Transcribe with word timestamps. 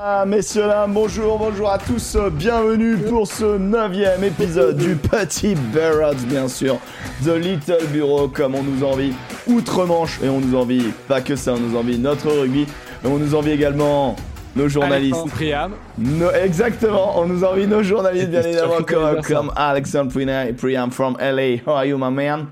Ah, 0.00 0.24
messieurs, 0.24 0.62
dames, 0.68 0.92
bonjour, 0.92 1.38
bonjour 1.38 1.70
à 1.70 1.78
tous, 1.78 2.16
bienvenue 2.32 2.96
pour 2.98 3.26
ce 3.26 3.58
neuvième 3.58 4.22
épisode 4.22 4.76
du 4.76 4.94
Petit 4.94 5.56
Barrett, 5.74 6.16
bien 6.28 6.46
sûr, 6.46 6.78
The 7.24 7.30
Little 7.34 7.84
Bureau, 7.90 8.28
comme 8.28 8.54
on 8.54 8.62
nous 8.62 8.84
envie, 8.84 9.12
outre-Manche, 9.48 10.20
et 10.22 10.28
on 10.28 10.40
nous 10.40 10.56
envie, 10.56 10.92
pas 11.08 11.20
que 11.20 11.34
ça, 11.34 11.54
on 11.54 11.58
nous 11.58 11.76
envie 11.76 11.98
notre 11.98 12.30
rugby, 12.30 12.64
mais 13.02 13.10
on 13.10 13.18
nous 13.18 13.34
envie 13.34 13.50
également 13.50 14.14
nos 14.54 14.68
journalistes. 14.68 15.14
Alexandre 15.14 15.32
Priam. 15.32 15.72
No- 15.98 16.30
exactement, 16.30 17.18
on 17.18 17.26
nous 17.26 17.42
envie 17.42 17.66
nos 17.66 17.82
journalistes, 17.82 18.30
bien 18.30 18.42
évidemment, 18.44 18.82
comme, 18.86 19.20
comme 19.22 19.52
Alexandre 19.56 20.12
Priam, 20.12 20.54
Priam 20.54 20.90
from 20.92 21.16
LA. 21.18 21.56
How 21.66 21.72
are 21.74 21.86
you, 21.86 21.98
my 21.98 22.10
man? 22.10 22.46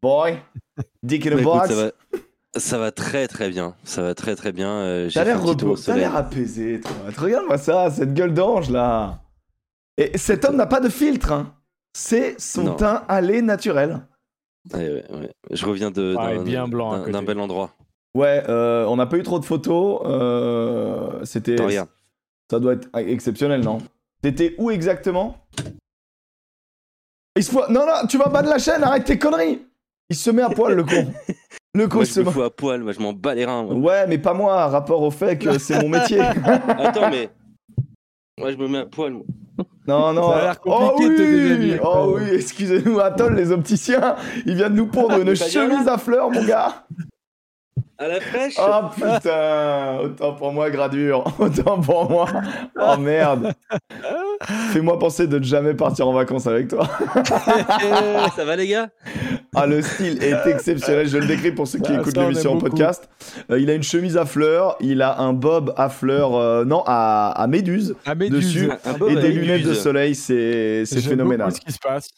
Boy? 0.00 0.38
Dick 1.02 1.26
in 1.26 1.30
Bah, 1.30 1.36
the 1.36 1.40
écoute, 1.40 1.52
box? 1.76 1.92
Ça, 2.56 2.78
va, 2.78 2.92
très 2.92 3.28
très 3.28 3.48
bien. 3.50 3.74
Ça 3.84 4.02
va 4.02 4.14
très 4.14 4.36
très 4.36 4.52
bien. 4.52 4.70
euh, 4.70 5.10
T'as 5.12 5.24
l'air 5.24 5.42
repos- 5.42 5.76
t'as 5.84 5.96
l'air 5.96 6.14
apaisé, 6.16 6.80
toi. 6.80 6.92
Regarde-moi 7.16 7.58
ça, 7.58 7.90
cette 7.90 8.14
gueule 8.14 8.34
d'ange 8.34 8.70
là. 8.70 9.20
Et 9.98 10.16
cet 10.18 10.44
homme 10.44 10.56
n'a 10.56 10.66
pas 10.66 10.80
de 10.80 10.88
filtre, 10.88 11.32
hein. 11.32 11.54
C'est 11.94 12.40
son 12.40 12.64
Non. 12.64 12.74
teint 12.76 13.04
allé 13.08 13.42
naturel. 13.42 14.00
Ouais, 14.72 14.78
ouais, 14.88 15.04
ouais. 15.18 15.30
Je 15.50 15.66
reviens 15.66 15.90
de- 15.90 16.14
Ah, 16.18 16.36
d'un 17.10 17.22
bel 17.22 17.38
endroit. 17.40 17.74
Ouais, 18.14 18.42
euh, 18.48 18.84
on 18.86 18.96
n'a 18.96 19.06
pas 19.06 19.16
eu 19.18 19.22
trop 19.22 19.38
de 19.38 19.44
photos. 19.44 20.00
euh, 20.04 21.24
C'était. 21.24 21.56
Ça 22.50 22.60
doit 22.60 22.74
être 22.74 22.88
exceptionnel, 22.96 23.62
non? 23.62 23.78
T'étais 24.22 24.54
où 24.58 24.70
exactement? 24.70 25.36
Il 27.36 27.42
se 27.42 27.52
Non, 27.72 27.86
non, 27.86 28.06
tu 28.08 28.18
vas 28.18 28.28
battre 28.28 28.48
la 28.50 28.58
chaîne, 28.58 28.82
arrête 28.84 29.04
tes 29.04 29.18
conneries 29.18 29.66
Il 30.10 30.16
se 30.16 30.30
met 30.30 30.42
à 30.42 30.50
poil, 30.50 30.74
le 30.74 30.84
con. 30.84 31.12
Le 31.74 31.88
con 31.88 31.98
Moi, 31.98 32.04
se 32.06 32.20
je 32.20 32.26
me 32.26 32.30
fous 32.30 32.42
à 32.42 32.50
poil. 32.50 32.82
Moi, 32.82 32.92
je 32.92 33.00
m'en 33.00 33.12
bats 33.12 33.34
les 33.34 33.46
reins. 33.46 33.62
moi. 33.62 33.74
Ouais, 33.74 34.06
mais 34.06 34.18
pas 34.18 34.34
moi, 34.34 34.66
rapport 34.68 35.02
au 35.02 35.10
fait 35.10 35.38
que 35.38 35.58
c'est 35.58 35.80
mon 35.80 35.88
métier. 35.88 36.20
Attends, 36.68 37.10
mais. 37.10 37.30
Moi, 38.38 38.52
je 38.52 38.56
me 38.56 38.68
mets 38.68 38.78
à 38.78 38.86
poil. 38.86 39.12
moi. 39.12 39.24
Non, 39.86 40.12
non. 40.12 40.30
Ça 40.30 40.36
a 40.36 40.42
l'air 40.42 40.60
oh 40.64 40.90
compliqué 40.90 41.10
de 41.10 41.16
te 41.16 41.60
oui, 41.60 41.80
oh 41.82 42.16
oui, 42.16 42.34
excusez-nous, 42.34 43.00
Atoll, 43.00 43.34
les 43.34 43.50
opticiens, 43.50 44.16
ils 44.46 44.54
viennent 44.54 44.74
nous 44.74 44.86
pondre 44.86 45.18
une 45.20 45.34
chemise 45.34 45.88
à 45.88 45.98
fleurs, 45.98 46.30
mon 46.30 46.44
gars. 46.44 46.86
À 48.02 48.08
la 48.08 48.20
fraîche 48.20 48.54
Oh 48.58 48.80
putain, 48.96 49.98
autant 50.02 50.32
pour 50.34 50.52
moi, 50.52 50.70
Gradure, 50.70 51.24
autant 51.38 51.80
pour 51.80 52.10
moi. 52.10 52.26
Oh 52.80 52.96
merde. 52.98 53.52
Fais-moi 54.72 54.98
penser 54.98 55.28
de 55.28 55.38
ne 55.38 55.44
jamais 55.44 55.74
partir 55.74 56.08
en 56.08 56.12
vacances 56.12 56.48
avec 56.48 56.66
toi. 56.66 56.88
Ça 58.36 58.44
va, 58.44 58.56
les 58.56 58.66
gars? 58.66 58.88
Ah, 59.54 59.66
le 59.66 59.82
style 59.82 60.20
est 60.20 60.48
exceptionnel. 60.50 61.06
Je 61.06 61.18
le 61.18 61.26
décris 61.26 61.52
pour 61.52 61.68
ceux 61.68 61.78
qui 61.78 61.92
Ah, 61.94 62.00
écoutent 62.00 62.16
l'émission 62.16 62.54
en 62.54 62.58
podcast. 62.58 63.08
Euh, 63.52 63.60
il 63.60 63.70
a 63.70 63.74
une 63.74 63.84
chemise 63.84 64.16
à 64.16 64.24
fleurs, 64.24 64.76
il 64.80 65.00
a 65.00 65.20
un 65.20 65.32
bob 65.32 65.72
à 65.76 65.88
fleurs, 65.88 66.34
euh, 66.34 66.64
non, 66.64 66.82
à, 66.86 67.30
à 67.30 67.46
méduse, 67.46 67.94
À 68.04 68.16
Méduse. 68.16 68.46
Dessus, 68.46 68.70
Un 68.84 68.94
et 68.94 68.98
bob 68.98 69.14
des 69.20 69.30
lunettes 69.30 69.62
de 69.62 69.74
soleil. 69.74 70.16
C'est 70.16 70.84
phénoménal. 70.86 71.52
ce 71.52 71.60
qui 71.60 71.70
se 71.70 71.78
passe. 71.78 72.08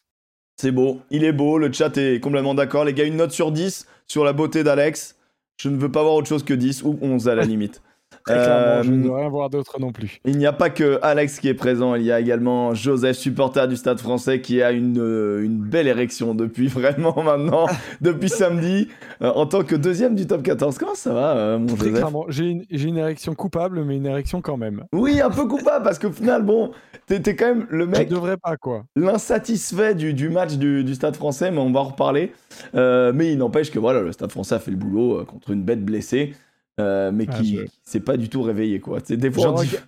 C'est 0.56 0.70
beau, 0.70 1.00
il 1.10 1.24
est 1.24 1.32
beau, 1.32 1.58
le 1.58 1.70
chat 1.72 1.94
est 1.98 2.20
complètement 2.20 2.54
d'accord. 2.54 2.84
Les 2.84 2.94
gars, 2.94 3.04
une 3.04 3.16
note 3.16 3.32
sur 3.32 3.50
10 3.52 3.86
sur 4.06 4.24
la 4.24 4.32
beauté 4.32 4.62
d'Alex. 4.64 5.16
Je 5.56 5.68
ne 5.68 5.76
veux 5.76 5.90
pas 5.90 6.02
voir 6.02 6.14
autre 6.14 6.28
chose 6.28 6.44
que 6.44 6.54
10 6.54 6.82
ou 6.82 6.98
11 7.00 7.28
à 7.28 7.34
la 7.34 7.44
limite. 7.46 7.82
Très 8.24 8.34
clairement, 8.36 8.82
je 8.82 8.90
Euh, 8.90 8.96
ne 8.96 9.02
veux 9.04 9.12
rien 9.12 9.28
voir 9.28 9.50
d'autre 9.50 9.78
non 9.78 9.92
plus. 9.92 10.18
il 10.24 10.38
n'y 10.38 10.46
a 10.46 10.52
pas 10.52 10.70
que 10.70 10.98
Alex 11.02 11.40
qui 11.40 11.48
est 11.48 11.54
présent, 11.54 11.94
il 11.94 12.02
y 12.02 12.10
a 12.12 12.20
également 12.20 12.72
Joseph, 12.74 13.16
supporter 13.18 13.68
du 13.68 13.76
Stade 13.76 14.00
français, 14.00 14.40
qui 14.40 14.62
a 14.62 14.72
une, 14.72 14.98
euh, 14.98 15.44
une 15.44 15.58
belle 15.58 15.86
érection 15.88 16.34
depuis 16.34 16.66
vraiment 16.68 17.22
maintenant, 17.22 17.66
depuis 18.00 18.28
samedi, 18.30 18.88
euh, 19.22 19.30
en 19.30 19.46
tant 19.46 19.62
que 19.62 19.74
deuxième 19.76 20.14
du 20.14 20.26
top 20.26 20.42
14. 20.42 20.78
Comment 20.78 20.94
ça 20.94 21.12
va, 21.12 21.36
euh, 21.36 21.58
mon 21.58 21.66
Très 21.66 21.76
Joseph? 21.76 21.92
clairement, 21.94 22.24
j'ai 22.28 22.64
une, 22.70 22.96
érection 22.96 23.34
coupable, 23.34 23.84
mais 23.84 23.96
une 23.96 24.06
érection 24.06 24.40
quand 24.40 24.56
même. 24.56 24.84
Oui, 24.92 25.20
un 25.20 25.30
peu 25.30 25.46
coupable, 25.46 25.84
parce 25.84 25.98
qu'au 25.98 26.10
final, 26.12 26.42
bon, 26.44 26.70
t'es 27.06 27.20
quand 27.36 27.46
même 27.54 27.66
le 27.68 27.84
Je 27.84 27.90
mec 27.90 28.08
devrais 28.08 28.36
pas, 28.38 28.56
quoi. 28.56 28.84
l'insatisfait 28.96 29.94
du, 29.94 30.14
du 30.14 30.28
match 30.30 30.54
du, 30.54 30.82
du 30.84 30.94
Stade 30.94 31.16
français, 31.16 31.50
mais 31.50 31.58
on 31.58 31.70
va 31.72 31.80
en 31.80 31.84
reparler. 31.84 32.32
Euh, 32.74 33.12
mais 33.14 33.32
il 33.32 33.38
n'empêche 33.38 33.70
que 33.70 33.78
voilà, 33.78 34.00
le 34.00 34.12
Stade 34.12 34.30
français 34.30 34.54
a 34.54 34.58
fait 34.58 34.70
le 34.70 34.76
boulot 34.76 35.20
euh, 35.20 35.24
contre 35.24 35.50
une 35.50 35.62
bête 35.62 35.84
blessée, 35.84 36.34
euh, 36.80 37.10
mais 37.12 37.26
Ah, 37.28 37.38
qui 37.38 37.58
s'est 37.82 38.00
pas 38.00 38.16
du 38.16 38.28
tout 38.28 38.42
réveillé. 38.42 38.80
Quoi. 38.80 38.98
C'est 39.04 39.16
des 39.16 39.28
Je, 39.28 39.34
fois, 39.34 39.50
on 39.52 39.62
dit- 39.62 39.68
rega- 39.68 39.82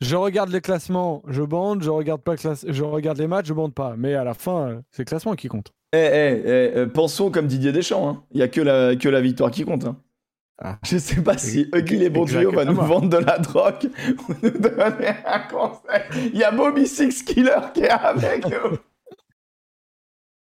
je 0.00 0.16
regarde 0.16 0.50
les 0.50 0.60
classements, 0.60 1.22
je 1.28 1.42
bande, 1.42 1.82
je 1.82 1.90
regarde, 1.90 2.22
pas 2.22 2.36
classe... 2.36 2.64
je 2.68 2.82
regarde 2.84 3.18
les 3.18 3.26
matchs, 3.26 3.46
je 3.46 3.54
bande 3.54 3.74
pas. 3.74 3.94
Mais 3.96 4.14
à 4.14 4.24
la 4.24 4.34
fin, 4.34 4.82
c'est 4.90 5.02
le 5.02 5.06
classement 5.06 5.34
qui 5.34 5.48
compte. 5.48 5.72
Eh, 5.92 5.98
eh, 5.98 6.42
eh, 6.44 6.76
euh, 6.78 6.86
pensons 6.86 7.30
comme 7.30 7.46
Didier 7.46 7.72
Deschamps, 7.72 8.08
hein. 8.08 8.22
il 8.32 8.40
y 8.40 8.42
a 8.42 8.48
que 8.48 8.60
la, 8.60 8.96
que 8.96 9.08
la 9.08 9.20
victoire 9.20 9.50
qui 9.50 9.64
compte. 9.64 9.84
Hein. 9.86 9.96
Ah. 10.58 10.78
Je 10.84 10.96
sais 10.98 11.20
pas 11.22 11.36
si 11.38 11.68
Huggy 11.74 11.96
les 11.96 12.08
bons 12.10 12.24
tuyaux 12.24 12.50
va 12.50 12.64
nous 12.64 12.74
vendre 12.74 13.08
de 13.10 13.18
la 13.18 13.38
drogue 13.38 13.90
ou 14.28 14.32
nous 14.42 14.50
donner 14.50 15.08
un 15.26 15.38
conseil. 15.50 16.30
Il 16.32 16.38
y 16.38 16.44
a 16.44 16.50
Bobby 16.50 16.86
Six 16.86 17.22
Killer 17.24 17.58
qui 17.74 17.80
est 17.82 17.90
avec 17.90 18.44
nous. 18.46 18.78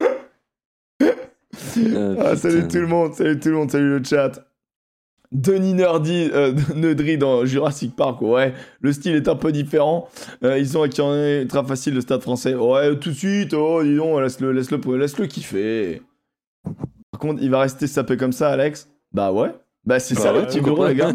Euh, 0.02 2.16
Ah, 2.22 2.36
salut 2.36 2.68
tout 2.68 2.78
le 2.78 2.86
monde, 2.86 3.14
salut 3.14 3.38
tout 3.38 3.48
le 3.50 3.54
monde, 3.56 3.70
salut 3.70 3.98
le 3.98 4.04
chat. 4.04 4.32
Denis 5.36 5.74
Nerdy, 5.74 6.30
euh, 6.32 6.54
Neudry 6.74 7.18
dans 7.18 7.44
Jurassic 7.44 7.94
Park, 7.94 8.22
ouais, 8.22 8.54
le 8.80 8.92
style 8.92 9.14
est 9.14 9.28
un 9.28 9.36
peu 9.36 9.52
différent. 9.52 10.08
Euh, 10.42 10.58
ils 10.58 10.78
ont 10.78 10.82
acquis 10.82 11.02
très 11.46 11.64
facile 11.64 11.94
le 11.94 12.00
stade 12.00 12.22
français. 12.22 12.54
Ouais, 12.54 12.96
tout 12.98 13.10
de 13.10 13.14
suite, 13.14 13.52
oh, 13.52 13.82
dis 13.82 13.96
donc, 13.96 14.20
laisse-le 14.20 14.52
laisse 14.52 14.70
-le, 14.70 14.96
laisse 14.96 15.18
-le 15.18 15.26
kiffer. 15.26 16.00
Par 17.10 17.20
contre, 17.20 17.42
il 17.42 17.50
va 17.50 17.60
rester 17.60 17.86
sapé 17.86 18.16
comme 18.16 18.32
ça, 18.32 18.50
Alex? 18.50 18.88
Bah 19.12 19.30
ouais. 19.30 19.50
Bah 19.84 20.00
c'est 20.00 20.14
Bah 20.14 20.20
ça 20.22 20.32
ouais, 20.32 20.40
le 20.40 20.46
petit 20.46 20.60
bureau, 20.60 20.86
les 20.88 20.94
gars. 20.94 21.12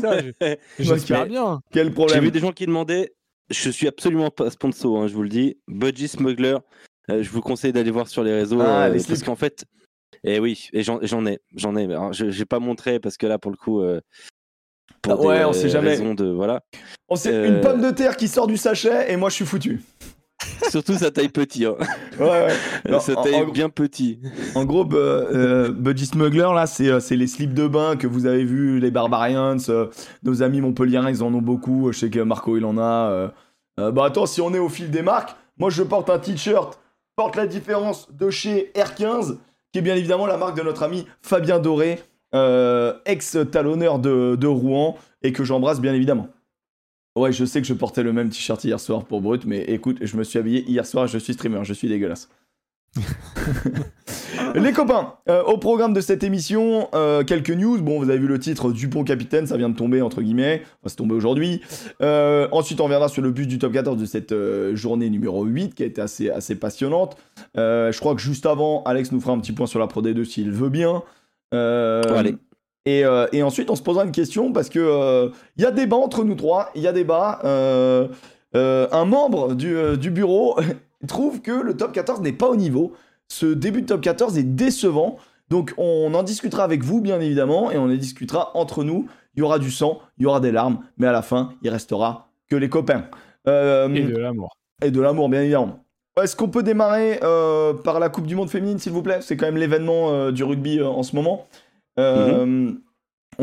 J'espère 0.79 1.25
bien. 1.25 1.59
Quel 1.71 1.87
J'ai 1.87 1.93
problème 1.93 2.23
vu 2.23 2.31
des 2.31 2.39
gens 2.39 2.51
qui 2.51 2.65
demandaient. 2.67 3.13
Je 3.49 3.69
suis 3.69 3.87
absolument 3.87 4.29
pas 4.29 4.49
sponsor, 4.51 5.01
hein, 5.01 5.07
je 5.07 5.13
vous 5.13 5.23
le 5.23 5.29
dis. 5.29 5.57
Budgie 5.67 6.07
Smuggler. 6.07 6.57
euh, 7.09 7.21
je 7.23 7.29
vous 7.31 7.41
conseille 7.41 7.73
d'aller 7.73 7.91
voir 7.91 8.07
sur 8.07 8.23
les 8.23 8.33
réseaux. 8.33 8.61
Ah, 8.61 8.85
euh, 8.85 8.93
les 8.93 9.03
parce 9.03 9.23
qu'en 9.23 9.35
fait. 9.35 9.65
Et 10.23 10.39
oui, 10.39 10.69
et 10.73 10.83
j'en 10.83 10.99
ai. 11.25 11.39
J'en 11.55 11.75
ai. 11.75 11.85
alors, 11.85 12.13
je 12.13 12.29
j'ai 12.29 12.45
pas 12.45 12.59
montré 12.59 12.99
parce 12.99 13.17
que 13.17 13.25
là, 13.27 13.37
pour 13.39 13.51
le 13.51 13.57
coup. 13.57 13.81
euh, 13.81 14.01
pour 15.01 15.13
Ah 15.13 15.21
ouais, 15.21 15.39
des 15.39 15.45
on 15.45 15.53
sait 15.53 15.69
jamais. 15.69 15.97
de. 15.97 16.25
Voilà. 16.25 16.61
On 17.09 17.15
sait 17.15 17.33
euh, 17.33 17.47
une 17.47 17.61
pomme 17.61 17.81
de 17.81 17.89
terre 17.91 18.15
qui 18.17 18.27
sort 18.27 18.45
du 18.47 18.57
sachet 18.57 19.11
et 19.11 19.17
moi 19.17 19.29
je 19.29 19.35
suis 19.35 19.45
foutu. 19.45 19.81
Surtout 20.69 20.93
sa 20.93 21.11
taille 21.11 21.29
petit. 21.29 21.65
Hein. 21.65 21.75
Ouais, 22.19 22.25
ouais. 22.27 22.53
Non, 22.89 22.99
sa 22.99 23.15
taille 23.15 23.35
en- 23.41 23.47
bien 23.47 23.69
petit. 23.69 24.19
En 24.55 24.65
gros, 24.65 24.87
euh, 24.93 25.71
Budgie 25.71 26.05
Smuggler, 26.05 26.49
là, 26.53 26.65
c'est 26.67 26.87
euh, 26.87 26.99
les 27.11 27.27
slips 27.27 27.53
de 27.53 27.67
bain 27.67 27.95
que 27.95 28.05
vous 28.07 28.25
avez 28.27 28.43
vu, 28.43 28.79
les 28.79 28.91
Barbarians, 28.91 29.57
euh, 29.69 29.87
nos 30.23 30.41
amis 30.43 30.61
montpelliérains, 30.61 31.09
ils 31.09 31.23
en 31.23 31.33
ont 31.33 31.41
beaucoup. 31.41 31.91
Je 31.91 31.97
sais 31.99 32.09
que 32.09 32.19
Marco, 32.19 32.57
il 32.57 32.65
en 32.65 32.77
a. 32.77 33.09
euh. 33.11 33.27
Euh, 33.79 33.91
bah 33.91 34.05
attends, 34.05 34.25
si 34.25 34.41
on 34.41 34.53
est 34.53 34.59
au 34.59 34.69
fil 34.69 34.91
des 34.91 35.01
marques, 35.01 35.35
moi 35.57 35.69
je 35.69 35.81
porte 35.83 36.09
un 36.09 36.19
t-shirt, 36.19 36.79
porte 37.15 37.35
la 37.37 37.47
différence 37.47 38.11
de 38.11 38.29
chez 38.29 38.71
R15, 38.75 39.37
qui 39.71 39.79
est 39.79 39.81
bien 39.81 39.95
évidemment 39.95 40.25
la 40.25 40.37
marque 40.37 40.57
de 40.57 40.63
notre 40.63 40.83
ami 40.83 41.05
Fabien 41.21 41.59
Doré, 41.59 41.99
euh, 42.33 42.93
ex-talonneur 43.05 43.99
de, 43.99 44.35
de 44.35 44.47
Rouen, 44.47 44.97
et 45.21 45.33
que 45.33 45.43
j'embrasse 45.43 45.81
bien 45.81 45.93
évidemment. 45.93 46.27
Ouais, 47.17 47.33
je 47.33 47.43
sais 47.43 47.61
que 47.61 47.67
je 47.67 47.73
portais 47.73 48.03
le 48.03 48.13
même 48.13 48.29
t-shirt 48.29 48.63
hier 48.63 48.79
soir 48.79 49.03
pour 49.03 49.21
Brut, 49.21 49.45
mais 49.45 49.63
écoute, 49.63 49.97
je 50.01 50.15
me 50.15 50.23
suis 50.23 50.39
habillé 50.39 50.63
hier 50.69 50.85
soir, 50.85 51.07
je 51.07 51.17
suis 51.17 51.33
streamer, 51.33 51.63
je 51.63 51.73
suis 51.73 51.89
dégueulasse. 51.89 52.29
Les 54.55 54.73
copains, 54.73 55.13
euh, 55.29 55.43
au 55.43 55.57
programme 55.57 55.93
de 55.93 56.01
cette 56.01 56.23
émission, 56.23 56.89
euh, 56.93 57.23
quelques 57.23 57.51
news. 57.51 57.81
Bon, 57.81 57.99
vous 57.99 58.09
avez 58.09 58.19
vu 58.19 58.27
le 58.27 58.39
titre 58.39 58.71
Dupont 58.71 59.03
capitaine, 59.03 59.47
ça 59.47 59.57
vient 59.57 59.69
de 59.69 59.75
tomber 59.75 60.01
entre 60.01 60.21
guillemets, 60.21 60.61
enfin, 60.63 60.87
c'est 60.87 60.95
tombé 60.97 61.15
aujourd'hui. 61.15 61.61
Euh, 62.01 62.47
ensuite, 62.51 62.81
on 62.81 62.85
reviendra 62.85 63.07
sur 63.07 63.21
le 63.21 63.31
bus 63.31 63.47
du 63.47 63.59
top 63.59 63.73
14 63.73 63.97
de 63.97 64.05
cette 64.05 64.35
journée 64.73 65.09
numéro 65.09 65.45
8 65.45 65.75
qui 65.75 65.83
a 65.83 65.85
été 65.85 66.01
assez, 66.01 66.29
assez 66.29 66.55
passionnante. 66.55 67.17
Je 67.55 67.97
crois 67.99 68.15
que 68.15 68.21
juste 68.21 68.45
avant, 68.45 68.83
Alex 68.83 69.11
nous 69.11 69.21
fera 69.21 69.33
un 69.33 69.39
petit 69.39 69.53
point 69.53 69.67
sur 69.67 69.79
la 69.79 69.87
Pro 69.87 70.01
D2 70.01 70.23
s'il 70.25 70.51
veut 70.51 70.69
bien. 70.69 71.03
Allez. 71.51 72.35
Et, 72.85 73.03
et 73.31 73.43
ensuite, 73.43 73.69
on 73.69 73.75
se 73.75 73.83
posera 73.83 74.03
une 74.03 74.11
question 74.11 74.51
parce 74.51 74.69
que 74.69 74.79
euh, 74.79 75.29
il 75.55 75.63
y 75.63 75.65
a 75.65 75.71
débat 75.71 75.97
entre 75.97 76.23
nous 76.23 76.35
trois, 76.35 76.71
il 76.75 76.81
y 76.81 76.87
a 76.87 76.93
débat. 76.93 77.39
Un 78.53 79.05
membre 79.05 79.55
du, 79.55 79.97
du 79.97 80.11
bureau 80.11 80.57
trouve 81.07 81.41
que 81.41 81.51
le 81.51 81.75
top 81.75 81.91
14 81.93 82.21
n'est 82.21 82.31
pas 82.33 82.49
au 82.49 82.55
niveau. 82.55 82.93
Ce 83.27 83.45
début 83.45 83.81
de 83.81 83.87
top 83.87 84.01
14 84.01 84.37
est 84.37 84.43
décevant. 84.43 85.17
Donc 85.49 85.73
on 85.77 86.13
en 86.13 86.23
discutera 86.23 86.63
avec 86.63 86.83
vous, 86.83 87.01
bien 87.01 87.19
évidemment, 87.19 87.71
et 87.71 87.77
on 87.77 87.83
en 87.85 87.95
discutera 87.95 88.51
entre 88.55 88.83
nous. 88.83 89.07
Il 89.35 89.39
y 89.39 89.43
aura 89.43 89.59
du 89.59 89.71
sang, 89.71 89.99
il 90.17 90.23
y 90.23 90.25
aura 90.25 90.39
des 90.39 90.51
larmes, 90.51 90.79
mais 90.97 91.07
à 91.07 91.11
la 91.11 91.21
fin, 91.21 91.53
il 91.61 91.69
restera 91.69 92.29
que 92.49 92.55
les 92.55 92.69
copains. 92.69 93.05
Euh, 93.47 93.87
Et 93.93 94.03
de 94.03 94.17
l'amour. 94.17 94.55
et 94.83 94.91
de 94.91 95.01
l'amour, 95.01 95.29
bien 95.29 95.41
évidemment. 95.41 95.79
Est-ce 96.21 96.35
qu'on 96.35 96.49
peut 96.49 96.63
démarrer 96.63 97.19
euh, 97.23 97.73
par 97.73 97.99
la 97.99 98.09
Coupe 98.09 98.27
du 98.27 98.35
Monde 98.35 98.49
féminine, 98.49 98.77
s'il 98.79 98.91
vous 98.91 99.01
plaît? 99.01 99.19
C'est 99.21 99.37
quand 99.37 99.45
même 99.45 99.55
l'événement 99.57 100.09
euh, 100.11 100.31
du 100.31 100.43
rugby 100.43 100.79
euh, 100.79 100.87
en 100.87 101.03
ce 101.03 101.15
moment. 101.15 101.47
Euh, 101.99 102.73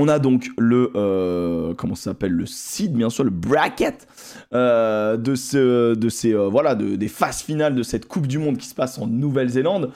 On 0.00 0.06
a 0.08 0.18
donc 0.20 0.48
le 0.58 0.92
euh, 0.94 1.74
comment 1.74 1.94
ça 1.96 2.04
s'appelle 2.04 2.32
le 2.32 2.46
seed, 2.46 2.92
bien 2.94 3.10
sûr, 3.10 3.24
le 3.24 3.30
bracket 3.30 4.06
euh, 4.54 5.16
de 5.16 5.34
ce, 5.34 5.94
de 5.94 6.08
ces 6.08 6.32
euh, 6.32 6.46
voilà, 6.48 6.74
de- 6.76 6.94
des 6.96 7.08
phases 7.08 7.42
finales 7.42 7.74
de 7.74 7.82
cette 7.82 8.06
Coupe 8.06 8.26
du 8.28 8.38
Monde 8.38 8.56
qui 8.58 8.68
se 8.68 8.74
passe 8.74 8.98
en 8.98 9.06
Nouvelle-Zélande. 9.06 9.90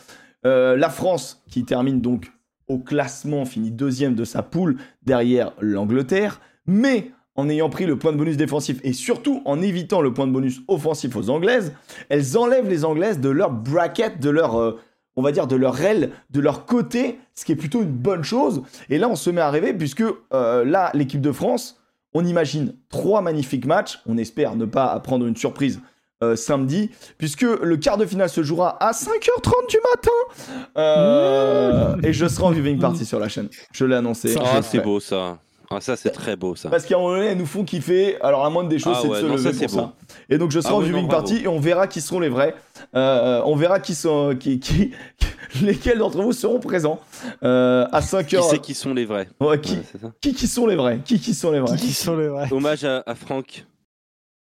La 0.44 0.90
France 0.90 1.40
qui 1.48 1.64
termine 1.64 2.00
donc 2.00 2.32
au 2.66 2.78
classement, 2.78 3.44
finit 3.44 3.70
deuxième 3.70 4.16
de 4.16 4.24
sa 4.24 4.42
poule 4.42 4.76
derrière 5.04 5.52
l'Angleterre, 5.60 6.40
mais 6.66 7.12
en 7.36 7.48
ayant 7.48 7.70
pris 7.70 7.86
le 7.86 7.96
point 7.96 8.10
de 8.12 8.16
bonus 8.16 8.36
défensif 8.36 8.80
et 8.82 8.92
surtout 8.92 9.40
en 9.44 9.62
évitant 9.62 10.00
le 10.00 10.12
point 10.12 10.26
de 10.26 10.32
bonus 10.32 10.60
offensif 10.66 11.14
aux 11.16 11.30
Anglaises, 11.30 11.74
elles 12.08 12.36
enlèvent 12.36 12.68
les 12.68 12.84
Anglaises 12.84 13.20
de 13.20 13.28
leur 13.28 13.52
bracket, 13.52 14.18
de 14.20 14.30
leur, 14.30 14.76
on 15.16 15.22
va 15.22 15.32
dire, 15.32 15.46
de 15.46 15.56
leur 15.56 15.80
aile, 15.80 16.10
de 16.30 16.40
leur 16.40 16.64
côté, 16.66 17.18
ce 17.34 17.44
qui 17.44 17.52
est 17.52 17.56
plutôt 17.56 17.82
une 17.82 17.92
bonne 17.92 18.24
chose. 18.24 18.62
Et 18.88 18.98
là, 18.98 19.08
on 19.08 19.16
se 19.16 19.30
met 19.30 19.40
à 19.40 19.50
rêver 19.50 19.74
puisque 19.74 20.02
euh, 20.32 20.64
là, 20.64 20.90
l'équipe 20.94 21.20
de 21.20 21.32
France, 21.32 21.80
on 22.14 22.24
imagine 22.24 22.74
trois 22.90 23.20
magnifiques 23.22 23.66
matchs. 23.66 24.00
On 24.06 24.16
espère 24.18 24.56
ne 24.56 24.64
pas 24.64 24.98
prendre 25.00 25.26
une 25.26 25.36
surprise 25.36 25.80
euh, 26.22 26.36
samedi, 26.36 26.90
puisque 27.18 27.42
le 27.42 27.76
quart 27.76 27.96
de 27.96 28.06
finale 28.06 28.28
se 28.28 28.42
jouera 28.44 28.76
à 28.82 28.92
5h30 28.92 29.68
du 29.68 29.78
matin. 29.90 30.70
Euh, 30.78 31.96
Et 32.04 32.12
je 32.12 32.26
serai 32.28 32.44
en 32.44 32.50
viewing 32.50 32.78
party 32.78 33.04
sur 33.04 33.18
la 33.18 33.28
chaîne. 33.28 33.48
Je 33.72 33.84
l'ai 33.84 33.96
annoncé. 33.96 34.34
Ah, 34.40 34.62
c'est 34.62 34.80
beau 34.80 35.00
ça. 35.00 35.38
Ah, 35.74 35.80
ça, 35.80 35.96
c'est 35.96 36.10
très 36.10 36.36
beau 36.36 36.54
ça. 36.54 36.68
Parce 36.68 36.84
qu'à 36.84 36.96
un 36.96 36.98
moment 36.98 37.14
donné, 37.16 37.26
elles 37.26 37.38
nous 37.38 37.46
font 37.46 37.64
kiffer. 37.64 38.20
Alors, 38.20 38.42
la 38.44 38.50
moindre 38.50 38.68
des 38.68 38.78
choses, 38.78 38.94
Ah 38.96 39.00
c'est 39.02 39.08
ouais, 39.08 39.16
de 39.16 39.22
se 39.22 39.26
non, 39.26 39.34
lever 39.36 39.52
ça, 39.52 39.58
c'est 39.58 39.66
pour 39.66 39.76
beau. 39.76 39.92
ça. 40.08 40.14
Et 40.28 40.38
donc, 40.38 40.50
je 40.50 40.60
serai 40.60 40.72
Ah 40.72 40.76
en 40.76 40.80
oui, 40.80 40.86
viewing 40.86 41.04
non, 41.04 41.08
party 41.08 41.36
et 41.44 41.48
on 41.48 41.58
verra 41.60 41.86
qui 41.86 42.00
seront 42.00 42.20
les 42.20 42.28
vrais. 42.28 42.54
Euh, 42.94 43.40
on 43.46 43.56
verra 43.56 43.80
qui 43.80 43.94
sont, 43.94 44.36
qui, 44.38 44.60
qui, 44.60 44.92
lesquels 45.62 45.98
d'entre 45.98 46.20
vous 46.22 46.32
seront 46.32 46.60
présents 46.60 47.00
euh, 47.42 47.86
à 47.92 48.02
5 48.02 48.26
Qui 48.26 48.36
heures. 48.36 48.44
sait 48.44 48.58
qui 48.58 48.74
sont 48.74 48.92
les 48.94 49.04
vrais 49.04 49.28
Ouais, 49.40 49.60
qui, 49.60 49.74
Ouais, 49.76 49.82
c'est 49.90 50.00
ça. 50.00 50.12
qui, 50.20 50.34
qui 50.34 50.46
sont 50.46 50.66
les 50.66 50.76
vrais? 50.76 51.00
Qui, 51.04 51.18
qui 51.20 51.34
sont 51.34 51.50
les 51.52 51.60
vrais? 51.60 51.76
Qui 51.76 51.92
sont 51.92 52.16
les 52.16 52.28
vrais? 52.28 52.52
Hommage 52.52 52.84
à, 52.84 53.02
à 53.06 53.14
Franck 53.14 53.64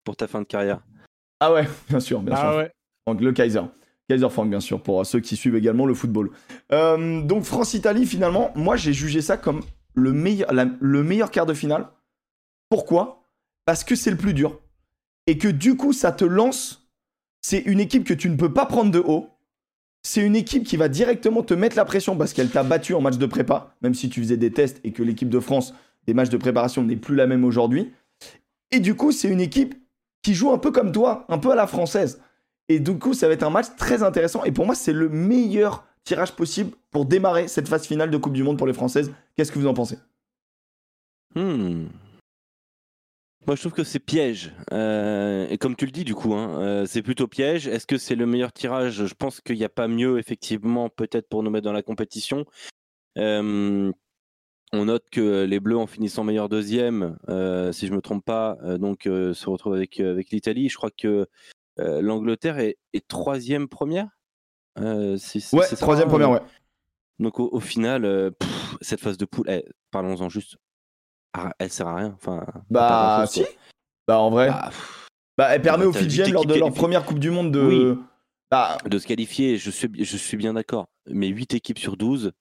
pour 0.04 0.16
ta 0.16 0.26
fin 0.26 0.40
de 0.40 0.46
carrière. 0.46 0.80
Ah 1.40 1.52
ouais, 1.52 1.66
bien 1.88 2.00
sûr, 2.00 2.20
bien 2.20 2.36
sûr. 2.36 2.44
Ah 2.44 2.56
ouais. 2.56 2.70
Donc 3.06 3.20
le 3.20 3.32
Kaiser. 3.32 3.60
Kaiser 4.08 4.28
Frank, 4.28 4.48
bien 4.50 4.60
sûr, 4.60 4.80
pour 4.82 5.04
ceux 5.06 5.20
qui 5.20 5.34
suivent 5.36 5.56
également 5.56 5.86
le 5.86 5.94
football. 5.94 6.30
Euh, 6.72 7.22
donc 7.22 7.44
France-Italie, 7.44 8.04
finalement, 8.06 8.50
moi 8.54 8.76
j'ai 8.76 8.92
jugé 8.92 9.20
ça 9.22 9.36
comme 9.38 9.62
le 9.94 10.12
meilleur, 10.12 10.50
le 10.52 11.02
meilleur 11.02 11.30
quart 11.30 11.46
de 11.46 11.54
finale. 11.54 11.88
Pourquoi? 12.68 13.22
Parce 13.64 13.84
que 13.84 13.94
c'est 13.94 14.10
le 14.10 14.16
plus 14.16 14.34
dur. 14.34 14.60
Et 15.26 15.38
que 15.38 15.48
du 15.48 15.76
coup, 15.76 15.92
ça 15.92 16.12
te 16.12 16.24
lance. 16.24 16.88
C'est 17.40 17.60
une 17.60 17.80
équipe 17.80 18.04
que 18.04 18.14
tu 18.14 18.28
ne 18.28 18.36
peux 18.36 18.52
pas 18.52 18.66
prendre 18.66 18.90
de 18.90 18.98
haut. 18.98 19.28
C'est 20.02 20.20
une 20.20 20.36
équipe 20.36 20.64
qui 20.64 20.76
va 20.76 20.88
directement 20.88 21.42
te 21.42 21.54
mettre 21.54 21.76
la 21.76 21.84
pression 21.86 22.16
parce 22.16 22.34
qu'elle 22.34 22.50
t'a 22.50 22.62
battu 22.62 22.92
en 22.92 23.00
match 23.00 23.16
de 23.16 23.26
prépa, 23.26 23.74
même 23.80 23.94
si 23.94 24.10
tu 24.10 24.20
faisais 24.20 24.36
des 24.36 24.52
tests 24.52 24.80
et 24.84 24.92
que 24.92 25.02
l'équipe 25.02 25.30
de 25.30 25.40
France, 25.40 25.72
des 26.06 26.12
matchs 26.12 26.28
de 26.28 26.36
préparation 26.36 26.82
n'est 26.82 26.96
plus 26.96 27.14
la 27.14 27.26
même 27.26 27.44
aujourd'hui. 27.44 27.92
Et 28.70 28.80
du 28.80 28.94
coup, 28.94 29.12
c'est 29.12 29.28
une 29.28 29.40
équipe 29.40 29.74
qui 30.22 30.34
joue 30.34 30.52
un 30.52 30.58
peu 30.58 30.72
comme 30.72 30.92
toi, 30.92 31.24
un 31.28 31.38
peu 31.38 31.52
à 31.52 31.54
la 31.54 31.66
française. 31.66 32.20
Et 32.68 32.80
du 32.80 32.98
coup, 32.98 33.14
ça 33.14 33.28
va 33.28 33.34
être 33.34 33.42
un 33.42 33.50
match 33.50 33.66
très 33.76 34.02
intéressant. 34.02 34.44
Et 34.44 34.52
pour 34.52 34.66
moi, 34.66 34.74
c'est 34.74 34.92
le 34.92 35.08
meilleur 35.08 35.84
tirage 36.02 36.32
possible 36.32 36.72
pour 36.90 37.06
démarrer 37.06 37.48
cette 37.48 37.68
phase 37.68 37.86
finale 37.86 38.10
de 38.10 38.16
Coupe 38.16 38.32
du 38.32 38.42
Monde 38.42 38.58
pour 38.58 38.66
les 38.66 38.72
Françaises. 38.72 39.10
Qu'est-ce 39.36 39.52
que 39.52 39.58
vous 39.58 39.66
en 39.66 39.74
pensez? 39.74 39.98
Hmm. 41.34 41.86
Moi, 43.46 43.56
je 43.56 43.60
trouve 43.60 43.72
que 43.72 43.84
c'est 43.84 43.98
piège. 43.98 44.52
Euh, 44.72 45.46
et 45.50 45.58
comme 45.58 45.76
tu 45.76 45.84
le 45.84 45.90
dis, 45.90 46.04
du 46.04 46.14
coup, 46.14 46.34
hein, 46.34 46.60
euh, 46.62 46.86
c'est 46.86 47.02
plutôt 47.02 47.26
piège. 47.26 47.66
Est-ce 47.68 47.86
que 47.86 47.98
c'est 47.98 48.14
le 48.14 48.24
meilleur 48.24 48.52
tirage? 48.52 49.04
Je 49.04 49.14
pense 49.14 49.40
qu'il 49.40 49.56
n'y 49.56 49.64
a 49.64 49.68
pas 49.68 49.88
mieux, 49.88 50.18
effectivement, 50.18 50.88
peut-être 50.88 51.28
pour 51.28 51.42
nous 51.42 51.50
mettre 51.50 51.64
dans 51.64 51.72
la 51.72 51.82
compétition. 51.82 52.46
Euh, 53.18 53.92
on 54.72 54.84
note 54.86 55.04
que 55.10 55.44
les 55.44 55.60
Bleus, 55.60 55.76
en 55.76 55.86
finissant 55.86 56.24
meilleur 56.24 56.48
deuxième, 56.48 57.18
si 57.72 57.86
je 57.86 57.92
me 57.92 58.00
trompe 58.00 58.24
pas, 58.24 58.56
donc 58.78 59.02
se 59.04 59.48
retrouvent 59.50 59.74
avec, 59.74 60.00
avec 60.00 60.30
l'Italie. 60.30 60.68
Je 60.68 60.76
crois 60.76 60.90
que 60.90 61.28
l'Angleterre 61.76 62.58
est, 62.58 62.78
est 62.92 63.06
troisième 63.06 63.68
première. 63.68 64.08
Si- 65.16 65.44
Ouais, 65.52 65.66
troisième 65.76 66.08
hein, 66.08 66.10
première, 66.10 66.30
ouais. 66.30 66.40
Donc 67.18 67.38
au, 67.40 67.48
au 67.52 67.60
final, 67.60 68.04
euh, 68.04 68.30
pff, 68.30 68.76
cette 68.80 69.00
phase 69.00 69.16
de 69.16 69.24
poule, 69.24 69.46
eh, 69.48 69.64
parlons-en 69.90 70.28
juste. 70.28 70.56
Ah, 71.32 71.52
elle 71.58 71.70
sert 71.70 71.88
à 71.88 71.96
rien. 71.96 72.12
Enfin, 72.14 72.44
Bah, 72.70 73.24
si. 73.28 73.40
quoi. 73.40 73.48
Bah, 74.08 74.18
en 74.20 74.30
vrai. 74.30 74.48
Bah, 74.48 74.70
Bah, 75.36 75.48
elle 75.54 75.62
permet 75.62 75.84
bah, 75.84 75.90
aux 75.90 75.92
huit 76.02 76.28
lors 76.30 76.44
de 76.46 76.54
leur 76.54 76.72
première 76.72 77.04
Coupe 77.04 77.18
du 77.18 77.30
Monde, 77.30 77.50
de. 77.52 77.60
Oui. 77.60 77.98
Bah, 78.50 78.78
de 78.88 78.98
se 78.98 79.06
qualifier, 79.06 79.56
je 79.56 79.70
suis, 79.70 79.88
je 79.98 80.16
suis 80.16 80.36
bien 80.36 80.54
d'accord. 80.54 80.86
Mais 81.10 81.26
8 81.28 81.54
équipes 81.54 81.78
sur 81.78 81.96
12, 81.96 82.32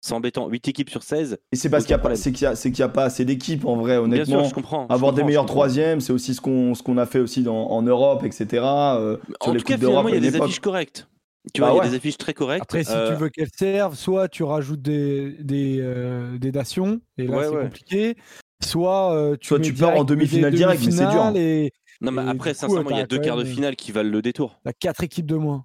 c'est 0.00 0.12
embêtant. 0.12 0.48
8 0.48 0.68
équipes 0.68 0.90
sur 0.90 1.02
16, 1.02 1.38
et 1.50 1.56
c'est 1.56 1.68
parce 1.70 1.84
qu'il 1.84 1.94
n'y 1.96 2.00
a, 2.00 2.02
pas- 2.02 2.14
y 2.14 2.44
a, 2.46 2.86
y 2.86 2.92
pas 2.92 3.04
assez 3.04 3.24
d'équipes, 3.24 3.64
en 3.64 3.76
vrai, 3.76 3.94
bien 3.94 4.02
honnêtement. 4.04 4.40
sûr, 4.42 4.50
je 4.50 4.54
comprends. 4.54 4.86
je 4.88 4.94
Avoir 4.94 5.12
des 5.12 5.24
meilleurs 5.24 5.46
troisièmes, 5.46 6.00
c'est 6.00 6.12
aussi 6.12 6.34
ce 6.34 6.40
qu'on 6.40 6.74
ce 6.74 6.82
qu'on 6.84 6.98
a 6.98 7.06
fait 7.06 7.18
aussi 7.18 7.42
dans, 7.42 7.68
en 7.70 7.82
Europe, 7.82 8.22
etc. 8.24 8.46
euh, 8.64 9.16
sur 9.42 9.50
En 9.50 9.54
les 9.54 9.58
tout 9.60 9.64
cas, 9.66 9.76
finalement, 9.78 10.08
il 10.08 10.14
y 10.14 10.18
a 10.18 10.20
des 10.20 10.40
affiches 10.40 10.60
correctes. 10.60 11.08
Tu 11.54 11.60
Bah 11.60 11.70
vois, 11.70 11.82
il 11.82 11.84
y 11.86 11.88
a 11.88 11.90
des 11.90 11.96
affiches 11.96 12.18
très 12.18 12.34
correctes. 12.34 12.62
Après, 12.62 12.82
si 12.84 12.92
Euh, 12.92 13.12
tu 13.14 13.20
veux 13.20 13.28
qu'elles 13.28 13.50
servent, 13.56 13.94
soit 13.94 14.28
tu 14.28 14.42
rajoutes 14.42 14.82
des, 14.82 15.32
des, 15.40 15.78
euh, 15.80 16.38
des 16.38 16.50
nations, 16.52 17.00
et 17.18 17.26
là 17.26 17.36
Ouais, 17.36 17.44
c'est 17.44 17.50
ouais. 17.50 17.62
compliqué. 17.62 18.16
Soit 18.64 19.14
euh, 19.14 19.36
tu, 19.36 19.48
Soit 19.48 19.58
mets 19.58 19.64
tu 19.66 19.74
pars 19.74 19.96
en 19.96 20.04
demi-finale 20.04 20.54
direct, 20.54 20.82
mais 20.84 20.90
c'est 20.90 21.06
dur, 21.08 21.22
hein. 21.22 21.34
Et 21.36 21.72
Non, 22.00 22.10
mais 22.10 22.22
après, 22.22 22.52
coup, 22.52 22.58
sincèrement, 22.60 22.90
il 22.90 22.96
y 22.96 23.00
a 23.00 23.06
deux 23.06 23.18
quarts 23.18 23.36
de 23.36 23.44
finale 23.44 23.76
qui 23.76 23.92
valent 23.92 24.10
le 24.10 24.22
détour. 24.22 24.58
t'as 24.64 24.72
quatre 24.72 25.02
équipes 25.04 25.26
de 25.26 25.36
moins. 25.36 25.64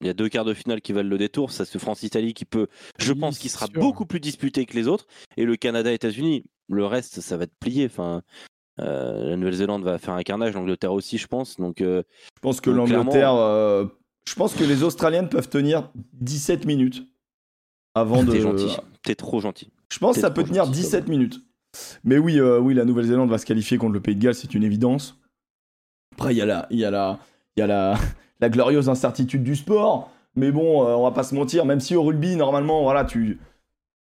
Il 0.00 0.08
y 0.08 0.10
a 0.10 0.14
deux 0.14 0.28
quarts 0.28 0.44
de 0.44 0.54
finale 0.54 0.80
qui 0.80 0.92
valent 0.92 1.08
le 1.08 1.18
détour. 1.18 1.52
Ça, 1.52 1.64
c'est 1.64 1.78
France-Italie 1.78 2.34
qui 2.34 2.44
peut, 2.44 2.66
je 2.98 3.12
Oui, 3.12 3.20
pense, 3.20 3.38
qui 3.38 3.48
sera 3.48 3.66
sûr. 3.66 3.80
beaucoup 3.80 4.04
plus 4.06 4.18
disputé 4.18 4.66
que 4.66 4.74
les 4.74 4.88
autres. 4.88 5.06
Et 5.36 5.44
le 5.44 5.54
Canada-États-Unis, 5.54 6.44
le 6.68 6.84
reste, 6.86 7.20
ça 7.20 7.36
va 7.36 7.44
être 7.44 7.54
plié. 7.60 7.86
Enfin, 7.86 8.22
euh, 8.80 9.30
la 9.30 9.36
Nouvelle-Zélande 9.36 9.84
va 9.84 9.98
faire 9.98 10.14
un 10.14 10.22
carnage, 10.24 10.54
l'Angleterre 10.54 10.92
aussi, 10.92 11.18
je 11.18 11.28
pense. 11.28 11.56
Donc, 11.58 11.80
euh, 11.80 12.02
Je 12.34 12.40
pense 12.40 12.60
que 12.60 12.70
l'Angleterre. 12.70 13.34
euh, 13.34 13.84
je 14.28 14.34
pense 14.34 14.54
que 14.54 14.64
les 14.64 14.82
Australiennes 14.82 15.28
peuvent 15.28 15.48
tenir 15.48 15.90
17 16.14 16.64
minutes 16.66 17.06
avant 17.94 18.22
de. 18.22 18.32
t'es 18.32 18.40
gentil. 18.40 18.76
T'es 19.02 19.14
trop 19.14 19.40
gentil. 19.40 19.70
Je 19.90 19.98
pense 19.98 20.16
que 20.16 20.20
ça 20.20 20.30
peut 20.30 20.44
tenir 20.44 20.64
gentil, 20.64 20.80
17 20.80 21.08
minutes. 21.08 21.40
Mais 22.04 22.18
oui, 22.18 22.38
euh, 22.38 22.58
oui, 22.58 22.74
la 22.74 22.84
Nouvelle-Zélande 22.84 23.30
va 23.30 23.38
se 23.38 23.46
qualifier 23.46 23.78
contre 23.78 23.94
le 23.94 24.00
Pays 24.00 24.14
de 24.14 24.22
Galles, 24.22 24.34
c'est 24.34 24.54
une 24.54 24.62
évidence. 24.62 25.18
Après, 26.14 26.34
il 26.34 26.38
y 26.38 26.42
a 26.42 26.46
la, 26.46 26.66
il 26.70 26.78
y 26.78 26.84
a 26.84 26.90
la, 26.90 27.18
il 27.56 27.60
y 27.60 27.62
a 27.62 27.66
la, 27.66 27.94
la 28.40 28.48
glorieuse 28.48 28.88
incertitude 28.88 29.42
du 29.42 29.56
sport. 29.56 30.10
Mais 30.34 30.50
bon, 30.50 30.86
euh, 30.86 30.94
on 30.94 31.02
va 31.02 31.10
pas 31.10 31.24
se 31.24 31.34
mentir, 31.34 31.64
même 31.64 31.80
si 31.80 31.94
au 31.94 32.02
rugby, 32.02 32.36
normalement, 32.36 32.82
voilà, 32.82 33.04
tu, 33.04 33.38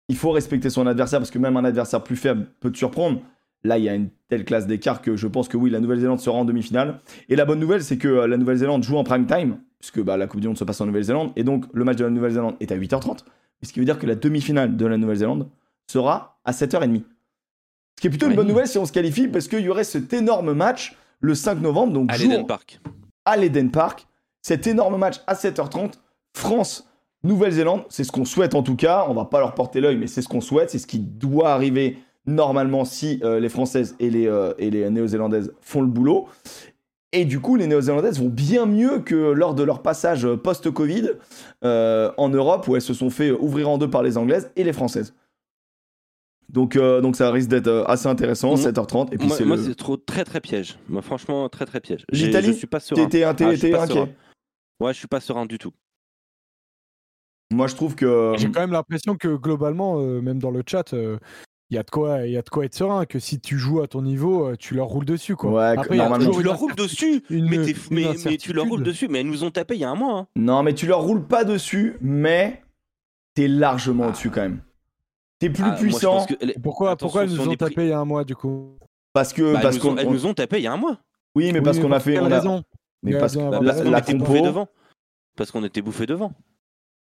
il 0.10 0.18
faut 0.18 0.32
respecter 0.32 0.70
son 0.70 0.86
adversaire 0.88 1.20
parce 1.20 1.32
que 1.32 1.40
même 1.40 1.56
un 1.56 1.64
adversaire 1.64 2.04
plus 2.04 2.18
faible 2.18 2.48
peut 2.60 2.72
te 2.72 2.78
surprendre. 2.78 3.22
Là, 3.64 3.78
il 3.78 3.84
y 3.84 3.90
a 3.90 3.96
une 3.96 4.10
telle 4.30 4.46
classe 4.46 4.68
d'écart 4.68 5.02
que 5.02 5.16
je 5.16 5.28
pense 5.28 5.48
que 5.50 5.58
oui, 5.58 5.70
la 5.70 5.80
Nouvelle-Zélande 5.80 6.20
sera 6.20 6.38
en 6.38 6.46
demi-finale. 6.46 7.00
Et 7.28 7.36
la 7.36 7.46
bonne 7.46 7.60
nouvelle, 7.60 7.84
c'est 7.84 7.98
que 7.98 8.08
euh, 8.08 8.28
la 8.28 8.38
Nouvelle-Zélande 8.38 8.84
joue 8.84 8.98
en 8.98 9.04
prime 9.04 9.26
time, 9.26 9.58
puisque 9.80 10.02
bah, 10.02 10.16
la 10.18 10.28
Coupe 10.28 10.40
du 10.40 10.48
Monde 10.48 10.58
se 10.58 10.64
passe 10.64 10.80
en 10.82 10.86
Nouvelle-Zélande, 10.86 11.32
et 11.36 11.44
donc 11.44 11.66
le 11.74 11.84
match 11.84 11.98
de 11.98 12.06
la 12.06 12.10
Nouvelle-Zélande 12.10 12.56
est 12.60 12.72
à 12.72 12.78
8h30, 12.78 13.20
ce 13.62 13.74
qui 13.74 13.80
veut 13.80 13.86
dire 13.86 14.00
que 14.00 14.06
la 14.06 14.16
demi-finale 14.16 14.78
de 14.78 14.86
la 14.86 14.98
Nouvelle-Zélande 14.98 15.50
sera 15.88 16.40
à 16.46 16.52
7h30. 16.52 17.02
Ce 17.98 18.02
qui 18.02 18.08
est 18.08 18.10
plutôt 18.10 18.30
une 18.30 18.36
bonne 18.36 18.48
nouvelle 18.48 18.68
si 18.68 18.78
on 18.78 18.86
se 18.86 18.94
qualifie, 18.94 19.28
parce 19.28 19.50
qu'il 19.50 19.60
y 19.60 19.68
aurait 19.70 19.84
cet 19.84 20.14
énorme 20.14 20.54
match 20.54 20.96
le 21.20 21.36
5 21.36 21.60
novembre, 21.60 21.92
donc 21.92 22.10
À 22.14 22.18
l'Eden 22.18 22.46
Park. 22.46 22.80
à 23.26 23.36
l'Eden 23.36 23.72
Park. 23.72 24.08
Cet 24.42 24.68
énorme 24.68 24.98
match 24.98 25.18
à 25.28 25.34
7h30, 25.34 25.96
France, 26.34 26.88
Nouvelle-Zélande, 27.24 27.84
c'est 27.90 28.06
ce 28.06 28.12
qu'on 28.14 28.24
souhaite 28.24 28.56
en 28.56 28.64
tout 28.64 28.78
cas. 28.78 29.06
On 29.10 29.14
va 29.14 29.26
pas 29.26 29.42
leur 29.42 29.54
porter 29.54 29.82
l'œil, 29.82 29.98
mais 29.98 30.08
c'est 30.08 30.22
ce 30.22 30.30
qu'on 30.30 30.40
souhaite, 30.40 30.70
c'est 30.70 30.80
ce 30.80 30.88
qui 30.88 31.00
doit 31.00 31.50
arriver 31.52 31.98
normalement 32.30 32.86
si 32.86 33.20
euh, 33.24 33.40
les 33.40 33.50
Françaises 33.50 33.96
et 34.00 34.10
les, 34.10 34.28
euh, 34.28 34.54
et 34.58 34.70
les 34.70 34.90
Néo-Zélandaises 34.90 35.54
font 35.62 35.82
le 35.82 35.88
boulot. 35.88 36.28
Et 37.12 37.26
du 37.26 37.40
coup, 37.40 37.56
les 37.56 37.66
Néo-Zélandaises 37.68 38.20
vont 38.20 38.30
bien 38.30 38.66
mieux 38.68 39.00
que 39.00 39.16
lors 39.16 39.56
de 39.56 39.64
leur 39.64 39.82
passage 39.82 40.28
post-Covid 40.36 41.10
euh, 41.64 42.12
en 42.18 42.30
Europe, 42.30 42.68
où 42.68 42.76
elles 42.76 42.82
se 42.84 42.94
sont 42.94 43.10
fait 43.10 43.32
ouvrir 43.32 43.68
en 43.70 43.78
deux 43.80 43.90
par 43.90 44.04
les 44.04 44.18
Anglaises 44.18 44.52
et 44.56 44.64
les 44.64 44.74
Françaises. 44.74 45.16
Donc, 46.50 46.76
euh, 46.76 47.02
donc 47.02 47.16
ça 47.16 47.32
risque 47.32 47.50
d'être 47.50 47.86
assez 47.88 48.08
intéressant, 48.08 48.52
Mhm. 48.56 48.58
7h30. 48.64 49.14
Et 49.14 49.18
puis 49.18 49.28
Moi, 49.28 49.38
c'est 49.38 49.46
moi, 49.46 49.56
le... 49.56 49.64
c'est 49.64 49.76
trop 49.76 49.98
très 49.98 50.24
très 50.24 50.40
piège. 50.42 50.78
Moi, 50.88 51.02
franchement, 51.02 51.48
très 51.50 51.66
très 51.66 51.80
piège. 51.80 52.06
J'ai- 52.12 52.28
L'Italie? 52.28 52.48
Je 52.48 52.52
suis 52.54 52.68
pas 52.68 52.80
serein. 52.80 53.08
T'es 53.08 53.20
t'es- 53.24 53.34
t'es- 53.36 53.44
Ah, 53.46 53.52
je 53.52 53.56
suis 53.58 53.62
t'es 53.62 53.72
pas 53.72 53.84
inquiet? 53.84 53.94
serein. 53.94 54.10
Ouais, 54.80 54.94
je 54.94 54.98
suis 55.00 55.08
pas 55.08 55.20
serein 55.20 55.46
du 55.46 55.58
tout. 55.58 55.72
Moi, 57.52 57.68
je 57.68 57.76
trouve 57.76 57.96
que. 57.96 58.34
J'ai 58.38 58.52
quand 58.52 58.60
même 58.62 58.72
l'impression 58.72 59.16
que 59.16 59.36
globalement, 59.36 60.00
euh, 60.00 60.22
même 60.22 60.40
dans 60.40 60.52
le 60.52 60.62
chat, 60.68 60.94
il 61.72 61.76
y, 61.76 61.78
a 61.78 61.84
de 61.84 61.90
quoi- 61.90 62.26
y 62.26 62.36
a 62.38 62.42
de 62.42 62.50
quoi 62.50 62.66
être 62.66 62.74
serein, 62.76 63.06
que 63.06 63.20
si 63.20 63.40
tu 63.40 63.58
joues 63.58 63.82
à 63.82 63.88
ton 63.88 64.02
niveau, 64.02 64.48
euh, 64.48 64.56
tu 64.58 64.74
leur 64.74 64.88
roules 64.88 65.06
dessus. 65.06 65.36
Quoi. 65.36 65.52
Ouais, 65.52 65.78
Après, 65.80 65.96
il 65.96 65.98
normalement- 65.98 66.32
Tu 66.32 66.42
leur 66.44 66.58
roules 66.58 66.76
dessus 66.76 67.24
une- 67.30 67.46
mais, 67.48 67.58
t'es- 67.64 67.72
une 67.72 67.78
mais, 67.92 68.06
mais 68.26 68.38
tu 68.38 68.54
leur 68.54 68.66
roules 68.68 68.84
dessus, 68.84 69.08
mais 69.08 69.20
elles 69.20 69.28
nous 69.28 69.44
ont 69.44 69.52
tapé 69.52 69.76
il 69.76 69.82
y 69.82 69.84
a 69.84 69.90
un 69.90 69.96
mois. 69.96 70.18
hein. 70.20 70.28
Non, 70.36 70.64
mais 70.64 70.74
tu 70.74 70.88
leur 70.88 71.02
roules 71.02 71.24
pas 71.26 71.44
dessus, 71.44 71.98
mais 72.02 72.64
t'es 73.36 73.48
largement 73.48 74.08
au-dessus 74.08 74.30
quand 74.32 74.42
même. 74.42 74.62
T'es 75.40 75.50
plus 75.50 75.64
Ah, 75.66 75.72
puissant 75.80 76.26
que 76.26 76.34
Pourquoi, 76.60 76.92
Attention, 76.92 77.06
pourquoi 77.08 77.24
elles 77.24 77.30
nous 77.30 77.40
on 77.40 77.44
ont 77.44 77.48
pris- 77.48 77.58
tapé 77.58 77.84
il 77.86 77.90
y 77.90 77.94
a 77.94 78.00
un 78.00 78.06
mois 78.06 78.24
du 78.26 78.36
coup? 78.36 78.78
Parce 79.14 79.32
que 79.32 79.54
bah, 79.54 79.60
parce 79.62 79.76
elles, 79.76 79.82
nous 79.82 79.88
ont, 79.88 79.92
qu'on 79.96 79.98
elles 80.02 80.08
on- 80.08 80.12
nous 80.12 80.26
ont 80.26 80.34
tapé 80.34 80.58
il 80.58 80.64
y 80.64 80.68
a 80.68 80.74
un 80.74 80.78
mois. 80.78 80.98
oui, 81.36 81.52
mais 81.54 81.62
parce 81.62 81.78
Oui, 81.78 81.84
qu'on 81.84 81.92
a 81.94 82.00
fait 82.02 82.20
on 82.20 82.26
a- 82.26 82.36
raison? 82.36 82.64
Mais 83.04 83.18
parce 83.18 83.36
que 83.36 83.40
la, 83.90 84.02
compo, 84.02 84.34
devant. 84.42 84.68
Parce 85.38 85.52
qu'on 85.52 85.64
était 85.64 85.82
bouffé 85.82 86.06
devant. 86.06 86.34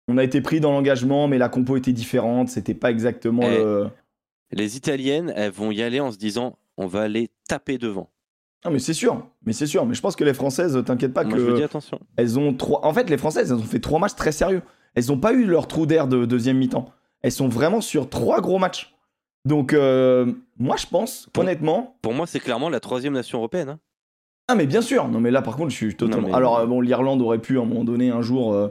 on 0.08 0.18
a 0.18 0.24
été 0.24 0.40
pris 0.42 0.60
dans 0.60 0.72
l'engagement, 0.72 1.28
mais 1.28 1.38
la 1.38 1.48
compo 1.48 1.76
était 1.76 1.92
différente. 1.92 2.48
C'était 2.48 2.74
pas 2.74 2.90
exactement 2.90 3.42
Eh, 3.44 3.56
le. 3.58 3.88
Les 4.52 4.76
Italiennes, 4.76 5.32
elles 5.36 5.50
vont 5.52 5.70
y 5.70 5.82
aller 5.82 6.00
en 6.00 6.10
se 6.10 6.16
disant 6.18 6.58
on 6.76 6.86
va 6.86 7.02
aller 7.02 7.30
taper 7.48 7.76
devant. 7.78 8.10
Non, 8.64 8.70
mais 8.72 8.78
c'est 8.78 8.94
sûr, 8.94 9.26
mais 9.44 9.52
c'est 9.52 9.66
sûr. 9.66 9.84
Mais 9.86 9.94
je 9.94 10.00
pense 10.00 10.16
que 10.16 10.24
les 10.24 10.34
Françaises, 10.34 10.80
t'inquiète 10.84 11.12
pas 11.14 11.24
Moi, 11.24 11.38
je 11.38 11.52
dis 11.52 11.60
que 11.60 11.64
attention. 11.64 12.00
elles 12.16 12.38
ont 12.38 12.52
trois. 12.54 12.84
En 12.84 12.92
fait, 12.92 13.08
les 13.10 13.18
Françaises, 13.18 13.50
elles 13.52 13.58
ont 13.58 13.62
fait 13.62 13.78
trois 13.80 13.98
matchs 14.00 14.14
très 14.16 14.32
sérieux. 14.32 14.62
Elles 14.94 15.12
ont 15.12 15.18
pas 15.18 15.32
eu 15.32 15.44
leur 15.44 15.68
trou 15.68 15.86
d'air 15.86 16.08
de 16.08 16.24
deuxième 16.24 16.58
mi-temps. 16.58 16.86
Elles 17.22 17.32
sont 17.32 17.48
vraiment 17.48 17.80
sur 17.80 18.08
trois 18.08 18.40
gros 18.40 18.58
matchs. 18.58 18.94
Donc, 19.44 19.72
euh, 19.72 20.32
moi, 20.58 20.76
je 20.76 20.86
pense, 20.86 21.28
Pour- 21.32 21.44
honnêtement. 21.44 21.96
Pour 22.02 22.14
moi, 22.14 22.26
c'est 22.26 22.40
clairement 22.40 22.68
la 22.68 22.80
troisième 22.80 23.12
nation 23.12 23.38
européenne. 23.38 23.68
hein. 23.68 23.78
Ah, 24.48 24.54
mais 24.54 24.66
bien 24.66 24.80
sûr. 24.82 25.06
Non, 25.08 25.20
mais 25.20 25.30
là, 25.30 25.42
par 25.42 25.56
contre, 25.56 25.70
je 25.70 25.76
suis 25.76 25.94
totalement. 25.94 26.28
mais- 26.28 26.34
Alors, 26.34 26.58
euh, 26.58 26.66
bon, 26.66 26.80
l'Irlande 26.80 27.20
aurait 27.22 27.38
pu, 27.38 27.58
à 27.58 27.62
un 27.62 27.64
moment 27.64 27.84
donné, 27.84 28.10
un 28.10 28.22
jour 28.22 28.52
euh, 28.54 28.68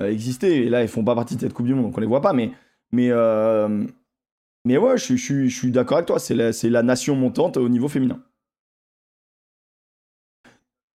exister. 0.00 0.66
Et 0.66 0.68
là, 0.68 0.82
ils 0.82 0.88
font 0.88 1.04
pas 1.04 1.14
partie 1.14 1.36
de 1.36 1.40
cette 1.40 1.52
Coupe 1.54 1.66
du 1.66 1.74
Monde, 1.74 1.86
donc 1.86 1.96
on 1.96 2.00
les 2.00 2.06
voit 2.06 2.20
pas. 2.20 2.32
Mais, 2.32 2.50
mais, 2.92 3.08
euh, 3.10 3.84
mais 4.64 4.76
ouais, 4.78 4.96
je, 4.98 5.04
suis- 5.04 5.16
je, 5.18 5.24
suis- 5.24 5.50
je 5.50 5.56
suis 5.58 5.70
d'accord 5.70 5.98
avec 5.98 6.06
toi. 6.06 6.18
C'est 6.18 6.34
la, 6.68 6.82
nation 6.82 7.14
montante 7.16 7.56
au 7.56 7.68
niveau 7.68 7.88
féminin. 7.88 8.22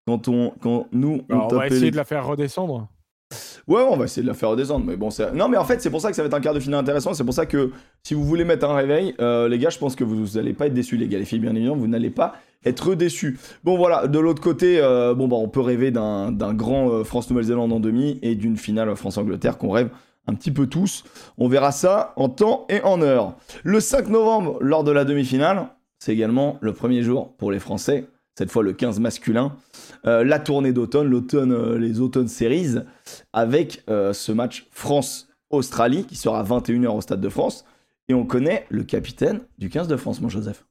Quand, 0.06 0.28
on, 0.28 0.50
quand 0.60 0.86
nous, 0.92 1.22
on 1.28 1.34
Alors, 1.34 1.52
on 1.52 1.56
va 1.56 1.66
essayer 1.66 1.86
les- 1.86 1.90
de 1.90 1.96
la 1.96 2.04
faire 2.04 2.26
redescendre. 2.26 2.88
Ouais, 3.66 3.82
on 3.82 3.96
va 3.96 4.04
essayer 4.04 4.22
de 4.22 4.28
la 4.28 4.34
faire 4.34 4.50
redescendre. 4.50 4.84
Mais 4.86 4.96
bon, 4.96 5.10
c'est- 5.10 5.32
non, 5.32 5.48
mais 5.48 5.56
en 5.56 5.64
fait, 5.64 5.80
c'est 5.82 5.90
pour 5.90 6.00
ça 6.00 6.10
que 6.10 6.16
ça 6.16 6.22
va 6.22 6.26
être 6.28 6.34
un 6.34 6.40
quart 6.40 6.54
de 6.54 6.60
finale 6.60 6.78
intéressant. 6.80 7.12
C'est 7.12 7.24
pour 7.24 7.34
ça 7.34 7.46
que 7.46 7.72
si 8.04 8.14
vous 8.14 8.24
voulez 8.24 8.44
mettre 8.44 8.70
un 8.70 8.74
réveil, 8.76 9.16
euh, 9.20 9.48
les 9.48 9.58
gars, 9.58 9.70
je 9.70 9.78
pense 9.78 9.96
que 9.96 10.04
vous 10.04 10.36
n'allez 10.38 10.52
pas 10.52 10.68
être 10.68 10.74
déçus, 10.74 10.96
les 10.96 11.08
gars. 11.08 11.18
Les 11.18 11.24
filles, 11.24 11.40
bien 11.40 11.50
évidemment, 11.56 11.74
vous 11.76 11.88
n'allez 11.88 12.10
pas 12.10 12.36
être 12.64 12.94
déçus. 12.94 13.36
Bon, 13.64 13.76
voilà. 13.76 14.06
De 14.06 14.20
l'autre 14.20 14.40
côté, 14.40 14.78
euh, 14.80 15.14
bon, 15.14 15.26
bah, 15.26 15.34
on 15.36 15.48
peut 15.48 15.60
rêver 15.60 15.90
d'un 15.90 16.30
d'un 16.30 16.54
grand 16.54 16.88
euh, 16.90 17.02
France-Nouvelle-Zélande 17.02 17.72
en 17.72 17.80
demi 17.80 18.20
et 18.22 18.36
d'une 18.36 18.56
finale 18.56 18.94
France-Angleterre 18.94 19.58
qu'on 19.58 19.70
rêve 19.70 19.90
un 20.26 20.34
petit 20.34 20.50
peu 20.50 20.66
tous. 20.66 21.04
On 21.38 21.48
verra 21.48 21.72
ça 21.72 22.12
en 22.16 22.28
temps 22.28 22.66
et 22.68 22.80
en 22.82 23.00
heure. 23.02 23.36
Le 23.64 23.80
5 23.80 24.08
novembre, 24.08 24.58
lors 24.60 24.84
de 24.84 24.90
la 24.90 25.04
demi-finale, 25.04 25.68
c'est 25.98 26.12
également 26.12 26.58
le 26.60 26.72
premier 26.72 27.02
jour 27.02 27.34
pour 27.36 27.50
les 27.50 27.58
Français. 27.58 28.06
Cette 28.36 28.50
fois, 28.50 28.62
le 28.62 28.74
15 28.74 29.00
masculin. 29.00 29.56
Euh, 30.06 30.22
la 30.22 30.38
tournée 30.38 30.72
d'automne, 30.72 31.08
l'automne, 31.08 31.52
euh, 31.52 31.78
les 31.78 32.00
automnes 32.00 32.28
series 32.28 32.74
avec 33.32 33.82
euh, 33.88 34.12
ce 34.12 34.30
match 34.30 34.66
France-Australie 34.72 36.04
qui 36.04 36.16
sera 36.16 36.40
à 36.40 36.44
21h 36.44 36.88
au 36.88 37.00
Stade 37.00 37.20
de 37.20 37.28
France. 37.30 37.64
Et 38.08 38.14
on 38.14 38.26
connaît 38.26 38.66
le 38.68 38.84
capitaine 38.84 39.40
du 39.58 39.70
15 39.70 39.88
de 39.88 39.96
France, 39.96 40.20
mon 40.20 40.28
Joseph. 40.28 40.64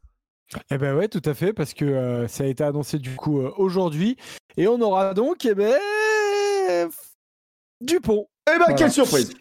Eh 0.69 0.77
ben 0.77 0.95
ouais, 0.95 1.07
tout 1.07 1.23
à 1.25 1.33
fait, 1.33 1.53
parce 1.53 1.73
que 1.73 2.27
ça 2.29 2.43
a 2.43 2.47
été 2.47 2.63
annoncé 2.63 2.99
du 2.99 3.15
coup 3.15 3.39
aujourd'hui. 3.57 4.15
Et 4.57 4.67
on 4.67 4.79
aura 4.79 5.13
donc, 5.15 5.43
eh 5.43 5.55
ben, 5.55 5.73
Dupont. 7.81 8.27
Eh 8.47 8.51
ben, 8.51 8.57
Voilà. 8.59 8.73
quelle 8.75 8.91
surprise 8.91 9.33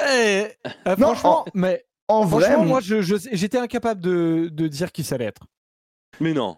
Eh, 0.00 0.46
euh, 0.66 0.96
Non, 0.98 1.14
franchement, 1.14 1.44
mais 1.54 1.84
En 2.08 2.24
vrai, 2.24 2.44
franchement, 2.46 2.62
mon- 2.64 2.68
moi, 2.68 2.80
je- 2.80 3.00
je- 3.02 3.28
j'étais 3.32 3.58
incapable 3.58 4.00
de, 4.00 4.48
de 4.52 4.68
dire 4.68 4.92
qui 4.92 5.04
ça 5.04 5.14
allait 5.14 5.24
être. 5.26 5.42
Mais 6.20 6.32
non. 6.34 6.56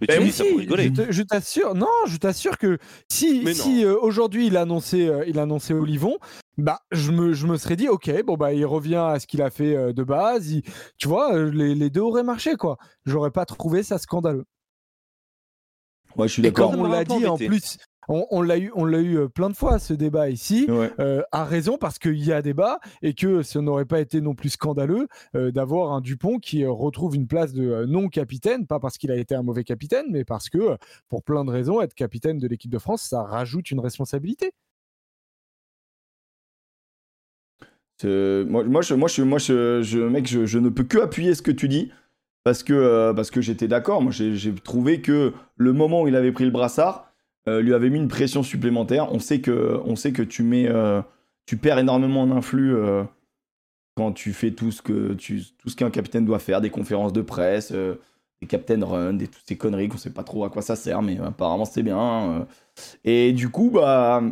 Mais 0.00 0.06
tu 0.06 0.18
oui, 0.18 0.24
dis 0.26 0.32
ça 0.32 0.44
pour 0.44 0.58
rigoler. 0.58 0.84
je 0.94 1.02
te- 1.02 1.12
je 1.12 1.22
t'assure, 1.22 1.74
non, 1.74 1.88
je 2.06 2.16
t'assure 2.18 2.56
que 2.56 2.78
si, 3.10 3.42
Mais 3.44 3.52
si 3.54 3.84
euh, 3.84 3.98
aujourd'hui 4.00 4.46
il 4.46 4.56
a 4.56 4.60
annoncé, 4.62 5.08
euh, 5.08 5.24
il 5.26 5.38
a 5.40 5.42
annoncé 5.42 5.74
Olivon, 5.74 6.18
bah 6.56 6.80
je 6.92 7.10
me, 7.10 7.32
je 7.32 7.46
me 7.48 7.56
serais 7.56 7.74
dit 7.74 7.88
ok, 7.88 8.22
bon 8.24 8.36
bah 8.36 8.52
il 8.54 8.64
revient 8.64 8.94
à 9.08 9.18
ce 9.18 9.26
qu'il 9.26 9.42
a 9.42 9.50
fait 9.50 9.74
euh, 9.76 9.92
de 9.92 10.04
base, 10.04 10.50
il- 10.52 10.62
tu 10.98 11.08
vois, 11.08 11.36
les, 11.36 11.74
les 11.74 11.90
deux 11.90 12.00
auraient 12.02 12.22
marché 12.22 12.54
quoi. 12.54 12.76
J'aurais 13.06 13.32
pas 13.32 13.44
trouvé 13.44 13.82
ça 13.82 13.98
scandaleux. 13.98 14.44
ouais, 16.16 16.28
je 16.28 16.32
suis 16.34 16.42
Et 16.46 16.50
d'accord. 16.50 16.70
comme 16.70 16.80
on 16.80 16.88
l'a 16.88 17.04
dit 17.04 17.26
en 17.26 17.36
plus, 17.36 17.78
on, 18.08 18.26
on 18.30 18.42
l'a 18.42 18.58
eu, 18.58 18.70
on 18.74 18.84
l'a 18.84 19.00
eu 19.00 19.18
euh, 19.18 19.28
plein 19.28 19.50
de 19.50 19.56
fois 19.56 19.78
ce 19.78 19.92
débat 19.94 20.30
ici. 20.30 20.66
Ouais. 20.68 20.90
euh, 21.00 21.22
a 21.32 21.44
raison 21.44 21.78
parce 21.78 21.98
qu'il 21.98 22.22
y 22.24 22.32
a 22.32 22.42
débat 22.42 22.78
et 23.02 23.14
que 23.14 23.42
ce 23.42 23.58
n'aurait 23.58 23.84
pas 23.84 24.00
été 24.00 24.20
non 24.20 24.34
plus 24.34 24.50
scandaleux 24.50 25.08
euh, 25.34 25.50
d'avoir 25.50 25.92
un 25.92 26.00
Dupont 26.00 26.38
qui 26.38 26.64
retrouve 26.64 27.14
une 27.16 27.26
place 27.26 27.52
de 27.52 27.68
euh, 27.68 27.86
non-capitaine, 27.86 28.66
pas 28.66 28.80
parce 28.80 28.98
qu'il 28.98 29.10
a 29.10 29.16
été 29.16 29.34
un 29.34 29.42
mauvais 29.42 29.64
capitaine, 29.64 30.06
mais 30.10 30.24
parce 30.24 30.48
que 30.48 30.76
pour 31.08 31.22
plein 31.22 31.44
de 31.44 31.50
raisons, 31.50 31.80
être 31.80 31.94
capitaine 31.94 32.38
de 32.38 32.46
l'équipe 32.48 32.70
de 32.70 32.78
France, 32.78 33.02
ça 33.02 33.22
rajoute 33.22 33.70
une 33.70 33.80
responsabilité. 33.80 34.52
Moi, 38.04 38.64
moi, 38.64 38.82
je, 38.82 38.94
moi, 38.94 39.08
je, 39.08 39.22
moi 39.22 39.38
je, 39.38 39.80
je- 39.82 39.98
mec, 40.00 40.26
je, 40.26 40.44
je 40.46 40.58
ne 40.58 40.68
peux 40.68 40.84
que 40.84 40.98
appuyer 40.98 41.34
ce 41.34 41.40
que 41.42 41.50
tu 41.50 41.66
dis 41.68 41.90
parce 42.44 42.62
que, 42.62 42.74
euh, 42.74 43.14
parce 43.14 43.30
que 43.30 43.40
j'étais 43.40 43.68
d'accord. 43.68 44.02
Moi, 44.02 44.12
j'ai 44.12 44.54
trouvé 44.54 45.00
que 45.00 45.32
le 45.56 45.72
moment 45.72 46.02
où 46.02 46.08
il 46.08 46.14
avait 46.14 46.32
pris 46.32 46.44
le 46.44 46.50
brassard 46.50 47.10
euh, 47.48 47.60
lui 47.60 47.74
avait 47.74 47.90
mis 47.90 47.98
une 47.98 48.08
pression 48.08 48.42
supplémentaire. 48.42 49.12
On 49.12 49.18
sait 49.18 49.40
que, 49.40 49.80
on 49.84 49.96
sait 49.96 50.12
que 50.12 50.22
tu 50.22 50.42
mets, 50.42 50.68
euh, 50.68 51.00
tu 51.46 51.56
perds 51.56 51.78
énormément 51.78 52.22
en 52.22 52.40
euh, 52.54 53.04
quand 53.96 54.12
tu 54.12 54.32
fais 54.32 54.50
tout 54.50 54.72
ce 54.72 54.82
que 54.82 55.14
tout 55.14 55.68
ce 55.68 55.76
qu'un 55.76 55.90
capitaine 55.90 56.24
doit 56.24 56.38
faire, 56.38 56.60
des 56.60 56.70
conférences 56.70 57.12
de 57.12 57.22
presse, 57.22 57.72
des 57.72 58.46
captain 58.48 58.84
run, 58.84 59.14
des 59.14 59.28
toutes 59.28 59.44
ces 59.46 59.56
conneries 59.56 59.88
qu'on 59.88 59.96
sait 59.96 60.10
pas 60.10 60.24
trop 60.24 60.44
à 60.44 60.50
quoi 60.50 60.62
ça 60.62 60.76
sert, 60.76 61.02
mais 61.02 61.18
apparemment 61.18 61.64
c'est 61.64 61.82
bien. 61.82 62.46
Et 63.04 63.32
du 63.32 63.48
coup, 63.48 63.70
bah, 63.70 64.22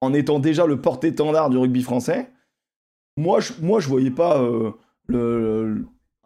en 0.00 0.14
étant 0.14 0.38
déjà 0.38 0.66
le 0.66 0.80
porte-étendard 0.80 1.50
du 1.50 1.58
rugby 1.58 1.82
français. 1.82 2.30
Moi, 3.18 3.40
je, 3.40 3.54
moi, 3.62 3.80
je 3.80 3.88
voyais 3.88 4.10
pas 4.10 4.38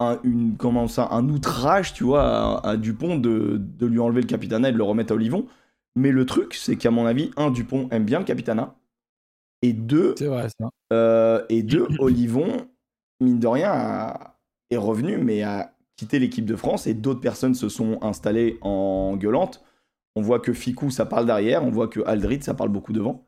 un, 0.01 0.19
une, 0.23 0.55
comment 0.57 0.87
ça, 0.87 1.09
un 1.11 1.27
outrage, 1.29 1.93
tu 1.93 2.03
vois, 2.03 2.65
à, 2.65 2.75
Dupont 2.77 3.17
de, 3.17 3.57
de 3.57 3.85
lui 3.85 3.99
enlever 3.99 4.21
le 4.21 4.27
capitanat 4.27 4.69
et 4.69 4.71
de 4.71 4.77
le 4.77 4.83
remettre 4.83 5.13
à 5.13 5.15
Olivon. 5.15 5.45
Mais 5.95 6.11
le 6.11 6.25
truc, 6.25 6.53
c'est 6.53 6.77
qu'à 6.77 6.91
mon 6.91 7.05
avis, 7.05 7.31
un, 7.37 7.51
Dupont 7.51 7.87
aime 7.91 8.05
bien 8.05 8.19
le 8.19 8.25
capitanat. 8.25 8.75
Et 9.61 9.73
deux, 9.73 10.15
C'est 10.17 10.27
vrai 10.27 10.47
ça. 10.59 10.69
euh, 10.93 11.45
et 11.49 11.63
deux 11.63 11.87
Olivon, 11.99 12.67
mine 13.19 13.39
de 13.39 13.47
rien, 13.47 13.71
a- 13.71 14.39
est 14.69 14.77
revenu, 14.77 15.17
mais 15.17 15.43
a 15.43 15.75
quitté 15.97 16.19
l'équipe 16.19 16.45
de 16.45 16.55
France 16.55 16.87
et 16.87 16.93
d'autres 16.93 17.21
personnes 17.21 17.55
se 17.55 17.69
sont 17.69 17.99
installées 18.01 18.57
en 18.61 19.15
gueulante. 19.17 19.63
On 20.15 20.21
voit 20.21 20.39
que 20.39 20.53
Ficou, 20.53 20.89
ça 20.91 21.05
parle 21.05 21.25
derrière. 21.25 21.63
On 21.63 21.71
voit 21.71 21.87
que 21.87 22.01
Aldrid, 22.05 22.43
ça 22.43 22.53
parle 22.53 22.69
beaucoup 22.69 22.93
devant. 22.93 23.27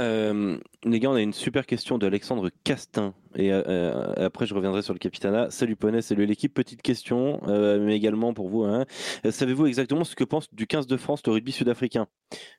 Euh, 0.00 0.58
les 0.84 1.00
gars, 1.00 1.10
on 1.10 1.14
a 1.14 1.20
une 1.20 1.32
super 1.32 1.66
question 1.66 1.98
de 1.98 2.06
Alexandre 2.06 2.48
Castin. 2.64 3.14
Et 3.34 3.52
euh, 3.52 3.62
euh, 3.66 4.26
après, 4.26 4.46
je 4.46 4.54
reviendrai 4.54 4.82
sur 4.82 4.94
le 4.94 4.98
Capitana. 4.98 5.50
Salut 5.50 5.76
Poney, 5.76 6.02
salut 6.02 6.26
l'équipe. 6.26 6.52
Petite 6.54 6.82
question, 6.82 7.40
euh, 7.46 7.78
mais 7.78 7.96
également 7.96 8.34
pour 8.34 8.48
vous. 8.48 8.64
hein. 8.64 8.84
Savez-vous 9.28 9.66
exactement 9.66 10.04
ce 10.04 10.16
que 10.16 10.24
pense 10.24 10.52
du 10.52 10.66
15 10.66 10.86
de 10.86 10.96
France 10.96 11.22
le 11.26 11.32
rugby 11.32 11.52
sud-africain? 11.52 12.06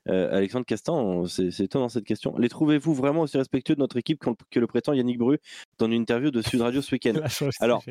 Alexandre 0.07 0.65
Castin, 0.65 1.23
c'est 1.27 1.59
étonnant 1.63 1.89
cette 1.89 2.05
question. 2.05 2.37
Les 2.37 2.49
trouvez-vous 2.49 2.93
vraiment 2.93 3.21
aussi 3.21 3.37
respectueux 3.37 3.75
de 3.75 3.79
notre 3.79 3.97
équipe 3.97 4.23
que 4.51 4.59
le 4.59 4.67
prétend 4.67 4.93
Yannick 4.93 5.17
Bru 5.17 5.39
dans 5.79 5.87
une 5.87 5.93
interview 5.93 6.31
de 6.31 6.41
Sud 6.41 6.61
Radio 6.61 6.81
ce 6.81 6.93
week-end? 6.93 7.13
La 7.21 7.29
chose, 7.29 7.53
Alors, 7.59 7.83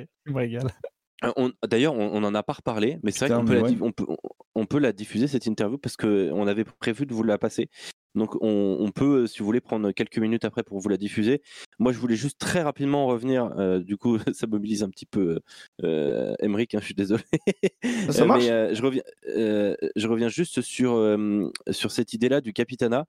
Euh, 1.24 1.32
on- 1.36 1.52
D'ailleurs, 1.66 1.94
on 1.94 2.10
on 2.14 2.24
en 2.24 2.34
a 2.34 2.42
pas 2.42 2.54
reparlé, 2.54 2.98
mais 3.02 3.10
c'est 3.12 3.26
vrai 3.28 3.36
qu'on 3.38 3.44
peut, 3.44 3.54
la 3.54 3.62
ouais. 3.62 3.72
di- 3.72 3.78
on 3.80 3.92
peut, 3.92 4.04
on- 4.08 4.16
on 4.54 4.66
peut 4.66 4.78
la 4.78 4.92
diffuser 4.92 5.28
cette 5.28 5.46
interview 5.46 5.78
parce 5.78 5.96
qu'on 5.96 6.46
avait 6.46 6.64
prévu 6.64 7.06
de 7.06 7.14
vous 7.14 7.22
la 7.22 7.38
passer. 7.38 7.68
Donc 8.14 8.34
on, 8.42 8.76
on 8.78 8.90
peut, 8.90 9.22
euh, 9.22 9.26
si 9.26 9.38
vous 9.38 9.46
voulez, 9.46 9.62
prendre 9.62 9.90
quelques 9.92 10.18
minutes 10.18 10.44
après 10.44 10.62
pour 10.62 10.78
vous 10.80 10.88
la 10.90 10.98
diffuser. 10.98 11.40
Moi, 11.78 11.92
je 11.92 11.98
voulais 11.98 12.16
juste 12.16 12.38
très 12.38 12.60
rapidement 12.60 13.06
revenir. 13.06 13.50
euh, 13.58 13.78
du 13.80 13.96
coup, 13.96 14.18
ça 14.36 14.46
mobilise 14.46 14.82
un 14.82 14.90
petit 14.90 15.06
peu 15.06 15.40
euh, 15.82 16.34
Emmerich, 16.40 16.74
hein, 16.74 16.78
je 16.80 16.84
suis 16.86 16.94
désolé. 16.94 17.22
Ça 18.10 18.24
marche 18.26 18.44
mais 18.44 18.50
euh, 18.50 18.74
je, 18.74 18.82
reviens, 18.82 19.02
euh, 19.28 19.74
je 19.96 20.08
reviens 20.08 20.28
juste 20.28 20.60
sur, 20.60 20.92
euh, 20.94 21.50
sur 21.70 21.90
cette 21.90 22.12
idée-là 22.12 22.40
du 22.42 22.52
capitana. 22.52 23.06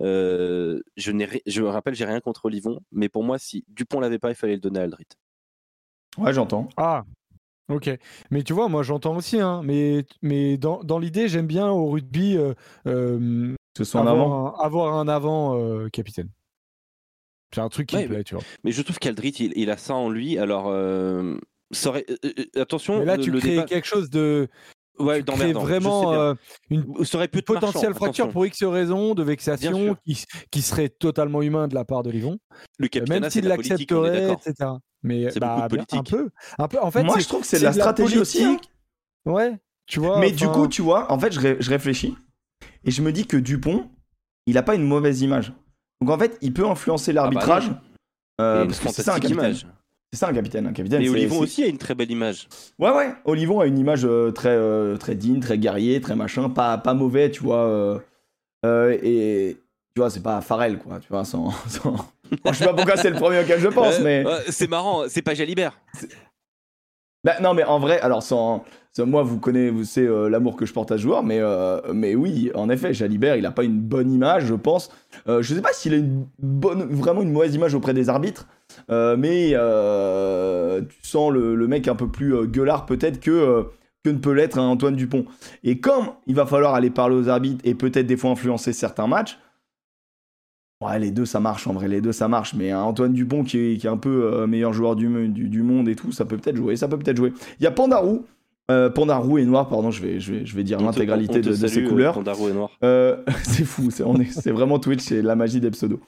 Euh, 0.00 0.80
je, 0.96 1.12
n'ai 1.12 1.28
je 1.46 1.62
me 1.62 1.68
rappelle, 1.68 1.94
j'ai 1.94 2.04
rien 2.06 2.20
contre 2.20 2.46
Olivon, 2.46 2.80
mais 2.92 3.08
pour 3.08 3.24
moi, 3.24 3.38
si 3.38 3.64
Dupont 3.68 4.00
l'avait 4.00 4.18
pas, 4.18 4.30
il 4.30 4.34
fallait 4.34 4.54
le 4.54 4.60
donner 4.60 4.80
à 4.80 4.82
Aldrit. 4.82 5.06
Ouais, 6.18 6.32
j'entends. 6.34 6.68
Ah, 6.76 7.04
ok. 7.74 7.90
Mais 8.30 8.42
tu 8.42 8.52
vois, 8.52 8.68
moi 8.68 8.82
j'entends 8.82 9.16
aussi, 9.16 9.40
hein, 9.40 9.62
mais, 9.64 10.04
mais 10.22 10.56
dans, 10.56 10.82
dans 10.84 10.98
l'idée, 10.98 11.28
j'aime 11.28 11.46
bien 11.46 11.68
au 11.70 11.88
rugby 11.90 12.36
euh, 12.36 12.54
euh, 12.86 13.54
ce 13.76 13.96
avoir, 13.98 14.14
avant. 14.14 14.54
un, 14.58 14.64
avoir 14.64 14.94
un 14.94 15.08
avant 15.08 15.58
euh, 15.58 15.88
capitaine. 15.88 16.28
C'est 17.54 17.60
un 17.60 17.68
truc 17.68 17.88
qui 17.88 17.96
Ouais, 17.96 18.04
me 18.04 18.08
plaît, 18.08 18.24
tu 18.24 18.34
vois. 18.34 18.44
Mais 18.64 18.72
je 18.72 18.80
trouve 18.82 18.98
qu'Aldrit, 18.98 19.34
il, 19.38 19.52
il 19.56 19.70
a 19.70 19.76
ça 19.76 19.94
en 19.94 20.08
lui. 20.08 20.38
Alors, 20.38 20.72
ça 21.70 21.90
aurait- 21.90 22.06
attention. 22.56 22.98
Mais 23.00 23.04
là, 23.04 23.16
le- 23.18 23.22
tu 23.22 23.30
le 23.30 23.40
crées 23.40 23.50
débat- 23.56 23.64
quelque 23.64 23.86
chose 23.86 24.08
de. 24.08 24.48
Ouais, 24.98 25.18
tu 25.18 25.24
crées 25.24 25.52
d'emmerdant, 25.52 25.60
je 25.60 25.66
sais 25.66 25.72
vraiment 25.72 26.12
euh, 26.12 26.34
une 26.70 26.84
pu 26.84 27.42
potentielle 27.42 27.90
marchand, 27.90 27.94
fracture 27.94 28.24
attention. 28.24 28.28
pour 28.32 28.46
X 28.46 28.62
raisons, 28.64 29.14
de 29.14 29.22
vexation, 29.22 29.96
qui, 30.06 30.24
qui 30.50 30.62
serait 30.62 30.90
totalement 30.90 31.40
humain 31.42 31.66
de 31.66 31.74
la 31.74 31.84
part 31.84 32.02
de 32.02 32.10
Livon. 32.10 32.38
Le 32.78 32.88
Euh, 32.94 33.04
Même 33.08 33.24
c'est 33.24 33.30
s'il 33.30 33.48
l'accepterait, 33.48 34.32
etc. 34.32 34.70
Mais 35.02 35.30
C'est 35.30 35.40
bah, 35.40 35.56
beaucoup 35.68 35.68
de 35.68 35.86
bien- 35.90 35.98
un 35.98 36.02
peu. 36.02 36.30
Un 36.58 36.68
peu. 36.68 36.78
En 36.80 36.90
fait, 36.90 37.02
Moi, 37.04 37.14
c'est- 37.16 37.22
je 37.22 37.28
trouve 37.28 37.40
que 37.40 37.46
c'est 37.46 37.58
de 37.58 37.64
la 37.64 37.72
de 37.72 37.78
la 37.78 37.82
stratégie 37.84 38.18
aussi. 38.18 38.44
hein. 38.44 38.58
Ouais, 39.24 39.58
tu 39.86 39.98
vois. 39.98 40.18
Mais 40.20 40.30
du 40.30 40.46
coup, 40.48 40.68
tu 40.68 40.82
vois, 40.82 41.10
en 41.10 41.18
fait, 41.18 41.32
je, 41.32 41.40
ré- 41.40 41.56
je 41.58 41.70
réfléchis 41.70 42.16
et 42.84 42.90
je 42.90 43.02
me 43.02 43.12
dis 43.12 43.26
que 43.26 43.36
Dupont, 43.36 43.88
il 44.46 44.58
a 44.58 44.62
pas 44.62 44.74
une 44.74 44.84
mauvaise 44.86 45.22
image. 45.22 45.52
Donc 46.00 46.10
en 46.10 46.18
fait, 46.18 46.36
il 46.42 46.52
peut 46.52 46.66
influencer 46.66 47.12
l'arbitrage. 47.12 47.66
Il 48.38 48.42
euh, 48.42 48.60
a 48.60 48.62
une 48.62 48.68
parce 48.68 48.80
que 48.80 48.88
c'est 48.90 49.02
ça 49.02 49.12
un 49.14 49.20
capitaine. 49.20 49.38
image. 49.38 49.66
C'est 50.12 50.18
ça 50.18 50.28
un 50.28 50.34
capitaine. 50.34 50.66
Un 50.66 50.72
capitaine. 50.72 51.00
Et 51.00 51.08
Olivon 51.08 51.38
aussi 51.38 51.62
a 51.62 51.66
une 51.66 51.78
très 51.78 51.94
belle 51.94 52.10
image. 52.10 52.46
Ouais, 52.78 52.90
ouais. 52.90 53.14
Olivon 53.24 53.60
a 53.60 53.66
une 53.66 53.78
image 53.78 54.04
euh, 54.04 54.30
très, 54.30 54.50
euh, 54.50 54.96
très 54.98 55.14
digne, 55.14 55.40
très 55.40 55.56
guerrier, 55.56 56.02
très 56.02 56.14
machin, 56.14 56.50
pas, 56.50 56.76
pas 56.76 56.92
mauvais, 56.92 57.30
tu 57.30 57.42
vois. 57.42 58.00
euh, 58.64 58.98
et 59.02 59.56
tu 59.94 60.00
vois, 60.00 60.10
c'est 60.10 60.22
pas 60.22 60.42
Farrell, 60.42 60.78
quoi. 60.78 61.00
Tu 61.00 61.08
vois, 61.08 61.24
sans. 61.24 61.50
sans... 61.68 61.92
Bon, 62.44 62.52
je 62.52 62.58
sais 62.58 62.64
pas 62.66 62.74
pourquoi 62.74 62.96
c'est 62.96 63.10
le 63.10 63.16
premier 63.16 63.40
auquel 63.40 63.60
je 63.60 63.68
pense, 63.68 64.00
mais. 64.00 64.24
c'est 64.50 64.68
marrant, 64.68 65.04
c'est 65.08 65.22
pas 65.22 65.34
Jalibert. 65.34 65.78
Bah, 67.24 67.34
non, 67.40 67.54
mais 67.54 67.64
en 67.64 67.78
vrai, 67.78 68.00
alors 68.00 68.22
sans, 68.22 68.64
moi, 68.98 69.22
vous 69.22 69.38
connaissez, 69.38 69.70
vous 69.70 69.84
savez 69.84 70.08
euh, 70.08 70.28
l'amour 70.28 70.56
que 70.56 70.66
je 70.66 70.72
porte 70.72 70.90
à 70.90 70.98
ce 70.98 71.02
joueur, 71.02 71.22
mais, 71.22 71.38
euh, 71.40 71.80
mais 71.94 72.14
oui, 72.14 72.50
en 72.54 72.68
effet, 72.68 72.92
Jalibert, 72.92 73.36
il 73.36 73.46
a 73.46 73.52
pas 73.52 73.64
une 73.64 73.80
bonne 73.80 74.10
image, 74.10 74.46
je 74.46 74.54
pense. 74.54 74.90
Euh, 75.28 75.40
je 75.40 75.54
sais 75.54 75.62
pas 75.62 75.72
s'il 75.72 75.94
a 75.94 75.96
une 75.96 76.26
bonne, 76.40 76.82
vraiment 76.92 77.22
une 77.22 77.32
mauvaise 77.32 77.54
image 77.54 77.74
auprès 77.74 77.94
des 77.94 78.08
arbitres, 78.08 78.48
mais 78.88 79.50
tu 79.50 80.96
sens 81.02 81.32
le, 81.32 81.66
mec 81.68 81.88
un 81.88 81.94
peu 81.94 82.08
plus 82.08 82.46
gueulard 82.48 82.86
peut-être 82.86 83.20
que, 83.20 83.66
que 84.04 84.10
ne 84.10 84.18
peut 84.18 84.32
l'être 84.32 84.58
un 84.58 84.66
Antoine 84.66 84.96
Dupont. 84.96 85.24
Et 85.64 85.78
comme 85.78 86.08
il 86.26 86.34
va 86.34 86.44
falloir 86.44 86.74
aller 86.74 86.90
parler 86.90 87.16
aux 87.16 87.28
arbitres 87.28 87.62
et 87.64 87.74
peut-être 87.74 88.06
des 88.06 88.16
fois 88.16 88.30
influencer 88.30 88.72
certains 88.72 89.06
matchs, 89.06 89.38
Ouais, 90.82 90.98
les 90.98 91.10
deux 91.10 91.26
ça 91.26 91.38
marche 91.40 91.66
en 91.66 91.72
vrai, 91.72 91.88
les 91.88 92.00
deux 92.00 92.12
ça 92.12 92.28
marche. 92.28 92.54
Mais 92.54 92.72
Antoine 92.74 93.12
Dupont 93.12 93.44
qui 93.44 93.58
est, 93.58 93.76
qui 93.76 93.86
est 93.86 93.90
un 93.90 93.96
peu 93.96 94.32
euh, 94.32 94.46
meilleur 94.46 94.72
joueur 94.72 94.96
du, 94.96 95.28
du, 95.28 95.48
du 95.48 95.62
monde 95.62 95.88
et 95.88 95.94
tout, 95.94 96.12
ça 96.12 96.24
peut 96.24 96.36
peut-être 96.36 96.56
jouer, 96.56 96.76
ça 96.76 96.88
peut 96.88 96.98
peut-être 96.98 97.16
jouer. 97.16 97.32
Il 97.60 97.64
y 97.64 97.66
a 97.66 97.70
Pandarou, 97.70 98.24
euh, 98.70 98.90
Pandarou 98.90 99.38
et 99.38 99.44
Noir, 99.44 99.68
pardon, 99.68 99.90
je 99.90 100.02
vais, 100.02 100.18
je 100.20 100.32
vais, 100.32 100.46
je 100.46 100.56
vais 100.56 100.64
dire 100.64 100.80
l'intégralité 100.80 101.40
de, 101.40 101.52
ses 101.52 101.82
euh, 101.82 101.88
couleurs. 101.88 102.14
Pandaro 102.14 102.48
et 102.48 102.52
Noir. 102.52 102.70
Euh, 102.82 103.16
c'est 103.44 103.64
fou, 103.64 103.90
c'est 103.90 104.02
on 104.02 104.16
est- 104.16 104.30
c'est 104.32 104.50
vraiment 104.50 104.78
Twitch, 104.78 105.02
c'est 105.02 105.22
la 105.22 105.36
magie 105.36 105.60
des 105.60 105.70
pseudos. 105.70 106.00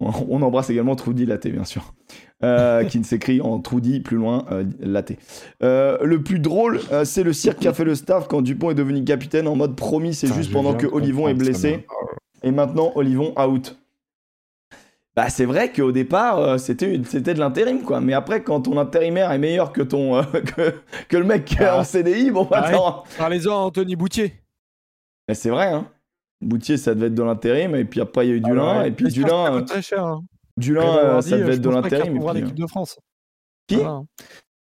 On, 0.00 0.10
on 0.28 0.42
embrasse 0.42 0.68
également 0.70 0.96
Trudy 0.96 1.26
Latte, 1.26 1.46
bien 1.48 1.64
sûr, 1.64 1.94
euh, 2.42 2.84
qui 2.88 2.98
ne 2.98 3.04
s'écrit 3.04 3.40
en 3.40 3.60
Trudy 3.60 4.00
plus 4.00 4.16
loin 4.16 4.44
euh. 4.50 4.64
Euh, 5.62 5.98
le 6.02 6.22
plus 6.22 6.38
drôle, 6.40 6.80
euh, 6.92 7.04
c'est 7.04 7.22
le 7.22 7.32
cirque 7.32 7.60
qu'a 7.60 7.72
fait 7.72 7.84
le 7.84 7.94
staff 7.94 8.26
quand 8.28 8.42
Dupont 8.42 8.70
est 8.70 8.74
devenu 8.74 9.04
capitaine 9.04 9.46
en 9.48 9.56
mode 9.56 9.76
promis, 9.76 10.14
c'est 10.14 10.32
juste 10.32 10.52
pendant 10.52 10.74
que 10.74 10.86
Olivon 10.86 11.28
est 11.28 11.34
blessé. 11.34 11.86
Et 12.42 12.50
maintenant, 12.50 12.92
Olivon 12.96 13.32
out. 13.40 13.78
Bah, 15.14 15.28
c'est 15.28 15.44
vrai 15.44 15.70
qu'au 15.72 15.92
départ, 15.92 16.38
euh, 16.38 16.56
c'était 16.58 16.98
c'était 17.04 17.34
de 17.34 17.38
l'intérim, 17.38 17.82
quoi. 17.82 18.00
Mais 18.00 18.14
après, 18.14 18.42
quand 18.42 18.62
ton 18.62 18.78
intérimaire 18.78 19.30
est 19.30 19.38
meilleur 19.38 19.72
que 19.72 19.82
ton 19.82 20.16
euh, 20.16 20.22
que, 20.56 20.74
que 21.08 21.16
le 21.18 21.24
mec 21.24 21.54
Ah. 21.60 21.78
en 21.80 21.84
CDI, 21.84 22.30
bon, 22.30 22.44
bah, 22.44 22.62
Ah 22.64 22.68
attends. 22.68 23.04
Parlez-en 23.18 23.52
à 23.52 23.56
Anthony 23.64 23.94
Boutier. 23.94 24.32
Bah, 25.28 25.34
c'est 25.34 25.50
vrai, 25.50 25.66
hein. 25.66 25.86
Boutier, 26.40 26.76
ça 26.78 26.94
devait 26.94 27.06
être 27.08 27.14
de 27.14 27.22
l'intérim, 27.22 27.74
et 27.76 27.84
puis 27.84 28.00
après, 28.00 28.26
il 28.26 28.30
y 28.30 28.32
a 28.32 28.36
eu 28.36 28.40
Dulin, 28.40 28.68
Ah 28.68 28.78
ouais. 28.80 28.88
et 28.88 28.90
puis 28.92 29.06
Dulin, 29.08 29.58
coûte 29.58 29.68
très 29.68 29.82
cher. 29.82 30.02
Hein. 30.04 30.22
euh, 30.22 30.60
Dulin 30.60 30.96
euh, 30.96 31.20
ça 31.20 31.36
devait 31.38 31.54
être 31.54 31.60
de 31.60 31.70
l'intérim. 31.70 32.18
euh, 32.20 32.32
l'équipe 32.32 32.54
de 32.58 32.66
France. 32.66 32.98
Qui? 33.68 33.82
Hein. 33.82 34.06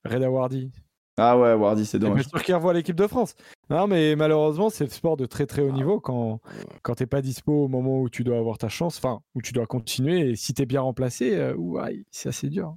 Reda 0.03 0.29
Wardy. 0.29 0.71
Ah 1.17 1.37
ouais, 1.37 1.53
Wardy, 1.53 1.85
c'est 1.85 1.99
dommage. 1.99 2.27
sûr 2.27 2.41
qu'il 2.41 2.55
revoit 2.55 2.73
l'équipe 2.73 2.95
de 2.95 3.05
France. 3.07 3.35
Non, 3.69 3.85
mais 3.87 4.15
malheureusement, 4.15 4.69
c'est 4.69 4.83
le 4.83 4.89
sport 4.89 5.15
de 5.15 5.25
très 5.27 5.45
très 5.45 5.61
haut 5.61 5.71
niveau 5.71 5.99
quand, 5.99 6.39
quand 6.81 6.95
t'es 6.95 7.05
pas 7.05 7.21
dispo 7.21 7.65
au 7.65 7.67
moment 7.67 8.01
où 8.01 8.09
tu 8.09 8.23
dois 8.23 8.37
avoir 8.39 8.57
ta 8.57 8.67
chance, 8.67 8.97
enfin, 8.97 9.21
où 9.35 9.41
tu 9.41 9.53
dois 9.53 9.67
continuer. 9.67 10.31
Et 10.31 10.35
si 10.35 10.53
t'es 10.55 10.65
bien 10.65 10.81
remplacé, 10.81 11.35
euh, 11.35 11.53
ouais, 11.55 12.03
c'est 12.09 12.29
assez 12.29 12.49
dur. 12.49 12.75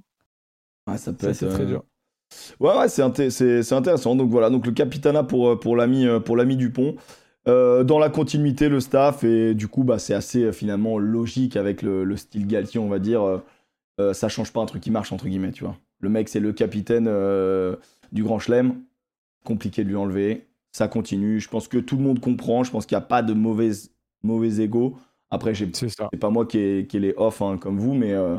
Ouais, 0.87 0.97
ça 0.97 1.13
peut 1.13 1.25
Ça, 1.25 1.29
être. 1.31 1.35
c'est 1.37 1.49
très 1.49 1.63
euh, 1.63 1.65
dur. 1.65 1.83
Ouais, 2.59 2.77
ouais, 2.77 2.89
c'est 2.89 3.01
inté- 3.01 3.29
c'est 3.31 3.63
c'est 3.63 3.75
intéressant. 3.75 4.15
Donc 4.15 4.29
voilà, 4.29 4.49
donc 4.49 4.65
le 4.65 4.71
capitana 4.71 5.23
pour, 5.23 5.49
euh, 5.49 5.59
pour 5.59 5.75
l'ami 5.75 6.05
euh, 6.05 6.19
pour 6.19 6.35
l'ami 6.37 6.57
Dupont. 6.57 6.95
Euh, 7.47 7.85
dans 7.85 7.97
la 7.97 8.09
continuité, 8.09 8.67
le 8.67 8.81
staff, 8.81 9.23
et 9.23 9.53
du 9.55 9.69
coup, 9.69 9.85
bah, 9.85 9.99
c'est 9.99 10.13
assez 10.13 10.43
euh, 10.43 10.51
finalement 10.51 10.97
logique 10.99 11.55
avec 11.55 11.81
le, 11.81 12.03
le 12.03 12.17
style 12.17 12.45
Galtier, 12.45 12.79
on 12.79 12.89
va 12.89 12.99
dire. 12.99 13.23
Euh, 13.23 13.37
euh, 13.99 14.13
ça 14.13 14.27
change 14.29 14.51
pas 14.53 14.59
un 14.61 14.65
truc 14.65 14.83
qui 14.83 14.91
marche, 14.91 15.11
entre 15.13 15.27
guillemets, 15.27 15.51
tu 15.53 15.63
vois. 15.63 15.77
Le 16.01 16.09
mec, 16.09 16.27
c'est 16.29 16.41
le 16.41 16.51
capitaine 16.53 17.07
euh, 17.07 17.77
du 18.11 18.23
Grand 18.23 18.39
Chelem. 18.39 18.81
Compliqué 19.43 19.83
de 19.83 19.89
lui 19.89 19.95
enlever. 19.95 20.47
Ça 20.71 20.87
continue. 20.87 21.39
Je 21.39 21.49
pense 21.49 21.67
que 21.67 21.77
tout 21.77 21.97
le 21.97 22.03
monde 22.03 22.19
comprend. 22.19 22.63
Je 22.63 22.71
pense 22.71 22.85
qu'il 22.85 22.95
n'y 22.97 23.03
a 23.03 23.07
pas 23.07 23.21
de 23.23 23.33
mauvais, 23.33 23.71
mauvais 24.23 24.59
ego. 24.61 24.97
Après, 25.29 25.53
C'est 25.55 26.17
pas 26.19 26.29
moi 26.29 26.45
qui 26.45 26.57
ai, 26.59 26.87
qui 26.87 26.97
ai 26.97 26.99
les 27.01 27.13
off 27.17 27.41
hein, 27.41 27.57
comme 27.57 27.77
vous, 27.79 27.93
mais 27.93 28.13
euh, 28.13 28.37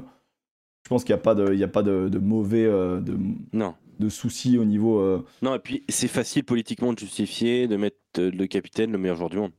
je 0.84 0.88
pense 0.88 1.04
qu'il 1.04 1.14
n'y 1.14 1.20
a 1.20 1.22
pas 1.22 1.34
de, 1.34 1.52
il 1.52 1.58
y 1.58 1.64
a 1.64 1.68
pas 1.68 1.82
de, 1.82 2.08
de 2.08 2.18
mauvais 2.18 2.64
euh, 2.64 3.00
de, 3.00 3.18
Non. 3.52 3.74
de 3.98 4.08
soucis 4.08 4.56
au 4.56 4.64
niveau. 4.64 4.98
euh, 5.00 5.22
Non, 5.42 5.54
et 5.54 5.58
puis 5.58 5.84
c'est 5.90 6.08
facile 6.08 6.44
politiquement 6.44 6.92
de 6.94 6.98
justifier 6.98 7.68
de 7.68 7.76
mettre 7.76 7.96
le 8.16 8.46
capitaine 8.46 8.90
le 8.92 8.98
meilleur 8.98 9.16
joueur 9.16 9.28
du 9.30 9.36
monde. 9.38 9.52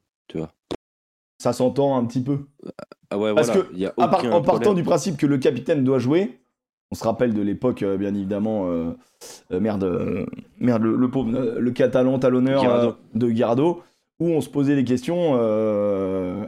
ça 1.37 1.53
s'entend 1.53 1.95
un 1.97 2.05
petit 2.05 2.21
peu. 2.21 2.47
Ah 3.11 3.17
ouais, 3.17 3.33
Parce 3.33 3.47
voilà. 3.47 3.61
que, 3.63 3.73
il 3.73 3.79
y 3.79 3.85
a 3.85 3.93
À 3.97 4.07
part- 4.07 4.19
aucun 4.19 4.31
en 4.31 4.41
partant 4.41 4.61
problème. 4.61 4.75
du 4.75 4.83
principe 4.83 5.17
que 5.17 5.25
le 5.25 5.37
capitaine 5.37 5.83
doit 5.83 5.99
jouer, 5.99 6.39
on 6.91 6.95
se 6.95 7.03
rappelle 7.03 7.33
de 7.33 7.41
l'époque, 7.41 7.83
euh, 7.83 7.97
bien 7.97 8.13
évidemment, 8.13 8.67
euh, 8.67 8.91
euh, 9.51 9.59
merde, 9.59 10.25
merde, 10.59 10.83
le, 10.83 10.95
le 10.95 11.11
pauvre, 11.11 11.31
le 11.31 11.71
catalan 11.71 12.19
talonneur 12.19 12.97
de 13.13 13.29
Girardo, 13.29 13.83
où 14.19 14.27
on 14.29 14.41
se 14.41 14.49
posait 14.49 14.75
les 14.75 14.83
questions 14.83 15.35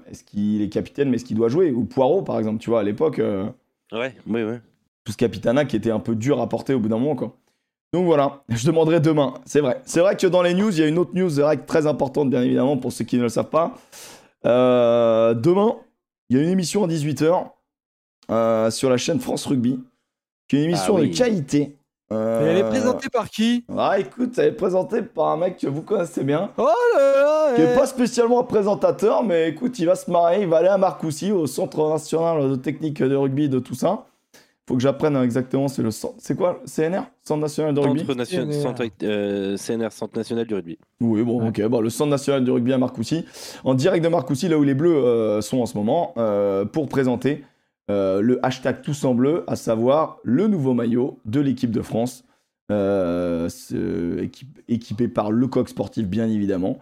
est-ce 0.10 0.24
qu'il 0.24 0.62
est 0.62 0.70
capitaine, 0.70 1.10
mais 1.10 1.16
est-ce 1.16 1.26
qu'il 1.26 1.38
doit 1.38 1.50
jouer? 1.50 1.72
Ou 1.72 1.86
Poirot, 1.86 2.24
par 2.24 2.38
exemple, 2.40 2.60
tu 2.60 2.70
vois, 2.70 2.82
à 2.82 2.84
l'époque. 2.84 3.22
Ouais, 3.94 4.16
ouais, 4.28 4.44
ouais. 4.44 4.62
tout 5.04 5.12
ce 5.12 5.18
capitana 5.18 5.66
qui 5.66 5.76
était 5.76 5.92
un 5.92 6.00
peu 6.00 6.16
dur 6.16 6.40
à 6.40 6.48
porter 6.48 6.74
au 6.74 6.80
bout 6.80 6.88
d'un 6.88 6.98
moment 6.98 7.16
quoi. 7.16 7.36
Donc 7.94 8.06
voilà, 8.06 8.44
je 8.50 8.66
demanderai 8.66 9.02
demain. 9.02 9.34
C'est 9.46 9.60
vrai. 9.60 9.82
C'est 9.84 10.00
vrai 10.00 10.16
que 10.16 10.28
dans 10.28 10.42
les 10.42 10.54
news, 10.54 10.72
il 10.72 10.80
y 10.80 10.84
a 10.84 10.88
une 10.88 10.98
autre 10.98 11.12
news 11.14 11.30
très 11.68 11.88
importante 11.88 12.30
bien 12.30 12.42
évidemment 12.42 12.78
pour 12.78 12.94
ceux 12.94 13.04
qui 13.04 13.18
ne 13.18 13.24
le 13.24 13.30
savent 13.30 13.50
pas. 13.50 13.76
Euh, 14.46 15.34
demain, 15.34 15.76
il 16.30 16.38
y 16.38 16.40
a 16.40 16.44
une 16.44 16.50
émission 16.50 16.84
à 16.84 16.88
18h 16.88 17.52
euh, 18.30 18.72
sur 18.72 18.90
la 18.90 18.98
chaîne 18.98 19.20
France 19.20 19.46
Rugby, 19.46 19.80
qui 20.52 20.58
est 20.58 20.60
une 20.60 20.66
émission 20.70 20.98
Ah 20.98 21.02
oui. 21.02 21.10
de 21.10 21.18
qualité. 21.18 21.78
Euh, 22.12 22.42
Et 22.46 22.50
elle 22.50 22.58
est 22.58 22.70
présentée 22.70 23.08
par 23.08 23.30
qui? 23.30 23.64
Ah 23.78 23.98
écoute, 23.98 24.38
elle 24.38 24.48
est 24.50 24.52
présentée 24.52 25.02
par 25.02 25.28
un 25.30 25.38
mec 25.38 25.56
que 25.58 25.68
vous 25.68 25.82
connaissez 25.82 26.26
bien, 26.26 26.50
Oh 26.58 26.68
là 26.98 27.22
là 27.24 27.56
qui 27.56 27.62
eh. 27.62 27.66
est 27.66 27.74
pas 27.76 27.86
spécialement 27.86 28.42
un 28.42 28.44
présentateur, 28.44 29.24
mais 29.24 29.48
écoute, 29.48 29.80
il 29.80 29.86
va 29.86 29.96
se 29.96 30.12
marier, 30.12 30.42
il 30.42 30.48
va 30.50 30.58
aller 30.58 30.68
à 30.68 30.78
Marcoussis, 30.78 31.32
au 31.32 31.48
Centre 31.48 31.88
national 31.90 32.50
de 32.50 32.56
technique 32.58 33.02
de 33.02 33.16
rugby, 33.16 33.48
de 33.48 33.60
tout 33.60 33.76
ça. 33.76 34.08
Faut 34.68 34.76
que 34.76 34.82
j'apprenne 34.82 35.16
exactement, 35.18 35.70
c'est 35.70 35.82
le 35.82 35.92
centre. 35.92 36.16
C'est 36.20 36.36
quoi 36.36 36.60
CNR 36.66 37.04
Centre 37.24 37.42
national 37.42 37.74
de 37.74 37.80
rugby? 37.80 38.00
Centre 38.02 38.16
nation- 38.16 38.44
CNR. 38.46 38.62
centre, 38.62 38.84
euh, 39.04 39.56
CNR, 39.58 39.92
Centre 39.92 40.18
National 40.18 40.46
du 40.46 40.54
Rugby. 40.54 40.78
Oui, 41.02 41.24
bon, 41.24 41.42
Ouais. 41.42 41.48
ok. 41.48 41.68
Bah, 41.70 41.80
le 41.82 41.90
Centre 41.90 42.10
national 42.12 42.44
de 42.44 42.52
rugby 42.52 42.72
à 42.74 42.78
Marcoussis, 42.78 43.26
en 43.64 43.74
direct 43.74 44.04
de 44.04 44.10
Marcoussis, 44.10 44.50
là 44.50 44.58
où 44.58 44.64
les 44.64 44.74
Bleus 44.76 44.96
euh, 44.96 45.40
sont 45.42 45.60
en 45.62 45.66
ce 45.66 45.78
moment, 45.78 46.14
euh, 46.18 46.64
pour 46.66 46.88
présenter 46.90 47.44
euh, 47.92 48.22
le 48.22 48.44
hashtag 48.46 48.82
Tous 48.82 49.04
en 49.04 49.14
Bleu, 49.14 49.44
à 49.48 49.56
savoir 49.56 50.18
le 50.24 50.48
nouveau 50.48 50.74
maillot 50.74 51.20
de 51.26 51.40
l'équipe 51.42 51.72
de 51.72 51.82
France, 51.82 52.24
euh, 52.72 53.50
équipé 54.70 55.08
par 55.10 55.32
le 55.32 55.48
coq 55.48 55.68
sportif, 55.68 56.08
bien 56.08 56.28
évidemment. 56.30 56.80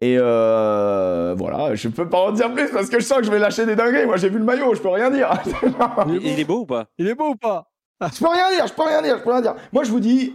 Et 0.00 0.16
euh, 0.18 1.34
voilà, 1.36 1.74
je 1.74 1.88
peux 1.88 2.08
pas 2.08 2.18
en 2.18 2.32
dire 2.32 2.52
plus 2.52 2.68
parce 2.70 2.88
que 2.88 3.00
je 3.00 3.04
sens 3.04 3.18
que 3.18 3.24
je 3.24 3.30
vais 3.30 3.38
lâcher 3.38 3.66
des 3.66 3.76
dingueries. 3.76 4.06
Moi, 4.06 4.16
j'ai 4.16 4.28
vu 4.28 4.38
le 4.38 4.44
maillot, 4.44 4.74
je 4.74 4.80
peux 4.80 4.88
rien 4.88 5.10
dire. 5.10 5.30
Il, 6.08 6.26
il 6.26 6.40
est 6.40 6.44
beau 6.44 6.60
ou 6.60 6.66
pas? 6.66 6.86
Il 6.98 7.08
est 7.08 7.14
beau 7.14 7.30
ou 7.30 7.36
pas? 7.36 7.70
Je 8.00 8.18
peux 8.18 8.28
rien 8.28 8.50
dire, 8.50 8.66
je 8.66 8.72
peux 8.72 8.82
rien 8.82 9.02
dire, 9.02 9.18
je 9.18 9.22
peux 9.22 9.30
rien 9.30 9.42
dire. 9.42 9.54
Moi, 9.72 9.84
je 9.84 9.90
vous 9.90 10.00
dis, 10.00 10.34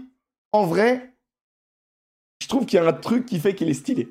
en 0.52 0.66
vrai, 0.66 1.13
je 2.42 2.48
trouve 2.48 2.66
qu'il 2.66 2.80
y 2.80 2.82
a 2.82 2.88
un 2.88 2.94
truc 2.94 3.26
qui 3.26 3.40
fait 3.40 3.56
qu'il 3.56 3.70
est 3.70 3.74
stylé. 3.74 4.10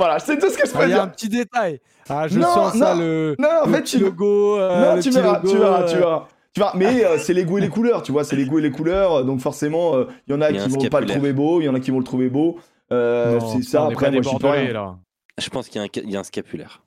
Voilà, 0.00 0.18
c'est 0.18 0.38
tout 0.38 0.48
ce 0.48 0.56
que 0.56 0.66
je 0.66 0.72
peux 0.72 0.78
Ah, 0.80 0.84
Il 0.86 0.90
y 0.90 0.92
a 0.92 0.96
dire. 0.96 1.02
un 1.04 1.08
petit 1.08 1.28
détail. 1.28 1.78
Ah, 2.08 2.26
je 2.26 2.38
Non, 2.38 2.46
sens 2.48 2.72
ça, 2.78 2.94
non, 2.94 3.00
le, 3.02 3.36
Non, 3.38 3.48
en 3.64 3.66
le 3.66 3.72
fait, 3.74 3.82
petit 3.82 3.98
tu, 3.98 4.02
logo. 4.02 4.56
euh, 4.58 4.80
non, 4.88 4.94
le 4.96 5.02
tu 5.02 5.10
petit 5.10 5.20
verras, 5.20 5.34
logo, 5.40 5.50
tu 5.50 5.58
verras, 5.58 5.82
tu 5.84 5.96
verras. 5.98 6.28
Tu 6.54 6.60
verras. 6.60 6.72
Mais 6.74 7.04
euh, 7.04 7.18
c'est 7.18 7.34
les 7.34 7.44
goûts 7.44 7.58
et 7.58 7.60
les 7.60 7.68
couleurs, 7.68 8.02
tu 8.02 8.10
vois, 8.10 8.24
c'est 8.24 8.34
les 8.34 8.46
goûts 8.46 8.58
et 8.58 8.62
les 8.62 8.70
couleurs. 8.70 9.26
Donc 9.26 9.40
forcément, 9.40 9.96
euh, 9.96 10.06
il 10.26 10.32
y 10.32 10.34
en 10.34 10.40
a 10.40 10.50
y 10.50 10.58
a 10.58 10.62
qui 10.64 10.70
vont 10.70 10.88
pas 10.88 11.00
le 11.00 11.06
trouver 11.06 11.34
beau, 11.34 11.60
il 11.60 11.64
y 11.64 11.68
en 11.68 11.74
a 11.74 11.80
qui 11.80 11.90
vont 11.90 11.98
le 11.98 12.04
trouver 12.04 12.30
beau. 12.30 12.58
Euh, 12.92 13.38
c'est 13.52 13.62
ça, 13.62 13.84
après, 13.86 14.06
pas 14.06 14.12
moi, 14.12 14.22
Bordelais, 14.22 14.58
rien. 14.62 14.72
là. 14.72 14.98
Je 15.38 15.50
pense 15.50 15.68
qu'il 15.68 15.76
y, 15.80 15.84
a 15.84 15.86
un 15.86 15.88
ca- 15.94 16.02
il 16.02 16.10
y 16.10 16.16
a 16.16 16.20
un 16.20 16.24
scapulaire. 16.24 16.82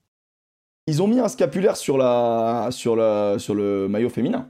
Ils 0.88 1.02
ont 1.04 1.08
mis 1.08 1.20
un 1.20 1.28
scapulaire 1.30 1.78
sur, 1.78 2.00
la, 2.00 2.70
sur, 2.72 2.96
la, 2.96 3.38
sur 3.38 3.54
le 3.54 3.88
maillot 3.88 4.10
féminin. 4.10 4.50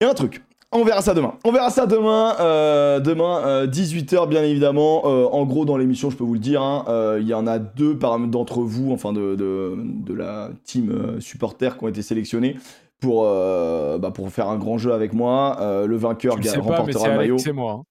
Il 0.00 0.04
y 0.04 0.06
a 0.06 0.10
un 0.10 0.14
truc. 0.14 0.42
On 0.74 0.84
verra 0.84 1.02
ça 1.02 1.12
demain. 1.14 1.34
On 1.44 1.52
verra 1.52 1.70
ça 1.70 1.86
demain. 1.86 2.34
euh, 2.40 2.98
demain, 3.00 3.66
18h, 3.66 4.26
bien 4.28 4.42
évidemment. 4.42 5.02
Euh, 5.04 5.26
en 5.30 5.44
gros, 5.44 5.64
dans 5.64 5.76
l'émission, 5.76 6.08
je 6.10 6.16
peux 6.16 6.24
vous 6.24 6.34
le 6.34 6.40
dire, 6.40 6.62
hein, 6.62 6.84
euh, 6.88 7.18
il 7.20 7.28
y 7.28 7.34
en 7.34 7.46
a 7.46 7.58
deux 7.58 7.94
d'entre 8.28 8.60
vous, 8.60 8.90
enfin 8.92 9.12
de, 9.12 9.34
de, 9.34 9.74
de 9.76 10.14
la 10.14 10.48
team 10.64 10.90
euh, 10.90 11.20
supporter 11.20 11.76
qui 11.76 11.84
ont 11.84 11.88
été 11.88 12.00
sélectionnés 12.02 12.56
pour, 13.00 13.24
euh, 13.26 13.98
bah, 13.98 14.10
pour 14.12 14.28
faire 14.30 14.48
un 14.48 14.56
grand 14.56 14.78
jeu 14.78 14.92
avec 14.92 15.12
moi. 15.12 15.56
Euh, 15.60 15.86
le 15.86 15.96
vainqueur 15.96 16.34
Tu 16.36 16.40
le 16.40 16.44
ga- 16.44 16.50
sais 16.52 16.58
pas, 16.58 16.64
mais 16.70 16.76
remportera 16.76 17.08
le 17.08 17.16
maillot. 17.16 17.38
C'est 17.38 17.52
moi. 17.52 17.72
hein. 17.72 17.82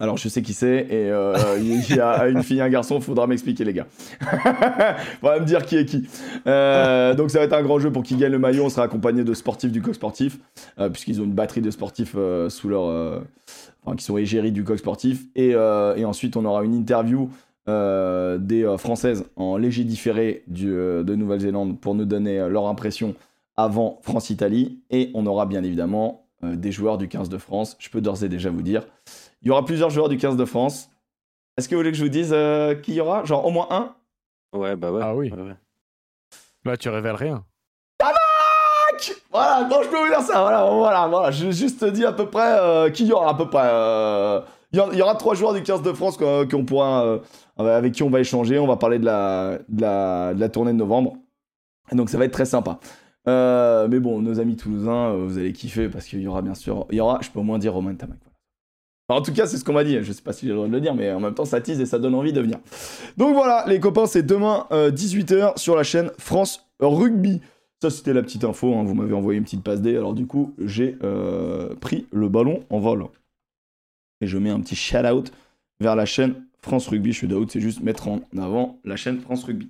Alors 0.00 0.16
je 0.16 0.28
sais 0.28 0.42
qui 0.42 0.52
c'est 0.52 0.86
et 0.90 1.10
euh, 1.10 1.36
il 1.60 1.94
y 1.94 2.00
a 2.00 2.26
une 2.28 2.42
fille 2.42 2.58
et 2.58 2.62
un 2.62 2.68
garçon, 2.68 3.00
faudra 3.00 3.26
m'expliquer 3.26 3.64
les 3.64 3.72
gars. 3.72 3.86
faudra 5.20 5.40
me 5.40 5.44
dire 5.44 5.64
qui 5.64 5.76
est 5.76 5.84
qui. 5.84 6.08
Euh, 6.46 7.14
donc 7.14 7.30
ça 7.30 7.38
va 7.38 7.44
être 7.44 7.52
un 7.52 7.62
grand 7.62 7.78
jeu 7.78 7.92
pour 7.92 8.02
qui 8.02 8.16
gagne 8.16 8.32
le 8.32 8.38
maillot, 8.38 8.64
on 8.64 8.68
sera 8.70 8.84
accompagné 8.84 9.24
de 9.24 9.34
sportifs 9.34 9.72
du 9.72 9.82
coq 9.82 9.94
sportif, 9.94 10.38
euh, 10.78 10.88
puisqu'ils 10.88 11.20
ont 11.20 11.24
une 11.24 11.32
batterie 11.34 11.60
de 11.60 11.70
sportifs 11.70 12.14
euh, 12.16 12.48
sous 12.48 12.68
leur... 12.68 12.84
euh, 12.84 13.20
qui 13.96 14.04
sont 14.04 14.16
égéries 14.16 14.52
du 14.52 14.64
coq 14.64 14.78
sportif. 14.78 15.24
Et, 15.36 15.54
euh, 15.54 16.02
ensuite 16.04 16.36
on 16.36 16.44
aura 16.44 16.64
une 16.64 16.74
interview 16.74 17.30
euh, 17.68 18.36
des 18.38 18.64
euh, 18.64 18.76
Françaises 18.76 19.24
en 19.36 19.56
léger 19.56 19.84
différé 19.84 20.44
euh, 20.64 21.02
de 21.02 21.14
Nouvelle-Zélande 21.14 21.80
pour 21.80 21.94
nous 21.94 22.04
donner 22.04 22.38
euh, 22.40 22.48
leur 22.48 22.66
impression 22.66 23.14
avant 23.56 24.00
France-Italie. 24.02 24.80
Et 24.90 25.10
on 25.14 25.24
aura 25.26 25.46
bien 25.46 25.62
évidemment 25.62 26.26
euh, 26.42 26.56
des 26.56 26.72
joueurs 26.72 26.98
du 26.98 27.08
15 27.08 27.28
de 27.28 27.38
France. 27.38 27.76
Je 27.78 27.88
peux 27.88 28.00
d'ores 28.00 28.22
et 28.24 28.28
déjà 28.28 28.50
vous 28.50 28.62
dire. 28.62 28.86
Il 29.44 29.48
y 29.48 29.50
aura 29.50 29.64
plusieurs 29.64 29.90
joueurs 29.90 30.08
du 30.08 30.16
15 30.16 30.36
de 30.36 30.44
France. 30.44 30.90
Est-ce 31.56 31.68
que 31.68 31.74
vous 31.74 31.80
voulez 31.80 31.92
que 31.92 31.96
je 31.98 32.02
vous 32.02 32.08
dise 32.08 32.30
euh, 32.32 32.74
qui 32.74 32.92
il 32.92 32.96
y 32.96 33.00
aura? 33.00 33.24
Genre 33.24 33.44
au 33.44 33.50
moins 33.50 33.68
un? 33.70 33.94
Ouais, 34.52 34.74
bah 34.76 34.90
ouais. 34.90 35.00
Ah 35.04 35.14
oui. 35.14 35.30
ouais, 35.30 35.40
ouais. 35.42 35.56
Là, 36.64 36.76
tu 36.76 36.88
révèles 36.88 37.14
rien. 37.16 37.44
Tac 37.98 38.14
Voilà, 39.30 39.68
non, 39.68 39.82
je 39.82 39.88
peux 39.88 39.98
vous 39.98 40.08
dire 40.08 40.20
ça. 40.22 40.40
Voilà, 40.40 40.64
voilà, 40.70 41.06
voilà. 41.08 41.30
Je 41.30 41.46
vais 41.46 41.52
juste 41.52 41.84
dire 41.84 42.08
à 42.08 42.12
peu 42.16 42.26
près 42.26 42.58
euh, 42.58 42.90
qui 42.90 43.04
y 43.06 43.12
aura 43.12 43.30
à 43.30 43.34
peu 43.34 43.48
près. 43.48 43.62
euh, 43.64 44.40
Il 44.72 44.78
y, 44.78 44.80
en- 44.80 44.90
il 44.90 44.98
y 44.98 45.02
aura 45.02 45.14
trois 45.16 45.34
joueurs 45.34 45.52
du 45.52 45.62
15 45.62 45.82
de 45.82 45.92
France 45.92 46.16
qu'on 46.16 46.48
qu'on 46.48 46.64
pourra, 46.64 47.04
euh, 47.04 47.18
avec 47.58 47.92
qui 47.92 48.02
on 48.02 48.10
va 48.10 48.20
échanger. 48.20 48.58
On 48.58 48.66
va 48.66 48.76
parler 48.76 48.98
de 48.98 49.04
la, 49.04 49.58
de 49.68 49.80
la, 49.82 50.34
de 50.34 50.40
la 50.40 50.48
tournée 50.48 50.72
de 50.72 50.78
novembre. 50.78 51.16
Et 51.92 51.96
donc 51.96 52.08
ça 52.08 52.16
va 52.18 52.24
être 52.24 52.32
très 52.32 52.46
sympa. 52.46 52.78
Euh, 53.28 53.86
mais 53.88 54.00
bon, 54.00 54.20
nos 54.22 54.40
amis 54.40 54.56
toulousains, 54.56 55.14
vous 55.14 55.38
allez 55.38 55.52
kiffer 55.52 55.88
parce 55.88 56.06
qu'il 56.06 56.20
y 56.20 56.26
aura 56.26 56.42
bien 56.42 56.54
sûr, 56.54 56.86
il 56.90 56.96
y 56.96 57.00
aura, 57.00 57.18
je 57.22 57.30
peux 57.30 57.40
au 57.40 57.42
moins 57.42 57.58
dire 57.58 57.72
Romain 57.74 57.94
Tamac. 57.94 58.18
En 59.08 59.20
tout 59.20 59.32
cas, 59.32 59.46
c'est 59.46 59.58
ce 59.58 59.64
qu'on 59.64 59.74
m'a 59.74 59.84
dit. 59.84 59.98
Je 60.02 60.12
sais 60.12 60.22
pas 60.22 60.32
si 60.32 60.46
j'ai 60.46 60.50
le 60.52 60.56
droit 60.56 60.66
de 60.68 60.72
le 60.72 60.80
dire, 60.80 60.94
mais 60.94 61.12
en 61.12 61.20
même 61.20 61.34
temps, 61.34 61.44
ça 61.44 61.60
tease 61.60 61.80
et 61.80 61.86
ça 61.86 61.98
donne 61.98 62.14
envie 62.14 62.32
de 62.32 62.40
venir. 62.40 62.58
Donc 63.16 63.34
voilà, 63.34 63.64
les 63.68 63.78
copains, 63.80 64.06
c'est 64.06 64.22
demain 64.22 64.66
18h 64.70 65.58
sur 65.58 65.76
la 65.76 65.82
chaîne 65.82 66.10
France 66.18 66.66
Rugby. 66.80 67.40
Ça, 67.82 67.90
c'était 67.90 68.14
la 68.14 68.22
petite 68.22 68.44
info. 68.44 68.74
hein. 68.74 68.82
Vous 68.84 68.94
m'avez 68.94 69.12
envoyé 69.12 69.36
une 69.38 69.44
petite 69.44 69.62
passe 69.62 69.82
D. 69.82 69.94
Alors, 69.96 70.14
du 70.14 70.26
coup, 70.26 70.54
j'ai 70.58 70.96
euh, 71.04 71.74
pris 71.74 72.06
le 72.12 72.30
ballon 72.30 72.64
en 72.70 72.78
vol. 72.80 73.04
Et 74.22 74.26
je 74.26 74.38
mets 74.38 74.48
un 74.50 74.60
petit 74.60 74.76
shout-out 74.76 75.32
vers 75.80 75.94
la 75.96 76.06
chaîne 76.06 76.34
France 76.62 76.88
Rugby. 76.88 77.12
Je 77.12 77.18
suis 77.18 77.34
out, 77.34 77.50
c'est 77.52 77.60
juste 77.60 77.82
mettre 77.82 78.08
en 78.08 78.20
avant 78.38 78.78
la 78.84 78.96
chaîne 78.96 79.20
France 79.20 79.44
Rugby. 79.44 79.68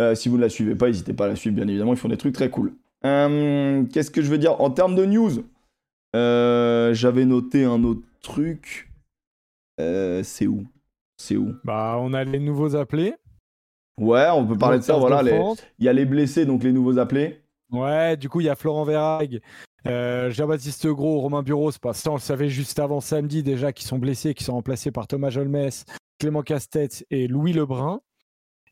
Euh, 0.00 0.14
si 0.14 0.30
vous 0.30 0.36
ne 0.38 0.42
la 0.42 0.48
suivez 0.48 0.74
pas, 0.76 0.86
n'hésitez 0.86 1.12
pas 1.12 1.26
à 1.26 1.28
la 1.28 1.36
suivre, 1.36 1.54
bien 1.56 1.68
évidemment. 1.68 1.92
Ils 1.92 1.98
font 1.98 2.08
des 2.08 2.16
trucs 2.16 2.32
très 2.34 2.48
cool. 2.48 2.72
Euh, 3.04 3.84
Qu'est-ce 3.92 4.10
que 4.10 4.22
je 4.22 4.30
veux 4.30 4.38
dire 4.38 4.58
En 4.62 4.70
termes 4.70 4.94
de 4.94 5.04
news, 5.04 5.44
euh, 6.16 6.94
j'avais 6.94 7.26
noté 7.26 7.64
un 7.64 7.84
autre 7.84 8.00
truc. 8.22 8.90
Euh, 9.80 10.22
c'est 10.22 10.46
où? 10.46 10.64
C'est 11.16 11.36
où? 11.36 11.54
Bah, 11.64 11.96
on 12.00 12.12
a 12.14 12.24
les 12.24 12.38
nouveaux 12.38 12.74
appelés. 12.76 13.14
Ouais, 13.98 14.28
on 14.32 14.46
peut 14.46 14.56
parler 14.56 14.78
de 14.78 14.82
ça. 14.84 14.96
Voilà, 14.96 15.22
les- 15.22 15.38
il 15.78 15.84
y 15.84 15.88
a 15.88 15.92
les 15.92 16.06
blessés, 16.06 16.46
donc 16.46 16.62
les 16.64 16.72
nouveaux 16.72 16.98
appelés. 16.98 17.42
Ouais, 17.70 18.16
du 18.16 18.28
coup, 18.28 18.40
il 18.40 18.44
y 18.44 18.48
a 18.48 18.54
Florent 18.54 18.84
Verhaeg, 18.84 19.40
euh, 19.86 20.30
Jean-Baptiste 20.30 20.86
Gros, 20.88 21.20
Romain 21.20 21.42
Bureau, 21.42 21.70
pas 21.80 21.92
ça, 21.94 22.10
on 22.10 22.14
le 22.14 22.20
savait 22.20 22.48
juste 22.48 22.78
avant 22.78 23.00
samedi 23.00 23.42
déjà, 23.42 23.72
qui 23.72 23.84
sont 23.84 23.98
blessés, 23.98 24.34
qui 24.34 24.44
sont 24.44 24.52
remplacés 24.54 24.90
par 24.90 25.06
Thomas 25.06 25.30
Jolmes, 25.30 25.68
Clément 26.18 26.42
Castet 26.42 26.88
et 27.10 27.28
Louis 27.28 27.52
Lebrun. 27.52 28.00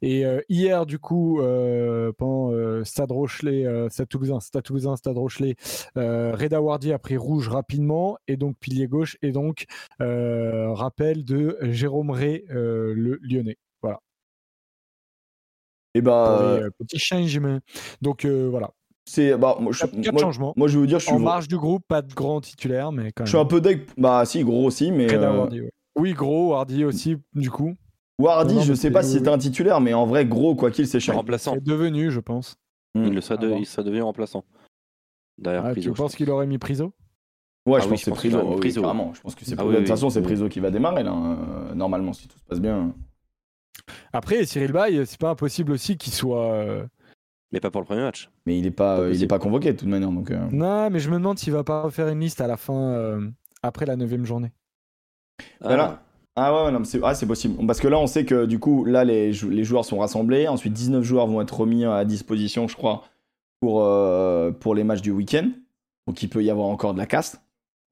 Et 0.03 0.25
euh, 0.25 0.41
hier, 0.49 0.87
du 0.87 0.99
coup, 0.99 1.41
euh, 1.41 2.13
pendant 2.17 2.53
euh, 2.53 2.85
Stade 2.85 3.11
Rochelet, 3.11 3.67
Stade 3.91 4.09
Toulousain, 4.09 4.41
Stade 4.41 4.63
Toulousain, 4.63 4.97
Stade 4.97 5.19
Rochelet, 5.19 5.57
Reda 5.95 6.61
Wardy 6.61 6.93
a 6.93 6.99
pris 6.99 7.17
rouge 7.17 7.49
rapidement, 7.49 8.17
et 8.27 8.37
donc 8.37 8.57
pilier 8.59 8.87
gauche, 8.87 9.17
et 9.23 9.33
donc 9.33 9.67
rappel 9.99 11.25
de 11.25 11.59
Jérôme 11.63 12.11
Ray, 12.11 12.45
le 12.49 13.19
lyonnais. 13.23 13.57
Voilà, 13.83 14.01
Et 15.95 16.03
pour 16.03 16.13
bah, 16.13 16.61
les 16.63 16.71
petits 16.71 16.99
changements. 16.99 17.61
Donc 18.01 18.25
voilà, 18.25 18.71
c'est. 19.05 19.37
Bah, 19.37 19.57
moi, 19.61 19.73
je, 19.73 19.85
moi, 20.11 20.53
moi, 20.57 20.69
je 20.69 20.79
vous 20.79 20.87
dire, 20.87 20.99
je 20.99 21.07
suis, 21.07 21.15
En 21.15 21.19
marge 21.19 21.49
du 21.49 21.59
groupe, 21.59 21.85
pas 21.87 22.01
de 22.01 22.13
grand 22.15 22.41
titulaire, 22.41 22.93
mais 22.93 23.13
quand 23.13 23.27
je 23.27 23.37
même. 23.37 23.47
suis 23.47 23.55
un 23.55 23.61
peu 23.61 23.61
deck. 23.61 23.89
Bah, 23.99 24.25
si, 24.25 24.43
gros 24.45 24.65
aussi, 24.65 24.91
mais. 24.93 25.07
Reda 25.07 25.33
Wardy, 25.33 25.61
ouais. 25.61 25.73
Oui, 25.97 26.13
gros, 26.15 26.55
Hardy 26.55 26.85
aussi, 26.85 27.17
du 27.35 27.51
coup. 27.51 27.75
Wardy, 28.21 28.55
Non, 28.57 28.61
je 28.61 28.75
sais 28.75 28.91
pas 28.91 29.03
si 29.03 29.13
c'était 29.13 29.31
un 29.31 29.39
titulaire, 29.39 29.81
mais 29.81 29.95
en 29.95 30.05
vrai, 30.07 30.27
gros, 30.27 30.55
quoi 30.55 30.71
qu'il, 30.71 30.87
c'est 30.87 31.01
cher. 31.01 31.15
remplaçant. 31.17 31.55
est 31.57 31.61
devenu, 31.61 32.11
je 32.11 32.21
pense. 32.21 32.57
Hmm. 32.95 33.05
Il, 33.07 33.15
le 33.15 33.21
soit 33.21 33.37
à 33.37 33.39
de- 33.39 33.53
il 33.59 33.67
soit 33.67 33.83
devenu 33.85 34.03
remplaçant. 34.03 34.45
Derrière 35.39 35.65
Ah, 35.65 35.71
Priso, 35.71 35.91
tu 35.91 35.97
je 35.97 36.03
penses 36.03 36.15
qu'il 36.17 36.29
aurait 36.31 36.47
mis 36.47 36.59
Priso? 36.59 36.93
Ouais, 37.67 37.77
Ah 37.77 37.81
je 37.81 37.85
oui, 37.85 37.91
pense 37.91 38.01
je 38.01 38.05
que 38.05 38.05
c'est 38.05 38.11
pense 38.11 38.19
Priso. 38.19 38.59
oui, 38.63 38.75
carrément. 38.75 39.15
Je 39.15 39.21
pense 39.21 39.35
que 39.35 39.45
c'est 39.45 39.53
Ah 39.55 39.57
Priso. 39.57 39.69
oui, 39.69 39.73
De 39.75 39.79
toute 39.81 39.85
oui, 39.85 39.89
façon, 39.89 40.11
c'est. 40.11 40.23
Priso 40.23 40.49
qui 40.49 40.61
va 40.61 40.71
démarrer, 40.71 41.03
là. 41.03 41.13
euh, 41.15 41.75
Normalement, 41.75 42.13
si 42.13 42.27
tout 42.29 42.39
se 42.39 42.45
passe 42.45 42.61
bien. 42.61 42.95
Après, 44.13 44.45
Cyril 44.45 44.73
Bay, 44.73 45.05
c'est 45.07 45.19
pas 45.21 45.31
impossible 45.31 45.73
aussi 45.73 45.97
qu'il 45.97 46.13
soit. 46.13 46.53
euh, 46.53 46.87
Mais 47.53 47.61
pas 47.61 47.71
pour 47.71 47.81
le 47.81 47.87
premier 47.87 48.03
match. 48.03 48.29
Mais 48.47 48.59
il 48.59 48.67
est 48.67 48.71
pas, 48.71 48.97
Pas 48.97 49.03
euh, 49.03 49.05
il 49.05 49.09
est 49.09 49.13
possible. 49.13 49.29
pas 49.29 49.39
convoqué, 49.39 49.73
de 49.73 49.79
toute 49.79 49.89
manière. 49.89 50.11
Donc, 50.11 50.31
euh, 50.31 50.47
Non, 50.51 50.91
mais 50.91 50.99
je 51.01 51.09
me 51.11 51.17
demande 51.17 51.39
s'il 51.39 51.53
va 51.53 51.65
pas 51.65 51.83
refaire 51.83 52.09
une 52.09 52.21
liste 52.21 52.41
à 52.41 52.47
la 52.47 52.57
fin, 52.57 52.75
euh, 52.93 53.29
après 53.63 53.87
la 53.87 53.97
neuvième 53.97 54.25
journée. 54.27 54.53
Bah 55.61 55.77
là, 55.77 56.03
Ah 56.37 56.55
ouais, 56.55 56.65
ouais, 56.67 56.71
non, 56.73 56.79
mais 56.81 56.85
c'est 56.85 57.01
ah, 57.03 57.15
c'est 57.15 57.27
possible. 57.27 57.65
Parce 57.67 57.81
que 57.81 57.89
là, 57.89 57.99
on 57.99 58.07
sait 58.07 58.25
que 58.25 58.47
du 58.47 58.59
coup, 58.59 58.85
là, 58.85 59.05
les, 59.05 59.33
jou- 59.33 59.51
les 59.51 59.65
joueurs 59.65 59.85
sont 59.85 59.99
rassemblés. 59.99 60.49
Ensuite, 60.49 60.73
19 60.73 61.03
joueurs 61.03 61.27
vont 61.27 61.41
être 61.41 61.59
remis 61.61 61.85
à 61.85 62.05
disposition, 62.05 62.69
je 62.69 62.77
crois, 62.77 63.03
pour, 63.61 63.83
euh, 63.85 64.51
pour 64.53 64.75
les 64.75 64.85
matchs 64.85 65.03
du 65.03 65.11
week-end. 65.11 65.51
Donc, 66.07 66.23
il 66.23 66.29
peut 66.29 66.43
y 66.43 66.51
avoir 66.51 66.69
encore 66.69 66.95
de 66.95 66.99
la 66.99 67.07
caste, 67.07 67.43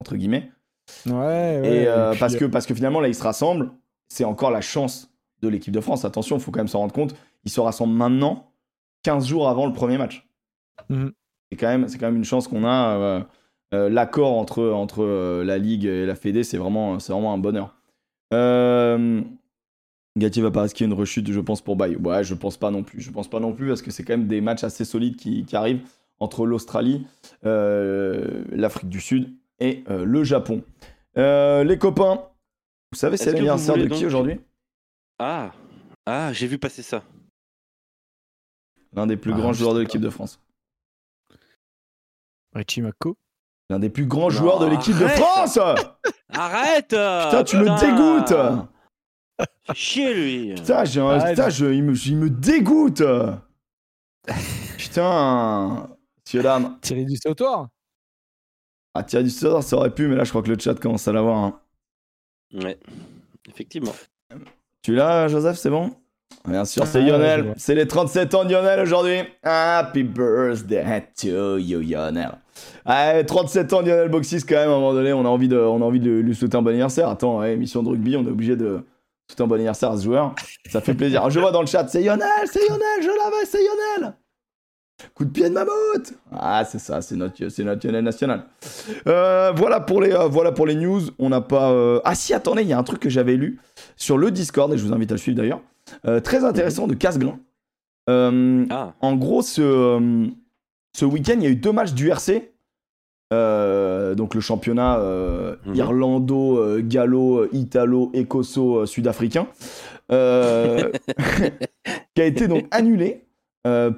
entre 0.00 0.16
guillemets. 0.16 0.50
Ouais, 1.06 1.12
ouais. 1.12 1.62
et 1.82 1.88
euh, 1.88 2.12
puis, 2.12 2.20
parce, 2.20 2.36
que, 2.36 2.44
parce 2.46 2.66
que 2.66 2.74
finalement, 2.74 3.00
là, 3.00 3.08
ils 3.08 3.14
se 3.14 3.22
rassemblent. 3.22 3.70
C'est 4.08 4.24
encore 4.24 4.50
la 4.50 4.62
chance 4.62 5.10
de 5.42 5.48
l'équipe 5.48 5.72
de 5.74 5.80
France. 5.80 6.04
Attention, 6.04 6.36
il 6.36 6.40
faut 6.42 6.50
quand 6.50 6.60
même 6.60 6.68
s'en 6.68 6.78
rendre 6.78 6.94
compte. 6.94 7.14
Ils 7.44 7.50
se 7.50 7.60
rassemblent 7.60 7.92
maintenant, 7.92 8.52
15 9.02 9.26
jours 9.26 9.48
avant 9.48 9.66
le 9.66 9.72
premier 9.72 9.98
match. 9.98 10.26
Mhm. 10.88 11.12
C'est 11.50 11.58
quand, 11.58 11.66
même- 11.68 11.88
c'est 11.88 11.98
quand 11.98 12.06
même 12.06 12.16
une 12.16 12.24
chance 12.24 12.48
qu'on 12.48 12.64
a. 12.64 12.96
euh, 12.96 13.20
euh, 13.74 13.88
L'accord 13.90 14.32
entre, 14.38 14.62
entre 14.70 15.02
euh, 15.04 15.44
la 15.44 15.58
Ligue 15.58 15.84
et 15.84 16.06
la 16.06 16.14
Fédé, 16.14 16.42
c'est 16.44 16.56
vraiment, 16.56 16.98
c'est 16.98 17.12
vraiment 17.12 17.34
un 17.34 17.38
bonheur. 17.38 17.74
Euh... 18.32 19.22
Gatti 20.18 20.40
va 20.40 20.50
pas 20.50 20.62
risquer 20.62 20.84
une 20.84 20.92
rechute, 20.92 21.30
je 21.30 21.40
pense, 21.40 21.60
pour 21.60 21.76
Bay. 21.76 21.96
Ouais, 21.96 22.24
je 22.24 22.34
pense 22.34 22.56
pas 22.56 22.70
non 22.70 22.82
plus. 22.82 23.00
Je 23.00 23.10
pense 23.10 23.28
pas 23.28 23.40
non 23.40 23.52
plus 23.52 23.68
parce 23.68 23.82
que 23.82 23.90
c'est 23.90 24.02
quand 24.02 24.14
même 24.14 24.26
des 24.26 24.40
matchs 24.40 24.64
assez 24.64 24.84
solides 24.84 25.16
qui, 25.16 25.44
qui 25.44 25.56
arrivent 25.56 25.82
entre 26.20 26.46
l'Australie, 26.46 27.06
euh, 27.44 28.44
l'Afrique 28.50 28.88
du 28.88 29.00
Sud 29.00 29.32
et 29.60 29.84
euh, 29.88 30.04
le 30.04 30.24
Japon. 30.24 30.64
Euh, 31.16 31.64
les 31.64 31.78
copains, 31.78 32.22
vous 32.92 32.98
savez, 32.98 33.16
c'est 33.16 33.32
l'anniversaire 33.32 33.76
de 33.76 33.86
qui 33.86 34.04
aujourd'hui? 34.04 34.40
Ah, 35.18 35.52
ah 36.06 36.32
j'ai 36.32 36.46
vu 36.46 36.58
passer 36.58 36.82
ça. 36.82 37.04
L'un 38.92 39.06
des 39.06 39.16
plus 39.16 39.32
Ah, 39.32 39.36
grands 39.36 39.52
je 39.52 39.58
joueurs 39.58 39.74
de 39.74 39.80
l'équipe 39.80 40.00
de 40.00 40.10
France. 40.10 40.40
Richie 42.54 42.82
Mako. 42.82 43.16
L'un 43.70 43.78
des 43.78 43.90
plus 43.90 44.06
grands 44.06 44.30
joueurs 44.30 44.58
de 44.60 44.66
l'équipe 44.66 44.96
de 44.98 45.06
France 45.08 45.58
Arrête 46.30 46.88
Putain, 46.88 47.44
tu 47.44 47.56
me 47.58 47.80
dégoûtes 47.80 48.66
Fais 49.66 49.74
chier 49.74 50.14
lui 50.14 50.54
Putain, 50.54 50.84
j'ai 50.84 51.00
un... 51.00 51.18
Ah, 51.20 51.28
Putain, 51.30 51.48
je- 51.50 51.66
il, 51.66 51.82
me... 51.82 51.94
il 51.94 52.16
me 52.16 52.30
dégoûte 52.30 53.02
Putain 54.78 55.88
Monsieur 56.26 56.42
dame. 56.42 56.78
Thierry 56.82 57.04
du 57.06 57.16
sautoir. 57.16 57.68
Ah, 58.94 59.02
Thierry 59.02 59.24
du 59.24 59.30
Sautoir, 59.30 59.62
ça 59.62 59.76
aurait 59.76 59.94
pu, 59.94 60.08
mais 60.08 60.16
là, 60.16 60.24
je 60.24 60.30
crois 60.30 60.42
que 60.42 60.48
le 60.50 60.58
chat 60.58 60.74
commence 60.74 61.06
à 61.08 61.12
l'avoir. 61.12 61.38
hein. 61.38 61.60
Ouais, 62.52 62.78
effectivement. 63.48 63.94
Tu 64.82 64.94
l'as, 64.94 65.28
Joseph, 65.28 65.56
c'est 65.56 65.70
bon? 65.70 65.94
Bien 66.46 66.64
sûr, 66.64 66.86
c'est 66.86 66.98
Ah, 66.98 67.02
je 67.06 67.06
Lionel. 67.10 67.54
C'est 67.56 67.74
les 67.74 67.86
37 67.86 68.34
ans 68.34 68.44
de 68.44 68.52
Lionel 68.52 68.80
aujourd'hui. 68.80 69.18
Happy 69.42 70.02
birthday 70.02 71.02
to 71.20 71.58
you, 71.58 71.80
Lionel. 71.80 72.32
Ah, 72.86 73.22
37 73.24 73.72
ans 73.72 73.82
de 73.82 73.88
Lionel 73.88 74.08
Boxis, 74.08 74.42
quand 74.48 74.54
même, 74.56 74.70
à 74.70 74.72
un 74.72 74.76
moment 74.76 74.94
donné, 74.94 75.12
on 75.12 75.24
a 75.24 75.28
envie 75.28 75.48
de, 75.48 75.58
on 75.58 75.82
a 75.82 75.84
envie 75.84 76.00
de 76.00 76.10
lui 76.10 76.34
souhaiter 76.34 76.56
un 76.56 76.62
bon 76.62 76.70
anniversaire. 76.70 77.08
Attends, 77.08 77.40
ouais, 77.40 77.52
émission 77.52 77.82
de 77.82 77.90
rugby, 77.90 78.16
on 78.16 78.24
est 78.24 78.30
obligé 78.30 78.56
de 78.56 78.80
souhaiter 79.28 79.42
un 79.42 79.46
bon 79.46 79.56
anniversaire 79.56 79.90
à 79.90 79.98
ce 79.98 80.04
joueur. 80.04 80.34
Ça 80.70 80.80
fait 80.80 80.94
plaisir. 80.94 81.28
Je 81.28 81.38
vois 81.38 81.50
dans 81.52 81.60
le 81.60 81.66
chat, 81.66 81.86
c'est 81.88 82.00
Lionel, 82.00 82.26
c'est 82.46 82.60
Lionel, 82.66 83.02
je 83.02 83.08
l'avais, 83.08 83.44
c'est 83.46 83.58
Lionel. 83.58 84.14
Coup 85.14 85.24
de 85.24 85.30
pied 85.30 85.48
de 85.48 85.54
mammouth 85.54 86.12
Ah, 86.32 86.64
c'est 86.68 86.80
ça, 86.80 87.00
c'est 87.02 87.14
notre, 87.14 87.48
c'est 87.48 87.62
notre 87.62 87.86
Lionel 87.86 88.02
national. 88.04 88.44
Euh, 89.06 89.52
voilà, 89.54 89.80
pour 89.80 90.00
les, 90.00 90.12
euh, 90.12 90.26
voilà 90.26 90.50
pour 90.50 90.66
les 90.66 90.74
news. 90.74 91.02
On 91.20 91.28
n'a 91.28 91.40
pas... 91.40 91.70
euh, 91.70 92.00
Ah 92.04 92.14
si, 92.16 92.34
attendez, 92.34 92.62
il 92.62 92.68
y 92.68 92.72
a 92.72 92.78
un 92.78 92.82
truc 92.82 93.00
que 93.00 93.08
j'avais 93.10 93.36
lu 93.36 93.60
sur 93.96 94.18
le 94.18 94.30
Discord, 94.32 94.72
et 94.72 94.78
je 94.78 94.84
vous 94.84 94.92
invite 94.92 95.10
à 95.12 95.14
le 95.14 95.18
suivre 95.18 95.36
d'ailleurs. 95.36 95.60
Euh, 96.06 96.20
très 96.20 96.44
intéressant 96.44 96.86
de 96.86 96.94
Casglin. 96.94 97.38
Euh, 98.10 98.64
Ah, 98.70 98.94
en 99.00 99.16
gros, 99.16 99.42
ce, 99.42 99.60
euh, 99.62 100.26
ce 100.96 101.04
week-end, 101.04 101.34
il 101.36 101.42
y 101.42 101.46
a 101.46 101.50
eu 101.50 101.56
deux 101.56 101.72
matchs 101.72 101.92
du 101.92 102.08
RC. 102.10 102.52
Euh, 103.34 104.14
donc 104.14 104.34
le 104.34 104.40
championnat 104.40 104.98
euh, 105.00 105.56
Mhm. 105.66 105.74
irlando, 105.74 106.78
gallo, 106.80 107.46
italo, 107.52 108.10
écosso, 108.14 108.86
sud-africain, 108.86 109.46
qui 112.14 112.22
a 112.22 112.24
été 112.24 112.48
donc 112.48 112.66
annulé 112.70 113.24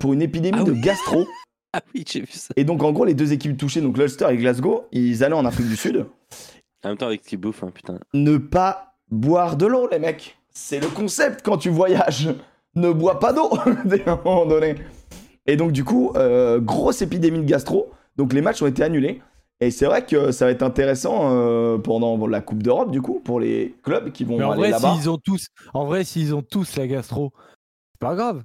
pour 0.01 0.13
une 0.13 0.23
épidémie 0.23 0.59
Ah 0.61 0.65
de 0.65 0.73
oui. 0.73 0.81
gastro. 0.81 1.25
ah 1.73 1.81
oui, 1.95 2.05
j'ai 2.09 2.21
vu 2.21 2.33
ça. 2.33 2.53
Et 2.57 2.65
donc 2.65 2.83
en 2.83 2.91
gros, 2.93 3.05
les 3.05 3.15
deux 3.15 3.33
équipes 3.33 3.57
touchées, 3.57 3.81
donc 3.81 3.97
l'Ulster 3.97 4.27
et 4.31 4.37
Glasgow, 4.37 4.87
ils 4.91 5.23
allaient 5.23 5.35
en 5.35 5.45
Afrique 5.45 5.69
du 5.69 5.77
Sud. 5.77 6.07
En 6.85 6.89
même 6.89 6.99
temps 6.99 7.07
avec 7.07 7.23
Steve 7.23 7.39
Bouffe, 7.41 7.63
hein, 7.63 7.71
putain. 7.73 7.99
Ne 8.15 8.39
pas 8.39 8.95
boire 9.11 9.57
de 9.57 9.67
l'eau, 9.67 9.89
les 9.93 9.99
mecs. 10.01 10.39
C'est 10.53 10.81
le 10.81 10.89
concept 10.89 11.43
quand 11.45 11.59
tu 11.59 11.71
voyages. 11.71 12.29
Ne 12.75 12.93
bois 12.93 13.19
pas 13.19 13.33
d'eau, 13.33 13.51
à 13.57 14.11
un 14.11 14.21
moment 14.25 14.47
donné. 14.47 14.77
Et 15.47 15.57
donc, 15.57 15.73
du 15.73 15.85
coup, 15.85 16.13
euh, 16.17 16.61
grosse 16.61 17.03
épidémie 17.03 17.41
de 17.41 17.45
gastro. 17.45 17.91
Donc, 18.17 18.33
les 18.33 18.41
matchs 18.41 18.63
ont 18.63 18.67
été 18.67 18.83
annulés. 18.83 19.21
Et 19.63 19.71
c'est 19.71 19.85
vrai 19.87 20.07
que 20.07 20.31
ça 20.33 20.47
va 20.47 20.51
être 20.53 20.63
intéressant 20.63 21.31
euh, 21.33 21.77
pendant 21.79 22.27
la 22.27 22.41
Coupe 22.41 22.63
d'Europe, 22.63 22.91
du 22.91 23.03
coup, 23.03 23.21
pour 23.21 23.41
les 23.41 23.75
clubs 23.83 24.11
qui 24.11 24.25
vont 24.25 24.39
Mais 24.39 24.45
en 24.45 24.53
aller 24.53 24.71
là-bas. 24.71 24.95
s'ils 24.95 25.11
ont 25.11 25.19
tous, 25.19 25.49
en 25.75 25.85
vrai, 25.85 26.03
s'ils 26.05 26.35
ont 26.35 26.43
tous 26.43 26.77
la 26.77 26.87
gastro, 26.87 27.33
c'est 27.93 28.01
pas 28.01 28.15
grave. 28.15 28.43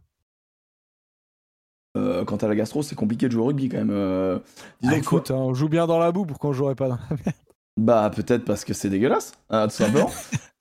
Euh, 1.98 2.26
quant 2.26 2.36
à 2.36 2.48
la 2.50 2.56
gastro, 2.56 2.84
c'est 2.84 2.96
compliqué 2.96 3.28
de 3.28 3.32
jouer 3.32 3.44
au 3.44 3.46
rugby 3.46 3.70
quand 3.70 3.78
même. 3.78 3.92
Euh, 3.92 4.40
disons 4.82 4.94
Ah, 4.94 4.98
écoute, 4.98 5.32
hein, 5.32 5.36
on 5.36 5.54
joue 5.54 5.70
bien 5.70 5.88
dans 5.88 6.00
la 6.00 6.12
boue, 6.12 6.26
pourquoi 6.26 6.50
on 6.50 6.54
jouerait 6.54 6.76
pas 6.76 6.90
dans 6.90 6.98
la 7.10 7.16
merde 7.16 7.38
Bah, 7.78 8.10
peut-être 8.16 8.46
parce 8.46 8.64
que 8.64 8.74
c'est 8.74 8.90
dégueulasse, 8.90 9.34
hein, 9.50 9.68
tout 9.68 9.74
simplement. 9.76 10.10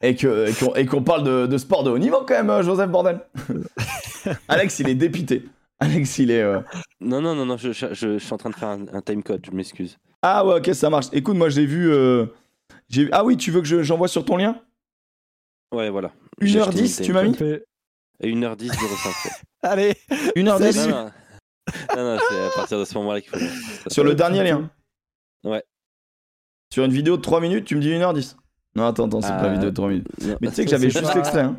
et 0.00 0.16
que- 0.16 0.48
et 0.48 0.52
qu'on 0.52 0.74
et 0.74 0.84
qu'on 0.86 1.02
parle 1.02 1.22
de, 1.22 1.46
de 1.46 1.58
sport 1.58 1.84
de 1.84 1.90
haut 1.90 1.98
niveau 1.98 2.18
quand 2.26 2.34
même, 2.34 2.50
euh, 2.50 2.62
Joseph 2.62 2.90
Bordel. 2.90 3.20
Alex, 4.48 4.78
il 4.80 4.88
est 4.88 4.94
dépité. 4.94 5.44
Alex, 5.80 6.18
il 6.18 6.30
est. 6.30 6.42
euh, 6.42 6.60
Non, 7.00 7.20
non, 7.20 7.34
non, 7.34 7.46
non, 7.46 7.56
je, 7.56 7.72
je- 7.72 7.92
je 7.94 8.18
suis 8.18 8.32
en 8.32 8.36
train 8.38 8.50
de 8.50 8.56
faire 8.56 8.68
un, 8.68 8.84
un 8.92 9.00
timecode, 9.00 9.44
je 9.46 9.50
m'excuse. 9.52 9.96
Ah 10.22 10.44
ouais, 10.46 10.56
ok, 10.58 10.74
ça 10.74 10.90
marche. 10.90 11.06
Écoute, 11.12 11.36
moi 11.36 11.48
j'ai 11.50 11.66
vu. 11.66 11.90
euh, 11.92 12.26
j'ai- 12.88 13.08
Ah 13.12 13.24
oui, 13.24 13.36
tu 13.36 13.50
veux 13.50 13.60
que 13.60 13.66
je- 13.66 13.82
j'envoie 13.82 14.08
sur 14.08 14.24
ton 14.24 14.36
lien? 14.36 14.60
Ouais, 15.72 15.90
voilà. 15.90 16.10
J'ai 16.40 16.60
acheté 16.60 16.82
1h10, 16.82 16.98
une 17.00 17.04
tu 17.04 17.12
m'as 17.12 17.22
time- 17.22 17.30
mis? 17.30 17.36
Fait- 17.36 17.64
1h10, 18.22 18.70
05. 18.72 19.32
Allez, 19.62 19.94
1h10 20.36 20.88
non, 20.88 20.96
non, 20.96 21.10
non, 21.96 22.14
non, 22.16 22.18
c'est 22.28 22.40
à 22.40 22.50
partir 22.56 22.78
de 22.78 22.84
ce 22.84 22.94
moment-là 22.98 23.20
qu'il 23.20 23.30
faut. 23.30 23.90
Sur 23.90 24.02
le 24.04 24.14
dernier 24.14 24.42
lien 24.44 24.70
Ouais. 25.44 25.62
Sur 26.74 26.84
une 26.84 26.90
vidéo 26.90 27.16
de 27.16 27.22
3 27.22 27.40
minutes, 27.40 27.66
tu 27.66 27.76
me 27.76 27.80
dis 27.80 27.90
1h10 27.90 28.34
Non, 28.74 28.86
attends, 28.86 29.06
attends, 29.06 29.20
c'est 29.20 29.28
pas 29.28 29.46
une 29.46 29.52
vidéo 29.54 29.70
de 29.70 29.74
3 29.76 29.88
minutes. 29.90 30.08
Non. 30.26 30.34
Mais 30.40 30.48
tu 30.48 30.54
sais 30.54 30.64
que 30.64 30.70
j'avais 30.72 30.90
juste 30.90 31.04
pas- 31.06 31.14
l'extrait. 31.14 31.42
Hein. 31.42 31.56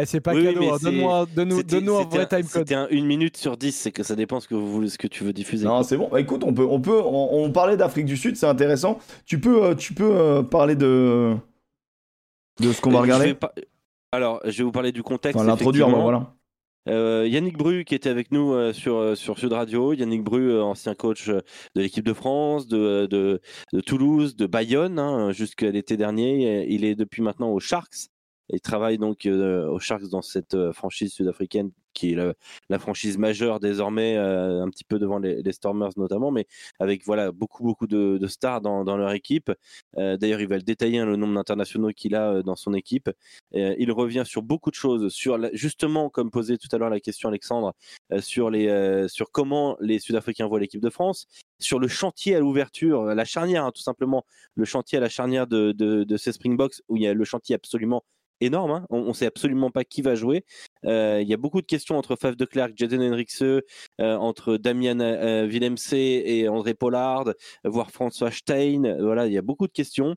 eh, 0.00 0.04
c'est 0.04 0.20
pas 0.20 0.34
Oui, 0.34 0.42
cadeau. 0.42 0.72
hein. 0.72 1.26
donne-nous- 1.32 1.62
donne-nous 1.62 1.96
un 1.96 2.04
vrai 2.06 2.26
timecode. 2.26 2.48
C'était 2.48 2.74
un 2.74 2.88
1 2.90 3.04
minute 3.06 3.36
sur 3.36 3.56
10, 3.56 3.70
c'est 3.70 3.92
que 3.92 4.02
ça 4.02 4.16
dépend 4.16 4.40
ce 4.40 4.48
que, 4.48 4.56
vous 4.56 4.68
voulez, 4.72 4.88
ce 4.88 4.98
que 4.98 5.06
tu 5.06 5.22
veux 5.22 5.32
diffuser. 5.32 5.64
Non, 5.64 5.84
c'est 5.84 5.96
bon. 5.96 6.08
Bah, 6.10 6.20
écoute, 6.20 6.42
on 6.44 6.52
peut, 6.52 6.66
on 6.68 6.80
peut, 6.80 7.00
on, 7.00 7.44
on 7.44 7.52
parlait 7.52 7.76
d'Afrique 7.76 8.06
du 8.06 8.16
Sud, 8.16 8.34
c'est 8.36 8.46
intéressant. 8.46 8.98
Tu 9.26 9.38
peux, 9.38 9.62
euh, 9.62 9.74
tu 9.76 9.94
peux 9.94 10.10
euh, 10.10 10.42
parler 10.42 10.74
de 10.74 11.36
de 12.60 12.72
ce 12.72 12.80
qu'on 12.80 12.90
va 12.90 12.96
Euh, 12.96 12.98
je 12.98 13.02
regarder? 13.04 13.26
vais 13.26 13.34
pas- 13.34 13.52
Alors, 14.10 14.40
je 14.44 14.58
vais 14.58 14.64
vous 14.64 14.72
parler 14.72 14.90
du 14.90 15.04
contexte. 15.04 15.36
Enfin, 15.38 15.46
l'introduire, 15.46 15.86
bah, 15.86 15.92
effectivement. 15.92 16.02
voilà. 16.02 16.34
Euh, 16.88 17.26
Yannick 17.28 17.56
Bru 17.56 17.84
qui 17.84 17.94
était 17.94 18.08
avec 18.08 18.30
nous 18.32 18.52
euh, 18.52 18.72
sur, 18.72 18.96
euh, 18.96 19.14
sur 19.14 19.38
Sud 19.38 19.52
Radio. 19.52 19.92
Yannick 19.92 20.22
Bru, 20.22 20.60
ancien 20.60 20.94
coach 20.94 21.28
de 21.28 21.42
l'équipe 21.74 22.04
de 22.04 22.12
France, 22.12 22.66
de, 22.66 23.06
de, 23.10 23.40
de 23.72 23.80
Toulouse, 23.80 24.36
de 24.36 24.46
Bayonne, 24.46 24.98
hein, 24.98 25.32
jusqu'à 25.32 25.70
l'été 25.70 25.96
dernier. 25.96 26.66
Il 26.68 26.84
est 26.84 26.94
depuis 26.94 27.22
maintenant 27.22 27.50
aux 27.50 27.60
Sharks. 27.60 28.08
Il 28.50 28.60
travaille 28.60 28.98
donc 28.98 29.26
euh, 29.26 29.68
aux 29.68 29.78
Sharks 29.78 30.08
dans 30.08 30.22
cette 30.22 30.54
euh, 30.54 30.72
franchise 30.72 31.12
sud-africaine 31.12 31.70
qui 31.92 32.12
est 32.12 32.34
la, 32.68 32.78
franchise 32.78 33.18
majeure 33.18 33.58
désormais, 33.58 34.16
euh, 34.16 34.62
un 34.62 34.70
petit 34.70 34.84
peu 34.84 35.00
devant 35.00 35.18
les, 35.18 35.52
Stormers 35.52 35.90
notamment, 35.96 36.30
mais 36.30 36.46
avec 36.78 37.04
voilà 37.04 37.32
beaucoup 37.32 37.64
beaucoup 37.64 37.88
de, 37.88 38.24
stars 38.28 38.60
dans, 38.60 38.96
leur 38.96 39.10
équipe. 39.12 39.50
D'ailleurs, 39.96 40.40
il 40.40 40.46
va 40.46 40.56
le 40.56 40.62
détailler 40.62 41.00
hein, 41.00 41.06
le 41.06 41.16
nombre 41.16 41.34
d'internationaux 41.34 41.88
qu'il 41.88 42.14
a 42.14 42.42
dans 42.44 42.54
son 42.54 42.72
équipe. 42.72 43.10
Il 43.52 43.90
revient 43.90 44.22
sur 44.24 44.42
beaucoup 44.42 44.70
de 44.70 44.76
choses, 44.76 45.12
sur 45.12 45.38
la- 45.38 45.50
justement, 45.54 46.08
comme 46.08 46.30
posait 46.30 46.56
tout 46.56 46.68
à 46.70 46.78
l'heure 46.78 46.90
la 46.90 47.00
question 47.00 47.30
Alexandre, 47.30 47.74
sur, 48.20 48.48
les, 48.50 49.08
sur 49.08 49.32
comment 49.32 49.76
les 49.80 49.98
Sud-Africains 49.98 50.46
voient 50.46 50.60
l'équipe 50.60 50.82
de 50.82 50.90
France, 50.90 51.26
sur 51.58 51.80
le 51.80 51.88
chantier 51.88 52.36
à 52.36 52.40
l'ouverture, 52.40 53.06
la 53.06 53.24
charnière, 53.24 53.64
hein, 53.64 53.72
tout 53.74 53.82
simplement, 53.82 54.24
le 54.54 54.64
chantier 54.64 54.98
à 54.98 55.00
la 55.00 55.08
charnière 55.08 55.48
de, 55.48 55.72
de, 55.72 56.04
de 56.04 56.16
ces 56.16 56.30
Springboks, 56.30 56.80
où 56.88 56.96
il 56.96 57.02
y 57.02 57.08
a 57.08 57.14
le 57.14 57.24
chantier 57.24 57.56
absolument 57.56 58.04
énorme. 58.40 58.70
hein. 58.70 58.86
On 58.90 59.04
ne 59.08 59.12
sait 59.12 59.26
absolument 59.26 59.70
pas 59.70 59.84
qui 59.84 60.02
va 60.02 60.14
jouer. 60.14 60.44
Euh, 60.84 61.20
il 61.22 61.28
y 61.28 61.34
a 61.34 61.36
beaucoup 61.36 61.60
de 61.60 61.66
questions 61.66 61.96
entre 61.96 62.16
Faf 62.16 62.36
de 62.36 62.44
Klerk, 62.44 62.72
Jaden 62.76 63.02
Henrikse, 63.02 63.42
euh, 63.42 63.62
entre 63.98 64.56
Damian 64.56 65.00
euh, 65.00 65.46
Willemse 65.46 65.92
et 65.92 66.48
André 66.48 66.74
Pollard, 66.74 67.32
voire 67.64 67.90
François 67.90 68.30
Stein. 68.30 68.84
Euh, 68.84 69.02
Voilà, 69.02 69.26
il 69.26 69.32
y 69.32 69.38
a 69.38 69.42
beaucoup 69.42 69.66
de 69.66 69.72
questions. 69.72 70.14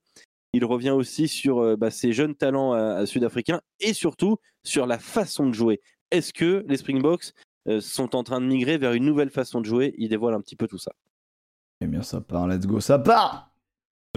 Il 0.53 0.65
revient 0.65 0.89
aussi 0.91 1.27
sur 1.27 1.59
euh, 1.59 1.75
bah, 1.77 1.91
ces 1.91 2.11
jeunes 2.11 2.35
talents 2.35 2.73
euh, 2.73 3.05
sud-africains 3.05 3.61
et 3.79 3.93
surtout 3.93 4.37
sur 4.63 4.85
la 4.85 4.99
façon 4.99 5.47
de 5.47 5.53
jouer. 5.53 5.79
Est-ce 6.11 6.33
que 6.33 6.65
les 6.67 6.77
Springboks 6.77 7.31
euh, 7.69 7.79
sont 7.79 8.15
en 8.15 8.23
train 8.23 8.41
de 8.41 8.45
migrer 8.45 8.77
vers 8.77 8.93
une 8.93 9.05
nouvelle 9.05 9.29
façon 9.29 9.61
de 9.61 9.65
jouer? 9.65 9.95
Il 9.97 10.09
dévoile 10.09 10.33
un 10.33 10.41
petit 10.41 10.57
peu 10.57 10.67
tout 10.67 10.77
ça. 10.77 10.91
Eh 11.79 11.87
bien, 11.87 12.01
ça 12.01 12.19
part, 12.21 12.47
let's 12.47 12.67
go, 12.67 12.79
ça 12.79 12.99
part 12.99 13.50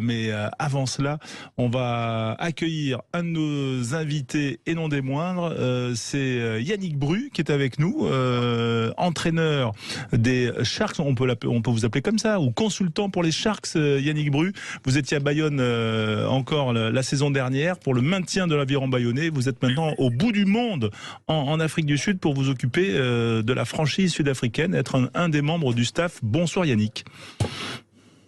Mais 0.02 0.32
euh, 0.32 0.48
avant 0.58 0.86
cela, 0.86 1.20
on 1.56 1.68
va 1.68 2.34
accueillir 2.40 3.00
un 3.12 3.22
de 3.22 3.28
nos 3.28 3.94
invités 3.94 4.58
et 4.66 4.74
non 4.74 4.88
des 4.88 5.02
moindres. 5.02 5.54
Euh, 5.56 5.92
c'est 5.94 6.18
euh, 6.18 6.60
Yannick 6.60 6.98
Bru 6.98 7.30
qui 7.32 7.40
est 7.40 7.50
avec 7.50 7.78
nous, 7.78 8.08
entraîneur 8.96 9.72
des 10.12 10.50
Sharks. 10.64 10.98
On 10.98 11.14
peut, 11.14 11.32
on 11.46 11.62
peut 11.62 11.70
vous 11.70 11.84
appeler 11.84 12.02
comme 12.02 12.18
ça, 12.18 12.40
ou 12.40 12.50
consultant 12.50 13.08
pour 13.08 13.22
les 13.22 13.30
Sharks. 13.30 13.74
Yannick 13.76 14.32
Bru, 14.32 14.52
vous 14.84 14.98
étiez 14.98 15.18
à 15.18 15.20
Bayonne 15.20 15.60
encore 16.28 16.72
la, 16.72 17.02
saison 17.04 17.30
dernière 17.30 17.78
pour 17.78 17.94
le 17.94 18.02
maintien 18.02 18.48
de 18.48 18.54
l'aviron 18.56 18.88
bayonnais. 18.88 19.28
Vous 19.28 19.48
êtes 19.48 19.62
maintenant 19.62 19.94
au 19.98 20.10
bout 20.10 20.32
du 20.32 20.44
monde 20.44 20.90
en, 21.28 21.34
en 21.34 21.60
Afrique 21.60 21.86
du 21.86 21.98
Sud 21.98 22.18
pour 22.18 22.34
vous 22.34 22.48
occuper 22.48 22.92
de 22.94 23.52
la 23.52 23.64
franchise 23.64 24.12
sud-africaine, 24.12 24.74
être 24.74 24.96
un, 24.96 25.08
un 25.14 25.28
des 25.28 25.42
membres 25.42 25.72
du 25.72 25.84
staff. 25.84 26.18
Bonsoir 26.22 26.66
Yannick. 26.66 27.04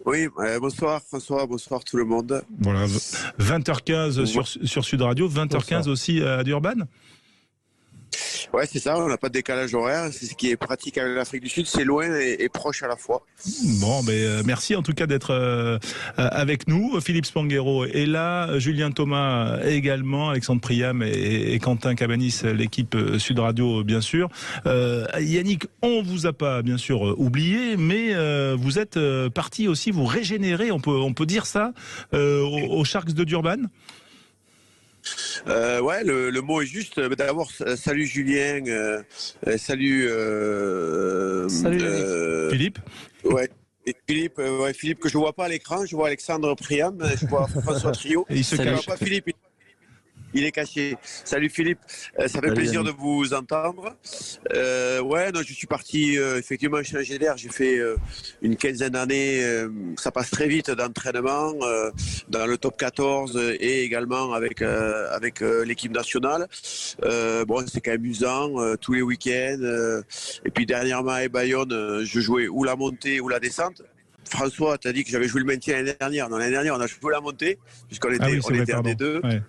Oui, 0.07 0.29
euh, 0.39 0.57
bonsoir 0.61 1.01
François, 1.01 1.45
bonsoir 1.45 1.83
tout 1.83 1.97
le 1.97 2.05
monde. 2.05 2.41
Voilà, 2.61 2.85
20h15 2.85 4.23
sur, 4.23 4.47
sur 4.47 4.85
Sud 4.85 5.01
Radio, 5.01 5.27
20h15 5.27 5.89
aussi 5.89 6.21
à 6.21 6.45
Durban. 6.45 6.85
Ouais, 8.53 8.65
c'est 8.65 8.79
ça, 8.79 8.97
on 8.97 9.07
n'a 9.07 9.17
pas 9.17 9.29
de 9.29 9.33
décalage 9.33 9.73
horaire, 9.73 10.09
c'est 10.11 10.25
ce 10.25 10.35
qui 10.35 10.49
est 10.49 10.57
pratique 10.57 10.97
avec 10.97 11.15
l'Afrique 11.15 11.43
du 11.43 11.49
Sud, 11.49 11.67
c'est 11.67 11.83
loin 11.83 12.07
et, 12.19 12.49
proche 12.49 12.81
à 12.83 12.87
la 12.87 12.95
fois. 12.95 13.23
Bon, 13.81 14.01
mais 14.03 14.23
euh, 14.23 14.41
merci 14.45 14.75
en 14.75 14.81
tout 14.81 14.93
cas 14.93 15.05
d'être 15.05 15.31
euh, 15.31 15.77
euh, 16.17 16.29
avec 16.31 16.67
nous. 16.67 16.99
Philippe 17.01 17.25
Spanghero 17.25 17.85
est 17.85 18.05
là, 18.05 18.57
Julien 18.57 18.91
Thomas 18.91 19.59
également, 19.63 20.29
Alexandre 20.29 20.61
Priam 20.61 21.03
et, 21.03 21.59
Quentin 21.59 21.95
Cabanis, 21.95 22.41
l'équipe 22.43 22.95
Sud 23.17 23.39
Radio 23.39 23.83
bien 23.83 24.01
sûr. 24.01 24.29
Yannick, 25.19 25.65
on 25.81 26.01
vous 26.01 26.25
a 26.25 26.33
pas 26.33 26.61
bien 26.61 26.77
sûr 26.77 27.19
oublié, 27.19 27.77
mais 27.77 28.13
vous 28.55 28.79
êtes 28.79 28.99
parti 29.29 29.67
aussi 29.67 29.91
vous 29.91 30.05
régénérer, 30.05 30.71
on 30.71 30.79
peut 30.79 30.91
on 30.91 31.13
peut 31.13 31.25
dire 31.25 31.45
ça, 31.45 31.73
aux 32.13 32.83
Sharks 32.85 33.13
de 33.13 33.23
Durban? 33.23 33.57
Euh, 35.47 35.79
ouais, 35.81 36.03
le, 36.03 36.29
le 36.29 36.41
mot 36.41 36.61
est 36.61 36.65
juste. 36.65 36.97
Euh, 36.97 37.09
D'abord, 37.15 37.51
salut 37.75 38.05
Julien, 38.05 38.61
euh, 38.67 39.01
salut. 39.57 40.07
euh, 40.09 41.47
Salut, 41.49 41.79
euh, 41.81 42.49
Philippe. 42.51 42.79
ouais. 43.23 43.49
Et 43.85 43.95
Philippe, 44.05 44.37
ouais, 44.37 44.73
Philippe 44.73 44.99
que 44.99 45.07
je 45.07 45.17
vois 45.17 45.31
pas 45.31 45.45
à 45.45 45.47
l'écran, 45.47 45.85
je 45.85 45.95
vois 45.95 46.07
Alexandre 46.07 46.53
Priam, 46.55 46.97
je 47.21 47.25
vois 47.27 47.47
François 47.47 47.93
Trio. 47.93 48.25
Et 48.29 48.35
il 48.35 48.43
se 48.43 48.57
Je 48.57 48.61
vois 48.63 48.81
pas 48.85 48.97
Philippe. 48.97 49.27
Il 49.27 49.33
est 50.43 50.51
caché. 50.51 50.95
Salut 51.23 51.49
Philippe, 51.49 51.79
Euh, 52.19 52.27
ça 52.27 52.39
fait 52.41 52.53
plaisir 52.53 52.83
de 52.83 52.91
vous 52.91 53.33
entendre. 53.33 53.95
Euh, 54.53 55.01
ouais, 55.01 55.31
non, 55.31 55.41
je 55.45 55.53
suis 55.53 55.67
parti 55.67 56.17
euh, 56.17 56.37
effectivement 56.39 56.81
changer 56.83 57.17
d'air. 57.19 57.37
J'ai 57.37 57.49
fait 57.49 57.77
euh, 57.77 57.95
une 58.41 58.55
quinzaine 58.55 58.89
d'années. 58.89 59.41
ça 59.97 60.11
passe 60.11 60.29
très 60.31 60.47
vite 60.47 60.71
d'entraînement 60.71 61.53
dans 62.29 62.45
le 62.45 62.57
top 62.57 62.77
14 62.77 63.35
euh, 63.35 63.55
et 63.59 63.83
également 63.83 64.33
avec 64.33 64.61
avec 64.61 65.41
l'équipe 65.41 65.91
nationale. 65.91 66.47
Bon, 67.47 67.65
c'est 67.67 67.81
quand 67.81 67.91
même 67.91 67.97
amusant 68.01 68.75
tous 68.77 68.93
les 68.93 69.01
week-ends. 69.01 70.01
et 70.45 70.49
puis 70.51 70.65
dernièrement 70.65 71.11
à 71.11 71.27
Bayonne, 71.27 72.03
je 72.03 72.19
jouais 72.19 72.47
ou 72.47 72.63
la 72.63 72.75
montée 72.75 73.19
ou 73.19 73.27
la 73.29 73.39
descente. 73.39 73.81
François, 74.29 74.77
tu 74.77 74.87
as 74.87 74.93
dit 74.93 75.03
que 75.03 75.09
j'avais 75.09 75.27
joué 75.27 75.39
le 75.41 75.47
maintien 75.47 75.77
l'année 75.77 75.95
dernière. 75.99 76.29
Non, 76.29 76.37
l'année 76.37 76.51
dernière, 76.51 76.75
on 76.75 76.81
a 76.81 76.87
joué 76.87 77.11
la 77.11 77.21
montée, 77.21 77.57
puisqu'on 77.87 78.09
était, 78.11 78.23
Ah 78.23 78.29
oui, 78.29 78.39
on 78.43 78.47
vrai, 78.49 78.59
était 78.59 78.73
pardon. 78.73 78.89
D2. 78.91 79.25
Ouais. 79.25 79.41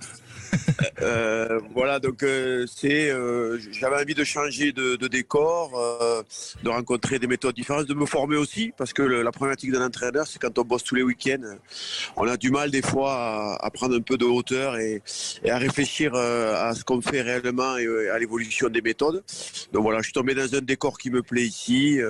Euh, 1.00 1.60
voilà, 1.74 2.00
donc 2.00 2.22
euh, 2.22 2.66
c'est, 2.66 3.10
euh, 3.10 3.58
j'avais 3.70 3.96
envie 3.96 4.14
de 4.14 4.24
changer 4.24 4.72
de, 4.72 4.96
décor, 5.06 5.70
de 6.62 6.68
rencontrer 6.68 7.18
des 7.18 7.26
méthodes 7.26 7.54
différentes, 7.54 7.86
de 7.86 7.94
me 7.94 8.06
former 8.06 8.36
aussi, 8.36 8.72
parce 8.76 8.92
que 8.92 9.02
la 9.02 9.30
problématique 9.30 9.72
d'un 9.72 9.86
entraîneur, 9.86 10.26
c'est 10.26 10.38
quand 10.38 10.58
on 10.58 10.64
bosse 10.64 10.84
tous 10.84 10.94
les 10.94 11.02
week-ends, 11.02 11.56
on 12.16 12.26
a 12.26 12.36
du 12.36 12.50
mal 12.50 12.70
des 12.70 12.82
fois 12.82 13.56
à, 13.62 13.70
prendre 13.70 13.96
un 13.96 14.00
peu 14.00 14.16
de 14.16 14.24
hauteur 14.24 14.76
et, 14.76 15.02
et 15.44 15.50
à 15.50 15.58
réfléchir 15.58 16.14
à 16.14 16.74
ce 16.74 16.84
qu'on 16.84 17.00
fait 17.00 17.22
réellement 17.22 17.76
et 17.76 18.08
à 18.08 18.18
l'évolution 18.18 18.68
des 18.68 18.82
méthodes. 18.82 19.22
Donc 19.72 19.82
voilà, 19.82 19.98
je 19.98 20.04
suis 20.04 20.12
tombé 20.12 20.34
dans 20.34 20.54
un 20.54 20.60
décor 20.60 20.98
qui 20.98 21.10
me 21.10 21.22
plaît 21.22 21.46
ici, 21.46 22.00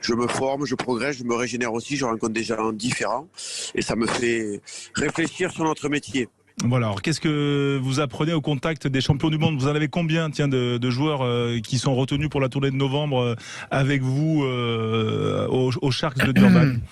je 0.00 0.14
me 0.14 0.26
forme, 0.26 0.66
je 0.66 0.74
progresse, 0.74 1.16
je 1.18 1.24
me 1.24 1.34
régénère 1.34 1.72
aussi, 1.72 1.96
je 1.96 2.04
rencontre 2.04 2.34
des 2.34 2.44
gens 2.44 2.72
différents 2.72 3.28
et 3.74 3.82
ça 3.82 3.96
me 3.96 4.06
fait 4.06 4.60
réfléchir 4.94 5.50
sur 5.50 5.64
notre 5.64 5.88
métier. 5.88 6.28
Voilà, 6.62 6.86
alors 6.86 7.02
qu'est-ce 7.02 7.20
que 7.20 7.78
vous 7.82 8.00
apprenez 8.00 8.32
au 8.32 8.40
contact 8.40 8.86
des 8.86 9.00
champions 9.00 9.28
du 9.28 9.38
monde? 9.38 9.58
Vous 9.58 9.66
en 9.66 9.74
avez 9.74 9.88
combien 9.88 10.30
tiens, 10.30 10.48
de, 10.48 10.90
joueurs 10.90 11.22
euh, 11.22 11.58
qui 11.58 11.78
sont 11.78 11.94
retenus 11.94 12.28
pour 12.28 12.40
la 12.40 12.48
tournée 12.48 12.70
de 12.70 12.76
novembre 12.76 13.20
euh, 13.20 13.34
avec 13.70 14.02
vous 14.02 14.44
euh, 14.44 15.48
aux, 15.48 15.72
aux 15.82 15.90
Sharks 15.90 16.24
de 16.24 16.32
Durban? 16.32 16.74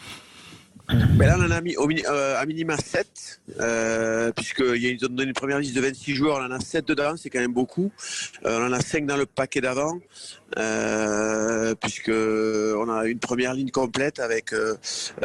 Ben 0.89 1.27
là, 1.27 1.37
on 1.39 1.45
en 1.45 1.51
a 1.51 1.61
mis 1.61 1.77
au 1.77 1.89
euh, 1.89 2.39
à 2.39 2.45
minima 2.45 2.77
7, 2.77 3.41
euh, 3.61 4.33
puisqu'ils 4.33 5.05
ont 5.05 5.09
donné 5.09 5.29
une 5.29 5.33
première 5.33 5.59
liste 5.59 5.75
de 5.75 5.81
26 5.81 6.15
joueurs, 6.15 6.39
on 6.39 6.45
en 6.45 6.51
a 6.51 6.61
7 6.61 6.87
dedans, 6.87 7.15
c'est 7.17 7.31
quand 7.31 7.41
même 7.41 7.53
beaucoup. 7.53 7.91
On 8.45 8.67
en 8.67 8.73
a 8.73 8.81
5 8.81 9.07
dans 9.07 9.17
le 9.17 9.25
paquet 9.25 9.61
d'avant, 9.61 10.01
euh, 10.59 11.75
puisque 11.81 12.11
on 12.11 12.89
a 12.91 13.07
une 13.07 13.19
première 13.19 13.55
ligne 13.55 13.71
complète 13.71 14.19
avec 14.21 14.53
euh, 14.53 14.75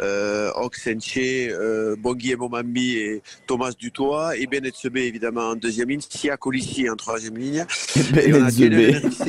euh, 0.02 0.50
Oxenche, 0.56 1.18
euh, 1.18 1.96
Bongui 1.96 2.32
et 2.32 2.36
Momambi 2.36 2.96
et 2.98 3.22
Thomas 3.46 3.72
Dutoit, 3.78 4.36
et 4.36 4.46
Ben 4.46 4.64
Etzebe 4.64 4.96
évidemment 4.98 5.50
en 5.50 5.54
deuxième 5.56 5.88
ligne, 5.88 6.00
Sia 6.08 6.36
Colissi 6.36 6.88
en 6.88 6.96
troisième 6.96 7.36
ligne. 7.36 7.64
Et 8.22 8.32
on 8.32 8.44
a 8.44 8.50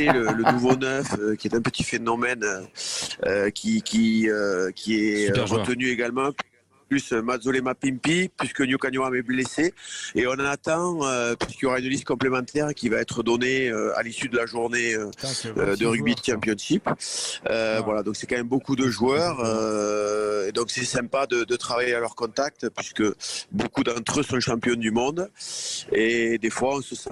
le, 0.07 0.31
le 0.33 0.51
nouveau 0.51 0.75
neuf, 0.75 1.07
euh, 1.19 1.35
qui 1.35 1.47
est 1.47 1.55
un 1.55 1.61
petit 1.61 1.83
phénomène 1.83 2.43
euh, 3.25 3.49
qui, 3.49 3.81
qui, 3.81 4.29
euh, 4.29 4.71
qui 4.71 4.95
est 4.99 5.27
Super 5.27 5.47
joueur. 5.47 5.61
retenu 5.61 5.89
également. 5.89 6.31
Plus 6.89 7.11
Mazzolé 7.11 7.61
Mapimpi, 7.61 8.29
puisque 8.37 8.61
Nyukanyuam 8.61 9.13
est 9.15 9.21
blessé. 9.21 9.73
Et 10.15 10.25
on 10.27 10.31
en 10.31 10.39
attend, 10.39 11.05
euh, 11.05 11.35
puisqu'il 11.35 11.65
y 11.65 11.67
aura 11.67 11.79
une 11.79 11.85
liste 11.87 12.05
complémentaire 12.05 12.73
qui 12.73 12.89
va 12.89 12.97
être 12.97 13.21
donnée 13.23 13.69
euh, 13.69 13.95
à 13.97 14.01
l'issue 14.03 14.27
de 14.27 14.35
la 14.37 14.45
journée 14.47 14.95
euh, 14.95 15.09
Putain, 15.11 15.27
c'est 15.27 15.49
euh, 15.49 15.65
26 15.65 15.79
de 15.79 15.85
rugby 15.87 16.11
joueurs, 16.11 16.25
championship. 16.25 16.89
Euh, 17.49 17.81
Voilà, 17.85 18.01
donc 18.03 18.15
c'est 18.15 18.25
quand 18.27 18.37
même 18.37 18.47
beaucoup 18.47 18.75
de 18.75 18.87
joueurs. 18.89 19.39
euh, 19.45 20.47
et 20.47 20.51
donc 20.51 20.71
c'est 20.71 20.83
sympa 20.85 21.27
de, 21.27 21.43
de 21.43 21.55
travailler 21.55 21.93
à 21.93 21.99
leur 21.99 22.15
contact, 22.15 22.67
puisque 22.75 23.03
beaucoup 23.51 23.83
d'entre 23.83 24.21
eux 24.21 24.23
sont 24.23 24.39
champions 24.39 24.75
du 24.75 24.89
monde. 24.91 25.29
Et 25.93 26.37
des 26.39 26.49
fois, 26.49 26.77
on 26.77 26.81
se 26.81 26.95
sent 26.95 27.09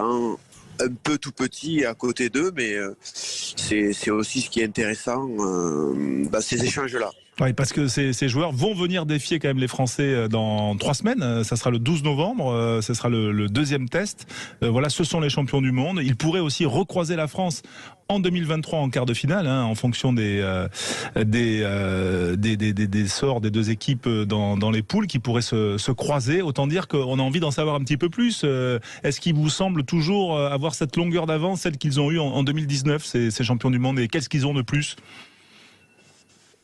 un 0.80 0.90
peu 1.04 1.18
tout 1.18 1.32
petit 1.32 1.86
à 1.86 1.94
côté 1.94 2.30
d'eux, 2.30 2.52
mais 2.56 2.74
euh, 2.74 2.96
c'est 3.04 4.10
aussi 4.12 4.42
ce 4.42 4.50
qui 4.50 4.62
est 4.62 4.66
intéressant 4.66 5.28
euh, 5.40 6.24
dans 6.26 6.42
ces 6.42 6.64
échanges-là. 6.64 7.12
Oui, 7.40 7.54
parce 7.54 7.72
que 7.72 7.88
ces, 7.88 8.14
ces 8.14 8.30
joueurs 8.30 8.52
vont 8.52 8.74
venir 8.74 9.06
défier 9.06 9.38
quand 9.38 9.48
même 9.50 9.60
les 9.60 9.68
Français 9.68 10.02
euh, 10.12 10.28
dans 10.28 10.76
trois 10.76 10.96
semaines. 10.96 11.22
Euh, 11.22 11.44
Ça 11.44 11.56
sera 11.56 11.70
le 11.70 11.78
12 11.78 12.02
novembre. 12.04 12.52
euh, 12.52 12.82
Ce 12.82 12.96
sera 12.96 13.10
le, 13.10 13.32
le 13.32 13.48
deuxième 13.48 13.88
test. 13.90 14.26
Euh, 14.64 14.72
Voilà, 14.72 14.90
ce 14.90 15.04
sont 15.04 15.20
les 15.20 15.30
champions 15.30 15.62
du 15.62 15.72
monde. 15.72 16.00
Ils 16.04 16.16
pourraient 16.16 16.40
aussi 16.40 16.66
recroiser 16.66 17.16
la 17.16 17.28
France 17.28 17.62
en 18.10 18.20
2023 18.20 18.80
en 18.80 18.90
quart 18.90 19.06
de 19.06 19.14
finale, 19.14 19.46
hein, 19.46 19.64
en 19.66 19.76
fonction 19.76 20.14
des 20.14 20.40
euh, 20.42 20.68
des, 21.16 21.60
euh, 21.64 22.36
des, 22.38 22.58
des, 22.58 22.74
des- 22.74 22.88
des 22.88 23.08
sorts 23.08 23.40
des 23.40 23.52
deux 23.52 23.70
équipes 23.70 24.08
dans, 24.10 24.58
dans 24.58 24.72
les 24.72 24.82
poules 24.82 25.06
qui 25.06 25.20
pourraient 25.20 25.42
se, 25.44 25.78
se 25.78 25.92
croiser. 25.92 26.42
Autant 26.42 26.66
dire 26.66 26.88
qu'on 26.88 27.20
a 27.20 27.22
envie 27.22 27.40
d'en 27.42 27.52
savoir 27.52 27.76
un 27.76 27.82
petit 27.82 27.98
peu 27.98 28.10
plus. 28.10 28.42
Euh, 28.46 28.80
Est-ce 29.04 29.22
qu'il 29.22 29.36
vous 29.36 29.50
semble 29.50 29.84
toujours 29.84 30.40
avoir 30.40 30.74
cette 30.74 30.96
longueur 30.96 31.28
d'avance, 31.28 31.62
celle 31.62 31.78
qu'ils 31.78 32.00
ont 32.00 32.10
eue 32.10 32.18
en, 32.20 32.28
en 32.30 32.42
2019, 32.44 33.06
ces, 33.06 33.30
ces 33.30 33.44
champions 33.44 33.70
du 33.70 33.78
monde, 33.78 34.00
et 34.00 34.08
qu'est-ce 34.08 34.30
qu'ils 34.30 34.48
ont 34.48 34.56
de 34.56 34.64
plus? 34.64 34.96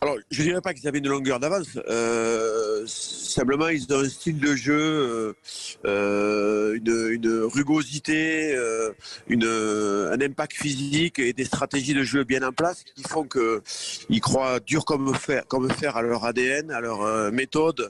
Alors, 0.04 0.18
je 0.30 0.44
dirais 0.44 0.60
pas 0.60 0.74
qu'ils 0.74 0.86
avaient 0.90 0.98
une 0.98 1.08
longueur 1.08 1.40
d'avance. 1.40 1.80
Euh, 1.88 2.84
simplement, 2.86 3.70
ils 3.70 3.86
ont 3.94 4.00
un 4.00 4.10
style 4.10 4.38
de 4.38 4.54
jeu, 4.54 4.76
euh, 4.78 5.34
euh, 5.86 6.74
une, 6.76 7.44
rugosité, 7.44 8.54
euh, 8.54 8.92
un 10.12 10.20
impact 10.20 10.58
physique 10.58 11.20
et 11.20 11.32
des 11.32 11.46
stratégies 11.46 11.94
de 11.94 12.04
jeu 12.04 12.26
bien 12.26 12.44
en 12.44 12.52
place 12.52 12.84
qui 12.84 13.04
font 13.04 13.24
qu'ils 13.24 14.20
croient 14.20 14.60
dur 14.60 14.84
comme 14.84 15.16
fer, 15.16 15.48
comme 15.48 15.70
à 15.72 16.02
leur 16.02 16.26
ADN, 16.26 16.72
à 16.72 16.82
leur 16.82 17.32
méthode, 17.32 17.90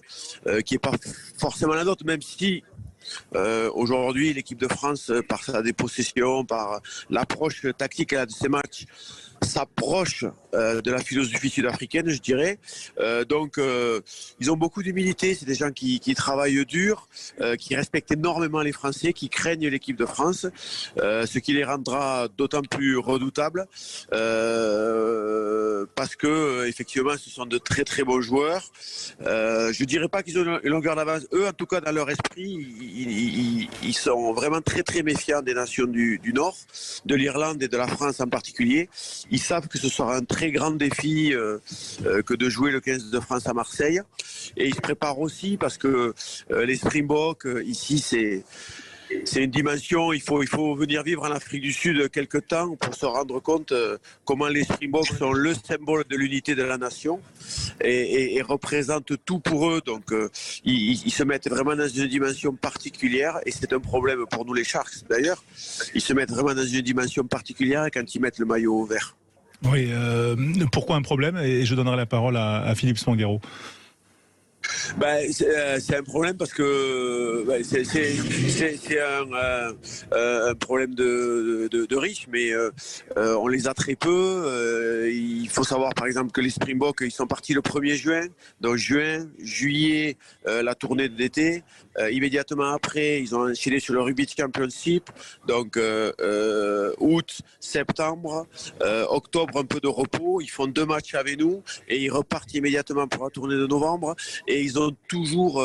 qui 0.67 0.75
est 0.75 0.79
pas 0.79 0.93
forcément 1.39 1.73
la 1.73 1.83
nôtre, 1.83 2.05
même 2.05 2.21
si 2.21 2.63
Aujourd'hui, 3.73 4.33
l'équipe 4.33 4.59
de 4.59 4.67
France, 4.67 5.11
par 5.27 5.43
sa 5.43 5.61
dépossession, 5.61 6.45
par 6.45 6.79
l'approche 7.09 7.65
tactique 7.77 8.15
de 8.15 8.31
ces 8.31 8.47
matchs, 8.47 8.85
s'approche 9.43 10.25
euh, 10.53 10.81
de 10.81 10.91
la 10.91 10.99
philosophie 10.99 11.49
sud-africaine, 11.49 12.09
je 12.09 12.19
dirais. 12.19 12.59
Euh, 12.99 13.25
donc, 13.25 13.57
euh, 13.57 14.01
ils 14.39 14.51
ont 14.51 14.57
beaucoup 14.57 14.83
d'humilité. 14.83 15.33
C'est 15.33 15.45
des 15.45 15.55
gens 15.55 15.71
qui, 15.71 15.99
travaillent 16.15 16.65
dur, 16.65 17.07
qui 17.57 17.75
respectent 17.75 18.11
énormément 18.11 18.61
les 18.61 18.71
Français, 18.71 19.13
qui 19.13 19.29
craignent 19.29 19.67
l'équipe 19.67 19.97
de 19.97 20.05
France, 20.05 20.45
ce 20.97 21.39
qui 21.39 21.53
les 21.53 21.63
rendra 21.63 22.27
d'autant 22.37 22.61
plus 22.61 22.97
redoutables 22.97 23.65
parce 25.95 26.15
que 26.15 26.67
effectivement, 26.67 27.17
ce 27.17 27.29
sont 27.29 27.45
de 27.45 27.57
très 27.57 27.83
très 27.83 28.03
bons 28.03 28.21
joueurs. 28.21 28.71
Je 29.21 29.83
dirais 29.83 30.07
pas 30.07 30.21
qu'ils 30.23 30.37
ont 30.39 30.59
une 30.63 30.69
longueur 30.69 30.95
d'avance. 30.95 31.23
Eux, 31.33 31.47
en 31.47 31.53
tout 31.53 31.65
cas, 31.65 31.81
dans 31.81 31.91
leur 31.91 32.09
esprit, 32.09 33.67
ils, 33.81 33.93
sont 33.93 34.33
vraiment 34.33 34.61
très 34.61 34.83
très 34.83 35.01
méfiants 35.01 35.41
des 35.41 35.53
nations 35.53 35.87
du 35.87 36.33
Nord, 36.33 36.55
de 37.05 37.15
l'Irlande 37.15 37.61
et 37.63 37.67
de 37.67 37.77
la 37.77 37.87
France 37.87 38.19
en 38.19 38.27
particulier. 38.27 38.89
Ils 39.33 39.39
savent 39.41 39.67
que 39.67 39.77
ce 39.79 39.89
sera 39.89 40.15
un 40.15 40.23
très 40.23 40.51
grand 40.51 40.71
défi 40.71 41.33
euh, 41.33 41.57
euh, 42.05 42.21
que 42.21 42.35
de 42.35 42.47
jouer 42.49 42.71
le 42.71 42.79
15 42.79 43.09
de 43.09 43.19
France 43.19 43.47
à 43.47 43.53
Marseille. 43.53 43.99
Et 44.57 44.67
ils 44.67 44.75
se 44.75 44.79
préparent 44.81 45.19
aussi 45.19 45.57
parce 45.57 45.77
que 45.77 46.13
euh, 46.51 46.65
les 46.65 46.75
Springboks, 46.77 47.47
ici, 47.65 47.97
c'est 47.99 48.43
c'est 49.25 49.43
une 49.43 49.51
dimension, 49.51 50.11
il 50.11 50.21
faut, 50.21 50.41
il 50.41 50.47
faut 50.47 50.73
venir 50.75 51.03
vivre 51.03 51.21
en 51.23 51.31
Afrique 51.31 51.61
du 51.61 51.71
Sud 51.73 52.09
quelque 52.09 52.39
temps 52.39 52.75
pour 52.75 52.95
se 52.95 53.05
rendre 53.05 53.39
compte 53.39 53.71
comment 54.25 54.47
les 54.47 54.63
Springboks 54.63 55.13
sont 55.19 55.33
le 55.33 55.53
symbole 55.53 56.03
de 56.09 56.15
l'unité 56.15 56.55
de 56.55 56.63
la 56.63 56.77
nation 56.79 57.19
et, 57.81 57.91
et- 57.91 58.37
et 58.37 58.41
représentent 58.41 59.13
tout 59.23 59.39
pour 59.39 59.69
eux. 59.69 59.81
Donc 59.85 60.05
ils, 60.63 61.05
ils 61.05 61.11
se 61.11 61.23
mettent 61.23 61.47
vraiment 61.49 61.75
dans 61.75 61.87
une 61.87 62.07
dimension 62.07 62.53
particulière 62.55 63.39
et 63.45 63.51
c'est 63.51 63.71
un 63.73 63.79
problème 63.79 64.25
pour 64.31 64.45
nous 64.45 64.53
les 64.53 64.63
Sharks 64.63 65.03
d'ailleurs. 65.09 65.43
Ils 65.93 66.01
se 66.01 66.13
mettent 66.13 66.31
vraiment 66.31 66.55
dans 66.55 66.65
une 66.65 66.81
dimension 66.81 67.23
particulière 67.25 67.87
quand 67.93 68.15
ils 68.15 68.21
mettent 68.21 68.39
le 68.39 68.45
maillot 68.45 68.83
vert. 68.85 69.15
Oui, 69.65 69.89
euh, 69.91 70.35
pourquoi 70.71 70.95
un 70.95 71.01
problème 71.01 71.37
Et 71.37 71.65
je 71.65 71.75
donnerai 71.75 71.95
la 71.95 72.05
parole 72.05 72.35
à, 72.37 72.73
Philippe 72.75 72.97
Spanghero. 72.97 73.39
Ben, 74.97 75.29
c'est 75.31 75.47
euh, 75.47 75.79
c'est 75.81 75.97
un 75.97 76.03
problème 76.03 76.37
parce 76.37 76.53
que 76.53 77.43
ben, 77.45 77.61
c'est- 77.63 77.83
euh, 78.93 80.51
un 80.51 80.55
problème 80.55 80.95
de, 80.95 81.95
riches, 81.95 82.27
mais 82.31 82.51
on 83.15 83.47
les 83.47 83.67
a 83.67 83.73
très 83.73 83.95
peu. 83.95 85.09
Il 85.11 85.49
faut 85.49 85.63
savoir 85.63 85.93
par 85.93 86.07
exemple 86.07 86.31
que 86.31 86.41
les 86.41 86.49
Springboks, 86.49 87.01
ils 87.01 87.11
sont 87.11 87.27
partis 87.27 87.53
le 87.53 87.61
1er 87.61 87.95
juin. 87.95 88.27
Donc 88.61 88.77
juin, 88.77 89.27
juillet, 89.39 90.17
la 90.45 90.75
tournée 90.75 91.09
d'été. 91.09 91.63
Euh, 91.99 92.11
immédiatement 92.11 92.73
après, 92.73 93.21
ils 93.21 93.35
ont 93.35 93.49
enchaîné 93.49 93.79
sur 93.79 93.93
le 93.93 94.01
Rugby 94.01 94.27
Championship. 94.27 95.09
Donc 95.47 95.77
euh, 95.77 96.11
euh, 96.21 96.93
août, 96.99 97.41
septembre, 97.59 98.47
octobre, 99.09 99.59
un 99.59 99.65
peu 99.65 99.79
de 99.79 99.87
repos. 99.87 100.41
Ils 100.41 100.49
font 100.49 100.67
deux 100.67 100.85
matchs 100.85 101.15
avec 101.15 101.39
nous 101.39 101.63
et 101.87 102.01
ils 102.01 102.09
repartent 102.09 102.53
immédiatement 102.53 103.07
pour 103.07 103.25
la 103.25 103.29
tournée 103.29 103.55
de 103.55 103.67
novembre 103.67 104.15
et 104.47 104.61
ils 104.61 104.79
ont 104.79 104.95
toujours 105.07 105.63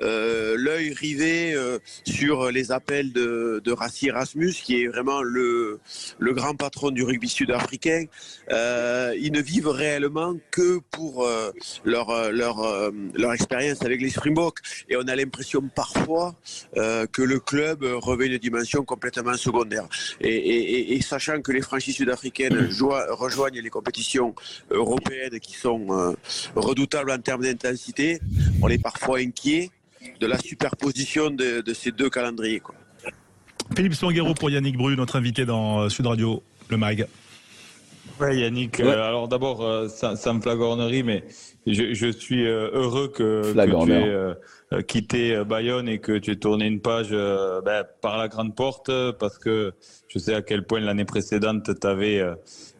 l'œil 0.00 0.92
rivé 0.92 1.56
sur 2.04 2.50
les 2.50 2.72
appels 2.72 3.12
de, 3.12 3.60
de 3.64 3.72
Rassi 3.72 4.08
Erasmus, 4.08 4.52
qui 4.52 4.82
est 4.82 4.86
vraiment 4.86 5.22
le, 5.22 5.80
le 6.18 6.32
grand 6.32 6.54
patron 6.54 6.90
du 6.90 7.02
rugby 7.02 7.28
sud-africain. 7.28 8.04
Ils 8.50 9.32
ne 9.32 9.40
vivent 9.40 9.68
réellement 9.68 10.34
que 10.50 10.80
pour 10.90 11.28
leur, 11.84 12.32
leur, 12.32 12.92
leur 13.14 13.32
expérience 13.32 13.82
avec 13.82 14.00
les 14.00 14.10
Springboks. 14.10 14.58
Et 14.88 14.96
on 14.96 15.06
a 15.08 15.16
l'impression 15.16 15.63
parfois 15.70 16.34
euh, 16.76 17.06
que 17.06 17.22
le 17.22 17.40
club 17.40 17.82
revêt 17.84 18.26
une 18.26 18.38
dimension 18.38 18.84
complètement 18.84 19.34
secondaire. 19.34 19.86
Et, 20.20 20.28
et- 20.28 20.72
et- 20.74 20.94
et 20.94 21.00
sachant 21.02 21.40
que 21.40 21.52
les 21.52 21.62
franchises 21.62 21.96
sud-africaines 21.96 22.68
joa- 22.70 23.06
rejoignent 23.10 23.60
les 23.60 23.70
compétitions 23.70 24.34
européennes 24.70 25.38
qui 25.40 25.54
sont 25.54 25.86
euh, 25.90 26.12
redoutables 26.56 27.10
en 27.10 27.18
termes 27.18 27.42
d'intensité, 27.42 28.20
on 28.62 28.68
est 28.68 28.82
parfois 28.82 29.18
inquiet 29.18 29.70
de 30.20 30.26
la 30.26 30.38
superposition 30.38 31.30
de, 31.30 31.60
de 31.60 31.74
ces 31.74 31.90
deux 31.92 32.10
calendriers. 32.10 32.60
quoi. 32.60 32.74
Philippe 33.76 33.94
Spanghero 33.94 34.34
pour 34.34 34.50
Yannick 34.50 34.76
Bru, 34.76 34.94
notre 34.96 35.16
invité 35.16 35.46
dans 35.46 35.80
euh, 35.82 35.88
Sud 35.88 36.06
Radio, 36.06 36.42
le 36.68 36.76
MAG. 36.76 37.06
Ouais, 38.20 38.38
Yannick, 38.38 38.80
euh, 38.80 38.92
alors 38.92 39.26
d'abord, 39.28 39.62
euh, 39.62 39.88
sans, 39.88 40.14
sans 40.14 40.40
flagornerie, 40.40 41.02
mais 41.02 41.24
je, 41.66 41.94
je 41.94 42.12
suis 42.12 42.46
euh, 42.46 42.70
heureux 42.72 43.08
que, 43.08 43.52
que 43.52 43.84
tu 43.84 43.92
aies 43.92 44.08
euh, 44.08 44.82
quitté 44.82 45.44
Bayonne 45.44 45.88
et 45.88 45.98
que 45.98 46.18
tu 46.18 46.30
aies 46.30 46.36
tourné 46.36 46.66
une 46.66 46.80
page 46.80 47.10
ben, 47.10 47.84
par 48.00 48.16
la 48.18 48.28
grande 48.28 48.54
porte, 48.54 48.90
parce 49.18 49.38
que 49.38 49.72
je 50.08 50.18
sais 50.18 50.34
à 50.34 50.42
quel 50.42 50.64
point 50.64 50.80
l'année 50.80 51.04
précédente 51.04 51.78
t'avais 51.80 52.22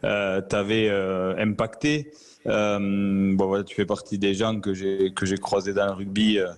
t'avais, 0.03 0.89
euh, 0.89 1.35
impacté. 1.39 2.13
Euh, 2.47 3.35
bon, 3.35 3.47
voilà, 3.47 3.65
tu 3.65 3.75
fais 3.75 3.87
partie 3.87 4.19
des 4.19 4.35
gens 4.35 4.61
que 4.61 4.75
j'ai 4.75 5.13
que 5.15 5.25
j'ai 5.25 5.39
croisés 5.39 5.73
dans 5.73 5.87
le 5.87 5.93
rugby 5.93 6.39
euh, 6.39 6.49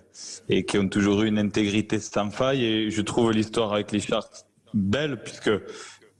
et 0.49 0.65
qui 0.65 0.79
ont 0.79 0.89
toujours 0.89 1.23
eu 1.23 1.29
une 1.29 1.39
intégrité 1.39 2.01
sans 2.01 2.31
faille. 2.31 2.65
Et 2.65 2.91
je 2.91 3.03
trouve 3.03 3.33
l'histoire 3.33 3.73
avec 3.73 3.93
les 3.93 4.01
Sharks 4.01 4.45
belle, 4.75 5.23
puisque 5.23 5.51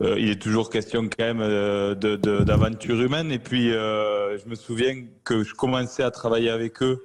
euh, 0.03 0.17
il 0.19 0.31
est 0.31 0.41
toujours 0.41 0.69
question 0.71 1.03
quand 1.09 1.25
même 1.25 1.41
euh, 1.41 1.95
de- 1.95 2.17
de- 2.17 2.45
d'aventure 2.45 3.01
humaine. 3.01 3.33
Et 3.33 3.39
puis, 3.39 3.73
euh, 3.73 4.37
je 4.39 4.49
me 4.49 4.55
souviens 4.55 4.95
que 5.25 5.43
je 5.43 5.55
commençais 5.55 6.03
à 6.03 6.11
travailler 6.11 6.51
avec 6.51 6.83
eux 6.83 7.03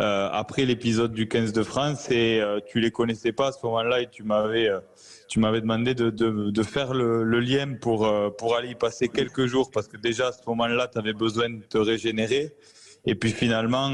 euh, 0.00 0.28
après 0.32 0.64
l'épisode 0.64 1.12
du 1.12 1.28
15 1.28 1.52
de 1.52 1.62
France 1.62 2.10
et 2.10 2.40
euh, 2.40 2.60
tu 2.66 2.80
les 2.80 2.90
connaissais 2.90 3.32
pas 3.32 3.48
à 3.48 3.52
ce 3.52 3.58
moment-là 3.64 4.00
et 4.00 4.08
tu 4.08 4.22
m'avais 4.22 4.68
euh, 4.70 4.80
tu 5.28 5.38
m'avais 5.38 5.60
demandé 5.60 5.94
de, 5.94 6.08
de, 6.10 6.50
de 6.50 6.62
faire 6.62 6.94
le, 6.94 7.22
le 7.22 7.40
lien 7.40 7.74
pour, 7.80 8.10
pour 8.38 8.56
aller 8.56 8.68
y 8.70 8.74
passer 8.74 9.08
quelques 9.08 9.46
jours 9.46 9.70
parce 9.70 9.88
que 9.88 9.96
déjà 9.98 10.28
à 10.28 10.32
ce 10.32 10.40
moment-là, 10.46 10.88
tu 10.92 10.98
avais 10.98 11.12
besoin 11.14 11.48
de 11.50 11.62
te 11.62 11.78
régénérer. 11.78 12.52
Et 13.06 13.14
puis 13.14 13.30
finalement, 13.30 13.90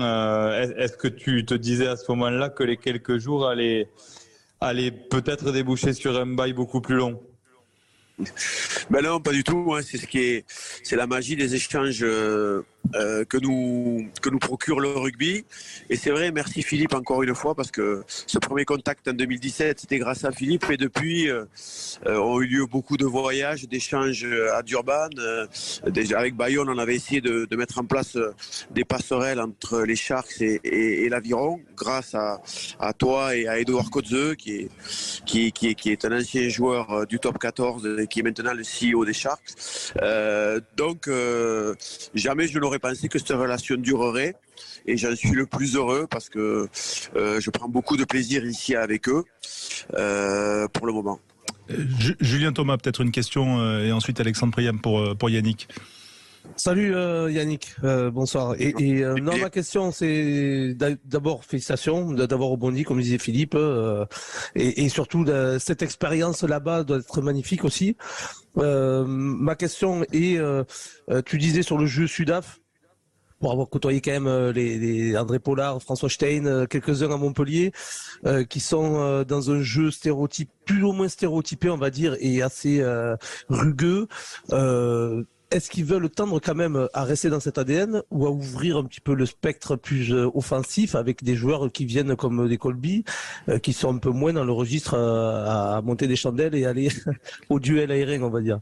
est- 0.53 0.74
est-ce 0.77 0.96
que 0.96 1.09
tu 1.09 1.44
te 1.44 1.55
disais 1.55 1.87
à 1.88 1.96
ce 1.96 2.11
moment-là 2.12 2.48
que 2.48 2.62
les 2.64 2.77
quelques 2.77 3.18
jours 3.18 3.46
allaient, 3.48 3.88
allaient 4.61 4.90
peut-être 4.90 5.51
déboucher 5.53 5.92
sur 5.92 6.16
un 6.18 6.27
bail 6.27 6.53
beaucoup 6.53 6.81
plus 6.81 6.96
long? 6.96 7.20
Ben 8.90 9.02
non, 9.02 9.20
pas 9.20 9.33
du 9.33 9.44
tout. 9.44 9.74
hein. 9.74 9.81
C'est 9.85 9.98
ce 9.98 10.07
qui 10.07 10.18
est, 10.20 10.44
c'est 10.83 10.96
la 10.96 11.07
magie 11.07 11.37
des 11.37 11.54
échanges 11.54 12.00
euh, 12.02 12.62
euh, 12.94 13.24
que, 13.26 13.36
nous, 13.36 14.08
que 14.22 14.30
nous 14.30 14.38
procure 14.38 14.80
le 14.80 14.88
rugby. 14.88 15.44
Et 15.90 15.96
c'est 15.96 16.11
vrai, 16.11 16.30
merci 16.30 16.62
Philippe 16.62 16.94
encore 16.94 17.22
une 17.22 17.34
fois, 17.34 17.55
parce 17.55 17.70
que 17.70 18.03
ce 18.07 18.38
premier 18.38 18.64
contact 18.64 19.09
en 19.09 19.12
2017, 19.12 19.80
c'était 19.80 19.98
grâce 19.98 20.24
à 20.24 20.32
Philippe. 20.32 20.64
Et 20.70 20.78
depuis, 20.78 21.30
euh, 21.30 21.44
euh, 22.07 22.18
ont 22.18 22.40
eu 22.40 22.46
lieu 22.46 22.66
beaucoup 22.66 22.96
de 22.96 23.05
voyages, 23.05 23.68
d'échanges 23.68 24.26
à 24.55 24.62
Durban. 24.62 25.09
Avec 26.16 26.34
Bayonne, 26.34 26.70
on 26.70 26.78
avait 26.78 26.94
essayé 26.94 27.20
de, 27.20 27.46
mettre 27.57 27.78
en 27.78 27.84
place 27.84 28.16
des 28.70 28.84
passerelles 28.84 29.40
entre 29.40 29.82
les 29.82 29.96
Sharks 29.96 30.40
et, 30.40 31.09
l'Aviron, 31.11 31.61
grâce 31.76 32.14
à, 32.14 32.40
à 32.78 32.92
toi 32.92 33.34
et 33.34 33.48
à 33.48 33.59
Edouard 33.59 33.90
Kotzeux, 33.90 34.34
qui 34.34 34.53
est, 34.53 34.70
qui, 35.26 35.53
qui, 35.53 35.90
est 35.90 36.05
un 36.05 36.16
ancien 36.16 36.48
joueur 36.48 37.07
du 37.07 37.18
top 37.18 37.38
14 37.38 37.98
et 37.98 38.07
qui 38.07 38.20
est 38.20 38.22
maintenant 38.22 38.55
le 38.55 38.62
CEO 38.62 39.05
des 39.05 39.12
Sharks. 39.12 39.92
Donc, 40.76 41.11
jamais 42.14 42.46
je 42.46 42.59
n'aurais 42.59 42.67
pensé 42.78 43.08
que 43.08 43.18
cette 43.18 43.30
relation 43.30 43.76
durerait. 43.76 44.34
Et 44.86 44.96
j'en 44.98 45.14
suis 45.16 45.30
le 45.32 45.46
plus 45.46 45.76
heureux 45.76 46.06
parce 46.10 46.28
que 46.28 46.68
euh, 47.16 47.40
je 47.40 47.50
prends 47.50 47.68
beaucoup 47.68 47.96
de 47.96 48.04
plaisir 48.04 48.44
ici 48.44 48.74
avec 48.74 49.08
eux 49.08 49.24
euh, 49.94 50.68
pour 50.68 50.86
le 50.86 50.92
moment. 50.92 51.18
Euh, 51.70 51.76
Ju- 51.98 52.16
Julien 52.20 52.52
Thomas, 52.52 52.76
peut-être 52.76 53.00
une 53.00 53.10
question, 53.10 53.60
euh, 53.60 53.84
et 53.86 53.92
ensuite 53.92 54.20
Alexandre 54.20 54.52
Priam 54.52 54.80
pour, 54.80 54.98
euh, 55.00 55.14
pour 55.14 55.30
Yannick. 55.30 55.68
Salut 56.56 56.94
euh, 56.94 57.30
Yannick, 57.30 57.74
Euh, 57.84 58.10
bonsoir. 58.10 58.54
Et, 58.58 58.72
et, 58.78 59.04
euh, 59.04 59.16
non, 59.16 59.36
ma 59.36 59.50
question 59.50 59.92
c'est 59.92 60.72
d'a- 60.74 60.94
d'abord 61.04 61.44
félicitations 61.44 62.12
d'avoir 62.12 62.48
rebondi, 62.48 62.84
comme 62.84 63.00
disait 63.02 63.18
Philippe, 63.18 63.54
euh, 63.54 64.06
et, 64.54 64.84
et 64.84 64.88
surtout 64.88 65.24
de- 65.24 65.58
cette 65.60 65.82
expérience 65.82 66.42
là-bas 66.44 66.84
doit 66.84 66.98
être 66.98 67.20
magnifique 67.20 67.64
aussi. 67.64 67.96
Euh, 68.59 69.04
ma 69.06 69.54
question 69.54 70.04
est, 70.12 70.38
euh, 70.38 70.64
euh, 71.11 71.22
tu 71.24 71.38
disais 71.38 71.62
sur 71.62 71.78
le 71.78 71.86
jeu 71.86 72.06
Sudaf, 72.06 72.61
pour 73.40 73.52
avoir 73.52 73.68
côtoyé 73.68 74.00
quand 74.00 74.11
même 74.11 74.26
euh, 74.26 74.52
les, 74.52 74.78
les 74.78 75.16
André 75.16 75.38
Pollard, 75.38 75.80
François 75.80 76.09
Stein, 76.09 76.66
quelques-uns 76.66 77.12
à 77.12 77.16
Montpellier, 77.16 77.72
euh, 78.26 78.44
qui 78.44 78.59
sont 78.59 79.22
dans 79.22 79.50
un 79.50 79.62
jeu 79.62 79.90
stéréotype, 79.90 80.50
plus 80.64 80.82
ou 80.82 80.92
moins 80.92 81.09
stéréotypé, 81.09 81.70
on 81.70 81.76
va 81.76 81.90
dire, 81.90 82.16
et 82.20 82.42
assez 82.42 82.84
rugueux. 83.48 84.09
Est-ce 85.51 85.70
qu'ils 85.70 85.86
veulent 85.86 86.11
tendre 86.11 86.40
quand 86.40 86.55
même 86.55 86.88
à 86.92 87.05
rester 87.05 87.30
dans 87.30 87.40
cet 87.40 87.57
ADN 87.57 88.03
ou 88.11 88.26
à 88.26 88.30
ouvrir 88.30 88.76
un 88.76 88.84
petit 88.84 89.01
peu 89.01 89.14
le 89.14 89.24
spectre 89.24 89.76
plus 89.76 90.12
euh, 90.12 90.28
offensif 90.34 90.94
avec 90.94 91.24
des 91.24 91.36
joueurs 91.36 91.72
qui 91.72 91.86
viennent 91.86 92.16
comme 92.16 92.46
des 92.49 92.59
Colby, 92.59 93.05
euh, 93.49 93.59
qui 93.59 93.72
sont 93.72 93.94
un 93.94 93.99
peu 93.99 94.11
moins 94.11 94.34
dans 94.34 94.44
le 94.44 94.53
registre 94.53 94.92
euh, 94.92 95.76
à 95.76 95.80
monter 95.80 96.07
des 96.07 96.16
chandelles 96.16 96.55
et 96.55 96.66
aller 96.66 96.90
au 97.49 97.61
duel 97.61 97.90
aérien, 97.90 98.22
on 98.22 98.28
va 98.28 98.42
dire? 98.42 98.61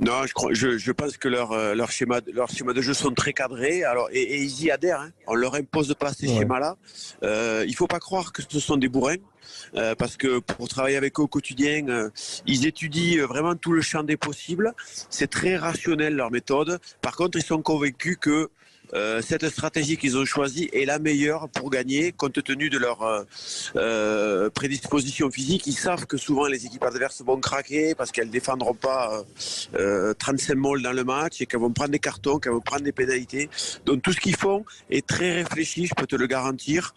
Non, 0.00 0.26
je, 0.26 0.32
crois, 0.34 0.52
je, 0.52 0.76
je 0.76 0.92
pense 0.92 1.16
que 1.16 1.28
leur, 1.28 1.52
euh, 1.52 1.74
leur, 1.74 1.90
schéma, 1.90 2.20
leur 2.32 2.50
schéma 2.50 2.72
de 2.72 2.82
jeu 2.82 2.92
sont 2.94 3.12
très 3.12 3.32
cadrés. 3.32 3.84
Alors, 3.84 4.08
et, 4.12 4.20
et 4.20 4.42
ils 4.42 4.64
y 4.64 4.70
adhèrent. 4.70 5.00
hein. 5.00 5.10
On 5.26 5.34
leur 5.34 5.54
impose 5.54 5.94
pas 5.98 6.12
ces 6.12 6.28
Ouais. 6.28 6.38
schémas-là. 6.38 6.76
Euh, 7.22 7.64
il 7.66 7.74
faut 7.74 7.86
pas 7.86 8.00
croire 8.00 8.32
que 8.32 8.42
ce 8.46 8.60
sont 8.60 8.76
des 8.76 8.88
bourrins. 8.88 9.16
euh, 9.76 9.94
parce 9.94 10.16
que 10.16 10.38
pour 10.38 10.68
travailler 10.68 10.96
avec 10.96 11.18
eux 11.18 11.22
au 11.22 11.26
quotidien, 11.28 11.86
euh, 11.88 12.10
ils 12.46 12.66
étudient 12.66 13.22
euh, 13.22 13.26
vraiment 13.26 13.54
tout 13.54 13.72
le 13.72 13.82
champ 13.82 14.02
des 14.02 14.16
possibles. 14.16 14.72
C'est 15.10 15.28
très 15.30 15.56
rationnel 15.56 16.14
leur 16.16 16.30
méthode. 16.30 16.80
Par 17.02 17.14
contre, 17.16 17.38
ils 17.38 17.44
sont 17.44 17.60
convaincus 17.62 18.16
que 18.20 18.50
euh, 18.92 19.22
cette 19.22 19.48
stratégie 19.48 19.96
qu'ils 19.96 20.16
ont 20.18 20.24
choisie 20.24 20.68
est 20.72 20.84
la 20.84 20.98
meilleure 20.98 21.48
pour 21.48 21.70
gagner, 21.70 22.12
compte 22.12 22.42
tenu 22.44 22.68
de 22.70 22.78
leur 22.78 23.02
euh, 23.02 23.22
euh, 23.76 24.50
prédisposition 24.50 25.30
physique. 25.30 25.66
Ils 25.66 25.72
savent 25.76 26.06
que 26.06 26.16
souvent 26.16 26.46
les 26.46 26.66
équipes 26.66 26.84
adverses 26.84 27.22
vont 27.22 27.40
craquer 27.40 27.94
parce 27.94 28.12
qu'elles 28.12 28.30
défendront 28.30 28.74
pas 28.74 29.24
euh, 29.74 30.10
euh, 30.10 30.14
35 30.14 30.54
molles 30.54 30.82
dans 30.82 30.92
le 30.92 31.04
match 31.04 31.40
et 31.40 31.46
qu'elles 31.46 31.60
vont 31.60 31.72
prendre 31.72 31.90
des 31.90 31.98
cartons, 31.98 32.38
qu'elles 32.38 32.52
vont 32.52 32.60
prendre 32.60 32.82
des 32.82 32.92
pénalités. 32.92 33.48
Donc 33.86 34.02
tout 34.02 34.12
ce 34.12 34.20
qu'ils 34.20 34.36
font 34.36 34.64
est 34.90 35.06
très 35.06 35.32
réfléchi, 35.32 35.86
je 35.86 35.94
peux 35.94 36.06
te 36.06 36.16
le 36.16 36.26
garantir, 36.26 36.94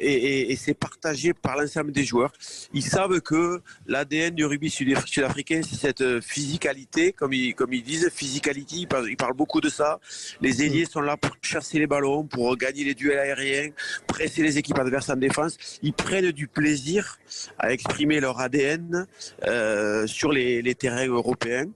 et, 0.00 0.12
et- 0.12 0.52
et 0.52 0.56
c'est 0.56 0.74
partagé 0.74 1.32
par 1.32 1.56
l'ensemble 1.56 1.92
des 1.92 2.04
joueurs. 2.04 2.32
Ils 2.74 2.84
savent 2.84 3.20
que 3.20 3.60
l'ADN 3.86 4.34
du 4.34 4.44
rugby 4.44 4.70
sud- 4.70 4.96
sud-africain, 5.06 5.62
c'est 5.68 5.76
cette 5.76 6.20
physicalité, 6.20 7.12
comme 7.12 7.32
ils, 7.32 7.54
comme 7.54 7.72
ils 7.72 7.82
disent, 7.82 8.10
physicality, 8.14 8.82
ils 8.82 8.86
parlent, 8.88 9.08
ils 9.10 9.16
parlent 9.16 9.36
beaucoup 9.36 9.60
de 9.60 9.68
ça. 9.68 9.98
Les 10.40 10.62
ailiers 10.62 10.81
sont 10.86 11.00
là 11.00 11.16
pour 11.16 11.36
chasser 11.42 11.78
les 11.78 11.86
ballons, 11.86 12.24
pour 12.24 12.56
gagner 12.56 12.84
les 12.84 12.94
duels 12.94 13.18
aériens, 13.18 13.70
presser 14.06 14.42
les 14.42 14.58
équipes 14.58 14.78
adverses 14.78 15.10
en 15.10 15.16
défense. 15.16 15.56
Ils 15.82 15.92
prennent 15.92 16.32
du 16.32 16.46
plaisir 16.46 17.18
à 17.58 17.72
exprimer 17.72 18.20
leur 18.20 18.40
ADN 18.40 19.06
euh, 19.46 20.06
sur 20.06 20.32
les, 20.32 20.74
terrains 20.74 21.06
européens. 21.06 21.66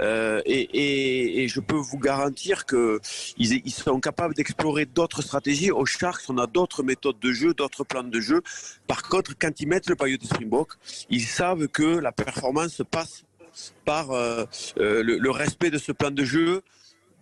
Euh, 0.00 0.40
et, 0.46 1.46
je 1.48 1.60
peux 1.60 1.76
vous 1.76 1.98
garantir 1.98 2.66
que 2.66 3.00
ils, 3.36 3.70
sont 3.70 4.00
capables 4.00 4.34
d'explorer 4.34 4.86
d'autres 4.86 5.22
stratégies. 5.22 5.70
Au 5.70 5.84
Sharks, 5.86 6.22
on 6.28 6.38
a 6.38 6.46
d'autres 6.46 6.82
méthodes 6.82 7.18
de 7.20 7.32
jeu, 7.32 7.54
d'autres 7.54 7.84
plans 7.84 8.04
de 8.04 8.20
jeu. 8.20 8.42
Par 8.86 9.02
contre, 9.02 9.32
quand 9.38 9.60
ils 9.60 9.66
mettent 9.66 9.88
le 9.88 9.96
paillot 9.96 10.18
de 10.18 10.24
Springbok, 10.24 10.72
ils 11.10 11.24
savent 11.24 11.66
que 11.68 11.98
la 11.98 12.12
performance 12.12 12.82
passe 12.90 13.24
par 13.84 14.12
euh, 14.12 14.44
le 14.76 15.30
respect 15.30 15.70
de 15.70 15.78
ce 15.78 15.92
plan 15.92 16.10
de 16.10 16.24
jeu 16.24 16.62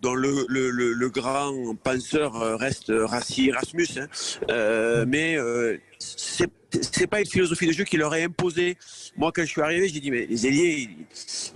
dont 0.02 0.14
le, 0.14 0.44
le, 0.48 0.70
le, 0.70 0.92
le 0.92 1.08
grand 1.08 1.74
penseur 1.82 2.58
reste 2.58 2.92
Rassi 2.94 3.48
Erasmus. 3.48 3.86
hein. 3.98 4.06
Euh, 4.50 5.04
mais 5.08 5.36
euh, 5.36 5.76
c'est 5.98 6.50
c'est 6.82 7.06
pas 7.06 7.20
une 7.20 7.26
philosophie 7.26 7.66
de 7.66 7.72
jeu 7.72 7.84
qui 7.84 7.96
leur 7.96 8.14
est 8.14 8.24
imposée. 8.24 8.76
Moi, 9.16 9.32
quand 9.34 9.40
je 9.42 9.46
suis 9.46 9.62
arrivé, 9.62 9.88
j'ai 9.88 10.00
dit 10.00 10.10
mais 10.10 10.26
les 10.26 10.46
ailiers, 10.46 10.90
ils, 10.90 11.06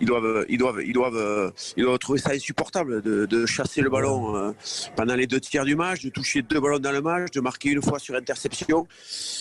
ils 0.01 0.07
doivent, 0.07 0.47
ils 0.49 0.57
doivent, 0.57 0.81
ils 0.83 0.95
doivent, 0.95 1.53
ils 1.77 1.83
doivent 1.85 1.99
trouver 1.99 2.19
ça 2.19 2.31
insupportable 2.31 3.03
de, 3.03 3.27
de 3.27 3.45
chasser 3.45 3.83
le 3.83 3.91
ballon 3.91 4.35
euh, 4.37 4.53
pendant 4.97 5.15
les 5.17 5.27
deux 5.27 5.41
tiers 5.41 5.67
du 5.67 5.77
match, 5.77 6.03
de 6.03 6.09
toucher 6.09 6.41
deux 6.41 6.59
ballons 6.59 6.79
dans 6.79 6.93
le 6.93 7.03
match, 7.03 7.33
de 7.33 7.41
marquer 7.41 7.71
une 7.71 7.83
fois 7.83 7.99
sur 7.99 8.15
interception. 8.15 8.87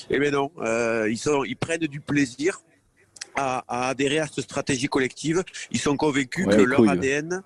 Eh 0.09 0.19
bien 0.19 0.31
non, 0.31 0.51
euh, 0.59 1.07
ils 1.09 1.17
sont, 1.17 1.45
ils 1.45 1.55
prennent 1.55 1.79
du 1.79 2.01
plaisir. 2.01 2.59
À, 3.41 3.63
à 3.69 3.87
adhérer 3.89 4.19
à 4.19 4.27
cette 4.27 4.43
stratégie 4.43 4.87
collective, 4.87 5.43
ils 5.71 5.79
sont 5.79 5.95
convaincus 5.95 6.45
Ouais, 6.45 6.57
que 6.57 6.61
leur 6.61 6.79
couilles. 6.79 6.89
ADN 6.89 7.41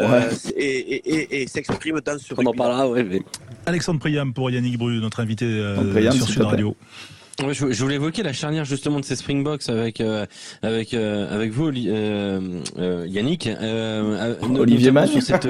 euh, 0.00 0.28
Ouais. 0.56 1.46
s'exprime 1.46 2.00
dans 2.04 2.18
ce 2.18 2.34
On 2.36 2.44
en 2.46 2.52
parlera, 2.52 2.88
ouais. 2.88 3.04
mais- 3.04 3.22
Alexandre 3.64 4.00
Priam 4.00 4.32
pour 4.34 4.50
Yannick 4.50 4.76
Bru, 4.76 4.98
notre 5.00 5.20
invité 5.20 5.44
euh, 5.46 5.92
Priam, 5.92 6.12
sur 6.12 6.26
Sud. 6.28 6.42
Radio. 6.42 6.76
Je, 7.40 7.70
je 7.70 7.82
voulais 7.82 7.96
évoquer 7.96 8.22
la 8.22 8.32
charnière 8.32 8.64
justement 8.64 8.98
de 8.98 9.04
ces 9.04 9.14
Springboks 9.14 9.68
avec 9.68 10.00
euh, 10.00 10.24
avec 10.62 10.94
euh, 10.94 11.34
avec 11.34 11.52
vous 11.52 11.68
euh, 11.68 12.62
euh, 12.78 13.06
Yannick 13.06 13.46
euh, 13.46 14.34
euh, 14.42 14.56
Olivier 14.58 14.90
Mann. 14.90 15.06
sur 15.06 15.22
cette 15.22 15.48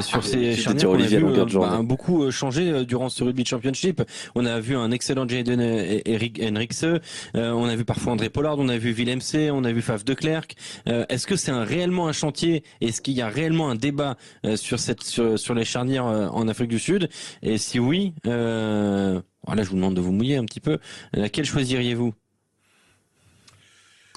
sur 0.00 0.24
ces 0.24 0.54
charnières 0.54 0.80
sur 0.80 0.88
qu'on 0.88 0.94
a 0.94 0.98
Olivier 0.98 1.18
vu 1.18 1.24
bah, 1.58 1.80
beaucoup 1.82 2.24
euh, 2.24 2.30
changé 2.30 2.84
durant 2.86 3.10
ce 3.10 3.24
rugby 3.24 3.44
championship. 3.44 4.02
On 4.34 4.46
a 4.46 4.58
vu 4.58 4.74
un 4.74 4.90
excellent 4.90 5.28
Jaden 5.28 5.60
Eric 5.60 6.40
Henrikse, 6.42 6.84
euh, 6.84 7.00
on 7.34 7.66
a 7.66 7.76
vu 7.76 7.84
parfois 7.84 8.14
André 8.14 8.30
Pollard, 8.30 8.58
on 8.58 8.68
a 8.68 8.78
vu 8.78 8.92
Willem 8.92 9.20
C, 9.20 9.50
on 9.50 9.64
a 9.64 9.72
vu 9.72 9.82
Faf 9.82 10.04
de 10.04 10.14
Klerk. 10.14 10.56
Euh, 10.88 11.04
Est-ce 11.10 11.26
que 11.26 11.36
c'est 11.36 11.50
un, 11.50 11.64
réellement 11.64 12.08
un 12.08 12.12
chantier? 12.12 12.62
Est-ce 12.80 13.02
qu'il 13.02 13.14
y 13.14 13.20
a 13.22 13.28
réellement 13.28 13.68
un 13.68 13.74
débat 13.74 14.16
euh, 14.46 14.56
sur 14.56 14.78
cette 14.78 15.02
sur, 15.02 15.38
sur 15.38 15.54
les 15.54 15.64
charnières 15.64 16.06
euh, 16.06 16.28
en 16.28 16.48
Afrique 16.48 16.68
du 16.68 16.78
Sud? 16.78 17.10
Et 17.42 17.58
si 17.58 17.78
oui, 17.78 18.14
euh, 18.26 19.20
voilà, 19.48 19.62
je 19.62 19.70
vous 19.70 19.76
demande 19.76 19.94
de 19.94 20.02
vous 20.02 20.12
mouiller 20.12 20.36
un 20.36 20.44
petit 20.44 20.60
peu. 20.60 20.78
Laquelle 21.14 21.46
choisiriez-vous? 21.46 22.12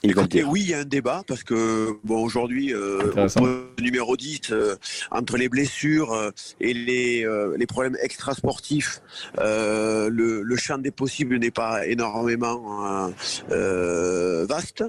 Écoutez, 0.04 0.44
oui, 0.44 0.62
il 0.62 0.70
y 0.70 0.74
a 0.74 0.80
un 0.80 0.86
débat 0.86 1.24
parce 1.28 1.44
que 1.44 1.96
bon 2.04 2.24
aujourd'hui, 2.24 2.74
euh, 2.74 3.14
au 3.40 3.82
numéro 3.82 4.18
10, 4.18 4.40
euh, 4.50 4.76
entre 5.12 5.38
les 5.38 5.48
blessures 5.48 6.12
euh, 6.14 6.32
et 6.60 6.74
les, 6.74 7.24
euh, 7.24 7.56
les 7.56 7.68
problèmes 7.68 7.96
extrasportifs, 8.02 9.02
euh, 9.38 10.10
le, 10.10 10.42
le 10.42 10.56
champ 10.56 10.80
des 10.80 10.90
possibles 10.90 11.38
n'est 11.38 11.52
pas 11.52 11.86
énormément 11.86 13.12
euh, 13.52 14.46
vaste. 14.50 14.84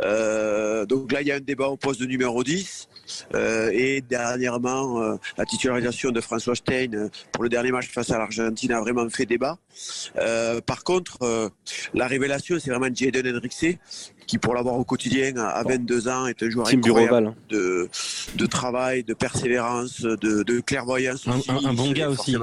Euh, 0.00 0.86
donc 0.86 1.10
là, 1.10 1.22
il 1.22 1.26
y 1.26 1.32
a 1.32 1.36
un 1.36 1.40
débat 1.40 1.66
au 1.66 1.76
poste 1.76 2.00
de 2.00 2.06
numéro 2.06 2.44
10. 2.44 2.88
Euh, 3.34 3.70
et 3.72 4.00
dernièrement, 4.00 5.02
euh, 5.02 5.16
la 5.36 5.44
titularisation 5.44 6.12
de 6.12 6.20
François 6.20 6.54
Stein 6.54 7.08
pour 7.32 7.42
le 7.42 7.48
dernier 7.48 7.72
match 7.72 7.88
face 7.88 8.10
à 8.10 8.18
l'Argentine 8.18 8.72
a 8.72 8.80
vraiment 8.80 9.08
fait 9.10 9.26
débat. 9.26 9.58
Euh, 10.18 10.60
par 10.60 10.84
contre, 10.84 11.18
euh, 11.22 11.48
la 11.94 12.06
révélation, 12.06 12.58
c'est 12.60 12.70
vraiment 12.70 12.94
Jaden 12.94 13.36
Henrikse, 13.36 13.76
qui 14.32 14.38
pour 14.38 14.54
l'avoir 14.54 14.76
au 14.76 14.84
quotidien 14.84 15.36
à 15.36 15.48
à 15.48 15.62
22 15.62 16.08
ans 16.08 16.26
est 16.26 16.42
un 16.42 16.48
joueur 16.48 16.66
Team 16.66 16.78
incroyable 16.80 17.10
Bureauval. 17.10 17.34
de, 17.50 17.86
de 18.34 18.46
travail, 18.46 19.04
de 19.04 19.12
persévérance, 19.12 20.00
de, 20.00 20.42
de 20.42 20.60
clairvoyance. 20.60 21.28
Un- 21.28 21.36
aussi. 21.36 21.50
un- 21.50 21.68
un 21.68 21.74
bon 21.74 21.92
gars 21.92 22.08
aussi. 22.08 22.34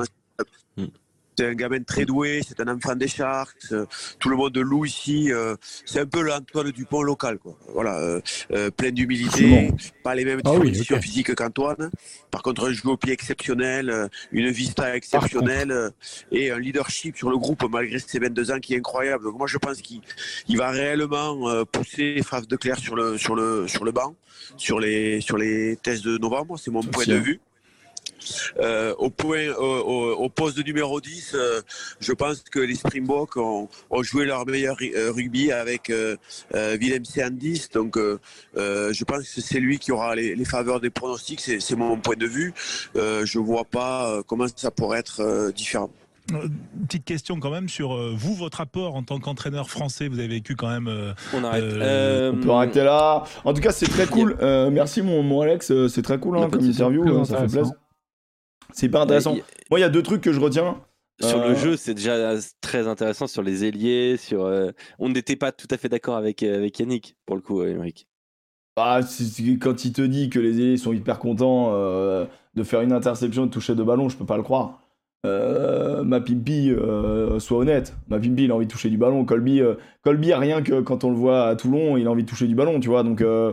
C'est 1.39 1.47
un 1.47 1.53
gamin 1.53 1.81
très 1.83 2.03
doué, 2.03 2.41
c'est 2.45 2.59
un 2.59 2.67
enfant 2.67 2.97
des 2.97 3.07
Sharks. 3.07 3.71
euh, 3.71 3.85
Tout 4.19 4.27
le 4.27 4.35
monde 4.35 4.57
loue 4.57 4.83
ici. 4.83 5.31
euh, 5.31 5.55
C'est 5.85 6.01
un 6.01 6.05
peu 6.05 6.19
l'Antoine 6.21 6.69
Dupont 6.71 7.01
local. 7.01 7.37
Quoi. 7.37 7.57
Voilà, 7.73 7.97
euh, 8.51 8.69
plein 8.71 8.91
d'humilité, 8.91 9.71
pas 10.03 10.15
les 10.15 10.25
mêmes 10.25 10.41
Ah 10.43 10.51
oui, 10.51 10.71
dispositions 10.71 11.01
physiques 11.01 11.33
qu'Antoine. 11.35 11.91
Par 12.29 12.41
contre, 12.43 12.67
un 12.67 12.73
jeu 12.73 12.89
au 12.89 12.97
pied 12.97 13.13
exceptionnel, 13.13 14.09
une 14.33 14.49
vista 14.49 14.93
exceptionnelle 14.97 15.91
et 16.33 16.51
un 16.51 16.59
leadership 16.59 17.15
sur 17.15 17.29
le 17.29 17.37
groupe 17.37 17.63
malgré 17.71 17.99
ses 17.99 18.19
22 18.19 18.51
ans 18.51 18.59
qui 18.59 18.73
est 18.73 18.77
incroyable. 18.79 19.23
Donc 19.23 19.37
moi, 19.37 19.47
je 19.47 19.57
pense 19.57 19.81
qu'il 19.81 20.01
il 20.49 20.57
va 20.57 20.71
réellement 20.71 21.63
pousser 21.71 22.21
Faf 22.21 22.49
de 22.49 22.57
Clerc 22.57 22.79
sur 22.79 22.97
le, 22.97 23.17
sur, 23.17 23.35
le, 23.35 23.65
sur 23.69 23.85
le 23.85 23.93
banc, 23.93 24.13
sur 24.57 24.77
les, 24.81 25.21
sur 25.21 25.37
les 25.37 25.77
tests 25.81 26.03
de 26.03 26.17
novembre. 26.17 26.59
C'est 26.59 26.69
mon 26.71 26.83
point 26.83 27.05
de 27.05 27.15
vue. 27.15 27.39
Euh, 28.59 28.93
au 28.97 29.09
point, 29.09 29.49
au, 29.55 30.29
poste 30.29 30.57
de 30.57 30.63
numéro 30.63 30.99
10, 31.01 31.31
euh, 31.33 31.61
je 31.99 32.13
pense 32.13 32.41
que 32.41 32.59
les 32.59 32.75
Springboks 32.75 33.37
ont, 33.37 33.67
ont 33.89 34.03
joué 34.03 34.25
leur 34.25 34.45
meilleur 34.45 34.77
euh, 34.81 35.11
rugby 35.11 35.51
avec 35.51 35.89
euh, 35.89 36.15
euh, 36.55 36.77
Willem 36.79 37.03
10. 37.03 37.69
Donc, 37.71 37.97
euh, 37.97 38.19
euh, 38.57 38.91
je 38.93 39.03
pense 39.03 39.19
que 39.29 39.41
c'est 39.41 39.59
lui 39.59 39.79
qui 39.79 39.91
aura 39.91 40.15
les, 40.15 40.35
les 40.35 40.45
faveurs 40.45 40.79
des 40.79 40.89
pronostics. 40.89 41.39
C'est 41.41 41.59
c'est 41.59 41.75
mon 41.75 41.97
point 41.97 42.15
de 42.15 42.27
vue. 42.27 42.53
Euh, 42.95 43.25
je 43.25 43.39
vois 43.39 43.65
pas 43.65 44.21
comment 44.27 44.45
ça 44.55 44.71
pourrait 44.71 44.99
être 44.99 45.21
euh, 45.21 45.51
différent. 45.51 45.89
Petite 46.87 47.05
question 47.05 47.39
quand 47.39 47.49
même 47.49 47.69
sur 47.69 47.95
vous, 48.15 48.35
votre 48.35 48.61
apport 48.61 48.95
en 48.95 49.01
tant 49.01 49.19
qu'entraîneur 49.19 49.67
français. 49.69 50.07
Vous 50.07 50.19
avez 50.19 50.27
vécu 50.27 50.55
quand 50.55 50.69
même. 50.69 50.87
euh, 50.87 51.11
On 51.33 51.43
arrête. 51.43 51.63
Euh, 51.63 51.79
Euh, 51.81 52.31
On 52.35 52.39
peut 52.43 52.51
arrêter 52.51 52.83
là. 52.83 53.23
En 53.43 53.53
tout 53.53 53.61
cas, 53.61 53.71
c'est 53.71 53.87
très 53.87 54.05
cool. 54.05 54.37
Euh, 54.39 54.69
merci, 54.69 55.01
mon, 55.01 55.23
mon 55.23 55.41
Alex. 55.41 55.73
C'est 55.87 56.03
très 56.03 56.19
cool 56.19 56.37
hein, 56.37 56.47
comme 56.51 56.63
interview. 56.63 57.03
Euh, 57.03 57.23
Ça 57.25 57.37
fait 57.39 57.47
plaisir. 57.47 57.73
C'est 58.73 58.85
hyper 58.87 59.01
intéressant. 59.01 59.35
Moi, 59.69 59.79
il 59.79 59.81
y 59.81 59.85
a 59.85 59.89
deux 59.89 60.03
trucs 60.03 60.21
que 60.21 60.31
je 60.31 60.39
retiens. 60.39 60.77
Sur 61.21 61.41
Euh, 61.41 61.49
le 61.49 61.55
jeu, 61.55 61.75
c'est 61.75 61.93
déjà 61.93 62.35
très 62.61 62.87
intéressant 62.87 63.27
sur 63.27 63.41
les 63.41 63.65
ailiers. 63.65 64.15
Sur, 64.17 64.45
euh, 64.45 64.71
on 64.99 65.09
n'était 65.09 65.35
pas 65.35 65.51
tout 65.51 65.67
à 65.69 65.77
fait 65.77 65.89
d'accord 65.89 66.15
avec, 66.15 66.43
euh, 66.43 66.57
avec 66.57 66.79
Yannick, 66.79 67.15
pour 67.25 67.35
le 67.35 67.41
coup, 67.41 67.61
Émeric. 67.63 68.07
Bah, 68.77 69.01
quand 69.59 69.83
il 69.85 69.91
te 69.93 70.01
dit 70.01 70.29
que 70.29 70.39
les 70.39 70.61
ailiers 70.61 70.77
sont 70.77 70.93
hyper 70.93 71.19
contents 71.19 71.71
euh, 71.73 72.25
de 72.55 72.63
faire 72.63 72.81
une 72.81 72.93
interception 72.93 73.43
et 73.43 73.47
de 73.47 73.51
toucher 73.51 73.75
deux 73.75 73.83
ballons, 73.83 74.07
je 74.07 74.15
peux 74.17 74.25
pas 74.25 74.37
le 74.37 74.43
croire. 74.43 74.79
Euh, 75.25 76.03
ma 76.03 76.21
Pimpi, 76.21 76.69
euh, 76.71 77.39
sois 77.39 77.57
honnête. 77.57 77.93
Ma 78.07 78.19
Pimpi, 78.19 78.45
il 78.45 78.51
a 78.51 78.55
envie 78.55 78.67
de 78.67 78.71
toucher 78.71 78.89
du 78.89 78.97
ballon. 78.97 79.25
Colby, 79.25 79.59
euh, 79.59 79.75
Colby, 80.03 80.33
rien 80.33 80.61
que 80.61 80.79
quand 80.79 81.03
on 81.03 81.09
le 81.09 81.17
voit 81.17 81.47
à 81.47 81.55
Toulon, 81.57 81.97
il 81.97 82.07
a 82.07 82.11
envie 82.11 82.23
de 82.23 82.29
toucher 82.29 82.47
du 82.47 82.55
ballon, 82.55 82.79
tu 82.79 82.87
vois. 82.87 83.03
Donc, 83.03 83.19
euh, 83.19 83.51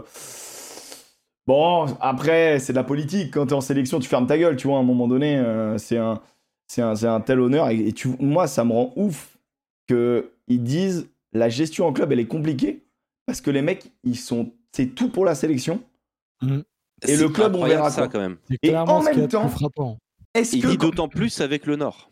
bon, 1.47 1.87
après, 2.01 2.59
c'est 2.59 2.73
de 2.73 2.77
la 2.79 2.85
politique. 2.85 3.33
Quand 3.33 3.47
t'es 3.47 3.53
en 3.55 3.61
sélection, 3.61 3.99
tu 3.99 4.09
fermes 4.09 4.27
ta 4.27 4.39
gueule, 4.39 4.57
tu 4.57 4.67
vois. 4.67 4.77
À 4.79 4.81
un 4.81 4.85
moment 4.85 5.09
donné, 5.09 5.37
euh, 5.39 5.79
c'est 5.79 5.99
un, 5.99 6.21
c'est 6.69 6.83
un, 6.83 6.95
c'est 6.95 7.07
un 7.07 7.21
tel 7.21 7.41
honneur. 7.41 7.71
Et, 7.71 7.89
et 7.89 7.93
tu, 7.93 8.09
moi, 8.21 8.47
ça 8.47 8.65
me 8.65 8.73
rend 8.73 8.93
ouf 8.97 9.39
qu'ils 9.89 10.63
disent 10.63 11.09
la 11.33 11.49
gestion 11.49 11.87
en 11.87 11.93
club, 11.93 12.13
elle 12.13 12.21
est 12.21 12.27
compliquée 12.27 12.83
parce 13.27 13.41
que 13.41 13.51
les 13.51 13.63
mecs, 13.63 13.91
ils 14.05 14.17
sont, 14.17 14.53
c'est 14.73 14.95
tout 14.95 15.09
pour 15.09 15.25
la 15.25 15.35
sélection. 15.35 15.83
Et 16.43 16.57
C'est 17.03 17.17
le 17.17 17.29
club, 17.29 17.55
on 17.57 17.65
verra 17.65 17.91
ça 17.91 18.03
quoi. 18.03 18.09
quand 18.09 18.21
même. 18.21 18.37
Et 18.63 18.77
en 18.77 19.03
même 19.03 19.19
est 19.21 19.29
temps-. 19.29 19.51
Est-ce 20.35 20.57
Il 20.57 20.63
que, 20.63 20.75
d'autant 20.77 21.09
plus 21.09 21.41
avec 21.41 21.67
le 21.67 21.77
Nord. 21.77 22.11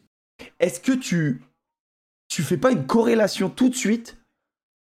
est-ce 0.60 0.80
que 0.80 0.92
tu, 0.92 1.42
tu 2.28 2.42
fais 2.42 2.56
pas 2.56 2.72
une 2.72 2.86
corrélation 2.86 3.50
tout 3.50 3.68
de 3.68 3.74
suite 3.74 4.18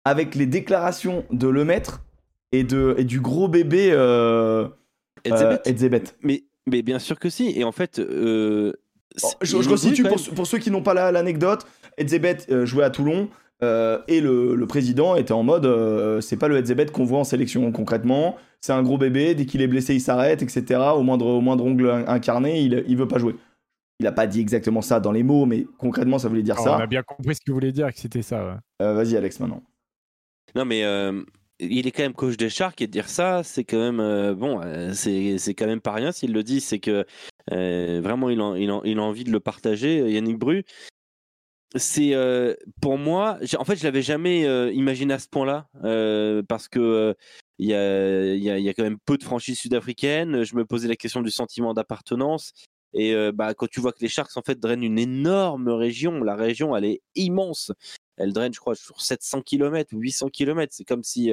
avec 0.06 0.36
les 0.36 0.46
déclarations 0.46 1.26
de 1.32 1.48
Lemaître 1.48 2.05
et, 2.60 2.64
de, 2.64 2.96
et 2.98 3.04
du 3.04 3.20
gros 3.22 3.48
bébé 3.48 3.90
euh, 3.92 4.68
Et 5.24 5.32
euh, 5.32 5.58
Edzebet 5.66 6.04
mais, 6.22 6.44
mais 6.68 6.82
bien 6.82 7.00
sûr 7.00 7.20
que 7.20 7.30
si. 7.30 7.52
Et 7.60 7.64
en 7.64 7.72
fait, 7.72 8.00
euh, 8.00 8.74
Oh, 9.24 9.30
je, 9.42 9.56
resitue 9.56 10.04
pour, 10.04 10.20
ceux- 10.20 10.34
pour 10.34 10.46
ceux 10.46 10.58
qui 10.58 10.72
n'ont 10.72 10.82
pas 10.84 10.94
la- 10.94 11.10
l'anecdote. 11.12 11.66
Edzebet 11.98 12.38
euh, 12.52 12.66
jouait 12.66 12.84
à 12.84 12.90
Toulon 12.90 13.30
euh, 13.64 14.00
et 14.10 14.20
le, 14.20 14.56
le 14.56 14.68
président 14.68 15.16
était 15.16 15.32
en 15.32 15.42
mode 15.44 15.66
euh, 15.66 16.20
c'est 16.20 16.36
pas 16.36 16.50
le 16.50 16.58
Edzebet 16.58 16.88
qu'on 16.88 17.06
voit 17.06 17.20
en 17.20 17.24
sélection 17.24 17.72
concrètement. 17.72 18.36
C'est 18.60 18.74
un 18.74 18.84
gros 18.84 18.98
bébé, 18.98 19.34
dès 19.34 19.46
qu'il 19.46 19.62
est 19.62 19.68
blessé, 19.68 19.94
il 19.94 20.02
s'arrête, 20.02 20.42
etc. 20.42 20.82
Au 20.96 21.04
moindre, 21.04 21.28
au 21.28 21.40
moindre 21.40 21.64
ongle 21.64 21.90
in- 21.90 22.06
incarné, 22.08 22.60
il, 22.62 22.84
il 22.88 22.98
veut 22.98 23.08
pas 23.08 23.18
jouer. 23.20 23.36
Il 24.02 24.08
a 24.08 24.12
pas 24.12 24.28
dit 24.28 24.42
exactement 24.42 24.82
ça 24.82 25.00
dans 25.00 25.14
les 25.14 25.24
mots, 25.24 25.46
mais 25.46 25.66
concrètement, 25.78 26.20
ça 26.20 26.28
voulait 26.28 26.44
dire 26.44 26.56
Alors, 26.56 26.66
ça. 26.66 26.78
on 26.78 26.82
a 26.84 26.88
bien 26.88 27.02
compris 27.04 27.36
ce 27.36 27.40
que 27.40 27.52
vous 27.52 27.56
voulez 27.56 27.72
dire 27.72 27.94
que 27.94 28.00
c'était 28.00 28.22
ça. 28.24 28.44
ouais. 28.46 28.54
Euh, 28.82 28.94
Vas-y, 28.96 29.16
Alex, 29.16 29.40
maintenant. 29.40 29.64
Non, 30.56 30.66
mais 30.66 30.84
euh, 30.84 31.22
il 31.60 31.88
est 31.88 31.92
quand 31.92 32.04
même 32.04 32.14
coach 32.14 32.38
des 32.38 32.50
Sharks 32.50 32.82
et 32.82 32.88
dire 32.88 33.10
ça, 33.10 33.44
c'est 33.44 33.64
quand 33.64 33.78
même 33.78 34.00
euh, 34.00 34.34
bon, 34.36 34.62
euh, 34.62 34.94
c'est 34.94 35.38
c'est 35.38 35.54
quand 35.54 35.68
même 35.68 35.82
pas 35.82 35.94
rien 35.94 36.12
s'il 36.12 36.34
le 36.34 36.44
dit, 36.44 36.62
c'est 36.62 36.80
que 36.80 37.06
euh, 37.52 38.02
vraiment 38.04 38.30
il, 38.30 38.42
en- 38.42 38.56
il, 38.56 38.72
en- 38.72 38.84
il 38.84 39.00
a 39.00 39.02
envie 39.04 39.24
de 39.24 39.32
le 39.32 39.40
partager. 39.40 40.00
Yannick 40.12 40.38
Bru, 40.38 40.64
c'est 41.76 42.14
pour 42.82 42.98
moi, 42.98 43.38
en 43.58 43.66
fait, 43.66 43.76
je 43.76 43.84
l'avais 43.84 44.02
jamais 44.02 44.42
imaginé 44.74 45.14
à 45.14 45.20
ce 45.20 45.28
point-là 45.28 45.68
parce 46.48 46.68
que 46.68 46.80
euh, 46.80 47.14
il 47.58 47.68
y, 47.68 47.74
a, 47.74 48.34
il 48.34 48.44
y, 48.44 48.50
a, 48.50 48.58
il 48.60 48.64
y 48.66 48.70
a 48.70 48.74
quand 48.74 48.84
même 48.84 48.98
peu 49.06 49.18
de 49.18 49.24
franchises 49.24 49.60
sud-africaines. 49.60 50.44
Je 50.44 50.56
me 50.56 50.66
posais 50.66 50.88
la 50.88 50.96
question 50.96 51.22
du 51.22 51.32
sentiment 51.32 51.74
d'appartenance. 51.74 52.54
Et 52.94 53.14
bah, 53.34 53.54
quand 53.54 53.68
tu 53.70 53.82
vois 53.82 53.92
que 53.92 54.00
les 54.02 54.08
Sharks 54.08 54.36
en 54.38 54.42
fait 54.42 54.58
drainent 54.60 54.84
une 54.84 55.00
énorme 55.00 55.68
région, 55.70 56.24
la 56.24 56.36
région 56.36 56.76
elle 56.78 56.86
est 56.86 57.02
immense. 57.16 57.72
Elle 58.18 58.34
draine, 58.34 58.54
je 58.54 58.60
crois, 58.60 58.76
sur 58.76 59.02
700 59.02 59.42
km 59.42 59.94
ou 59.94 60.00
800 60.00 60.30
km. 60.30 60.74
C'est 60.74 60.86
comme 60.86 61.04
si 61.04 61.32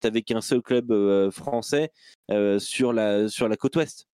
tu 0.00 0.06
avais 0.06 0.22
qu'un 0.22 0.40
seul 0.40 0.62
club 0.62 0.90
euh, 0.90 1.30
français 1.30 1.90
euh, 2.30 2.58
sur, 2.58 2.92
la, 2.92 3.28
sur 3.28 3.48
la 3.48 3.56
côte 3.56 3.76
ouest. 3.76 4.06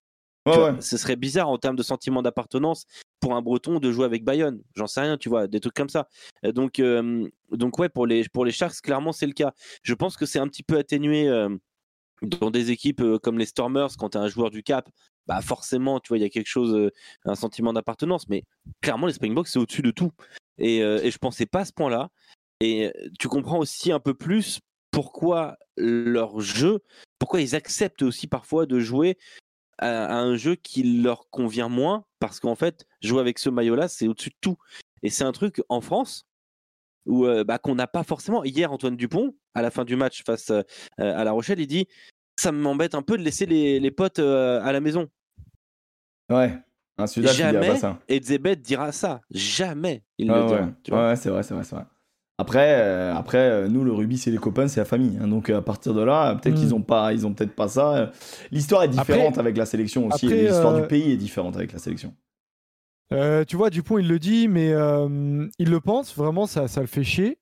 Ouais, 0.46 0.52
Tu 0.52 0.58
vois, 0.58 0.72
ouais. 0.72 0.80
Ce 0.80 0.96
serait 0.96 1.16
bizarre 1.16 1.48
en 1.48 1.58
termes 1.58 1.76
de 1.76 1.82
sentiment 1.82 2.22
d'appartenance 2.22 2.86
pour 3.20 3.34
un 3.34 3.42
Breton 3.42 3.78
de 3.78 3.92
jouer 3.92 4.06
avec 4.06 4.24
Bayonne. 4.24 4.62
J'en 4.74 4.86
sais 4.86 5.02
rien, 5.02 5.18
tu 5.18 5.28
vois, 5.28 5.46
des 5.46 5.60
trucs 5.60 5.74
comme 5.74 5.90
ça. 5.90 6.08
Euh, 6.44 6.52
Donc, 6.52 6.78
euh, 6.78 7.28
donc 7.50 7.78
ouais, 7.78 7.88
pour 7.88 8.06
les, 8.06 8.26
pour 8.28 8.44
les 8.44 8.52
Sharks, 8.52 8.80
clairement, 8.82 9.12
c'est 9.12 9.26
le 9.26 9.32
cas. 9.34 9.52
Je 9.82 9.94
pense 9.94 10.16
que 10.16 10.24
c'est 10.26 10.38
un 10.38 10.48
petit 10.48 10.62
peu 10.62 10.78
atténué 10.78 11.28
euh, 11.28 11.54
dans 12.22 12.50
des 12.50 12.70
équipes 12.70 13.00
euh, 13.02 13.18
comme 13.18 13.38
les 13.38 13.46
Stormers, 13.46 13.90
quand 13.98 14.10
tu 14.10 14.18
as 14.18 14.22
un 14.22 14.28
joueur 14.28 14.50
du 14.50 14.62
Cap. 14.62 14.88
Bah 15.26 15.42
forcément, 15.42 16.00
tu 16.00 16.08
vois, 16.08 16.18
il 16.18 16.22
y 16.22 16.24
a 16.24 16.30
quelque 16.30 16.48
chose, 16.48 16.74
euh, 16.74 16.90
un 17.24 17.34
sentiment 17.34 17.72
d'appartenance. 17.72 18.28
Mais 18.28 18.44
clairement, 18.80 19.06
les 19.06 19.12
Springboks, 19.12 19.48
c'est 19.48 19.58
au-dessus 19.58 19.82
de 19.82 19.90
tout. 19.90 20.10
Et, 20.60 20.82
euh, 20.82 21.00
et 21.02 21.10
je 21.10 21.18
pensais 21.18 21.46
pas 21.46 21.60
à 21.60 21.64
ce 21.64 21.72
point-là. 21.72 22.10
Et 22.60 22.86
euh, 22.86 22.92
tu 23.18 23.28
comprends 23.28 23.58
aussi 23.58 23.90
un 23.90 24.00
peu 24.00 24.14
plus 24.14 24.60
pourquoi 24.90 25.56
leur 25.76 26.40
jeu, 26.40 26.80
pourquoi 27.18 27.40
ils 27.40 27.54
acceptent 27.54 28.02
aussi 28.02 28.26
parfois 28.26 28.66
de 28.66 28.78
jouer 28.78 29.18
à, 29.78 30.18
un 30.18 30.36
jeu 30.36 30.56
qui 30.56 30.82
leur 31.00 31.30
convient 31.30 31.68
moins, 31.68 32.04
parce 32.18 32.38
qu'en 32.38 32.54
fait, 32.54 32.86
jouer 33.02 33.20
avec 33.20 33.38
ce 33.38 33.48
maillot-là, 33.48 33.88
c'est 33.88 34.08
au-dessus 34.08 34.30
de 34.30 34.36
tout. 34.40 34.56
Et 35.02 35.08
c'est 35.10 35.24
un 35.24 35.32
truc 35.32 35.62
en 35.68 35.80
France 35.80 36.26
où 37.06 37.24
euh, 37.24 37.44
bah, 37.44 37.58
qu'on 37.58 37.74
n'a 37.74 37.86
pas 37.86 38.04
forcément. 38.04 38.44
Hier, 38.44 38.70
Antoine 38.70 38.96
Dupont, 38.96 39.34
à 39.54 39.62
la 39.62 39.70
fin 39.70 39.84
du 39.84 39.96
match 39.96 40.22
face 40.24 40.50
à 40.98 41.24
La 41.24 41.32
Rochelle, 41.32 41.60
il 41.60 41.66
dit 41.66 41.86
ça 42.38 42.52
m'embête 42.52 42.94
un 42.94 43.02
peu 43.02 43.16
de 43.16 43.22
laisser 43.22 43.46
les, 43.46 43.90
potes 43.90 44.18
à 44.18 44.72
la 44.72 44.80
maison. 44.80 45.08
Ouais. 46.28 46.58
Un 47.02 47.06
Sudaf, 47.06 47.32
il 47.32 47.36
dira 47.36 47.52
Jamais 47.52 47.68
pas 47.68 47.76
ça. 47.76 47.98
Edzebet 48.08 48.56
dira 48.56 48.92
ça. 48.92 49.20
Jamais 49.30 50.02
il 50.18 50.30
Ouais, 50.30 50.38
le 50.40 50.46
dira. 50.46 50.60
ouais. 50.60 50.66
tu 50.82 50.90
vois. 50.90 51.08
Ouais, 51.08 51.16
c'est 51.16 51.30
vrai, 51.30 51.42
c'est 51.42 51.54
vrai, 51.54 51.64
c'est 51.64 51.74
vrai. 51.76 51.84
Après, 52.38 52.74
euh, 52.78 53.14
après 53.14 53.36
euh, 53.38 53.68
nous, 53.68 53.84
le 53.84 53.92
rugby, 53.92 54.16
c'est 54.16 54.30
les 54.30 54.38
copains, 54.38 54.66
c'est 54.66 54.80
la 54.80 54.86
famille. 54.86 55.18
hein. 55.20 55.28
donc, 55.28 55.50
à 55.50 55.60
partir 55.60 55.92
de 55.92 56.02
là, 56.02 56.34
peut-être 56.36 56.54
Mm. 56.54 56.58
qu'ils 56.58 56.74
ont 56.74 56.80
pas, 56.82 57.12
ils 57.12 57.26
ont 57.26 57.34
peut-être 57.34 57.54
pas 57.54 57.68
ça. 57.68 57.94
Euh, 57.94 58.06
L'histoire 58.50 58.82
est 58.84 58.88
différente 58.88 59.36
avec 59.38 59.56
la 59.58 59.66
sélection 59.66 60.06
aussi. 60.06 60.26
L'histoire 60.26 60.74
euh, 60.74 60.80
du 60.80 60.86
pays 60.86 61.12
est 61.12 61.16
différente 61.18 61.56
avec 61.56 61.72
la 61.72 61.78
sélection. 61.78 62.14
Euh, 63.12 63.44
tu 63.44 63.56
vois, 63.56 63.70
Dupont, 63.70 63.98
il 63.98 64.06
le 64.08 64.18
dit, 64.20 64.46
mais 64.48 64.72
euh, 64.72 65.46
il 65.58 65.68
le 65.68 65.80
pense, 65.80 66.16
vraiment, 66.16 66.46
ça, 66.46 66.68
ça 66.68 66.80
le 66.80 66.86
fait 66.86 67.02
chier. 67.04 67.38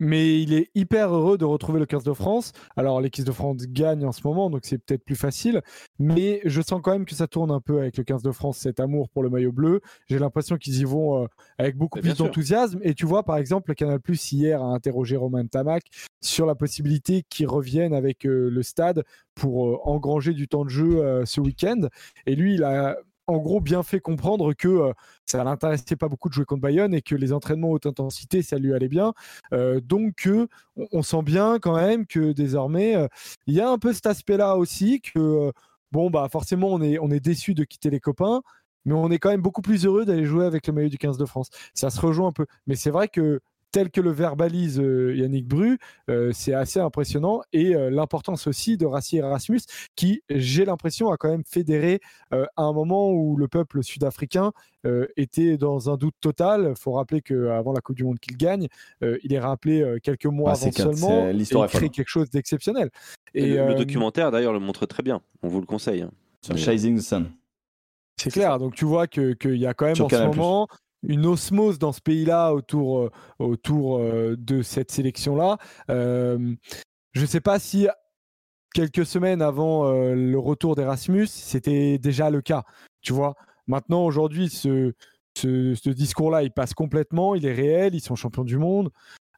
Mais 0.00 0.42
il 0.42 0.52
est 0.52 0.70
hyper 0.74 1.14
heureux 1.14 1.38
de 1.38 1.44
retrouver 1.44 1.78
le 1.78 1.86
15 1.86 2.04
de 2.04 2.12
France. 2.12 2.52
Alors, 2.76 3.00
l'équipe 3.00 3.24
de 3.24 3.32
France 3.32 3.66
gagne 3.68 4.04
en 4.04 4.12
ce 4.12 4.26
moment, 4.26 4.50
donc 4.50 4.62
c'est 4.64 4.78
peut-être 4.78 5.04
plus 5.04 5.16
facile. 5.16 5.62
Mais 5.98 6.40
je 6.44 6.60
sens 6.60 6.80
quand 6.82 6.92
même 6.92 7.04
que 7.04 7.14
ça 7.14 7.26
tourne 7.26 7.50
un 7.50 7.60
peu 7.60 7.78
avec 7.78 7.96
le 7.96 8.04
15 8.04 8.22
de 8.22 8.32
France, 8.32 8.58
cet 8.58 8.80
amour 8.80 9.08
pour 9.08 9.22
le 9.22 9.30
maillot 9.30 9.52
bleu. 9.52 9.80
J'ai 10.08 10.18
l'impression 10.18 10.56
qu'ils 10.56 10.80
y 10.80 10.84
vont 10.84 11.22
euh, 11.22 11.26
avec 11.58 11.76
beaucoup 11.76 12.00
plus 12.00 12.16
d'enthousiasme. 12.16 12.80
Et 12.82 12.94
tu 12.94 13.06
vois, 13.06 13.22
par 13.22 13.36
exemple, 13.36 13.70
le 13.70 13.74
Canal 13.74 14.00
Plus 14.00 14.32
hier 14.32 14.62
a 14.62 14.66
interrogé 14.66 15.16
Romain 15.16 15.46
Tamac 15.46 15.84
sur 16.20 16.46
la 16.46 16.54
possibilité 16.54 17.24
qu'il 17.28 17.46
revienne 17.46 17.94
avec 17.94 18.26
euh, 18.26 18.48
le 18.50 18.62
stade 18.62 19.04
pour 19.34 19.68
euh, 19.68 19.78
engranger 19.84 20.32
du 20.32 20.48
temps 20.48 20.64
de 20.64 20.70
jeu 20.70 21.24
ce 21.24 21.40
week-end. 21.40 21.88
Et 22.26 22.34
lui, 22.34 22.54
il 22.54 22.64
a 22.64 22.96
en 23.26 23.38
gros 23.38 23.60
bien 23.60 23.82
fait 23.82 24.00
comprendre 24.00 24.52
que 24.54 24.68
euh, 24.68 24.92
ça 25.26 25.42
l'intéressait 25.44 25.96
pas 25.96 26.08
beaucoup 26.08 26.28
de 26.28 26.34
jouer 26.34 26.44
contre 26.44 26.62
Bayonne 26.62 26.94
et 26.94 27.02
que 27.02 27.14
les 27.14 27.32
entraînements 27.32 27.70
haute 27.70 27.86
intensité, 27.86 28.42
ça 28.42 28.58
lui 28.58 28.74
allait 28.74 28.88
bien. 28.88 29.14
Euh, 29.52 29.80
donc, 29.80 30.28
on, 30.76 31.02
sent 31.02 31.22
bien 31.22 31.58
quand 31.58 31.76
même 31.76 32.06
que 32.06 32.32
désormais, 32.32 32.96
euh, 32.96 33.08
il 33.46 33.54
y 33.54 33.60
a 33.60 33.68
un 33.68 33.78
peu 33.78 33.92
cet 33.92 34.06
aspect-là 34.06 34.56
aussi 34.56 35.00
que, 35.00 35.52
bon, 35.92 36.10
bah 36.10 36.28
forcément, 36.30 36.68
on 36.68 36.82
est, 36.82 36.98
on 36.98 37.10
est 37.10 37.20
déçu 37.20 37.54
de 37.54 37.64
quitter 37.64 37.90
les 37.90 38.00
copains, 38.00 38.42
mais 38.84 38.94
on 38.94 39.10
est 39.10 39.18
quand 39.18 39.30
même 39.30 39.42
beaucoup 39.42 39.62
plus 39.62 39.86
heureux 39.86 40.04
d'aller 40.04 40.24
jouer 40.24 40.44
avec 40.44 40.66
le 40.66 40.72
maillot 40.72 40.88
du 40.88 40.98
15 40.98 41.18
de 41.18 41.24
France. 41.24 41.48
Ça 41.74 41.90
se 41.90 42.00
rejoint 42.00 42.28
un 42.28 42.32
peu. 42.32 42.46
Mais 42.66 42.76
c'est 42.76 42.90
vrai 42.90 43.08
que 43.08 43.40
tel 43.74 43.90
que 43.90 44.00
le 44.00 44.12
verbalise 44.12 44.78
euh, 44.78 45.16
Yannick 45.16 45.48
Bru, 45.48 45.78
euh, 46.08 46.30
c'est 46.32 46.54
assez 46.54 46.78
impressionnant. 46.78 47.42
Et 47.52 47.74
euh, 47.74 47.90
l'importance 47.90 48.46
aussi 48.46 48.76
de 48.76 48.86
Rassi 48.86 49.16
Erasmus, 49.16 49.62
qui, 49.96 50.22
j'ai 50.30 50.64
l'impression, 50.64 51.10
a 51.10 51.16
quand 51.16 51.28
même 51.28 51.42
fédéré 51.44 51.98
euh, 52.32 52.46
à 52.56 52.62
un 52.62 52.72
moment 52.72 53.10
où 53.10 53.36
le 53.36 53.48
peuple 53.48 53.82
sud-africain 53.82 54.52
euh, 54.86 55.08
était 55.16 55.56
dans 55.58 55.90
un 55.90 55.96
doute 55.96 56.14
total. 56.20 56.68
Il 56.70 56.80
faut 56.80 56.92
rappeler 56.92 57.20
qu'avant 57.20 57.72
la 57.72 57.80
Coupe 57.80 57.96
du 57.96 58.04
Monde 58.04 58.20
qu'il 58.20 58.36
gagne, 58.36 58.68
euh, 59.02 59.18
il 59.24 59.32
est 59.32 59.40
rappelé 59.40 59.82
euh, 59.82 59.98
quelques 60.00 60.26
mois 60.26 60.52
Ah, 60.52 60.54
c'est 60.54 60.66
avant 60.80 60.90
quatre, 60.90 60.98
seulement. 60.98 61.22
c'est- 61.24 61.30
Et 61.30 61.32
l'histoire 61.32 61.68
il 61.72 61.76
crée 61.76 61.88
quelque 61.88 62.08
chose 62.08 62.30
d'exceptionnel. 62.30 62.90
Et 63.34 63.42
Et, 63.42 63.56
le, 63.56 63.66
le 63.66 63.74
documentaire, 63.74 64.30
d'ailleurs, 64.30 64.52
le 64.52 64.60
montre 64.60 64.86
très 64.86 65.02
bien. 65.02 65.20
On 65.42 65.48
vous 65.48 65.58
le 65.58 65.66
conseille. 65.66 66.02
hein. 66.02 66.12
Sur 66.42 66.56
Chasing 66.56 66.96
the 66.96 67.02
Sun. 67.02 67.26
C'est 68.20 68.30
clair. 68.30 68.60
Donc 68.60 68.74
tu 68.76 68.84
vois 68.84 69.08
que- 69.08 69.32
qu'il 69.32 69.56
y 69.56 69.66
a 69.66 69.74
quand 69.74 69.86
même 69.86 69.96
Sur 69.96 70.04
en 70.06 70.08
ce 70.10 70.22
moment 70.22 70.68
une 71.08 71.26
osmose 71.26 71.78
dans 71.78 71.92
ce 71.92 72.00
pays-là 72.00 72.52
autour, 72.52 73.00
euh, 73.00 73.10
autour 73.38 73.98
euh, 73.98 74.36
de 74.38 74.62
cette 74.62 74.90
sélection-là. 74.90 75.58
Euh, 75.90 76.54
je 77.12 77.20
ne 77.20 77.26
sais 77.26 77.40
pas 77.40 77.58
si 77.58 77.88
quelques 78.74 79.06
semaines 79.06 79.40
avant 79.40 79.92
le 79.92 80.36
retour 80.36 80.74
d'Erasmus, 80.74 81.28
c'était 81.28 81.96
déjà 81.98 82.28
le 82.28 82.40
cas. 82.40 82.64
Tu 83.02 83.12
vois, 83.12 83.36
Maintenant, 83.68 84.04
aujourd'hui, 84.04 84.50
ce, 84.50 84.92
discours-là, 85.88 86.42
il 86.42 86.50
passe 86.50 86.74
complètement, 86.74 87.36
il 87.36 87.46
est 87.46 87.52
réel, 87.52 87.94
ils 87.94 88.00
sont 88.00 88.16
champions 88.16 88.42
du 88.42 88.58
monde. 88.58 88.90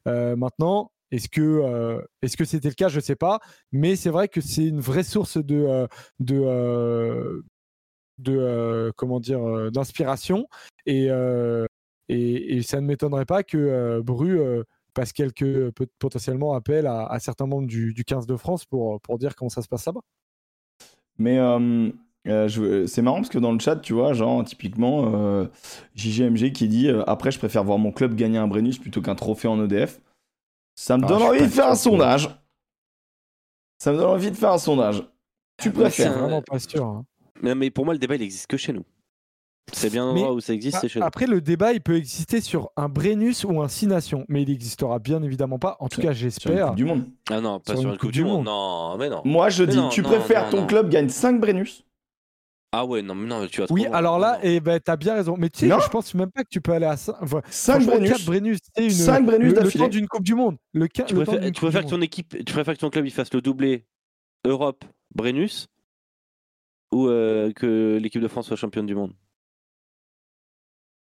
Maintenant, 0.05 0.91
est-ce 1.11 1.29
que 1.29 2.01
est-ce 2.23 2.35
que 2.35 2.45
c'était 2.45 2.69
le 2.69 2.73
cas? 2.73 2.87
Je 2.87 2.99
sais 2.99 3.15
pas, 3.15 3.39
mais 3.71 3.95
c'est 3.95 4.09
vrai 4.09 4.27
que 4.27 4.41
c'est 4.41 4.65
une 4.65 4.79
vraie 4.79 5.03
source 5.03 5.37
de 5.37 5.87
de 6.19 7.43
de 8.19 8.35
euh, 8.37 8.91
comment 8.95 9.19
dire 9.19 9.45
euh, 9.47 9.69
d'inspiration 9.71 10.47
et, 10.85 11.07
euh, 11.09 11.65
et 12.09 12.57
et 12.57 12.61
ça 12.63 12.81
ne 12.81 12.85
m'étonnerait 12.87 13.25
pas 13.25 13.43
que 13.43 13.99
Bru 14.01 14.39
passe 14.93 15.13
quelques 15.13 15.71
potentiellement 15.99 16.53
appels 16.55 16.87
à, 16.87 17.05
à 17.05 17.19
certains 17.19 17.45
membres 17.45 17.67
du, 17.67 17.93
du 17.93 18.03
15 18.03 18.25
de 18.27 18.35
France 18.35 18.65
pour 18.65 18.99
pour 19.01 19.17
dire 19.19 19.35
comment 19.35 19.49
ça 19.49 19.61
se 19.61 19.67
passe 19.67 19.85
là-bas. 19.85 20.01
Mais 21.19 21.39
euh, 21.39 22.87
c'est 22.87 23.01
marrant 23.01 23.17
parce 23.17 23.29
que 23.29 23.37
dans 23.39 23.51
le 23.51 23.59
chat, 23.59 23.77
tu 23.77 23.93
vois, 23.93 24.13
genre, 24.13 24.43
typiquement, 24.43 25.13
euh, 25.15 25.45
JGMG 25.95 26.51
qui 26.51 26.67
dit 26.67 26.89
euh, 26.89 27.03
Après, 27.07 27.31
je 27.31 27.39
préfère 27.39 27.63
voir 27.63 27.77
mon 27.77 27.91
club 27.91 28.15
gagner 28.15 28.37
un 28.37 28.47
Brennus 28.47 28.77
plutôt 28.79 29.01
qu'un 29.01 29.15
trophée 29.15 29.47
en 29.47 29.63
EDF. 29.63 29.99
Ça 30.75 30.97
me 30.97 31.03
Ah, 31.05 31.07
donne 31.07 31.21
envie 31.23 31.39
de 31.41 31.47
faire 31.47 31.67
un 31.69 31.75
sondage. 31.75 32.29
Ça 33.79 33.91
me 33.91 33.97
donne 33.97 34.09
envie 34.09 34.29
de 34.31 34.35
faire 34.35 34.51
un 34.51 34.57
sondage. 34.57 35.03
Tu 35.57 35.69
Ouais, 35.69 35.85
Je 35.85 35.89
suis 35.89 36.03
préfères 36.03 36.19
vraiment 36.19 36.41
pas 36.41 36.59
sûr. 36.59 36.85
hein. 36.85 37.05
Mais, 37.41 37.55
mais 37.55 37.69
pour 37.69 37.85
moi, 37.85 37.93
le 37.93 37.99
débat, 37.99 38.15
il 38.15 38.21
existe 38.21 38.47
que 38.47 38.57
chez 38.57 38.73
nous. 38.73 38.83
C'est 39.73 39.89
bien 39.89 40.05
l'endroit 40.05 40.31
où 40.33 40.39
ça 40.39 40.53
existe, 40.53 40.77
c'est 40.79 40.87
chez 40.87 40.99
nous. 40.99 41.05
Après, 41.05 41.27
le 41.27 41.41
débat, 41.41 41.73
il 41.73 41.81
peut 41.81 41.97
exister 41.97 42.39
sur 42.39 42.69
un 42.77 42.87
Brennus 42.87 43.43
ou 43.43 43.61
un 43.61 43.67
Six 43.67 43.85
Nations, 43.87 44.23
mais 44.29 44.43
il 44.43 44.47
n'existera 44.49 44.97
bien 44.97 45.21
évidemment 45.21 45.59
pas. 45.59 45.75
En 45.81 45.89
tout 45.89 45.99
cas, 45.99 46.13
sur 46.13 46.23
une 46.25 46.31
j'espère. 46.31 46.67
Coupe 46.67 46.75
du 46.77 46.85
Monde 46.85 47.03
Ah 47.29 47.41
non, 47.41 47.59
pas 47.59 47.75
sur, 47.75 47.91
une 47.91 47.97
Coupe 47.97 48.13
du 48.13 48.23
Monde. 48.23 48.45
Non, 48.45 48.97
mais 48.97 49.09
non. 49.09 49.21
Moi, 49.25 49.49
je 49.49 49.63
Mais 49.65 49.71
dis 49.71 49.77
non, 49.77 49.89
Tu 49.89 50.01
non, 50.01 50.09
préfères 50.09 50.45
non, 50.45 50.51
ton 50.51 50.61
non. 50.61 50.67
club 50.67 50.89
gagne 50.89 51.09
5 51.09 51.41
Brennus 51.41 51.83
Ah 52.71 52.85
ouais, 52.85 53.01
non, 53.01 53.13
mais 53.13 53.27
non, 53.27 53.45
tu 53.47 53.59
vas 53.59 53.67
trop 53.67 53.75
Oui, 53.75 53.85
alors 53.87 54.19
là, 54.19 54.35
Non. 54.35 54.39
eh 54.43 54.61
ben, 54.61 54.79
t'as 54.79 54.95
bien 54.95 55.15
raison. 55.15 55.35
Mais 55.37 55.49
tu 55.49 55.59
sais, 55.59 55.67
Non. 55.67 55.79
je 55.81 55.89
pense 55.89 56.13
même 56.15 56.31
pas 56.31 56.43
que 56.45 56.49
tu 56.49 56.61
peux 56.61 56.71
aller 56.71 56.85
à 56.85 56.95
5 56.95 57.15
5 57.49 57.85
Brennus 57.85 58.09
4 58.09 58.25
Brennus, 58.25 58.59
c'est 58.73 58.83
une, 58.85 58.89
Cinq 58.89 59.25
Brennus 59.25 59.53
le, 59.53 59.61
le 59.63 59.71
temps 59.71 59.87
d'une 59.89 60.07
Coupe 60.07 60.23
du 60.23 60.33
Monde. 60.35 60.55
Le, 60.71 60.87
tu 60.87 61.01
le 61.13 61.23
préfères, 61.25 61.51
tu 61.51 61.59
préfères 61.59 61.81
du 61.81 61.87
que 61.87 61.91
ton 61.91 62.01
équipe, 62.01 62.37
tu 62.45 62.53
préfères 62.53 62.73
que 62.75 62.79
ton 62.79 62.89
club 62.89 63.05
il 63.05 63.11
fasse 63.11 63.33
le 63.33 63.41
doublé 63.41 63.85
Europe 64.45 64.85
Brennus 65.13 65.67
ou 66.91 67.07
euh, 67.07 67.51
que 67.53 67.97
l'équipe 68.01 68.21
de 68.21 68.27
France 68.27 68.47
soit 68.47 68.55
championne 68.55 68.85
du 68.85 68.95
monde? 68.95 69.13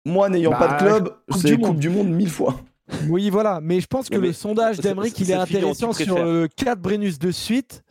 Moi, 0.05 0.30
n'ayant 0.30 0.51
Bah, 0.51 0.59
pas 0.59 0.74
de 0.74 0.80
club, 0.80 1.09
Coupe 1.30 1.41
c'est 1.41 1.57
Coupe 1.57 1.80
du 1.80 1.89
Monde 1.89 2.09
mille 2.09 2.30
fois. 2.30 2.59
Oui, 3.07 3.30
voilà. 3.30 3.59
Mais 3.61 3.80
je 3.82 3.88
pense 3.88 4.09
que 4.09 4.17
mais 4.17 4.28
le 4.28 4.34
sondage 4.34 4.80
d'Emeric, 4.80 5.20
il 5.20 5.30
est 5.30 5.36
intéressant 5.36 5.93
sur 5.93 6.05
préfères. 6.15 6.26
le 6.26 6.47
4 6.47 6.80
Brennus 6.80 7.20
de 7.20 7.32
suite 7.32 7.84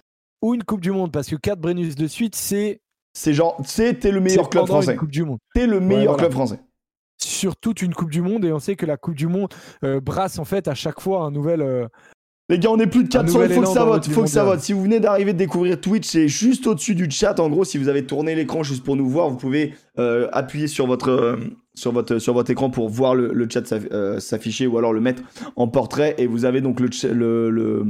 ou 0.43 0.55
une 0.55 0.65
Coupe 0.65 0.81
du 0.81 0.91
Monde. 0.91 1.13
Parce 1.13 1.29
que 1.29 1.37
4 1.37 1.61
Brennus 1.61 1.95
de 1.95 2.07
suite, 2.07 2.35
c'est 2.35 2.81
C'est 3.13 3.33
genre, 3.35 3.57
tu 3.63 3.69
sais, 3.69 3.95
t'es 3.95 4.11
le 4.11 4.21
meilleur 4.21 4.45
c'est 4.47 4.51
club 4.51 4.67
français. 4.67 4.93
une 4.93 4.99
Coupe 4.99 5.11
du 5.13 5.23
Monde. 5.25 5.39
T'es 5.55 5.67
le 5.67 5.81
meilleur 5.81 6.15
voilà. 6.15 6.19
club 6.19 6.33
français. 6.33 6.61
Sur 7.21 7.57
toute 7.57 7.83
une 7.83 7.95
Coupe 7.95 8.11
du 8.11 8.23
Monde. 8.23 8.45
Et 8.45 8.53
on 8.53 8.59
sait 8.59 8.75
que 8.75 8.87
la 8.87 8.97
Coupe 8.97 9.15
du 9.15 9.29
Monde 9.29 9.53
euh, 9.85 10.01
brasse 10.01 10.39
en 10.39 10.45
fait 10.45 10.67
à 10.67 10.75
chaque 10.75 11.01
fois 11.01 11.23
un 11.23 11.31
nouvel. 11.31 11.63
euh, 11.63 11.87
Les 12.51 12.59
gars, 12.59 12.71
on 12.71 12.79
est 12.79 12.87
plus 12.87 13.05
de 13.05 13.09
400, 13.09 13.35
nouvel 13.35 13.51
il 13.51 13.55
faut 13.57 13.61
que 13.61 13.67
ça 13.69 13.85
vote, 13.85 14.05
faut 14.15 14.23
que 14.23 14.29
ça 14.29 14.43
vote. 14.45 14.61
Si 14.61 14.73
vous 14.73 14.83
venez 14.83 15.01
d'arriver 15.01 15.35
de 15.35 15.39
découvrir 15.39 15.79
Twitch, 15.81 16.07
c'est 16.07 16.29
juste 16.29 16.67
au-dessus 16.67 16.95
du 16.95 17.11
chat. 17.11 17.39
En 17.41 17.51
gros, 17.51 17.65
si 17.65 17.77
vous 17.77 17.89
avez 17.89 18.05
tourné 18.07 18.35
l'écran 18.35 18.63
juste 18.63 18.85
pour 18.85 18.97
nous 18.97 19.07
voir, 19.09 19.29
vous 19.29 19.37
pouvez 19.37 19.75
euh, 19.99 20.29
appuyer 20.33 20.67
sur 20.67 20.87
votre, 20.87 21.11
euh, 21.11 21.37
sur, 21.75 21.93
votre, 21.93 22.19
sur 22.19 22.33
votre 22.33 22.51
écran 22.51 22.71
pour 22.71 22.89
voir 22.89 23.15
le, 23.15 23.33
le 23.35 23.49
chat 23.51 23.71
euh, 23.73 24.19
s'afficher 24.19 24.67
ou 24.67 24.79
alors 24.79 24.95
le 24.95 25.01
mettre 25.01 25.23
en 25.57 25.69
portrait. 25.69 26.15
Et 26.17 26.27
vous 26.27 26.47
avez 26.47 26.63
donc 26.63 26.81
le, 26.81 26.91
ch- 26.91 27.13
le, 27.13 27.51
le, 27.51 27.85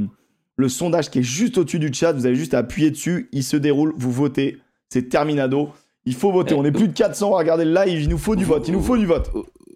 le 0.57 0.67
sondage 0.69 1.09
qui 1.09 1.19
est 1.19 1.23
juste 1.23 1.57
au-dessus 1.57 1.79
du 1.79 1.93
chat. 1.93 2.11
Vous 2.11 2.25
avez 2.25 2.35
juste 2.35 2.53
à 2.53 2.57
appuyer 2.57 2.91
dessus, 2.91 3.29
il 3.31 3.43
se 3.43 3.55
déroule, 3.55 3.93
vous 3.95 4.11
votez. 4.11 4.57
C'est 4.89 5.07
terminado. 5.07 5.69
Il 6.05 6.15
faut 6.15 6.31
voter. 6.33 6.55
On 6.55 6.65
est 6.65 6.71
plus 6.71 6.87
de 6.89 6.93
400 6.93 7.33
à 7.35 7.37
regarder 7.37 7.63
le 7.65 7.73
live, 7.73 8.01
il 8.01 8.09
nous 8.09 8.17
faut 8.17 8.35
du 8.35 8.43
vote. 8.43 8.67
Il 8.67 8.73
nous 8.73 8.81
faut 8.81 8.97
du 8.97 9.05
vote. 9.05 9.29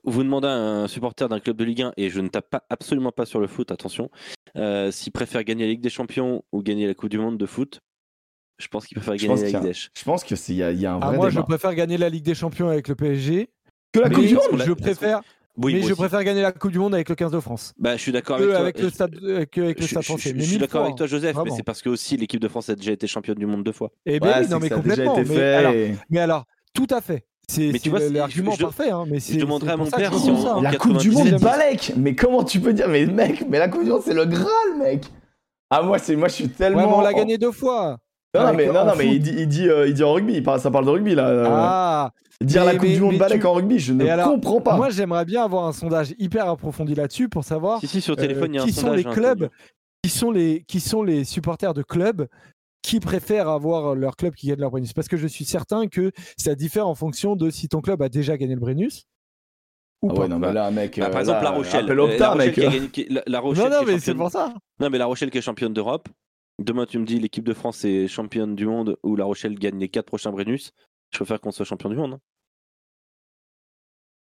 Vous 0.06 0.24
demandez 0.24 0.48
à 0.48 0.52
un 0.52 0.88
supporter 0.88 1.30
d'un 1.30 1.40
club 1.40 1.56
de 1.56 1.64
Ligue 1.64 1.82
1, 1.84 1.94
et 1.98 2.10
je 2.10 2.20
ne 2.20 2.28
tape 2.28 2.50
pas, 2.50 2.64
absolument 2.70 3.12
pas 3.12 3.26
sur 3.26 3.40
le 3.40 3.48
foot, 3.48 3.72
attention, 3.72 4.10
euh, 4.58 4.92
s'il 4.92 5.14
préfère 5.14 5.44
gagner 5.46 5.64
la 5.66 5.72
Ligue 5.72 5.82
des 5.82 5.90
Champions 5.90 6.44
ou 6.52 6.62
gagner 6.62 6.88
la 6.88 6.94
Coupe 6.94 7.10
du 7.10 7.18
Monde 7.18 7.38
de 7.38 7.46
foot. 7.46 7.80
Je 8.60 8.68
pense 8.68 8.86
qu'il 8.86 8.96
préfère 8.98 9.16
gagner 9.16 9.42
la 9.42 9.60
Ligue 9.60 9.62
des 9.62 9.74
Je 9.74 10.04
pense 10.04 10.24
qu'il 10.24 10.38
y, 10.56 10.58
y 10.58 10.86
a 10.86 10.94
un 10.94 11.00
Ah, 11.02 11.08
vrai 11.08 11.18
moi, 11.18 11.30
je 11.30 11.40
préfère 11.40 11.74
gagner 11.74 11.98
la 11.98 12.10
Ligue 12.10 12.26
des 12.26 12.36
Champions 12.36 12.68
avec 12.68 12.88
le 12.90 12.96
PSG. 12.96 13.50
Que 13.94 14.00
la 14.02 14.10
Coupe 14.10 14.26
du 14.26 14.36
Monde 14.36 14.62
je 14.66 14.74
préfère, 14.74 15.22
Oui, 15.56 15.74
mais 15.76 15.82
je 15.82 15.86
aussi. 15.86 15.96
préfère 15.96 16.24
gagner 16.24 16.42
la 16.42 16.52
Coupe 16.52 16.72
du 16.72 16.80
Monde 16.80 16.96
avec 16.96 17.08
le 17.08 17.16
15 17.16 17.32
de 17.32 17.40
France. 17.40 17.74
Bah, 17.78 17.96
je 17.96 18.02
suis 18.02 18.12
d'accord 18.12 18.36
avec 18.38 18.50
toi. 18.50 18.58
avec 18.58 18.80
le 18.80 18.90
Je- 18.90 18.94
stade, 18.94 19.12
que 19.52 19.62
avec 19.62 19.80
le 19.80 19.86
je, 19.86 19.88
stade 19.92 20.02
je- 20.04 20.08
français. 20.08 20.30
je- 20.32 20.36
Mais 20.36 20.40
je 20.42 20.46
suis 20.46 20.52
mille 20.56 20.62
d'accord 20.62 20.82
fois, 20.82 20.86
avec 20.88 20.98
toi, 20.98 21.08
Joseph, 21.08 21.38
mais 21.46 21.52
c'est 21.52 21.64
parce 21.64 21.82
que 21.82 21.90
aussi 21.90 22.18
l'équipe 22.18 22.42
de 22.42 22.48
France 22.50 22.70
a 22.70 22.76
déjà 22.76 22.92
été 22.92 23.08
championne 23.08 23.38
du 23.38 23.46
monde 23.46 23.64
deux 23.64 23.72
fois. 23.72 23.92
Eh 24.06 24.20
ben 24.20 24.28
Ouais, 24.28 24.34
oui, 24.42 24.48
non, 24.50 24.60
mais 24.60 24.68
ça 24.70 24.76
a 24.76 24.80
déjà 24.80 25.06
complètement. 25.06 25.36
alors, 25.58 25.74
mais 26.10 26.20
alors, 26.20 26.46
tout 26.74 26.88
à 26.90 27.00
fait. 27.02 27.26
C'est 27.48 27.72
l'argument 28.12 28.52
je- 28.52 28.58
je- 28.58 28.64
parfait. 28.64 28.90
Hein, 28.90 29.06
mais 29.08 29.20
c'est- 29.20 29.36
demanderais 29.38 29.68
c'est 29.70 29.74
à 29.74 29.78
mon 29.78 29.90
père 29.92 30.14
je 30.14 30.18
si 30.18 30.24
dis 30.26 30.32
on- 30.32 30.42
ça, 30.44 30.52
hein. 30.54 30.56
en 30.56 30.62
La 30.62 30.76
Coupe 30.76 30.98
du 30.98 31.12
Monde, 31.12 31.26
99. 31.30 31.42
Balek 31.42 31.94
Mais 31.98 32.16
comment 32.16 32.44
tu 32.44 32.60
peux 32.60 32.74
dire 32.74 32.88
Mais 32.88 33.06
mec, 33.06 33.46
mais 33.50 33.60
la 33.60 33.68
Coupe 33.68 33.84
du 33.84 33.90
Monde, 33.90 34.02
c'est 34.06 34.14
le 34.14 34.26
Graal, 34.26 34.78
mec 34.80 35.06
Ah, 35.70 35.82
moi, 35.82 35.98
c'est, 36.00 36.16
moi 36.16 36.28
je 36.30 36.34
suis 36.36 36.44
Ouais, 36.46 36.50
tellement. 36.58 36.88
mais 36.88 36.94
on 36.94 37.02
l'a 37.02 37.14
gagné 37.14 37.38
deux 37.38 37.52
fois. 37.52 37.98
Non, 38.36 38.48
non, 38.48 38.54
mais, 38.54 38.66
non, 38.68 38.86
non, 38.86 38.94
mais 38.98 39.08
il 39.08 39.22
dit, 39.22 39.34
il, 39.38 39.48
dit, 39.48 39.68
euh, 39.70 39.88
il 39.88 39.94
dit 39.94 40.04
en 40.04 40.14
rugby, 40.14 40.34
il 40.36 40.44
parle- 40.44 40.60
ça 40.60 40.72
parle 40.72 40.86
de 40.86 40.90
rugby 40.90 41.14
là. 41.16 41.28
euh, 41.28 41.46
Ah, 41.48 42.12
dire 42.42 42.62
mais- 42.62 42.66
la 42.74 42.74
Coupe 42.80 42.88
mais- 42.90 42.96
du 42.96 43.02
Monde 43.02 43.18
Balek 43.18 43.42
tu- 43.42 43.46
en 43.46 43.54
rugby, 43.54 43.78
je 43.80 43.94
ne 43.94 44.08
alors, 44.08 44.28
comprends 44.30 44.62
pas. 44.62 44.76
moi 44.76 44.90
j'aimerais 44.90 45.26
bien 45.26 45.44
avoir 45.44 45.66
un 45.68 45.72
sondage 45.74 46.16
hyper 46.18 46.50
approfondi 46.50 46.96
là-dessus 46.96 47.30
pour 47.30 47.44
savoir 47.44 47.80
Si, 47.80 47.88
si, 47.88 48.02
sur 48.02 48.14
euh, 48.14 48.18
téléphone, 48.18 48.54
il 48.54 48.56
y 48.56 48.60
a 48.60 48.64
un 48.64 48.66
qui 48.66 48.72
sont 48.74 48.82
sondage. 48.82 49.00
les 49.04 49.08
hein, 49.08 49.14
clubs, 49.14 49.50
qui 50.04 50.10
sont 50.10 50.32
les, 50.32 50.64
qui 50.68 50.80
sont 50.80 51.04
les 51.04 51.24
supporters 51.26 51.74
de 51.76 51.84
clubs 51.84 52.28
qui 52.84 53.00
préfèrent 53.00 53.50
avoir 53.50 53.96
leur 53.96 54.16
club 54.16 54.36
qui 54.36 54.48
gagne 54.48 54.60
leur 54.60 54.70
Brennus. 54.70 54.94
Parce 54.94 55.08
que 55.08 55.18
je 55.18 55.26
suis 55.26 55.46
certain 55.46 55.88
que 55.88 56.12
ça 56.38 56.54
diffère 56.54 56.88
en 56.88 56.94
fonction 56.94 57.36
de 57.36 57.50
si 57.50 57.68
ton 57.70 57.82
club 57.82 58.02
a 58.04 58.10
déjà 58.10 58.38
gagné 58.38 58.54
le 58.54 58.60
Brennus 58.60 59.06
ou 60.04 60.10
Ah 60.12 60.14
pas. 60.14 60.22
ouais, 60.22 60.28
non, 60.28 60.38
mais 60.38 60.54
là, 60.54 60.70
mec. 60.70 61.00
Bah, 61.00 61.08
euh, 61.08 61.10
par 61.10 61.22
exemple, 61.22 61.38
là, 61.44 61.50
La 61.52 61.56
Rochelle. 61.58 61.90
Euh, 61.90 61.96
la 61.96 62.30
Rochelle 62.34 62.38
mec. 62.48 62.54
qui 62.54 62.62
a 62.66 62.70
gagné- 62.70 62.90
qui- 62.90 63.06
la, 63.10 63.24
la 63.26 63.40
Rochelle 63.40 63.64
non, 63.64 63.70
non, 63.70 63.78
qui 63.78 63.84
est 63.84 63.94
mais 63.94 64.00
c'est 64.00 64.06
championne- 64.12 64.18
pour 64.18 64.32
ça. 64.32 64.54
Non, 64.80 64.90
mais 64.90 64.98
La 64.98 65.06
Rochelle 65.06 65.32
qui 65.32 65.38
est 65.38 65.42
championne 65.42 65.74
d'Europe. 65.74 66.10
Demain, 66.62 66.86
tu 66.86 67.00
me 67.00 67.06
dis 67.06 67.18
l'équipe 67.20 67.46
de 67.46 67.54
France 67.54 67.84
est 67.86 68.08
championne 68.08 68.54
du 68.56 68.66
monde 68.68 68.98
ou 69.02 69.16
La 69.16 69.26
Rochelle 69.26 69.58
gagne 69.58 69.80
les 69.80 69.90
quatre 69.90 70.06
prochains 70.06 70.32
Brennus. 70.32 70.72
Je 71.12 71.18
préfère 71.18 71.40
qu'on 71.40 71.52
soit 71.52 71.66
champion 71.66 71.90
du 71.90 71.96
monde. 71.96 72.20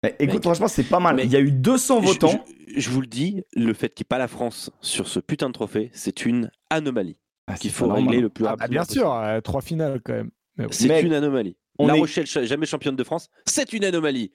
Mais 0.03 0.15
écoute, 0.19 0.35
Mec. 0.35 0.43
franchement, 0.43 0.67
c'est 0.67 0.83
pas 0.83 0.99
mal. 0.99 1.15
Mais- 1.17 1.25
Il 1.25 1.31
y 1.31 1.35
a 1.35 1.39
eu 1.41 1.51
200 1.51 2.01
Je- 2.01 2.07
votants. 2.07 2.45
Je, 2.67 2.79
je 2.79 2.89
vous 2.89 3.01
le 3.01 3.07
dis, 3.07 3.43
le 3.53 3.73
fait 3.73 3.89
qu'il 3.93 4.03
n'y 4.03 4.07
ait 4.07 4.09
pas 4.09 4.17
la 4.17 4.27
France 4.27 4.71
sur 4.81 5.07
ce 5.07 5.19
putain 5.19 5.47
de 5.47 5.53
trophée, 5.53 5.89
c'est 5.93 6.25
une 6.25 6.51
anomalie 6.69 7.17
Ah, 7.47 7.53
c'est 7.55 7.59
qu'il 7.61 7.71
faut 7.71 7.87
régler 7.87 8.21
le 8.21 8.29
plus 8.29 8.45
Ah, 8.45 8.51
rapidement. 8.51 8.69
bien 8.69 8.83
sûr, 8.85 9.13
euh, 9.13 9.39
trois 9.41 9.61
finales 9.61 10.01
quand 10.03 10.13
même. 10.13 10.31
Bon. 10.57 10.67
C'est 10.71 10.87
Mec, 10.87 11.05
une 11.05 11.13
anomalie. 11.13 11.55
on 11.77 11.87
La 11.87 11.95
est- 11.95 11.99
Rochelle, 11.99 12.25
jamais 12.25 12.65
championne 12.65 12.95
de 12.95 13.03
France, 13.03 13.29
c'est 13.45 13.71
une 13.73 13.83
anomalie. 13.83 14.31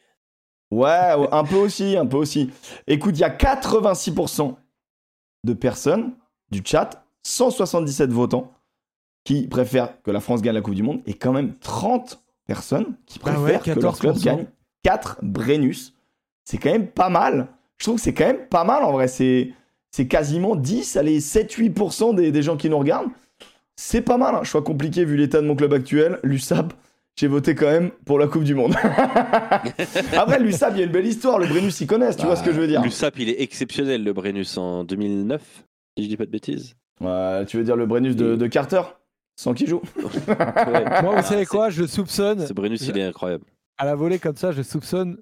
Ouais, 0.70 0.88
un 1.32 1.44
peu 1.44 1.56
aussi, 1.56 1.96
un 1.96 2.06
peu 2.06 2.16
aussi. 2.18 2.50
Écoute, 2.86 3.16
il 3.16 3.20
y 3.20 3.24
a 3.24 3.30
86% 3.30 4.56
de 5.44 5.52
personnes 5.54 6.14
du 6.50 6.62
chat, 6.64 7.04
177 7.24 8.10
votants, 8.10 8.52
qui 9.24 9.46
préfèrent 9.48 10.00
que 10.02 10.10
la 10.10 10.20
France 10.20 10.42
gagne 10.42 10.54
la 10.54 10.60
Coupe 10.60 10.74
du 10.74 10.82
Monde, 10.82 11.02
et 11.06 11.14
quand 11.14 11.32
même 11.32 11.58
30 11.58 12.22
personnes 12.46 12.96
qui 13.06 13.18
Ah 13.22 13.32
préfèrent 13.32 13.42
ouais, 13.66 13.74
que 13.74 13.80
leur 13.80 13.98
club 13.98 14.16
14%. 14.16 14.24
gagne 14.24 14.46
4 14.82 15.18
Brennus. 15.22 15.94
C'est 16.44 16.58
quand 16.58 16.70
même 16.70 16.88
pas 16.88 17.08
mal. 17.08 17.48
Je 17.78 17.84
trouve 17.84 17.96
que 17.96 18.02
c'est 18.02 18.14
quand 18.14 18.26
même 18.26 18.46
pas 18.48 18.64
mal 18.64 18.82
en 18.82 18.92
vrai. 18.92 19.08
C'est, 19.08 19.52
c'est 19.90 20.06
quasiment 20.06 20.56
10, 20.56 20.96
allez, 20.96 21.20
7-8% 21.20 22.14
des, 22.14 22.30
des 22.32 22.42
gens 22.42 22.56
qui 22.56 22.70
nous 22.70 22.78
regardent. 22.78 23.10
C'est 23.76 24.02
pas 24.02 24.16
mal. 24.18 24.34
Un 24.34 24.44
choix 24.44 24.62
compliqué 24.62 25.04
vu 25.04 25.16
l'état 25.16 25.40
de 25.40 25.46
mon 25.46 25.56
club 25.56 25.72
actuel. 25.72 26.18
L'USAP, 26.22 26.72
j'ai 27.16 27.26
voté 27.28 27.54
quand 27.54 27.66
même 27.66 27.90
pour 28.04 28.18
la 28.18 28.26
Coupe 28.26 28.44
du 28.44 28.54
Monde. 28.54 28.74
Après, 30.16 30.38
l'USAP, 30.38 30.72
il 30.74 30.78
y 30.80 30.82
a 30.82 30.86
une 30.86 30.92
belle 30.92 31.06
histoire. 31.06 31.38
Le 31.38 31.46
Brennus, 31.46 31.80
ils 31.80 31.86
connaissent, 31.86 32.16
tu 32.16 32.26
vois 32.26 32.36
ce 32.36 32.42
que 32.42 32.52
je 32.52 32.60
veux 32.60 32.66
dire. 32.66 32.82
L'USAP, 32.82 33.18
il 33.18 33.28
est 33.28 33.40
exceptionnel, 33.40 34.04
le 34.04 34.12
Brennus, 34.12 34.56
en 34.58 34.84
2009, 34.84 35.42
si 35.96 36.04
je 36.04 36.08
dis 36.08 36.16
pas 36.16 36.26
de 36.26 36.30
bêtises. 36.30 36.74
Ouais, 37.00 37.44
tu 37.46 37.56
veux 37.56 37.64
dire 37.64 37.76
le 37.76 37.86
Brennus 37.86 38.14
de, 38.14 38.36
de 38.36 38.46
Carter 38.46 38.82
Sans 39.36 39.54
qui 39.54 39.66
joue 39.66 39.80
Ouais. 39.96 40.02
Moi, 41.02 41.16
vous 41.16 41.22
savez 41.26 41.40
c'est- 41.40 41.46
quoi 41.46 41.70
Je 41.70 41.86
soupçonne, 41.86 42.46
Ce 42.46 42.52
Brennus, 42.52 42.82
il 42.86 42.98
est 42.98 43.02
incroyable. 43.04 43.44
à 43.78 43.86
la 43.86 43.94
volée 43.94 44.18
comme 44.18 44.36
ça, 44.36 44.52
je 44.52 44.60
soupçonne 44.62 45.16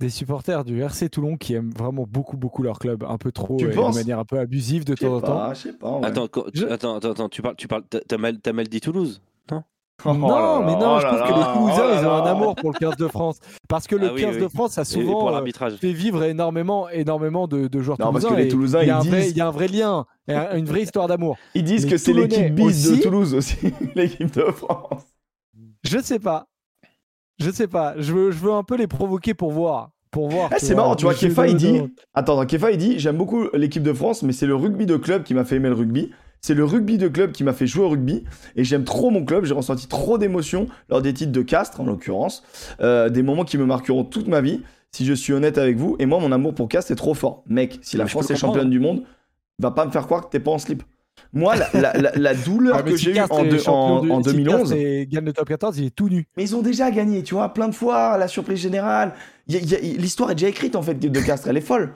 des 0.00 0.10
supporters 0.10 0.64
du 0.64 0.80
RC 0.82 1.08
Toulon 1.08 1.36
qui 1.36 1.54
aiment 1.54 1.72
vraiment 1.76 2.06
beaucoup, 2.08 2.36
beaucoup 2.36 2.62
leur 2.62 2.78
club, 2.78 3.04
un 3.08 3.16
peu 3.18 3.30
trop, 3.32 3.56
Tu 3.56 3.66
et 3.66 3.74
de 3.74 3.94
manière 3.94 4.18
un 4.18 4.24
peu 4.24 4.38
abusive 4.38 4.84
de 4.84 4.94
temps 4.94 5.14
en 5.16 5.20
temps. 5.20 5.26
pas, 5.36 5.54
je 5.54 5.60
sais 5.62 5.72
pas. 5.72 5.88
en 5.88 6.00
vrai. 6.00 6.08
Attends, 6.10 6.28
quand- 6.28 6.44
Je- 6.52 6.66
attends, 6.66 6.96
attends, 6.96 7.12
attends, 7.12 7.28
tu 7.28 7.42
parles, 7.42 7.56
tu 7.56 7.68
parles, 7.68 7.84
t'as- 7.88 8.18
mal, 8.18 8.40
t'as 8.40 8.52
mal 8.52 8.68
dit 8.68 8.80
Toulouse 8.80 9.22
Oh 10.04 10.12
non, 10.12 10.26
là 10.28 10.60
mais 10.66 10.72
là, 10.72 10.78
non, 10.80 10.94
oh 10.96 10.98
je 11.00 11.04
là 11.06 11.10
trouve 11.10 11.20
que 11.28 11.30
là, 11.30 11.36
les 11.38 11.54
Toulousains, 11.54 11.82
oh 11.84 11.88
là 11.94 12.00
ils 12.00 12.04
ont 12.06 12.12
un 12.12 12.26
amour 12.26 12.54
pour 12.56 12.72
le 12.72 12.78
15 12.80 12.96
de 12.96 13.06
France. 13.06 13.38
Parce 13.68 13.86
que 13.86 13.94
le 13.94 14.08
Ah 14.08 14.12
oui, 14.12 14.22
15 14.22 14.34
oui. 14.34 14.42
de 14.42 14.48
France 14.48 14.76
a 14.76 14.84
souvent 14.84 15.12
pour 15.20 15.28
euh, 15.36 15.70
fait 15.80 15.92
vivre 15.92 16.24
énormément, 16.24 16.88
énormément 16.90 17.46
de, 17.46 17.68
de 17.68 17.80
joueurs 17.80 17.96
Non, 18.00 18.10
parce 18.12 18.24
toulousains. 18.24 18.36
que 18.36 18.42
les 18.42 18.48
Toulousains, 18.48 18.82
il 18.82 18.88
y 18.88 18.90
a 18.90 18.94
ils 18.94 19.06
un 19.06 19.08
vrai- 19.10 19.20
disent- 19.22 19.30
il 19.30 19.36
y 19.36 19.40
a 19.40 19.46
un 19.46 19.50
vrai 19.52 19.68
lien, 19.68 20.04
une 20.26 20.64
vraie 20.64 20.82
histoire 20.82 21.06
d'amour. 21.06 21.38
Ils 21.54 21.62
disent 21.62 21.84
Les 21.84 21.90
que 21.92 21.96
c'est 21.96 22.12
l'équipe 22.12 22.52
bis 22.56 22.90
de. 22.90 23.02
Toulouse 23.02 23.34
aussi, 23.34 23.56
l'équipe 23.94 24.34
de 24.34 24.42
France. 24.50 25.04
Je 25.84 25.98
sais 26.00 26.18
pas. 26.18 26.48
Je 27.38 27.50
sais 27.50 27.66
pas. 27.66 27.94
Je 27.98 28.12
veux, 28.12 28.30
je 28.30 28.38
veux 28.38 28.52
un 28.52 28.62
peu 28.62 28.76
les 28.76 28.86
provoquer 28.86 29.34
pour 29.34 29.50
voir. 29.50 29.90
Pour 30.10 30.28
voir. 30.28 30.50
Tu 30.50 30.64
c'est 30.64 30.74
marrant, 30.74 30.94
tu 30.94 31.04
vois, 31.04 31.14
Kefa, 31.14 31.48
il 31.48 31.56
dit. 31.56 31.80
Attends, 32.14 32.44
Kefa, 32.46 32.70
il 32.70 32.78
dit 32.78 32.98
J'aime 32.98 33.16
beaucoup 33.16 33.48
l'équipe 33.52 33.82
de 33.82 33.92
France, 33.92 34.22
mais 34.22 34.32
c'est 34.32 34.46
le 34.46 34.54
rugby 34.54 34.86
de 34.86 34.96
club 34.96 35.24
qui 35.24 35.34
m'a 35.34 35.44
fait 35.44 35.56
aimer 35.56 35.68
le 35.68 35.74
rugby. 35.74 36.10
C'est 36.40 36.54
le 36.54 36.64
rugby 36.64 36.98
de 36.98 37.08
club 37.08 37.32
qui 37.32 37.42
m'a 37.42 37.54
fait 37.54 37.66
jouer 37.66 37.84
au 37.84 37.88
rugby. 37.88 38.22
Et 38.54 38.64
j'aime 38.64 38.84
trop 38.84 39.10
mon 39.10 39.24
club. 39.24 39.44
J'ai 39.44 39.54
ressenti 39.54 39.88
trop 39.88 40.18
d'émotions 40.18 40.66
lors 40.88 41.02
des 41.02 41.14
titres 41.14 41.32
de 41.32 41.42
Castres, 41.42 41.80
en 41.80 41.84
l'occurrence. 41.84 42.44
Euh, 42.80 43.08
des 43.08 43.22
moments 43.22 43.44
qui 43.44 43.56
me 43.58 43.64
marqueront 43.64 44.04
toute 44.04 44.28
ma 44.28 44.40
vie, 44.40 44.60
si 44.92 45.06
je 45.06 45.14
suis 45.14 45.32
honnête 45.32 45.58
avec 45.58 45.78
vous. 45.78 45.96
Et 45.98 46.06
moi, 46.06 46.20
mon 46.20 46.30
amour 46.32 46.54
pour 46.54 46.68
Castres 46.68 46.92
est 46.92 46.96
trop 46.96 47.14
fort. 47.14 47.42
Mec, 47.46 47.78
si 47.82 47.96
la 47.96 48.04
Mais 48.04 48.10
France 48.10 48.30
est 48.30 48.36
championne 48.36 48.70
du 48.70 48.78
monde, 48.78 49.04
va 49.58 49.70
pas 49.70 49.86
me 49.86 49.90
faire 49.90 50.04
croire 50.04 50.26
que 50.26 50.30
t'es 50.30 50.40
pas 50.40 50.50
en 50.50 50.58
slip. 50.58 50.82
Moi, 51.34 51.56
la, 51.56 51.68
la- 51.74 51.92
la- 51.94 52.12
la 52.14 52.34
douleur 52.34 52.76
Ah, 52.78 52.82
que 52.82 52.96
j'ai 52.96 53.10
eue 53.10 53.18
en, 53.20 53.26
champion 53.26 53.36
en- 53.72 54.00
du- 54.00 54.10
en 54.12 54.22
si 54.22 54.30
2011. 54.32 54.60
Castres 54.70 54.76
est- 54.76 55.06
gagne 55.06 55.24
le 55.24 55.32
top 55.32 55.48
14, 55.48 55.78
il 55.78 55.86
est 55.86 55.90
tout 55.94 56.08
nu. 56.08 56.26
Mais 56.36 56.44
ils 56.44 56.54
ont 56.56 56.62
déjà 56.62 56.90
gagné, 56.90 57.22
tu 57.22 57.34
vois, 57.34 57.52
plein 57.52 57.68
de 57.68 57.74
fois, 57.74 58.16
la 58.18 58.28
surprise 58.28 58.58
générale. 58.60 59.14
L'histoire 59.48 60.30
est 60.30 60.34
déjà 60.36 60.48
écrite, 60.48 60.76
en 60.76 60.82
fait, 60.82 60.94
de 60.94 61.20
Castres, 61.20 61.48
elle 61.48 61.56
est 61.56 61.60
folle. 61.60 61.92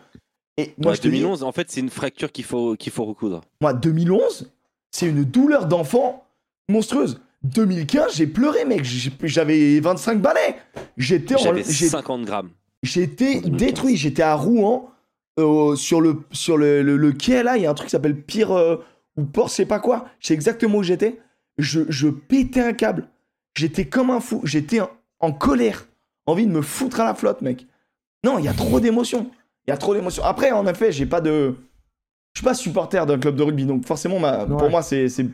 Et 0.57 0.74
moi, 0.76 0.91
Ouais, 0.91 0.97
je 0.97 1.03
te 1.03 1.09
dis, 1.09 1.18
2011, 1.20 1.45
en 1.45 1.53
fait, 1.53 1.70
c'est 1.70 1.80
une 1.80 1.89
fracture 1.91 2.32
qu'il 2.32 2.45
faut, 2.45 2.74
qu'il 2.74 2.91
faut 2.93 3.05
recoudre. 3.05 3.43
moi, 3.61 3.72
2011, 3.72 4.51
c'est 4.91 5.07
une 5.07 5.22
douleur 5.24 5.66
d'enfant 5.66 6.24
monstrueuse. 6.68 7.20
2015, 7.45 8.16
j'ai 8.16 8.26
pleuré, 8.26 8.64
mec. 8.64 8.82
J'avais 9.22 9.78
25 9.78 10.20
balais. 10.20 10.57
J'étais 10.97 11.36
en- 11.36 11.39
J'avais 11.39 11.62
j'ai- 11.62 11.89
50 11.89 12.24
grammes. 12.24 12.51
J'étais 12.82 13.36
En 13.36 13.41
2015. 13.43 13.57
détruit. 13.59 13.97
J'étais 13.97 14.22
à 14.22 14.34
Rouen, 14.34 14.91
euh, 15.39 15.76
sur, 15.76 16.01
le, 16.01 16.22
sur 16.32 16.57
le, 16.59 16.82
le- 16.82 16.97
le 16.97 17.12
quai, 17.12 17.45
là. 17.45 17.57
Il 17.57 17.62
y 17.62 17.66
a 17.66 17.70
un 17.70 17.74
truc 17.74 17.86
qui 17.86 17.93
s'appelle 17.93 18.16
Pire 18.20 18.51
euh, 18.53 18.76
ou 19.19 19.25
Port, 19.25 19.49
je 19.49 19.55
sais 19.55 19.66
pas 19.66 19.81
quoi. 19.81 20.09
Je 20.21 20.29
sais 20.29 20.35
exactement 20.35 20.79
où 20.79 20.83
j'étais. 20.83 21.21
Je, 21.59 21.81
je 21.91 22.09
pétais 22.09 22.62
un 22.62 22.73
câble. 22.73 23.09
J'étais 23.57 23.87
comme 23.87 24.11
un 24.11 24.21
fou. 24.21 24.41
J'étais 24.45 24.81
en, 24.81 24.89
en 25.21 25.33
colère. 25.33 25.87
Envie 26.27 26.47
de 26.47 26.53
me 26.53 26.62
foutre 26.62 27.01
à 27.01 27.05
la 27.05 27.14
flotte, 27.14 27.43
mec. 27.43 27.66
Non, 28.25 28.39
il 28.39 28.45
y 28.45 28.49
a 28.49 28.53
trop 28.55 28.81
d'émotions. 28.81 29.31
Il 29.66 29.71
y 29.71 29.73
a 29.73 29.77
trop 29.77 29.95
d'émotions. 29.95 30.25
Après, 30.25 30.53
en 30.53 30.66
effet, 30.66 30.93
j'ai 30.93 31.07
pas 31.07 31.21
de. 31.21 31.57
Je 32.35 32.41
suis 32.41 32.45
pas 32.45 32.55
supporter 32.55 33.05
d'un 33.07 33.19
club 33.19 33.35
de 33.37 33.43
rugby. 33.43 33.66
Donc, 33.66 33.85
forcément, 33.87 34.19
ma- 34.21 34.47
pour 34.47 34.71
moi, 34.71 34.83
c'est 34.83 35.09
c'est 35.09 35.25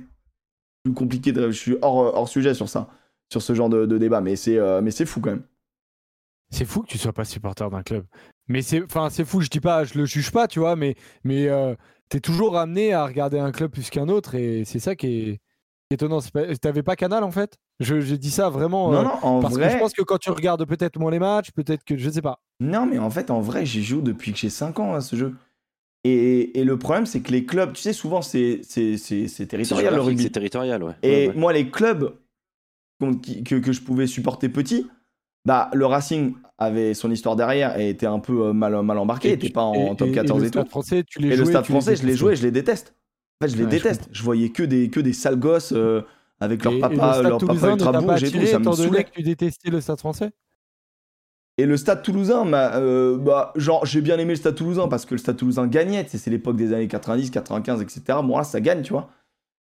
plus 0.85 0.95
compliqué. 0.95 1.33
De... 1.33 1.51
Je 1.51 1.59
suis 1.59 1.77
hors, 1.83 1.97
hors 2.17 2.29
sujet 2.29 2.55
sur 2.55 2.69
ça. 2.69 2.89
Sur 3.31 3.43
ce 3.43 3.55
genre 3.55 3.69
de, 3.69 3.87
de 3.87 3.99
débat. 3.99 4.21
Mais 4.21 4.37
c'est 4.37 4.59
euh, 4.59 4.81
mais 4.81 4.91
c'est 4.91 5.07
fou 5.07 5.21
quand 5.21 5.31
même. 5.31 5.45
C'est 6.51 6.65
fou 6.65 6.83
que 6.83 6.87
tu 6.89 6.99
sois 6.99 7.13
pas 7.13 7.25
supporter 7.25 7.69
d'un 7.69 7.83
club. 7.83 8.05
Mais 8.49 8.63
c'est, 8.63 8.83
enfin, 8.83 9.11
c'est 9.11 9.25
fou. 9.25 9.41
Je 9.41 9.49
dis 9.49 9.61
pas, 9.61 9.85
je 9.85 9.99
le 9.99 10.05
juge 10.05 10.31
pas, 10.31 10.47
tu 10.47 10.61
vois, 10.61 10.77
mais, 10.77 10.95
mais 11.25 11.49
euh, 11.49 11.75
t'es 12.15 12.21
toujours 12.21 12.57
amené 12.57 12.93
à 12.93 13.05
regarder 13.07 13.41
un 13.41 13.51
club 13.51 13.73
plus 13.73 13.91
qu'un 13.91 14.09
autre, 14.09 14.37
et 14.37 14.63
c'est 14.65 14.79
ça 14.79 14.95
qui 14.95 15.07
est 15.31 15.41
étonnant. 15.91 16.21
T'avais 16.63 16.85
pas 16.85 16.95
Canal 16.95 17.25
en 17.25 17.33
fait? 17.33 17.57
Je, 17.81 18.01
J'ai 18.01 18.19
dit 18.19 18.31
ça 18.31 18.51
vraiment. 18.51 18.93
Non, 18.93 19.01
euh, 19.01 19.03
non, 19.03 19.15
en 19.23 19.41
parce 19.41 19.55
vrai. 19.55 19.67
que 19.67 19.73
je 19.73 19.79
pense 19.79 19.93
que 19.95 20.03
quand 20.03 20.19
tu 20.19 20.31
regardes 20.31 20.65
peut-être 20.65 20.97
moins 21.01 21.11
les 21.11 21.19
matchs, 21.19 21.51
peut-être 21.51 21.83
que 21.83 21.97
je 21.97 22.09
sais 22.09 22.23
pas. 22.23 22.39
Non, 22.61 22.87
mais 22.87 22.99
en 23.01 23.11
fait, 23.11 23.33
en 23.33 23.41
vrai, 23.41 23.67
j'y 23.67 23.83
joue 23.83 24.01
depuis 24.01 24.31
que 24.33 24.39
j'ai 24.39 24.49
5 24.49 24.79
ans 24.79 24.95
à 24.95 25.01
ce 25.01 25.17
jeu. 25.17 25.35
Et, 26.05 26.61
et 26.61 26.63
le 26.63 26.79
problème, 26.79 27.05
c'est 27.07 27.21
que 27.21 27.33
les 27.33 27.45
clubs, 27.47 27.73
tu 27.73 27.83
sais, 27.83 27.93
souvent, 27.93 28.23
c'est 28.23 28.61
c'est- 28.63 28.97
c'est- 28.97 29.27
c'est 29.27 29.29
C'est 29.29 29.47
territorial 29.47 29.87
le 29.87 29.91
géographique, 29.97 30.09
rugby. 30.11 30.23
C'est 30.23 30.31
territorial, 30.31 30.83
ouais. 30.85 30.93
Et 31.03 31.09
Ouais, 31.09 31.29
ouais. 31.31 31.35
moi, 31.35 31.53
les 31.53 31.69
clubs 31.69 32.15
qui- 33.23 33.43
que, 33.43 33.57
que 33.57 33.73
je 33.73 33.81
pouvais 33.81 34.07
supporter 34.07 34.49
petit, 34.49 34.87
bah, 35.45 35.71
le 35.75 35.87
Racing 35.87 36.35
avait 36.59 36.95
son 36.95 37.11
histoire 37.11 37.37
derrière 37.37 37.79
et 37.79 37.89
était 37.91 38.07
un 38.07 38.21
peu 38.21 38.47
euh, 38.47 38.53
mal, 38.53 38.81
mal 38.83 38.99
embarqué, 38.99 39.31
Et 39.31 39.33
était 39.33 39.49
tu- 39.49 39.53
pas 39.53 39.63
en 39.63 39.93
et- 39.93 39.97
top 39.97 40.09
et- 40.09 40.13
14 40.13 40.45
et 40.45 40.51
tout. 40.51 40.65
Français, 40.67 41.03
tu 41.05 41.19
les 41.19 41.33
Et 41.33 41.37
le 41.37 41.45
stade 41.45 41.65
tu 41.65 41.73
français, 41.73 41.97
je 41.97 42.07
les 42.07 42.17
jouais 42.17 42.33
et 42.35 42.37
je 42.37 42.43
les 42.43 42.51
déteste. 42.53 42.95
En 43.41 43.47
fait, 43.47 43.53
je 43.53 43.57
les 43.57 43.65
Ouais, 43.65 43.71
déteste. 43.71 44.09
Je, 44.13 44.23
voyais 44.23 44.51
que 44.51 44.63
des, 44.63 44.89
que 44.91 45.01
des 45.01 45.13
sales 45.13 45.39
gosses 45.39 45.73
euh, 45.73 46.03
avec 46.41 46.65
leur 46.65 46.79
papa, 46.79 47.21
le 47.23 47.29
leur 47.29 47.39
papa 47.39 47.71
ultra 47.73 47.93
bourge 48.01 48.23
et 48.25 48.31
tout, 48.31 48.47
ça 48.47 48.59
me 48.59 48.73
saoulait. 48.73 49.05
que 49.05 49.11
tu 49.11 49.23
détestais 49.23 49.71
le 49.71 49.81
stade 49.81 49.99
français? 49.99 50.31
Et 51.57 51.67
le 51.67 51.77
Stade 51.77 52.03
Toulousain, 52.03 52.53
euh, 52.53 53.17
bah, 53.17 53.53
genre, 53.55 53.87
j'ai 53.87 54.01
bien 54.01 54.19
aimé 54.19 54.31
le 54.33 54.37
Stade 54.37 54.57
Toulousain 54.57 54.89
parce 54.89 55.07
que 55.07 55.15
le 55.15 55.19
Stade 55.19 55.37
Toulousain 55.37 55.69
gagnait. 55.69 56.05
C'est 56.09 56.29
l'époque 56.29 56.57
des 56.57 56.73
années 56.73 56.89
90, 56.89 57.31
95, 57.31 57.81
etc. 57.81 58.03
Bon, 58.25 58.37
là, 58.39 58.43
ça 58.43 58.61
gagne, 58.61 58.83
tu 58.83 58.93
vois. 58.93 59.09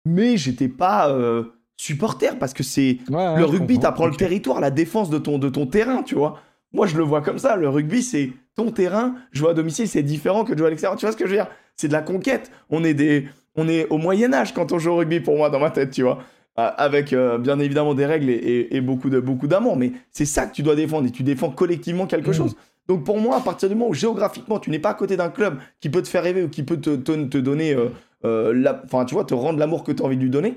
Mais 0.05 0.35
j'étais 0.35 0.67
pas 0.67 1.09
euh, 1.09 1.43
supporter 1.83 2.37
parce 2.37 2.53
que 2.53 2.61
c'est 2.61 2.97
Ouais, 3.09 3.37
le 3.37 3.45
rugby, 3.45 3.79
t'apprends 3.79 4.05
le 4.07 4.15
territoire, 4.15 4.59
la 4.59 4.69
défense 4.69 5.09
de 5.09 5.17
ton, 5.17 5.39
de 5.39 5.47
ton 5.47 5.65
terrain, 5.65 6.03
tu 6.03 6.15
vois. 6.15 6.39
Moi, 6.73 6.85
je 6.87 6.97
le 6.97 7.03
vois 7.03 7.21
comme 7.21 7.39
ça. 7.39 7.55
Le 7.55 7.69
rugby, 7.69 8.03
c'est 8.03 8.31
ton 8.55 8.69
terrain. 8.71 9.15
Jouer 9.31 9.51
à 9.51 9.53
domicile, 9.53 9.87
c'est 9.87 10.03
différent 10.03 10.43
que 10.43 10.51
de 10.53 10.57
jouer 10.57 10.67
à 10.67 10.69
l'extérieur. 10.71 10.99
Tu 10.99 11.05
vois 11.05 11.13
ce 11.13 11.17
que 11.17 11.25
je 11.25 11.31
veux 11.31 11.37
dire? 11.37 11.47
C'est 11.77 11.87
de 11.87 11.93
la 11.93 12.01
conquête. 12.01 12.51
On 12.69 12.83
est, 12.83 12.93
des, 12.93 13.27
on 13.55 13.67
est 13.69 13.87
au 13.89 13.97
Moyen-Âge 13.97 14.53
quand 14.53 14.73
on 14.73 14.77
joue 14.77 14.91
au 14.91 14.97
rugby, 14.97 15.21
pour 15.21 15.37
moi, 15.37 15.49
dans 15.49 15.59
ma 15.59 15.71
tête, 15.71 15.91
tu 15.91 16.03
vois. 16.03 16.19
Euh, 16.59 16.69
Avec 16.77 17.13
euh, 17.13 17.37
bien 17.37 17.57
évidemment 17.59 17.93
des 17.95 18.05
règles 18.05 18.29
et, 18.29 18.33
et- 18.33 18.75
et 18.75 18.81
beaucoup 18.81 19.09
de 19.09 19.21
beaucoup 19.21 19.47
d'amour. 19.47 19.77
Mais 19.77 19.93
c'est 20.11 20.25
ça 20.25 20.45
que 20.47 20.53
tu 20.53 20.61
dois 20.61 20.75
défendre 20.75 21.07
et 21.07 21.11
tu 21.11 21.23
défends 21.23 21.49
collectivement 21.49 22.05
quelque 22.07 22.27
Mhm. 22.27 22.33
chose. 22.33 22.55
Donc 22.89 23.05
pour 23.05 23.17
moi, 23.19 23.37
à 23.37 23.39
partir 23.39 23.69
du 23.69 23.75
moment 23.75 23.89
où 23.89 23.93
géographiquement, 23.93 24.59
tu 24.59 24.69
n'es 24.69 24.79
pas 24.79 24.89
à 24.89 24.93
côté 24.95 25.15
d'un 25.15 25.29
club 25.29 25.59
qui 25.79 25.89
peut 25.89 26.01
te 26.01 26.09
faire 26.09 26.23
rêver 26.23 26.43
ou 26.43 26.49
qui 26.49 26.63
peut 26.63 26.77
te, 26.77 26.95
te, 26.97 27.11
te 27.25 27.37
donner, 27.37 27.73
euh, 27.73 27.87
euh, 28.25 28.73
enfin, 28.83 29.05
tu 29.05 29.13
vois, 29.15 29.23
te 29.23 29.33
rendre 29.33 29.57
l'amour 29.59 29.83
que 29.83 29.91
tu 29.93 30.03
as 30.03 30.05
envie 30.05 30.17
de 30.17 30.21
lui 30.23 30.29
donner, 30.29 30.55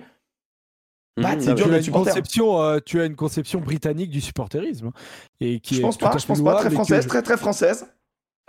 bah, 1.20 1.36
Mhm, 1.36 1.54
dur 1.54 1.72
as, 1.72 1.78
une 1.80 1.92
conception, 1.92 2.62
euh, 2.62 2.78
tu 2.84 3.00
as 3.00 3.04
une 3.04 3.16
conception 3.16 3.60
britannique 3.60 4.10
du 4.10 4.20
supporterisme 4.20 4.86
hein, 4.88 4.92
et 5.40 5.60
qui 5.60 5.74
Je 5.74 5.80
est 5.80 5.82
pense 5.82 5.98
pas, 5.98 6.16
je 6.18 6.26
pense 6.26 6.40
pas, 6.42 6.54
très 6.56 6.70
française, 6.70 7.02
je- 7.04 7.08
très 7.08 7.22
très 7.22 7.36
française. 7.36 7.86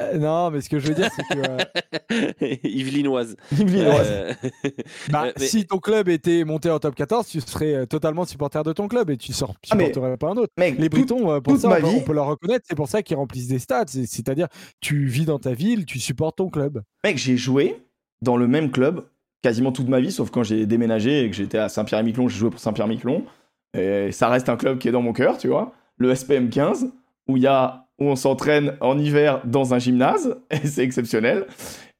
Euh, 0.01 0.18
non, 0.18 0.49
mais 0.49 0.59
ce 0.61 0.70
que 0.70 0.80
je 0.80 0.88
veux 0.88 0.95
dire, 0.95 1.09
c'est 1.16 1.24
que 1.36 1.39
euh, 1.47 2.55
Yvelinoise. 2.64 3.36
Yvelinoise. 3.51 4.07
Euh, 4.09 4.34
bah, 5.11 5.26
mais- 5.38 5.45
si 5.45 5.66
ton 5.68 5.78
club 5.78 6.09
était 6.09 6.43
monté 6.45 6.70
en 6.72 6.80
top 6.80 6.95
14, 6.95 7.28
tu 7.28 7.39
serais 7.41 7.86
totalement 7.86 8.26
supporter 8.26 8.64
de 8.64 8.74
ton 8.74 8.88
club 8.88 9.11
et 9.11 9.18
tu 9.18 9.34
sors, 9.34 9.53
Ah, 9.70 9.76
mais- 9.76 9.86
supporterais 9.88 10.18
pas 10.18 10.30
un 10.30 10.38
autre. 10.38 10.51
Mec, 10.57 10.78
Les 10.80 10.89
tout- 10.89 10.97
Britons, 10.97 11.41
pour 11.41 11.53
toute 11.53 11.61
ça, 11.61 11.70
on, 11.70 11.76
peut- 11.82 11.88
vie- 11.88 11.95
on 11.97 12.01
peut 12.01 12.14
leur 12.14 12.26
reconnaître, 12.26 12.66
c'est 12.68 12.76
pour 12.76 12.88
ça 12.88 13.03
qu'ils 13.03 13.18
remplissent 13.18 13.47
des 13.49 13.59
stades. 13.59 13.89
c'est- 13.89 14.07
C'est-à-dire, 14.07 14.47
tu 14.82 15.05
vis 15.05 15.26
dans 15.26 15.38
ta 15.39 15.53
ville, 15.53 15.86
tu 15.86 15.99
supportes 15.99 16.38
ton 16.38 16.49
club. 16.49 16.82
Mec, 17.03 17.18
j'ai 17.18 17.38
joué 17.38 17.78
dans 18.24 18.36
le 18.38 18.47
même 18.47 18.72
club 18.72 19.05
quasiment 19.44 19.72
toute 19.72 19.89
ma 19.89 20.00
vie, 20.00 20.12
sauf 20.12 20.32
quand 20.32 20.41
j'ai 20.41 20.66
déménagé 20.66 21.26
et 21.26 21.30
que 21.30 21.36
j'étais 21.36 21.60
à 21.60 21.70
Saint-Pierre-et-Miquelon, 21.70 22.30
j'ai 22.30 22.39
joué 22.39 22.50
pour 22.50 22.60
Saint-Pierre-et-Miquelon. 22.60 23.24
Et 23.78 24.12
ça 24.12 24.30
reste 24.30 24.50
un 24.50 24.56
club 24.56 24.80
qui 24.80 24.88
est 24.88 24.91
dans 24.91 25.02
mon 25.02 25.14
cœur, 25.14 25.38
tu 25.38 25.50
vois. 25.50 25.74
Le 25.98 26.16
SPM 26.16 26.50
15, 26.50 26.91
où, 27.28 27.38
y 27.38 27.46
a, 27.46 27.86
où 28.00 28.06
on 28.06 28.16
s'entraîne 28.16 28.76
en 28.80 28.98
hiver 28.98 29.41
dans 29.46 29.74
un 29.74 29.80
gymnase, 29.80 30.38
et 30.50 30.66
c'est 30.66 30.84
exceptionnel. 30.84 31.46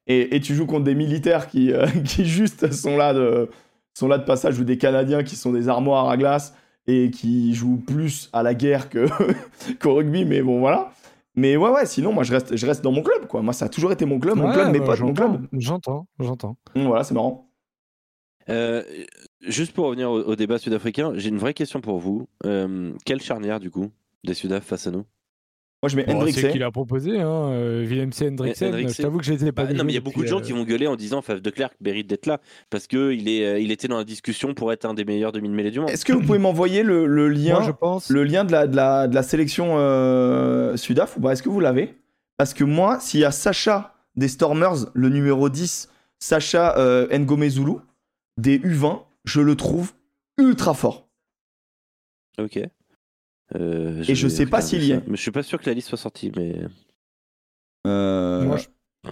Et, 0.06 0.40
tu 0.40 0.54
joues 0.54 0.66
contre 0.66 0.84
des 0.84 0.94
militaires 0.94 1.46
qui, 1.46 1.72
euh, 1.72 1.86
qui 2.04 2.26
juste 2.26 2.72
sont 2.72 2.96
là, 2.96 3.14
de, 3.14 3.48
sont 3.94 4.08
là 4.08 4.18
de 4.18 4.24
passage, 4.24 4.58
ou 4.58 4.64
des 4.64 4.78
Canadiens 4.78 5.22
qui 5.22 5.36
sont 5.36 5.52
des 5.52 5.68
armoires 5.68 6.08
à 6.08 6.16
glace 6.16 6.54
et 6.86 7.10
qui 7.10 7.54
jouent 7.54 7.82
plus 7.86 8.28
à 8.32 8.42
la 8.42 8.54
guerre 8.54 8.88
qu'au 9.80 9.94
rugby, 9.94 10.24
mais 10.24 10.42
bon, 10.42 10.60
voilà. 10.60 10.92
Mais 11.36 11.56
ouais, 11.56 11.70
ouais, 11.70 11.86
sinon, 11.86 12.12
moi, 12.12 12.22
je 12.22 12.32
reste, 12.32 12.56
je 12.56 12.66
reste 12.66 12.82
dans 12.82 12.92
mon 12.92 13.02
club, 13.02 13.26
quoi. 13.26 13.42
Moi, 13.42 13.52
ça 13.52 13.64
a 13.64 13.68
toujours 13.68 13.90
été 13.92 14.04
mon 14.04 14.20
club, 14.20 14.36
mon 14.36 14.46
Ouais, 14.48 14.52
club, 14.54 14.70
mes 14.72 14.78
bah, 14.80 14.86
potes, 14.86 15.00
mon 15.00 15.14
club. 15.14 15.48
J'entends, 15.52 16.06
j'entends. 16.20 16.56
Hum, 16.76 16.86
Voilà, 16.86 17.02
c'est 17.04 17.14
marrant. 17.14 17.50
euh, 18.50 18.82
juste 19.40 19.72
pour 19.72 19.86
revenir 19.86 20.10
au, 20.10 20.20
au 20.22 20.36
débat 20.36 20.58
sud-africain, 20.58 21.12
j'ai 21.16 21.30
une 21.30 21.38
vraie 21.38 21.54
question 21.54 21.80
pour 21.80 21.98
vous. 21.98 22.28
Euh, 22.44 22.92
quelle 23.04 23.20
charnière, 23.20 23.58
du 23.60 23.70
coup, 23.70 23.90
des 24.22 24.34
Sudaf 24.34 24.64
face 24.64 24.86
à 24.86 24.90
nous? 24.90 25.04
Moi, 25.84 25.90
je 25.90 25.96
mets 25.96 26.04
Bon, 26.04 26.14
Hendrix. 26.14 26.32
c'est 26.32 26.50
qu'il 26.50 26.62
a 26.62 26.70
proposé, 26.70 27.20
hein, 27.20 27.50
euh, 27.50 27.84
Willem 27.86 28.10
C. 28.10 28.28
Hendricksen. 28.28 28.68
Hendricksen. 28.68 28.94
Je 28.96 29.02
t'avoue 29.02 29.18
que 29.18 29.24
je 29.26 29.34
les 29.34 29.44
ai 29.44 29.52
pas 29.52 29.64
Bah, 29.64 29.74
non, 29.74 29.84
mais 29.84 29.92
il 29.92 29.94
y 29.94 29.98
a 29.98 30.00
beaucoup 30.00 30.22
de 30.22 30.26
gens 30.26 30.38
euh, 30.38 30.42
qui 30.42 30.52
vont 30.52 30.64
gueuler 30.64 30.86
en 30.86 30.96
disant 30.96 31.20
Faf 31.20 31.42
de 31.42 31.50
Klerk 31.50 31.74
mérite 31.82 32.06
d'être 32.06 32.24
là 32.24 32.40
parce 32.70 32.86
que 32.86 33.12
il 33.12 33.28
est, 33.28 33.44
euh, 33.44 33.58
il 33.60 33.70
était 33.70 33.86
dans 33.86 33.98
la 33.98 34.04
discussion 34.04 34.54
pour 34.54 34.72
être 34.72 34.86
un 34.86 34.94
des 34.94 35.04
meilleurs 35.04 35.32
demi-mêlées 35.32 35.70
du 35.70 35.80
monde. 35.80 35.90
Est-ce 35.90 36.06
que 36.06 36.14
vous 36.14 36.22
pouvez 36.22 36.38
m'envoyer 36.38 36.82
le, 36.82 37.04
le 37.04 37.28
lien, 37.28 37.56
Moi, 37.56 37.62
je 37.66 37.70
pense. 37.72 38.08
le 38.08 38.24
lien 38.24 38.44
de 38.46 38.52
la, 38.52 38.66
de 38.66 38.74
la, 38.76 39.08
de 39.08 39.14
la 39.14 39.22
sélection 39.22 39.74
euh, 39.76 40.74
Sudaf 40.78 41.18
ou 41.18 41.20
pas? 41.20 41.32
Est-ce 41.32 41.42
que 41.42 41.50
vous 41.50 41.60
l'avez? 41.60 41.94
Parce 42.38 42.54
que 42.54 42.64
moi, 42.64 42.98
s'il 43.00 43.20
y 43.20 43.24
a 43.26 43.30
Sacha 43.30 43.94
des 44.16 44.28
Stormers, 44.28 44.86
le 44.94 45.10
numéro 45.10 45.50
10, 45.50 45.90
Sacha 46.18 46.78
euh, 46.78 47.06
Ngome 47.18 47.46
Zulu, 47.48 47.72
des 48.38 48.58
U20, 48.58 49.02
je 49.26 49.40
le 49.42 49.54
trouve 49.54 49.92
ultra 50.38 50.72
fort. 50.72 51.08
Ok. 52.38 52.58
Euh, 53.54 54.02
Et 54.08 54.14
je 54.14 54.26
sais 54.28 54.46
pas 54.46 54.60
s'il 54.60 54.82
y. 54.84 54.92
Mais 55.06 55.16
je 55.16 55.22
suis 55.22 55.30
pas 55.30 55.42
sûr 55.42 55.60
que 55.60 55.66
la 55.68 55.74
liste 55.74 55.88
soit 55.88 55.98
sortie. 55.98 56.32
Mais 56.36 56.62
Euh, 57.86 58.44
Moi, 58.44 58.56
je- 58.56 59.10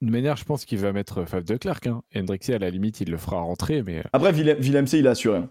De 0.00 0.10
manière, 0.10 0.36
je 0.36 0.44
pense 0.44 0.64
qu'il 0.64 0.78
va 0.78 0.92
mettre 0.92 1.24
Faf 1.26 1.44
de 1.44 1.56
Klerk. 1.56 1.86
Hein. 1.86 2.02
Hendrixé, 2.16 2.54
à 2.54 2.58
la 2.58 2.70
limite, 2.70 3.00
il 3.02 3.10
le 3.10 3.18
fera 3.18 3.40
rentrer, 3.40 3.82
mais. 3.82 3.98
euh, 3.98 4.02
Après, 4.14 4.32
Willem, 4.32 4.58
Willem 4.58 4.86
C, 4.86 4.98
il 5.00 5.06
a 5.06 5.10
assuré. 5.10 5.38
hein. 5.40 5.50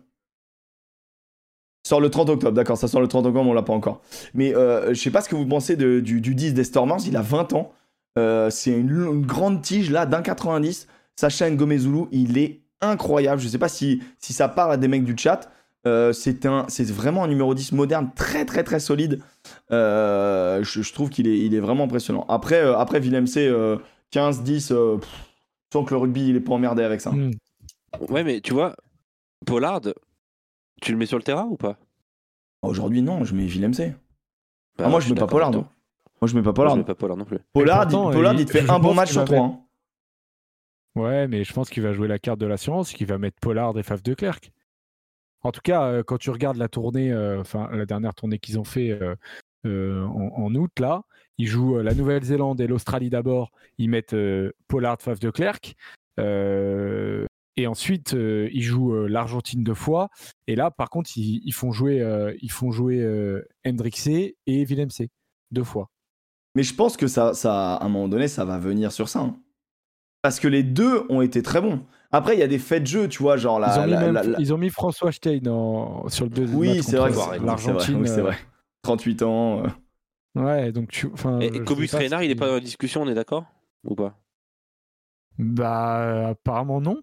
Sort 1.87 2.01
le 2.01 2.09
30 2.09 2.29
octobre, 2.29 2.53
d'accord, 2.53 2.77
ça 2.77 2.87
sort 2.87 3.01
le 3.01 3.07
30 3.07 3.25
octobre, 3.27 3.47
on 3.49 3.53
l'a 3.53 3.61
pas 3.63 3.73
encore. 3.73 4.01
Mais 4.33 4.53
euh, 4.55 4.89
je 4.93 4.99
sais 4.99 5.11
pas 5.11 5.21
ce 5.21 5.29
que 5.29 5.35
vous 5.35 5.45
pensez 5.47 5.75
de- 5.75 5.99
du, 6.01 6.19
du 6.21 6.35
10 6.35 6.53
des 6.53 6.63
Stormers, 6.63 6.97
il 7.07 7.15
a 7.15 7.21
20 7.21 7.53
ans. 7.53 7.71
Euh, 8.17 8.49
c'est 8.49 8.71
une, 8.71 8.89
une 8.89 9.25
grande 9.25 9.61
tige 9.61 9.89
là, 9.91 10.05
d'un 10.05 10.21
90. 10.21 10.87
Sacha 11.15 11.49
Ngomezulu, 11.49 12.05
il 12.11 12.37
est 12.37 12.61
incroyable. 12.81 13.41
Je 13.41 13.47
sais 13.47 13.57
pas 13.57 13.69
si, 13.69 14.01
si 14.17 14.33
ça 14.33 14.49
parle 14.49 14.73
à 14.73 14.77
des 14.77 14.87
mecs 14.87 15.03
du 15.05 15.15
chat. 15.17 15.51
Euh, 15.87 16.11
c'est 16.11 16.45
un, 16.45 16.65
c'est 16.67 16.89
vraiment 16.91 17.23
un 17.23 17.27
numéro 17.27 17.53
10 17.55 17.71
moderne, 17.71 18.11
très 18.15 18.45
très 18.45 18.63
très 18.63 18.79
solide. 18.79 19.21
Euh, 19.71 20.61
je, 20.63 20.81
je 20.81 20.93
trouve 20.93 21.09
qu'il 21.09 21.27
est, 21.27 21.39
il 21.39 21.55
est 21.55 21.59
vraiment 21.59 21.85
impressionnant. 21.85 22.25
Après, 22.27 22.57
euh, 22.61 22.77
après 22.77 22.99
Willem 22.99 23.27
C, 23.27 23.47
euh, 23.47 23.77
15, 24.11 24.43
10, 24.43 24.71
euh, 24.71 24.97
pff, 24.97 25.09
je 25.71 25.77
sens 25.77 25.87
que 25.87 25.93
le 25.93 25.99
rugby, 26.01 26.27
il 26.29 26.35
est 26.35 26.41
pas 26.41 26.53
emmerdé 26.53 26.83
avec 26.83 26.99
ça. 26.99 27.11
hmm. 27.11 27.31
ouais, 28.09 28.23
mais 28.23 28.41
tu 28.41 28.53
vois, 28.53 28.75
Pollard, 29.45 29.81
tu 30.81 30.91
le 30.91 30.97
mets 30.97 31.05
sur 31.05 31.17
le 31.17 31.23
terrain 31.23 31.45
ou 31.45 31.55
pas? 31.55 31.77
Aujourd'hui, 32.61 33.01
non, 33.01 33.23
je 33.23 33.33
mets 33.33 33.45
Willem 33.45 33.73
C. 33.73 33.93
Bah, 34.77 34.85
ah, 34.87 34.89
moi, 34.89 34.99
je 34.99 35.13
mets 35.13 35.19
pas 35.19 35.27
Pollard. 35.27 35.51
Moi, 35.51 35.63
je 36.23 36.35
mets 36.35 36.41
pas 36.41 36.47
Moi, 36.47 36.53
Pollard. 36.53 36.73
je 36.73 36.79
mets 36.79 36.85
pas 36.85 36.95
Pollard 36.95 37.15
non 37.17 37.23
plus. 37.25 37.39
Pollard, 37.53 37.83
pourtant, 37.87 38.11
il, 38.11 38.15
Pollard, 38.15 38.33
il- 38.33 38.39
il 38.41 38.45
te 38.45 38.51
fait 38.51 38.69
un 38.69 38.79
bon 38.79 38.93
match 38.93 39.11
sur 39.13 39.23
trois. 39.23 39.39
hein. 39.39 39.59
Ouais, 40.95 41.27
mais 41.29 41.45
je 41.45 41.53
pense 41.53 41.69
qu'il 41.69 41.83
va 41.83 41.93
jouer 41.93 42.09
la 42.09 42.19
carte 42.19 42.39
de 42.39 42.45
l'assurance, 42.45 42.91
qu'il 42.91 43.07
va 43.07 43.17
mettre 43.17 43.37
Pollard 43.39 43.77
et 43.79 43.83
Faf 43.83 44.03
de 44.03 44.13
Klerk. 44.13 44.51
En 45.41 45.51
tout 45.51 45.61
cas, 45.63 45.85
euh, 45.85 46.03
quand 46.03 46.17
tu 46.17 46.29
regardes 46.29 46.57
la 46.57 46.67
tournée, 46.67 47.11
euh, 47.11 47.39
enfin 47.39 47.69
la 47.71 47.85
dernière 47.85 48.13
tournée 48.13 48.39
qu'ils 48.39 48.59
ont 48.59 48.63
fait 48.63 48.97
euh, 49.65 50.05
en, 50.05 50.53
août, 50.55 50.71
là, 50.79 51.03
ils 51.37 51.47
jouent 51.47 51.79
la 51.79 51.93
Nouvelle-Zélande 51.93 52.61
et 52.61 52.67
l'Australie 52.67 53.09
d'abord. 53.09 53.51
Ils 53.77 53.89
mettent 53.89 54.13
euh, 54.13 54.51
Pollard, 54.67 54.97
de. 54.97 55.31
Euh, 56.19 57.25
et 57.55 57.67
ensuite, 57.67 58.13
ils 58.13 58.61
jouent 58.61 59.05
l'Argentine 59.07 59.63
deux 59.63 59.73
fois. 59.73 60.09
Et 60.47 60.55
là, 60.55 60.71
par 60.71 60.89
contre, 60.89 61.11
ils, 61.17 61.51
font 61.51 61.73
jouer, 61.73 62.01
ils 62.41 62.51
font 62.51 62.71
jouer 62.71 63.05
Hendrixé 63.65 64.37
et 64.47 64.65
deux 65.51 65.65
fois. 65.65 65.89
Mais 66.55 66.63
je 66.63 66.73
pense 66.73 66.95
que 66.95 67.07
ça, 67.07 67.33
ça, 67.33 67.75
à 67.75 67.85
un 67.85 67.89
moment 67.89 68.07
donné, 68.07 68.29
ça 68.29 68.45
va 68.45 68.59
venir 68.59 68.93
sur 68.93 69.09
ça. 69.09 69.19
hein. 69.19 69.41
Parce 70.21 70.39
que 70.39 70.47
les 70.47 70.63
deux 70.63 71.03
ont 71.09 71.21
été 71.21 71.41
très 71.43 71.59
bons. 71.59 71.85
Après, 72.11 72.35
il 72.35 72.39
y 72.39 72.43
a 72.43 72.47
des 72.47 72.57
faits 72.59 72.83
de 72.83 72.87
jeu, 72.87 73.07
tu 73.07 73.21
vois, 73.21 73.37
genre 73.37 73.59
la. 73.59 73.73
ils, 73.75 73.79
ont 73.79 73.85
mis 73.85 73.91
la- 73.91 73.99
même- 73.99 74.13
la- 74.13 74.23
la- 74.23 74.39
ils 74.39 74.53
ont 74.53 74.57
mis 74.57 74.69
François 74.69 75.11
Stein 75.11 75.45
en- 75.47 76.07
sur 76.09 76.25
le 76.25 76.31
deuxième 76.31 76.57
Oui, 76.59 76.81
c'est 76.83 76.97
vrai, 76.97 77.09
que 77.11 77.15
contre 77.15 77.31
c'est 77.33 77.37
vrai, 77.37 77.37
c'est 77.37 77.39
vrai, 77.39 77.45
l'Argentine. 77.45 78.01
oui, 78.01 78.07
c'est 78.07 78.19
euh, 78.19 78.23
vrai. 78.23 78.37
38 78.81 79.21
ans. 79.21 79.63
euh. 79.63 79.67
Ouais, 80.41 80.71
donc 80.71 80.89
tu. 80.89 81.07
enfin, 81.13 81.39
Et 81.39 81.59
Cobus 81.63 81.89
Reynard, 81.93 82.23
il 82.23 82.31
est 82.31 82.35
pas 82.35 82.47
dans 82.47 82.53
la 82.55 82.59
discussion, 82.59 83.03
on 83.03 83.07
est 83.07 83.13
d'accord? 83.13 83.45
Ou 83.83 83.93
pas? 83.95 84.17
Bah, 85.37 86.29
apparemment 86.29 86.81
non. 86.81 86.97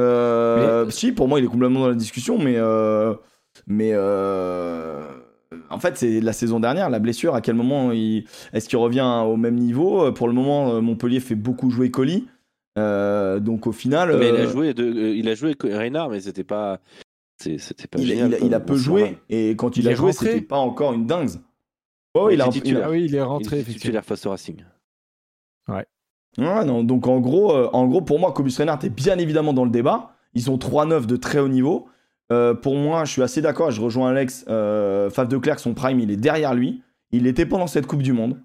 Euh, 0.00 0.88
Si, 0.90 1.12
pour 1.12 1.28
moi, 1.28 1.38
il 1.40 1.44
est 1.44 1.48
complètement 1.48 1.80
dans 1.80 1.88
la 1.88 1.94
discussion, 1.94 2.38
mais. 2.38 2.54
euh, 2.56 3.14
Mais. 3.66 3.90
euh, 3.92 5.06
En 5.68 5.78
fait, 5.78 5.96
c'est 5.98 6.20
la 6.20 6.32
saison 6.32 6.60
dernière, 6.60 6.88
la 6.90 6.98
blessure. 6.98 7.34
À 7.34 7.40
quel 7.40 7.56
moment 7.56 7.92
il... 7.92 8.24
est-ce 8.52 8.68
qu'il 8.68 8.78
revient 8.78 9.22
au 9.26 9.36
même 9.36 9.56
niveau? 9.56 10.10
Pour 10.12 10.28
le 10.28 10.32
moment, 10.34 10.70
euh, 10.74 10.80
Montpellier 10.80 11.20
fait 11.20 11.34
beaucoup 11.34 11.70
jouer 11.70 11.90
Colis. 11.90 12.26
Euh, 12.78 13.40
donc 13.40 13.66
au 13.66 13.72
final. 13.72 14.16
Mais 14.18 14.28
il 14.28 14.36
a 14.36 14.40
euh, 14.40 14.48
joué, 14.50 14.74
de, 14.74 14.84
euh, 14.84 15.14
il 15.16 15.28
a 15.28 15.34
joué 15.34 15.56
Reynard, 15.62 16.08
mais 16.10 16.20
c'était 16.20 16.44
pas. 16.44 16.78
C'était 17.42 17.86
pas 17.88 17.98
il, 17.98 18.06
génial, 18.06 18.36
il- 18.40 18.46
il 18.48 18.54
a 18.54 18.60
peu 18.60 18.76
joué 18.76 19.00
normal. 19.00 19.18
et 19.30 19.50
quand 19.56 19.76
il, 19.76 19.84
Il 19.84 19.88
a 19.88 19.92
est 19.92 19.96
joué, 19.96 20.12
c'était 20.12 20.40
pas 20.42 20.58
encore 20.58 20.92
une 20.92 21.06
dingue. 21.06 21.30
Oh, 22.14 22.28
Il 22.30 22.34
il 22.34 22.42
a, 22.42 22.48
il. 22.64 22.76
Ah 22.84 22.90
oui, 22.90 23.04
il 23.06 23.14
est 23.14 23.18
Il 23.18 23.22
rentré, 23.22 23.46
était 23.46 23.56
effectivement. 23.62 23.80
titulaire 23.80 24.04
face 24.04 24.26
au 24.26 24.30
Racing. 24.30 24.62
Ouais, 26.38 26.64
non, 26.64 26.84
donc 26.84 27.06
en 27.08 27.18
gros, 27.18 27.52
euh, 27.56 27.68
en 27.72 27.86
gros, 27.88 28.02
pour 28.02 28.20
moi, 28.20 28.32
Cobus 28.32 28.54
Reinhardt 28.56 28.84
est 28.86 28.90
bien 28.90 29.18
évidemment 29.18 29.52
dans 29.52 29.64
le 29.64 29.70
débat. 29.70 30.12
Ils 30.34 30.42
sont 30.42 30.56
3-9 30.58 31.06
de 31.06 31.16
très 31.16 31.40
haut 31.40 31.48
niveau. 31.48 31.88
Euh, 32.30 32.54
pour 32.54 32.76
moi, 32.76 33.04
je 33.04 33.10
suis 33.10 33.22
assez 33.22 33.42
d'accord, 33.42 33.72
je 33.72 33.80
rejoins 33.80 34.10
Alex. 34.10 34.44
Euh, 34.48 35.10
Faf 35.10 35.26
de 35.28 35.36
Clerc, 35.38 35.58
son 35.58 35.74
prime, 35.74 35.98
il 35.98 36.10
est 36.10 36.16
derrière 36.16 36.54
lui. 36.54 36.82
Il 37.10 37.26
était 37.26 37.46
pendant 37.46 37.66
cette 37.66 37.86
Coupe 37.88 38.02
du 38.02 38.12
Monde. 38.12 38.40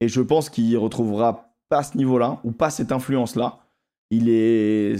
Et 0.00 0.08
je 0.08 0.20
pense 0.20 0.50
qu'il 0.50 0.76
retrouvera 0.76 1.54
pas 1.70 1.82
ce 1.82 1.96
niveau-là, 1.96 2.38
ou 2.44 2.52
pas 2.52 2.68
cette 2.68 2.92
influence-là. 2.92 3.60
Il 4.12 4.28
est. 4.28 4.96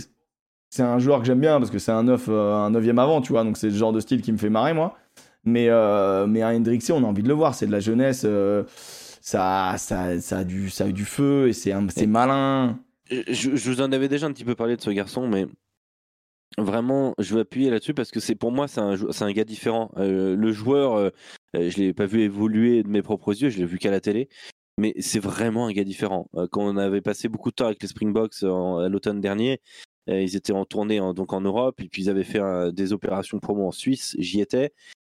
C'est 0.71 0.83
un 0.83 0.99
joueur 0.99 1.21
que 1.21 1.27
j'aime 1.27 1.41
bien 1.41 1.59
parce 1.59 1.71
que 1.71 1.79
c'est 1.79 1.93
un 1.93 2.03
9 2.05 2.27
euh, 2.31 2.55
un 2.55 2.71
9 2.71 2.89
avant, 2.99 3.21
tu 3.21 3.33
vois. 3.33 3.45
Donc 3.45 3.59
c'est 3.59 3.69
le 3.69 3.77
genre 3.77 3.93
de 3.93 4.01
style 4.01 4.23
qui 4.23 4.33
me 4.33 4.39
fait 4.39 4.51
marrer, 4.51 4.73
moi. 4.73 4.97
Mais, 5.45 5.69
euh, 5.69 6.27
mais 6.27 6.43
un 6.43 6.57
Hendrixé, 6.57 6.93
on 6.93 7.05
a 7.05 7.07
envie 7.07 7.23
de 7.23 7.29
le 7.29 7.35
voir. 7.35 7.55
C'est 7.55 7.67
de 7.67 7.73
la 7.73 7.81
jeunesse. 7.81 8.25
euh, 8.25 8.65
ça, 9.23 9.75
ça, 9.79 10.21
ça, 10.21 10.39
a 10.39 10.45
du, 10.45 10.71
ça 10.71 10.85
a 10.85 10.89
eu 10.89 10.93
du 10.95 11.05
feu 11.05 11.49
et 11.49 11.53
c'est 11.53 11.75
c'est 11.95 12.07
malin. 12.07 12.81
Je, 13.11 13.57
je 13.57 13.71
vous 13.71 13.81
en 13.83 13.93
avais 13.93 14.09
déjà 14.09 14.27
un 14.27 14.33
petit 14.33 14.45
peu 14.45 14.55
parlé 14.57 14.77
de 14.77 14.81
ce 14.83 14.91
garçon, 14.91 15.29
mais 15.29 15.47
vraiment, 16.59 17.15
je 17.19 17.35
veux 17.35 17.41
appuyer 17.41 17.71
là-dessus 17.71 17.95
parce 17.95 18.11
que 18.11 18.21
c'est 18.21 18.35
pour 18.35 18.53
moi, 18.53 18.69
c'est 18.69 18.81
un, 18.81 18.97
c'est 19.11 19.25
un 19.25 19.33
gars 19.33 19.45
différent. 19.45 19.91
Euh, 19.97 20.37
le 20.37 20.53
joueur, 20.53 21.11
je 21.55 21.77
l'ai 21.79 21.93
pas 21.95 22.07
vu 22.07 22.23
évoluer 22.23 22.83
de 22.83 22.89
mes 22.89 23.03
propres 23.03 23.33
yeux, 23.41 23.51
je 23.51 23.59
l'ai 23.59 23.67
vu 23.67 23.79
qu'à 23.79 23.91
la 23.91 24.01
télé. 24.01 24.29
Mais 24.79 24.95
c'est 25.01 25.21
vraiment 25.21 25.67
un 25.67 25.73
gars 25.73 25.85
différent. 25.85 26.29
Euh, 26.37 26.47
Quand 26.51 26.63
on 26.63 26.77
avait 26.77 27.03
passé 27.03 27.29
beaucoup 27.29 27.51
de 27.51 27.55
temps 27.57 27.67
avec 27.67 27.83
les 27.83 27.89
Springboks 27.89 28.43
en- 28.43 28.79
à 28.79 28.89
l'automne 28.89 29.21
dernier, 29.21 29.61
euh, 30.09 30.21
ils 30.23 30.35
étaient 30.37 30.53
en 30.53 30.65
tournée 30.65 30.99
en, 31.01 31.13
donc 31.15 31.33
en 31.33 31.41
Europe 31.43 31.81
et 31.81 31.89
puis 31.89 32.03
ils 32.05 32.11
avaient 32.11 32.25
fait 32.25 32.39
un- 32.41 32.73
des 32.73 32.93
opérations 32.93 33.39
promo 33.39 33.67
en 33.67 33.71
Suisse. 33.73 34.17
J'y 34.19 34.41
étais. 34.41 34.73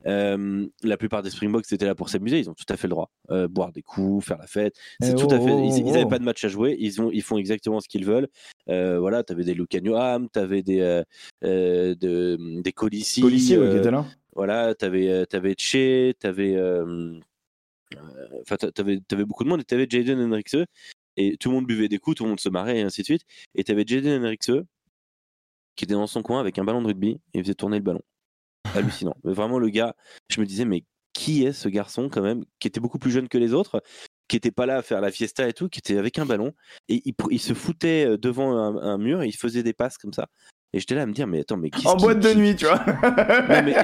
Euh, 0.05 0.65
la 0.83 0.97
plupart 0.97 1.21
des 1.23 1.29
Springboks 1.29 1.71
étaient 1.71 1.85
là 1.85 1.95
pour 1.95 2.09
s'amuser. 2.09 2.37
Ils 2.39 2.49
ont 2.49 2.53
tout 2.55 2.65
à 2.67 2.75
fait 2.75 2.87
le 2.87 2.91
droit. 2.91 3.09
Euh, 3.31 3.47
boire 3.47 3.71
des 3.71 3.81
coups, 3.83 4.25
faire 4.25 4.37
la 4.37 4.47
fête. 4.47 4.75
C'est 5.01 5.11
Eh 5.11 5.15
tout 5.15 5.27
à 5.33 5.39
fait. 5.39 5.51
oh, 5.51 5.63
Ils 5.65 5.81
oh, 5.83 5.91
n'avaient 5.91 6.03
oh. 6.03 6.09
pas 6.09 6.19
de 6.19 6.25
match 6.25 6.43
à 6.43 6.49
jouer. 6.49 6.75
Ils, 6.79 7.01
ont, 7.01 7.09
ils 7.11 7.21
font 7.21 7.37
exactement 7.37 7.79
ce 7.79 7.87
qu'ils 7.87 8.03
veulent. 8.05 8.27
Euh, 8.69 8.99
voilà, 8.99 9.23
t'avais 9.23 9.45
des 9.45 9.53
Lucanoam, 9.53 10.27
t'avais 10.29 10.61
des 10.61 10.81
euh, 10.81 11.03
euh, 11.45 11.95
de, 11.95 12.37
des 12.61 12.73
Colissi. 12.73 13.21
Colissi, 13.21 13.57
ouais, 13.57 13.69
qui 13.69 13.75
euh, 13.75 13.79
était 13.79 13.91
là. 13.91 14.05
voilà, 14.35 14.75
t'avais 14.75 15.07
euh, 15.09 15.25
t'avais 15.25 15.55
Che, 15.57 16.11
t'avais 16.19 16.55
euh, 16.57 16.85
euh, 16.85 17.19
enfin 18.41 18.57
t'a- 18.57 18.71
t'avais 18.71 18.99
t'avais 19.07 19.25
beaucoup 19.25 19.43
de 19.43 19.49
monde 19.49 19.61
et 19.61 19.63
t'avais 19.63 19.87
Jaden 19.89 20.19
Henrixe 20.31 20.57
et 21.17 21.37
tout 21.37 21.49
le 21.49 21.55
monde 21.55 21.67
buvait 21.67 21.89
des 21.89 21.99
coups, 21.99 22.17
tout 22.17 22.23
le 22.23 22.29
monde 22.29 22.39
se 22.39 22.49
marrait 22.49 22.79
et 22.79 22.81
ainsi 22.81 23.01
de 23.01 23.05
suite. 23.05 23.23
Et 23.55 23.63
t'avais 23.63 23.83
Jaden 23.85 24.23
Henrixe 24.23 24.51
qui 25.75 25.85
était 25.85 25.93
dans 25.93 26.07
son 26.07 26.21
coin 26.21 26.39
avec 26.39 26.57
un 26.59 26.63
ballon 26.63 26.81
de 26.81 26.87
rugby 26.87 27.09
et 27.33 27.39
il 27.39 27.43
faisait 27.43 27.55
tourner 27.55 27.77
le 27.77 27.83
ballon. 27.83 28.01
Hallucinant. 28.75 29.15
Mais 29.23 29.33
vraiment 29.33 29.59
le 29.59 29.69
gars, 29.69 29.95
je 30.29 30.39
me 30.39 30.45
disais 30.45 30.65
mais 30.65 30.83
qui 31.13 31.45
est 31.45 31.53
ce 31.53 31.69
garçon 31.69 32.09
quand 32.09 32.21
même 32.21 32.43
qui 32.59 32.67
était 32.67 32.79
beaucoup 32.79 32.99
plus 32.99 33.11
jeune 33.11 33.29
que 33.29 33.37
les 33.37 33.53
autres 33.53 33.83
qui 34.27 34.37
était 34.37 34.51
pas 34.51 34.65
là 34.65 34.77
à 34.77 34.81
faire 34.81 35.01
la 35.01 35.11
fiesta 35.11 35.47
et 35.47 35.53
tout, 35.53 35.69
qui 35.69 35.79
était 35.79 35.97
avec 35.97 36.17
un 36.17 36.25
ballon 36.25 36.53
et 36.89 37.03
il, 37.29 37.39
se 37.39 37.53
foutait 37.53 38.05
euh, 38.07 38.17
devant 38.17 38.57
un, 38.57 38.77
un 38.77 38.97
mur 38.97 39.21
et 39.21 39.27
il 39.27 39.35
faisait 39.35 39.63
des 39.63 39.73
passes 39.73 39.97
comme 39.97 40.13
ça. 40.13 40.27
Et 40.73 40.79
j'étais 40.79 40.95
là 40.95 41.03
à 41.03 41.05
me 41.05 41.13
dire 41.13 41.27
mais 41.27 41.41
attends 41.41 41.57
mais 41.57 41.69
qui 41.69 41.87
En 41.87 41.95
boîte 41.95 42.19
de 42.19 42.33
nuit, 42.33 42.55
tu 42.55 42.65
vois. 42.65 42.83
non, 42.85 43.63
mais, 43.63 43.75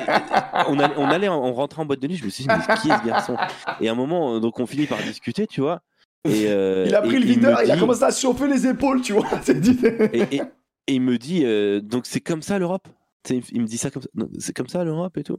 on, 0.67 0.79
allait, 0.79 0.93
on 0.97 1.05
allait 1.11 1.27
en, 1.27 1.37
on 1.43 1.53
rentrait 1.53 1.81
en 1.81 1.85
boîte 1.85 1.99
de 1.99 2.07
nuit, 2.07 2.15
je 2.17 2.25
me 2.25 2.29
suis 2.29 2.43
dit, 2.45 2.49
mais 2.49 2.75
qui 2.75 2.89
est 2.89 2.97
ce 2.97 3.05
garçon? 3.05 3.37
Et 3.79 3.87
à 3.89 3.91
un 3.91 3.95
moment, 3.95 4.35
euh, 4.35 4.39
donc 4.39 4.59
on 4.59 4.65
finit 4.65 4.87
par 4.87 4.97
discuter, 5.03 5.45
tu 5.45 5.61
vois. 5.61 5.81
Et, 6.25 6.47
euh, 6.47 6.85
il 6.87 6.95
a 6.95 7.01
pris 7.01 7.17
et 7.17 7.19
le 7.19 7.25
videur, 7.25 7.61
il 7.63 7.69
a 7.69 7.75
dit- 7.75 7.79
commencé 7.79 8.03
à 8.03 8.11
chauffer 8.11 8.47
les 8.47 8.65
épaules, 8.65 9.01
tu 9.01 9.13
vois. 9.13 9.25
Et, 10.13 10.35
et- 10.37 10.41
et 10.87 10.93
il 10.95 11.01
me 11.01 11.19
dit, 11.19 11.45
euh, 11.45 11.79
donc 11.81 12.07
c'est 12.07 12.19
comme 12.21 12.41
ça 12.41 12.57
l'Europe? 12.57 12.87
Il 13.29 13.61
me 13.61 13.67
dit 13.67 13.77
ça 13.77 13.91
comme 13.91 14.01
ça. 14.01 14.09
C'est 14.39 14.55
comme 14.55 14.67
ça 14.67 14.83
l'Europe 14.83 15.15
et 15.17 15.23
tout? 15.23 15.37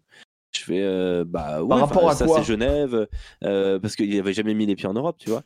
Je 0.52 0.60
fais, 0.62 0.80
euh, 0.82 1.24
bah 1.26 1.62
ouais, 1.62 1.68
Par 1.68 1.80
rapport 1.80 2.08
à 2.08 2.14
ça 2.14 2.26
c'est 2.28 2.44
Genève, 2.44 3.08
parce 3.40 3.96
qu'il 3.96 4.16
avait 4.16 4.32
jamais 4.32 4.54
mis 4.54 4.66
les 4.66 4.76
pieds 4.76 4.86
en 4.88 4.94
Europe, 4.94 5.16
tu 5.18 5.28
vois. 5.30 5.42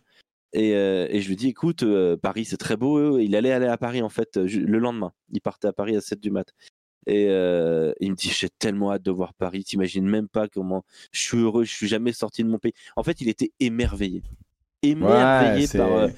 Et, 0.55 0.75
euh, 0.75 1.07
et 1.11 1.21
je 1.21 1.29
lui 1.29 1.37
dis, 1.37 1.49
écoute, 1.49 1.83
euh, 1.83 2.17
Paris 2.17 2.45
c'est 2.45 2.57
très 2.57 2.77
beau. 2.77 3.19
Il 3.19 3.35
allait 3.37 3.53
aller 3.53 3.67
à 3.67 3.77
Paris 3.77 4.03
en 4.03 4.09
fait 4.09 4.37
euh, 4.37 4.47
le 4.49 4.79
lendemain. 4.79 5.13
Il 5.33 5.41
partait 5.41 5.69
à 5.69 5.73
Paris 5.73 5.97
à 5.97 6.01
7 6.01 6.21
du 6.21 6.31
mat. 6.31 6.55
Et 7.07 7.27
euh, 7.29 7.93
il 8.01 8.13
me 8.13 8.17
dit, 8.17 8.31
j'ai 8.31 8.49
tellement 8.49 8.93
hâte 8.93 9.03
de 9.03 9.11
voir 9.11 9.35
Paris. 9.35 9.65
T'imagines 9.65 10.07
même 10.09 10.29
pas 10.29 10.49
comment 10.49 10.85
je 11.13 11.21
suis 11.21 11.39
heureux. 11.39 11.65
Je 11.65 11.75
suis 11.75 11.89
jamais 11.89 12.13
sorti 12.13 12.45
de 12.45 12.49
mon 12.49 12.59
pays. 12.59 12.73
En 12.97 13.03
fait, 13.03 13.21
il 13.21 13.29
était 13.29 13.53
émerveillé, 13.61 14.23
émerveillé 14.83 15.67
par 15.69 15.93
euh, 15.93 16.09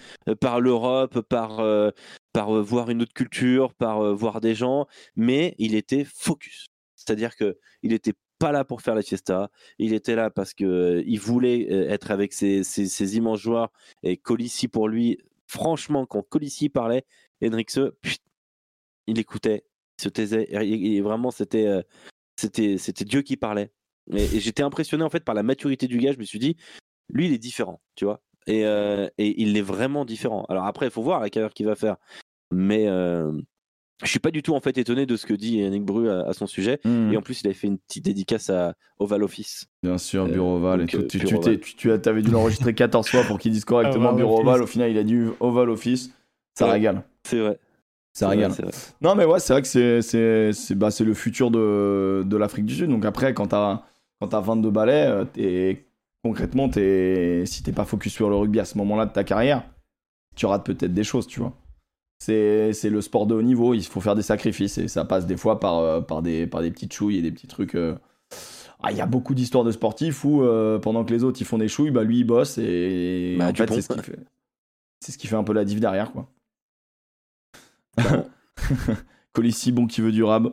par 0.40 0.60
l'Europe, 0.60 1.20
par 1.22 1.60
euh, 1.60 1.90
par 2.32 2.54
euh, 2.54 2.62
voir 2.62 2.90
une 2.90 3.02
autre 3.02 3.14
culture, 3.14 3.74
par 3.74 4.00
euh, 4.00 4.14
voir 4.14 4.40
des 4.40 4.54
gens. 4.54 4.86
Mais 5.16 5.54
il 5.58 5.74
était 5.74 6.04
focus. 6.04 6.66
C'est-à-dire 6.94 7.36
que 7.36 7.58
il 7.82 7.92
était 7.92 8.14
pas 8.38 8.52
là 8.52 8.64
pour 8.64 8.82
faire 8.82 8.94
la 8.94 9.02
fiesta. 9.02 9.50
Il 9.78 9.92
était 9.92 10.14
là 10.14 10.30
parce 10.30 10.54
que 10.54 10.64
euh, 10.64 11.02
il 11.06 11.18
voulait 11.20 11.68
euh, 11.70 11.88
être 11.88 12.10
avec 12.10 12.32
ses, 12.32 12.64
ses, 12.64 12.86
ses 12.86 13.16
immenses 13.16 13.40
joueurs. 13.40 13.70
Et 14.02 14.16
Colissi 14.16 14.68
pour 14.68 14.88
lui, 14.88 15.18
franchement, 15.46 16.06
quand 16.06 16.22
Colissi 16.22 16.68
parlait, 16.68 17.04
Henrikse, 17.42 17.80
pfft, 18.02 18.22
il 19.06 19.18
écoutait, 19.18 19.64
il 19.98 20.02
se 20.02 20.08
taisait. 20.08 20.48
Et, 20.50 21.00
vraiment, 21.00 21.30
c'était 21.30 21.66
euh, 21.66 21.82
c'était 22.36 22.78
c'était 22.78 23.04
Dieu 23.04 23.22
qui 23.22 23.36
parlait. 23.36 23.72
Et, 24.12 24.40
j'étais 24.40 24.62
impressionné 24.62 25.04
en 25.04 25.10
fait 25.10 25.24
par 25.24 25.34
la 25.34 25.42
maturité 25.42 25.86
du 25.86 25.98
gars. 25.98 26.12
Je 26.12 26.18
me 26.18 26.24
suis 26.24 26.38
dit, 26.38 26.56
lui, 27.08 27.26
il 27.26 27.32
est 27.32 27.38
différent, 27.38 27.80
tu 27.94 28.04
vois. 28.04 28.20
Et, 28.46 28.64
euh, 28.64 29.08
et 29.18 29.40
il 29.42 29.56
est 29.56 29.62
vraiment 29.62 30.04
différent. 30.04 30.44
Alors 30.48 30.66
après, 30.66 30.86
il 30.86 30.92
faut 30.92 31.02
voir 31.02 31.20
la 31.20 31.30
carrière 31.30 31.52
qu'il 31.52 31.66
va 31.66 31.74
faire. 31.74 31.96
Mais 32.52 32.86
euh, 32.88 33.32
je 34.02 34.08
suis 34.10 34.18
pas 34.18 34.30
du 34.30 34.42
tout 34.42 34.54
en 34.54 34.60
fait 34.60 34.76
étonné 34.78 35.06
de 35.06 35.16
ce 35.16 35.24
que 35.26 35.32
dit 35.34 35.56
Yannick 35.58 35.84
Bru 35.84 36.10
à, 36.10 36.20
à 36.28 36.32
son 36.34 36.46
sujet. 36.46 36.80
Hmm. 36.84 37.12
Et 37.12 37.16
en 37.16 37.22
plus, 37.22 37.40
il 37.40 37.46
avait 37.46 37.54
fait 37.54 37.66
une 37.66 37.78
petite 37.78 38.04
dédicace 38.04 38.50
à 38.50 38.74
Oval 38.98 39.22
Office. 39.22 39.66
Bien 39.82 39.96
sûr, 39.98 40.26
Bureau 40.26 40.56
Oval 40.56 40.82
et 40.82 40.86
tout. 40.86 40.98
euh, 40.98 41.06
Tu, 41.06 41.18
Bureau 41.18 41.28
tu, 41.30 41.40
t'es- 41.40 41.48
Oval. 41.48 41.60
tu, 41.60 41.74
tu 41.76 41.92
as- 41.92 41.98
t'avais 41.98 42.22
dû 42.22 42.30
l'enregistrer 42.30 42.74
14 42.74 43.08
fois 43.08 43.22
pour 43.24 43.38
qu'il 43.38 43.52
dise 43.52 43.64
correctement 43.64 44.06
Oval 44.10 44.16
Bureau 44.16 44.34
Office. 44.36 44.48
Oval. 44.48 44.62
Au 44.62 44.66
final, 44.66 44.90
il 44.90 44.98
a 44.98 45.02
dit 45.04 45.18
Oval 45.40 45.70
Office. 45.70 46.10
Ça 46.54 46.70
régale. 46.70 47.02
C'est 47.24 47.38
vrai. 47.40 47.58
Ça 48.12 48.28
régale. 48.28 48.50
vrai. 48.50 48.70
Non, 49.02 49.14
mais 49.14 49.24
ouais, 49.26 49.38
c'est 49.40 49.52
vrai 49.52 49.60
que 49.62 49.68
c'est, 50.02 50.74
bah, 50.74 50.88
le 51.00 51.14
futur 51.14 51.50
de, 51.50 52.22
de 52.26 52.36
l'Afrique 52.36 52.64
du 52.66 52.74
Sud. 52.74 52.88
Donc 52.90 53.04
après, 53.04 53.34
quand 53.34 53.48
t'as, 53.48 53.82
quand 54.20 54.28
t'as 54.28 54.40
22 54.40 54.70
balais, 54.70 55.06
euh, 55.06 55.24
t'es, 55.24 55.84
concrètement, 56.24 56.68
t'es, 56.70 57.44
si 57.46 57.62
t'es 57.62 57.72
pas 57.72 57.84
focus 57.84 58.12
sur 58.14 58.30
le 58.30 58.36
rugby 58.36 58.58
à 58.60 58.64
ce 58.64 58.78
moment-là 58.78 59.04
de 59.06 59.12
ta 59.12 59.22
carrière, 59.22 59.64
tu 60.34 60.46
rates 60.46 60.64
peut-être 60.64 60.94
des 60.94 61.04
choses, 61.04 61.26
tu 61.26 61.40
vois. 61.40 61.52
C'est, 62.18 62.72
le 62.90 63.00
sport 63.02 63.26
de 63.26 63.34
haut 63.34 63.42
niveau, 63.42 63.74
il 63.74 63.84
faut 63.84 64.00
faire 64.00 64.14
des 64.14 64.22
sacrifices 64.22 64.78
et 64.78 64.88
ça 64.88 65.04
passe 65.04 65.26
des 65.26 65.36
fois 65.36 65.60
par, 65.60 65.78
euh, 65.78 66.00
par, 66.00 66.22
des, 66.22 66.46
par 66.46 66.62
des 66.62 66.70
petites 66.70 66.92
chouilles 66.92 67.18
et 67.18 67.22
des 67.22 67.30
petits 67.30 67.46
trucs. 67.46 67.74
euh. 67.74 67.94
Ah, 68.82 68.90
Il 68.90 68.96
y 68.98 69.00
a 69.00 69.06
beaucoup 69.06 69.34
d'histoires 69.34 69.64
de 69.64 69.70
sportifs 69.72 70.24
où 70.24 70.42
euh, 70.42 70.78
pendant 70.78 71.04
que 71.04 71.12
les 71.12 71.24
autres 71.24 71.40
ils 71.40 71.44
font 71.46 71.58
des 71.58 71.68
chouilles, 71.68 71.90
bah, 71.90 72.04
lui 72.04 72.18
il 72.20 72.24
bosse 72.24 72.58
et 72.58 73.36
Bah, 73.38 73.48
en 73.50 73.54
fait 73.54 73.72
c'est 73.72 73.82
ce 73.82 73.92
qui 73.92 74.02
fait. 74.02 74.18
C'est 75.00 75.12
ce 75.12 75.18
qui 75.18 75.26
fait 75.26 75.36
un 75.36 75.44
peu 75.44 75.52
la 75.52 75.64
div 75.64 75.78
derrière 75.78 76.10
quoi. 76.12 76.28
Colissi, 79.32 79.72
bon 79.72 79.86
qui 79.86 80.00
veut 80.00 80.12
du 80.12 80.24
rab. 80.24 80.52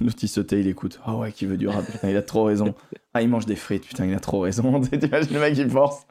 Il 0.00 0.28
se 0.28 0.40
tait, 0.40 0.60
il 0.60 0.66
écoute. 0.66 0.98
Ah 1.04 1.16
ouais, 1.16 1.30
qui 1.32 1.46
veut 1.46 1.56
du 1.56 1.68
rab. 1.68 1.84
Putain, 1.84 2.10
il 2.10 2.16
a 2.16 2.22
trop 2.22 2.44
raison. 2.44 2.74
Ah, 3.14 3.22
il 3.22 3.28
mange 3.28 3.46
des 3.46 3.54
frites. 3.54 3.86
Putain, 3.86 4.06
il 4.06 4.14
a 4.14 4.20
trop 4.20 4.40
raison. 4.40 4.80
T'imagines 4.80 5.34
le 5.34 5.40
mec, 5.40 5.56
il 5.56 5.70
force. 5.70 6.06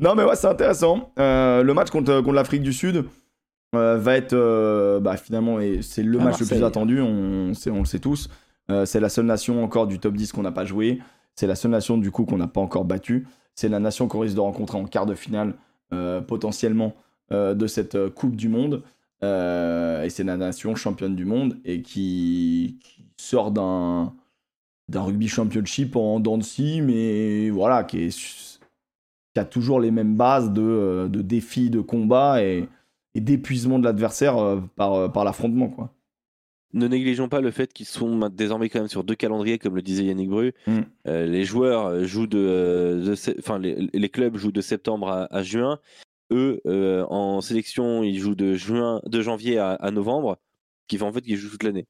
Non, 0.00 0.14
mais 0.16 0.24
ouais, 0.24 0.34
c'est 0.34 0.48
intéressant. 0.48 1.12
Euh, 1.18 1.62
le 1.62 1.74
match 1.74 1.90
contre, 1.90 2.20
contre 2.22 2.32
l'Afrique 2.32 2.62
du 2.62 2.72
Sud, 2.72 3.04
euh, 3.74 3.98
va 3.98 4.16
être 4.16 4.32
euh, 4.32 5.00
bah, 5.00 5.16
finalement, 5.16 5.60
et 5.60 5.82
c'est 5.82 6.02
le 6.02 6.18
À 6.20 6.24
match 6.24 6.40
le 6.40 6.46
plus 6.46 6.62
attendu, 6.64 7.00
on, 7.00 7.54
sait- 7.54 7.70
on 7.70 7.80
le 7.80 7.84
sait 7.84 7.98
tous. 8.00 8.28
Euh, 8.70 8.84
c'est 8.84 9.00
la 9.00 9.08
seule 9.08 9.26
nation 9.26 9.62
encore 9.62 9.86
du 9.86 9.98
top 9.98 10.14
10 10.14 10.32
qu'on 10.32 10.42
n'a 10.42 10.52
pas 10.52 10.64
joué. 10.64 11.00
C'est 11.34 11.46
la 11.46 11.54
seule 11.54 11.70
nation 11.70 11.98
du 11.98 12.10
coup 12.10 12.24
qu'on 12.24 12.36
n'a 12.38 12.48
pas 12.48 12.60
encore 12.60 12.84
battue. 12.84 13.26
C'est 13.54 13.68
la 13.68 13.80
nation 13.80 14.08
qu'on 14.08 14.20
risque 14.20 14.34
de 14.36 14.40
rencontrer 14.40 14.78
en 14.78 14.84
quart 14.84 15.06
de 15.06 15.14
finale 15.14 15.54
potentiellement 16.28 16.94
de 17.30 17.66
cette 17.66 18.08
Coupe 18.10 18.36
du 18.36 18.48
Monde. 18.48 18.82
Et 19.22 20.08
c'est 20.08 20.24
la 20.24 20.36
nation 20.36 20.74
championne 20.76 21.16
du 21.16 21.24
monde 21.24 21.56
et 21.64 21.82
qui, 21.82 22.78
qui 22.82 23.06
sort 23.16 23.50
d'un 23.50 24.12
d'un 24.88 25.02
rugby 25.02 25.28
championship 25.28 25.94
en 25.94 26.18
dents 26.20 26.36
de 26.38 26.42
scie, 26.42 26.80
mais 26.82 27.48
voilà, 27.50 27.84
qui, 27.84 27.98
est, 28.06 28.08
qui 29.34 29.38
a 29.40 29.44
toujours 29.44 29.78
les 29.78 29.92
mêmes 29.92 30.16
bases 30.16 30.50
de, 30.52 31.08
de 31.08 31.22
défis, 31.22 31.70
de 31.70 31.80
combat 31.80 32.42
et, 32.42 32.68
et 33.14 33.20
d'épuisement 33.20 33.78
de 33.78 33.84
l'adversaire 33.84 34.38
euh, 34.38 34.60
par, 34.76 34.94
euh, 34.94 35.08
par 35.08 35.24
l'affrontement. 35.24 35.68
quoi. 35.68 35.94
Ne 36.72 36.86
négligeons 36.86 37.28
pas 37.28 37.40
le 37.40 37.50
fait 37.50 37.72
qu'ils 37.72 37.86
sont 37.86 38.14
ma- 38.14 38.28
désormais 38.28 38.68
quand 38.68 38.78
même 38.78 38.88
sur 38.88 39.02
deux 39.02 39.16
calendriers, 39.16 39.58
comme 39.58 39.74
le 39.74 39.82
disait 39.82 40.04
Yannick 40.04 40.30
Bru. 40.30 40.52
Mm. 40.66 40.80
Euh, 41.08 41.26
les 41.26 41.44
joueurs 41.44 42.04
jouent 42.04 42.28
de, 42.28 43.14
enfin 43.38 43.58
les, 43.58 43.88
les 43.92 44.08
clubs 44.08 44.36
jouent 44.36 44.52
de 44.52 44.60
septembre 44.60 45.08
à, 45.08 45.34
à 45.34 45.42
juin. 45.42 45.80
Eux, 46.32 46.60
en 47.08 47.40
sélection, 47.40 48.04
ils 48.04 48.20
jouent 48.20 48.36
de 48.36 48.54
juin, 48.54 49.00
de 49.04 49.20
janvier 49.20 49.58
à, 49.58 49.72
à 49.72 49.90
novembre, 49.90 50.38
qui 50.86 50.96
fait 50.96 51.04
en 51.04 51.12
fait 51.12 51.22
qu'ils 51.22 51.36
jouent 51.36 51.50
toute 51.50 51.64
l'année. 51.64 51.88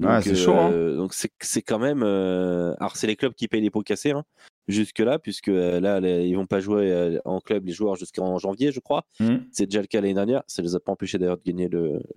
Ouais, 0.00 0.22
c'est 0.22 0.34
chaud, 0.34 0.54
hein. 0.54 0.96
Donc 0.96 1.12
c'est 1.12 1.30
c'est 1.40 1.60
quand 1.60 1.78
même. 1.78 2.02
euh, 2.02 2.74
Alors 2.78 2.96
c'est 2.96 3.06
les 3.06 3.16
clubs 3.16 3.34
qui 3.34 3.48
payent 3.48 3.60
les 3.60 3.70
pots 3.70 3.82
cassés 3.82 4.12
hein, 4.12 4.24
jusque 4.68 4.98
là, 4.98 5.18
puisque 5.18 5.48
euh, 5.48 5.80
là 5.80 6.00
les- 6.00 6.26
ils 6.26 6.34
vont 6.34 6.46
pas 6.46 6.60
jouer 6.60 6.90
euh, 6.92 7.18
en 7.24 7.40
club 7.40 7.66
les 7.66 7.72
joueurs 7.72 7.96
jusqu'en 7.96 8.38
janvier, 8.38 8.72
je 8.72 8.80
crois. 8.80 9.04
Mm. 9.20 9.36
C'est 9.52 9.66
déjà 9.66 9.80
le 9.80 9.86
cas 9.86 10.00
l'année 10.00 10.14
dernière. 10.14 10.42
Ça 10.46 10.62
les 10.62 10.74
a 10.74 10.80
pas 10.80 10.92
empêchés 10.92 11.18
d'ailleurs 11.18 11.38
de 11.38 11.42
gagner 11.44 11.68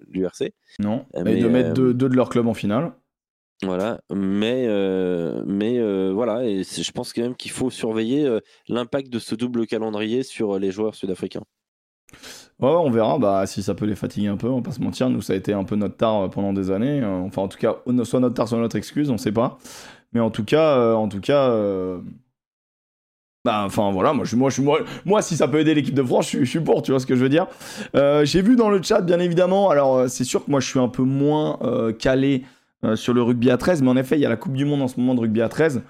l'URC. 0.08 0.52
Non. 0.80 1.06
Euh, 1.16 1.22
et 1.22 1.24
mais, 1.24 1.36
de 1.42 1.48
mettre 1.48 1.70
euh, 1.70 1.74
deux, 1.74 1.94
deux 1.94 2.10
de 2.10 2.16
leur 2.16 2.30
club 2.30 2.48
en 2.48 2.54
finale. 2.54 2.92
Voilà, 3.62 4.00
mais, 4.10 4.68
euh, 4.70 5.44
mais 5.46 5.80
euh, 5.80 6.12
voilà, 6.14 6.46
et 6.46 6.64
je 6.64 6.92
pense 6.94 7.12
quand 7.12 7.22
même 7.24 7.36
qu'il 7.36 7.52
faut 7.52 7.70
surveiller 7.70 8.26
euh, 8.26 8.40
l'impact 8.70 9.10
de 9.10 9.20
ce 9.20 9.36
double 9.36 9.68
calendrier 9.68 10.24
sur 10.24 10.56
euh, 10.56 10.60
les 10.60 10.72
joueurs 10.72 10.96
sud-africains. 10.96 11.44
Ouais, 12.60 12.70
on 12.70 12.90
verra 12.90 13.20
bah, 13.20 13.46
si 13.48 13.62
ça 13.62 13.76
peut 13.76 13.86
les 13.86 13.96
fatiguer 13.96 14.28
un 14.30 14.38
peu, 14.38 14.48
on 14.48 14.58
va 14.58 14.62
pas 14.62 14.72
se 14.72 14.80
mentir. 14.82 15.10
Nous, 15.10 15.22
ça 15.22 15.34
a 15.34 15.36
été 15.36 15.52
un 15.52 15.66
peu 15.66 15.76
notre 15.76 15.98
tard 15.98 16.22
euh, 16.22 16.28
pendant 16.30 16.54
des 16.54 16.72
années. 16.72 17.02
Euh, 17.02 17.20
Enfin, 17.20 17.42
en 17.42 17.48
tout 17.50 17.58
cas, 17.58 17.76
soit 18.06 18.22
notre 18.22 18.34
tard, 18.36 18.48
soit 18.48 18.58
notre 18.60 18.78
excuse, 18.78 19.10
on 19.10 19.18
sait 19.18 19.34
pas. 19.34 19.58
Mais 20.14 20.22
en 20.22 20.32
tout 20.32 20.46
cas, 20.46 20.78
euh, 20.78 20.94
en 20.94 21.10
tout 21.10 21.20
cas 21.22 21.50
euh, 21.50 22.00
bah, 23.46 23.64
enfin 23.66 23.92
voilà, 23.92 24.14
moi, 24.14 24.26
moi, 24.36 24.52
moi, 25.06 25.22
si 25.22 25.36
ça 25.38 25.48
peut 25.48 25.60
aider 25.60 25.74
l'équipe 25.74 25.94
de 25.96 26.04
France, 26.04 26.30
je, 26.32 26.44
suis- 26.44 26.60
pour, 26.60 26.82
tu 26.82 26.92
vois 26.92 27.00
ce 27.00 27.06
que 27.06 27.16
je 27.16 27.22
veux 27.22 27.30
dire. 27.30 27.48
Euh, 27.96 28.26
J'ai 28.26 28.42
vu 28.42 28.56
dans 28.56 28.70
le 28.70 28.82
chat, 28.84 29.02
bien 29.02 29.20
évidemment, 29.20 29.70
alors 29.70 29.98
euh, 29.98 30.08
c'est 30.08 30.24
sûr 30.26 30.44
que 30.44 30.52
moi, 30.52 30.60
je 30.60 30.68
suis 30.68 30.80
un 30.80 30.90
peu 30.90 31.04
moins 31.04 31.58
euh, 31.62 31.94
calé 31.94 32.44
sur 32.96 33.14
le 33.14 33.22
rugby 33.22 33.52
à 33.52 33.58
13, 33.58 33.82
mais 33.82 33.90
en 33.90 33.98
effet, 33.98 34.16
il 34.18 34.22
y 34.22 34.26
a 34.26 34.30
la 34.30 34.38
Coupe 34.38 34.54
du 34.54 34.64
Monde 34.64 34.82
en 34.82 34.88
ce 34.88 34.98
moment 35.00 35.14
de 35.14 35.20
rugby 35.20 35.42
à 35.42 35.50
13. 35.50 35.82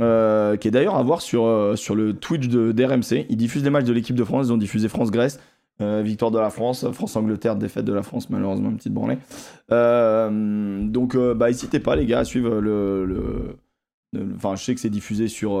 euh, 0.00 0.56
qui 0.58 0.68
est 0.68 0.70
d'ailleurs 0.70 0.96
à 0.96 1.02
voir 1.02 1.22
sur, 1.22 1.72
sur 1.76 1.94
le 1.94 2.12
Twitch 2.12 2.48
de 2.48 2.72
d'RMC. 2.72 3.24
Ils 3.30 3.36
diffusent 3.38 3.64
les 3.64 3.70
matchs 3.70 3.86
de 3.86 3.94
l'équipe 3.94 4.14
de 4.16 4.24
France, 4.24 4.48
ils 4.48 4.52
ont 4.52 4.58
diffusé 4.58 4.88
France-Grèce. 4.88 5.40
Victoire 5.80 6.30
de 6.30 6.38
la 6.38 6.50
France, 6.50 6.90
France-Angleterre, 6.92 7.56
défaite 7.56 7.84
de 7.86 7.92
la 7.94 8.02
France, 8.02 8.28
malheureusement, 8.30 8.68
une 8.70 8.76
petite 8.76 8.92
branlée. 8.94 9.16
Donc, 9.70 11.16
bah, 11.16 11.46
n'hésitez 11.48 11.80
pas, 11.80 11.96
les 11.96 12.06
gars, 12.06 12.20
à 12.20 12.24
suivre 12.24 12.60
le. 12.60 13.56
Enfin, 14.36 14.56
je 14.56 14.64
sais 14.64 14.74
que 14.74 14.80
c'est 14.80 14.90
diffusé 14.90 15.28
sur, 15.28 15.52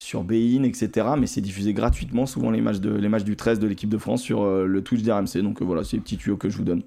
sur 0.00 0.24
Bein, 0.24 0.64
etc. 0.64 1.08
Mais 1.18 1.26
c'est 1.26 1.42
diffusé 1.42 1.72
gratuitement, 1.72 2.26
souvent, 2.26 2.50
les 2.50 2.60
matchs, 2.60 2.80
du 3.24 3.36
13 3.36 3.60
de 3.60 3.68
l'équipe 3.68 3.90
de 3.90 3.98
France 3.98 4.22
sur 4.22 4.42
euh, 4.42 4.66
le 4.66 4.82
Twitch 4.82 5.02
d'RMC. 5.02 5.42
Donc, 5.42 5.62
euh, 5.62 5.64
voilà, 5.64 5.84
c'est 5.84 5.96
les 5.96 6.02
petits 6.02 6.16
tuyaux 6.16 6.38
que 6.38 6.48
je 6.48 6.56
vous 6.56 6.64
donne. 6.64 6.82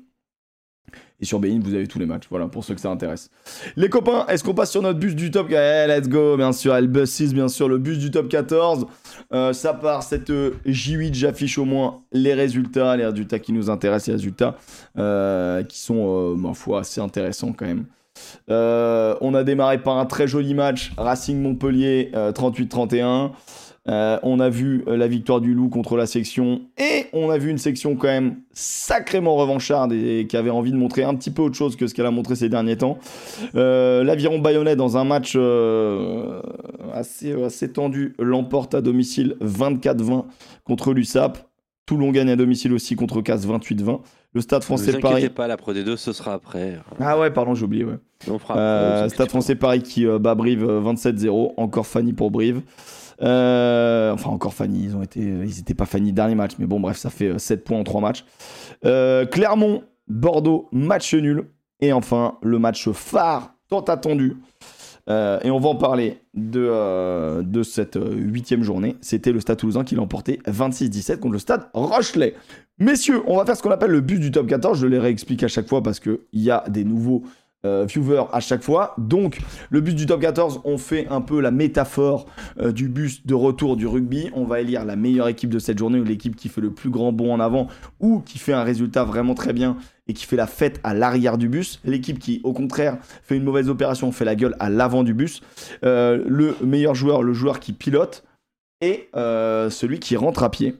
Et 1.21 1.25
sur 1.25 1.39
Bein, 1.39 1.59
vous 1.63 1.73
avez 1.73 1.87
tous 1.87 1.99
les 1.99 2.05
matchs, 2.05 2.25
voilà, 2.29 2.47
pour 2.47 2.63
ceux 2.63 2.73
que 2.73 2.81
ça 2.81 2.89
intéresse. 2.89 3.29
Les 3.77 3.87
copains, 3.87 4.25
est-ce 4.27 4.43
qu'on 4.43 4.53
passe 4.53 4.71
sur 4.71 4.81
notre 4.81 4.99
bus 4.99 5.15
du 5.15 5.31
top 5.31 5.47
Eh, 5.51 5.85
let's 5.87 6.09
go, 6.09 6.35
bien 6.37 6.51
sûr, 6.51 6.73
le 6.73 6.87
bus 6.87 7.09
6, 7.09 7.33
bien 7.33 7.47
sûr, 7.47 7.69
le 7.69 7.77
bus 7.77 7.97
du 7.97 8.11
top 8.11 8.27
14. 8.27 8.87
Euh, 9.31 9.53
ça 9.53 9.73
part, 9.73 10.03
cette 10.03 10.31
euh, 10.31 10.55
J8, 10.65 11.13
j'affiche 11.13 11.57
au 11.57 11.65
moins 11.65 11.99
les 12.11 12.33
résultats, 12.33 12.97
les 12.97 13.05
résultats 13.05 13.39
qui 13.39 13.53
nous 13.53 13.69
intéressent, 13.69 14.07
les 14.07 14.13
résultats 14.13 14.57
qui 15.69 15.79
sont, 15.79 16.35
ma 16.35 16.53
foi, 16.53 16.79
assez 16.81 16.99
intéressants 16.99 17.53
quand 17.53 17.67
même. 17.67 17.85
Euh, 18.49 19.15
on 19.21 19.33
a 19.33 19.43
démarré 19.43 19.81
par 19.81 19.97
un 19.97 20.05
très 20.05 20.27
joli 20.27 20.53
match, 20.53 20.91
Racing 20.97 21.41
Montpellier, 21.41 22.11
euh, 22.15 22.31
38-31. 22.31 23.31
Euh, 23.89 24.17
on 24.23 24.39
a 24.39 24.47
vu 24.47 24.85
la 24.87 25.07
victoire 25.07 25.41
du 25.41 25.53
Loup 25.53 25.67
contre 25.67 25.97
la 25.97 26.05
section 26.05 26.61
et 26.77 27.07
on 27.11 27.29
a 27.29 27.37
vu 27.37 27.49
une 27.49 27.57
section 27.57 27.97
quand 27.97 28.07
même 28.07 28.37
sacrément 28.53 29.35
revancharde 29.35 29.91
et 29.91 30.25
qui 30.25 30.37
avait 30.37 30.49
envie 30.49 30.71
de 30.71 30.77
montrer 30.77 31.03
un 31.03 31.13
petit 31.15 31.31
peu 31.31 31.41
autre 31.41 31.57
chose 31.57 31.75
que 31.75 31.85
ce 31.87 31.93
qu'elle 31.93 32.05
a 32.05 32.11
montré 32.11 32.37
ces 32.37 32.47
derniers 32.47 32.77
temps. 32.77 32.97
L'Aviron 33.53 34.39
Bayonnais 34.39 34.77
dans 34.77 34.95
un 34.95 35.03
match 35.03 35.37
assez, 36.93 37.33
assez 37.43 37.73
tendu 37.73 38.15
l'emporte 38.19 38.73
à 38.73 38.79
domicile 38.79 39.35
24-20 39.41 40.27
contre 40.63 40.93
l'USAP. 40.93 41.39
Toulon 41.85 42.11
gagne 42.11 42.29
à 42.29 42.37
domicile 42.37 42.71
aussi 42.71 42.95
contre 42.95 43.21
Casse 43.21 43.45
28-20. 43.45 43.99
Le 44.33 44.41
Stade 44.41 44.61
Ne 44.61 44.65
français 44.65 44.91
vous 44.91 44.97
de 44.97 45.01
Paris. 45.01 45.15
inquiétez 45.15 45.33
pas, 45.33 45.47
la 45.47 45.57
Pro 45.57 45.73
D2, 45.73 45.95
ce 45.95 46.11
sera 46.11 46.33
après. 46.33 46.79
Ah 46.99 47.19
ouais, 47.19 47.29
pardon, 47.31 47.53
j'ai 47.53 47.65
oublié. 47.65 47.83
Ouais. 47.85 47.97
On 48.29 48.39
fera 48.39 48.57
Euh, 48.57 48.93
après, 48.95 49.03
vous 49.03 49.09
Stade 49.13 49.29
français 49.29 49.55
Paris 49.55 49.83
qui 49.83 50.07
euh, 50.07 50.17
bat 50.17 50.33
Brive 50.35 50.63
euh, 50.67 50.81
27-0. 50.81 51.53
Encore 51.57 51.85
Fanny 51.85 52.13
pour 52.13 52.31
Brive. 52.31 52.61
Euh, 53.21 54.11
enfin, 54.11 54.31
encore 54.31 54.53
Fanny. 54.53 54.85
Ils 54.85 54.95
ont 54.95 55.03
été, 55.03 55.19
ils 55.19 55.55
n'étaient 55.55 55.75
pas 55.75 55.85
Fanny 55.85 56.13
dernier 56.13 56.35
match, 56.35 56.53
mais 56.57 56.65
bon, 56.65 56.79
bref, 56.79 56.97
ça 56.97 57.09
fait 57.11 57.27
euh, 57.29 57.37
7 57.37 57.63
points 57.63 57.77
en 57.79 57.83
3 57.83 58.01
matchs. 58.01 58.25
Euh, 58.85 59.25
Clermont, 59.25 59.83
Bordeaux, 60.07 60.67
match 60.71 61.13
nul. 61.13 61.49
Et 61.79 61.93
enfin, 61.93 62.37
le 62.41 62.57
match 62.59 62.89
phare, 62.91 63.53
tant 63.69 63.81
attendu. 63.81 64.37
Euh, 65.09 65.39
et 65.43 65.51
on 65.51 65.59
va 65.59 65.69
en 65.69 65.75
parler 65.75 66.19
de, 66.33 66.61
euh, 66.61 67.63
cette 67.63 67.97
euh, 67.97 68.15
huitième 68.15 68.63
journée. 68.63 68.95
C'était 69.01 69.31
le 69.31 69.39
Stade 69.39 69.57
Toulousain 69.57 69.83
qui 69.83 69.95
l'a 69.95 70.01
emporté 70.01 70.39
26-17 70.47 71.19
contre 71.19 71.33
le 71.33 71.39
Stade 71.39 71.67
Rochelet. 71.73 72.35
Messieurs, 72.79 73.21
on 73.27 73.37
va 73.37 73.45
faire 73.45 73.57
ce 73.57 73.61
qu'on 73.61 73.71
appelle 73.71 73.91
le 73.91 74.01
bus 74.01 74.19
du 74.19 74.31
top 74.31 74.47
14. 74.47 74.79
Je 74.79 74.87
les 74.87 74.99
réexplique 74.99 75.43
à 75.43 75.47
chaque 75.47 75.67
fois 75.67 75.83
parce 75.83 75.99
qu'il 75.99 76.19
y 76.33 76.49
a 76.49 76.63
des 76.69 76.83
nouveaux 76.83 77.23
viewers 77.65 78.25
à 78.33 78.41
chaque 78.41 78.61
fois. 78.61 78.93
Donc, 78.97 79.39
le 79.69 79.79
bus 79.79 79.95
du 79.95 80.05
top 80.05 80.19
14, 80.19 80.61
on 80.65 80.77
fait 80.77 81.07
un 81.09 81.21
peu 81.21 81.39
la 81.39 81.49
métaphore 81.49 82.25
du 82.61 82.89
bus 82.89 83.25
de 83.25 83.33
retour 83.33 83.77
du 83.77 83.87
rugby. 83.87 84.29
On 84.33 84.43
va 84.43 84.59
élire 84.59 84.83
la 84.83 84.97
meilleure 84.97 85.29
équipe 85.29 85.49
de 85.49 85.59
cette 85.59 85.77
journée 85.77 85.97
ou 85.97 86.03
l'équipe 86.03 86.35
qui 86.35 86.49
fait 86.49 86.59
le 86.59 86.71
plus 86.71 86.89
grand 86.89 87.13
bond 87.13 87.31
en 87.31 87.39
avant 87.39 87.67
ou 88.01 88.19
qui 88.19 88.37
fait 88.37 88.51
un 88.51 88.63
résultat 88.63 89.05
vraiment 89.05 89.33
très 89.33 89.53
bien 89.53 89.77
et 90.07 90.13
qui 90.13 90.25
fait 90.25 90.35
la 90.35 90.47
fête 90.47 90.79
à 90.83 90.93
l'arrière 90.93 91.37
du 91.37 91.47
bus. 91.47 91.79
L'équipe 91.85 92.19
qui, 92.19 92.41
au 92.43 92.53
contraire, 92.53 92.97
fait 93.23 93.37
une 93.37 93.43
mauvaise 93.43 93.69
opération, 93.69 94.11
fait 94.11 94.25
la 94.25 94.35
gueule 94.35 94.55
à 94.59 94.69
l'avant 94.69 95.03
du 95.03 95.13
bus. 95.13 95.41
Euh, 95.83 96.23
le 96.27 96.55
meilleur 96.61 96.95
joueur, 96.95 97.23
le 97.23 97.33
joueur 97.33 97.59
qui 97.59 97.73
pilote 97.73 98.23
et 98.81 99.09
euh, 99.15 99.69
celui 99.69 99.99
qui 99.99 100.17
rentre 100.17 100.43
à 100.43 100.51
pied. 100.51 100.75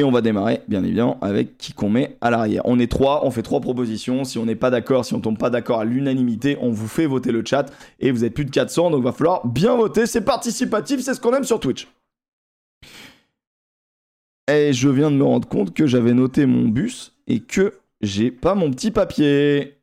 Et 0.00 0.04
on 0.04 0.12
va 0.12 0.20
démarrer, 0.20 0.62
bien 0.68 0.84
évidemment, 0.84 1.18
avec 1.20 1.58
qui 1.58 1.72
qu'on 1.72 1.90
met 1.90 2.16
à 2.20 2.30
l'arrière. 2.30 2.62
On 2.66 2.78
est 2.78 2.88
trois, 2.88 3.26
on 3.26 3.32
fait 3.32 3.42
trois 3.42 3.60
propositions. 3.60 4.22
Si 4.22 4.38
on 4.38 4.46
n'est 4.46 4.54
pas 4.54 4.70
d'accord, 4.70 5.04
si 5.04 5.12
on 5.14 5.20
tombe 5.20 5.36
pas 5.36 5.50
d'accord 5.50 5.80
à 5.80 5.84
l'unanimité, 5.84 6.56
on 6.60 6.70
vous 6.70 6.86
fait 6.86 7.06
voter 7.06 7.32
le 7.32 7.42
chat. 7.44 7.66
Et 7.98 8.12
vous 8.12 8.24
êtes 8.24 8.32
plus 8.32 8.44
de 8.44 8.50
400, 8.52 8.92
donc 8.92 9.02
va 9.02 9.10
falloir 9.10 9.44
bien 9.44 9.74
voter. 9.74 10.06
C'est 10.06 10.20
participatif, 10.20 11.00
c'est 11.00 11.14
ce 11.14 11.20
qu'on 11.20 11.34
aime 11.34 11.42
sur 11.42 11.58
Twitch. 11.58 11.88
Et 14.48 14.72
je 14.72 14.88
viens 14.88 15.10
de 15.10 15.16
me 15.16 15.24
rendre 15.24 15.46
compte 15.48 15.74
que 15.74 15.86
j'avais 15.86 16.14
noté 16.14 16.46
mon 16.46 16.68
bus 16.68 17.14
et 17.26 17.40
que 17.40 17.74
j'ai 18.00 18.30
pas 18.30 18.54
mon 18.54 18.70
petit 18.70 18.90
papier. 18.90 19.78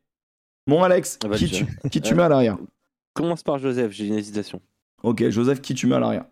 Mon 0.66 0.82
Alex, 0.82 1.18
Ah 1.24 1.28
bah 1.28 1.36
qui, 1.36 1.48
tu, 1.48 1.66
qui 1.90 2.00
tu 2.00 2.14
mets 2.16 2.24
à 2.24 2.28
l'arrière 2.28 2.58
Commence 3.14 3.44
par 3.44 3.58
Joseph, 3.58 3.92
j'ai 3.92 4.06
une 4.08 4.14
hésitation. 4.14 4.60
Ok, 5.04 5.28
Joseph, 5.30 5.60
qui 5.60 5.74
tu 5.74 5.86
mets 5.86 5.94
à 5.94 6.00
l'arrière 6.00 6.24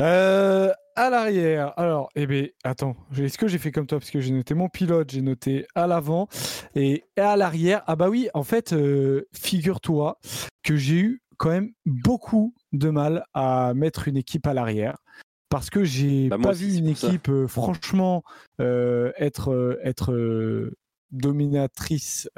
Euh, 0.00 0.72
à 0.96 1.10
l'arrière. 1.10 1.72
Alors, 1.78 2.08
eh 2.16 2.26
ben, 2.26 2.48
attends. 2.64 2.96
Est-ce 3.16 3.38
que 3.38 3.46
j'ai 3.46 3.58
fait 3.58 3.70
comme 3.70 3.86
toi? 3.86 4.00
Parce 4.00 4.10
que 4.10 4.20
j'ai 4.20 4.32
noté 4.32 4.54
mon 4.54 4.68
pilote, 4.68 5.10
j'ai 5.12 5.22
noté 5.22 5.66
à 5.76 5.86
l'avant 5.86 6.26
et 6.74 7.04
à 7.16 7.36
l'arrière. 7.36 7.82
Ah 7.86 7.94
bah 7.94 8.08
oui, 8.08 8.28
en 8.34 8.42
fait, 8.42 8.72
euh, 8.72 9.28
figure-toi 9.32 10.18
que 10.64 10.76
j'ai 10.76 10.96
eu 10.98 11.22
quand 11.36 11.50
même 11.50 11.70
beaucoup 11.86 12.52
de 12.72 12.90
mal 12.90 13.24
à 13.32 13.72
mettre 13.74 14.08
une 14.08 14.16
équipe 14.16 14.46
à 14.48 14.54
l'arrière. 14.54 14.96
Parce 15.48 15.70
que 15.70 15.84
j'ai 15.84 16.28
Bah, 16.28 16.38
pas 16.38 16.52
vu 16.52 16.76
une 16.76 16.88
équipe, 16.88 17.28
euh, 17.28 17.46
franchement, 17.48 18.22
euh, 18.60 19.12
être, 19.16 19.52
euh, 19.52 19.78
être 19.82 20.70
dominatrice 21.10 22.28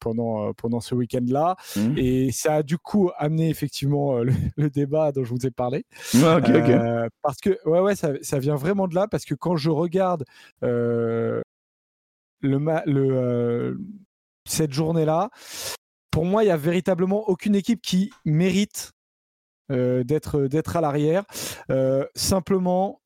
pendant, 0.00 0.52
pendant 0.52 0.80
ce 0.80 0.94
week-end-là. 0.94 1.56
Mhm. 1.76 1.94
Et 1.96 2.30
ça 2.30 2.56
a 2.56 2.62
du 2.62 2.76
coup 2.76 3.10
amené 3.16 3.48
effectivement 3.48 4.18
le, 4.18 4.32
le 4.56 4.68
débat 4.68 5.12
dont 5.12 5.24
je 5.24 5.30
vous 5.30 5.46
ai 5.46 5.50
parlé. 5.50 5.86
Euh, 6.14 7.08
parce 7.22 7.38
que, 7.38 7.58
ouais, 7.66 7.80
ouais, 7.80 7.96
ça, 7.96 8.12
ça 8.20 8.38
vient 8.38 8.56
vraiment 8.56 8.86
de 8.86 8.94
là, 8.94 9.08
parce 9.08 9.24
que 9.24 9.34
quand 9.34 9.56
je 9.56 9.70
regarde 9.70 10.24
le, 10.60 11.42
le, 12.42 13.78
cette 14.44 14.72
journée-là, 14.72 15.30
pour 16.10 16.24
moi, 16.26 16.44
il 16.44 16.48
y 16.48 16.50
a 16.50 16.56
véritablement 16.56 17.28
aucune 17.28 17.54
équipe 17.54 17.80
qui 17.80 18.10
mérite 18.24 18.92
d'être 19.70 20.42
d'être 20.42 20.76
à 20.76 20.80
l'arrière. 20.80 21.24
Euh, 21.70 22.04
simplement, 22.14 23.00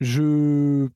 je 0.00 0.88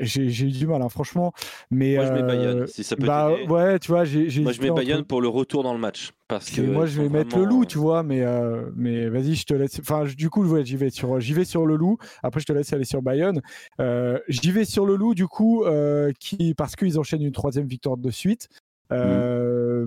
j'ai 0.00 0.44
eu 0.46 0.50
du 0.52 0.66
mal, 0.68 0.82
hein, 0.82 0.88
franchement. 0.88 1.32
Mais 1.70 1.96
Moi, 1.96 2.06
je 2.06 2.12
mets 2.12 2.22
euh, 2.22 2.26
Bayonne, 2.26 2.66
si 2.68 2.84
ça 2.84 2.94
peut 2.94 3.06
bah 3.06 3.32
ouais, 3.48 3.78
tu 3.80 3.88
vois, 3.90 4.04
j'ai 4.04 4.28
Moi, 4.40 4.52
je 4.52 4.60
mets 4.62 4.70
entre- 4.70 4.80
Bayonne 4.82 5.04
pour 5.04 5.20
le 5.20 5.26
retour 5.28 5.62
dans 5.64 5.72
le 5.74 5.80
match. 5.80 6.12
Parce 6.28 6.48
que 6.50 6.60
moi, 6.62 6.86
je 6.86 7.02
vais 7.02 7.08
mettre 7.08 7.36
le 7.36 7.44
loup, 7.44 7.62
euh, 7.62 7.66
tu 7.66 7.78
vois, 7.78 8.02
mais, 8.02 8.22
euh, 8.22 8.70
mais 8.76 9.08
vas-y, 9.08 9.34
je 9.34 9.44
te 9.44 9.52
laisse. 9.54 9.80
Enfin, 9.80 10.04
du 10.04 10.30
coup, 10.30 10.44
ouais, 10.46 10.64
j'y 10.64 10.76
vais 10.76 10.90
sur, 10.90 11.18
j'y 11.20 11.32
vais 11.32 11.44
sur 11.44 11.66
le 11.66 11.76
loup. 11.76 11.98
Après, 12.22 12.40
je 12.40 12.46
te 12.46 12.52
laisse 12.52 12.72
aller 12.72 12.84
sur 12.84 13.02
Bayonne. 13.02 13.42
Euh, 13.80 14.18
j'y 14.28 14.52
vais 14.52 14.64
sur 14.64 14.86
le 14.86 14.94
loup, 14.96 15.14
du 15.14 15.26
coup, 15.26 15.64
euh, 15.64 16.12
qui, 16.20 16.54
parce 16.54 16.76
qu'ils 16.76 16.98
enchaînent 16.98 17.22
une 17.22 17.32
troisième 17.32 17.66
victoire 17.66 17.96
de 17.96 18.10
suite. 18.10 18.48
Euh, 18.92 19.86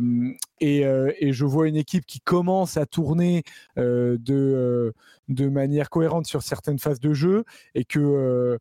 et, 0.59 0.85
euh, 0.85 1.11
et 1.19 1.33
je 1.33 1.45
vois 1.45 1.67
une 1.67 1.75
équipe 1.75 2.05
qui 2.05 2.19
commence 2.19 2.77
à 2.77 2.85
tourner 2.85 3.43
euh, 3.77 4.17
de, 4.19 5.47
manière 5.47 5.89
cohérente 5.89 6.25
sur 6.25 6.41
certaines 6.41 6.79
phases 6.79 6.99
de 6.99 7.13
jeu 7.13 7.43
et 7.75 7.85
que 7.85 8.59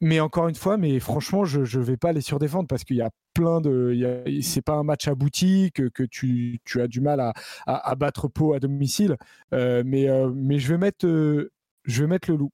mais 0.00 0.20
encore 0.20 0.46
une 0.46 0.54
fois, 0.54 0.76
mais 0.76 1.00
franchement, 1.00 1.44
je 1.44 1.60
ne 1.60 1.82
vais 1.82 1.96
pas 1.96 2.12
les 2.12 2.20
surdéfendre 2.20 2.68
parce 2.68 2.84
qu'il 2.84 2.96
y 2.96 3.02
a 3.02 3.10
plein 3.34 3.60
de. 3.60 4.24
C'est 4.42 4.62
pas 4.62 4.74
un 4.74 4.84
match 4.84 5.08
abouti, 5.08 5.72
que, 5.72 6.04
tu, 6.04 6.60
as 6.76 6.86
du 6.86 7.00
mal 7.00 7.20
à, 7.66 7.94
battre 7.96 8.28
Pau 8.28 8.54
à 8.54 8.60
domicile. 8.60 9.16
Mais, 9.50 10.06
je 10.06 10.68
vais 10.68 10.78
mettre. 10.78 11.04
je 11.04 12.02
vais 12.02 12.06
mettre 12.06 12.30
le 12.30 12.36
loup. 12.36 12.52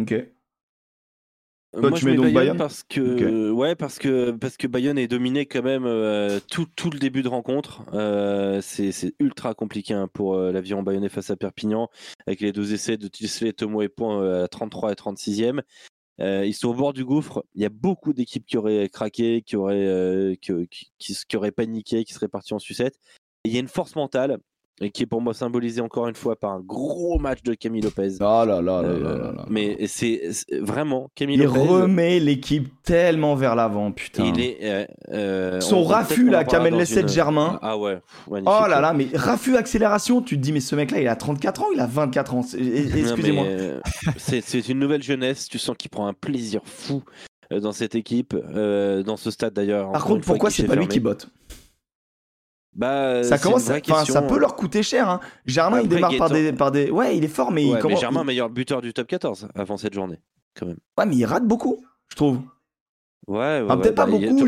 Ok. 0.00 0.14
Moi, 1.80 1.92
tu 1.92 2.00
je 2.00 2.04
mets 2.06 2.10
mets 2.12 2.16
donc 2.16 2.24
Bayonne, 2.26 2.34
Bayonne 2.34 2.56
parce 2.58 2.82
que 2.82 3.50
ouais 3.50 3.74
parce 3.74 3.98
que 3.98 4.30
parce 4.32 4.56
que 4.56 4.66
Bayonne 4.66 4.98
est 4.98 5.08
dominé 5.08 5.46
quand 5.46 5.62
même 5.62 5.84
euh, 5.86 6.40
tout, 6.50 6.66
tout 6.76 6.90
le 6.90 6.98
début 6.98 7.22
de 7.22 7.28
rencontre. 7.28 7.82
Euh, 7.94 8.60
c'est 8.60 8.92
ultra 9.20 9.54
compliqué 9.54 9.94
hein, 9.94 10.08
pour 10.12 10.34
euh, 10.34 10.52
l'aviron 10.52 10.82
bayonnais 10.82 11.08
face 11.08 11.30
à 11.30 11.36
Perpignan 11.36 11.88
avec 12.26 12.40
les 12.40 12.52
deux 12.52 12.72
essais 12.74 12.96
de 12.96 13.08
Tisley, 13.08 13.52
Tomo 13.52 13.82
et 13.82 13.88
Point 13.88 14.20
euh, 14.22 14.44
à 14.44 14.48
33 14.48 14.92
et 14.92 14.94
36e. 14.94 15.60
Euh, 16.20 16.44
ils 16.44 16.54
sont 16.54 16.68
au 16.68 16.74
bord 16.74 16.92
du 16.92 17.04
gouffre. 17.04 17.44
Il 17.54 17.62
y 17.62 17.64
a 17.64 17.68
beaucoup 17.68 18.12
d'équipes 18.12 18.44
qui 18.44 18.56
auraient 18.56 18.88
craqué, 18.88 19.42
qui 19.42 19.54
auraient 19.56 19.86
euh, 19.86 20.34
qui, 20.40 20.52
qui, 20.68 20.90
qui- 20.98 21.16
qui 21.28 21.36
auraient 21.36 21.52
paniqué, 21.52 22.04
qui 22.04 22.12
seraient 22.12 22.26
parties 22.28 22.54
en 22.54 22.58
sucette. 22.58 22.96
Et 23.44 23.50
il 23.50 23.54
y 23.54 23.56
a 23.56 23.60
une 23.60 23.68
force 23.68 23.94
mentale 23.94 24.38
et 24.80 24.90
qui 24.90 25.02
est 25.02 25.06
pour 25.06 25.20
moi 25.20 25.34
symbolisée 25.34 25.80
encore 25.80 26.06
une 26.08 26.14
fois 26.14 26.36
par 26.36 26.52
un 26.52 26.60
gros 26.60 27.18
match 27.18 27.42
de 27.42 27.54
Camille 27.54 27.82
Lopez. 27.82 28.16
Ah 28.20 28.44
là 28.46 28.62
là 28.62 28.80
là 28.82 28.88
Euh, 28.88 29.02
là 29.02 29.18
là 29.18 29.32
là. 29.32 29.44
mais 29.48 29.76
c'est 29.86 30.22
vraiment 30.60 31.10
Camille 31.14 31.36
Il 31.36 31.44
Lopez. 31.44 31.58
remet 31.58 32.20
l'équipe 32.20 32.68
tellement 32.84 33.34
vers 33.34 33.56
l'avant, 33.56 33.90
putain. 33.92 34.24
Il 34.24 34.40
est. 34.40 34.58
euh, 34.62 34.84
euh, 35.12 35.60
Son 35.60 35.82
raffut, 35.84 36.30
là, 36.30 36.44
Kamel 36.44 36.74
Lesset 36.74 37.00
une- 37.02 37.08
Germain. 37.08 37.58
Ah 37.62 37.76
ouais, 37.76 37.98
magnifique. 38.30 38.54
Oh 38.64 38.68
là 38.68 38.80
là, 38.80 38.92
mais 38.92 39.08
raffut 39.14 39.56
accélération, 39.56 40.22
tu 40.22 40.36
te 40.36 40.40
dis, 40.42 40.52
mais 40.52 40.60
ce 40.60 40.76
mec-là, 40.76 41.00
il 41.00 41.08
a 41.08 41.16
34 41.16 41.62
ans, 41.62 41.66
il 41.74 41.80
a 41.80 41.86
24 41.86 42.34
ans. 42.34 42.42
Excusez-moi. 42.42 43.44
euh, 43.46 43.80
c'est 44.18 44.68
une 44.68 44.78
nouvelle 44.78 45.02
jeunesse. 45.02 45.48
Tu 45.48 45.58
sens 45.58 45.76
qu'il 45.76 45.90
prend 45.90 46.06
un 46.06 46.14
plaisir 46.14 46.60
fou 46.64 47.02
dans 47.50 47.72
cette 47.72 47.94
équipe, 47.94 48.36
euh, 48.54 49.02
dans 49.02 49.16
ce 49.16 49.30
stade 49.30 49.54
d'ailleurs. 49.54 49.90
Par 49.92 50.04
contre, 50.04 50.26
pourquoi 50.26 50.50
c'est 50.50 50.64
pas 50.64 50.74
lui 50.76 50.86
qui 50.86 51.00
botte? 51.00 51.28
Bah, 52.78 53.24
Ça 53.24 53.38
commence, 53.38 53.64
ça 53.64 54.22
peut 54.22 54.38
leur 54.38 54.54
coûter 54.54 54.82
cher. 54.84 55.08
Hein. 55.10 55.20
Germain, 55.46 55.80
il 55.82 55.88
démarre 55.88 56.16
par 56.16 56.30
des, 56.30 56.52
par 56.52 56.70
des. 56.70 56.90
Ouais, 56.90 57.16
il 57.16 57.24
est 57.24 57.28
fort, 57.28 57.50
mais 57.50 57.62
Ouais, 57.64 57.68
il 57.70 57.74
mais 57.74 57.80
commence. 57.80 58.00
Germain, 58.00 58.22
meilleur 58.24 58.48
buteur 58.48 58.80
du 58.80 58.92
top 58.94 59.08
14 59.08 59.48
avant 59.56 59.76
cette 59.76 59.94
journée, 59.94 60.20
quand 60.56 60.66
même. 60.66 60.78
Ouais, 60.96 61.04
mais 61.04 61.16
il 61.16 61.24
rate 61.24 61.44
beaucoup, 61.44 61.84
je 62.08 62.14
trouve. 62.16 62.38
Ouais, 63.26 63.36
ouais, 63.36 63.66
Ah, 63.68 63.76
Peut-être 63.76 63.94
pas 63.96 64.06
bah, 64.06 64.14
a 64.16 64.18
beaucoup, 64.18 64.46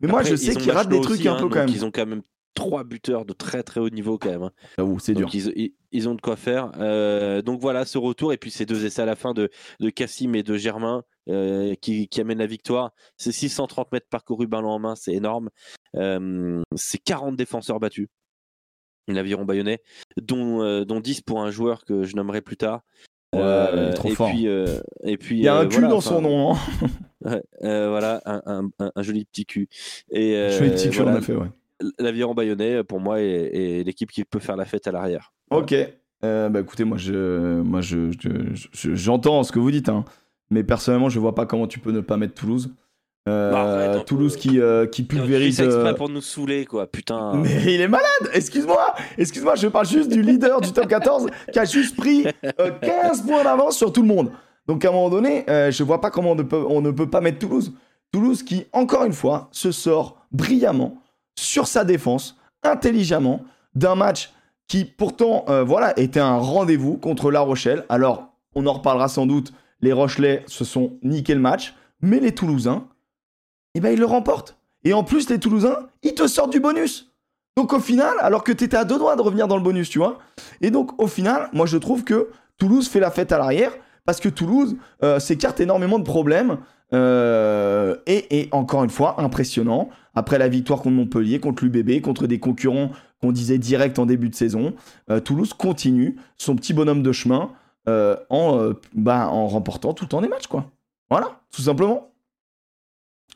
mais 0.00 0.08
moi, 0.08 0.22
je 0.22 0.36
sais 0.36 0.54
qu'il 0.54 0.70
rate 0.70 0.88
des 0.88 1.00
trucs 1.00 1.18
aussi, 1.18 1.28
un 1.28 1.36
hein, 1.36 1.40
peu 1.40 1.48
quand 1.48 1.60
même. 1.60 1.68
Ils 1.70 1.84
ont 1.84 1.90
quand 1.90 2.06
même 2.06 2.22
trois 2.54 2.84
buteurs 2.84 3.24
de 3.24 3.32
très 3.32 3.62
très 3.62 3.80
haut 3.80 3.88
niveau 3.90 4.18
quand 4.18 4.28
même. 4.28 4.42
hein. 4.42 4.50
J'avoue, 4.76 4.98
c'est 4.98 5.14
dur. 5.14 5.26
Donc 5.26 5.34
ils, 5.34 5.52
ils- 5.56 5.74
ils 5.92 6.08
ont 6.08 6.14
de 6.14 6.20
quoi 6.20 6.36
faire. 6.36 6.70
Euh, 6.78 7.42
donc 7.42 7.60
voilà 7.60 7.84
ce 7.84 7.96
retour 7.98 8.32
et 8.32 8.36
puis 8.36 8.50
ces 8.50 8.66
deux 8.66 8.84
essais 8.84 9.02
à 9.02 9.06
la 9.06 9.16
fin 9.16 9.32
de, 9.34 9.50
de 9.80 9.90
Cassim 9.90 10.34
et 10.34 10.42
de 10.42 10.56
Germain 10.56 11.02
euh, 11.28 11.74
qui, 11.80 12.08
qui 12.08 12.20
amènent 12.20 12.38
la 12.38 12.46
victoire. 12.46 12.92
C'est 13.16 13.32
630 13.32 13.92
mètres 13.92 14.08
parcourus 14.08 14.46
ballon 14.46 14.70
en 14.70 14.78
main, 14.78 14.94
c'est 14.96 15.12
énorme. 15.12 15.50
Euh, 15.96 16.62
c'est 16.76 16.98
40 16.98 17.36
défenseurs 17.36 17.80
battus. 17.80 18.08
L'aviron 19.08 19.44
bayonnais, 19.44 19.80
dont, 20.20 20.62
euh, 20.62 20.84
dont 20.84 21.00
10 21.00 21.22
pour 21.22 21.42
un 21.42 21.50
joueur 21.50 21.84
que 21.84 22.04
je 22.04 22.14
nommerai 22.14 22.42
plus 22.42 22.56
tard. 22.56 22.82
Ouais, 23.34 23.40
il 23.74 23.78
est 23.80 23.90
trop 23.94 24.08
et 24.08 24.14
fort. 24.14 24.30
Puis, 24.30 24.46
euh, 24.48 24.66
et 25.04 25.16
puis, 25.16 25.38
Il 25.38 25.42
y 25.44 25.48
a 25.48 25.56
euh, 25.56 25.60
un 25.62 25.66
cul 25.66 25.74
voilà, 25.74 25.88
dans 25.88 25.96
enfin, 25.96 26.10
son 26.10 26.20
nom. 26.22 26.52
Hein. 26.54 26.58
euh, 27.62 27.88
voilà, 27.90 28.20
un, 28.24 28.42
un- 28.46 28.70
un- 28.78 28.92
un 28.94 29.02
joli 29.02 29.24
petit 29.24 29.46
cul. 29.46 29.68
Et, 30.10 30.36
euh, 30.36 30.50
fais 30.50 30.70
petit 30.70 30.90
cul, 30.90 31.02
voilà, 31.02 31.18
effet, 31.18 31.34
ouais. 31.34 31.46
L'aviron 31.98 32.34
bayonnais, 32.34 32.84
pour 32.84 33.00
moi, 33.00 33.20
est, 33.20 33.26
est 33.80 33.84
l'équipe 33.84 34.10
qui 34.12 34.24
peut 34.24 34.38
faire 34.38 34.56
la 34.56 34.64
fête 34.64 34.86
à 34.86 34.92
l'arrière. 34.92 35.32
Ok. 35.50 35.74
Euh, 36.22 36.48
bah 36.50 36.60
écoutez, 36.60 36.84
moi, 36.84 36.98
je, 36.98 37.60
moi, 37.62 37.80
je, 37.80 38.10
je- 38.20 38.68
je- 38.72 38.94
j'entends 38.94 39.42
ce 39.42 39.52
que 39.52 39.58
vous 39.58 39.70
dites, 39.70 39.88
hein. 39.88 40.04
Mais 40.50 40.64
personnellement, 40.64 41.08
je 41.08 41.18
vois 41.18 41.34
pas 41.34 41.46
comment 41.46 41.66
tu 41.66 41.78
peux 41.78 41.92
ne 41.92 42.00
pas 42.00 42.16
mettre 42.16 42.34
Toulouse. 42.34 42.70
Euh, 43.28 43.52
Bah, 43.52 43.98
peu. 43.98 44.04
Toulouse 44.04 44.36
qui, 44.36 44.60
euh, 44.60 44.86
qui 44.86 45.02
pulvérise. 45.02 45.58
ça 45.58 45.64
exprès 45.64 45.90
euh, 45.90 45.94
pour 45.94 46.08
nous 46.08 46.22
saouler, 46.22 46.64
quoi, 46.64 46.86
putain. 46.86 47.34
Mais 47.34 47.74
il 47.74 47.80
est 47.80 47.88
malade 47.88 48.06
Excuse-moi 48.32 48.94
Excuse-moi, 49.18 49.54
je 49.56 49.68
parle 49.68 49.86
juste 49.86 50.10
du 50.10 50.22
leader 50.22 50.60
du 50.60 50.72
top 50.72 50.88
14 50.88 51.26
qui 51.52 51.58
a 51.58 51.64
juste 51.64 51.96
pris 51.96 52.26
euh, 52.60 52.70
15 52.80 53.22
points 53.26 53.44
d'avance 53.44 53.76
sur 53.76 53.92
tout 53.92 54.02
le 54.02 54.08
monde. 54.08 54.32
Donc 54.66 54.84
à 54.84 54.88
un 54.88 54.92
moment 54.92 55.10
donné, 55.10 55.44
euh, 55.50 55.70
je 55.70 55.84
vois 55.84 56.00
pas 56.00 56.10
comment 56.10 56.32
on 56.32 56.34
ne, 56.36 56.42
peut, 56.42 56.64
on 56.68 56.80
ne 56.80 56.90
peut 56.90 57.08
pas 57.10 57.20
mettre 57.20 57.38
Toulouse. 57.38 57.72
Toulouse 58.10 58.42
qui, 58.42 58.64
encore 58.72 59.04
une 59.04 59.12
fois, 59.12 59.48
se 59.52 59.70
sort 59.70 60.16
brillamment 60.32 61.00
sur 61.38 61.66
sa 61.66 61.84
défense, 61.84 62.36
intelligemment, 62.62 63.44
d'un 63.74 63.94
match 63.94 64.32
qui 64.66 64.84
pourtant, 64.84 65.44
voilà, 65.64 65.98
était 65.98 66.20
un 66.20 66.36
rendez-vous 66.36 66.96
contre 66.96 67.30
La 67.30 67.40
Rochelle. 67.40 67.84
Alors, 67.88 68.32
on 68.54 68.66
en 68.66 68.72
reparlera 68.72 69.08
sans 69.08 69.26
doute, 69.26 69.52
les 69.82 69.92
Rochelais 69.92 70.44
se 70.46 70.64
sont 70.64 70.98
niqué 71.02 71.34
le 71.34 71.40
match, 71.40 71.74
mais 72.00 72.20
les 72.20 72.32
Toulousains, 72.32 72.86
eh 73.74 73.80
ben, 73.80 73.90
ils 73.92 73.98
le 73.98 74.06
remportent. 74.06 74.56
Et 74.84 74.92
en 74.92 75.04
plus, 75.04 75.28
les 75.30 75.38
Toulousains, 75.38 75.88
ils 76.02 76.14
te 76.14 76.26
sortent 76.26 76.52
du 76.52 76.60
bonus. 76.60 77.12
Donc 77.56 77.72
au 77.72 77.80
final, 77.80 78.14
alors 78.20 78.44
que 78.44 78.52
tu 78.52 78.64
étais 78.64 78.76
à 78.76 78.84
deux 78.84 78.98
doigts 78.98 79.16
de 79.16 79.22
revenir 79.22 79.48
dans 79.48 79.56
le 79.56 79.62
bonus, 79.62 79.90
tu 79.90 79.98
vois. 79.98 80.18
Et 80.60 80.70
donc 80.70 81.00
au 81.02 81.06
final, 81.06 81.48
moi 81.52 81.66
je 81.66 81.76
trouve 81.76 82.04
que 82.04 82.30
Toulouse 82.56 82.88
fait 82.88 83.00
la 83.00 83.10
fête 83.10 83.32
à 83.32 83.38
l'arrière 83.38 83.72
parce 84.06 84.20
que 84.20 84.28
Toulouse 84.28 84.76
euh, 85.02 85.18
s'écarte 85.18 85.60
énormément 85.60 85.98
de 85.98 86.04
problèmes. 86.04 86.58
euh, 86.94 87.96
et, 88.06 88.40
et 88.40 88.48
encore 88.52 88.82
une 88.84 88.90
fois, 88.90 89.20
impressionnant. 89.20 89.90
Après 90.14 90.38
la 90.38 90.48
victoire 90.48 90.80
contre 90.80 90.96
Montpellier, 90.96 91.38
contre 91.38 91.64
l'UBB, 91.64 92.00
contre 92.00 92.26
des 92.26 92.40
concurrents 92.40 92.90
qu'on 93.20 93.30
disait 93.32 93.58
direct 93.58 93.98
en 93.98 94.06
début 94.06 94.28
de 94.28 94.34
saison, 94.34 94.74
euh, 95.10 95.20
Toulouse 95.20 95.52
continue 95.52 96.16
son 96.38 96.56
petit 96.56 96.72
bonhomme 96.72 97.02
de 97.02 97.12
chemin 97.12 97.50
euh, 97.88 98.16
en, 98.28 98.58
euh, 98.58 98.74
bah, 98.94 99.28
en 99.28 99.46
remportant 99.48 99.92
tout 99.94 100.04
le 100.04 100.08
temps 100.08 100.20
des 100.20 100.28
matchs, 100.28 100.46
quoi. 100.46 100.66
Voilà, 101.10 101.40
tout 101.52 101.62
simplement. 101.62 102.06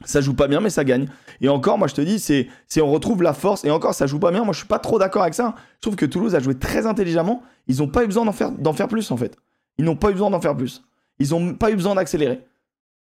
Ça 0.05 0.21
joue 0.21 0.35
pas 0.35 0.49
bien, 0.49 0.61
mais 0.61 0.71
ça 0.71 0.83
gagne. 0.85 1.09
Et 1.41 1.49
encore, 1.49 1.79
moi 1.79 1.87
je 1.87 1.95
te 1.95 2.01
dis, 2.01 2.19
c'est, 2.19 2.49
c'est 2.67 2.81
on 2.81 2.91
retrouve 2.91 3.23
la 3.23 3.33
force. 3.33 3.65
Et 3.65 3.71
encore, 3.71 3.95
ça 3.95 4.07
joue 4.07 4.19
pas 4.19 4.33
bien. 4.33 4.43
Moi 4.45 4.53
je 4.53 4.59
suis 4.59 4.67
pas 4.69 4.81
trop 4.81 4.99
d'accord 4.99 5.23
avec 5.23 5.35
ça. 5.35 5.55
Je 5.77 5.83
trouve 5.83 5.95
que 5.97 6.05
Toulouse 6.07 6.35
a 6.35 6.41
joué 6.41 6.57
très 6.59 6.85
intelligemment. 6.87 7.43
Ils 7.69 7.81
ont 7.83 7.87
pas 7.89 8.03
eu 8.03 8.07
besoin 8.07 8.25
d'en 8.25 8.33
faire, 8.33 8.51
d'en 8.51 8.73
faire 8.73 8.89
plus 8.89 9.11
en 9.13 9.17
fait. 9.17 9.37
Ils 9.79 9.85
n'ont 9.85 9.95
pas 9.97 10.11
eu 10.11 10.15
besoin 10.15 10.31
d'en 10.31 10.41
faire 10.41 10.57
plus. 10.57 10.83
Ils 11.21 11.33
ont 11.35 11.55
pas 11.55 11.71
eu 11.71 11.77
besoin 11.77 11.95
d'accélérer. 11.95 12.45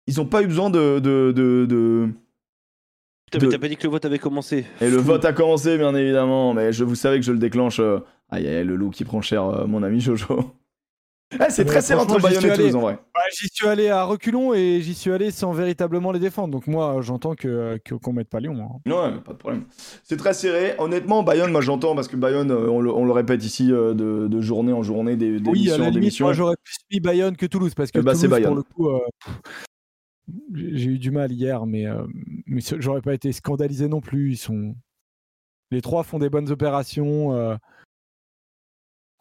Ils 0.08 0.20
ont 0.20 0.26
pas 0.26 0.42
eu 0.42 0.46
besoin 0.48 0.70
de. 0.70 0.98
de, 0.98 1.32
de, 1.34 1.66
de- 1.66 2.08
Putain, 3.30 3.38
mais 3.38 3.46
de- 3.46 3.52
t'as 3.52 3.58
pas 3.60 3.68
dit 3.68 3.76
que 3.76 3.84
le 3.84 3.90
vote 3.90 4.04
avait 4.04 4.18
commencé. 4.18 4.66
Et 4.80 4.90
le 4.90 4.96
vote 4.96 5.24
a 5.24 5.32
commencé, 5.32 5.78
bien 5.78 5.94
évidemment. 5.94 6.52
Mais 6.52 6.72
je, 6.72 6.82
vous 6.82 6.96
savez 6.96 7.18
que 7.20 7.24
je 7.24 7.32
le 7.32 7.38
déclenche. 7.38 7.78
euh, 7.78 8.00
Aïe, 8.28 8.46
aïe, 8.48 8.64
le 8.64 8.74
loup 8.76 8.90
qui 8.90 9.04
prend 9.04 9.20
cher, 9.22 9.44
mon 9.68 9.82
ami 9.84 10.00
Jojo. 10.00 10.52
Eh, 11.34 11.50
c'est 11.50 11.64
très 11.64 11.80
serré 11.80 12.00
entre 12.00 12.20
Bayonne 12.20 12.44
et 12.44 12.52
Toulouse 12.54 12.76
en 12.76 12.80
vrai. 12.80 12.98
Bah, 13.14 13.20
j'y 13.36 13.48
suis 13.52 13.66
allé 13.66 13.88
à 13.88 14.04
reculons 14.04 14.52
et 14.54 14.80
j'y 14.82 14.94
suis 14.94 15.10
allé 15.10 15.30
sans 15.30 15.52
véritablement 15.52 16.12
les 16.12 16.18
défendre. 16.18 16.48
Donc 16.52 16.66
moi, 16.66 16.98
j'entends 17.00 17.34
que 17.34 17.78
que- 17.84 17.94
qu'on 17.94 18.12
mette 18.12 18.28
pas 18.28 18.40
Lyon. 18.40 18.80
hein. 18.86 18.90
Ouais, 18.90 19.20
pas 19.20 19.32
de 19.32 19.38
problème. 19.38 19.64
C'est 20.04 20.16
très 20.16 20.34
serré. 20.34 20.74
Honnêtement, 20.78 21.22
Bayonne, 21.22 21.52
moi 21.52 21.60
j'entends 21.60 21.94
parce 21.94 22.08
que 22.08 22.16
Bayonne, 22.16 22.50
euh, 22.50 22.68
on 22.68 22.80
le, 22.80 22.92
on 22.92 23.04
le 23.04 23.12
répète 23.12 23.44
ici 23.44 23.72
euh, 23.72 23.94
de, 23.94 24.28
de 24.28 24.40
journée 24.40 24.72
en 24.72 24.82
journée, 24.82 25.16
des, 25.16 25.38
Oui, 25.46 25.70
à 25.70 25.78
la 25.78 25.86
en 25.86 25.90
limite, 25.90 26.20
moi 26.20 26.32
j'aurais 26.32 26.56
plus 26.62 26.76
mis 26.92 27.00
Bayonne 27.00 27.36
que 27.36 27.46
Toulouse 27.46 27.74
parce 27.74 27.90
que 27.90 27.98
Eh 27.98 28.02
bah, 28.02 28.14
c'est 28.14 28.28
Toulouse, 28.28 28.42
pour 28.42 28.50
Bayonne. 28.50 28.56
le 28.68 28.74
coup, 28.74 28.88
euh, 28.90 28.98
pff, 29.24 30.74
j'ai 30.74 30.90
eu 30.90 30.98
du 30.98 31.10
mal 31.10 31.32
hier, 31.32 31.66
mais, 31.66 31.86
euh, 31.86 32.02
mais 32.46 32.60
j'aurais 32.78 33.02
pas 33.02 33.14
été 33.14 33.32
scandalisé 33.32 33.88
non 33.88 34.00
plus. 34.00 34.32
Ils 34.32 34.36
sont 34.36 34.74
les 35.70 35.80
trois 35.82 36.02
font 36.04 36.18
des 36.18 36.28
bonnes 36.30 36.50
opérations 36.50 37.34
euh, 37.34 37.56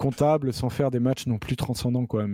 comptables 0.01 0.51
sans 0.51 0.69
faire 0.69 0.91
des 0.91 0.99
matchs 0.99 1.27
non 1.27 1.37
plus 1.37 1.55
transcendants 1.55 2.05
quoi. 2.07 2.25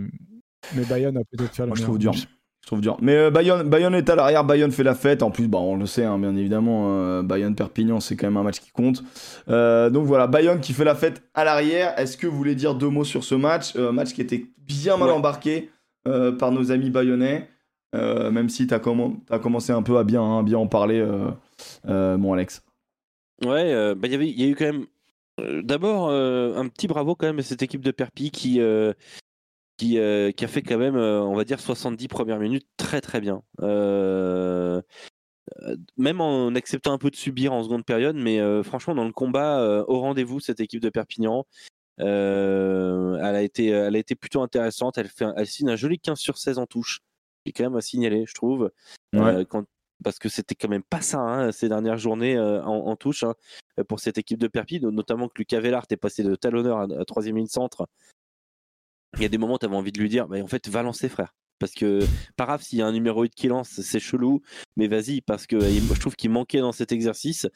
Mais 0.74 0.84
Bayonne 0.88 1.16
a 1.18 1.20
peut-être 1.30 1.54
fait 1.54 1.62
la 1.62 1.66
Moi, 1.68 1.76
je 1.76 1.82
trouve 1.82 1.98
dur. 1.98 2.12
Je 2.14 2.66
trouve 2.66 2.80
dur. 2.80 2.96
Mais 3.00 3.14
euh, 3.14 3.30
Bayonne, 3.30 3.68
Bayonne 3.68 3.94
est 3.94 4.10
à 4.10 4.16
l'arrière, 4.16 4.44
Bayonne 4.44 4.72
fait 4.72 4.82
la 4.82 4.94
fête. 4.94 5.22
En 5.22 5.30
plus, 5.30 5.46
bah, 5.48 5.58
on 5.58 5.76
le 5.76 5.86
sait, 5.86 6.04
hein, 6.04 6.18
bien 6.18 6.34
évidemment, 6.36 6.86
euh, 6.88 7.22
Bayonne-Perpignan, 7.22 8.00
c'est 8.00 8.16
quand 8.16 8.26
même 8.26 8.36
un 8.36 8.42
match 8.42 8.58
qui 8.60 8.70
compte. 8.72 9.04
Euh, 9.48 9.88
donc 9.88 10.06
voilà, 10.06 10.26
Bayonne 10.26 10.60
qui 10.60 10.72
fait 10.72 10.84
la 10.84 10.94
fête 10.94 11.22
à 11.34 11.44
l'arrière. 11.44 11.98
Est-ce 11.98 12.16
que 12.16 12.26
vous 12.26 12.36
voulez 12.36 12.54
dire 12.56 12.74
deux 12.74 12.88
mots 12.90 13.04
sur 13.04 13.22
ce 13.24 13.34
match? 13.34 13.74
Euh, 13.76 13.92
Match 13.92 14.12
qui 14.12 14.20
était 14.20 14.46
bien 14.58 14.96
mal 14.96 15.08
Ouais. 15.08 15.14
embarqué 15.14 15.70
euh, 16.06 16.32
par 16.32 16.50
nos 16.52 16.70
amis 16.72 16.90
bayonnais. 16.90 17.48
Euh, 17.94 18.30
même 18.30 18.50
si 18.50 18.66
tu 18.66 18.74
as, 18.74 18.80
commencé 18.80 19.72
un 19.72 19.82
peu 19.82 19.96
à 19.96 20.04
bien, 20.04 20.22
hein, 20.22 20.42
bien 20.42 20.58
en 20.58 20.66
parler, 20.66 20.98
euh, 21.00 21.30
euh, 21.88 22.18
mon 22.18 22.34
Alex. 22.34 22.62
Ouais, 23.46 23.72
euh, 23.72 23.94
bah, 23.94 24.08
il 24.08 24.12
y 24.12 24.14
avait- 24.14 24.28
il 24.28 24.40
y 24.40 24.44
a 24.44 24.48
eu 24.48 24.54
quand 24.56 24.66
même. 24.66 24.84
Euh, 25.38 25.62
D'abord, 25.62 26.08
euh, 26.08 26.54
un 26.56 26.68
petit 26.68 26.86
bravo 26.86 27.14
quand 27.14 27.26
même 27.26 27.38
à 27.38 27.42
cette 27.42 27.62
équipe 27.62 27.80
de 27.82 27.90
Perpi 27.90 28.30
qui, 28.30 28.60
euh, 28.60 28.92
qui, 29.76 29.92
qui 29.92 30.44
a 30.44 30.48
fait 30.48 30.62
quand 30.62 30.78
même, 30.78 30.96
on 30.96 31.34
va 31.34 31.44
dire, 31.44 31.60
70 31.60 32.08
premières 32.08 32.40
minutes 32.40 32.66
très 32.76 33.00
très 33.00 33.20
bien. 33.20 33.42
Même 35.96 36.20
en 36.20 36.54
acceptant 36.54 36.92
un 36.92 36.98
peu 36.98 37.10
de 37.10 37.16
subir 37.16 37.52
en 37.52 37.62
seconde 37.62 37.84
période, 37.84 38.16
mais 38.16 38.40
franchement, 38.62 38.94
dans 38.94 39.04
le 39.04 39.12
combat, 39.12 39.84
au 39.88 40.00
rendez-vous, 40.00 40.40
cette 40.40 40.60
équipe 40.60 40.80
de 40.80 40.90
Perpignan. 40.90 41.46
Euh, 42.00 43.16
elle, 43.16 43.34
a 43.34 43.42
été, 43.42 43.66
elle 43.68 43.96
a 43.96 43.98
été 43.98 44.14
plutôt 44.14 44.40
intéressante. 44.42 44.98
Elle, 44.98 45.08
fait 45.08 45.24
un- 45.24 45.34
elle 45.36 45.46
signe 45.48 45.68
un 45.70 45.74
joli 45.76 45.98
15 45.98 46.18
sur 46.20 46.38
16 46.38 46.58
en 46.58 46.66
touche, 46.66 47.00
qui 47.44 47.50
est 47.50 47.52
quand 47.52 47.64
même 47.64 47.74
à 47.76 47.80
signaler, 47.80 48.24
je 48.26 48.34
trouve. 48.34 48.70
Euh, 49.16 49.44
quand- 49.44 49.64
parce 50.02 50.18
que 50.18 50.28
c'était 50.28 50.54
quand 50.54 50.68
même 50.68 50.82
pas 50.82 51.00
ça 51.00 51.18
hein, 51.18 51.52
ces 51.52 51.68
dernières 51.68 51.98
journées 51.98 52.36
euh, 52.36 52.62
en, 52.62 52.96
touche 52.96 53.24
hein, 53.24 53.34
pour 53.88 54.00
cette 54.00 54.18
équipe 54.18 54.38
de 54.38 54.48
Perpi, 54.48 54.80
no- 54.80 54.90
notamment 54.90 55.28
que 55.28 55.38
Lucas 55.38 55.60
Vellart 55.60 55.86
est 55.90 55.96
passé 55.96 56.22
de 56.22 56.34
talonneur 56.34 56.78
à, 56.80 57.04
troisième 57.04 57.36
ligne 57.36 57.46
centre. 57.46 57.88
Il 59.16 59.22
y 59.22 59.24
a 59.24 59.28
des 59.28 59.38
moments 59.38 59.54
où 59.54 59.58
tu 59.58 59.66
avais 59.66 59.76
envie 59.76 59.92
de 59.92 60.00
lui 60.00 60.08
dire, 60.08 60.28
en 60.30 60.46
fait, 60.46 60.68
va 60.68 60.82
lancer, 60.82 61.08
frère. 61.08 61.34
Parce 61.58 61.72
que, 61.72 62.00
pas 62.36 62.44
grave, 62.44 62.62
s'il 62.62 62.78
y 62.78 62.82
a 62.82 62.86
un 62.86 62.92
numéro 62.92 63.22
8 63.22 63.34
qui 63.34 63.48
lance, 63.48 63.80
c'est 63.80 63.98
chelou, 63.98 64.42
mais 64.76 64.86
vas-y, 64.86 65.22
parce 65.22 65.46
que 65.46 65.58
je 65.58 66.00
trouve 66.00 66.14
qu'il 66.14 66.30
manquait 66.30 66.60
dans 66.60 66.72
cet 66.72 66.92
exercice. 66.92 67.46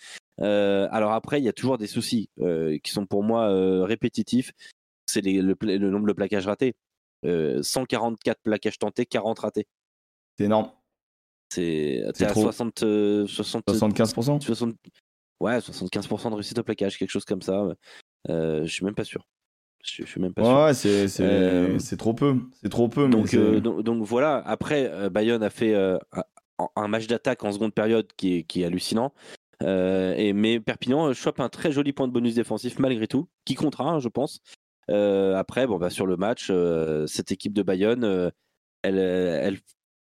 Euh, 0.41 0.89
alors 0.91 1.13
après, 1.13 1.41
il 1.41 1.45
y 1.45 1.49
a 1.49 1.53
toujours 1.53 1.79
des 1.79 1.87
soucis 1.87 2.31
euh, 2.41 2.79
qui 2.83 2.91
sont 2.91 3.07
pour 3.07 3.23
moi 3.23 3.49
répétitifs. 3.85 4.53
C'est 5.07 5.21
le, 5.21 5.55
le 5.61 5.91
nombre 5.91 6.09
de 6.09 6.13
plaquages 6.15 6.47
ratés. 6.47 6.75
Euh, 7.25 7.63
144 7.63 8.41
plaquages 8.43 8.79
tentés, 8.79 9.07
40 9.07 9.39
ratés. 9.39 9.67
C'est 10.37 10.45
énorme. 10.45 10.73
C'est 11.55 12.25
à 12.25 12.27
trop. 12.27 12.43
60, 12.43 12.83
euh, 12.83 13.27
60, 13.27 13.65
75%. 13.67 14.41
60 14.41 14.75
ouais, 15.41 15.59
75% 15.59 16.31
de 16.31 16.35
réussite 16.35 16.59
au 16.59 16.63
plaquage, 16.63 16.99
quelque 16.99 17.11
chose 17.11 17.25
comme 17.25 17.43
ça. 17.43 17.69
Euh, 18.29 18.65
je 18.65 18.73
suis 18.73 18.85
même 18.85 18.95
pas 18.95 19.05
sûr. 19.05 19.27
Je, 19.85 20.05
je 20.05 20.09
suis 20.09 20.21
même 20.21 20.33
pas 20.33 20.43
sûr. 20.43 20.53
Ouais, 20.53 20.65
ouais, 20.65 21.09
c'est 21.09 21.23
Euh, 21.23 21.79
trop 21.99 22.15
peu. 22.15 22.37
C'est 22.63 22.69
trop 22.69 22.89
peu. 22.89 23.09
Donc, 23.09 23.35
euh, 23.35 23.61
donc, 23.61 23.83
donc 23.83 24.03
voilà, 24.05 24.43
après, 24.47 24.91
euh, 24.91 25.11
Bayonne 25.11 25.43
a 25.43 25.51
fait 25.51 25.75
euh, 25.75 25.99
un, 26.77 26.89
match 26.89 27.07
d'attaque 27.07 27.45
en 27.45 27.53
seconde 27.53 27.75
période 27.75 28.07
qui 28.17 28.39
est, 28.39 28.43
qui 28.45 28.63
est 28.63 28.65
hallucinant. 28.65 29.13
Euh, 29.63 30.15
et, 30.17 30.33
mais 30.33 30.61
Perpignan 30.61 31.09
euh, 31.09 31.13
chope 31.13 31.41
un 31.41 31.49
très 31.49 31.73
joli 31.73 31.93
point 31.93 32.09
de 32.09 32.13
bonus 32.13 32.35
défensif 32.35 32.79
malgré 32.79 33.07
tout, 33.07 33.29
qui 33.45 33.55
comptera, 33.55 33.91
hein, 33.91 34.01
je 34.01 34.09
pense. 34.09 34.41
Euh, 34.91 35.37
après, 35.37 35.67
bon, 35.67 35.79
bah, 35.79 35.91
sur 35.91 36.07
le 36.07 36.17
match, 36.17 36.49
euh, 36.51 37.07
cette 37.07 37.31
équipe 37.31 37.53
de 37.53 37.63
Bayonne, 37.63 38.05
euh, 38.05 38.31
elle, 38.83 38.99
elle, 38.99 39.59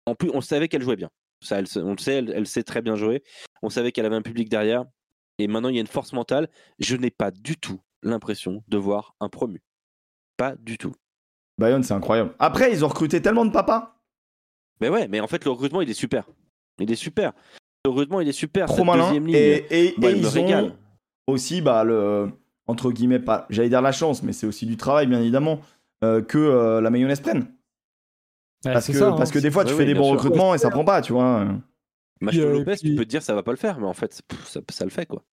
en 0.06 0.16
plus, 0.16 0.30
on 0.34 0.42
savait 0.42 0.68
qu'elle 0.68 0.84
jouait 0.84 0.96
bien. 0.96 1.10
Ça, 1.42 1.60
elle, 1.60 1.68
se- 1.68 1.80
on 1.80 1.92
le 1.92 1.98
sait, 1.98 2.16
elle, 2.16 2.32
elle 2.36 2.48
sait 2.48 2.64
très 2.64 2.82
bien 2.82 2.96
jouer. 2.96 3.24
On 3.62 3.70
savait 3.70 3.92
qu'elle 3.92 4.06
avait 4.06 4.16
un 4.16 4.22
public 4.22 4.50
derrière. 4.50 4.86
Et 5.40 5.48
maintenant, 5.48 5.70
il 5.70 5.76
y 5.76 5.78
a 5.78 5.82
une 5.82 5.88
force 5.88 6.14
mentale. 6.14 6.50
Je 6.80 6.96
n'ai 6.96 7.12
pas 7.12 7.32
du 7.32 7.58
tout 7.58 7.80
l'impression 8.04 8.64
de 8.68 8.78
voir 8.78 9.16
un 9.20 9.30
promu. 9.30 9.62
Pas 10.38 10.56
du 10.56 10.78
tout. 10.78 10.94
Bayonne, 11.60 11.84
c'est 11.84 11.94
incroyable. 11.94 12.34
Après, 12.40 12.72
ils 12.72 12.84
ont 12.86 12.88
recruté 12.88 13.22
tellement 13.22 13.46
de 13.46 13.52
papas. 13.52 14.00
Mais 14.82 14.90
ouais, 14.90 15.08
mais 15.08 15.20
en 15.20 15.28
fait, 15.28 15.44
le 15.46 15.52
recrutement, 15.52 15.82
il 15.82 15.90
est 15.90 15.94
super. 15.96 16.28
Il 16.80 16.92
est 16.92 16.96
super. 16.96 17.34
Le 17.86 17.92
recrutement, 17.92 18.22
il 18.22 18.28
est 18.28 18.32
super. 18.34 18.68
Trop 18.68 18.78
Cette 18.78 18.86
malin. 18.86 19.06
deuxième 19.08 19.28
ligne, 19.28 19.36
Et, 19.36 19.66
et, 19.90 19.96
moi, 19.98 20.10
et 20.10 20.14
elle 20.14 20.18
me 20.20 20.22
ils 20.22 20.28
régale. 20.28 20.66
ont 21.28 21.34
aussi, 21.34 21.62
bah, 21.62 21.84
le, 21.84 22.30
entre 22.68 22.92
guillemets, 22.92 23.20
pas, 23.20 23.46
j'allais 23.50 23.70
dire 23.70 23.82
la 23.82 23.92
chance, 23.92 24.22
mais 24.24 24.34
c'est 24.34 24.46
aussi 24.46 24.66
du 24.68 24.78
travail, 24.78 25.08
bien 25.08 25.20
évidemment, 25.20 25.60
euh, 26.04 26.22
que 26.22 26.38
euh, 26.38 26.82
la 26.82 26.90
mayonnaise 26.92 27.20
prenne. 27.22 27.48
Ouais, 28.68 28.74
Parce 28.74 28.86
c'est 28.86 28.94
que, 28.94 29.00
ça, 29.00 29.10
hein. 29.10 29.16
parce 29.18 29.32
que 29.32 29.40
des 29.40 29.52
fois, 29.52 29.64
tu 29.66 29.72
Ouais, 29.72 29.78
fais 29.80 29.86
des 29.86 29.94
bons 29.94 30.06
sûr. 30.12 30.14
recrutements 30.22 30.54
et 30.54 30.58
ça 30.58 30.70
prend 30.70 30.86
pas, 30.86 31.02
tu 31.02 31.14
vois. 31.14 31.48
Puis, 32.28 32.40
euh, 32.42 32.54
Lopez, 32.54 32.76
puis- 32.80 32.90
tu 32.92 32.96
peux 32.96 33.06
te 33.06 33.10
dire 33.10 33.22
ça 33.22 33.34
va 33.36 33.44
pas 33.44 33.52
le 33.52 33.58
faire, 33.58 33.80
mais 33.80 33.86
en 33.88 33.94
fait, 33.94 34.22
pff, 34.28 34.48
ça, 34.48 34.60
ça 34.70 34.84
le 34.86 34.90
fait 34.92 35.06
quoi. 35.06 35.24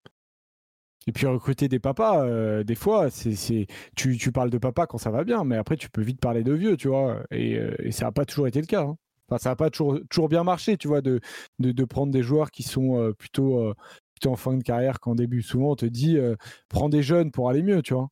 Et 1.07 1.13
puis 1.13 1.27
recruter 1.27 1.69
des 1.69 1.79
papas, 1.79 2.25
euh, 2.25 2.65
des 2.65 2.75
fois, 2.75 3.11
c'est, 3.11 3.35
c'est... 3.35 3.67
Tu, 3.95 4.17
tu 4.17 4.33
parles 4.33 4.49
de 4.51 4.57
papa 4.59 4.87
quand 4.87 4.97
ça 4.97 5.11
va 5.11 5.23
bien, 5.25 5.45
mais 5.45 5.57
après 5.57 5.77
tu 5.77 5.91
peux 5.91 6.01
vite 6.01 6.19
parler 6.19 6.43
de 6.43 6.53
vieux, 6.55 6.77
tu 6.79 6.89
vois. 6.89 7.23
Et, 7.31 7.59
euh, 7.59 7.75
et 7.81 7.93
ça 7.93 8.07
n'a 8.07 8.13
pas 8.13 8.25
toujours 8.25 8.47
été 8.47 8.59
le 8.61 8.67
cas. 8.67 8.83
hein. 8.85 8.97
Enfin, 9.29 9.39
ça 9.39 9.51
n'a 9.51 9.57
pas 9.57 9.69
toujours, 9.71 9.99
toujours 10.11 10.29
bien 10.31 10.45
marché, 10.45 10.77
tu 10.79 10.89
vois, 10.89 11.01
de, 11.03 11.21
de, 11.59 11.73
de 11.73 11.85
prendre 11.85 12.11
des 12.13 12.23
joueurs 12.23 12.51
qui 12.51 12.63
sont 12.63 12.99
euh, 13.01 13.13
plutôt, 13.13 13.59
euh, 13.61 13.75
plutôt 14.15 14.31
en 14.33 14.37
fin 14.37 14.55
de 14.57 14.63
carrière 14.63 14.99
qu'en 15.01 15.15
début. 15.15 15.43
Souvent, 15.43 15.73
on 15.73 15.77
te 15.77 15.87
dit, 15.87 16.17
euh, 16.19 16.37
prends 16.69 16.89
des 16.89 17.03
jeunes 17.03 17.31
pour 17.31 17.49
aller 17.51 17.63
mieux, 17.63 17.83
tu 17.83 17.93
vois. 17.95 18.09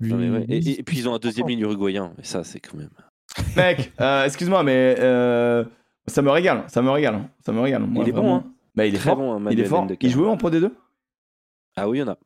Non, 0.00 0.16
mais 0.16 0.30
ouais. 0.30 0.46
Lui- 0.46 0.70
et, 0.70 0.80
et 0.80 0.82
puis 0.82 0.98
ils 0.98 1.08
ont 1.08 1.14
un 1.14 1.18
deuxième 1.18 1.48
ligne 1.48 1.60
uruguayen, 1.60 2.14
et 2.18 2.24
ça, 2.24 2.44
c'est 2.44 2.60
quand 2.60 2.76
même. 2.76 2.90
Mec, 3.56 3.92
euh, 4.00 4.24
excuse-moi, 4.24 4.62
mais 4.62 4.96
euh, 4.98 5.64
ça 6.06 6.22
me 6.22 6.30
régale. 6.30 6.64
Ça 6.68 6.82
me 6.82 6.90
régale. 6.90 7.28
Ça 7.44 7.52
me 7.52 7.60
régale. 7.60 7.82
Moi, 7.82 8.04
il 8.04 8.08
est 8.10 8.12
bon, 8.12 8.34
hein. 8.36 8.44
Bah, 8.74 8.86
il 8.86 8.94
est 8.94 8.98
Très 8.98 9.10
fort. 9.10 9.16
bon, 9.18 9.34
hein, 9.46 9.50
il 9.50 9.60
est 9.60 9.64
fort. 9.64 9.86
Il 10.00 10.10
jouait 10.10 10.28
en 10.28 10.36
Pro 10.36 10.50
D2 10.50 10.70
Ah 11.76 11.88
oui, 11.88 11.98
il 11.98 12.00
y 12.00 12.04
en 12.04 12.08
a. 12.08 12.18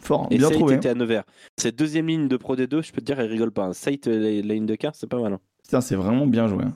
Fort. 0.00 0.22
hein. 0.24 0.28
Et 0.30 0.38
Bien 0.38 0.48
Saït 0.48 0.58
trouvé. 0.58 0.74
hein. 0.74 0.76
était 0.78 0.88
à 0.90 0.94
Nevers. 0.94 1.24
Cette 1.56 1.76
deuxième 1.76 2.06
ligne 2.06 2.28
de 2.28 2.36
Pro 2.36 2.54
D2, 2.56 2.82
je 2.82 2.92
peux 2.92 3.00
te 3.00 3.06
dire, 3.06 3.18
elle 3.18 3.30
rigole 3.30 3.50
pas. 3.50 3.64
hein. 3.64 3.72
Saït, 3.72 4.06
euh, 4.06 4.40
ligne 4.42 4.66
de 4.66 4.74
quart, 4.74 4.94
c'est 4.94 5.06
pas 5.08 5.18
mal. 5.20 5.32
hein. 5.32 5.40
Putain, 5.64 5.80
c'est 5.80 5.96
vraiment 5.96 6.26
bien 6.26 6.46
joué. 6.48 6.64
hein. 6.64 6.72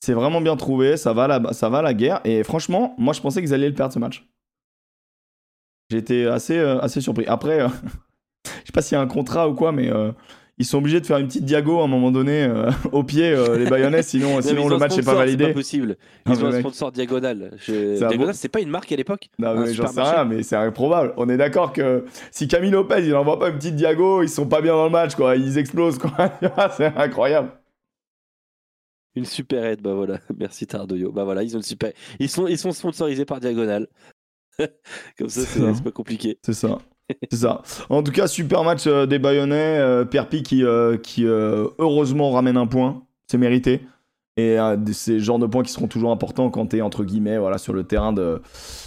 C'est 0.00 0.12
vraiment 0.12 0.40
bien 0.40 0.56
trouvé. 0.56 0.96
Ça 0.96 1.12
va, 1.14 1.26
la, 1.26 1.52
ça 1.52 1.68
va 1.70 1.80
la 1.82 1.94
guerre. 1.94 2.20
Et 2.24 2.42
franchement, 2.44 2.94
moi, 2.98 3.12
je 3.14 3.20
pensais 3.20 3.40
qu'ils 3.40 3.54
allaient 3.54 3.68
le 3.68 3.74
perdre 3.74 3.92
ce 3.94 3.98
match. 3.98 4.26
J'étais 5.90 6.26
assez, 6.26 6.56
euh, 6.58 6.78
assez 6.80 7.00
surpris. 7.00 7.24
Après, 7.26 7.60
je 8.46 8.50
sais 8.66 8.72
pas 8.72 8.82
s'il 8.82 8.96
y 8.96 8.98
a 8.98 9.00
un 9.02 9.06
contrat 9.06 9.48
ou 9.48 9.54
quoi, 9.54 9.72
mais 9.72 9.90
ils 10.58 10.64
sont 10.64 10.78
obligés 10.78 11.00
de 11.00 11.06
faire 11.06 11.18
une 11.18 11.26
petite 11.26 11.44
diago 11.44 11.80
à 11.80 11.84
un 11.84 11.88
moment 11.88 12.10
donné 12.12 12.44
euh, 12.44 12.70
au 12.92 13.02
pied, 13.02 13.30
euh, 13.32 13.58
les 13.58 13.66
Bayonnais, 13.66 14.02
sinon, 14.02 14.30
Non, 14.36 14.42
sinon 14.42 14.64
ils 14.66 14.70
le 14.70 14.78
match 14.78 14.90
n'est 14.92 14.96
pas 14.98 15.02
sponsor, 15.02 15.14
validé. 15.18 15.44
C'est 15.44 15.50
pas 15.50 15.54
possible. 15.58 15.96
Ah, 16.24 16.30
Ils 16.32 16.44
ont 16.44 16.48
un 16.48 16.60
sponsor 16.60 16.92
Diagonal. 16.92 17.50
Je- 17.58 17.96
Diagonal, 17.98 18.26
bon- 18.28 18.32
c'est 18.34 18.48
pas 18.48 18.60
une 18.60 18.70
marque 18.70 18.92
à 18.92 18.96
l'époque 18.96 19.28
Non, 19.38 19.54
mais 19.58 19.74
j'en 19.74 19.86
sais 19.88 20.02
rien, 20.02 20.24
mais 20.24 20.42
c'est 20.42 20.56
improbable. 20.56 21.12
On 21.16 21.28
est 21.28 21.36
d'accord 21.36 21.72
que 21.72 22.04
si 22.30 22.46
Camille 22.48 22.70
Lopez, 22.70 23.04
il 23.06 23.14
envoie 23.14 23.38
pas 23.38 23.48
une 23.48 23.56
petite 23.56 23.76
diago, 23.76 24.22
ils 24.22 24.28
sont 24.28 24.46
pas 24.46 24.60
bien 24.60 24.74
dans 24.74 24.84
le 24.84 24.90
match, 24.90 25.14
quoi. 25.16 25.36
Ils 25.36 25.58
explosent, 25.58 25.98
quoi. 25.98 26.12
c'est 26.76 26.92
incroyable. 26.96 27.50
Une 29.16 29.24
super 29.24 29.64
aide, 29.64 29.80
bah 29.80 29.94
voilà. 29.94 30.18
Merci 30.36 30.66
Tardoyo. 30.66 31.12
Bah 31.12 31.22
voilà, 31.24 31.42
ils 31.44 31.54
ont 31.54 31.58
une 31.60 31.64
super. 31.64 31.92
Ils 32.18 32.28
sont, 32.28 32.48
ils 32.48 32.58
sont 32.58 32.72
sponsorisés 32.72 33.24
par 33.24 33.38
Diagonal. 33.40 33.86
Comme 35.18 35.28
ça. 35.28 35.40
c'est 35.42 35.82
pas 35.84 35.90
compliqué. 35.92 36.38
C'est 36.42 36.52
ça. 36.52 36.78
C'est 37.30 37.38
ça. 37.38 37.62
En 37.90 38.02
tout 38.02 38.12
cas, 38.12 38.26
super 38.26 38.64
match 38.64 38.86
euh, 38.86 39.06
des 39.06 39.18
Bayonnais. 39.18 39.78
Euh, 39.78 40.04
Perpi 40.04 40.42
qui, 40.42 40.64
euh, 40.64 40.96
qui 40.96 41.26
euh, 41.26 41.66
heureusement 41.78 42.30
ramène 42.30 42.56
un 42.56 42.66
point. 42.66 43.02
C'est 43.30 43.38
mérité. 43.38 43.80
Et 44.36 44.56
c'est 44.92 45.12
le 45.12 45.18
genre 45.20 45.38
de 45.38 45.46
points 45.46 45.62
qui 45.62 45.70
seront 45.70 45.86
toujours 45.86 46.10
importants 46.10 46.50
quand 46.50 46.66
tu 46.66 46.78
es 46.78 46.80
entre 46.80 47.04
guillemets 47.04 47.38
voilà, 47.38 47.56
sur 47.56 47.72
le 47.72 47.84
terrain 47.84 48.12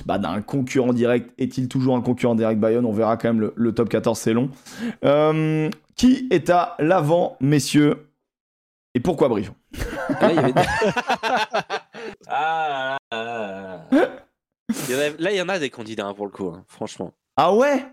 bah, 0.05 0.17
d'un 0.17 0.41
concurrent 0.41 0.91
direct. 0.91 1.33
Est-il 1.37 1.69
toujours 1.69 1.95
un 1.95 2.01
concurrent 2.01 2.35
direct 2.35 2.59
Bayonne? 2.59 2.85
On 2.85 2.91
verra 2.91 3.15
quand 3.15 3.29
même 3.29 3.39
le, 3.39 3.53
le 3.55 3.71
top 3.71 3.87
14, 3.87 4.19
c'est 4.19 4.33
long. 4.33 4.49
Qui 5.95 6.27
est 6.31 6.49
à 6.49 6.75
l'avant, 6.79 7.37
messieurs? 7.39 8.09
Et 8.93 8.99
pourquoi 8.99 9.29
Brive? 9.29 9.53
Là, 10.19 10.31
il 10.31 10.35
y 10.35 10.39
avait... 10.39 10.53
ah. 12.29 12.97
Il 13.89 13.97
y 14.91 14.95
en 14.95 14.99
a- 14.99 15.17
Là, 15.17 15.31
il 15.31 15.37
y 15.37 15.41
en 15.41 15.47
a 15.49 15.59
des 15.59 15.69
candidats 15.69 16.07
hein, 16.07 16.13
pour 16.13 16.25
le 16.25 16.31
coup, 16.31 16.47
hein, 16.53 16.63
franchement. 16.67 17.13
Ah 17.37 17.53
ouais? 17.53 17.85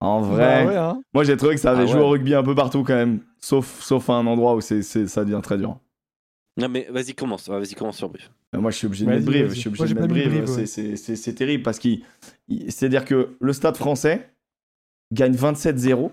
En 0.00 0.20
vrai. 0.22 0.64
Bah 0.64 0.70
ouais, 0.70 0.76
hein. 0.76 1.02
Moi 1.12 1.24
j'ai 1.24 1.36
trouvé 1.36 1.54
que 1.54 1.60
ça 1.60 1.72
avait 1.72 1.82
Ah 1.82 1.86
joué 1.86 2.00
ouais. 2.00 2.06
au 2.06 2.08
rugby 2.10 2.34
un 2.34 2.42
peu 2.42 2.54
partout 2.54 2.82
quand 2.84 2.94
même. 2.94 3.20
Sauf, 3.38 3.80
sauf 3.82 4.08
à 4.10 4.14
un 4.14 4.26
endroit 4.26 4.54
où 4.54 4.60
c'est, 4.60 4.82
c'est- 4.82 5.06
ça 5.06 5.24
devient 5.24 5.40
très 5.42 5.58
dur. 5.58 5.78
Non, 6.56 6.68
mais 6.68 6.86
vas-y, 6.90 7.14
commence. 7.14 7.48
Vas-y, 7.48 7.74
commence 7.74 7.96
sur 7.96 8.08
Brief. 8.08 8.30
Euh, 8.54 8.60
Moi, 8.60 8.70
je 8.70 8.76
suis 8.78 8.86
obligé 8.86 9.04
de 9.04 9.10
mettre 9.10 9.24
Brive. 9.24 9.50
Je 9.50 9.54
suis 9.54 9.68
obligé 9.68 9.94
Moi, 9.94 10.06
de 10.06 10.12
mettre 10.12 10.14
Brive. 10.14 10.28
Brive, 10.28 10.46
C'est- 10.46 10.60
ouais. 10.60 10.66
C'est 10.66 10.96
c'est- 10.96 11.16
c'est 11.16 11.34
terrible 11.34 11.62
parce 11.62 11.78
qu'il. 11.78 12.02
il- 12.48 12.70
C'est-à-dire 12.72 13.04
que 13.04 13.36
le 13.40 13.52
stade 13.52 13.76
français 13.76 14.30
gagne 15.12 15.34
27-0 15.34 16.10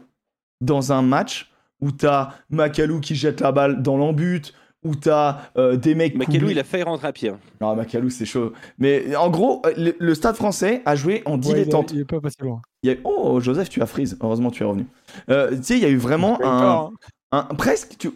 dans 0.61 0.91
un 0.91 1.01
match 1.01 1.51
où 1.81 1.91
t'as 1.91 2.33
Macalou 2.49 2.99
qui 2.99 3.15
jette 3.15 3.41
la 3.41 3.51
balle 3.51 3.81
dans 3.83 3.97
l'embut, 3.97 4.53
où 4.87 4.95
t'as 4.95 5.41
euh, 5.57 5.75
des 5.75 5.93
mecs. 5.95 6.17
Coublés- 6.17 6.51
il 6.51 6.59
a 6.59 6.63
failli 6.63 6.83
rentrer 6.83 7.07
à 7.07 7.11
pied. 7.13 7.29
hein. 7.29 7.39
Non, 7.61 7.75
Macalou, 7.75 8.09
c'est 8.09 8.25
chaud. 8.25 8.53
Mais 8.79 9.15
en 9.15 9.29
gros, 9.29 9.61
euh, 9.65 9.73
le, 9.77 9.95
le 9.99 10.15
stade 10.15 10.35
français 10.35 10.81
a 10.85 10.95
joué 10.95 11.21
en 11.25 11.33
Ouais, 11.33 11.39
il, 11.43 11.49
est, 11.49 11.53
dilettante. 11.55 11.91
il 11.91 11.99
est 11.99 12.05
pas 12.05 12.19
passé 12.21 12.37
loin. 12.41 12.61
Il 12.83 12.89
y 12.89 12.93
a- 12.93 12.97
Oh, 13.03 13.39
Joseph, 13.39 13.69
tu 13.69 13.81
as 13.81 13.85
freeze. 13.85 14.17
Heureusement, 14.21 14.49
tu 14.51 14.63
es 14.63 14.65
revenu. 14.65 14.85
Euh, 15.29 15.55
tu 15.57 15.63
sais, 15.63 15.73
il 15.77 15.83
y 15.83 15.85
a 15.85 15.89
eu 15.89 15.97
vraiment 15.97 16.39
un, 16.43 16.91
un- 17.31 17.43
presque, 17.55 17.95
tu, 17.99 18.09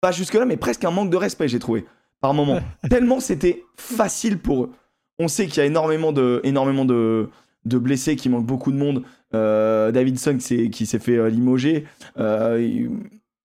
pas 0.00 0.12
jusque 0.12 0.34
là, 0.34 0.44
mais 0.44 0.56
presque 0.56 0.84
un 0.84 0.90
manque 0.90 1.10
de 1.10 1.16
respect, 1.16 1.48
j'ai 1.48 1.58
trouvé, 1.58 1.84
par 2.20 2.34
moment. 2.34 2.60
Tellement 2.90 3.20
c'était 3.20 3.64
facile 3.76 4.38
pour 4.38 4.64
eux. 4.64 4.70
On 5.18 5.28
sait 5.28 5.46
qu'il 5.46 5.58
y 5.58 5.60
a 5.60 5.66
énormément 5.66 6.12
de, 6.12 6.40
énormément 6.44 6.84
de, 6.86 7.28
de 7.66 7.78
blessés, 7.78 8.16
qui 8.16 8.28
manque 8.28 8.46
beaucoup 8.46 8.72
de 8.72 8.76
monde. 8.78 9.02
Euh, 9.34 9.92
Davidson 9.92 10.38
qui 10.38 10.86
s'est, 10.86 10.98
fait 10.98 11.16
euh, 11.16 11.28
limoger. 11.28 11.84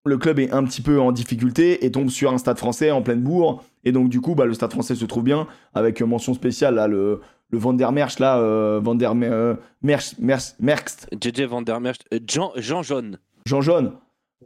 Le 0.05 0.17
club 0.17 0.37
est 0.39 0.51
un 0.51 0.63
petit 0.63 0.81
peu 0.81 0.99
en 0.99 1.11
difficulté 1.11 1.83
et 1.85 1.91
tombe 1.91 2.09
sur 2.09 2.31
un 2.31 2.37
stade 2.37 2.57
français 2.59 2.91
en 2.91 3.01
pleine 3.01 3.21
bourre. 3.21 3.63
Et 3.83 3.91
donc, 3.91 4.09
du 4.09 4.21
coup, 4.21 4.35
bah, 4.35 4.45
le 4.45 4.53
stade 4.53 4.71
français 4.71 4.93
se 4.95 5.05
trouve 5.05 5.23
bien, 5.23 5.47
avec 5.73 6.01
euh, 6.01 6.05
mention 6.05 6.33
spéciale, 6.35 6.75
là, 6.75 6.87
le, 6.87 7.21
le 7.49 7.57
Van 7.57 7.73
der 7.73 7.91
Merch, 7.91 8.19
là, 8.19 8.37
euh, 8.39 8.79
Van 8.83 8.93
der 8.95 9.13
euh, 9.23 9.55
Merch- 9.83 10.13
Merch- 10.21 10.53
Merckx, 10.59 11.07
JJ 11.19 11.43
Van 11.45 11.61
Der 11.63 11.79
Merch, 11.79 11.97
euh, 12.13 12.19
Jean, 12.27 12.51
Jean 12.55 12.83
Jaune. 12.83 13.17
Jean 13.47 13.61
Jaune. 13.61 13.93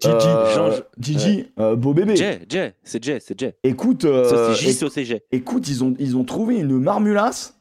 Gigi, 0.01 0.13
Euh, 0.15 0.55
Jean- 0.55 0.83
Gigi, 0.97 1.45
euh, 1.59 1.75
beau 1.75 1.93
bébé. 1.93 2.15
Jay, 2.15 2.39
Jay, 2.47 2.73
c'est 2.83 3.03
Jay, 3.03 3.19
c'est 3.19 3.37
Jay. 3.37 3.55
Écoute, 3.63 4.05
euh, 4.05 4.29
éc- 4.53 4.79
écoute, 5.31 5.67
ils 5.67 5.83
ont, 5.83 5.93
ils 5.99 6.15
ont 6.15 6.23
trouvé 6.23 6.55
une 6.57 6.79
marmulasse. 6.79 7.59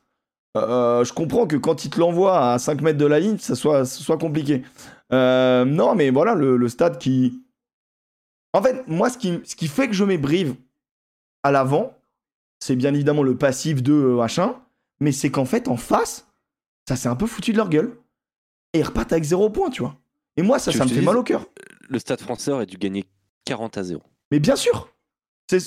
Euh, 0.56 1.02
je 1.04 1.12
comprends 1.12 1.46
que 1.48 1.56
quand 1.56 1.84
ils 1.84 1.90
te 1.90 1.98
l'envoient 1.98 2.52
à 2.52 2.58
5 2.60 2.80
mètres 2.80 2.98
de 2.98 3.06
la 3.06 3.18
ligne, 3.18 3.38
ça 3.38 3.56
soit, 3.56 3.84
ça 3.84 4.04
soit 4.04 4.18
compliqué. 4.18 4.62
Euh, 5.12 5.64
non, 5.64 5.94
mais 5.96 6.10
voilà, 6.10 6.34
le, 6.34 6.56
le 6.56 6.68
stade 6.68 6.98
qui, 6.98 7.42
En 8.52 8.62
fait, 8.62 8.86
moi, 8.86 9.10
ce 9.10 9.18
qui, 9.18 9.40
ce 9.44 9.56
qui 9.56 9.68
fait 9.68 9.88
que 9.88 9.94
je 9.94 10.04
mets 10.04 10.18
Brive 10.18 10.54
à 11.42 11.50
l'avant, 11.50 11.94
c'est 12.60 12.76
bien 12.76 12.94
évidemment 12.94 13.22
le 13.22 13.36
passif 13.36 13.82
de 13.82 13.92
euh, 13.92 14.16
machin, 14.16 14.56
mais 15.00 15.12
c'est 15.12 15.30
qu'en 15.30 15.44
fait, 15.44 15.68
en 15.68 15.76
face, 15.76 16.26
ça 16.88 16.96
s'est 16.96 17.08
un 17.08 17.16
peu 17.16 17.26
foutu 17.26 17.52
de 17.52 17.56
leur 17.56 17.68
gueule. 17.68 17.96
Et 18.72 18.80
ils 18.80 18.84
repartent 18.84 19.12
avec 19.12 19.24
zéro 19.24 19.50
point, 19.50 19.70
tu 19.70 19.82
vois. 19.82 19.96
Et 20.36 20.42
moi, 20.42 20.58
ça, 20.58 20.70
Tu 20.70 20.78
ça 20.78 20.84
me 20.84 20.90
fait 20.90 21.00
mal 21.00 21.16
au 21.16 21.22
cœur. 21.22 21.46
Le 21.88 21.98
Stade 21.98 22.20
français 22.20 22.50
aurait 22.50 22.66
dû 22.66 22.76
gagner 22.76 23.04
40 23.44 23.78
à 23.78 23.82
0. 23.82 24.02
Mais 24.30 24.40
bien 24.40 24.56
sûr 24.56 24.92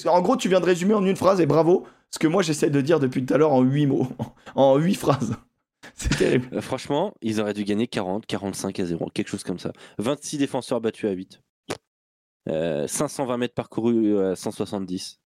En 0.05 0.21
gros, 0.21 0.37
tu 0.37 0.49
viens 0.49 0.59
de 0.59 0.65
résumer 0.65 0.93
en 0.93 1.05
une 1.05 1.15
phrase, 1.15 1.41
et 1.41 1.45
bravo, 1.45 1.87
ce 2.11 2.19
que 2.19 2.27
moi, 2.27 2.43
j'essaie 2.43 2.69
de 2.69 2.81
dire 2.81 2.99
depuis 2.99 3.25
tout 3.25 3.33
à 3.33 3.37
l'heure 3.37 3.53
en 3.53 3.61
huit 3.61 3.85
mots, 3.85 4.07
en 4.55 4.77
huit 4.77 4.95
phrases. 4.95 5.35
C'est 5.95 6.15
terrible. 6.15 6.47
Euh, 6.53 6.61
franchement, 6.61 7.13
ils 7.21 7.41
auraient 7.41 7.53
dû 7.53 7.63
gagner 7.63 7.87
40, 7.87 8.25
45 8.25 8.79
à 8.79 8.85
0, 8.85 9.09
quelque 9.13 9.29
chose 9.29 9.43
comme 9.43 9.59
ça. 9.59 9.71
26 9.97 10.37
défenseurs 10.37 10.79
battus 10.81 11.09
à 11.09 11.13
8. 11.13 11.41
Euh, 12.49 12.87
520 12.87 13.37
mètres 13.37 13.53
parcourus 13.53 14.17
à 14.19 14.35
170. 14.35 15.19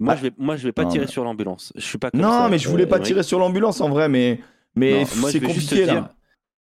Moi, 0.00 0.12
Ah. 0.12 0.16
je 0.16 0.22
vais, 0.24 0.32
moi, 0.36 0.56
je 0.56 0.64
vais 0.66 0.72
pas 0.72 0.82
Non, 0.84 0.90
tirer 0.90 1.04
mais- 1.06 1.10
sur 1.10 1.24
l'ambulance. 1.24 1.72
Je 1.76 1.80
suis 1.84 1.98
pas 1.98 2.10
comme 2.10 2.20
Non, 2.20 2.30
ça, 2.30 2.48
mais 2.50 2.58
je 2.58 2.68
voulais 2.68 2.84
euh, 2.84 2.88
pas 2.88 3.00
tirer 3.00 3.22
sur 3.22 3.38
l'ambulance 3.38 3.80
en 3.80 3.88
vrai, 3.88 4.08
mais, 4.08 4.40
mais 4.74 5.04
Non, 5.04 5.06
moi, 5.16 5.30
je 5.30 5.38
c'est 5.38 5.44
compliqué 5.44 5.84
dire 5.84 5.94
là. 5.94 6.14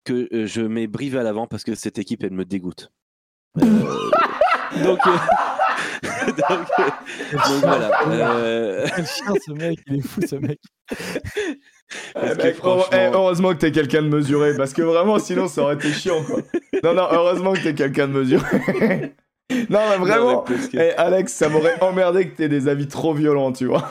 que 0.04 0.28
euh, 0.34 0.46
je 0.46 0.60
mets 0.62 0.86
Brive 0.86 1.16
à 1.16 1.22
l'avant 1.22 1.46
parce 1.46 1.64
que 1.64 1.74
cette 1.74 1.98
équipe, 1.98 2.22
elle 2.24 2.32
me 2.32 2.44
dégoûte. 2.44 2.90
Euh, 4.72 4.84
donc, 4.84 5.00
euh, 5.04 5.10
donc, 6.26 6.66
euh, 6.78 6.84
donc 7.32 7.60
voilà. 7.60 8.00
Euh, 8.06 8.86
chien 8.86 9.34
ce 9.44 9.52
mec, 9.52 9.80
il 9.88 9.96
est 9.96 10.00
fou 10.06 10.20
ce 10.24 10.36
mec. 10.36 10.60
parce 10.88 12.32
Eh, 12.34 12.36
que 12.36 12.42
mec, 12.44 12.54
franchement- 12.56 12.82
heure- 12.82 12.88
eh, 12.92 13.10
heureusement 13.14 13.48
que 13.52 13.58
t'es 13.58 13.72
quelqu'un 13.72 14.02
de 14.02 14.08
mesuré, 14.08 14.56
parce 14.56 14.72
que 14.72 14.82
vraiment, 14.82 15.18
sinon, 15.18 15.48
ça 15.48 15.62
aurait 15.62 15.74
été 15.74 15.92
chiant, 15.92 16.22
quoi. 16.24 16.42
Non, 16.84 16.94
non, 16.94 17.08
heureusement 17.10 17.52
que 17.54 17.62
t'es 17.64 17.74
quelqu'un 17.74 18.06
de 18.08 18.12
mesuré. 18.12 19.12
Non, 19.68 19.80
mais 19.90 19.96
vraiment, 19.98 20.40
que- 20.42 20.54
eh, 20.76 20.92
Alex, 20.96 21.32
ça 21.32 21.48
m'aurait 21.48 21.80
emmerdé 21.80 22.28
que 22.28 22.36
t'aies 22.36 22.48
des 22.48 22.68
avis 22.68 22.88
trop 22.88 23.14
violents, 23.14 23.52
tu 23.52 23.66
vois. 23.66 23.88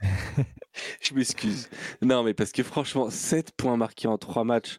Je 1.00 1.14
m'excuse. 1.14 1.68
Non, 2.02 2.22
mais 2.22 2.34
parce 2.34 2.52
que 2.52 2.62
franchement, 2.62 3.10
7 3.10 3.52
points 3.56 3.76
marqués 3.76 4.08
en 4.08 4.18
3 4.18 4.44
matchs. 4.44 4.78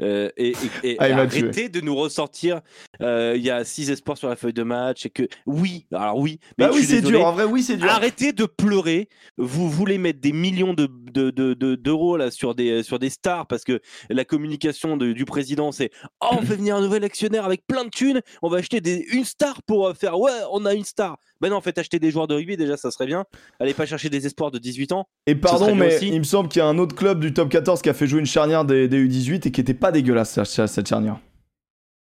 Euh, 0.00 0.30
et 0.36 0.54
et- 0.82 0.92
et 0.92 0.96
Ah, 0.98 1.04
arrêtez 1.18 1.68
de 1.68 1.80
nous 1.80 1.94
ressortir. 1.94 2.60
euh, 3.02 3.34
Il 3.36 3.42
y 3.44 3.50
a 3.50 3.62
6 3.64 3.90
espoirs 3.90 4.16
sur 4.16 4.28
la 4.28 4.36
feuille 4.36 4.52
de 4.54 4.62
match 4.62 5.04
et 5.06 5.10
que 5.10 5.24
oui, 5.46 5.86
alors 5.92 6.18
oui, 6.18 6.38
mais 6.58 6.66
Bah 6.66 6.70
oui, 6.74 6.82
c'est 6.82 7.02
dur, 7.02 7.24
en 7.26 7.32
vrai, 7.32 7.44
oui, 7.44 7.62
c'est 7.62 7.76
dur. 7.76 7.90
Arrêtez 7.90 8.32
de 8.32 8.46
pleurer. 8.46 9.08
Vous 9.36 9.70
voulez 9.70 9.98
mettre 9.98 10.20
des 10.20 10.32
millions 10.32 10.72
de, 10.74 10.86
de- 10.90 11.30
de- 11.30 11.54
de- 11.54 11.74
d'euros 11.74 12.16
là 12.16 12.30
sur 12.30 12.54
des, 12.54 12.82
sur 12.82 12.98
des 12.98 13.10
stars 13.10 13.46
parce 13.46 13.64
que 13.64 13.80
la 14.08 14.24
communication 14.24 14.96
de- 14.96 15.12
du 15.12 15.24
président 15.26 15.72
c'est 15.72 15.90
oh, 16.22 16.28
on 16.32 16.42
fait 16.42 16.56
venir 16.56 16.76
un 16.76 16.80
nouvel 16.80 17.04
actionnaire 17.04 17.44
avec 17.44 17.66
plein 17.66 17.84
de 17.84 17.90
thunes. 17.90 18.20
On 18.40 18.48
va 18.48 18.58
acheter 18.58 18.80
des, 18.80 19.04
une 19.12 19.24
star 19.24 19.62
pour 19.62 19.86
euh, 19.88 19.94
faire 19.94 20.18
ouais, 20.18 20.32
on 20.52 20.64
a 20.64 20.72
une 20.74 20.84
star. 20.84 21.18
Ben 21.42 21.50
non, 21.50 21.56
en 21.56 21.60
fait, 21.60 21.76
acheter 21.76 21.98
des 21.98 22.12
joueurs 22.12 22.28
de 22.28 22.34
rugby 22.34 22.56
déjà, 22.56 22.76
ça 22.76 22.92
serait 22.92 23.06
bien. 23.06 23.24
Allez 23.58 23.74
pas 23.74 23.84
chercher 23.84 24.08
des 24.08 24.26
espoirs 24.26 24.52
de 24.52 24.58
18 24.58 24.92
ans. 24.92 25.08
Et 25.26 25.34
pardon, 25.34 25.74
mais 25.74 25.98
il 26.00 26.18
me 26.20 26.24
semble 26.24 26.48
qu'il 26.48 26.60
y 26.60 26.62
a 26.62 26.66
un 26.68 26.78
autre 26.78 26.94
club 26.94 27.18
du 27.18 27.34
top 27.34 27.48
14 27.48 27.82
qui 27.82 27.88
a 27.88 27.94
fait 27.94 28.06
jouer 28.06 28.20
une 28.20 28.26
charnière 28.26 28.64
des, 28.64 28.86
des 28.86 29.04
U18 29.04 29.48
et 29.48 29.50
qui 29.50 29.60
était 29.60 29.74
pas 29.74 29.90
dégueulasse, 29.90 30.40
cette 30.44 30.88
charnière. 30.88 31.18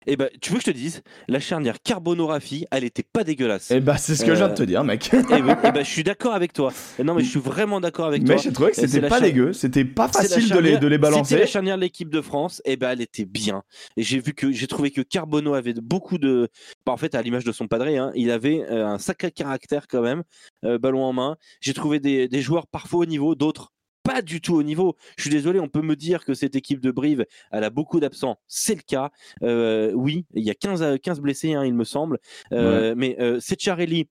Et 0.06 0.16
ben, 0.16 0.30
tu 0.40 0.50
veux 0.52 0.56
que 0.58 0.64
je 0.64 0.70
te 0.70 0.76
dise, 0.76 1.02
la 1.28 1.38
charnière 1.40 1.76
Carbono-Rafi, 1.82 2.64
elle 2.70 2.84
était 2.84 3.02
pas 3.02 3.24
dégueulasse. 3.24 3.70
Et 3.70 3.80
bah, 3.80 3.98
c'est 3.98 4.14
ce 4.14 4.24
que 4.24 4.30
je 4.32 4.36
viens 4.36 4.46
de 4.48 4.52
Euh, 4.52 4.56
te 4.56 4.62
dire, 4.62 4.82
mec. 4.84 5.12
Et 5.12 5.42
ben, 5.42 5.58
et 5.64 5.72
ben, 5.72 5.84
je 5.84 5.90
suis 5.90 6.02
d'accord 6.04 6.32
avec 6.34 6.52
toi. 6.54 6.72
Non, 7.02 7.14
mais 7.14 7.22
je 7.24 7.28
suis 7.28 7.40
vraiment 7.40 7.80
d'accord 7.80 8.06
avec 8.06 8.24
toi. 8.24 8.36
Mais 8.36 8.40
j'ai 8.40 8.52
trouvé 8.52 8.70
que 8.70 8.76
c'est 8.76 8.88
c'était 8.88 9.06
pas 9.08 9.18
char- 9.18 9.28
dégueu, 9.28 9.52
c'était 9.52 9.84
pas 9.84 10.08
facile 10.08 10.48
de 10.48 10.58
les, 10.58 10.78
de 10.78 10.86
les 10.86 10.94
C'était 10.96 10.98
la 10.98 10.98
balancer. 10.98 11.46
charnière 11.46 11.76
de 11.76 11.82
l'équipe 11.82 12.08
de 12.10 12.20
France, 12.22 12.62
et 12.64 12.76
ben 12.76 12.90
elle 12.90 13.02
était 13.02 13.26
bien. 13.26 13.62
Et 13.96 14.02
j'ai 14.02 14.18
vu 14.20 14.32
que 14.32 14.50
j'ai 14.50 14.66
trouvé 14.66 14.90
que 14.90 15.02
Carbono 15.02 15.52
avait 15.54 15.74
beaucoup 15.74 16.16
de, 16.16 16.48
bah, 16.86 16.92
en 16.92 16.96
fait 16.96 17.14
à 17.14 17.20
l'image 17.20 17.44
de 17.44 17.52
son 17.52 17.66
padré, 17.68 17.98
hein, 17.98 18.10
il 18.14 18.30
avait 18.30 18.64
euh, 18.70 18.86
un 18.86 18.98
sacré 18.98 19.30
caractère 19.30 19.86
quand 19.88 20.00
même, 20.02 20.22
euh, 20.64 20.78
ballon 20.78 21.04
en 21.04 21.12
main. 21.12 21.36
J'ai 21.60 21.74
trouvé 21.74 22.00
des, 22.00 22.28
des 22.28 22.40
joueurs 22.40 22.66
parfois 22.66 23.00
au 23.00 23.06
niveau, 23.06 23.34
d'autres 23.34 23.72
pas 24.08 24.22
du 24.22 24.40
tout 24.40 24.54
au 24.54 24.62
niveau. 24.62 24.96
Je 25.16 25.22
suis 25.22 25.30
désolé, 25.30 25.60
on 25.60 25.68
peut 25.68 25.82
me 25.82 25.94
dire 25.96 26.24
que 26.24 26.34
cette 26.34 26.56
équipe 26.56 26.80
de 26.80 26.90
Brive, 26.90 27.26
elle 27.52 27.64
a 27.64 27.70
beaucoup 27.70 28.00
d'absents. 28.00 28.38
C'est 28.46 28.74
le 28.74 28.80
cas. 28.80 29.10
Euh, 29.42 29.92
oui, 29.92 30.24
il 30.34 30.44
y 30.44 30.50
a 30.50 30.54
15, 30.54 30.82
à- 30.82 30.98
15 30.98 31.20
blessés, 31.20 31.52
hein, 31.54 31.64
il 31.64 31.74
me 31.74 31.84
semble. 31.84 32.18
Euh, 32.52 32.94
Mais 32.96 33.16
euh, 33.20 33.38
Secharelli 33.40 34.08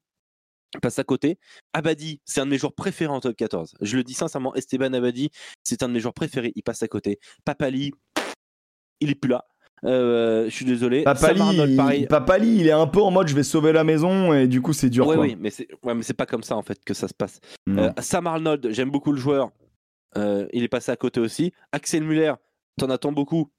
passe 0.82 1.00
à 1.00 1.04
côté. 1.04 1.40
Abadi, 1.74 2.22
c'est 2.26 2.42
un 2.42 2.46
de 2.46 2.52
mes 2.52 2.58
joueurs 2.58 2.74
préférés 2.74 3.12
en 3.12 3.20
top 3.20 3.36
14. 3.36 3.76
Je 3.82 3.98
le 3.98 4.04
dis 4.04 4.14
sincèrement, 4.14 4.54
Esteban 4.54 4.94
Abadi, 4.94 5.30
c'est 5.64 5.82
un 5.82 5.88
de 5.88 5.94
mes 5.94 6.00
joueurs 6.00 6.14
préférés. 6.14 6.52
Il 6.56 6.62
passe 6.62 6.84
à 6.84 6.88
côté. 6.88 7.20
Papali, 7.46 7.92
il 9.00 9.10
est 9.10 9.16
plus 9.16 9.30
là. 9.30 9.46
Euh, 9.84 10.46
je 10.46 10.50
suis 10.56 10.66
désolé. 10.66 11.04
Papali, 11.04 11.40
Arnold, 11.40 11.96
il... 12.00 12.08
Papali, 12.08 12.58
il 12.58 12.68
est 12.68 12.72
un 12.72 12.88
peu 12.88 13.02
en 13.02 13.12
mode 13.12 13.28
je 13.28 13.36
vais 13.36 13.44
sauver 13.44 13.72
la 13.72 13.84
maison 13.84 14.34
et 14.34 14.48
du 14.48 14.62
coup 14.62 14.74
c'est 14.74 14.90
dur. 14.90 15.06
Quoi. 15.06 15.18
oui, 15.20 15.36
mais 15.40 15.52
c'est 15.52 15.68
ouais, 15.84 15.94
c'est 16.02 16.16
pas 16.16 16.26
comme 16.26 16.42
ça 16.42 16.56
en 16.56 16.64
fait 16.64 16.84
que 16.84 16.96
ça 16.96 17.08
se 17.08 17.14
passe. 17.14 17.40
Euh, 17.70 17.92
Sam 18.00 18.26
Arnold, 18.26 18.70
j'aime 18.72 18.90
beaucoup 18.90 19.12
le 19.12 19.20
joueur. 19.20 19.52
Euh, 20.18 20.48
il 20.54 20.64
est 20.64 20.68
passé 20.68 20.92
à 20.92 20.96
côté 20.96 21.20
aussi. 21.20 21.54
Axel 21.72 22.04
Muller, 22.04 22.34
t'en 22.78 22.90
attends 22.90 23.12
beaucoup. 23.12 23.52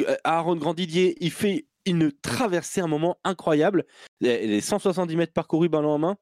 Euh, 0.00 0.16
Aaron 0.24 0.56
Grandidier, 0.56 1.16
il 1.20 1.30
fait 1.30 1.66
une 1.86 2.12
traversée, 2.12 2.80
un 2.80 2.86
moment 2.86 3.18
incroyable. 3.24 3.86
Les 4.20 4.46
les 4.46 4.60
170 4.60 5.16
mètres 5.16 5.32
parcourus 5.32 5.68
ballon 5.68 5.90
en 5.90 5.98
main. 5.98 6.16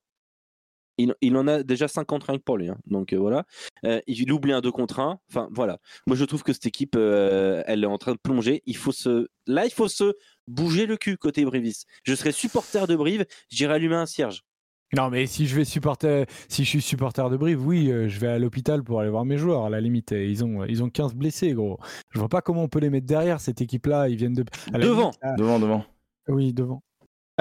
Il, 0.98 1.14
il 1.20 1.36
en 1.36 1.46
a 1.46 1.62
déjà 1.62 1.88
50 1.88 2.24
rien 2.24 2.38
que 2.38 2.42
pour 2.42 2.56
lui. 2.56 2.70
hein. 2.70 2.78
Donc 2.86 3.12
euh, 3.12 3.18
voilà. 3.18 3.44
Euh, 3.84 4.00
il 4.06 4.32
oublie 4.32 4.52
un 4.52 4.62
2 4.62 4.72
contre 4.72 4.98
1. 5.00 5.20
Enfin 5.28 5.48
voilà. 5.52 5.78
Moi 6.06 6.16
je 6.16 6.24
trouve 6.24 6.42
que 6.42 6.54
cette 6.54 6.64
équipe, 6.64 6.94
euh, 6.96 7.62
elle 7.66 7.84
est 7.84 7.86
en 7.86 7.98
train 7.98 8.12
de 8.12 8.18
plonger. 8.18 8.62
Il 8.64 8.76
faut 8.78 8.92
se... 8.92 9.28
Là, 9.46 9.66
il 9.66 9.72
faut 9.72 9.88
se 9.88 10.14
bouger 10.48 10.86
le 10.86 10.96
cul 10.96 11.18
côté 11.18 11.44
Brivis. 11.44 11.84
Je 12.04 12.14
serais 12.14 12.32
supporter 12.32 12.86
de 12.86 12.96
Brive, 12.96 13.26
j'irai 13.50 13.74
allumer 13.74 13.96
un 13.96 14.06
cierge. 14.06 14.42
Non, 14.94 15.10
mais 15.10 15.26
si 15.26 15.46
je 15.46 15.56
vais 15.56 15.64
supporter, 15.64 16.26
si 16.48 16.62
je 16.64 16.68
suis 16.68 16.80
supporter 16.80 17.28
de 17.28 17.36
Brive, 17.36 17.66
oui, 17.66 17.90
euh, 17.90 18.08
je 18.08 18.20
vais 18.20 18.28
à 18.28 18.38
l'hôpital 18.38 18.84
pour 18.84 19.00
aller 19.00 19.10
voir 19.10 19.24
mes 19.24 19.36
joueurs. 19.36 19.64
À 19.64 19.70
la 19.70 19.80
limite, 19.80 20.12
ils 20.12 20.44
ont, 20.44 20.64
ils 20.64 20.82
ont 20.82 20.88
15 20.90 21.14
blessés, 21.14 21.52
gros. 21.54 21.78
Je 22.12 22.18
vois 22.20 22.28
pas 22.28 22.40
comment 22.40 22.62
on 22.62 22.68
peut 22.68 22.78
les 22.78 22.88
mettre 22.90 23.06
derrière 23.06 23.40
cette 23.40 23.60
équipe-là. 23.60 24.08
Ils 24.08 24.16
viennent 24.16 24.34
de. 24.34 24.44
Devant. 24.72 25.00
limite, 25.10 25.18
là- 25.22 25.34
Devant, 25.36 25.58
devant. 25.58 25.84
Oui, 26.28 26.52
devant. 26.52 26.82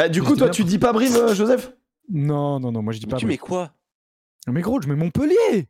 Eh, 0.03 0.09
du 0.09 0.21
Mais 0.21 0.27
coup, 0.27 0.35
toi, 0.35 0.49
tu 0.49 0.63
dis 0.63 0.79
pas 0.79 0.91
Brive, 0.91 1.15
euh, 1.15 1.33
Joseph? 1.35 1.71
Non, 2.09 2.59
non, 2.59 2.71
non, 2.71 2.81
moi 2.81 2.93
je 2.93 2.99
dis 2.99 3.05
pas. 3.05 3.17
tu 3.17 3.25
Brive. 3.25 3.35
mets 3.35 3.37
quoi? 3.37 3.71
Mais 4.47 4.61
gros, 4.61 4.81
je 4.81 4.87
mets 4.87 4.95
Montpellier. 4.95 5.67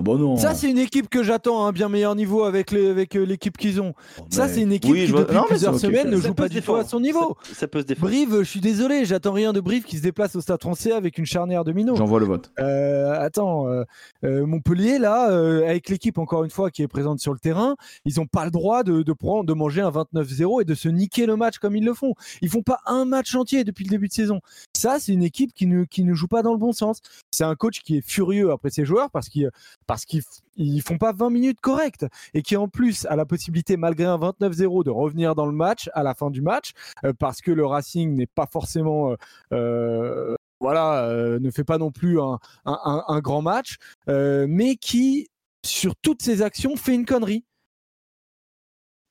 Oh, 0.00 0.02
bah 0.02 0.14
non. 0.18 0.36
Ça, 0.36 0.54
c'est 0.54 0.70
une 0.70 0.78
équipe 0.78 1.10
que 1.10 1.22
j'attends 1.22 1.64
à 1.64 1.68
un 1.68 1.72
bien 1.72 1.88
meilleur 1.90 2.14
niveau 2.14 2.44
avec 2.44 2.72
euh, 2.72 3.04
l'équipe 3.26 3.56
qu'ils 3.58 3.80
ont. 3.82 3.92
Ça, 4.30 4.46
mais- 4.46 4.54
c'est 4.54 4.62
une 4.62 4.72
équipe 4.72 4.90
Oui, 4.90 5.04
qui, 5.06 5.12
depuis 5.12 5.34
non, 5.36 5.44
plusieurs 5.46 5.78
semaines, 5.78 6.08
ne 6.08 6.16
ça 6.20 6.28
joue 6.28 6.34
pas 6.34 6.48
du 6.48 6.62
tout 6.62 6.74
à 6.74 6.84
son 6.84 7.00
niveau. 7.00 7.36
Ça, 7.42 7.54
ça 7.54 7.68
peut 7.68 7.80
se 7.80 7.86
défendre. 7.86 8.10
Brive, 8.10 8.38
je 8.38 8.44
suis 8.44 8.60
désolé, 8.60 9.04
j'attends 9.04 9.32
rien 9.32 9.52
de 9.52 9.60
Brive 9.60 9.84
qui 9.84 9.98
se 9.98 10.02
déplace 10.02 10.34
au 10.36 10.40
Stade 10.40 10.60
français 10.60 10.92
avec 10.92 11.18
une 11.18 11.26
charnière 11.26 11.64
de 11.64 11.72
minot. 11.72 11.96
J'envoie 11.96 12.18
le 12.20 12.26
vote. 12.26 12.50
Euh, 12.58 13.12
attends, 13.20 13.68
euh, 13.68 13.84
euh, 14.24 14.46
Montpellier, 14.46 14.98
là, 14.98 15.24
avec 15.68 15.88
l'équipe, 15.90 16.16
encore 16.18 16.44
une 16.44 16.50
fois, 16.50 16.70
qui 16.70 16.82
est 16.82 16.88
présente 16.88 17.20
sur 17.20 17.32
le 17.34 17.38
terrain, 17.38 17.76
ils 18.06 18.14
n'ont 18.16 18.26
pas 18.26 18.46
le 18.46 18.50
droit 18.50 18.82
de, 18.82 19.02
de, 19.02 19.12
prendre, 19.12 19.44
de 19.44 19.52
manger 19.52 19.82
un 19.82 19.90
29-0 19.90 20.62
et 20.62 20.64
de 20.64 20.74
se 20.74 20.88
niquer 20.88 21.26
le 21.26 21.36
match 21.36 21.58
comme 21.58 21.76
ils 21.76 21.84
le 21.84 21.92
font. 21.94 22.14
Ils 22.40 22.48
font 22.48 22.62
pas 22.62 22.78
un 22.86 23.04
match 23.04 23.34
entier 23.34 23.64
depuis 23.64 23.84
le 23.84 23.90
début 23.90 24.08
de 24.08 24.12
saison. 24.12 24.40
Ça, 24.74 24.96
c'est 24.98 25.12
une 25.12 25.22
équipe 25.22 25.52
qui 25.52 25.66
ne, 25.66 25.84
qui 25.84 26.04
ne 26.04 26.14
joue 26.14 26.28
pas 26.28 26.42
dans 26.42 26.52
le 26.52 26.58
bon 26.58 26.72
sens. 26.72 27.00
C'est 27.30 27.44
un 27.44 27.54
coach 27.54 27.80
qui 27.80 27.98
est 27.98 28.06
furieux 28.08 28.50
après 28.50 28.70
ses 28.70 28.84
joueurs 28.84 29.10
parce 29.10 29.28
qu'ils 29.28 29.50
parce 29.90 30.04
qu'ils 30.04 30.22
ils 30.54 30.82
font 30.82 30.98
pas 30.98 31.10
20 31.12 31.30
minutes 31.30 31.60
correctes 31.60 32.06
et 32.32 32.42
qui 32.42 32.56
en 32.56 32.68
plus 32.68 33.06
a 33.06 33.16
la 33.16 33.26
possibilité, 33.26 33.76
malgré 33.76 34.04
un 34.04 34.18
29-0, 34.18 34.84
de 34.84 34.90
revenir 34.90 35.34
dans 35.34 35.46
le 35.46 35.52
match 35.52 35.90
à 35.94 36.04
la 36.04 36.14
fin 36.14 36.30
du 36.30 36.42
match 36.42 36.74
euh, 37.04 37.12
parce 37.12 37.40
que 37.40 37.50
le 37.50 37.66
Racing 37.66 38.14
n'est 38.14 38.28
pas 38.28 38.46
forcément... 38.46 39.10
euh, 39.10 39.16
euh, 39.52 40.36
voilà, 40.60 41.08
ne 41.40 41.50
fait 41.50 41.64
pas 41.64 41.78
non 41.78 41.90
plus 41.90 42.20
un, 42.20 43.20
grand 43.20 43.40
match, 43.40 43.78
mais 44.06 44.76
qui, 44.76 45.28
sur 45.64 45.96
toutes 45.96 46.20
ses 46.20 46.42
actions, 46.42 46.76
fait 46.76 46.94
une 46.94 47.06
connerie. 47.06 47.44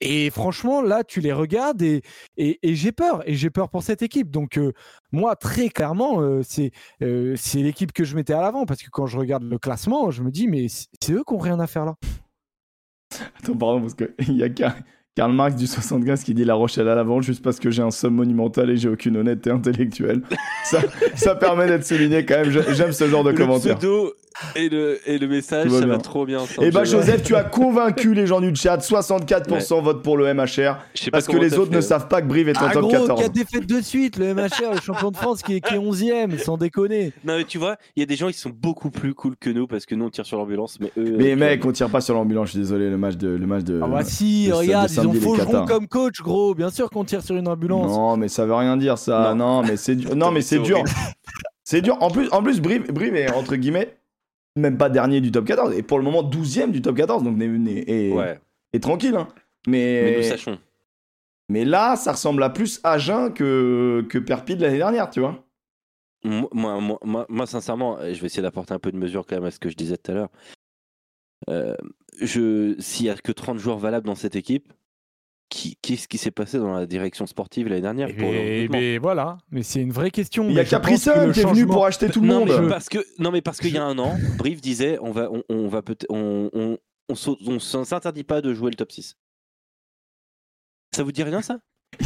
Et 0.01 0.29
franchement, 0.29 0.81
là, 0.81 1.03
tu 1.03 1.19
les 1.19 1.33
regardes 1.33 1.81
et, 1.81 2.01
et, 2.37 2.57
et 2.63 2.75
j'ai 2.75 2.91
peur. 2.93 3.21
Et 3.27 3.33
j'ai 3.35 3.49
peur 3.49 3.69
pour 3.69 3.83
cette 3.83 4.01
équipe. 4.01 4.31
Donc, 4.31 4.57
euh, 4.57 4.71
moi, 5.11 5.35
très 5.35 5.69
clairement, 5.69 6.21
euh, 6.21 6.41
c'est 6.43 6.71
euh, 7.03 7.33
c'est 7.37 7.59
l'équipe 7.59 7.91
que 7.91 8.03
je 8.05 8.15
mettais 8.15 8.33
à 8.33 8.41
l'avant. 8.41 8.65
Parce 8.65 8.81
que 8.81 8.89
quand 8.89 9.07
je 9.07 9.17
regarde 9.17 9.43
le 9.43 9.57
classement, 9.57 10.09
je 10.11 10.23
me 10.23 10.31
dis, 10.31 10.47
mais 10.47 10.67
c'est 10.69 11.11
eux 11.13 11.23
qui 11.27 11.33
ont 11.33 11.37
rien 11.37 11.59
à 11.59 11.67
faire 11.67 11.85
là. 11.85 11.95
Attends, 13.41 13.57
pardon, 13.57 13.81
parce 13.81 13.95
qu'il 13.95 14.35
y 14.37 14.43
a 14.43 14.49
Car- 14.49 14.75
Karl 15.15 15.33
Marx 15.33 15.55
du 15.55 15.67
75 15.67 16.23
qui 16.23 16.33
dit 16.33 16.45
La 16.45 16.53
Rochelle 16.53 16.87
à 16.87 16.95
l'avant 16.95 17.19
juste 17.21 17.43
parce 17.43 17.59
que 17.59 17.71
j'ai 17.71 17.81
un 17.81 17.91
somme 17.91 18.13
monumental 18.15 18.69
et 18.69 18.77
j'ai 18.77 18.87
aucune 18.87 19.17
honnêteté 19.17 19.49
intellectuelle. 19.49 20.21
ça, 20.63 20.79
ça 21.15 21.35
permet 21.35 21.67
d'être 21.67 21.85
souligné 21.85 22.25
quand 22.25 22.35
même. 22.41 22.51
J'ai- 22.51 22.73
J'aime 22.75 22.91
ce 22.93 23.07
genre 23.09 23.23
de 23.23 23.31
Le 23.31 23.37
commentaire. 23.37 23.77
pseudo 23.77 24.13
Et 24.55 24.69
le, 24.69 24.99
et 25.05 25.17
le 25.17 25.27
message, 25.27 25.69
ça 25.69 25.85
va 25.85 25.97
trop 25.97 26.25
bien. 26.25 26.39
Et 26.61 26.71
bah 26.71 26.85
Sanchez. 26.85 26.91
Joseph, 26.97 27.23
tu 27.23 27.35
as 27.35 27.43
convaincu 27.43 28.13
les 28.13 28.25
gens 28.27 28.41
du 28.41 28.55
chat, 28.55 28.77
64% 28.77 29.81
votent 29.83 30.03
pour 30.03 30.17
le 30.17 30.33
MHR, 30.33 30.77
parce 31.11 31.27
que 31.27 31.37
les 31.37 31.55
autres 31.57 31.69
fait, 31.71 31.75
ne 31.75 31.77
hein. 31.77 31.81
savent 31.81 32.07
pas 32.07 32.21
que 32.21 32.27
Brive 32.27 32.49
est 32.49 32.57
en 32.57 32.65
Ah 32.67 32.71
top 32.71 32.83
gros, 32.83 32.91
14. 32.91 33.21
4 33.21 33.31
défaites 33.31 33.65
de 33.65 33.81
suite, 33.81 34.17
le 34.17 34.33
MHR, 34.33 34.73
le 34.75 34.81
champion 34.81 35.11
de 35.11 35.17
France 35.17 35.41
qui 35.41 35.55
est, 35.55 35.61
qui 35.61 35.75
est 35.75 35.79
11ème, 35.79 36.37
sans 36.37 36.57
déconner. 36.57 37.11
Non, 37.25 37.37
mais 37.37 37.43
tu 37.43 37.57
vois, 37.57 37.75
il 37.95 37.99
y 37.99 38.03
a 38.03 38.05
des 38.05 38.15
gens 38.15 38.27
qui 38.27 38.37
sont 38.37 38.51
beaucoup 38.53 38.89
plus 38.91 39.13
cool 39.13 39.35
que 39.37 39.49
nous 39.49 39.67
parce 39.67 39.85
que 39.85 39.95
nous 39.95 40.05
on 40.05 40.09
tire 40.09 40.25
sur 40.25 40.37
l'ambulance, 40.37 40.77
mais 40.79 40.91
eux. 40.97 41.15
Mais 41.17 41.33
euh, 41.33 41.35
mec, 41.35 41.65
on 41.65 41.71
tire 41.71 41.89
pas 41.89 42.01
sur 42.01 42.15
l'ambulance, 42.15 42.47
je 42.47 42.51
suis 42.51 42.59
désolé, 42.59 42.89
le 42.89 42.97
match 42.97 43.15
de... 43.17 43.27
Le 43.29 43.47
match 43.47 43.63
de 43.63 43.79
Ah 43.83 43.87
bah 43.87 44.03
si, 44.03 44.45
de- 44.45 44.51
de 44.51 44.55
regarde, 44.55 44.89
ils 44.91 45.07
ont 45.07 45.13
Faugeron 45.13 45.65
comme 45.65 45.87
coach, 45.87 46.21
gros. 46.21 46.55
Bien 46.55 46.69
sûr 46.69 46.89
qu'on 46.89 47.03
tire 47.03 47.21
sur 47.23 47.35
une 47.35 47.47
ambulance. 47.47 47.91
Non, 47.91 48.17
mais 48.17 48.27
ça 48.27 48.45
veut 48.45 48.53
rien 48.55 48.77
dire 48.77 48.97
ça. 48.97 49.33
Non, 49.35 49.61
Non. 49.61 49.63
mais 49.63 49.77
c'est 49.77 49.95
dur. 49.95 50.15
Non, 50.15 50.31
mais 50.31 50.41
c'est 50.41 50.59
dur. 50.59 50.83
C'est 51.63 51.81
dur. 51.81 51.97
En 52.01 52.09
plus, 52.09 52.27
en 52.31 52.41
plus 52.41 52.59
Brive, 52.61 52.91
Brive 52.91 53.15
est 53.15 53.31
entre 53.33 53.55
guillemets 53.55 53.98
même 54.59 54.77
pas 54.77 54.89
dernier 54.89 55.21
du 55.21 55.31
top 55.31 55.45
14 55.45 55.73
et 55.75 55.83
pour 55.83 55.97
le 55.97 56.03
moment 56.03 56.23
12e 56.23 56.71
du 56.71 56.81
top 56.81 56.95
14 56.97 57.23
donc 57.23 57.37
Ouais, 57.37 58.39
est 58.73 58.79
tranquille 58.83 59.15
hein. 59.15 59.27
mais 59.67 60.01
Mais 60.03 60.17
nous 60.17 60.23
sachons. 60.23 60.59
mais 61.49 61.65
là, 61.65 61.95
ça 61.95 62.11
ressemble 62.11 62.43
à 62.43 62.49
plus 62.49 62.79
Agen 62.83 63.33
que 63.33 64.05
que 64.09 64.17
Perpide 64.19 64.61
l'année 64.61 64.77
dernière, 64.77 65.09
tu 65.09 65.19
vois. 65.19 65.43
Moi, 66.23 66.49
moi, 67.03 67.25
moi, 67.29 67.47
sincèrement, 67.47 67.97
je 68.01 68.19
vais 68.19 68.25
essayer 68.27 68.41
d'apporter 68.43 68.73
un 68.73 68.79
peu 68.79 68.91
de 68.91 68.97
mesure 68.97 69.25
quand 69.25 69.35
même 69.37 69.45
à 69.45 69.51
ce 69.51 69.59
que 69.59 69.69
je 69.69 69.75
disais 69.75 69.95
tout 69.97 70.11
à 70.11 70.15
l'heure. 70.15 70.29
Euh, 71.49 71.75
je, 72.21 72.75
s'il 72.79 73.05
y 73.05 73.09
a 73.09 73.15
que 73.15 73.31
30 73.31 73.57
joueurs 73.57 73.77
valables 73.77 74.05
dans 74.05 74.15
cette 74.15 74.35
équipe, 74.35 74.73
qui, 75.49 75.75
qu'est-ce 75.81 76.07
qui 76.07 76.17
s'est 76.17 76.31
passé 76.31 76.59
dans 76.59 76.73
la 76.73 76.85
direction 76.85 77.25
sportive 77.25 77.67
l'année 77.67 77.81
dernière 77.81 78.07
pour 78.15 78.29
le 78.31 78.35
Et, 78.37 78.53
recrutement? 78.61 78.77
mais 78.79 78.97
voilà, 78.99 79.37
mais 79.51 79.63
c'est 79.63 79.81
une 79.81 79.91
vraie 79.91 80.11
question. 80.11 80.45
Il 80.47 80.53
y 80.53 80.59
a 80.59 80.61
Mais 80.61 80.65
je 80.65 80.75
pense 80.75 80.81
que 80.81 81.05
Capricon 81.05 81.27
le 81.27 81.33
qui 81.33 81.39
est 81.39 81.45
venu 81.45 81.65
pour 81.65 81.85
acheter 81.85 82.09
tout 82.09 82.21
le 82.21 82.27
non, 82.27 82.45
monde. 82.45 82.59
mais 82.61 82.69
parce 82.69 82.87
que 82.89 82.99
non, 83.17 83.31
mais 83.31 83.41
parce 83.41 83.59
qu'il 83.59 83.73
y 83.73 83.77
a 83.77 83.83
un 83.83 83.97
an, 83.99 84.15
Brive 84.37 84.61
disait 84.61 84.97
on 85.01 85.11
va, 85.11 85.29
on, 85.31 85.43
on 85.49 85.67
va 85.67 85.81
peut 85.81 85.97
on, 86.09 86.49
on, 86.53 86.77
on, 87.09 87.59
s'interdit 87.59 88.23
pas 88.23 88.41
de 88.41 88.53
jouer 88.53 88.69
le 88.69 88.75
top 88.75 88.91
6. 88.91 89.15
Ça 90.95 91.03
vous 91.03 91.11
dit 91.11 91.23
rien 91.23 91.41
ça? 91.41 91.59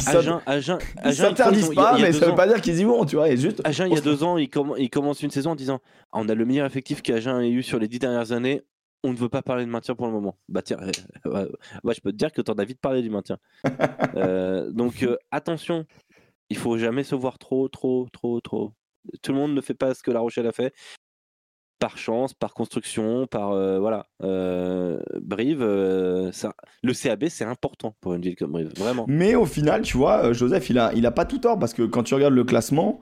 Agen, 0.08 0.40
Agen, 0.46 0.78
ils 1.04 1.08
Agen, 1.10 1.26
s'interdisent 1.28 1.76
pas, 1.76 1.98
mais 2.00 2.14
ça 2.14 2.26
veut 2.28 2.36
pas 2.36 2.48
dire 2.48 2.62
qu'ils 2.62 2.80
y 2.80 2.84
vont, 2.86 3.06
tu 3.06 3.18
vois. 3.18 3.30
Et 3.30 3.38
juste. 3.38 3.62
Agen, 3.66 3.88
il 3.88 3.94
y 3.94 3.98
a 3.98 4.02
deux 4.02 4.24
ans, 4.24 4.38
il, 4.38 4.48
comm- 4.48 4.76
il 4.80 4.90
commence 4.90 5.22
une 5.22 5.30
saison 5.30 5.52
en 5.52 5.56
disant 5.56 5.82
Ah, 6.14 6.20
On 6.20 6.30
a 6.30 6.34
le 6.34 6.46
meilleur 6.46 6.66
effectif 6.66 7.02
qu'Agen 7.02 7.42
ait 7.42 7.50
eu 7.52 7.62
sur 7.64 7.80
les 7.80 7.88
dix 7.90 8.00
dernières 8.00 8.32
années. 8.32 8.64
On 9.04 9.12
ne 9.12 9.18
veut 9.18 9.30
pas 9.30 9.42
parler 9.42 9.66
de 9.66 9.70
maintien 9.70 9.96
pour 9.96 10.06
le 10.08 10.14
moment. 10.14 10.38
Bah, 10.48 10.62
tiens, 10.62 10.78
euh, 11.26 11.50
ouais, 11.84 11.94
je 11.94 12.02
peux 12.02 12.12
te 12.12 12.18
dire 12.18 12.32
que 12.32 12.42
t'en 12.42 12.54
as 12.54 12.64
vite 12.66 12.80
parlé 12.80 13.02
du 13.02 13.10
maintien. 13.10 13.38
Euh, 14.16 14.70
donc, 14.72 15.04
euh, 15.04 15.18
attention, 15.32 15.86
il 16.50 16.58
faut 16.58 16.78
jamais 16.78 17.04
se 17.04 17.16
voir 17.16 17.40
trop, 17.40 17.68
trop, 17.68 18.08
trop, 18.14 18.40
trop. 18.42 18.72
Tout 19.22 19.32
le 19.34 19.38
monde 19.40 19.54
ne 19.56 19.62
fait 19.62 19.74
pas 19.74 19.94
ce 19.94 20.04
que 20.04 20.12
La 20.12 20.20
Rochelle 20.20 20.46
a 20.48 20.52
fait. 20.52 20.74
Par 21.80 21.98
chance, 21.98 22.34
par 22.34 22.54
construction, 22.54 23.26
par. 23.28 23.52
euh, 23.52 23.80
voilà. 23.80 24.06
Brive, 25.20 26.30
ça, 26.32 26.54
le 26.84 26.94
CAB, 26.94 27.28
c'est 27.28 27.44
important 27.44 27.96
pour 28.00 28.14
une 28.14 28.22
ville 28.22 28.36
comme 28.36 28.52
Brive. 28.52 28.72
Vraiment. 28.78 29.06
Mais 29.10 29.36
au 29.36 29.46
final, 29.46 29.82
tu 29.82 29.98
vois, 29.98 30.32
Joseph, 30.32 30.70
il 30.70 30.78
a, 30.78 30.94
il 30.94 31.06
a 31.06 31.12
pas 31.12 31.26
tout 31.26 31.40
tort 31.40 31.58
parce 31.60 31.74
que 31.74 31.82
quand 31.84 32.04
tu 32.04 32.14
regardes 32.14 32.36
le 32.36 32.44
classement, 32.44 33.02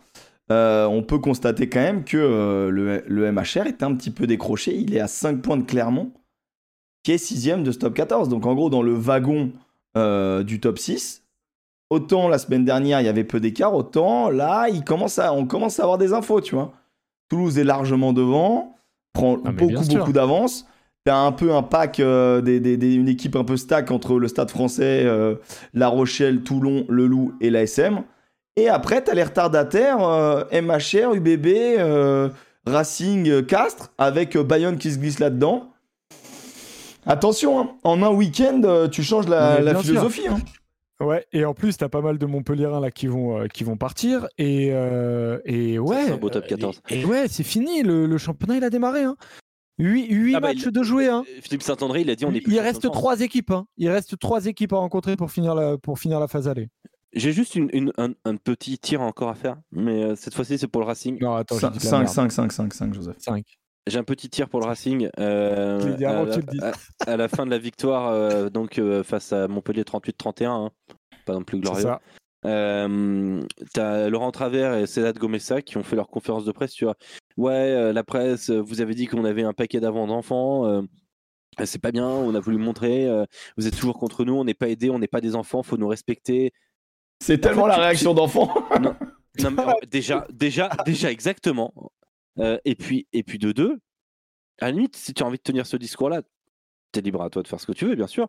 euh, 0.52 0.86
on 0.86 1.02
peut 1.04 1.20
constater 1.20 1.70
quand 1.70 1.80
même 1.82 2.04
que 2.04 2.18
euh, 2.18 2.70
le, 2.70 3.04
le 3.08 3.32
MHR 3.32 3.68
est 3.68 3.84
un 3.84 3.94
petit 3.96 4.12
peu 4.12 4.28
décroché. 4.28 4.76
Il 4.76 4.96
est 4.96 5.00
à 5.00 5.08
5 5.08 5.42
points 5.42 5.58
de 5.58 5.64
Clermont, 5.64 6.12
qui 7.04 7.12
est 7.14 7.18
6 7.18 7.64
de 7.64 7.72
ce 7.72 7.78
top 7.80 7.94
14. 7.94 8.30
Donc 8.30 8.46
en 8.46 8.54
gros, 8.54 8.70
dans 8.70 8.82
le 8.82 8.94
wagon 8.94 9.52
euh, 9.98 10.44
du 10.44 10.60
top 10.60 10.78
6, 10.80 11.24
autant 11.90 12.28
la 12.28 12.38
semaine 12.38 12.66
dernière, 12.66 13.02
il 13.02 13.06
y 13.06 13.10
avait 13.10 13.24
peu 13.24 13.40
d'écart, 13.40 13.74
autant 13.76 14.30
là, 14.30 14.68
il 14.70 14.84
commence 14.84 15.20
à, 15.20 15.34
on 15.34 15.46
commence 15.46 15.80
à 15.80 15.84
avoir 15.84 15.98
des 15.98 16.14
infos, 16.14 16.42
tu 16.42 16.56
vois. 16.56 16.74
Toulouse 17.30 17.58
est 17.58 17.64
largement 17.64 18.12
devant, 18.14 18.76
prend 19.14 19.38
Ah, 19.46 19.52
beaucoup, 19.52 19.74
beaucoup 20.00 20.14
d'avance. 20.14 20.66
T'as 21.04 21.18
un 21.18 21.32
peu 21.32 21.54
un 21.56 21.64
pack, 21.64 21.98
des, 21.98 22.60
des- 22.60 22.78
des- 22.78 22.94
une 22.94 23.08
équipe 23.10 23.36
un 23.36 23.44
peu 23.44 23.58
stack 23.58 23.90
entre 23.90 24.20
le 24.20 24.28
Stade 24.28 24.52
français, 24.52 25.08
La 25.74 25.88
Rochelle, 25.88 26.42
Toulon, 26.44 26.86
Le 26.90 27.08
Loup 27.08 27.34
et 27.42 27.50
l'ASM. 27.50 28.04
Et 28.58 28.68
après, 28.68 29.02
t'as 29.04 29.14
les 29.14 29.24
retardataires, 29.24 30.02
euh, 30.02 30.44
MHR, 30.52 31.14
UBB, 31.16 31.48
euh, 31.80 32.30
Racing, 32.66 33.30
euh, 33.30 33.42
Castres, 33.42 33.92
avec 33.98 34.36
euh, 34.36 34.44
Bayonne 34.44 34.78
qui 34.78 34.92
se 34.92 34.98
glisse 34.98 35.20
là-dedans. 35.20 35.72
Attention, 37.06 37.60
hein, 37.60 37.72
en 37.84 38.04
un 38.04 38.10
week-end, 38.12 38.62
euh, 38.64 38.88
tu 38.88 39.04
changes 39.04 39.28
la, 39.28 39.60
la 39.60 39.76
philosophie. 39.76 40.28
hein. 40.28 40.38
Ouais, 41.00 41.26
et 41.34 41.46
en 41.46 41.56
plus, 41.56 41.78
t'as 41.78 41.90
pas 41.90 42.02
mal 42.02 42.20
de 42.20 42.26
Montpellierins 42.28 42.80
là 42.80 42.92
qui 42.92 43.08
vont, 43.08 43.40
euh, 43.40 43.48
qui 43.48 43.64
vont 43.64 43.76
partir. 43.76 44.28
Et, 44.38 44.70
euh, 44.72 45.40
et 45.46 45.80
ouais. 45.80 46.04
c'est 46.06 46.12
un 46.12 46.18
beau 46.18 46.30
top 46.30 46.44
euh, 46.44 46.48
14. 46.48 46.82
Et, 46.90 47.00
et 47.02 47.06
ouais, 47.06 47.26
c'est 47.28 47.42
fini. 47.44 47.82
Le, 47.82 48.06
le 48.06 48.18
championnat, 48.20 48.58
il 48.58 48.64
a 48.64 48.70
démarré. 48.70 49.02
Hein. 49.04 49.16
8, 49.80 50.36
Ah 50.36 50.40
bah, 50.40 50.50
matchs 50.50 50.66
il- 50.66 50.72
de 50.72 50.84
jouer. 50.84 51.08
Hein. 51.08 51.24
Philippe 51.42 51.64
Saint-André, 51.64 52.02
il 52.02 52.10
a 52.12 52.16
dit 52.16 52.24
on 52.26 52.34
est 52.36 52.42
plus 52.42 52.54
Il 52.54 52.60
reste 52.60 52.84
de 52.84 52.88
France. 52.90 52.98
trois 52.98 53.20
équipes. 53.22 53.50
Hein. 53.50 53.66
Il 53.78 53.90
reste 53.90 54.20
trois 54.20 54.46
équipes 54.46 54.74
à 54.74 54.78
rencontrer 54.78 55.16
pour 55.16 55.32
finir 55.32 55.56
la, 55.56 55.80
pour 55.80 55.98
finir 55.98 56.20
la 56.20 56.28
phase 56.28 56.48
aller. 56.48 56.70
J'ai 57.14 57.32
juste 57.34 57.56
une, 57.56 57.70
une- 57.74 57.92
un, 57.98 58.12
un 58.26 58.36
petit 58.38 58.78
tir 58.80 59.02
encore 59.02 59.30
à 59.30 59.36
faire, 59.36 59.58
mais 59.72 60.04
euh, 60.04 60.16
cette 60.16 60.34
fois-ci 60.34 60.58
c'est 60.58 60.68
pour 60.68 60.82
le 60.82 60.88
Racing. 60.88 61.18
Non, 61.22 61.36
attends, 61.36 61.56
j'ai 61.56 61.62
5, 61.62 61.72
dit 61.74 61.80
de 61.80 61.84
la 61.84 61.90
5, 61.90 61.98
merde. 62.00 62.10
5, 62.14 62.32
5, 62.32 62.52
5, 62.52 62.74
5, 62.74 62.94
Joseph. 62.94 63.16
5. 63.20 63.46
J'ai 63.88 63.98
un 63.98 64.04
petit 64.04 64.30
tir 64.30 64.48
pour 64.48 64.60
le 64.62 64.66
Racing 64.68 65.10
euh, 65.20 65.98
à, 66.06 66.10
avant 66.10 66.24
que 66.26 66.30
la, 66.30 66.36
tu 66.36 66.42
le 66.42 66.48
dises. 66.52 66.64
à- 66.64 67.12
à 67.12 67.18
la 67.18 67.28
fin 67.28 67.46
de 67.46 67.52
la 67.52 67.58
victoire 67.58 68.08
euh, 68.10 68.50
donc 68.50 68.78
euh, 68.80 69.04
face 69.04 69.34
à 69.34 69.48
Montpellier 69.48 69.84
38-31, 69.84 70.46
hein. 70.48 70.72
pas 71.26 71.34
non 71.34 71.44
plus 71.44 71.58
C'est 71.58 71.62
glorieux. 71.64 71.82
ça. 71.84 72.02
Euh, 72.46 73.42
T'as 73.74 74.10
Laurent 74.10 74.32
Travers 74.32 74.74
et 74.76 74.88
Sedat 74.88 75.14
Gomessa 75.14 75.62
qui 75.62 75.78
ont 75.78 75.84
fait 75.84 75.96
leur 75.96 76.08
conférence 76.10 76.46
de 76.46 76.52
presse 76.52 76.72
sur 76.72 76.96
ouais 77.38 77.52
euh, 77.54 77.94
la 77.94 78.04
presse, 78.04 78.50
vous 78.50 78.82
avez 78.82 78.94
dit 78.96 79.08
qu'on 79.08 79.26
avait 79.26 79.44
un 79.44 79.54
paquet 79.54 79.80
d'avant 79.80 80.08
d'enfants. 80.08 80.66
euh, 80.66 80.82
c'est 81.66 81.82
pas 81.82 81.92
bien, 81.92 82.08
on 82.08 82.34
a 82.34 82.40
voulu 82.40 82.58
montrer, 82.58 83.08
euh, 83.08 83.26
vous 83.58 83.68
êtes 83.68 83.76
toujours 83.76 84.00
contre 84.00 84.24
nous, 84.24 84.34
on 84.36 84.46
n'est 84.46 84.54
pas 84.54 84.70
aidés, 84.70 84.90
on 84.90 85.00
n'est 85.00 85.08
pas 85.10 85.20
des 85.22 85.36
enfants, 85.36 85.64
faut 85.64 85.76
nous 85.78 85.88
respecter. 85.90 86.52
C'est 87.22 87.38
tellement 87.40 87.68
la 87.68 87.78
réaction 87.78 88.14
d'enfant. 88.14 88.54
Non, 88.82 88.96
mais, 89.52 89.64
déjà, 89.90 90.26
déjà, 90.32 90.70
déjà, 90.86 91.12
exactement. 91.12 91.74
Euh, 92.40 92.58
et 92.66 92.76
puis, 92.76 93.08
et 93.14 93.24
puis 93.24 93.38
de 93.38 93.52
deux, 93.52 93.78
à 94.60 94.66
la 94.66 94.72
limite, 94.72 94.96
si 94.96 95.14
tu 95.14 95.22
as 95.24 95.26
envie 95.28 95.38
de 95.38 95.44
tenir 95.44 95.66
ce 95.66 95.78
discours-là, 95.78 96.22
t'es 96.92 97.02
libre 97.02 97.22
à 97.22 97.30
toi 97.30 97.44
de 97.44 97.48
faire 97.48 97.60
ce 97.60 97.66
que 97.68 97.72
tu 97.74 97.86
veux, 97.86 97.96
bien 97.96 98.08
sûr. 98.08 98.28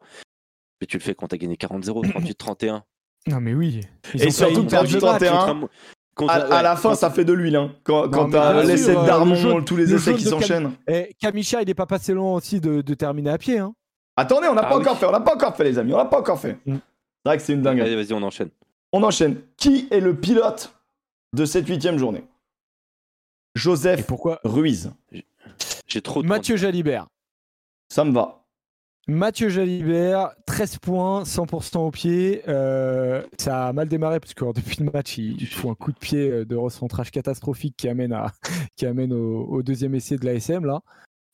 Mais 0.81 0.87
tu 0.87 0.97
le 0.99 1.03
fais 1.03 1.15
quand 1.15 1.29
t'as 1.29 1.37
gagné 1.39 1.55
40-0, 1.57 2.13
38-31. 2.13 2.83
Non, 3.29 3.41
mais 3.41 3.55
oui. 3.55 3.81
Ils 4.15 4.25
Et 4.25 4.31
surtout 4.33 4.65
38-31, 4.65 4.65
match. 4.65 4.91
Contre 4.93 5.15
un- 5.33 5.69
contre- 6.17 6.33
À, 6.33 6.57
à 6.59 6.63
la 6.63 6.75
fin, 6.75 6.89
contre- 6.89 7.01
ça 7.01 7.11
fait 7.11 7.25
de 7.25 7.33
l'huile. 7.33 7.55
Hein. 7.55 7.73
Quand, 7.85 8.11
quand 8.11 8.29
t'as 8.31 8.65
l'essai 8.65 8.97
euh, 8.97 9.07
Darmon, 9.07 9.31
le 9.35 9.37
jaune- 9.37 9.65
tous 9.65 9.77
les 9.77 9.87
le 9.87 9.95
essais 9.95 10.15
qui 10.15 10.25
s'enchaînent. 10.25 10.73
Et 10.89 11.15
Kamisha, 11.21 11.63
il 11.63 11.71
est 11.71 11.75
pas 11.75 11.87
passé 11.87 12.15
loin 12.15 12.35
aussi 12.35 12.61
de, 12.61 12.81
de 12.81 12.95
terminer 12.95 13.31
à 13.31 13.39
pied. 13.39 13.59
Hein. 13.59 13.75
Attendez, 14.17 14.49
on 14.49 14.55
n'a 14.55 14.63
Ah 14.65 14.71
pas 14.71 14.77
oui. 14.77 14.83
encore 14.83 14.99
fait, 14.99 15.07
on 15.07 15.13
n'a 15.13 15.21
pas 15.21 15.35
encore 15.37 15.55
fait, 15.57 15.63
les 15.63 15.79
amis, 15.79 15.95
on 15.95 15.99
n'a 15.99 16.05
pas 16.07 16.19
encore 16.19 16.41
fait. 16.41 16.59
Mm. 16.67 16.75
C'est 16.75 17.29
vrai 17.29 17.37
que 17.37 17.43
c'est 17.45 17.53
une 17.53 17.63
dinguerie. 17.63 17.87
Allez, 17.93 17.95
vas-y, 18.03 18.13
on 18.13 18.23
enchaîne. 18.25 18.51
On 18.93 19.03
enchaîne. 19.03 19.41
Qui 19.57 19.89
est 19.91 20.01
le 20.01 20.15
pilote 20.15 20.75
de 21.35 21.45
cette 21.45 21.67
huitième 21.67 21.99
journée? 21.99 22.25
Et 23.55 23.59
Joseph 23.59 24.07
pourquoi 24.07 24.41
Ruiz. 24.45 24.93
J'ai 25.87 26.03
trop 26.03 26.23
de 26.23 26.29
Mathieu 26.29 26.57
Jalibert. 26.57 27.07
Ça 27.89 28.05
me 28.05 28.13
va. 28.13 28.43
Mathieu 29.09 29.49
Jalibert, 29.49 30.31
13 30.47 30.79
points, 30.79 31.23
100% 31.25 31.79
au 31.79 31.91
pied. 31.91 32.43
Euh, 32.49 33.23
ça 33.39 33.67
a 33.69 33.73
mal 33.73 33.89
démarré 33.89 34.21
parce 34.21 34.33
que 34.33 34.45
depuis 34.53 34.85
le 34.85 34.91
match, 34.93 35.19
il, 35.19 35.45
fout 35.49 35.71
un 35.71 35.75
coup 35.75 35.93
de 35.93 35.99
pied 35.99 36.31
euh, 36.31 36.45
de 36.45 36.55
recentrage 36.55 37.11
catastrophique 37.11 37.75
qui 37.77 37.89
amène, 37.89 38.13
à, 38.13 38.31
qui 38.77 38.87
amène 38.87 39.13
au, 39.13 39.45
au 39.47 39.63
deuxième 39.63 39.95
essai 39.95 40.17
de 40.17 40.25
l'ASM. 40.25 40.65
Là. 40.65 40.83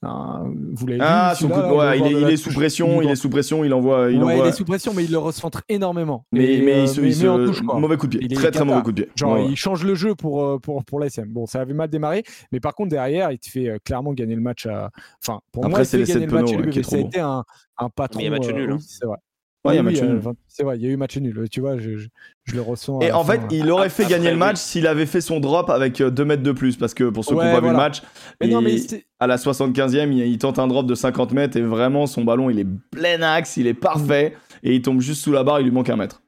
Ah, 0.01 0.45
vous 0.75 0.87
l'avez 0.87 1.01
Ah, 1.03 1.33
vu 1.35 1.41
son 1.43 1.49
coup 1.49 1.61
de- 1.61 1.67
ouais, 1.75 1.99
il 1.99 2.07
est, 2.07 2.21
il 2.23 2.29
est 2.31 2.37
sous 2.37 2.53
pression, 2.53 3.03
il 3.03 3.11
est 3.11 3.17
sous 3.17 3.29
pression, 3.29 3.65
il 3.65 3.75
envoie. 3.75 4.13
Il 4.13 4.19
ouais, 4.23 4.33
envoie... 4.35 4.47
il 4.47 4.49
est 4.49 4.53
sous 4.53 4.65
pression, 4.65 4.93
mais 4.95 5.05
il 5.05 5.11
le 5.11 5.19
recentre 5.19 5.63
énormément. 5.69 6.25
Mais, 6.31 6.55
Et, 6.55 6.63
mais 6.63 6.73
euh, 6.75 6.83
il 6.83 6.89
se. 6.89 7.01
mais- 7.01 7.09
il 7.09 7.15
se- 7.17 7.27
en 7.27 7.45
touche, 7.45 7.63
quoi. 7.63 7.81
mauvais 7.81 7.97
coup 7.97 8.07
de 8.07 8.17
pied. 8.17 8.29
Il 8.31 8.37
très 8.37 8.53
très 8.53 8.65
mauvais 8.65 8.83
coup 8.83 8.93
de 8.93 9.03
pied. 9.03 9.13
Genre, 9.17 9.33
Ouais, 9.33 9.47
il 9.47 9.57
change 9.57 9.85
le 9.85 9.97
jeu 9.97 10.15
pour, 10.15 10.45
euh, 10.45 10.59
pour, 10.61 10.85
pour 10.85 11.01
l'ASM. 11.01 11.27
Bon, 11.29 11.47
ça 11.47 11.61
avait 11.63 11.75
mal 11.75 11.89
démarré, 11.89 12.23
mais 12.53 12.61
par 12.61 12.75
contre, 12.77 12.91
derrière, 12.91 13.33
il 13.33 13.39
te 13.41 13.49
fait 13.51 13.69
euh, 13.69 13.79
clairement 13.85 14.13
gagner 14.13 14.37
le 14.37 14.41
match. 14.41 14.67
À... 14.67 14.91
Enfin, 15.21 15.41
pour 15.51 15.65
Après, 15.65 15.79
moi, 15.79 15.81
il 15.81 15.87
fait 15.87 16.05
gagner 16.05 16.27
le 16.27 16.33
match 16.33 16.47
qui 16.47 16.55
est 16.55 16.59
l'UBB. 16.59 16.73
Ça 16.75 16.79
a 16.79 16.83
trop 16.83 16.97
été 17.09 17.19
un, 17.21 17.45
un 17.79 17.89
patron. 17.91 18.19
Mais 18.21 18.25
il 18.27 18.31
y 18.31 18.35
a 18.35 18.39
match 18.39 18.49
euh, 18.49 18.53
nul, 18.53 18.71
oui, 18.71 18.77
hein. 18.77 18.85
c'est 18.87 19.05
vrai. 19.07 19.17
Ouais, 19.65 19.75
il 19.75 19.77
y 19.77 19.79
a 19.79 19.83
Oui, 19.83 19.87
match 19.93 20.01
oui, 20.03 20.09
nul. 20.09 20.23
euh, 20.27 20.33
C'est 20.47 20.63
vrai, 20.63 20.77
il 20.79 20.83
y 20.85 20.87
a 20.87 20.91
eu 20.91 20.97
match 20.97 21.17
nul. 21.19 21.49
Tu 21.51 21.61
vois, 21.61 21.79
je, 21.79 21.97
je, 21.97 22.09
je 22.45 22.55
le 22.55 22.61
ressens. 22.63 23.01
à 23.01 23.05
Et 23.05 23.09
la 23.09 23.19
en 23.19 23.25
fin, 23.25 23.33
fait, 23.35 23.39
hein. 23.41 23.49
il 23.51 23.71
aurait 23.71 23.89
fait 23.91 24.05
Après, 24.05 24.15
gagner 24.15 24.29
le 24.29 24.35
oui. 24.35 24.39
match 24.39 24.59
s'il 24.59 24.87
avait 24.87 25.05
fait 25.07 25.21
son 25.21 25.41
drop 25.41 25.69
avec 25.69 26.01
2 26.01 26.25
mètres 26.25 26.43
de 26.45 26.53
plus. 26.53 26.77
Parce 26.77 26.95
que 26.95 27.05
pour 27.11 27.25
ceux 27.25 27.33
qui 27.33 27.39
Ouais, 27.39 27.47
n'ont 27.47 27.53
pas 27.55 27.61
vu 27.61 27.71
le 27.71 27.77
match, 27.77 28.03
Mais 28.41 28.47
non, 28.49 28.61
mais 28.63 28.77
à 29.19 29.27
la 29.27 29.37
75e, 29.37 30.13
il, 30.13 30.19
il 30.27 30.39
tente 30.39 30.59
un 30.59 30.69
drop 30.69 30.87
de 30.87 30.95
50 30.95 31.33
mètres 31.33 31.57
et 31.57 31.63
vraiment 31.63 32.07
son 32.07 32.23
ballon 32.25 32.51
il 32.51 32.59
est 32.61 32.67
plein 32.93 33.21
axe, 33.23 33.57
il 33.57 33.67
est 33.67 33.75
parfait 33.75 34.35
et 34.63 34.75
il 34.75 34.83
tombe 34.83 35.01
juste 35.01 35.23
sous 35.23 35.33
la 35.33 35.43
barre, 35.45 35.61
il 35.61 35.65
lui 35.65 35.73
manque 35.73 35.91
un 35.91 35.97
mètre. 35.97 36.23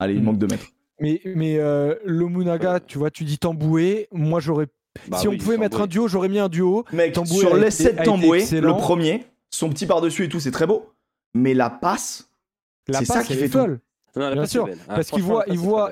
Allez, 0.00 0.14
il 0.14 0.20
Mm. 0.20 0.24
manque 0.24 0.38
2 0.38 0.46
mètres. 0.48 0.66
mais, 1.00 1.20
mais 1.24 1.58
euh, 1.58 1.94
Lomunaga, 2.04 2.80
tu 2.80 2.98
vois, 2.98 3.10
tu 3.12 3.22
dis 3.24 3.38
Tamboué. 3.38 4.08
Moi, 4.12 4.40
j'aurais. 4.40 4.66
Bah 5.08 5.16
si 5.18 5.28
oui, 5.28 5.36
on 5.40 5.42
pouvait 5.42 5.56
mettre 5.56 5.80
un 5.80 5.86
duo, 5.86 6.06
j'aurais 6.08 6.28
mis 6.28 6.38
un 6.40 6.48
duo. 6.48 6.84
Mec, 6.92 7.12
Tamboué 7.14 7.38
sur 7.38 7.54
a 7.54 7.58
l'essai 7.58 7.92
de 7.92 8.02
Tamboué, 8.02 8.44
le 8.60 8.72
premier, 8.76 9.24
son 9.50 9.68
petit 9.70 9.86
par-dessus 9.86 10.24
et 10.24 10.28
tout, 10.28 10.40
c'est 10.40 10.50
très 10.50 10.66
beau. 10.66 10.90
Mais 11.34 11.54
la 11.54 11.70
passe, 11.70 12.28
La 12.88 12.98
C'est 13.00 13.04
ça 13.06 13.14
passe, 13.14 13.26
qui 13.26 13.34
fait 13.34 13.48
folle. 13.48 13.80
Non, 14.14 14.22
la 14.24 14.32
Bien 14.32 14.42
passe 14.42 14.50
sûr, 14.50 14.66
belle. 14.66 14.76
Ah, 14.88 14.94
Parce 14.96 15.08
qu'il 15.08 15.22
franchement, 15.22 15.34
voit, 15.36 15.44
la 15.46 15.52
il 15.54 15.56
passe 15.56 15.64
est 15.64 15.68
voit, 15.68 15.86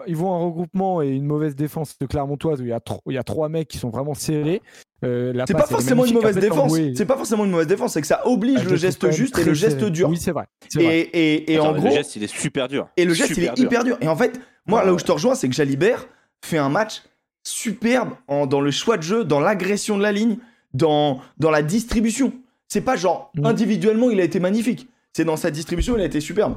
belle. 0.00 0.04
il 0.08 0.16
voit, 0.16 0.30
un 0.34 0.38
regroupement 0.38 1.00
et 1.02 1.08
une 1.08 1.24
mauvaise 1.24 1.56
défense 1.56 1.96
de 1.98 2.04
Clermontoise 2.06 2.60
où 2.60 2.64
il 2.64 2.68
y 2.68 2.72
a, 2.72 2.80
il 3.06 3.14
y 3.14 3.18
a 3.18 3.22
trois 3.22 3.48
mecs 3.48 3.68
qui 3.68 3.78
sont 3.78 3.88
vraiment 3.88 4.12
serrés. 4.12 4.60
euh, 5.02 5.32
C'est 5.46 5.54
passe, 5.54 5.62
pas 5.62 5.68
forcément 5.68 6.04
une 6.04 6.12
mauvaise 6.14 6.36
défense. 6.36 6.74
C'est 6.94 7.06
pas 7.06 7.16
forcément 7.16 7.44
une 7.46 7.50
mauvaise 7.52 7.66
défense, 7.66 7.94
c'est 7.94 8.02
que 8.02 8.06
ça 8.06 8.26
oblige 8.26 8.60
Ah, 8.60 8.68
le 8.68 8.76
geste 8.76 9.10
juste 9.12 9.38
et 9.38 9.44
le 9.44 9.54
geste 9.54 9.78
serré. 9.78 9.90
dur. 9.90 10.08
Oui, 10.10 10.18
c'est 10.18 10.32
vrai. 10.32 10.44
Et, 10.78 10.84
et, 10.84 11.52
et 11.52 11.56
Attends, 11.56 11.68
en 11.70 11.72
gros, 11.74 11.84
le 11.88 11.90
geste, 11.94 12.16
il 12.16 12.22
est 12.24 12.26
super 12.26 12.68
dur. 12.68 12.88
et 12.98 13.04
le 13.06 13.14
geste 13.14 13.30
il 13.36 13.44
est 13.44 13.54
dur. 13.54 13.64
hyper 13.64 13.82
dur. 13.84 13.96
Et 14.02 14.08
en 14.08 14.16
fait, 14.16 14.38
moi 14.66 14.84
là 14.84 14.90
où 14.90 14.94
ouais. 14.94 14.98
je 15.00 15.04
te 15.06 15.12
rejoins, 15.12 15.34
c'est 15.34 15.48
que 15.48 15.54
Jalibert 15.54 16.06
fait 16.44 16.58
un 16.58 16.68
match 16.68 17.02
superbe 17.42 18.10
en- 18.28 18.46
dans 18.46 18.60
le 18.60 18.70
choix 18.70 18.96
de 18.96 19.02
jeu, 19.02 19.24
dans 19.24 19.40
l'agression 19.40 19.96
de 19.96 20.02
la 20.02 20.12
ligne, 20.12 20.36
dans, 20.74 21.20
dans 21.38 21.50
la 21.50 21.62
distribution. 21.62 22.32
C'est 22.68 22.80
pas 22.80 22.96
genre 22.96 23.30
Mm. 23.36 23.46
individuellement 23.46 24.10
il 24.10 24.20
a 24.20 24.24
été 24.24 24.40
magnifique. 24.40 24.88
C'est 25.16 25.24
dans 25.24 25.36
sa 25.36 25.50
distribution 25.50 25.94
il 25.96 26.00
a 26.02 26.04
été 26.06 26.20
superbe. 26.20 26.56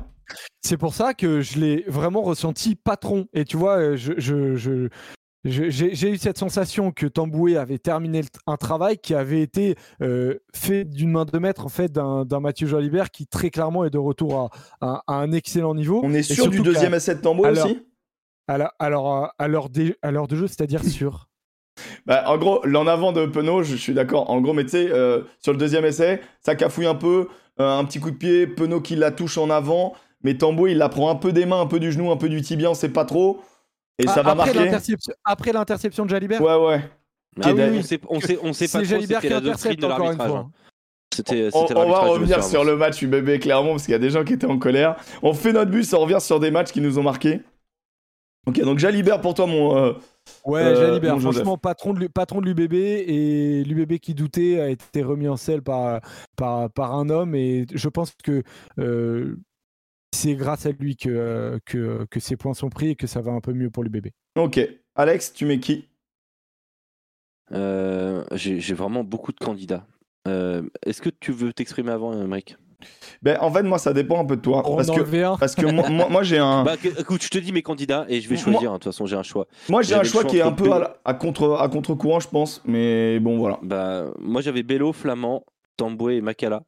C'est 0.62 0.78
pour 0.78 0.94
ça 0.94 1.14
que 1.14 1.42
je 1.42 1.60
l'ai 1.60 1.84
vraiment 1.88 2.22
ressenti 2.22 2.76
patron. 2.76 3.28
Et 3.34 3.46
tu 3.46 3.56
vois, 3.56 3.78
euh, 3.78 3.96
je, 3.96 4.14
je- 4.18 4.56
je- 4.56 4.90
je- 5.46 5.70
j'ai 5.70 6.10
eu 6.10 6.18
cette 6.18 6.38
sensation 6.38 6.92
que 6.92 7.06
Tamboué 7.06 7.56
avait 7.56 7.78
terminé 7.78 8.22
un 8.48 8.58
travail 8.58 8.98
qui 8.98 9.14
avait 9.14 9.42
été 9.42 9.76
euh, 10.02 10.40
fait 10.54 10.84
d'une 10.84 11.12
main 11.12 11.24
de 11.24 11.38
maître 11.38 11.66
en 11.66 11.70
fait 11.70 11.92
d'un 11.92 12.40
Mathieu 12.42 12.68
Jalibert 12.68 13.12
qui 13.12 13.28
très 13.28 13.50
clairement 13.52 13.86
est 13.86 13.90
de 13.92 13.98
retour 14.00 14.52
à, 14.82 14.86
à- 14.86 15.04
à 15.08 15.14
un 15.14 15.32
excellent 15.32 15.76
niveau. 15.76 16.02
On 16.04 16.14
est 16.14 16.24
sûr 16.24 16.50
du 16.50 16.60
deuxième 16.60 16.94
essai 16.96 17.16
de 17.16 17.22
Tambo 17.22 17.46
alors- 17.46 17.66
aussi 17.68 17.80
à 18.50 18.56
alors 18.80 19.32
l'heure 19.48 19.70
de 19.70 20.36
jeu, 20.36 20.48
c'est-à-dire 20.48 20.82
sur. 20.84 21.28
Bah, 22.06 22.24
en 22.28 22.38
gros, 22.38 22.62
l'en 22.66 22.88
avant 22.88 23.12
de 23.12 23.26
Penaud, 23.28 23.62
je 23.62 23.76
suis 23.76 23.94
d'accord. 23.94 24.30
En 24.32 24.42
gros, 24.42 24.54
mais 24.54 24.64
tu 24.64 24.72
sais, 24.72 24.90
euh, 24.90 25.22
sur 25.40 25.52
le 25.52 25.60
deuxième 25.60 25.86
essai, 25.86 26.22
ça 26.42 26.56
cafouille 26.56 26.88
un 26.88 26.96
peu, 26.96 27.28
un 27.60 27.84
petit 27.86 28.00
coup 28.00 28.12
de 28.12 28.16
pied, 28.18 28.48
Penaud 28.48 28.82
qui 28.82 28.96
la 28.96 29.12
touche 29.12 29.38
en 29.38 29.50
avant, 29.50 29.94
mais 30.24 30.38
Tambo 30.38 30.68
il 30.68 30.78
la 30.78 30.90
prend 30.90 31.10
un 31.10 31.16
peu 31.16 31.32
des 31.32 31.46
mains, 31.46 31.62
un 31.62 31.66
peu 31.68 31.80
du 31.80 31.92
genou, 31.92 32.12
un 32.12 32.18
peu 32.18 32.30
du 32.30 32.42
tibia, 32.42 32.70
on 32.70 32.74
sait 32.76 32.90
pas 32.90 33.06
trop. 33.06 33.42
Et 34.00 34.06
ça 34.06 34.16
Ah, 34.18 34.22
va 34.22 34.32
après 34.32 34.36
marquer. 34.54 34.60
l'interception- 34.66 35.14
Après 35.26 35.52
l'interception 35.54 36.06
de 36.06 36.10
Jalibert, 36.12 36.42
Ouais, 36.42 36.56
ouais. 36.56 36.82
Ah 37.44 37.54
oui, 37.54 37.62
on 37.78 37.82
sait, 37.84 38.00
on 38.10 38.20
sait, 38.20 38.40
on 38.44 38.54
sait 38.54 38.66
pas 38.66 38.72
c'est 38.72 38.78
trop 38.80 38.84
Jalibert 38.86 39.20
qui 39.22 39.28
c'était 39.28 39.34
la 39.36 39.42
doctrine 39.42 39.72
intercepte 39.72 39.80
de 39.82 39.86
encore 39.86 39.98
une 40.00 40.04
l'arbitrage. 40.18 40.30
fois. 40.30 40.40
hein. 40.40 40.52
C'était 41.16 41.50
On, 41.54 41.66
va 41.90 42.00
revenir 42.02 42.44
sur 42.44 42.60
avancé. 42.62 42.72
le 42.72 42.78
match 42.78 43.02
UBB, 43.02 43.40
clairement, 43.40 43.72
parce 43.72 43.84
qu'il 43.86 43.92
y 43.94 43.96
a 43.96 44.00
des 44.00 44.12
gens 44.12 44.24
qui 44.24 44.34
étaient 44.34 44.46
en 44.46 44.60
colère. 44.60 44.96
On 45.24 45.34
fait 45.34 45.52
notre 45.52 45.72
bus, 45.72 45.92
on 45.94 46.00
revient 46.02 46.20
sur 46.22 46.40
des 46.40 46.52
matchs 46.52 46.72
qui 46.72 46.82
nous 46.82 47.00
ont 47.00 47.04
marqués. 47.04 47.42
Ok, 48.46 48.62
donc 48.62 48.80
Jalibert 48.80 49.20
pour 49.22 49.34
toi, 49.34 49.46
mon. 49.48 49.76
euh, 49.78 49.94
Ouais, 50.46 50.62
Euh, 50.62 50.76
Jalibert, 50.76 51.16
mon 51.16 51.32
franchement, 51.32 51.58
patron 51.58 51.94
de, 51.94 52.08
patron 52.08 52.42
de 52.42 52.46
l'UBB 52.48 52.74
et 52.74 53.64
l'UBB 53.66 53.98
qui 54.00 54.14
doutait 54.14 54.60
a 54.60 54.70
été 54.70 55.02
remis 55.04 55.28
en 55.28 55.38
selle 55.38 55.62
par, 55.62 56.02
par, 56.36 56.70
par 56.72 56.94
un 56.96 57.10
homme 57.10 57.34
et 57.36 57.66
je 57.74 57.90
pense 57.90 58.14
que 58.24 58.44
euh, 58.80 59.36
c'est 60.14 60.36
grâce 60.36 60.66
à 60.66 60.72
lui 60.72 60.96
que, 60.98 61.60
que, 61.66 62.06
que 62.10 62.20
ces 62.20 62.36
points 62.38 62.54
sont 62.54 62.70
pris 62.70 62.90
et 62.90 62.96
que 62.96 63.08
ça 63.08 63.22
va 63.22 63.32
un 63.32 63.42
peu 63.42 63.54
mieux 63.54 63.70
pour 63.70 63.84
l'UBB. 63.84 64.08
Ok. 64.38 64.60
Alex, 64.96 65.34
tu 65.34 65.46
mets 65.46 65.60
qui? 65.60 65.88
Euh, 67.54 68.24
J'ai 68.34 68.60
j'ai 68.60 68.74
vraiment 68.74 69.04
beaucoup 69.04 69.32
de 69.32 69.40
candidats. 69.40 69.86
Euh, 70.28 70.64
Est-ce 70.86 71.02
que 71.02 71.10
tu 71.10 71.32
veux 71.32 71.54
t'exprimer 71.54 71.92
avant, 71.92 72.14
euh, 72.14 72.28
Mike 72.28 72.58
Ben, 73.24 73.38
en 73.42 73.52
fait, 73.52 73.64
moi, 73.64 73.80
ça 73.80 73.92
dépend 73.94 74.20
un 74.22 74.26
peu 74.26 74.36
de 74.36 74.42
toi. 74.42 74.62
Parce 74.64 74.90
en 74.90 74.96
que, 74.96 75.38
parce 75.40 75.56
que 75.56 75.66
moi, 75.66 75.90
moi, 75.90 76.08
moi, 76.10 76.24
j'ai 76.24 76.38
un. 76.38 76.64
Bah, 76.66 76.76
écoute, 77.00 77.24
je 77.24 77.30
te 77.30 77.38
dis 77.40 77.52
mes 77.52 77.64
candidats 77.64 78.06
et 78.08 78.22
je 78.22 78.30
vais 78.30 78.36
Moi- 78.36 78.44
choisir. 78.44 78.70
hein, 78.72 78.74
De 78.76 78.80
toute 78.80 78.92
façon, 78.92 79.06
j'ai 79.08 79.16
un 79.16 79.24
choix. 79.24 79.48
Moi, 79.70 79.82
j'ai 79.82 79.96
un 79.96 80.04
choix 80.04 80.22
choix 80.22 80.30
qui 80.30 80.38
est 80.38 80.42
un 80.42 80.52
peu 80.52 80.66
à, 80.66 80.68
Bello- 80.68 80.80
la- 80.82 80.98
à 81.04 81.14
contre 81.16 81.58
à 81.60 81.68
contre-courant, 81.70 82.20
je 82.20 82.28
pense. 82.28 82.62
Mais 82.66 83.20
bon, 83.20 83.38
voilà. 83.40 83.58
Bah, 83.64 84.06
moi, 84.20 84.42
j'avais 84.42 84.62
Bello, 84.64 84.94
Flamand, 84.94 85.44
Tamboué 85.78 86.18
et 86.18 86.22
Makala. 86.22 86.62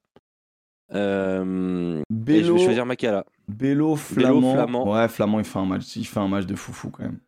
Euh, 0.94 2.02
et 2.28 2.44
je 2.44 2.52
vais 2.52 2.60
choisir 2.64 2.86
Makala. 2.86 3.26
Bello, 3.48 3.96
Flamand. 3.96 4.54
Flamand. 4.54 4.92
Ouais, 4.92 5.08
Flamand, 5.08 5.40
il 5.40 5.46
fait 5.46 5.60
un 5.60 5.66
match, 5.66 5.96
il 5.96 6.06
fait 6.06 6.20
un 6.20 6.28
match 6.28 6.46
de 6.46 6.56
foufou 6.56 6.90
quand 6.90 7.04
même. 7.04 7.20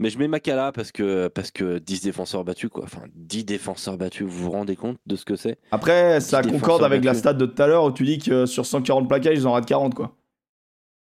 Mais 0.00 0.10
je 0.10 0.18
mets 0.18 0.28
Makala 0.28 0.70
parce 0.72 0.92
que, 0.92 1.26
parce 1.28 1.50
que 1.50 1.78
10 1.78 2.02
défenseurs 2.02 2.44
battus, 2.44 2.70
quoi. 2.70 2.84
Enfin, 2.84 3.02
10 3.14 3.44
défenseurs 3.44 3.96
battus, 3.98 4.26
vous 4.26 4.44
vous 4.44 4.50
rendez 4.50 4.76
compte 4.76 4.98
de 5.06 5.16
ce 5.16 5.24
que 5.24 5.34
c'est? 5.34 5.58
Après, 5.72 6.20
ça 6.20 6.42
concorde 6.42 6.84
avec 6.84 7.04
la 7.04 7.14
stat 7.14 7.34
de 7.34 7.46
tout 7.46 7.60
à 7.62 7.66
l'heure 7.66 7.84
où 7.84 7.90
tu 7.92 8.04
dis 8.04 8.18
que 8.18 8.46
sur 8.46 8.64
140 8.64 9.08
plaquages, 9.08 9.36
ils 9.38 9.46
en 9.46 9.52
ratent 9.52 9.66
40, 9.66 9.94
quoi. 9.94 10.14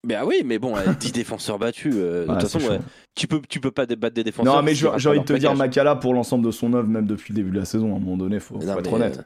Ben 0.06 0.22
oui, 0.24 0.42
mais 0.44 0.58
bon, 0.58 0.76
euh, 0.76 0.92
10 1.00 1.12
défenseurs 1.12 1.58
battus. 1.58 1.94
euh, 1.96 2.26
de 2.26 2.32
toute 2.32 2.42
façon, 2.42 2.60
ouais, 2.68 2.78
tu, 3.16 3.26
peux, 3.26 3.40
tu 3.48 3.58
peux 3.58 3.70
pas 3.70 3.86
débattre 3.86 4.14
des 4.14 4.22
défenseurs. 4.24 4.56
Non, 4.56 4.62
mais 4.62 4.74
j'ai 4.74 4.86
envie 4.88 5.18
de 5.20 5.24
te 5.24 5.32
dire. 5.32 5.54
Makala, 5.56 5.96
pour 5.96 6.14
l'ensemble 6.14 6.44
de 6.44 6.50
son 6.50 6.72
œuvre, 6.74 6.88
même 6.88 7.06
depuis 7.06 7.32
le 7.32 7.36
début 7.36 7.50
de 7.50 7.58
la 7.58 7.64
saison, 7.64 7.92
à 7.94 7.96
un 7.96 8.00
moment 8.00 8.16
donné, 8.16 8.38
faut, 8.38 8.60
être 8.60 8.92
honnête. 8.92 9.18
euh, 9.18 9.22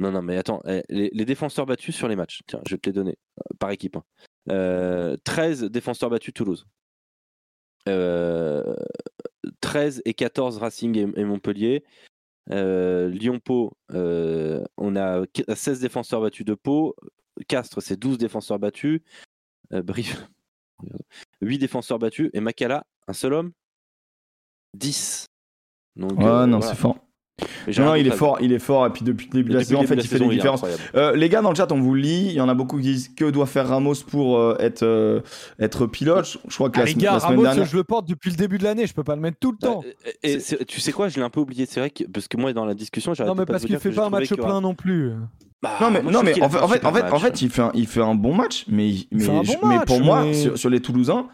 Non, 0.00 0.10
non, 0.10 0.22
mais 0.22 0.38
attends, 0.38 0.60
eh, 0.66 0.82
les, 0.88 1.10
les 1.12 1.24
défenseurs 1.24 1.66
battus 1.66 1.94
sur 1.94 2.08
les 2.08 2.16
matchs, 2.16 2.40
tiens, 2.46 2.60
je 2.66 2.74
vais 2.74 2.78
te 2.78 2.88
les 2.88 2.94
donner 2.94 3.16
euh, 3.38 3.54
par 3.58 3.70
équipe. 3.70 3.96
hein. 3.96 4.02
Euh, 4.50 5.16
13 5.24 5.64
défenseurs 5.64 6.08
battus 6.10 6.32
Toulouse. 6.32 6.66
Euh, 7.88 8.74
13 9.60 10.02
et 10.04 10.14
14 10.14 10.58
Racing 10.58 10.96
et, 10.96 11.20
et 11.20 11.24
Montpellier. 11.24 11.84
Euh, 12.50 13.08
Lyon-Pau, 13.08 13.72
euh, 13.92 14.64
on 14.76 14.96
a 14.96 15.26
qu- 15.26 15.44
16 15.54 15.80
défenseurs 15.80 16.20
battus 16.20 16.46
de 16.46 16.54
Pau. 16.54 16.94
Castres, 17.46 17.82
c'est 17.82 17.96
12 17.98 18.18
défenseurs 18.18 18.58
battus. 18.58 19.00
Euh, 19.72 19.82
Brive, 19.82 20.26
8 21.40 21.58
défenseurs 21.58 21.98
battus. 21.98 22.30
Et 22.32 22.40
Makala, 22.40 22.86
un 23.06 23.12
seul 23.12 23.34
homme 23.34 23.52
10. 24.74 25.26
Donc, 25.96 26.12
Ouais, 26.18 26.24
euh, 26.26 26.46
non, 26.46 26.58
voilà. 26.58 26.72
c'est 26.74 26.80
fort. 26.80 26.98
Non, 27.78 27.94
il 27.94 28.06
est 28.06 28.10
fort, 28.10 28.38
il 28.40 28.52
est 28.52 28.58
fort. 28.58 28.86
Et 28.86 28.90
puis 28.90 29.04
depuis 29.04 29.26
le 29.26 29.32
début 29.32 29.50
de 29.50 29.54
la 29.58 29.64
saison, 29.64 29.80
en 29.80 29.84
fait, 29.84 29.94
il 29.94 30.06
fait 30.06 30.18
des 30.18 30.28
différences. 30.28 30.62
Euh, 30.94 31.14
les 31.14 31.28
gars, 31.28 31.40
dans 31.42 31.50
le 31.50 31.56
chat, 31.56 31.70
on 31.72 31.80
vous 31.80 31.94
lit. 31.94 32.26
Il 32.26 32.32
y 32.32 32.40
en 32.40 32.48
a 32.48 32.54
beaucoup 32.54 32.76
qui 32.76 32.82
disent 32.84 33.08
que 33.14 33.30
doit 33.30 33.46
faire 33.46 33.68
Ramos 33.68 33.94
pour 34.10 34.38
euh, 34.38 34.56
être, 34.58 34.82
euh, 34.82 35.20
être 35.60 35.86
pilote? 35.86 36.38
Je- 36.48 36.54
crois 36.54 36.70
que 36.70 36.76
Ah, 36.76 36.80
la, 36.80 36.86
les 36.86 36.92
sem- 36.92 36.98
gars, 37.00 37.12
la 37.12 37.20
semaine 37.20 37.30
Ramos, 37.32 37.42
dernière. 37.44 37.64
je 37.66 37.76
le 37.76 37.84
porte 37.84 38.08
depuis 38.08 38.30
le 38.30 38.36
début 38.36 38.58
de 38.58 38.64
l'année, 38.64 38.86
je 38.86 38.94
peux 38.94 39.04
pas 39.04 39.14
le 39.14 39.20
mettre 39.20 39.38
tout 39.38 39.52
le 39.52 39.58
temps. 39.58 39.82
Bah, 39.82 40.10
et- 40.22 40.38
tu 40.66 40.80
sais 40.80 40.92
quoi, 40.92 41.08
je 41.08 41.16
l'ai 41.16 41.22
un 41.22 41.30
peu 41.30 41.40
oublié. 41.40 41.66
C'est 41.66 41.80
vrai 41.80 41.90
que 41.90 42.04
parce 42.04 42.28
que 42.28 42.36
moi 42.36 42.52
dans 42.52 42.64
la 42.64 42.74
discussion, 42.74 43.12
non, 43.18 43.34
mais 43.34 43.44
pas 43.46 43.52
parce 43.54 43.64
qu'il 43.64 43.78
fait 43.78 43.90
pas 43.90 44.06
un 44.06 44.10
match 44.10 44.32
plein 44.34 44.60
non 44.60 44.74
plus. 44.74 45.12
Bah, 45.60 45.70
Non 45.80 45.90
mais, 45.90 46.02
non 46.02 46.22
mais 46.22 46.40
en 46.42 46.48
fait, 46.48 46.58
en 46.60 46.68
fait, 46.68 46.84
en 46.84 46.92
fait, 46.92 47.02
en 47.02 47.18
il 47.40 47.50
fait 47.50 47.62
un, 47.62 47.70
il 47.74 47.86
fait 47.86 48.00
un 48.02 48.14
bon 48.14 48.32
match, 48.34 48.64
mais, 48.68 48.92
mais, 49.10 49.24
je- 49.44 49.84
pour 49.86 50.00
moi, 50.00 50.32
sur, 50.32 50.56
sur 50.56 50.70
les 50.70 50.80
Toulousains, 50.80 51.26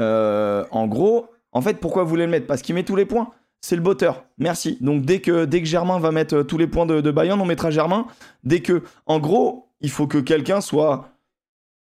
en 0.00 0.86
gros, 0.86 1.26
en 1.52 1.60
fait, 1.62 1.78
pourquoi 1.80 2.02
vous 2.04 2.10
voulez 2.10 2.26
le 2.26 2.30
mettre? 2.30 2.46
Parce 2.46 2.62
qu'il 2.62 2.74
met 2.74 2.82
tous 2.84 2.96
les 2.96 3.06
points. 3.06 3.30
C'est 3.60 3.76
le 3.76 3.82
botteur. 3.82 4.24
Merci. 4.38 4.78
Donc 4.80 5.04
dès 5.04 5.20
que 5.20 5.44
dès 5.44 5.60
que 5.60 5.66
Germain 5.66 5.98
va 5.98 6.12
mettre 6.12 6.36
euh, 6.36 6.44
tous 6.44 6.58
les 6.58 6.66
points 6.66 6.86
de, 6.86 7.00
de 7.00 7.10
Bayern, 7.10 7.40
on 7.40 7.44
mettra 7.44 7.70
Germain. 7.70 8.06
Dès 8.44 8.60
que, 8.60 8.82
en 9.06 9.18
gros, 9.18 9.68
il 9.80 9.90
faut 9.90 10.06
que 10.06 10.18
quelqu'un 10.18 10.60
soit 10.60 11.08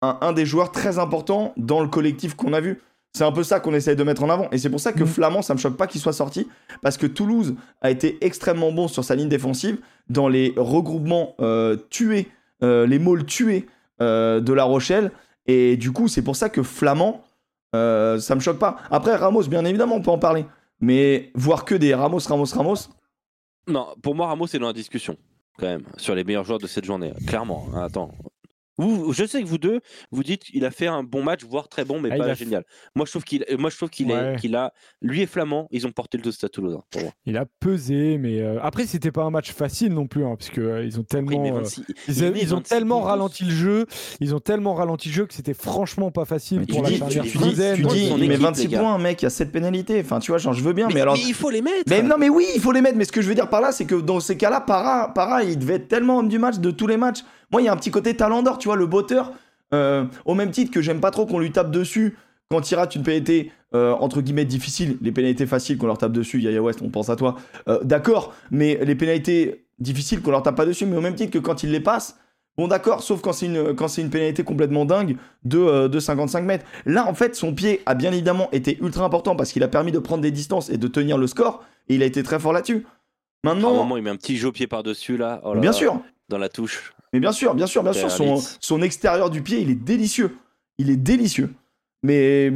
un, 0.02 0.18
un 0.20 0.32
des 0.32 0.44
joueurs 0.46 0.72
très 0.72 0.98
importants 0.98 1.52
dans 1.56 1.80
le 1.80 1.88
collectif 1.88 2.34
qu'on 2.34 2.52
a 2.52 2.60
vu. 2.60 2.80
C'est 3.14 3.24
un 3.24 3.32
peu 3.32 3.42
ça 3.42 3.60
qu'on 3.60 3.74
essaye 3.74 3.94
de 3.94 4.04
mettre 4.04 4.22
en 4.22 4.30
avant. 4.30 4.48
Et 4.52 4.58
c'est 4.58 4.70
pour 4.70 4.80
ça 4.80 4.92
que 4.92 5.04
Mm. 5.04 5.06
Flamand, 5.06 5.42
ça 5.42 5.54
me 5.54 5.58
choque 5.58 5.76
pas 5.76 5.86
qu'il 5.86 6.00
soit 6.00 6.14
sorti. 6.14 6.48
Parce 6.80 6.96
que 6.96 7.06
Toulouse 7.06 7.54
a 7.82 7.90
été 7.90 8.18
extrêmement 8.24 8.72
bon 8.72 8.88
sur 8.88 9.04
sa 9.04 9.14
ligne 9.14 9.28
défensive 9.28 9.78
dans 10.08 10.28
les 10.28 10.54
regroupements 10.56 11.34
euh, 11.40 11.76
tués, 11.90 12.28
euh, 12.62 12.86
les 12.86 12.98
môles 12.98 13.26
tués 13.26 13.66
euh, 14.00 14.40
de 14.40 14.52
La 14.52 14.64
Rochelle. 14.64 15.12
Et 15.46 15.76
du 15.76 15.92
coup, 15.92 16.08
c'est 16.08 16.22
pour 16.22 16.36
ça 16.36 16.48
que 16.48 16.62
Flamand, 16.62 17.22
ça 17.74 18.34
me 18.34 18.40
choque 18.40 18.58
pas. 18.58 18.76
Après, 18.90 19.14
Ramos, 19.14 19.44
bien 19.44 19.64
évidemment, 19.64 19.96
on 19.96 20.02
peut 20.02 20.10
en 20.10 20.18
parler. 20.18 20.46
Mais 20.82 21.30
voir 21.34 21.64
que 21.64 21.74
des 21.74 21.94
Ramos, 21.94 22.18
Ramos, 22.28 22.52
Ramos, 22.54 22.88
Non, 23.68 23.94
pour 24.02 24.14
moi, 24.14 24.26
Ramos 24.26 24.46
est 24.46 24.58
dans 24.58 24.66
la 24.66 24.72
discussion 24.72 25.16
quand 25.58 25.66
même 25.66 25.84
sur 25.96 26.14
les 26.14 26.24
meilleurs 26.24 26.44
joueurs 26.44 26.58
de 26.58 26.66
cette 26.66 26.84
journée. 26.84 27.12
Clairement. 27.26 27.68
hein, 27.74 27.82
Attends. 27.84 28.10
Vous, 28.78 29.12
je 29.12 29.24
sais 29.26 29.42
que 29.42 29.46
vous 29.46 29.58
deux, 29.58 29.80
vous 30.10 30.22
dites 30.22 30.44
qu'il 30.44 30.64
a 30.64 30.70
fait 30.70 30.86
un 30.86 31.02
bon 31.02 31.22
match, 31.22 31.40
voire 31.44 31.68
très 31.68 31.84
bon, 31.84 32.00
mais 32.00 32.08
Ah, 32.10 32.16
il 32.16 32.18
pas 32.20 32.26
a 32.30 32.34
génial. 32.34 32.64
Moi, 32.94 33.04
je 33.06 33.10
trouve 33.12 33.24
qu'il, 33.24 33.44
moi, 33.58 33.68
je 33.70 33.76
trouve 33.76 33.90
qu'il 33.90 34.10
Ouais. 34.10 34.34
est, 34.34 34.36
qu'il 34.40 34.56
a, 34.56 34.72
lui 35.02 35.20
et 35.22 35.26
Flamand, 35.26 35.68
ils 35.70 35.86
ont 35.86 35.92
porté 35.92 36.16
le 36.18 36.22
dos 36.24 36.30
à 36.42 36.48
Toulouse. 36.48 36.76
hein, 36.78 36.82
pour 36.90 37.02
moi. 37.02 37.10
Il 37.26 37.36
a 37.36 37.44
pesé, 37.60 38.16
mais 38.18 38.40
euh, 38.40 38.58
après, 38.62 38.86
c'était 38.86 39.12
pas 39.12 39.22
un 39.24 39.30
match 39.30 39.52
facile 39.52 39.92
non 39.92 40.06
plus, 40.06 40.24
hein, 40.24 40.34
parce 40.38 40.48
que 40.50 40.60
euh, 40.60 40.84
ils 40.84 40.98
ont 40.98 41.02
il 41.02 41.06
tellement. 41.06 41.44
euh, 41.46 41.52
26 41.60 41.84
Ils, 42.08 42.16
il 42.18 42.24
a- 42.24 42.30
met 42.30 42.40
ils 42.40 42.54
ont 42.54 42.58
26 42.58 42.68
tellement 42.70 43.00
ralenti 43.02 43.44
le 43.44 43.50
jeu, 43.50 43.86
ils 44.20 44.34
ont 44.34 44.40
tellement 44.40 44.74
ralenti 44.74 45.08
le 45.08 45.14
jeu 45.14 45.26
que 45.26 45.34
c'était 45.34 45.54
franchement 45.54 46.10
pas 46.10 46.24
facile 46.24 46.60
Mais 46.60 46.66
pour 46.66 46.78
tu 46.78 46.82
la 46.82 46.88
dis, 46.88 46.98
tu, 46.98 47.20
tu 47.30 47.38
dis, 47.38 47.54
tu 47.76 47.82
dis, 47.82 48.06
il 48.06 48.16
met 48.20 48.24
équipe, 48.26 48.40
26 48.40 48.62
les 48.62 48.68
gars. 48.68 48.78
points, 48.80 48.98
mec, 48.98 49.20
il 49.22 49.24
y 49.24 49.26
a 49.26 49.30
7 49.30 49.52
pénalités. 49.52 50.00
Enfin, 50.00 50.18
tu 50.18 50.30
vois, 50.30 50.38
genre, 50.38 50.54
je 50.54 50.62
veux 50.62 50.72
bien, 50.72 50.88
mais, 50.88 50.94
Mais, 50.94 51.00
alors. 51.02 51.14
mais 51.14 51.22
il 51.26 51.34
faut 51.34 51.50
les 51.50 51.60
mettre. 51.62 51.82
Mais 51.88 52.02
non, 52.02 52.16
mais 52.18 52.30
oui, 52.30 52.46
il 52.54 52.60
faut 52.60 52.72
les 52.72 52.80
mettre. 52.80 52.96
Mais 52.96 53.04
ce 53.04 53.12
que 53.12 53.20
je 53.22 53.28
veux 53.28 53.34
dire 53.34 53.50
par 53.50 53.60
là, 53.60 53.70
c'est 53.72 53.84
que 53.84 53.94
dans 53.96 54.18
ces 54.20 54.36
cas-là, 54.38 54.60
Para, 54.62 55.12
Para, 55.14 55.42
il 55.44 55.58
devait 55.58 55.74
être 55.74 55.88
tellement 55.88 56.18
homme 56.18 56.28
du 56.28 56.38
match 56.38 56.56
de 56.58 56.70
tous 56.70 56.86
les 56.86 56.96
matchs. 56.96 57.18
Moi, 57.52 57.62
il 57.62 57.66
y 57.66 57.68
a 57.68 57.72
un 57.72 57.76
petit 57.76 57.90
côté 57.90 58.16
talent 58.16 58.42
d'or, 58.42 58.58
tu 58.58 58.68
vois, 58.68 58.76
le 58.76 58.86
botteur. 58.86 59.32
euh, 59.74 60.04
au 60.24 60.34
même 60.34 60.50
titre 60.50 60.70
que 60.70 60.82
j'aime 60.82 61.00
pas 61.00 61.10
trop 61.10 61.24
qu'on 61.26 61.38
lui 61.38 61.50
tape 61.52 61.70
dessus 61.70 62.16
quand 62.50 62.70
il 62.70 62.74
rate 62.74 62.94
une 62.94 63.02
pénalité 63.02 63.50
euh, 63.74 63.92
entre 63.94 64.20
guillemets 64.20 64.44
difficile. 64.44 64.98
Les 65.00 65.12
pénalités 65.12 65.46
faciles 65.46 65.78
qu'on 65.78 65.86
leur 65.86 65.96
tape 65.96 66.12
dessus, 66.12 66.40
Yaya 66.42 66.60
West, 66.62 66.80
on 66.82 66.90
pense 66.90 67.08
à 67.08 67.16
toi. 67.16 67.36
Euh, 67.68 67.80
D'accord, 67.82 68.34
mais 68.50 68.78
les 68.84 68.94
pénalités 68.94 69.64
difficiles 69.78 70.20
qu'on 70.20 70.30
leur 70.30 70.42
tape 70.42 70.56
pas 70.56 70.66
dessus, 70.66 70.84
mais 70.84 70.96
au 70.96 71.00
même 71.00 71.14
titre 71.14 71.30
que 71.32 71.38
quand 71.38 71.62
ils 71.62 71.70
les 71.70 71.80
passent. 71.80 72.18
Bon 72.58 72.68
d'accord, 72.68 73.02
sauf 73.02 73.22
quand 73.22 73.32
c'est 73.32 73.46
une, 73.46 73.74
quand 73.74 73.88
c'est 73.88 74.02
une 74.02 74.10
pénalité 74.10 74.44
complètement 74.44 74.84
dingue 74.84 75.16
de, 75.44 75.56
euh, 75.58 75.88
de 75.88 75.98
55 75.98 76.44
mètres. 76.44 76.66
Là, 76.84 77.06
en 77.08 77.14
fait, 77.14 77.34
son 77.34 77.54
pied 77.54 77.80
a 77.86 77.94
bien 77.94 78.12
évidemment 78.12 78.50
été 78.52 78.76
ultra 78.82 79.06
important 79.06 79.34
parce 79.36 79.52
qu'il 79.52 79.62
a 79.62 79.68
permis 79.68 79.90
de 79.90 79.98
prendre 79.98 80.20
des 80.20 80.30
distances 80.30 80.68
et 80.68 80.76
de 80.76 80.86
tenir 80.86 81.16
le 81.16 81.26
score. 81.26 81.64
Et 81.88 81.94
il 81.94 82.02
a 82.02 82.06
été 82.06 82.22
très 82.22 82.38
fort 82.38 82.52
là-dessus. 82.52 82.84
À 83.46 83.48
un 83.50 83.54
Maintenant, 83.54 83.72
moment, 83.74 83.96
il 83.96 84.02
met 84.02 84.10
un 84.10 84.16
petit 84.16 84.36
jeu 84.36 84.52
pied 84.52 84.66
par-dessus 84.66 85.16
là. 85.16 85.40
Oh 85.44 85.54
là 85.54 85.60
bien 85.62 85.72
sûr, 85.72 85.98
Dans 86.28 86.36
la 86.36 86.50
touche. 86.50 86.92
Mais 87.12 87.20
bien 87.20 87.32
sûr, 87.32 87.54
bien 87.54 87.66
sûr, 87.66 87.82
bien 87.82 87.92
sûr, 87.92 88.10
son, 88.60 88.82
extérieur 88.82 89.30
du 89.30 89.42
pied, 89.42 89.60
il 89.60 89.70
est 89.70 89.74
délicieux. 89.74 90.36
Il 90.78 90.90
est 90.90 90.96
délicieux. 90.96 91.52
Mais 92.02 92.52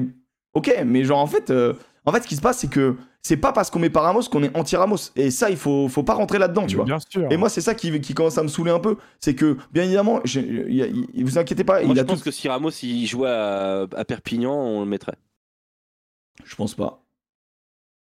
ok, 0.55 0.75
mais 0.87 1.05
genre 1.05 1.19
en 1.21 1.27
fait, 1.27 1.51
euh, 1.51 1.75
en 2.05 2.13
fait, 2.13 2.23
ce 2.23 2.29
qui 2.29 2.37
se 2.37 2.41
passe, 2.41 2.59
c'est 2.59 2.71
que 2.71 2.97
c'est 3.23 3.37
pas 3.37 3.53
parce 3.53 3.71
qu'on 3.71 3.81
met 3.81 3.91
pas 3.91 4.01
Ramos 4.03 4.23
qu'on 4.31 4.43
est 4.45 4.57
anti-Ramos. 4.57 5.11
Et 5.17 5.31
ça, 5.33 5.51
il 5.51 5.57
faut, 5.57 5.89
faut 5.89 6.05
pas 6.05 6.15
rentrer 6.15 6.39
là-dedans, 6.39 6.67
tu 6.67 6.77
vois. 6.77 6.85
Bien 6.85 6.99
sûr. 7.01 7.27
Et 7.31 7.37
moi, 7.37 7.49
c'est 7.49 7.61
ça 7.61 7.75
qui, 7.75 8.01
qui 8.01 8.15
commence 8.15 8.39
à 8.39 8.43
me 8.45 8.49
saouler 8.49 8.71
un 8.71 8.79
peu. 8.79 8.97
C'est 9.21 9.35
que, 9.35 9.57
bien 9.73 9.83
évidemment, 9.83 10.21
il- 10.25 11.25
vous 11.25 11.37
inquiétez 11.39 11.65
pas, 11.65 11.81
Moi, 11.83 11.91
il 11.93 11.97
je 11.97 12.01
a 12.01 12.05
pense 12.05 12.19
tout. 12.21 12.25
que 12.25 12.31
si 12.31 12.49
Ramos 12.49 12.71
il 12.83 13.05
jouait 13.07 13.29
à, 13.29 13.87
à 13.97 14.05
Perpignan, 14.05 14.55
on 14.55 14.81
le 14.81 14.87
mettrait. 14.87 15.17
Je 16.45 16.55
pense 16.55 16.75
pas. 16.75 17.03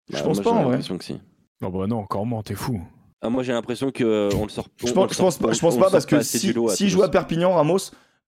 Je 0.09 0.15
Bah, 0.17 0.23
pense 0.23 0.37
moi, 0.37 0.43
pas, 0.43 0.49
en 0.51 0.53
vrai. 0.55 0.63
l'impression 0.71 0.97
que 0.97 1.03
si. 1.05 1.19
Non, 1.61 1.69
bah 1.69 1.87
non, 1.87 1.97
encore 1.99 2.25
moins, 2.25 2.41
t'es 2.41 2.55
fou. 2.55 2.81
Ah, 3.25 3.29
moi, 3.29 3.41
j'ai 3.41 3.53
l'impression 3.53 3.89
que 3.89 4.03
euh, 4.03 4.29
on 4.37 4.43
le 4.43 4.49
sort. 4.49 4.67
Je 4.83 4.91
on- 4.91 4.93
pense, 4.93 5.13
je 5.13 5.17
pense 5.17 5.37
pas, 5.37 5.53
je 5.53 5.59
pense 5.59 5.77
pas 5.77 5.89
parce 5.89 6.05
que 6.05 6.21
si, 6.21 6.51
lot 6.51 6.69
à 6.69 6.75
joue 6.75 7.01
Perpignan, 7.07 7.53
Ramos, 7.53 7.77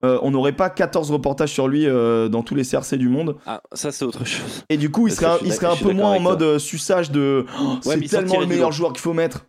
euh, 0.06 0.18
on 0.22 0.32
n'aurait 0.32 0.54
pas 0.56 0.70
14 0.70 1.12
reportages 1.12 1.52
sur 1.52 1.68
lui 1.68 1.86
euh, 1.86 2.30
dans 2.30 2.44
tous 2.44 2.56
les 2.56 2.64
CRC 2.64 2.98
du 2.98 3.10
monde. 3.10 3.36
Ah, 3.46 3.62
ça, 3.74 3.92
c'est 3.92 4.06
autre 4.06 4.24
chose. 4.26 4.64
Et 4.70 4.78
du 4.78 4.90
coup, 4.92 5.08
il 5.08 5.14
serait, 5.14 5.26
un- 5.26 5.38
il 5.44 5.52
serait 5.52 5.68
peu 5.76 5.92
moins 5.92 6.12
en 6.12 6.20
mode 6.22 6.42
euh, 6.44 6.60
suçage 6.60 7.12
de 7.12 7.46
oh, 7.62 7.76
c'est 7.82 8.00
tellement 8.08 8.40
le 8.40 8.46
meilleur 8.46 8.72
joueur 8.72 8.94
qu'il 8.94 9.02
faut 9.02 9.14
mettre. 9.14 9.46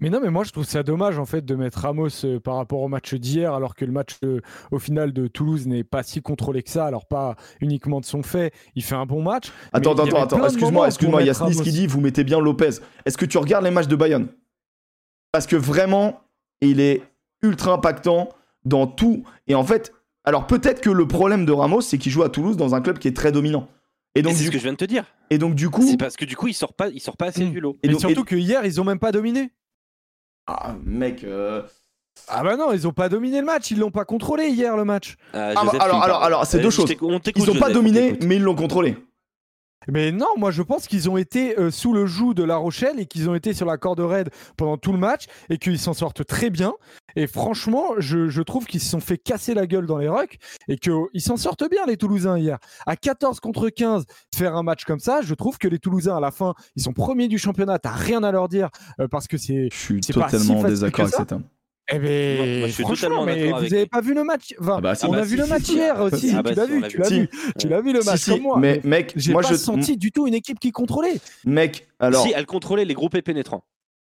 Mais 0.00 0.10
non, 0.10 0.20
mais 0.22 0.30
moi 0.30 0.44
je 0.44 0.50
trouve 0.52 0.64
ça 0.64 0.82
dommage 0.82 1.18
en 1.18 1.24
fait 1.26 1.44
de 1.44 1.54
mettre 1.54 1.78
Ramos 1.80 2.08
euh, 2.24 2.38
par 2.40 2.56
rapport 2.56 2.80
au 2.80 2.88
match 2.88 3.14
d'hier, 3.14 3.52
alors 3.54 3.74
que 3.74 3.84
le 3.84 3.92
match 3.92 4.16
euh, 4.24 4.40
au 4.70 4.78
final 4.78 5.12
de 5.12 5.26
Toulouse 5.26 5.66
n'est 5.66 5.84
pas 5.84 6.02
si 6.02 6.20
contrôlé 6.22 6.62
que 6.62 6.70
ça. 6.70 6.86
Alors 6.86 7.06
pas 7.06 7.36
uniquement 7.60 8.00
de 8.00 8.04
son 8.04 8.22
fait, 8.22 8.52
il 8.74 8.82
fait 8.84 8.94
un 8.94 9.06
bon 9.06 9.22
match. 9.22 9.50
Attends, 9.72 9.92
attends, 9.92 10.22
attends, 10.22 10.44
excuse-moi, 10.44 10.86
excuse-moi, 10.86 11.22
il 11.22 11.26
y 11.26 11.30
a 11.30 11.32
Ramos. 11.32 11.62
qui 11.62 11.72
dit 11.72 11.86
vous 11.86 12.00
mettez 12.00 12.24
bien 12.24 12.40
Lopez. 12.40 12.70
Est-ce 13.04 13.18
que 13.18 13.24
tu 13.26 13.38
regardes 13.38 13.64
les 13.64 13.70
matchs 13.70 13.88
de 13.88 13.96
Bayonne? 13.96 14.28
Parce 15.32 15.46
que 15.46 15.56
vraiment, 15.56 16.20
il 16.60 16.80
est 16.80 17.02
ultra 17.42 17.72
impactant 17.72 18.28
dans 18.64 18.86
tout. 18.86 19.24
Et 19.48 19.54
en 19.54 19.64
fait, 19.64 19.92
alors 20.24 20.46
peut-être 20.46 20.80
que 20.80 20.90
le 20.90 21.06
problème 21.08 21.44
de 21.44 21.52
Ramos, 21.52 21.80
c'est 21.80 21.98
qu'il 21.98 22.12
joue 22.12 22.22
à 22.22 22.28
Toulouse 22.28 22.56
dans 22.56 22.74
un 22.74 22.80
club 22.80 22.98
qui 22.98 23.08
est 23.08 23.16
très 23.16 23.32
dominant. 23.32 23.68
Et 24.14 24.22
donc, 24.22 24.34
c'est 24.34 24.44
ce 24.44 24.50
que 24.52 24.58
je 24.58 24.62
viens 24.62 24.72
de 24.72 24.76
te 24.78 24.84
dire. 24.84 25.04
et 25.30 25.38
donc 25.38 25.56
du 25.56 25.68
coup, 25.70 25.82
C'est 25.82 25.96
parce 25.96 26.16
que 26.16 26.24
du 26.24 26.36
coup, 26.36 26.46
il 26.46 26.54
sort 26.54 26.72
pas, 26.74 26.88
il 26.88 27.00
sort 27.00 27.16
pas 27.16 27.26
assez 27.26 27.44
Mm. 27.44 27.50
du 27.50 27.58
lot. 27.60 27.76
et 27.82 27.88
donc- 27.88 27.98
surtout 28.00 28.22
et- 28.22 28.24
que 28.24 28.36
hier 28.36 28.64
ils 28.64 28.80
ont 28.80 28.84
même 28.84 29.00
pas 29.00 29.10
dominé. 29.10 29.50
Ah, 30.46 30.74
mec. 30.84 31.24
euh, 31.24 31.62
Ah 32.28 32.42
bah 32.44 32.56
non, 32.56 32.72
ils 32.72 32.86
ont 32.86 32.92
pas 32.92 33.08
dominé 33.08 33.40
le 33.40 33.46
match, 33.46 33.70
ils 33.70 33.78
l'ont 33.78 33.90
pas 33.90 34.04
contrôlé 34.04 34.48
hier 34.48 34.76
le 34.76 34.84
match. 34.84 35.16
Ah, 35.32 35.52
bah, 35.54 35.60
Joseph, 35.64 35.82
alors- 35.82 36.22
alors- 36.22 36.46
c'est 36.46 36.58
Euh, 36.58 36.62
deux 36.62 36.70
je 36.70 36.76
choses. 36.76 36.94
Ils 37.36 37.50
ont 37.50 37.54
pas 37.54 37.70
dominé, 37.70 38.16
mais 38.22 38.36
ils 38.36 38.42
l'ont 38.42 38.54
contrôlé. 38.54 38.96
Mais 39.88 40.12
non, 40.12 40.28
moi 40.36 40.50
je 40.50 40.62
pense 40.62 40.86
qu'ils 40.86 41.10
ont 41.10 41.16
été 41.16 41.58
euh, 41.58 41.70
sous 41.70 41.92
le 41.92 42.06
joug 42.06 42.34
de 42.34 42.42
La 42.42 42.56
Rochelle 42.56 43.00
et 43.00 43.06
qu'ils 43.06 43.28
ont 43.28 43.34
été 43.34 43.52
sur 43.52 43.66
la 43.66 43.76
corde 43.76 44.00
raide 44.00 44.30
pendant 44.56 44.76
tout 44.76 44.92
le 44.92 44.98
match 44.98 45.26
et 45.50 45.58
qu'ils 45.58 45.78
s'en 45.78 45.94
sortent 45.94 46.24
très 46.24 46.50
bien. 46.50 46.74
Et 47.16 47.26
franchement, 47.26 47.90
je, 47.98 48.28
je 48.28 48.42
trouve 48.42 48.66
qu'ils 48.66 48.80
se 48.80 48.90
sont 48.90 49.00
fait 49.00 49.18
casser 49.18 49.54
la 49.54 49.66
gueule 49.66 49.86
dans 49.86 49.98
les 49.98 50.08
rocks 50.08 50.36
et 50.68 50.76
qu'ils 50.76 51.20
s'en 51.20 51.36
sortent 51.36 51.68
bien 51.70 51.86
les 51.86 51.96
Toulousains 51.96 52.38
hier. 52.38 52.58
À 52.86 52.96
14 52.96 53.40
contre 53.40 53.68
15, 53.68 54.04
faire 54.34 54.56
un 54.56 54.62
match 54.62 54.84
comme 54.84 55.00
ça, 55.00 55.20
je 55.22 55.34
trouve 55.34 55.58
que 55.58 55.68
les 55.68 55.78
Toulousains 55.78 56.16
à 56.16 56.20
la 56.20 56.30
fin, 56.30 56.54
ils 56.76 56.82
sont 56.82 56.92
premiers 56.92 57.28
du 57.28 57.38
championnat, 57.38 57.78
t'as 57.78 57.92
rien 57.92 58.22
à 58.22 58.32
leur 58.32 58.48
dire 58.48 58.68
euh, 59.00 59.08
parce 59.08 59.28
que 59.28 59.38
c'est... 59.38 59.68
Je 59.72 59.76
suis 59.76 60.00
C'est 60.02 60.12
pas 60.12 60.28
si 60.28 60.36
totalement 60.36 60.60
en 60.60 60.64
désaccord 60.64 61.04
avec 61.04 61.14
cet 61.14 61.32
homme. 61.32 61.44
Eh 61.92 61.98
ben, 61.98 62.36
Moi, 62.38 62.46
moi, 62.60 62.66
je 62.68 62.72
suis 62.72 62.82
franchement, 62.82 63.08
totalement 63.08 63.24
mais 63.26 63.48
vous 63.50 63.56
avec 63.56 63.72
avez 63.72 63.80
lui. 63.82 63.88
pas 63.88 64.00
vu 64.00 64.14
le 64.14 64.24
match? 64.24 64.54
Enfin, 64.58 64.74
Ah 64.78 64.80
bah. 64.80 64.92
On 65.02 65.12
Ah 65.12 65.16
a 65.16 65.18
bah, 65.20 65.22
vu 65.24 65.30
si, 65.30 65.36
le 65.42 65.46
match 65.46 65.62
si. 65.64 65.74
hier 65.74 66.00
aussi, 66.00 66.32
Ah 66.34 66.42
bah, 66.42 66.50
tu 66.50 66.56
l'as 66.56 66.66
si, 66.66 66.72
on 66.72 66.80
vu, 66.80 66.82
tu 66.88 66.96
vu. 66.96 66.98
l'as 67.02 67.08
Si. 67.08 67.20
vu, 67.20 67.28
tu 67.58 67.68
l'as 67.68 67.80
vu 67.82 67.92
le 67.92 68.00
match 68.02 68.20
si, 68.20 68.30
comme 68.30 68.40
moi. 68.42 68.58
mais 68.58 68.80
mec, 68.84 69.12
J'ai 69.16 69.32
moi 69.32 69.42
pas 69.42 69.48
je. 69.50 69.54
senti 69.56 69.96
du 69.98 70.10
tout 70.10 70.26
une 70.26 70.32
équipe 70.34 70.58
qui 70.58 70.72
contrôlait. 70.72 71.20
Mec, 71.44 71.86
alors. 71.98 72.22
Si, 72.26 72.32
elle 72.34 72.46
contrôlait 72.46 72.84
les 72.86 72.94
groupes 72.94 73.20
pénétrants. 73.20 73.64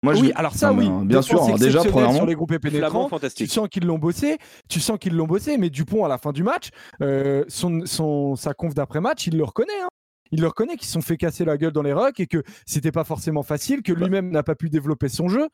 moi, 0.05 0.15
oui, 0.15 0.31
alors 0.37 0.55
ça, 0.55 0.71
Non, 0.71 0.79
oui. 0.79 0.87
euh, 0.89 1.05
bien 1.05 1.23
sûr, 1.23 1.43
alors 1.43 1.59
déjà, 1.59 1.83
premièrement. 1.83 2.15
sur 2.15 2.27
les 2.27 2.35
groupes 2.37 2.57
pénétrants. 2.59 3.11
Tu 3.35 3.47
sens 3.49 3.69
qu'ils 3.69 3.85
l'ont 3.85 3.99
bossé, 3.99 4.39
tu 4.69 4.79
sens 4.79 4.97
qu'ils 5.01 5.15
l'ont 5.17 5.27
bossé, 5.27 5.59
mais 5.59 5.69
Dupont 5.69 6.05
à 6.05 6.09
la 6.09 6.19
fin 6.19 6.31
du 6.33 6.45
match, 6.45 6.69
euh, 7.03 7.45
son, 7.49 7.85
son, 7.85 8.37
sa 8.37 8.55
conf 8.55 8.75
d'après-match, 8.75 9.27
il 9.27 9.37
le 9.37 9.43
reconnaît. 9.45 9.73
hein. 9.83 9.89
Il 10.33 10.41
le 10.41 10.49
reconnaît 10.49 10.75
qu'ils 10.77 10.87
se 10.89 10.93
sont 10.93 11.03
fait 11.03 11.17
casser 11.17 11.45
la 11.45 11.57
gueule 11.57 11.73
dans 11.73 11.83
les 11.83 11.93
rocks 11.93 12.19
et 12.19 12.27
que 12.27 12.43
c'était 12.67 12.91
pas 12.91 13.05
forcément 13.05 13.45
facile, 13.45 13.83
que 13.83 13.93
lui-même 13.93 14.31
n'a 14.31 14.43
pas 14.43 14.57
pu 14.57 14.69
développer 14.69 15.09
son 15.09 15.29
jeu. 15.29 15.47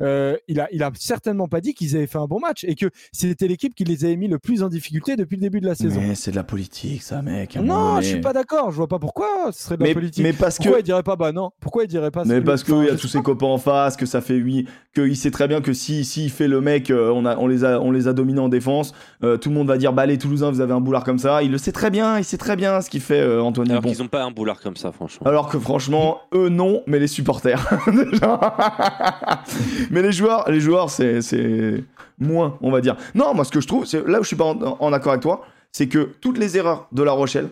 Euh, 0.00 0.36
il, 0.46 0.60
a, 0.60 0.68
il 0.72 0.82
a 0.82 0.90
certainement 0.94 1.48
pas 1.48 1.60
dit 1.60 1.74
qu'ils 1.74 1.96
avaient 1.96 2.06
fait 2.06 2.18
un 2.18 2.26
bon 2.26 2.40
match 2.40 2.64
et 2.64 2.74
que 2.74 2.86
c'était 3.12 3.48
l'équipe 3.48 3.74
qui 3.74 3.84
les 3.84 4.04
avait 4.04 4.16
mis 4.16 4.28
le 4.28 4.38
plus 4.38 4.62
en 4.62 4.68
difficulté 4.68 5.16
depuis 5.16 5.36
le 5.36 5.42
début 5.42 5.60
de 5.60 5.66
la 5.66 5.74
saison. 5.74 6.00
Mais 6.00 6.14
c'est 6.14 6.30
de 6.30 6.36
la 6.36 6.44
politique, 6.44 7.02
ça, 7.02 7.22
mec. 7.22 7.56
Non, 7.56 7.94
donai. 7.94 8.02
je 8.02 8.08
suis 8.08 8.20
pas 8.20 8.32
d'accord. 8.32 8.70
Je 8.70 8.76
vois 8.76 8.88
pas 8.88 8.98
pourquoi 8.98 9.50
ce 9.52 9.64
serait 9.64 9.76
de 9.76 9.84
la 9.84 9.92
politique. 9.92 10.22
mais 10.22 10.32
parce 10.32 10.58
que. 10.58 10.64
pourquoi 10.64 10.80
il 10.80 10.84
dirait 10.84 11.02
pas 11.02 11.16
bah 11.16 11.32
non 11.32 11.50
Pourquoi 11.60 11.84
il 11.84 11.88
dirait 11.88 12.10
pas 12.10 12.24
Mais 12.24 12.40
parce 12.40 12.62
qu'il 12.62 12.84
y 12.84 12.88
a 12.88 12.96
tous 12.96 13.08
ses 13.08 13.22
copains 13.22 13.46
en 13.46 13.58
face, 13.58 13.96
que 13.96 14.06
ça 14.06 14.20
fait 14.20 14.40
oui, 14.40 14.66
qu'il 14.94 15.16
sait 15.16 15.30
très 15.30 15.48
bien 15.48 15.60
que 15.60 15.72
si, 15.72 16.04
si 16.04 16.24
il 16.24 16.30
fait 16.30 16.48
le 16.48 16.60
mec, 16.60 16.90
euh, 16.90 17.10
on, 17.14 17.24
a, 17.24 17.36
on, 17.36 17.46
les 17.46 17.64
a, 17.64 17.80
on 17.80 17.90
les 17.90 18.08
a 18.08 18.12
dominés 18.12 18.40
en 18.40 18.48
défense, 18.48 18.94
euh, 19.22 19.36
tout 19.36 19.48
le 19.48 19.54
monde 19.54 19.68
va 19.68 19.78
dire 19.78 19.92
bah 19.92 20.06
les 20.06 20.18
Toulousains 20.18 20.50
vous 20.50 20.60
avez 20.60 20.72
un 20.72 20.80
boulard 20.80 21.04
comme 21.04 21.18
ça. 21.18 21.42
Il 21.42 21.50
le 21.50 21.58
sait 21.58 21.72
très 21.72 21.90
bien, 21.90 22.18
il 22.18 22.24
sait 22.24 22.38
très 22.38 22.56
bien 22.56 22.80
ce 22.80 22.90
qu'il 22.90 23.00
fait 23.00 23.20
euh, 23.20 23.42
Antoine 23.42 23.70
Alors 23.70 23.82
qu'ils 23.82 24.02
ont 24.02 24.08
pas 24.08 24.24
un 24.24 24.30
boulard 24.30 24.60
comme 24.60 24.76
ça, 24.76 24.92
franchement. 24.92 25.26
Alors 25.26 25.48
que 25.48 25.58
franchement, 25.58 26.20
eux 26.34 26.48
non, 26.48 26.82
mais 26.86 26.98
les 26.98 27.06
supporters. 27.06 27.68
Mais 29.90 30.02
les 30.02 30.12
joueurs, 30.12 30.50
les 30.50 30.60
joueurs, 30.60 30.90
c'est, 30.90 31.22
c'est 31.22 31.84
moins, 32.18 32.58
on 32.60 32.70
va 32.70 32.80
dire. 32.80 32.96
Non, 33.14 33.34
moi 33.34 33.44
ce 33.44 33.50
que 33.50 33.60
je 33.60 33.66
trouve, 33.66 33.84
c'est 33.86 34.06
là 34.06 34.20
où 34.20 34.22
je 34.22 34.28
suis 34.28 34.36
pas 34.36 34.44
en, 34.46 34.76
en 34.80 34.92
accord 34.92 35.12
avec 35.12 35.22
toi, 35.22 35.44
c'est 35.72 35.88
que 35.88 36.10
toutes 36.20 36.38
les 36.38 36.56
erreurs 36.56 36.88
de 36.92 37.02
La 37.02 37.12
Rochelle, 37.12 37.50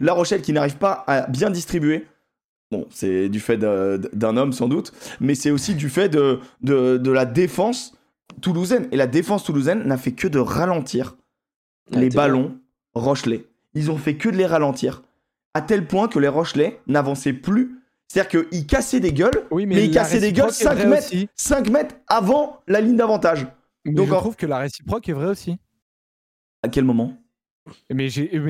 La 0.00 0.12
Rochelle 0.12 0.42
qui 0.42 0.52
n'arrive 0.52 0.76
pas 0.76 1.04
à 1.06 1.26
bien 1.26 1.50
distribuer. 1.50 2.06
Bon, 2.70 2.86
c'est 2.90 3.28
du 3.30 3.40
fait 3.40 3.56
d'un 3.56 4.36
homme 4.36 4.52
sans 4.52 4.68
doute, 4.68 4.92
mais 5.20 5.34
c'est 5.34 5.50
aussi 5.50 5.74
du 5.74 5.88
fait 5.88 6.10
de, 6.10 6.38
de, 6.60 6.98
de 6.98 7.10
la 7.10 7.24
défense 7.24 7.94
toulousaine. 8.42 8.88
Et 8.92 8.96
la 8.96 9.06
défense 9.06 9.42
toulousaine 9.44 9.84
n'a 9.86 9.96
fait 9.96 10.12
que 10.12 10.28
de 10.28 10.38
ralentir 10.38 11.16
Ah, 11.92 11.98
les 11.98 12.10
ballons 12.10 12.58
Rochelais. 12.94 13.46
Ils 13.74 13.90
ont 13.90 13.96
fait 13.96 14.16
que 14.16 14.28
de 14.28 14.36
les 14.36 14.44
ralentir. 14.46 15.02
À 15.54 15.62
tel 15.62 15.86
point 15.86 16.08
que 16.08 16.18
les 16.18 16.28
Rochelais 16.28 16.78
n'avançaient 16.86 17.32
plus. 17.32 17.77
C'est-à-dire 18.08 18.44
qu'ils 18.50 18.66
cassaient 18.66 19.00
des 19.00 19.12
gueules, 19.12 19.46
Oui, 19.50 19.66
mais, 19.66 19.84
ils 19.84 19.92
la 19.92 20.00
cassaient 20.00 20.18
des 20.20 20.32
gueules 20.32 20.46
réciproque 20.46 20.72
est 20.72 20.76
5 20.76 20.78
vraie 20.78 20.86
mètres, 20.88 21.06
aussi. 21.08 21.28
5 21.34 21.68
mètres 21.68 21.94
avant 22.06 22.60
la 22.66 22.80
ligne 22.80 22.96
d'avantage. 22.96 23.46
Donc, 23.84 24.08
je 24.08 24.12
en- 24.14 24.18
trouve 24.20 24.36
que 24.36 24.46
la 24.46 24.58
réciproque 24.58 25.08
est 25.08 25.12
vraie 25.12 25.28
aussi. 25.28 25.56
À 26.62 26.68
quel 26.68 26.84
moment? 26.84 27.12
Mais, 27.92 28.08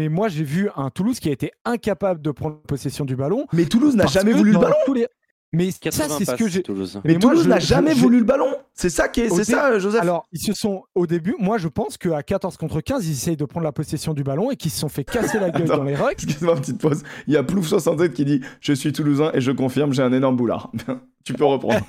moi, 0.09 0.29
j'ai 0.29 0.45
vu 0.45 0.71
un 0.77 0.91
Toulouse 0.91 1.19
qui 1.19 1.29
a 1.29 1.33
été 1.33 1.51
incapable 1.65 2.23
de 2.23 2.31
prendre 2.31 2.61
possession 2.63 3.05
du 3.05 3.17
ballon. 3.17 3.47
Mais 3.53 3.65
Toulouse 3.67 3.97
n'a 3.97 4.07
jamais 4.07 4.33
voulu 4.33 4.53
le 4.53 4.59
ballon. 4.61 4.77
tous 4.87 4.95
les- 4.95 5.09
Mais 5.53 5.71
80 5.73 6.09
ça, 6.09 6.15
c'est 6.19 6.25
ce 6.27 6.35
que 6.35 6.47
j'ai. 6.47 6.63
Mais, 7.05 7.19
Toulouse 7.19 7.49
n'a 7.49 7.59
jamais 7.59 7.95
je- 7.95 8.01
voulu 8.01 8.19
le 8.19 8.25
ballon. 8.25 8.55
C'est 8.75 8.91
ça 8.91 9.09
qui 9.09 9.23
est, 9.23 9.31
c'est 9.31 9.45
ça, 9.45 9.79
Joseph. 9.79 10.03
Alors, 10.03 10.27
ils 10.31 10.41
se 10.41 10.53
sont, 10.53 10.83
au 10.95 11.07
début, 11.07 11.35
moi, 11.39 11.57
je 11.57 11.69
pense 11.69 11.97
qu'à 11.97 12.23
14 12.23 12.59
contre 12.59 12.83
15, 12.83 13.07
ils 13.09 13.13
essayent 13.13 13.37
de 13.37 13.47
prendre 13.47 13.65
la 13.65 13.73
possession 13.73 14.13
du 14.13 14.23
ballon 14.23 14.51
et 14.51 14.57
qu'ils 14.57 14.71
se 14.71 14.79
sont 14.81 14.91
fait 14.91 15.05
casser 15.05 15.39
la 15.41 15.51
gueule 15.51 15.63
Attends. 15.63 15.79
dans 15.79 15.85
les 15.85 15.97
rocks. 15.97 16.13
Excuse-moi, 16.13 16.55
petite 16.57 16.79
pause. 16.79 17.03
Il 17.27 17.33
y 17.33 17.37
a 17.39 17.43
Plouf67 17.43 18.13
qui 18.13 18.27
dit 18.27 18.43
Je 18.61 18.75
suis 18.75 18.93
toulousain 18.93 19.31
et 19.33 19.41
je 19.41 19.51
confirme, 19.51 19.93
j'ai 19.95 20.03
un 20.03 20.13
énorme 20.13 20.37
boulard. 20.37 20.71
tu 21.25 21.33
peux 21.33 21.45
reprendre. 21.47 21.81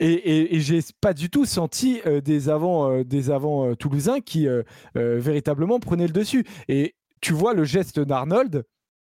Et, 0.00 0.12
et, 0.12 0.56
et 0.56 0.60
j'ai 0.60 0.80
pas 1.00 1.14
du 1.14 1.30
tout 1.30 1.46
senti 1.46 2.02
euh, 2.06 2.20
des 2.20 2.50
avants, 2.50 2.90
euh, 2.90 3.04
des 3.04 3.30
avants 3.30 3.66
euh, 3.70 3.74
toulousains 3.74 4.20
qui 4.20 4.46
euh, 4.46 4.62
euh, 4.98 5.18
véritablement 5.18 5.78
prenaient 5.80 6.06
le 6.06 6.12
dessus. 6.12 6.44
Et 6.68 6.94
tu 7.22 7.32
vois 7.32 7.54
le 7.54 7.64
geste 7.64 8.00
d'Arnold 8.00 8.64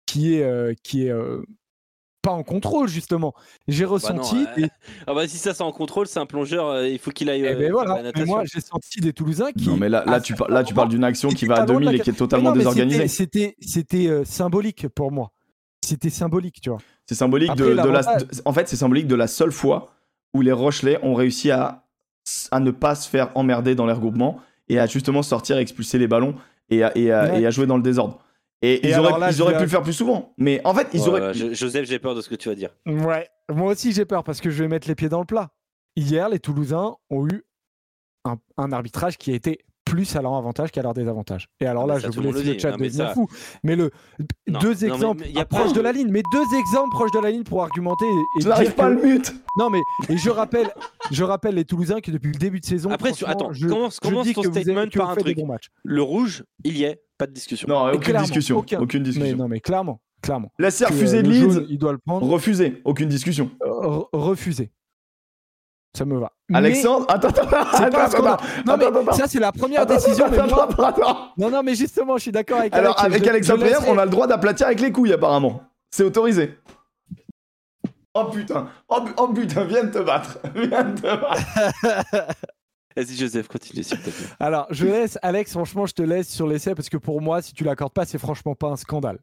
qui 0.05 0.35
est, 0.35 0.43
euh, 0.43 0.75
qui 0.83 1.07
est 1.07 1.11
euh, 1.11 1.43
pas 2.23 2.31
en 2.33 2.43
contrôle, 2.43 2.89
justement. 2.89 3.35
J'ai 3.69 3.85
Bah 3.85 3.89
non, 3.89 3.95
ressenti. 3.95 4.37
euh, 4.37 4.55
des- 4.63 4.69
Ah 5.07 5.15
bah 5.15 5.27
si 5.27 5.39
ça 5.39 5.55
c'est 5.55 5.63
en 5.63 5.73
contrôle, 5.73 6.07
c'est 6.07 6.19
un 6.19 6.27
plongeur, 6.27 6.67
euh, 6.67 6.89
il 6.89 6.99
faut 6.99 7.11
qu'il 7.11 7.31
aille. 7.31 7.43
Eh 7.45 7.49
euh, 7.49 7.59
ben 7.59 7.73
voilà. 7.73 8.03
la 8.03 8.13
Mais 8.15 8.25
moi, 8.25 8.43
j'ai 8.45 8.61
senti 8.61 9.01
des 9.01 9.13
Toulousains 9.13 9.53
qui. 9.53 9.69
non, 9.69 9.77
mais 9.77 9.89
là, 9.89 10.05
là, 10.07 10.15
à 10.15 10.21
tu, 10.21 10.33
certains 10.35 10.45
par- 10.47 10.55
là, 10.55 10.65
tu 10.65 10.75
parles 10.75 10.89
d'une 10.89 11.05
action 11.05 11.29
qui 11.31 11.47
va 11.47 11.55
à 11.55 11.59
loin 11.59 11.67
de 11.67 11.73
2000 11.73 11.87
la 11.87 11.93
et 11.95 12.01
qui 12.01 12.11
est 12.11 12.13
Mais 12.13 12.19
totalement 12.19 12.51
non, 12.51 12.57
mais 12.57 12.59
désorganisée. 12.59 13.09
C'était, 13.09 13.57
c'était 13.61 14.07
euh, 14.09 14.25
symbolique 14.25 14.89
pour 14.89 15.13
moi. 15.13 15.31
C'était 15.83 16.11
symbolique, 16.11 16.61
tu 16.61 16.71
vois. 16.71 16.79
C'est 17.07 17.15
symbolique 17.15 17.51
Après, 17.51 17.65
de, 17.65 17.71
de 17.71 17.89
la. 17.89 18.03
de- 18.03 18.27
en 18.45 18.53
fait, 18.53 18.69
c'est 18.69 18.77
symbolique 18.77 19.07
de 19.07 19.15
la 19.17 19.27
seule 19.27 19.51
fois 19.53 19.91
où 20.35 20.43
les 20.43 20.53
Rochelais 20.53 20.99
ont 21.03 21.15
réussi 21.15 21.51
à, 21.51 21.85
à 22.51 22.61
ne 22.61 22.71
pas 22.71 22.95
se 22.95 23.09
faire 23.09 23.31
emmerder 23.35 23.75
dans 23.75 23.87
les 23.87 23.93
regroupements 23.95 24.39
et 24.69 24.79
à 24.79 24.87
justement 24.87 25.23
sortir 25.23 25.57
et 25.57 25.61
expulser 25.63 25.99
les 25.99 26.07
ballons 26.07 26.35
et 26.69 26.85
à, 26.85 26.97
et 26.97 27.11
à- 27.11 27.25
Ouais. 27.33 27.41
et 27.43 27.47
à 27.47 27.51
jouer 27.51 27.67
dans 27.67 27.77
le 27.77 27.83
désordre. 27.83 28.21
Et, 28.63 28.75
Et 28.75 28.91
ils 28.91 28.99
auraient, 28.99 29.19
là, 29.19 29.31
ils 29.31 29.35
je 29.37 29.43
auraient 29.43 29.53
vais- 29.53 29.59
pu 29.59 29.65
le 29.65 29.71
faire 29.71 29.83
plus 29.83 29.93
souvent. 29.95 30.35
Mais 30.37 30.61
en 30.65 30.75
fait, 30.75 30.89
ils 30.93 31.01
Ouais, 31.03 31.09
auraient. 31.09 31.35
Jo- 31.35 31.55
Joseph, 31.55 31.87
j'ai 31.87 31.99
peur 31.99 32.15
de 32.15 32.21
ce 32.21 32.29
que 32.29 32.35
tu 32.35 32.49
vas 32.51 32.55
dire. 32.55 32.71
Ouais. 32.87 33.27
Moi 33.51 33.73
aussi, 33.73 33.93
j'ai 33.93 34.05
peur 34.05 34.23
parce 34.23 34.41
que 34.41 34.51
je 34.51 34.63
vais 34.63 34.69
mettre 34.69 34.87
les 34.87 34.95
pieds 34.95 35.09
dans 35.09 35.21
le 35.21 35.27
plat. 35.27 35.49
Hier, 35.97 36.29
les 36.29 36.39
Toulousains 36.39 36.95
ont 37.09 37.27
eu 37.27 37.43
un, 38.27 38.37
un 38.59 38.73
arbitrage 38.73 39.17
qui 39.17 39.33
a 39.33 39.35
été 39.35 39.61
plus 39.87 40.15
à 40.15 40.23
leur 40.23 40.35
avantage 40.35 40.71
qu'à 40.71 40.83
leur 40.83 40.95
désavantage. 40.95 41.49
Et 41.59 41.67
alors 41.67 41.85
Ah 41.85 41.87
là, 41.87 41.95
bah 41.95 42.01
ça, 42.01 42.11
je 42.11 42.21
vous 42.21 42.21
laisse 42.21 42.45
le 42.45 42.53
le 42.53 42.59
chat 42.61 42.71
devenir 42.73 42.93
ça- 43.09 43.15
fou. 43.15 43.27
Mais 43.65 43.75
le 43.75 43.91
Non, 44.47 44.61
deux 44.61 44.73
non, 44.75 44.77
mais- 44.83 44.87
exemples 44.87 45.23
mais 45.25 45.33
y 45.33 45.39
a 45.41 45.45
proches 45.47 45.73
de 45.73 45.81
la 45.81 45.91
ligne, 45.91 46.11
mais 46.11 46.23
deux 46.31 46.59
exemples 46.59 46.91
proches 46.91 47.11
de 47.13 47.19
la 47.19 47.31
ligne 47.31 47.43
pour 47.43 47.63
argumenter 47.63 48.05
et, 48.05 48.09
et 48.39 48.43
Je 48.43 48.49
n'arrive 48.49 48.67
dire 48.69 48.77
pas 48.77 48.89
que- 48.95 49.01
le 49.01 49.03
mute. 49.15 49.35
Non 49.57 49.69
mais 49.71 49.81
et 50.09 50.17
je 50.17 50.31
rappelle, 50.31 50.69
je 51.11 51.25
rappelle 51.25 51.55
les 51.57 51.65
Toulousains 51.65 52.01
que 52.01 52.11
depuis 52.13 52.31
le 52.31 52.39
début 52.39 52.61
de 52.61 52.67
saison. 52.67 52.91
Après, 52.91 53.11
attends, 53.27 53.53
je, 53.53 53.67
commence- 53.67 53.97
je 53.97 54.09
commence 54.09 54.33
ton 54.33 54.43
avez- 54.43 54.63
statement 54.63 54.87
que 54.87 54.99
par 54.99 55.11
un 55.11 55.17
truc. 55.17 55.37
Le 55.83 56.03
rouge, 56.03 56.45
il 56.63 56.77
y 56.77 56.85
est, 56.85 57.03
pas 57.21 57.27
de 57.27 57.33
discussion. 57.33 57.69
Non, 57.69 57.87
Mais 57.87 57.97
aucune 57.97 58.17
discussion. 58.17 58.59
aucun. 58.59 58.81
Aucune 58.81 59.03
Mais 59.03 59.09
discussion. 59.11 59.37
non 59.37 59.47
mais 59.49 59.61
clairement, 59.61 60.01
clairement. 60.23 60.51
Que, 60.59 60.65
refuser 60.65 61.19
euh, 61.19 61.23
de 61.23 61.29
Leeds. 61.29 61.67
il 61.69 61.79
doit 61.79 61.93
le 61.93 61.99
prendre. 61.99 62.27
Refusé. 62.27 62.81
Aucune 62.85 63.09
discussion. 63.09 63.51
Re- 63.61 64.09
refuser. 64.13 64.71
Ça 65.97 66.05
me 66.05 66.19
va. 66.19 66.31
Mais- 66.49 66.59
Alexandre. 66.59 67.07
Attends, 67.09 67.29
attends, 67.29 67.59
attends. 67.99 68.37
Mais 69.07 69.13
ça, 69.13 69.27
c'est 69.27 69.41
la 69.41 69.51
première 69.53 69.81
Attends, 69.83 69.95
décision. 69.95 70.27
attends, 70.27 70.47
mais 70.47 70.53
moi- 70.53 70.65
attends, 70.71 70.83
attends, 70.85 71.03
attends. 71.03 71.29
Non, 71.37 71.51
non, 71.51 71.63
mais 71.65 71.75
justement, 71.75 72.17
je 72.17 72.23
suis 72.23 72.33
d'accord 72.33 72.59
avec 72.61 72.73
Alors, 72.75 72.99
Alex, 73.01 73.15
avec 73.15 73.25
je- 73.25 73.31
Alex 73.31 73.47
je 73.49 73.53
Impérial, 73.53 73.79
laisserai- 73.81 73.93
on 73.93 73.99
a 73.99 74.05
le 74.05 74.11
droit 74.11 74.27
d'aplatir 74.27 74.67
avec 74.69 74.81
les 74.81 74.93
couilles, 74.93 75.13
apparemment. 75.13 75.63
C'est 75.91 76.05
autorisé. 76.05 76.57
Oh 78.15 78.25
putain, 78.25 78.69
oh, 78.89 79.05
oh 79.19 79.29
putain, 79.33 79.65
viens 79.65 79.85
de 79.85 79.91
te 79.93 79.99
battre. 79.99 80.39
Viens 80.55 80.83
de 80.85 81.01
te 81.01 81.03
battre. 81.03 82.35
Vas-y, 82.97 83.17
Joseph, 83.17 83.49
continue, 83.49 83.83
s'il 83.83 83.99
te 83.99 84.11
plaît. 84.11 84.27
Alors, 84.41 84.67
je 84.71 84.87
laisse, 84.87 85.19
Alex, 85.23 85.53
franchement, 85.53 85.87
je 85.87 85.95
te 85.95 86.03
laisse 86.03 86.29
sur 86.29 86.47
l'essai 86.47 86.75
parce 86.75 86.89
que 86.89 86.97
pour 86.97 87.21
moi, 87.21 87.41
si 87.43 87.53
tu 87.55 87.65
l'accordes 87.65 87.93
pas, 87.93 88.05
c'est 88.05 88.19
franchement 88.19 88.55
pas 88.55 88.69
un 88.69 88.77
scandale. 88.77 89.19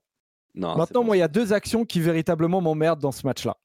Non, 0.56 0.76
Maintenant, 0.76 1.03
moi, 1.03 1.18
il 1.18 1.19
y 1.19 1.23
a 1.23 1.27
deux 1.27 1.53
actions 1.53 1.85
qui 1.85 1.99
véritablement 1.99 2.61
m'emmerdent 2.61 3.02
dans 3.02 3.11
ce 3.11 3.27
match-là. 3.27 3.57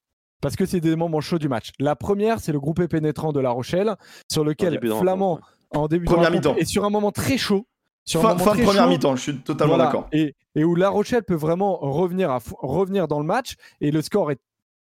Parce 0.43 0.57
que 0.57 0.67
c'est 0.67 0.81
des 0.81 0.97
moments 0.97 1.21
chauds 1.21 1.39
du 1.39 1.49
match. 1.49 1.71
La 1.79 1.95
première, 1.95 2.41
c'est 2.41 2.53
le 2.53 2.59
groupé 2.59 2.89
pénétrant 2.89 3.33
de 3.33 3.39
La 3.41 3.51
Rochelle, 3.51 3.95
sur 4.31 4.45
lequel 4.45 4.79
Flamand, 4.99 5.39
en 5.71 5.87
début 5.87 6.07
de 6.07 6.31
mi-temps. 6.31 6.57
et 6.57 6.65
sur 6.65 6.85
un 6.85 6.91
moment 6.91 7.13
très 7.13 7.39
chaud, 7.39 7.67
sur 8.05 8.21
Fin, 8.21 8.35
de 8.35 8.41
très 8.41 8.63
première 8.65 8.89
mi-temps, 8.89 9.15
je 9.15 9.23
suis 9.23 9.39
totalement 9.39 9.75
voilà, 9.77 9.85
d'accord. 9.85 10.09
Et, 10.13 10.35
et 10.57 10.65
où 10.65 10.75
La 10.75 10.89
Rochelle 10.89 11.23
peut 11.23 11.37
vraiment 11.37 11.77
revenir, 11.77 12.31
à 12.33 12.41
revenir 12.59 13.07
dans 13.07 13.21
le 13.21 13.25
match, 13.25 13.55
et 13.81 13.93
le 13.93 14.03
score 14.03 14.33
est 14.33 14.41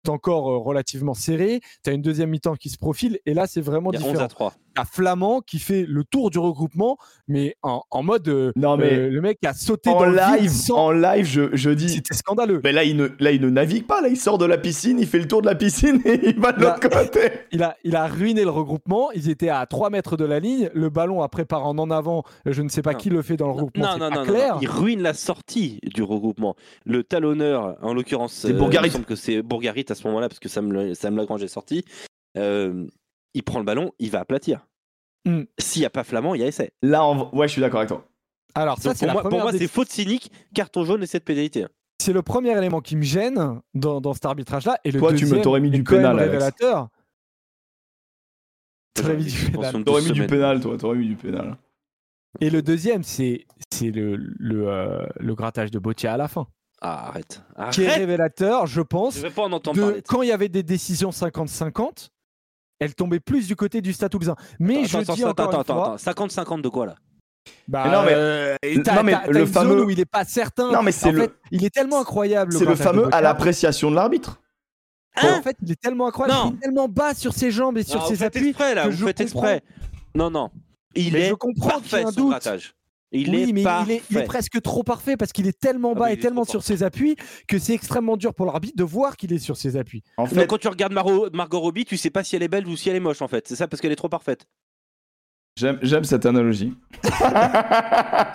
encore 0.06 0.51
euh, 0.51 0.59
relativement 0.59 1.14
serré. 1.14 1.60
Tu 1.82 1.90
as 1.90 1.94
une 1.94 2.02
deuxième 2.02 2.28
mi-temps 2.30 2.56
qui 2.56 2.68
se 2.68 2.76
profile, 2.76 3.18
et 3.24 3.32
là, 3.32 3.47
c'est 3.47 3.62
vraiment 3.62 3.90
Il 3.93 4.01
y 4.01 4.02
a 4.02 4.06
11 4.06 4.09
différent. 4.09 4.24
à 4.26 4.28
3. 4.28 4.55
T'as 4.76 4.84
Flamand 4.84 5.40
qui 5.40 5.58
fait 5.58 5.84
le 5.88 6.04
tour 6.04 6.30
du 6.30 6.38
regroupement, 6.38 6.98
mais 7.28 7.56
en, 7.62 7.82
en 7.90 8.02
mode 8.02 8.28
euh, 8.28 8.52
Non, 8.56 8.76
mais 8.76 8.92
euh, 8.92 9.08
le 9.10 9.20
mec 9.20 9.38
a 9.44 9.54
sauté 9.54 9.90
en 9.90 10.00
dans 10.00 10.04
le 10.06 10.12
vide 10.12 10.40
live, 10.42 10.50
sans- 10.50 10.76
en 10.76 10.90
live, 10.92 11.24
je, 11.26 11.48
je 11.56 11.70
dis. 11.70 11.88
C'était 11.88 12.14
scandaleux. 12.14 12.60
Mais 12.62 12.72
là 12.72 12.84
il, 12.84 12.96
ne, 12.96 13.08
là, 13.18 13.32
il 13.32 13.40
ne 13.40 13.48
navigue 13.50 13.86
pas. 13.86 14.00
Là, 14.00 14.08
il 14.08 14.16
sort 14.16 14.38
de 14.38 14.44
la 14.44 14.58
piscine, 14.58 14.98
il 15.00 15.06
fait 15.06 15.18
le 15.18 15.26
tour 15.28 15.40
de 15.42 15.46
la 15.46 15.54
piscine 15.54 16.00
et 16.04 16.28
il 16.28 16.38
va 16.38 16.52
de 16.52 16.60
l'autre 16.62 16.80
côté. 16.80 17.20
Il 17.52 17.62
a, 17.62 17.76
il 17.84 17.96
a 17.96 18.06
ruiné 18.06 18.42
le 18.42 18.50
regroupement. 18.50 19.10
Ils 19.12 19.30
étaient 19.30 19.48
à 19.48 19.64
3 19.66 19.88
mètres 19.88 20.16
de 20.16 20.24
la 20.24 20.40
ligne. 20.40 20.68
Le 20.74 20.90
ballon 20.90 21.22
après 21.22 21.44
part 21.46 21.64
en 21.66 21.78
en 21.78 21.90
avant. 21.90 22.24
Je 22.44 22.60
ne 22.60 22.68
sais 22.68 22.82
pas 22.82 22.92
Non. 22.92 22.98
qui 22.98 23.08
le 23.08 23.22
fait 23.22 23.36
dans 23.36 23.46
le 23.46 23.52
regroupement. 23.52 23.84
Non, 23.84 23.92
non, 23.98 23.98
pas 24.10 24.10
non, 24.10 24.24
non, 24.26 24.32
clair. 24.32 24.54
non, 24.56 24.60
il 24.60 24.68
ruine 24.68 25.00
la 25.00 25.14
sortie 25.14 25.78
du 25.84 26.02
regroupement. 26.02 26.54
Le 26.84 27.02
talonneur, 27.02 27.76
en 27.82 27.94
l'occurrence, 27.94 28.32
C'est 28.34 28.52
euh, 28.52 28.58
Bourgarit. 28.58 28.86
il 28.88 28.90
me 28.90 28.92
semble 28.92 29.04
que 29.06 29.14
c'est 29.14 29.40
Bourgarit 29.42 29.86
à 29.88 29.94
ce 29.94 30.06
moment-là, 30.08 30.28
parce 30.28 30.38
que 30.40 30.48
Sam, 30.48 30.72
Le- 30.72 30.94
Sam 30.94 31.16
Lagrange 31.16 31.42
est 31.42 31.48
sorti. 31.48 31.84
Euh, 32.36 32.84
il 33.36 33.42
prend 33.44 33.58
le 33.58 33.64
ballon, 33.64 33.92
il 34.00 34.10
va 34.10 34.20
aplatir. 34.20 34.66
Hmm. 35.24 35.42
S'il 35.58 35.80
n'y 35.82 35.86
a 35.86 35.90
pas 35.90 36.02
Flamand, 36.04 36.34
il 36.34 36.40
y 36.40 36.44
a 36.44 36.46
essai. 36.46 36.72
Là, 36.82 37.08
ouais, 37.32 37.46
je 37.48 37.52
suis 37.52 37.60
d'accord 37.60 37.80
avec 37.80 37.88
toi. 37.88 38.08
Alors 38.54 38.78
ça, 38.78 38.94
pour 38.94 39.06
la 39.06 39.12
moi, 39.12 39.22
pour 39.28 39.40
moi 39.40 39.52
c'est 39.52 39.68
faute 39.68 39.88
cynique, 39.90 40.32
carton 40.54 40.84
jaune 40.84 41.02
et 41.02 41.06
cette 41.06 41.24
pénalité. 41.24 41.66
c'est 42.00 42.12
le 42.14 42.22
premier 42.22 42.56
élément 42.56 42.80
qui 42.80 42.96
me 42.96 43.02
gêne 43.02 43.60
dans, 43.74 44.00
dans 44.00 44.14
cet 44.14 44.24
arbitrage-là. 44.24 44.78
Et 44.84 44.90
le 44.90 44.98
Toi, 44.98 45.12
tu 45.14 45.26
me- 45.26 45.40
t'aurais 45.42 45.60
mis 45.60 45.70
du 45.70 45.84
pénal, 45.84 46.18
Alex. 46.18 46.24
révélateur. 46.32 46.88
T'aurais 48.94 49.16
mis 49.16 49.24
mis 49.24 49.30
du 49.30 49.50
pénal. 49.50 49.72
T'aurais 49.84 50.00
12 50.02 50.08
mis 50.12 50.20
du 50.20 50.26
pénal, 50.26 50.60
toi. 50.60 50.76
T'aurais 50.78 50.96
mis 50.96 51.08
du 51.08 51.16
pénal. 51.16 51.56
Et 52.40 52.50
le 52.50 52.62
deuxième, 52.62 53.02
c'est 53.02 53.46
c'est 53.72 53.90
le, 53.90 54.16
le, 54.16 54.68
euh, 54.68 55.06
le 55.20 55.34
grattage 55.34 55.70
de 55.70 55.78
Bottia 55.78 56.14
à 56.14 56.16
la 56.16 56.28
fin, 56.28 56.46
Ah, 56.80 57.08
arrête. 57.08 57.42
qui 57.72 57.82
est 57.82 57.94
révélateur, 57.94 58.66
je 58.66 58.80
pense, 58.80 59.16
Je 59.16 59.22
vais 59.22 59.30
pas 59.30 59.42
en 59.42 59.52
entendre 59.52 59.76
de 59.76 59.82
parler. 59.82 60.02
quand 60.06 60.22
il 60.22 60.28
y 60.28 60.32
avait 60.32 60.48
des 60.48 60.62
décisions 60.62 61.10
50-50, 61.10 62.08
elle 62.78 62.94
tombait 62.94 63.20
plus 63.20 63.46
du 63.46 63.56
côté 63.56 63.80
du 63.80 63.92
Stade 63.92 64.10
Toulousain. 64.10 64.36
Mais 64.58 64.78
Attends, 64.78 64.86
je 64.86 64.98
attends, 64.98 65.14
dis 65.14 65.22
attends, 65.24 65.30
encore 65.44 65.60
attends, 65.60 65.74
une 65.74 65.98
fois, 65.98 66.10
attends, 66.10 66.26
50-50 66.26 66.62
de 66.62 66.68
quoi 66.68 66.86
là? 66.86 66.94
Bah, 67.68 67.84
Mais 67.86 67.92
non, 67.92 68.02
mais- 68.04 68.12
euh, 68.14 68.56
non, 68.64 69.02
mais 69.04 69.12
t'as- 69.12 69.26
le 69.28 69.46
fameux- 69.46 69.84
où 69.84 69.90
il 69.90 70.00
est 70.00 70.04
pas 70.04 70.24
certain. 70.24 70.72
Non, 70.72 70.82
mais 70.82 70.90
c'est 70.92 71.12
le, 71.12 71.20
fait, 71.22 71.32
il 71.52 71.64
est 71.64 71.70
tellement 71.70 72.00
incroyable. 72.00 72.52
c'est 72.52 72.64
le 72.64 72.74
fameux 72.74 73.08
à 73.14 73.20
l'appréciation 73.20 73.90
de 73.90 73.96
l'arbitre. 73.96 74.40
en 75.22 75.42
fait, 75.42 75.56
il 75.62 75.70
est 75.72 75.80
tellement 75.80 76.08
incroyable, 76.08 76.38
Non. 76.40 76.50
il 76.50 76.56
est 76.56 76.60
tellement 76.60 76.88
bas 76.88 77.14
sur 77.14 77.32
ses 77.32 77.50
jambes 77.50 77.78
et 77.78 77.84
sur 77.84 78.00
vous 78.00 78.08
ses 78.08 78.16
faites 78.16 78.36
appuis. 78.36 78.48
exprès 78.50 78.74
là, 78.74 78.84
que 78.84 78.90
vous 78.90 78.96
je 78.96 79.04
faites 79.06 79.18
comprends. 79.32 79.48
exprès. 79.48 79.62
Non, 80.14 80.30
non. 80.30 80.50
Il 80.94 81.12
Mais 81.12 81.20
est 81.20 81.28
je 81.28 81.34
comprends 81.34 81.68
qu'il 81.80 81.86
y 81.86 81.90
parfait 81.90 82.00
ait 82.02 82.04
un 82.06 82.10
doute. 82.12 82.30
grattage. 82.30 82.74
Il 83.12 83.30
oui, 83.30 83.42
est 83.50 83.52
mais 83.52 83.62
il 83.86 83.90
est, 83.92 84.02
il 84.10 84.18
est 84.18 84.24
presque 84.24 84.60
trop 84.62 84.82
parfait 84.82 85.16
parce 85.16 85.32
qu'il 85.32 85.46
est 85.46 85.58
tellement 85.58 85.92
Ah 85.94 85.98
bas 86.00 86.12
et 86.12 86.18
tellement 86.18 86.44
sur 86.44 86.62
ses 86.62 86.82
appuis 86.82 87.16
que 87.46 87.58
c'est 87.58 87.72
extrêmement 87.72 88.16
dur 88.16 88.34
pour 88.34 88.46
l'arbitre 88.46 88.76
de 88.76 88.82
voir 88.84 89.16
qu'il 89.16 89.32
est 89.32 89.38
sur 89.38 89.56
ses 89.56 89.76
appuis. 89.76 90.02
En 90.16 90.24
Donc, 90.26 90.46
quand 90.48 90.58
tu 90.58 90.66
regardes 90.68 90.92
Maro- 90.92 91.30
Margot 91.32 91.60
Robbie, 91.60 91.84
tu 91.84 91.96
sais 91.96 92.10
pas 92.10 92.24
si 92.24 92.34
elle 92.36 92.42
est 92.42 92.48
belle 92.48 92.66
ou 92.66 92.76
si 92.76 92.90
elle 92.90 92.96
est 92.96 93.00
moche 93.00 93.22
en 93.22 93.28
fait. 93.28 93.46
C'est 93.46 93.54
ça 93.56 93.68
parce 93.68 93.80
qu'elle 93.80 93.92
est 93.92 93.96
trop 93.96 94.08
parfaite. 94.08 94.46
j'aime, 95.56 96.04
cette 96.04 96.26
analogie. 96.26 96.74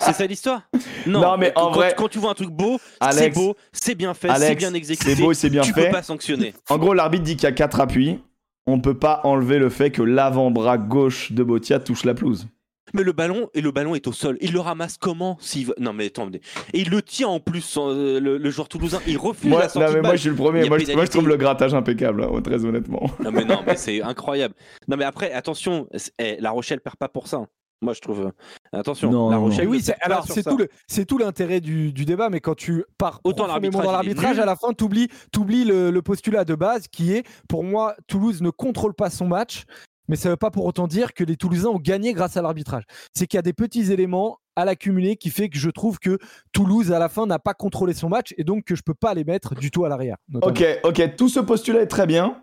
C'est 0.00 0.12
ça 0.14 0.26
l'histoire? 0.26 0.62
Non, 1.06 1.36
mais 1.36 1.52
en 1.56 1.66
quand, 1.66 1.72
vrai- 1.72 1.94
quand 1.96 2.08
tu 2.08 2.18
vois 2.18 2.30
un 2.30 2.34
truc 2.34 2.50
beau, 2.50 2.80
c'est 3.12 3.30
beau, 3.30 3.54
c'est 3.72 3.94
bien 3.94 4.14
fait, 4.14 4.28
c'est 4.38 4.54
bien 4.54 4.74
exécuté. 4.74 5.14
c'est 5.14 5.22
beau 5.22 5.32
et 5.32 5.34
c'est 5.34 5.50
bien 5.50 5.62
tu 5.62 5.72
fait. 5.72 5.86
peux 5.86 5.92
pas 5.92 6.02
sanctionner. 6.02 6.54
En 6.68 6.78
gros, 6.78 6.94
l'arbitre 6.94 7.24
dit 7.24 7.36
qu'il 7.36 7.44
y 7.44 7.46
a 7.46 7.52
quatre 7.52 7.80
appuis. 7.80 8.18
On 8.66 8.80
peut 8.80 8.96
pas 8.98 9.20
enlever 9.24 9.58
le 9.58 9.70
fait 9.70 9.90
que 9.90 10.02
l'avant-bras 10.02 10.78
gauche 10.78 11.32
de 11.32 11.42
Botia 11.42 11.80
touche 11.80 12.04
la 12.04 12.14
pelouse. 12.14 12.46
Mais 12.94 13.02
le 13.02 13.12
ballon 13.12 13.48
et 13.54 13.60
le 13.60 13.70
ballon 13.70 13.94
est 13.94 14.06
au 14.06 14.12
sol. 14.12 14.36
Il 14.40 14.52
le 14.52 14.60
ramasse 14.60 14.96
comment 14.98 15.36
s'il 15.40 15.72
Non 15.78 15.92
mais 15.92 16.06
attendez. 16.06 16.40
Et 16.72 16.80
il 16.80 16.90
le 16.90 17.02
tient 17.02 17.28
en 17.28 17.40
plus 17.40 17.76
euh, 17.78 18.20
le, 18.20 18.36
le 18.38 18.50
joueur 18.50 18.68
toulousain. 18.68 19.00
Il 19.06 19.16
refuse 19.18 19.50
Moi, 19.50 19.60
la 19.60 19.68
sortie 19.68 19.88
non, 19.88 19.92
mais 19.94 20.00
de 20.02 20.06
moi, 20.06 20.16
je 20.16 20.20
suis 20.20 20.30
le 20.30 20.36
premier. 20.36 20.58
Moi, 20.60 20.64
je, 20.64 20.68
moi, 20.70 20.78
je 20.80 20.86
pénalité. 20.86 21.10
trouve 21.12 21.28
le 21.28 21.36
grattage 21.36 21.74
impeccable, 21.74 22.22
hein, 22.24 22.40
très 22.42 22.64
honnêtement. 22.64 23.10
Non 23.22 23.30
mais 23.32 23.44
non, 23.44 23.62
mais 23.66 23.76
c'est 23.76 24.02
incroyable. 24.02 24.54
Non 24.88 24.96
mais 24.96 25.04
après, 25.04 25.32
attention, 25.32 25.88
eh, 26.18 26.36
La 26.40 26.50
Rochelle 26.50 26.80
perd 26.80 26.96
pas 26.96 27.08
pour 27.08 27.28
ça. 27.28 27.38
hein. 27.38 27.46
Moi 27.84 27.94
je 27.94 28.00
trouve. 28.00 28.26
euh, 28.26 28.78
Attention, 28.78 29.10
Non, 29.10 29.28
La. 29.30 29.38
Rochelle. 29.38 29.66
Oui, 29.66 29.78
ne 29.78 29.82
c'est- 29.82 29.92
perd 29.92 30.00
pas 30.02 30.06
alors 30.14 30.26
c'est 30.28 30.42
ça. 30.42 30.50
tout 30.50 30.56
le 30.56 30.68
c'est 30.86 31.04
tout 31.04 31.18
l'intérêt 31.18 31.60
du, 31.60 31.92
du 31.92 32.04
débat, 32.04 32.28
mais 32.30 32.38
quand 32.40 32.54
tu 32.54 32.84
pars 32.96 33.20
Autant 33.24 33.46
dans 33.48 33.48
l'arbitrage, 33.48 34.38
à 34.38 34.44
la 34.44 34.54
fin, 34.54 34.72
tu 34.72 34.84
oublies, 34.84 35.64
le, 35.64 35.90
le 35.90 36.02
postulat 36.02 36.44
de 36.44 36.54
base 36.54 36.86
qui 36.88 37.12
est, 37.12 37.26
pour 37.48 37.64
moi, 37.64 37.96
Toulouse 38.06 38.40
ne 38.40 38.50
contrôle 38.50 38.94
pas 38.94 39.10
son 39.10 39.26
match, 39.26 39.64
mais 40.08 40.16
ça 40.16 40.28
ne 40.28 40.32
veut 40.32 40.38
pas 40.38 40.50
pour 40.50 40.64
autant 40.64 40.86
dire 40.86 41.14
que 41.14 41.24
les 41.24 41.36
Toulousains 41.36 41.68
ont 41.68 41.78
gagné 41.78 42.12
grâce 42.12 42.36
à 42.36 42.42
l'arbitrage. 42.42 42.84
C'est 43.14 43.26
qu'il 43.26 43.38
y 43.38 43.40
a 43.40 43.42
des 43.42 43.52
petits 43.52 43.92
éléments 43.92 44.38
à 44.56 44.64
l'accumuler 44.64 45.16
qui 45.16 45.30
fait 45.30 45.48
que 45.48 45.58
je 45.58 45.70
trouve 45.70 45.98
que 45.98 46.18
Toulouse, 46.52 46.92
à 46.92 46.98
la 46.98 47.08
fin, 47.08 47.26
n'a 47.26 47.38
pas 47.38 47.54
contrôlé 47.54 47.94
son 47.94 48.08
match 48.08 48.34
et 48.36 48.44
donc 48.44 48.64
que 48.64 48.74
je 48.74 48.82
peux 48.82 48.94
pas 48.94 49.14
les 49.14 49.24
mettre 49.24 49.54
du 49.54 49.70
tout 49.70 49.84
à 49.84 49.88
l'arrière. 49.88 50.16
Ok, 50.42 50.64
ok, 50.84 51.16
tout 51.16 51.28
ce 51.28 51.40
postulat 51.40 51.82
est 51.82 51.86
très 51.86 52.06
bien. 52.06 52.42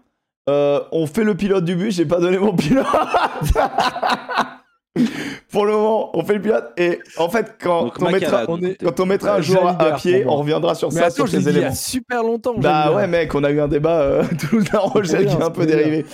Euh, 0.49 0.81
on 0.91 1.05
fait 1.05 1.23
le 1.23 1.35
pilote 1.35 1.65
du 1.65 1.75
but, 1.75 1.91
j'ai 1.91 2.05
pas 2.05 2.19
donné 2.19 2.39
mon 2.39 2.55
pilote. 2.55 2.85
Pour 5.51 5.65
le 5.65 5.71
moment, 5.73 6.11
on 6.17 6.23
fait 6.23 6.35
le 6.35 6.41
pilote 6.41 6.71
et 6.77 6.99
en 7.17 7.27
fait, 7.29 7.55
quand, 7.61 7.85
Donc, 7.85 7.93
on, 8.01 8.09
mettra, 8.11 8.31
Macala, 8.31 8.45
on 8.51 8.57
donc, 8.57 8.63
est- 8.69 8.83
quand 8.83 8.99
on 8.99 9.05
mettra 9.05 9.35
un 9.35 9.41
joueur 9.41 9.67
à, 9.67 9.69
à 9.71 9.77
Jalibert, 9.77 9.95
pied, 9.97 10.25
on 10.27 10.35
reviendra 10.35 10.75
sur 10.75 10.89
Mais 10.93 10.99
ça, 10.99 11.05
attends, 11.07 11.15
sur 11.15 11.27
ces 11.29 11.37
dit 11.39 11.43
il 11.45 11.51
y 11.51 11.55
a 11.55 11.59
éléments. 11.59 11.73
super 11.75 12.23
longtemps. 12.23 12.53
Bah 12.57 12.91
ouais, 12.93 13.07
mec, 13.07 13.33
on 13.33 13.43
a 13.43 13.51
eu 13.51 13.59
un 13.59 13.67
débat 13.67 13.99
euh, 14.01 14.23
Toulouse-La 14.49 15.23
qui 15.23 15.35
est 15.35 15.41
un 15.43 15.49
peu 15.49 15.65
dérivé. 15.65 16.05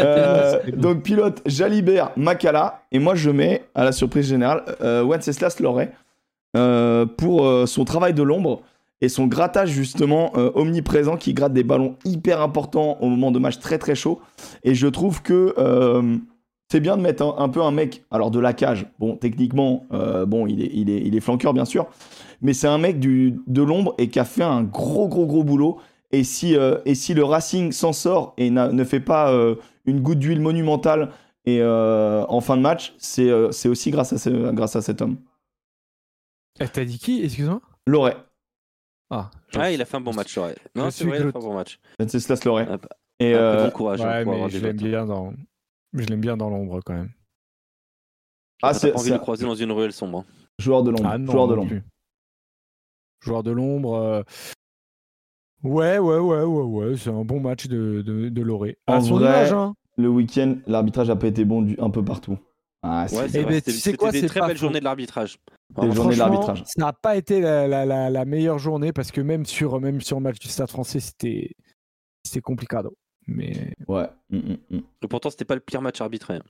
Euh, 0.00 0.58
donc, 0.76 1.02
pilote 1.02 1.40
Jalibert, 1.46 2.10
Makala, 2.16 2.82
et 2.92 2.98
moi 2.98 3.14
je 3.14 3.30
mets, 3.30 3.64
à 3.74 3.84
la 3.84 3.92
surprise 3.92 4.28
générale, 4.28 4.62
euh, 4.82 5.02
Wenceslas 5.04 5.56
Loret 5.60 5.92
euh, 6.56 7.06
pour 7.06 7.66
son 7.66 7.84
travail 7.84 8.12
de 8.14 8.22
l'ombre 8.22 8.60
et 9.00 9.08
son 9.08 9.26
grattage 9.26 9.70
justement 9.70 10.32
euh, 10.36 10.50
omniprésent 10.54 11.16
qui 11.16 11.34
gratte 11.34 11.52
des 11.52 11.64
ballons 11.64 11.96
hyper 12.04 12.40
importants 12.40 12.98
au 13.00 13.08
moment 13.08 13.30
de 13.32 13.38
matchs 13.40 13.58
très 13.58 13.78
très 13.78 13.94
chauds. 13.96 14.20
Et 14.62 14.74
je 14.76 14.86
trouve 14.86 15.22
que 15.22 15.54
euh, 15.58 16.16
c'est 16.72 16.80
bien 16.80 16.96
de 16.96 17.02
mettre 17.02 17.22
un, 17.22 17.34
un 17.38 17.48
peu 17.48 17.62
un 17.62 17.70
mec, 17.70 18.02
alors 18.10 18.30
de 18.30 18.40
la 18.40 18.52
cage, 18.52 18.86
bon, 18.98 19.16
techniquement, 19.16 19.86
euh, 19.92 20.26
bon, 20.26 20.46
il 20.46 20.62
est, 20.62 20.70
il, 20.72 20.90
est, 20.90 21.00
il 21.02 21.14
est 21.14 21.20
flanqueur 21.20 21.52
bien 21.54 21.64
sûr, 21.64 21.86
mais 22.40 22.52
c'est 22.54 22.66
un 22.66 22.78
mec 22.78 22.98
du, 22.98 23.40
de 23.46 23.62
l'ombre 23.62 23.94
et 23.98 24.08
qui 24.08 24.18
a 24.18 24.24
fait 24.24 24.42
un 24.42 24.62
gros 24.62 25.06
gros 25.08 25.26
gros 25.26 25.44
boulot. 25.44 25.78
Et 26.10 26.24
si, 26.24 26.56
euh, 26.56 26.78
et 26.84 26.94
si 26.94 27.14
le 27.14 27.24
Racing 27.24 27.72
s'en 27.72 27.92
sort 27.92 28.34
et 28.36 28.50
ne 28.50 28.84
fait 28.84 29.00
pas 29.00 29.32
euh, 29.32 29.54
une 29.86 30.00
goutte 30.00 30.18
d'huile 30.18 30.40
monumentale 30.40 31.10
et, 31.46 31.58
euh, 31.60 32.24
en 32.28 32.40
fin 32.40 32.56
de 32.56 32.62
match, 32.62 32.94
c'est 32.98 33.28
euh, 33.30 33.50
c'est 33.50 33.68
aussi 33.68 33.90
grâce 33.90 34.12
à, 34.12 34.18
ce- 34.18 34.52
grâce 34.52 34.76
à 34.76 34.82
cet 34.82 35.00
homme. 35.00 35.16
Eh, 36.60 36.68
T'as 36.68 36.84
dit 36.84 36.98
qui? 36.98 37.22
Excuse-moi? 37.22 37.60
Loret, 37.86 38.16
Ah. 39.10 39.30
Ouais, 39.56 39.74
il 39.74 39.80
a 39.82 39.84
fait 39.84 39.96
un 39.96 40.00
bon 40.00 40.12
match, 40.14 40.36
ouais. 40.38 40.54
Non, 40.74 40.90
c'est 40.90 41.04
vrai, 41.04 41.18
il 41.18 41.28
a 41.28 41.32
fait 41.32 41.38
un 41.38 41.40
bon 41.40 41.54
match. 41.54 41.78
Wenceslas 41.98 42.40
Loret. 42.44 42.66
Ah 42.70 42.76
Et 43.20 43.34
euh, 43.34 43.64
bon 43.66 43.70
courage. 43.70 44.00
hein, 44.00 44.08
Ouais, 44.08 44.24
pour 44.24 44.32
mais 44.34 44.50
je 44.50 44.58
l'aime 44.64 44.76
bien 44.76 45.06
dans. 45.06 45.32
Je 45.94 46.06
l'aime 46.06 46.20
bien 46.20 46.36
dans 46.36 46.48
l'ombre 46.50 46.80
quand 46.84 46.94
même. 46.94 47.12
ah, 48.62 48.72
c'est 48.74 48.92
pas 48.92 48.98
envie 48.98 49.10
de 49.10 49.14
le 49.14 49.20
croiser 49.20 49.44
dans 49.44 49.54
une 49.54 49.72
ruelle 49.72 49.92
sombre. 49.92 50.20
hein. 50.20 50.24
joueur 50.58 50.82
de 50.82 50.90
l'ombre. 50.90 51.06
Ah 51.10 51.18
non, 51.18 51.32
joueur 51.32 51.46
de 51.48 51.52
non 51.52 51.56
l'ombre. 51.62 51.68
plus. 51.68 51.82
Joueur 53.20 53.42
de 53.42 53.50
l'ombre. 53.50 53.94
euh, 53.94 54.22
Ouais, 55.62 55.98
ouais, 55.98 56.18
ouais, 56.18 56.42
ouais, 56.42 56.62
ouais. 56.64 56.96
C'est 56.96 57.10
un 57.10 57.24
bon 57.24 57.38
match 57.40 57.66
de, 57.68 58.02
de, 58.02 58.28
de 58.28 58.42
Loré. 58.42 58.78
En 58.86 58.94
À 58.94 59.00
son 59.00 59.18
vrai, 59.18 59.28
image, 59.28 59.52
hein. 59.52 59.74
Le 59.96 60.08
week-end, 60.08 60.56
l'arbitrage 60.66 61.10
a 61.10 61.16
pas 61.16 61.26
été 61.28 61.44
bon 61.44 61.62
du- 61.62 61.78
un 61.78 61.90
peu 61.90 62.04
partout. 62.04 62.38
Ah, 62.82 63.06
c'est 63.06 63.16
Ouais, 63.16 63.24
Eh 63.26 63.28
c'est 63.28 63.38
ben, 63.40 63.44
vrai, 63.44 63.60
tu 63.62 63.70
c'était 63.70 63.78
sais 63.90 63.96
quoi, 63.96 64.08
c'était 64.08 64.22
des 64.22 64.28
c'est 64.28 64.38
très 64.40 64.48
belles 64.48 64.56
journées 64.56 64.80
de 64.80 64.84
l'arbitrage. 64.84 65.36
Des 65.36 65.76
Vraiment. 65.76 65.94
journées 65.94 66.14
de 66.14 66.16
Franchement, 66.16 66.32
l'arbitrage. 66.34 66.64
Ça 66.66 66.72
n'a 66.84 66.92
pas 66.92 67.16
été 67.16 67.40
la, 67.40 67.68
la, 67.68 67.84
la, 67.84 68.10
la 68.10 68.24
meilleure 68.24 68.58
journée 68.58 68.92
parce 68.92 69.12
que 69.12 69.20
même 69.20 69.44
sur, 69.46 69.78
même 69.80 70.00
sur 70.00 70.16
le 70.16 70.22
match 70.24 70.38
du 70.40 70.48
Stade 70.48 70.68
français, 70.70 70.98
c'était 70.98 71.52
c'était 72.24 72.40
complicado. 72.40 72.96
Mais 73.26 73.74
Ouais. 73.88 74.08
Mm, 74.30 74.38
mm, 74.38 74.56
mm. 74.70 74.80
Et 75.02 75.08
pourtant, 75.08 75.30
c'était 75.30 75.44
pas 75.44 75.54
le 75.54 75.60
pire 75.60 75.80
match 75.82 76.00
arbitré. 76.00 76.34
hein. 76.36 76.42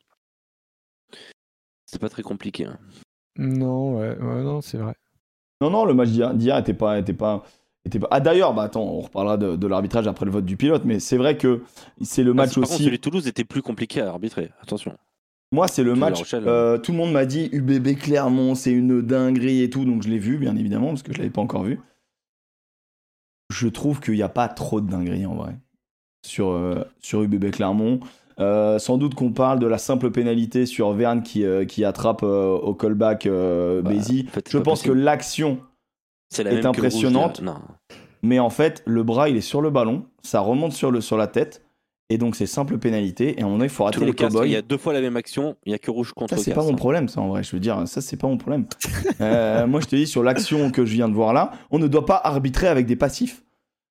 C'était 1.86 2.01
pas 2.01 2.09
très 2.09 2.23
compliqué. 2.23 2.65
hein. 2.66 2.78
non, 3.39 3.99
ouais, 3.99 4.16
ouais, 4.16 4.43
non, 4.43 4.61
c'est 4.61 4.78
vrai. 4.78 4.94
Non, 5.61 5.70
non, 5.70 5.85
le 5.85 5.94
match 5.94 6.09
d'hier 6.11 6.59
était 6.59 6.74
pas, 6.74 6.99
était 6.99 7.12
pas, 7.12 7.44
était 7.85 7.99
pas. 7.99 8.09
Ah 8.11 8.20
d'ailleurs, 8.20 8.53
bah 8.55 8.62
attends, 8.65 8.82
on 8.82 9.01
reparlera 9.01 9.36
de, 9.36 9.55
de 9.57 9.66
l'arbitrage 9.66 10.07
après 10.09 10.24
le 10.24 10.31
vote 10.32 10.44
du 10.44 10.57
pilote, 10.57 10.85
mais 10.85 10.99
c'est 10.99 11.16
vrai 11.16 11.36
que 11.36 11.62
c'est 12.01 12.24
le 12.24 12.32
Ah, 12.32 12.35
match 12.35 12.55
par 12.55 12.62
contre, 12.62 12.74
aussi. 12.74 12.85
celui 12.85 12.97
de 12.97 13.03
Toulouse 13.03 13.28
était 13.28 13.44
plus 13.44 13.62
compliqué 13.62 14.01
à 14.01 14.09
arbitrer. 14.09 14.51
Attention. 14.61 14.97
Moi, 15.53 15.69
c'est 15.69 15.85
le 15.85 15.94
match. 15.94 16.19
Rochelle, 16.19 16.49
euh, 16.49 16.78
tout 16.78 16.93
le 16.93 16.99
monde 16.99 17.12
m'a 17.12 17.27
dit 17.27 17.49
UBB 17.53 17.97
Clermont, 17.99 18.55
c'est 18.55 18.73
une 18.73 19.03
dinguerie 19.03 19.62
et 19.62 19.70
tout, 19.70 19.85
donc 19.85 20.03
je 20.03 20.09
l'ai 20.09 20.19
vu, 20.19 20.39
bien 20.39 20.57
évidemment, 20.57 20.89
parce 20.89 21.03
que 21.03 21.12
je 21.12 21.19
l'avais 21.19 21.31
pas 21.31 21.43
encore 21.43 21.62
vu. 21.65 21.78
je 23.51 23.69
trouve 23.69 24.01
qu'il 24.01 24.15
n'y 24.15 24.23
a 24.23 24.31
pas 24.31 24.49
trop 24.49 24.81
de 24.81 24.89
dingueries 24.90 25.27
en 25.27 25.35
vrai 25.35 25.55
sur, 26.23 26.51
euh, 26.51 26.85
sur 27.01 27.23
UBB 27.23 27.51
Clermont. 27.51 28.01
Euh, 28.40 28.78
sans 28.78 28.97
doute 28.97 29.15
qu'on 29.15 29.31
parle 29.31 29.59
de 29.59 29.66
la 29.66 29.78
simple 29.78 30.11
pénalité 30.11 30.65
sur 30.65 30.93
Verne 30.93 31.23
qui, 31.23 31.44
euh, 31.44 31.65
qui 31.66 31.85
attrape 31.85 32.23
euh, 32.23 32.55
au 32.55 32.74
callback 32.74 33.27
euh, 33.27 33.82
Bah, 33.82 33.90
Bézi. 33.90 34.24
en 34.28 34.32
fait, 34.32 34.49
c'est 34.49 34.53
Je 34.53 34.59
pense 34.59 34.82
que 34.82 34.90
l'action 34.90 35.59
la 36.39 36.51
est 36.51 36.57
rouge, 36.57 36.66
impressionnante. 36.66 37.43
Mais 38.23 38.39
en 38.39 38.51
fait, 38.51 38.82
le 38.86 39.03
bras, 39.03 39.28
il 39.28 39.36
est 39.36 39.43
sur 39.43 39.61
le 39.61 39.70
ballon, 39.70 40.05
ça 40.23 40.40
remonte 40.40 40.73
sur, 40.73 40.90
le, 40.90 41.01
sur 41.01 41.16
la 41.16 41.27
tête, 41.27 41.62
et 42.09 42.19
donc 42.19 42.36
c'est 42.36 42.47
simple 42.47 42.78
pénalité. 42.78 43.35
Et 43.39 43.40
à 43.40 43.43
un 43.43 43.44
moment 43.47 43.59
donné, 43.59 43.66
il 43.66 43.70
faut 43.70 43.85
rater 43.85 43.99
Tout 43.99 44.05
les 44.05 44.12
cowboys. 44.15 44.49
il 44.49 44.53
y 44.53 44.57
a 44.57 44.62
deux 44.62 44.78
fois 44.78 44.93
la 44.93 45.01
même 45.01 45.16
action, 45.16 45.57
il 45.66 45.73
y 45.73 45.74
a 45.74 45.78
que 45.78 45.90
rouge 45.90 46.12
contre 46.12 46.35
Ça, 46.35 46.43
c'est 46.43 46.55
pas 46.55 46.62
mon 46.65 46.74
problème, 46.74 47.09
ça, 47.09 47.20
en 47.20 47.28
vrai. 47.28 47.43
Je 47.43 47.51
veux 47.53 47.61
dire, 47.61 47.82
ça, 47.86 48.01
c'est 48.01 48.16
pas 48.16 48.28
mon 48.28 48.39
problème. 48.39 48.66
Euh, 49.20 49.66
moi, 49.66 49.81
je 49.81 49.86
te 49.86 49.94
dis, 49.94 50.07
sur 50.07 50.23
l'action 50.23 50.70
que 50.70 50.85
je 50.85 50.94
viens 50.94 51.09
de 51.09 51.15
voir 51.15 51.32
là, 51.32 51.53
on 51.70 51.78
ne 51.78 51.86
doit 51.86 52.07
pas 52.07 52.20
arbitrer 52.24 52.66
avec 52.66 52.86
des 52.86 52.97
passifs. 52.97 53.43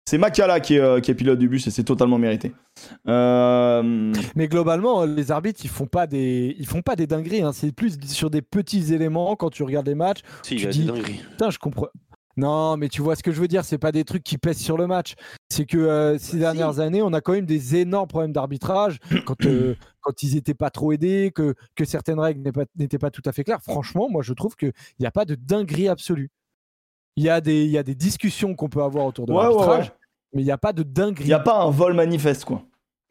C'est 0.09 0.17
Makala 0.17 0.59
qui 0.59 0.75
est, 0.75 0.79
euh, 0.79 0.99
qui 0.99 1.11
est 1.11 1.15
pilote 1.15 1.39
du 1.39 1.47
bus 1.47 1.67
et 1.67 1.71
c'est 1.71 1.83
totalement 1.83 2.17
mérité. 2.17 2.51
Euh, 3.07 4.11
Mais 4.35 4.47
globalement, 4.47 5.05
les 5.05 5.31
arbitres, 5.31 5.61
ils 5.63 5.69
font 5.69 5.85
pas 5.85 6.07
des, 6.07 6.55
ils 6.59 6.65
font 6.67 6.81
pas 6.81 6.95
des 6.95 7.07
dingueries. 7.07 7.43
hein. 7.43 7.51
C'est 7.53 7.71
plus 7.71 7.97
sur 8.07 8.29
des 8.29 8.41
petits 8.41 8.93
éléments 8.93 9.35
quand 9.35 9.49
tu 9.49 9.63
regardes 9.63 9.87
les 9.87 9.95
matchs. 9.95 10.21
Si, 10.43 10.55
il 10.55 10.57
Tu 10.59 10.63
y 10.65 10.67
a 10.67 10.71
dis- 10.71 10.79
des 10.85 10.91
dingueries. 10.91 11.21
Putain, 11.31 11.49
je 11.49 11.59
comprends. 11.59 11.87
Non, 12.37 12.77
mais 12.77 12.87
tu 12.87 13.01
vois 13.01 13.15
ce 13.15 13.23
que 13.23 13.31
je 13.31 13.39
veux 13.41 13.47
dire. 13.49 13.65
C'est 13.65 13.77
pas 13.77 13.91
des 13.91 14.05
trucs 14.05 14.23
qui 14.23 14.37
pèsent 14.37 14.57
sur 14.57 14.77
le 14.77 14.87
match. 14.87 15.13
C'est 15.49 15.65
que 15.65 15.77
euh, 15.77 16.17
ces 16.17 16.37
dernières 16.37 16.79
années, 16.79 17.01
on 17.01 17.11
a 17.13 17.19
quand 17.21 17.33
même 17.33 17.45
des 17.45 17.75
énormes 17.75 18.07
problèmes 18.07 18.31
d'arbitrage 18.31 18.97
quand 19.25 19.45
euh, 19.45 19.75
quand 19.99 20.23
ils 20.23 20.37
étaient 20.37 20.53
pas 20.53 20.69
trop 20.69 20.93
aidés, 20.93 21.31
que 21.35 21.53
que 21.75 21.83
certaines 21.85 22.19
règles 22.19 22.39
n'étaient 22.41 22.51
pas, 22.53 22.65
n'étaient 22.77 22.97
pas 22.97 23.11
tout 23.11 23.21
à 23.25 23.33
fait 23.33 23.43
claires. 23.43 23.61
Franchement, 23.61 24.07
moi, 24.09 24.23
je 24.23 24.33
trouve 24.33 24.55
que 24.55 24.65
il 24.67 25.01
n'y 25.01 25.05
a 25.05 25.11
pas 25.11 25.25
de 25.25 25.35
dinguerie 25.35 25.89
absolue. 25.89 26.29
Il 27.17 27.23
y 27.23 27.29
a 27.29 27.41
des, 27.41 27.63
il 27.65 27.69
y 27.71 27.77
a 27.77 27.83
des 27.83 27.95
discussions 27.95 28.55
qu'on 28.55 28.69
peut 28.69 28.81
avoir 28.83 29.05
autour 29.05 29.25
de 29.25 29.33
Ouais, 29.33 29.43
l'arbitrage, 29.43 29.85
ouais. 29.87 29.91
mais 30.33 30.41
il 30.41 30.45
n'y 30.45 30.51
a 30.51 30.57
pas 30.57 30.73
de 30.73 30.83
dinguerie. 30.83 31.25
Il 31.25 31.27
n'y 31.27 31.33
a 31.33 31.39
pas 31.39 31.59
un 31.61 31.69
vol 31.69 31.93
manifeste, 31.93 32.45
quoi. 32.45 32.61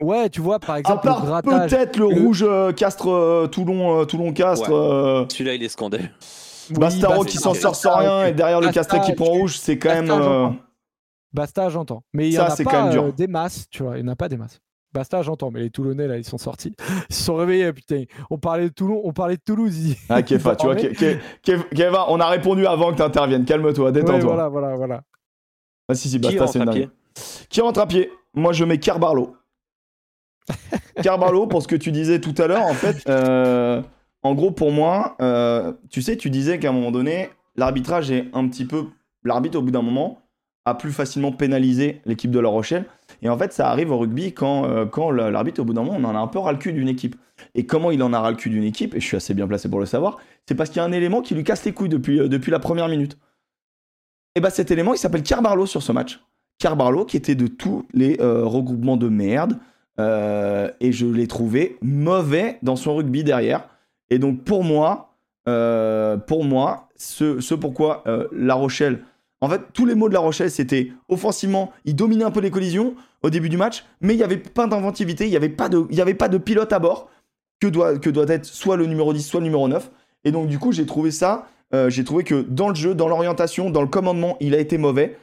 Ouais, 0.03 0.31
tu 0.31 0.41
vois, 0.41 0.59
par 0.59 0.77
exemple, 0.77 1.07
peut-être 1.45 1.99
le, 1.99 2.09
le- 2.09 2.23
rouge 2.23 2.43
euh, 2.47 2.73
Castre 2.73 3.11
euh, 3.11 3.47
Toulon, 3.49 4.01
euh, 4.01 4.05
Toulon 4.07 4.33
Castre. 4.33 4.71
Ouais. 4.71 4.75
euh, 4.75 5.25
Celui-là, 5.29 5.55
il 5.55 5.63
est 5.63 5.69
scandaleux. 5.69 6.09
Oui, 6.71 6.79
Bastaro 6.79 7.25
bah, 7.25 7.29
qui 7.29 7.37
s'en 7.37 7.53
sort 7.53 7.75
sans 7.77 7.97
rien 7.99 8.27
et 8.27 8.33
derrière 8.33 8.61
le 8.61 8.71
Castré 8.71 9.01
qui 9.01 9.13
prend 9.13 9.27
tu- 9.27 9.31
rouge, 9.41 9.59
c'est 9.59 9.77
quand 9.79 9.91
même. 9.91 10.07
Basta, 10.07 10.23
euh, 10.23 10.43
j'entends. 10.45 10.57
Basta, 11.33 11.69
j'entends. 11.69 12.03
Mais 12.15 12.29
il 12.29 12.33
y 12.33 12.37
Ça, 12.37 12.45
en 12.45 12.47
a 12.47 12.57
pas 12.57 12.65
quand 12.65 12.83
même 12.85 12.93
dur. 12.93 13.05
euh, 13.05 13.13
des 13.13 13.27
masses, 13.27 13.67
tu 13.71 13.83
vois. 13.83 13.99
Il 13.99 14.05
n'y 14.05 14.09
en 14.09 14.13
a 14.13 14.17
pas 14.17 14.29
des 14.31 14.37
masses. 14.39 14.61
Basta, 14.93 15.23
j'entends. 15.23 15.51
Mais 15.51 15.61
les 15.61 15.71
Toulonnais, 15.71 16.07
là, 16.09 16.17
ils 16.17 16.25
sont 16.25 16.39
sortis. 16.39 16.75
Ils 17.09 17.15
se 17.15 17.23
sont 17.25 17.37
réveillés, 17.37 17.73
putain. 17.73 18.05
On 18.31 18.39
parlait 18.39 18.65
de 18.69 18.75
Toulon, 18.75 19.01
on 19.05 19.13
parlait 19.13 19.37
de 19.37 19.43
Toulouse. 19.45 19.77
ils- 19.79 19.97
Ah, 20.09 20.23
Kefa, 20.23 20.57
tu 20.57 20.67
vois, 20.67 20.75
dormaient. 20.75 20.91
Ke- 20.93 21.17
Ke- 21.43 21.53
Ke- 21.63 21.75
Keva, 21.75 22.07
on 22.09 22.19
a 22.21 22.27
répondu 22.29 22.67
avant 22.67 22.91
que 22.91 22.97
tu 22.97 23.03
interviennes. 23.03 23.45
Calme-toi, 23.45 23.93
détends-toi. 23.93 24.15
Ouais, 24.17 24.21
voilà, 24.25 24.49
voilà, 24.49 24.75
voilà. 24.77 25.03
Ah, 25.89 25.95
si, 25.95 26.09
si, 26.09 26.19
Basta, 26.19 26.47
c'est 26.49 26.59
dingue. 26.61 26.73
pied 26.75 26.89
Qui 27.49 27.61
rentre 27.61 27.81
à 27.81 27.87
pied 27.87 28.11
Moi, 28.35 28.53
je 28.53 28.65
mets 28.65 28.79
Carbarlo. 28.79 29.37
Carbarlo, 31.03 31.47
pour 31.47 31.63
ce 31.63 31.69
que 31.69 31.77
tu 31.77 31.93
disais 31.93 32.21
tout 32.21 32.35
à 32.39 32.47
l'heure, 32.47 32.65
en 32.67 32.75
fait, 32.75 33.03
euh, 33.09 33.83
en 34.23 34.35
gros, 34.35 34.51
pour 34.51 34.73
moi, 34.73 35.17
euh, 35.21 35.73
tu 35.91 36.03
sais, 36.03 36.17
tu 36.17 36.31
disais 36.31 36.59
qu'à 36.59 36.71
un 36.71 36.73
moment 36.73 36.91
donné, 36.91 37.31
l'arbitrage 37.57 38.11
est 38.11 38.27
un 38.33 38.49
petit 38.49 38.65
peu. 38.65 38.87
L'arbitre, 39.25 39.59
au 39.59 39.63
bout 39.63 39.71
d'un 39.71 39.83
moment, 39.83 40.23
a 40.65 40.75
plus 40.75 40.93
facilement 40.93 41.33
pénalisé 41.33 42.01
l'équipe 42.05 42.31
de 42.31 42.39
La 42.41 42.49
Rochelle. 42.49 42.85
Et 43.23 43.29
en 43.29 43.37
fait, 43.37 43.53
ça 43.53 43.69
arrive 43.71 43.91
au 43.91 43.99
rugby 43.99 44.33
quand, 44.33 44.65
euh, 44.65 44.87
quand 44.87 45.11
l'arbitre, 45.11 45.61
au 45.61 45.65
bout 45.65 45.75
d'un 45.75 45.83
moment, 45.83 45.99
on 45.99 46.05
en 46.05 46.17
a 46.17 46.19
un 46.19 46.27
peu 46.27 46.39
ras 46.39 46.53
le 46.53 46.59
cul 46.59 46.73
d'une 46.73 46.89
équipe. 46.89 47.17
Et 47.55 47.67
comment 47.67 47.91
il 47.91 48.03
en 48.03 48.13
a 48.13 48.21
ras 48.21 48.31
le 48.31 48.37
cul 48.37 48.51
d'une 48.51 48.65
équipe, 48.65 48.95
et 48.95 49.01
je 49.01 49.07
suis 49.07 49.17
assez 49.17 49.35
bien 49.35 49.47
placé 49.47 49.69
pour 49.69 49.81
le 49.81 49.87
savoir, 49.87 50.19
c'est 50.47 50.55
parce 50.55 50.71
qu'il 50.71 50.79
y 50.79 50.81
a 50.81 50.85
un 50.85 50.93
élément 50.93 51.21
qui 51.23 51.35
lui 51.35 51.45
casse 51.45 51.65
les 51.65 51.73
couilles 51.73 51.89
depuis, 51.89 52.21
euh, 52.21 52.29
depuis 52.29 52.51
la 52.51 52.59
première 52.59 52.89
minute. 52.89 53.19
Et 54.37 54.41
bah 54.41 54.51
cet 54.51 54.71
élément, 54.71 54.95
il 54.95 54.99
s'appelle 54.99 55.23
Carbarlo 55.23 55.67
sur 55.67 55.83
ce 55.83 55.93
match. 55.93 56.21
Carbarlo 56.59 57.05
qui 57.05 57.17
était 57.17 57.35
de 57.35 57.47
tous 57.47 57.87
les 57.93 58.21
euh, 58.21 58.45
regroupements 58.45 58.97
de 58.97 59.09
merde. 59.09 59.59
et 59.99 60.93
je 60.93 61.07
l'ai 61.07 61.27
trouvé 61.27 61.77
mauvais 61.83 62.59
dans 62.63 62.77
son 62.77 62.95
rugby 62.95 63.23
derrière. 63.23 63.69
Et 64.09 64.19
donc 64.19 64.45
pour 64.45 64.65
moi, 64.65 65.15
pour 65.45 66.45
moi, 66.45 66.89
ce, 66.97 67.41
ce 67.41 67.55
pourquoi 67.55 68.05
La 68.33 68.55
Rochelle, 68.55 69.01
en 69.41 69.49
fait, 69.49 69.61
tous 69.73 69.87
les 69.87 69.95
mots 69.95 70.09
de 70.09 70.15
La 70.15 70.21
Rochelle, 70.21 70.51
c'était 70.51 70.93
offensivement, 71.09 71.73
il 71.85 71.97
dominait 71.97 72.25
un 72.25 72.31
peu 72.31 72.41
les 72.41 72.51
collisions 72.51 72.95
au 73.23 73.31
début 73.31 73.49
du 73.49 73.57
match, 73.57 73.85
mais 74.01 74.15
il 74.15 74.17
n'y 74.17 74.23
avait 74.23 74.37
pas 74.39 74.67
d'inventivité, 74.67 75.27
il 75.27 75.31
n'y 75.31 75.37
avait, 75.37 75.49
pas 75.49 75.69
de- 75.69 75.87
y 75.91 76.01
avait 76.01 76.15
pas 76.15 76.29
de 76.29 76.39
pilote 76.39 76.73
à 76.73 76.79
bord 76.79 77.09
que 77.61 77.67
doit, 77.67 77.99
que 77.99 78.09
doit 78.11 78.25
être 78.29 78.45
soit 78.47 78.77
le 78.77 78.87
numéro 78.87 79.13
10, 79.13 79.23
soit 79.27 79.41
le 79.41 79.45
numéro 79.47 79.69
9. 79.69 79.91
Et 80.25 80.33
donc 80.33 80.49
du 80.49 80.59
coup, 80.59 80.73
j'ai 80.73 80.87
trouvé 80.87 81.11
ça, 81.11 81.47
euh, 81.75 81.91
j'ai 81.91 82.05
trouvé 82.05 82.25
que 82.25 82.41
dans 82.43 82.69
le 82.71 82.75
jeu, 82.75 82.95
dans 82.95 83.09
l'orientation, 83.09 83.71
dans 83.71 83.83
le 83.83 83.89
commandement, 83.89 84.37
il 84.41 84.55
a 84.55 84.59
été 84.59 84.79
mauvais. 84.79 85.17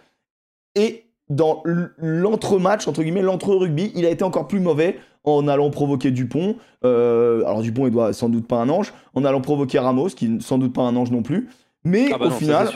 Et 0.76 1.06
dans 1.30 1.64
l'entre-match, 1.98 2.88
entre 2.88 3.04
guillemets, 3.04 3.22
l'entre-rugby, 3.22 3.92
il 3.96 4.06
a 4.06 4.10
été 4.10 4.24
encore 4.24 4.48
plus 4.48 4.60
mauvais 4.60 5.00
en 5.24 5.48
allant 5.48 5.70
provoquer 5.70 6.12
Dupont. 6.12 6.56
Euh, 6.86 7.40
alors 7.46 7.62
Dupont, 7.62 7.86
il 7.88 7.92
doit 7.92 8.14
sans 8.14 8.30
doute 8.30 8.48
pas 8.48 8.58
un 8.58 8.70
ange. 8.70 8.94
En 9.14 9.26
allant 9.26 9.42
provoquer 9.42 9.80
Ramos, 9.80 10.10
qui 10.10 10.38
sans 10.40 10.58
doute 10.58 10.74
pas 10.74 10.84
un 10.84 10.96
ange 10.96 11.12
non 11.12 11.24
plus. 11.24 11.50
Mais 11.84 12.10
Ah 12.14 12.18
bah 12.18 12.28
au 12.28 12.30
non, 12.30 12.36
final, 12.36 12.68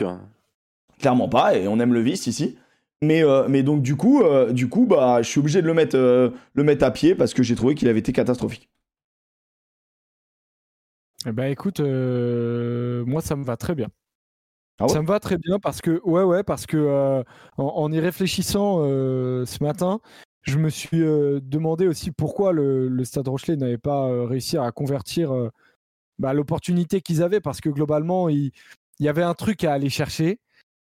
clairement 0.98 1.28
pas, 1.28 1.56
et 1.56 1.66
on 1.68 1.78
aime 1.80 1.94
le 1.94 2.00
vice 2.00 2.26
ici. 2.26 2.56
Mais, 3.02 3.24
euh, 3.24 3.48
mais 3.48 3.64
donc 3.64 3.82
du 3.82 3.96
coup, 3.96 4.22
euh, 4.22 4.52
du 4.52 4.68
coup 4.68 4.86
bah, 4.86 5.20
je 5.22 5.28
suis 5.28 5.40
obligé 5.40 5.60
de 5.60 5.66
le 5.66 5.74
mettre, 5.74 5.96
euh, 5.96 6.30
le 6.54 6.62
mettre 6.62 6.84
à 6.84 6.92
pied 6.92 7.16
parce 7.16 7.34
que 7.34 7.42
j'ai 7.42 7.56
trouvé 7.56 7.74
qu'il 7.74 7.88
avait 7.88 7.98
été 7.98 8.12
catastrophique. 8.12 8.70
Eh 11.26 11.32
ben, 11.32 11.50
écoute, 11.50 11.80
moi, 11.80 13.20
ça 13.20 13.36
me 13.36 13.44
va 13.44 13.56
très 13.56 13.74
bien. 13.74 13.88
Ah 14.78 14.86
ouais? 14.86 14.92
Ça 14.92 15.02
me 15.02 15.06
va 15.06 15.20
très 15.20 15.36
bien 15.36 15.58
parce 15.60 15.80
que, 15.80 16.00
ouais, 16.04 16.22
ouais, 16.24 16.42
parce 16.42 16.66
que 16.66 17.22
en, 17.58 17.64
en 17.64 17.92
y 17.92 18.00
réfléchissant 18.00 18.78
ce 18.82 19.62
matin, 19.62 20.00
je 20.42 20.58
me 20.58 20.68
suis 20.68 20.98
demandé 20.98 21.86
aussi 21.86 22.10
pourquoi 22.10 22.52
le, 22.52 22.88
le 22.88 23.04
Stade 23.04 23.28
Rochelet 23.28 23.56
n'avait 23.56 23.78
pas 23.78 24.26
réussi 24.26 24.58
à 24.58 24.70
convertir 24.72 25.32
bah, 26.18 26.32
l'opportunité 26.32 27.00
qu'ils 27.00 27.22
avaient 27.22 27.40
parce 27.40 27.60
que 27.60 27.68
globalement, 27.68 28.28
il, 28.28 28.50
il 28.98 29.06
y 29.06 29.08
avait 29.08 29.22
un 29.22 29.34
truc 29.34 29.62
à 29.62 29.72
aller 29.72 29.90
chercher 29.90 30.40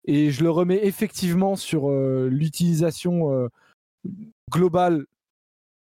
et 0.04 0.30
je 0.30 0.42
le 0.42 0.50
remets 0.50 0.80
effectivement 0.84 1.56
sur 1.56 1.90
euh, 1.90 2.28
l'utilisation 2.30 3.32
euh, 3.32 3.48
globale 4.50 5.06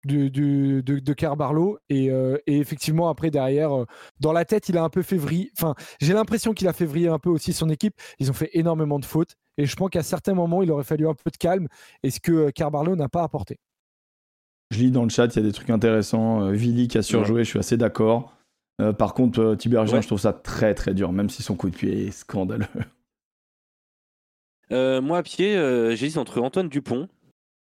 de, 0.05 0.27
de, 0.27 0.81
de, 0.81 0.99
de 0.99 1.13
Carbarlo 1.13 1.79
et, 1.87 2.09
euh, 2.11 2.37
et 2.45 2.57
effectivement 2.59 3.07
après 3.07 3.31
derrière 3.31 3.73
euh, 3.73 3.85
dans 4.19 4.33
la 4.33 4.43
tête 4.43 4.67
il 4.67 4.77
a 4.77 4.83
un 4.83 4.89
peu 4.89 5.01
fait 5.01 5.15
vriller 5.15 5.49
enfin 5.57 5.75
j'ai 6.01 6.11
l'impression 6.13 6.53
qu'il 6.53 6.67
a 6.67 6.73
fait 6.73 6.85
vriller 6.85 7.07
un 7.07 7.19
peu 7.19 7.29
aussi 7.29 7.53
son 7.53 7.69
équipe 7.69 7.95
ils 8.19 8.29
ont 8.29 8.33
fait 8.33 8.49
énormément 8.53 8.99
de 8.99 9.05
fautes 9.05 9.35
et 9.57 9.65
je 9.65 9.75
pense 9.77 9.89
qu'à 9.91 10.03
certains 10.03 10.33
moments 10.33 10.61
il 10.61 10.71
aurait 10.71 10.83
fallu 10.83 11.07
un 11.07 11.13
peu 11.13 11.31
de 11.31 11.37
calme 11.37 11.67
et 12.03 12.09
ce 12.11 12.19
que 12.19 12.49
Carbarlo 12.49 12.97
n'a 12.97 13.07
pas 13.07 13.23
apporté 13.23 13.59
Je 14.71 14.79
lis 14.79 14.91
dans 14.91 15.03
le 15.03 15.09
chat, 15.09 15.27
il 15.27 15.35
y 15.37 15.39
a 15.39 15.43
des 15.47 15.53
trucs 15.53 15.69
intéressants. 15.69 16.41
Euh, 16.47 16.51
Vili 16.51 16.87
qui 16.89 16.97
a 16.97 17.01
surjoué, 17.03 17.43
je 17.45 17.49
suis 17.51 17.59
assez 17.59 17.77
d'accord. 17.77 18.33
Euh, 18.81 18.91
par 18.91 19.13
contre, 19.13 19.39
euh, 19.39 19.55
Tibergien, 19.55 19.97
Ouais. 19.97 20.01
je 20.01 20.07
trouve 20.07 20.19
ça 20.19 20.33
très 20.33 20.73
très 20.73 20.93
dur, 20.95 21.11
même 21.13 21.29
si 21.29 21.43
son 21.43 21.55
coup 21.55 21.69
de 21.69 21.75
pied 21.75 22.07
est 22.07 22.11
scandaleux. 22.11 22.65
Euh, 24.71 25.01
moi, 25.01 25.19
à 25.19 25.23
pied, 25.23 25.55
euh, 25.55 25.95
j'hésite 25.95 26.17
entre 26.17 26.41
Antoine 26.41 26.69
Dupont. 26.69 27.07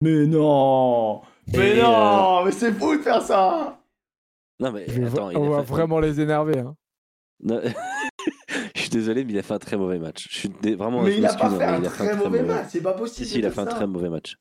Mais 0.02 0.26
non 0.26 1.22
Mais 1.54 1.78
Et, 1.78 1.82
non 1.82 2.44
Mais 2.46 2.52
c'est 2.52 2.72
fou 2.74 2.96
de 2.98 3.02
faire 3.02 3.22
ça 3.22 3.80
Non, 4.60 4.72
mais 4.72 4.86
Je 4.88 5.00
il 5.02 5.06
on 5.38 5.50
va 5.50 5.64
fait- 5.64 5.70
vraiment 5.72 6.00
les 6.00 6.20
énerver 6.20 6.60
hein. 6.60 6.76
Je 8.76 8.82
suis 8.82 8.90
désolé, 8.90 9.24
mais 9.24 9.34
il 9.34 9.40
a 9.40 9.44
fait 9.44 9.54
un 9.54 9.60
très 9.60 9.78
mauvais 9.78 9.98
match. 10.00 10.28
Je 10.30 10.36
suis 10.38 10.50
dé- 10.62 10.76
vraiment. 10.76 11.02
Mais 11.02 11.12
je 11.14 11.18
il 11.18 11.26
a 11.26 11.34
pas 11.34 11.48
hein, 11.48 11.58
fait 11.58 11.64
un 11.64 11.80
il 11.80 11.86
a 11.86 11.90
très 11.90 12.16
mauvais 12.16 12.44
match, 12.44 12.68
c'est 12.70 12.82
pas 12.82 12.94
possible. 12.94 13.26
Si, 13.28 13.34
si, 13.34 13.40
il 13.40 13.46
a 13.46 13.52
fait 13.52 13.62
un 13.62 13.66
très 13.66 13.88
mauvais 13.88 14.10
match. 14.10 14.36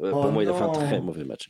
Euh, 0.00 0.10
Oh 0.14 0.22
pour 0.22 0.32
moi, 0.32 0.42
il 0.42 0.48
a 0.48 0.54
fait 0.54 0.62
un 0.62 0.70
très 0.72 1.00
mauvais 1.00 1.24
match. 1.24 1.48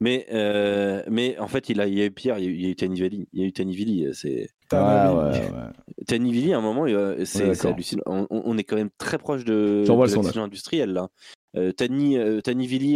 Mais, 0.00 0.26
euh, 0.32 1.02
mais 1.08 1.38
en 1.38 1.48
fait, 1.48 1.68
il, 1.68 1.80
a, 1.80 1.86
il 1.86 1.94
y 1.94 2.02
a 2.02 2.06
eu 2.06 2.10
pire. 2.10 2.38
Il 2.38 2.60
y 2.60 2.66
a 2.66 2.70
eu, 2.70 2.74
Tanivelli. 2.76 3.28
Il 3.32 3.40
y 3.40 3.44
a 3.44 4.08
eu. 4.08 4.14
C'est 4.14 4.48
Ouais. 4.72 5.50
Tanivelli. 6.06 6.52
À 6.54 6.58
un 6.58 6.60
moment, 6.60 6.86
c'est 7.24 7.66
hallucinant. 7.66 8.02
On, 8.06 8.58
est 8.58 8.64
quand 8.64 8.76
même 8.76 8.90
très 8.98 9.18
proche 9.18 9.44
de, 9.44 9.84
de 9.86 10.38
industrielle 10.38 10.92
là. 10.92 11.08
Euh, 11.56 11.70
Tani, 11.72 12.18
euh, 12.18 12.40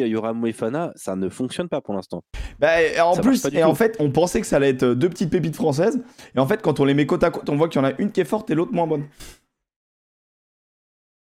Yoram 0.08 0.38
Moefana, 0.38 0.92
ça 0.96 1.14
ne 1.14 1.28
fonctionne 1.28 1.68
pas 1.68 1.80
pour 1.80 1.94
l'instant. 1.94 2.24
Bah, 2.58 2.70
en 3.04 3.14
Ça 3.14 3.22
plus, 3.22 3.44
et 3.52 3.62
en 3.62 3.74
fait, 3.74 3.96
on 4.00 4.10
pensait 4.10 4.40
que 4.40 4.46
ça 4.46 4.56
allait 4.56 4.70
être 4.70 4.82
euh, 4.82 4.94
deux 4.96 5.08
petites 5.08 5.30
pépites 5.30 5.54
françaises. 5.54 6.02
Et 6.34 6.40
en 6.40 6.46
fait, 6.46 6.60
quand 6.60 6.80
on 6.80 6.84
les 6.84 6.94
met 6.94 7.06
côte 7.06 7.22
à 7.22 7.30
côte, 7.30 7.48
on 7.48 7.56
voit 7.56 7.68
qu'il 7.68 7.80
y 7.80 7.84
en 7.84 7.88
a 7.88 7.92
une 7.98 8.10
qui 8.10 8.20
est 8.20 8.24
forte 8.24 8.50
et 8.50 8.54
l'autre 8.56 8.72
moins 8.72 8.86
bonne. 8.88 9.06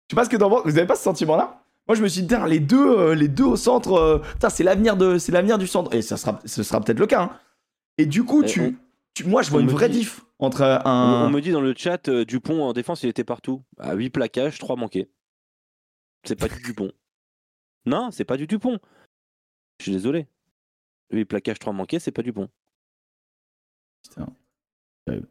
Je 0.07 0.14
sais 0.14 0.15
pas 0.15 0.23
ce 0.23 0.30
que 0.30 0.38
penses. 0.38 0.61
Vous 0.64 0.77
avez 0.77 0.88
pas 0.88 0.95
ce 0.95 1.03
sentiment-là? 1.03 1.61
Moi, 1.88 1.95
je 1.95 2.03
me 2.03 2.07
suis 2.07 2.22
dit, 2.22 2.35
les 2.47 2.60
deux, 2.60 2.97
euh, 2.99 3.15
les 3.15 3.27
deux 3.27 3.43
au 3.43 3.56
centre, 3.57 3.93
euh, 3.93 4.19
c'est 4.49 4.64
l'avenir 4.64 4.95
de, 4.95 5.18
c'est 5.18 5.31
l'avenir 5.31 5.57
du 5.57 5.68
centre. 5.68 5.93
Et 5.93 6.01
ça 6.01 6.15
sera, 6.18 6.39
ce 6.45 6.64
sera 6.64 6.80
peut-être 6.80 6.99
le 6.99 7.07
cas. 7.07 7.23
hein. 7.23 7.31
Et 7.97 8.06
du 8.06 8.23
coup, 8.23 8.43
Et 8.43 8.45
tu, 8.45 8.61
on- 8.61 8.73
tu- 9.24 9.28
moi, 9.30 9.41
je 9.41 9.50
vois 9.50 9.60
on 9.60 9.62
une 9.64 9.68
me 9.68 9.72
vraie 9.72 9.90
dit- 9.90 10.00
diff 10.00 10.22
entre 10.40 10.62
On, 10.86 10.90
un. 10.90 11.26
on 11.28 11.30
me 11.30 11.41
dit 11.41 11.52
dans 11.52 11.62
le 11.62 11.74
chat, 11.76 12.08
euh, 12.10 12.26
Dupont 12.26 12.64
en 12.64 12.74
défense, 12.74 13.04
il 13.04 13.10
était 13.10 13.24
partout. 13.24 13.64
À 13.78 13.94
8 13.94 14.10
plaquages, 14.10 14.58
3 14.60 14.76
manqués. 14.76 15.10
C'est 16.26 16.36
pas 16.40 16.48
du 16.48 16.62
Dupont. 16.62 16.91
Non, 17.86 18.12
c'est 18.12 18.26
pas 18.26 18.36
du 18.38 18.46
Dupont. 18.46 18.78
Je 19.80 19.84
suis 19.84 19.91
désolé. 19.94 20.28
8 21.12 21.26
plaquages, 21.26 21.60
3 21.60 21.74
manqués, 21.74 21.98
c'est 22.00 22.12
pas 22.12 22.22
Dupont. 22.22 22.50
Putain. 24.04 24.28
Terrible. 25.06 25.28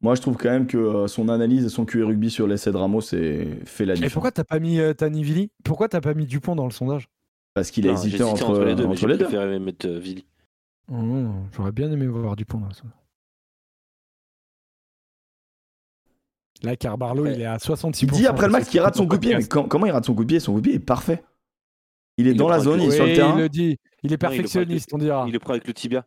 Moi, 0.00 0.14
je 0.16 0.20
trouve 0.20 0.36
quand 0.36 0.50
même 0.50 0.66
que 0.66 0.76
euh, 0.76 1.06
son 1.06 1.28
analyse 1.28 1.64
et 1.64 1.68
son 1.70 1.86
QI 1.86 2.02
rugby 2.02 2.28
sur 2.30 2.46
l'essai 2.46 2.70
de 2.72 2.76
Ramos 2.76 3.00
c'est 3.00 3.64
fait 3.64 3.86
la 3.86 3.92
Et 3.92 3.96
différence. 3.96 4.12
pourquoi 4.12 4.32
t'as 4.32 4.44
pas 4.44 4.58
mis 4.58 4.78
euh, 4.78 4.92
Tanivili 4.92 5.50
Pourquoi 5.64 5.88
t'as 5.88 6.00
pas 6.02 6.12
mis 6.12 6.26
Dupont 6.26 6.54
dans 6.56 6.66
le 6.66 6.72
sondage? 6.72 7.08
Parce 7.54 7.70
qu'il 7.70 7.88
a 7.88 7.92
hésité 7.92 8.22
entre, 8.22 8.62
les 8.64 8.74
deux, 8.74 8.84
entre 8.84 9.06
les 9.06 9.58
mettre 9.60 9.86
euh, 9.86 9.98
Vili. 9.98 10.26
Oh, 10.92 10.94
J'aurais 11.52 11.72
bien 11.72 11.90
aimé 11.90 12.06
voir 12.06 12.36
Dupont 12.36 12.58
dans 12.58 12.70
sondage. 12.72 12.96
Là, 16.62 16.76
Carbarlo, 16.76 17.24
Ouais. 17.24 17.34
il 17.34 17.40
est 17.42 17.46
à 17.46 17.58
66%. 17.58 18.14
Il 18.16 18.20
dit 18.22 18.26
après 18.26 18.46
le 18.46 18.52
match 18.52 18.64
qu'il 18.68 18.80
rate 18.80 18.96
son 18.96 19.06
coup 19.06 19.16
de 19.16 19.20
pied. 19.20 19.36
Mais 19.36 19.44
quand- 19.44 19.64
comment 19.68 19.86
il 19.86 19.92
rate 19.92 20.04
son 20.06 20.14
coup 20.14 20.22
de 20.24 20.28
pied 20.28 20.40
Son 20.40 20.52
coup 20.54 20.60
de 20.60 20.64
pied 20.68 20.74
est 20.74 20.78
parfait. 20.80 21.22
Il 22.16 22.26
est 22.28 22.30
Il 22.30 22.36
dans 22.36 22.48
la 22.48 22.60
zone, 22.60 22.80
il 22.80 22.84
est 22.84 22.88
Oui, 22.90 22.94
sur 22.94 23.06
le 23.06 23.12
terrain. 23.14 23.34
il 23.36 23.40
le 23.42 23.48
dit. 23.48 23.60
Il 23.62 23.66
est 23.72 23.72
Non, 23.72 23.78
il 24.02 24.10
le 24.12 24.16
prend 24.18 24.26
avec 24.28 24.36
perfectionniste, 24.42 24.90
on 24.94 24.98
dira. 24.98 25.24
Il 25.26 25.32
le 25.32 25.38
prend 25.40 25.52
avec 25.52 25.66
le 25.66 25.74
tibia. 25.74 26.06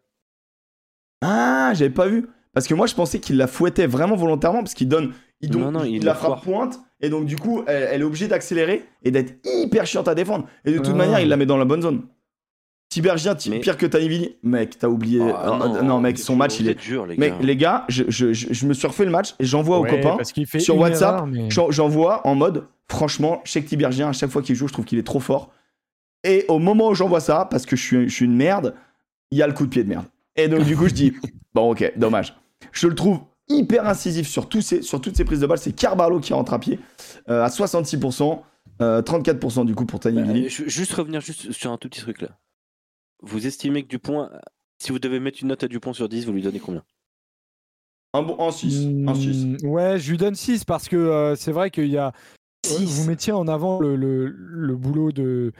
Ah, 1.21 1.71
j'avais 1.75 1.89
pas 1.93 2.07
vu. 2.07 2.27
Parce 2.53 2.65
que 2.67 2.73
moi, 2.73 2.87
je 2.87 2.95
pensais 2.95 3.19
qu'il 3.19 3.37
la 3.37 3.45
fouettait 3.47 3.87
vraiment 3.87 4.15
volontairement 4.15 4.59
parce 4.59 4.73
qu'il 4.73 4.87
donne. 4.87 5.13
Il, 5.41 5.51
donc, 5.51 5.61
Non, 5.61 5.71
non, 5.71 5.83
il 5.83 6.03
la 6.03 6.15
frappe 6.15 6.41
foire. 6.41 6.41
pointe 6.41 6.79
et 7.01 7.09
donc 7.09 7.25
du 7.25 7.35
coup, 7.35 7.63
elle, 7.67 7.89
elle 7.91 8.01
est 8.01 8.03
obligée 8.03 8.27
d'accélérer 8.27 8.83
et 9.03 9.11
d'être 9.11 9.35
hyper 9.45 9.85
chiante 9.85 10.07
à 10.07 10.15
défendre. 10.15 10.47
Et 10.65 10.71
de 10.71 10.77
toute 10.77 10.87
Ah. 10.93 10.95
manière, 10.95 11.19
il 11.19 11.29
la 11.29 11.37
met 11.37 11.45
dans 11.45 11.57
la 11.57 11.65
bonne 11.65 11.81
zone. 11.83 12.07
Tibergien, 12.89 13.35
Mais- 13.49 13.59
pire 13.59 13.77
que 13.77 13.85
Tanivili. 13.85 14.37
Mec, 14.43 14.77
t'as 14.79 14.87
oublié. 14.87 15.19
Ah, 15.21 15.59
Ah, 15.61 15.81
non, 15.83 15.99
mec, 15.99 16.17
son 16.17 16.35
match, 16.35 16.59
il 16.59 16.69
est. 16.69 16.75
dur, 16.75 17.05
les 17.05 17.17
Mec, 17.17 17.33
gars. 17.33 17.45
les 17.45 17.55
gars, 17.57 17.85
je, 17.89 18.03
je- 18.07 18.31
je- 18.33 18.47
je 18.53 18.65
me 18.65 18.73
suis 18.73 18.87
refait 18.87 19.03
le 19.05 19.11
match 19.11 19.35
et 19.39 19.45
j'envoie 19.45 19.79
Ouais, 19.81 19.91
aux 19.91 19.95
copains. 19.97 20.15
parce 20.15 20.31
qu'il 20.31 20.45
fait 20.47 20.59
sur 20.59 20.77
WhatsApp, 20.77 21.25
mais- 21.27 21.49
J'envoie 21.49 22.25
en 22.25 22.35
mode, 22.35 22.65
franchement, 22.89 23.41
chez 23.43 23.63
Tibergien, 23.63 24.09
à 24.09 24.13
chaque 24.13 24.29
fois 24.29 24.41
qu'il 24.41 24.55
joue, 24.55 24.67
je 24.67 24.73
trouve 24.73 24.85
qu'il 24.85 24.97
est 24.99 25.03
trop 25.05 25.19
fort. 25.19 25.51
Et 26.23 26.45
au 26.47 26.59
moment 26.59 26.89
où 26.89 26.95
j'envoie 26.95 27.19
ça, 27.19 27.47
parce 27.49 27.65
que 27.65 27.75
je 27.75 27.83
suis, 27.83 28.09
je 28.09 28.13
suis 28.15 28.25
une 28.25 28.35
merde, 28.35 28.73
il 29.31 29.37
y 29.37 29.41
a 29.43 29.47
le 29.47 29.53
coup 29.53 29.65
de 29.65 29.69
pied 29.69 29.83
de 29.83 29.89
merde. 29.89 30.05
Et 30.35 30.47
donc, 30.47 30.63
du 30.63 30.75
coup, 30.77 30.87
je 30.87 30.93
dis, 30.93 31.13
bon, 31.53 31.71
ok, 31.71 31.93
dommage. 31.97 32.35
Je 32.71 32.87
le 32.87 32.95
trouve 32.95 33.19
hyper 33.49 33.87
incisif 33.87 34.27
sur, 34.27 34.47
tous 34.49 34.61
ces, 34.61 34.81
sur 34.81 35.01
toutes 35.01 35.15
ces 35.17 35.25
prises 35.25 35.39
de 35.41 35.47
balles. 35.47 35.57
C'est 35.57 35.73
Carbarlo 35.73 36.19
qui 36.19 36.33
rentre 36.33 36.53
à 36.53 36.59
pied 36.59 36.79
euh, 37.29 37.43
à 37.43 37.49
66%, 37.49 38.41
euh, 38.81 39.01
34% 39.01 39.65
du 39.65 39.75
coup 39.75 39.85
pour 39.85 39.99
Bah, 39.99 40.03
Tanivili. 40.11 40.49
je- 40.49 40.67
juste 40.67 40.93
revenir 40.93 41.21
juste 41.21 41.51
sur 41.51 41.71
un 41.71 41.77
tout 41.77 41.89
petit 41.89 42.01
truc 42.01 42.21
là. 42.21 42.29
Vous 43.21 43.47
estimez 43.47 43.83
que 43.83 43.87
Dupont, 43.87 44.29
si 44.79 44.91
vous 44.91 44.99
devez 44.99 45.19
mettre 45.19 45.39
une 45.41 45.47
note 45.49 45.63
à 45.63 45.67
Dupont 45.67 45.93
sur 45.93 46.07
10, 46.09 46.25
vous 46.25 46.33
lui 46.33 46.41
donnez 46.41 46.59
combien? 46.59 46.83
Un 48.13 48.21
bon, 48.23 48.35
en 48.39 48.51
6. 48.51 48.87
Un 49.07 49.13
6. 49.15 49.45
Mm, 49.45 49.57
Ouais, 49.67 49.99
je 49.99 50.09
lui 50.11 50.17
donne 50.17 50.35
6 50.35 50.63
parce 50.63 50.87
que 50.87 50.95
euh, 50.95 51.35
c'est 51.35 51.51
vrai 51.51 51.69
qu'il 51.71 51.87
y 51.89 51.97
a. 51.97 52.13
Six. 52.65 52.85
Vous 52.85 53.07
mettiez 53.07 53.33
en 53.33 53.47
avant 53.47 53.79
le, 53.79 53.95
le- 53.95 54.27
le 54.29 54.75
boulot 54.75 55.11
de 55.11 55.51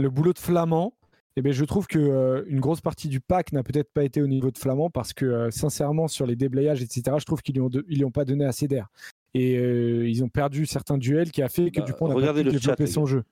le 0.00 0.10
boulot 0.10 0.32
de 0.32 0.38
Flamand. 0.38 0.94
Et 1.36 1.42
ben, 1.42 1.52
je 1.52 1.64
trouve 1.64 1.86
que 1.88 1.98
euh, 1.98 2.44
une 2.46 2.60
grosse 2.60 2.80
partie 2.80 3.08
du 3.08 3.20
pack 3.20 3.52
n'a 3.52 3.64
peut-être 3.64 3.92
pas 3.92 4.04
été 4.04 4.22
au 4.22 4.28
niveau 4.28 4.50
de 4.52 4.58
Flamand 4.58 4.88
parce 4.88 5.12
que 5.12 5.24
euh, 5.24 5.50
sincèrement 5.50 6.06
sur 6.06 6.26
les 6.26 6.36
déblayages 6.36 6.80
etc. 6.80 7.16
Je 7.18 7.24
trouve 7.24 7.42
qu'ils 7.42 7.56
lui 7.56 7.60
ont 7.62 7.68
de- 7.68 7.84
ils 7.88 7.98
lui 7.98 8.04
ont 8.04 8.12
pas 8.12 8.24
donné 8.24 8.44
assez 8.44 8.68
d'air 8.68 8.88
et 9.34 9.56
euh, 9.58 10.08
ils 10.08 10.22
ont 10.22 10.28
perdu 10.28 10.64
certains 10.64 10.96
duels 10.96 11.32
qui 11.32 11.42
a 11.42 11.48
fait 11.48 11.72
que 11.72 11.80
Bah, 11.80 11.86
Dupont 11.86 12.06
n'a 12.08 12.14
pas 12.14 12.32
pu 12.34 12.58
chat, 12.60 12.76
son 12.86 13.04
jeu. 13.06 13.24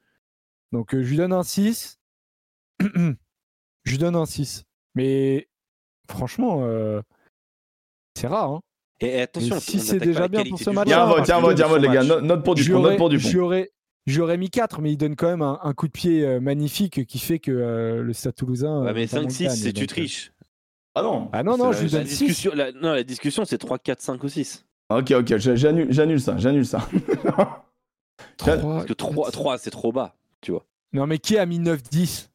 Donc 0.73 0.95
euh, 0.95 1.03
je 1.05 1.11
lui 1.11 1.17
donne 1.17 1.33
un 1.33 1.45
6. 1.45 2.01
je 3.85 3.91
lui 3.93 3.99
donne 3.99 4.17
un 4.17 4.27
6. 4.27 4.65
Mais 4.95 5.49
franchement, 6.11 6.61
euh, 6.63 7.01
c'est 8.19 8.27
rare. 8.27 8.51
Hein. 8.51 8.61
Et, 9.01 9.21
attention, 9.23 9.57
Et 9.57 9.61
si 9.61 9.81
c'est 9.81 9.99
déjà 9.99 10.29
bien 10.29 10.45
pour 10.45 10.59
ce 10.59 10.71
match, 10.71 10.87
Tiens, 10.87 11.01
Ah, 11.03 11.07
vote, 11.07 11.25
tiens, 11.25 11.41
vote, 11.41 11.57
tiens, 11.57 11.67
vote, 11.67 11.83
les 11.83 11.89
gars. 11.89 12.05
Note, 12.05 12.45
pour 12.45 12.55
Dupont, 12.55 12.75
note 12.75 12.83
J'aurais 12.83 12.97
pour 12.97 13.09
Dupont. 13.09 13.29
j'aurais- 13.29 13.71
j'aurais 14.07 14.37
mis 14.39 14.49
4, 14.51 14.81
mais 14.81 14.93
il 14.93 14.97
donne 14.97 15.17
quand 15.17 15.27
même 15.29 15.43
un, 15.43 15.59
un 15.63 15.73
coup 15.75 15.87
de 15.89 15.93
pied 15.93 16.25
euh, 16.25 16.39
magnifique 16.41 17.05
qui 17.07 17.19
fait 17.19 17.39
que 17.41 17.51
euh, 17.51 18.03
le 18.03 18.13
Stade 18.13 18.35
Toulousain. 18.37 18.83
Ouais, 18.85 18.93
mais 18.93 19.03
notamment, 19.07 19.29
5-6, 19.29 19.45
gagne, 19.47 19.57
c'est 19.57 19.73
tu 19.73 19.87
triches. 19.87 20.33
Ah 20.95 21.03
non. 21.03 21.31
Ah 21.33 21.43
non, 21.43 21.57
non, 21.57 21.73
je 21.73 21.83
lui 21.83 21.89
La 21.91 21.99
donne 22.01 22.07
6. 22.07 22.19
discussion, 22.19 22.53
la- 22.55 22.71
non, 22.73 22.93
la 22.93 23.03
discussion, 23.03 23.45
c'est 23.45 23.59
3, 23.59 23.79
4, 23.79 24.01
5 24.03 24.23
ou 24.23 24.29
6. 24.29 24.65
Ok, 24.91 25.11
ok, 25.13 25.37
j'a- 25.39 25.57
j'annule 25.57 25.87
j'annule 25.91 26.21
ça, 26.21 26.37
j'annule 26.37 26.67
ça. 26.67 26.87
Parce 28.39 28.85
que 28.87 28.93
3, 28.93 29.31
3 29.31 29.59
c'est 29.59 29.71
trop 29.71 29.93
bas, 29.93 30.15
tu 30.41 30.53
vois. 30.53 30.65
Non, 30.93 31.07
mais 31.07 31.19
qui 31.19 31.39
a 31.39 31.47
mis 31.47 31.59
9-10 31.59 32.29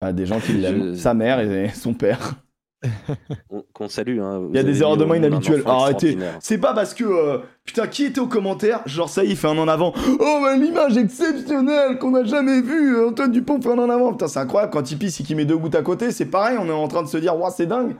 Ah, 0.00 0.12
des 0.12 0.26
gens 0.26 0.40
qui 0.40 0.52
l'aiment. 0.54 0.94
Je- 0.94 0.98
Sa 0.98 1.14
mère 1.14 1.40
et 1.40 1.68
son 1.70 1.94
père. 1.94 2.34
On- 3.50 3.64
Qu'on 3.72 3.88
salue. 3.88 4.20
Hein. 4.20 4.46
Il 4.50 4.56
y 4.56 4.58
a 4.60 4.62
des 4.62 4.80
erreurs 4.82 4.96
de 4.96 5.04
main 5.04 5.16
inhabituelles. 5.16 5.62
Arrêtez. 5.66 6.16
C'est 6.40 6.58
pas 6.58 6.74
parce 6.74 6.94
que. 6.94 7.02
euh, 7.04 7.38
putain, 7.64 7.88
qui 7.88 8.04
était 8.04 8.20
au 8.20 8.28
commentaire? 8.28 8.82
Genre, 8.86 9.08
ça 9.08 9.24
y 9.24 9.26
est, 9.26 9.30
il 9.30 9.36
fait 9.36 9.48
un 9.48 9.58
en 9.58 9.66
avant. 9.66 9.92
Oh, 10.20 10.40
mais 10.44 10.56
l'image 10.58 10.96
exceptionnelle 10.96 11.98
qu'on 11.98 12.14
a 12.14 12.22
jamais 12.24 12.60
vue. 12.60 12.96
euh, 12.96 13.08
Antoine 13.08 13.32
Dupont 13.32 13.60
fait 13.60 13.70
un 13.72 13.78
en 13.78 13.90
avant. 13.90 14.12
Putain, 14.12 14.28
c'est 14.28 14.38
incroyable. 14.38 14.72
Quand 14.72 14.90
il 14.92 14.98
pisse 14.98 15.18
et 15.20 15.24
qu'il 15.24 15.34
met 15.36 15.44
deux 15.44 15.56
gouttes 15.58 15.74
à 15.74 15.82
côté, 15.82 16.12
c'est 16.12 16.26
pareil. 16.26 16.56
On 16.60 16.66
est 16.66 16.70
en 16.72 16.86
train 16.86 17.02
de 17.02 17.08
se 17.08 17.16
dire, 17.18 17.36
waouh, 17.36 17.52
c'est 17.54 17.66
dingue. 17.66 17.96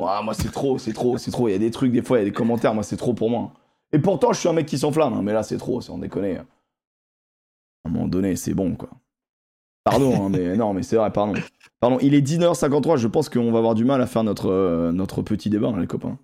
Ouah, 0.00 0.20
moi, 0.22 0.34
c'est 0.34 0.52
trop, 0.52 0.76
c'est 0.78 0.92
trop, 0.92 1.16
c'est 1.16 1.30
trop. 1.30 1.48
Il 1.48 1.52
y 1.52 1.54
a 1.54 1.58
des 1.58 1.70
trucs, 1.70 1.92
des 1.92 2.02
fois, 2.02 2.18
il 2.18 2.20
y 2.20 2.26
a 2.26 2.28
des 2.28 2.32
commentaires. 2.34 2.74
Moi, 2.74 2.82
c'est 2.82 2.96
trop 2.98 3.14
pour 3.14 3.30
moi. 3.30 3.52
Et 3.92 3.98
pourtant, 3.98 4.32
je 4.34 4.40
suis 4.40 4.48
un 4.48 4.52
mec 4.52 4.66
qui 4.66 4.78
s'enflamme. 4.78 5.14
hein, 5.14 5.20
mais 5.22 5.32
là, 5.32 5.42
c'est 5.42 5.56
trop, 5.56 5.80
c'est 5.80 5.90
en 5.90 5.98
déconner. 5.98 6.36
À 6.36 6.44
un 7.86 7.90
moment 7.90 8.06
donné, 8.06 8.36
c'est 8.36 8.52
bon, 8.54 8.74
quoi. 8.76 8.90
Pardon, 9.90 10.26
hein, 10.26 10.28
mais 10.30 10.56
non, 10.56 10.72
mais 10.72 10.82
c'est 10.82 10.96
vrai, 10.96 11.10
pardon. 11.10 11.34
Pardon, 11.80 11.98
il 12.00 12.14
est 12.14 12.20
19h53. 12.20 12.96
Je 12.98 13.08
pense 13.08 13.28
qu'on 13.28 13.50
va 13.52 13.58
avoir 13.58 13.74
du 13.74 13.84
mal 13.84 14.00
à 14.00 14.06
faire 14.06 14.24
notre, 14.24 14.50
euh, 14.50 14.92
notre 14.92 15.22
petit 15.22 15.50
débat, 15.50 15.68
hein, 15.68 15.80
les 15.80 15.86
copains. 15.86 16.18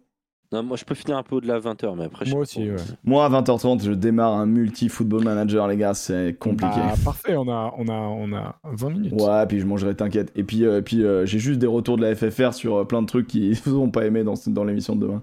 Non, 0.53 0.63
moi, 0.63 0.77
je 0.77 0.85
peux 0.85 0.95
finir 0.95 1.17
un 1.17 1.23
peu 1.25 1.37
au-delà 1.37 1.59
de 1.59 1.65
20h, 1.65 1.97
mais 1.97 2.05
après, 2.05 2.25
je 2.25 2.31
Moi 2.33 2.43
aussi, 2.43 2.71
ouais. 2.71 2.77
Moi, 3.05 3.25
à 3.25 3.29
20h30, 3.29 3.83
je 3.83 3.91
démarre 3.93 4.33
un 4.35 4.47
multi-football 4.47 5.25
manager, 5.25 5.67
les 5.67 5.77
gars, 5.77 5.95
c'est 5.95 6.37
compliqué. 6.39 6.73
Ah, 6.77 6.95
parfait, 7.05 7.37
on 7.37 7.49
a, 7.49 7.75
on, 7.77 7.89
a, 7.89 7.93
on 7.93 8.33
a 8.33 8.55
20 8.63 8.91
minutes. 8.91 9.13
Ouais, 9.21 9.47
puis 9.47 9.59
je 9.59 9.67
mangerai, 9.67 9.97
t'inquiète. 9.97 10.31
Et 10.37 10.45
puis, 10.45 10.65
euh, 10.65 10.83
puis 10.83 11.05
euh, 11.05 11.27
j'ai 11.27 11.41
juste 11.41 11.59
des 11.59 11.67
retours 11.67 11.97
de 11.97 12.03
la 12.03 12.15
FFR 12.15 12.55
sur 12.55 12.77
euh, 12.77 12.85
plein 12.85 13.03
de 13.03 13.07
trucs 13.07 13.27
qu'ils 13.27 13.57
n'ont 13.67 13.91
pas 13.91 14.07
aimé 14.07 14.23
dans, 14.23 14.35
dans 14.47 14.65
l'émission 14.65 14.95
de 14.95 15.07
demain. 15.07 15.23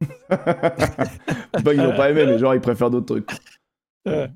Pas 0.28 1.74
qu'ils 1.74 1.82
n'ont 1.82 1.94
pas 1.94 2.10
aimé, 2.10 2.24
mais 2.26 2.38
genre, 2.38 2.54
ils 2.54 2.60
préfèrent 2.60 2.90
d'autres 2.90 3.06
trucs. 3.06 3.30
Ouais. 4.04 4.28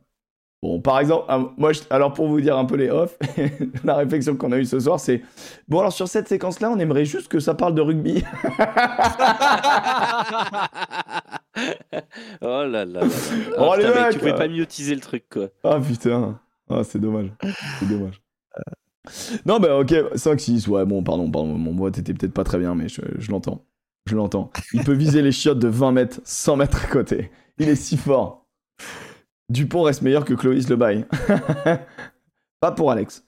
Bon, 0.66 0.80
par 0.80 0.98
exemple, 0.98 1.26
ah, 1.28 1.38
moi, 1.56 1.72
je- 1.72 1.82
alors 1.90 2.12
pour 2.12 2.26
vous 2.26 2.40
dire 2.40 2.56
un 2.58 2.64
peu 2.64 2.74
les 2.74 2.90
off, 2.90 3.16
la 3.84 3.94
réflexion 3.94 4.34
qu'on 4.34 4.50
a 4.50 4.58
eue 4.58 4.64
ce 4.64 4.80
soir, 4.80 4.98
c'est 4.98 5.22
bon, 5.68 5.78
alors 5.78 5.92
sur 5.92 6.08
cette 6.08 6.26
séquence-là, 6.26 6.72
on 6.72 6.78
aimerait 6.80 7.04
juste 7.04 7.28
que 7.28 7.38
ça 7.38 7.54
parle 7.54 7.76
de 7.76 7.82
rugby. 7.82 8.24
oh 12.40 12.64
là 12.64 12.66
là 12.66 12.84
là. 12.84 13.00
là. 13.00 13.06
Oh, 13.58 13.74
les 13.76 13.84
putain, 13.84 14.06
mais 14.06 14.10
tu 14.10 14.18
pouvais 14.18 14.32
euh. 14.32 14.38
pas 14.38 14.48
mieux 14.48 14.66
teaser 14.66 14.96
le 14.96 15.00
truc, 15.00 15.26
quoi. 15.30 15.50
Ah 15.62 15.78
putain, 15.78 16.40
ah, 16.68 16.82
c'est 16.82 16.98
dommage. 16.98 17.30
C'est 17.78 17.88
dommage. 17.88 18.20
Non, 19.46 19.60
bah 19.60 19.78
ok, 19.78 19.92
5-6, 20.16 20.68
ouais, 20.68 20.84
bon, 20.84 21.04
pardon, 21.04 21.30
pardon, 21.30 21.56
mon 21.56 21.76
vote 21.76 21.96
était 21.98 22.12
peut-être 22.12 22.34
pas 22.34 22.42
très 22.42 22.58
bien, 22.58 22.74
mais 22.74 22.88
je, 22.88 23.02
je 23.18 23.30
l'entends. 23.30 23.64
Je 24.06 24.16
l'entends. 24.16 24.50
Il 24.72 24.82
peut 24.82 24.94
viser 24.94 25.22
les 25.22 25.30
chiottes 25.30 25.60
de 25.60 25.68
20 25.68 25.92
mètres, 25.92 26.20
100 26.24 26.56
mètres 26.56 26.84
à 26.84 26.88
côté. 26.88 27.30
Il 27.58 27.68
est 27.68 27.76
si 27.76 27.96
fort. 27.96 28.48
Dupont 29.48 29.82
reste 29.82 30.02
meilleur 30.02 30.24
que 30.24 30.34
Clovis 30.34 30.68
Le 30.68 30.76
Bail. 30.76 31.06
pas 32.60 32.72
pour 32.72 32.90
Alex. 32.90 33.24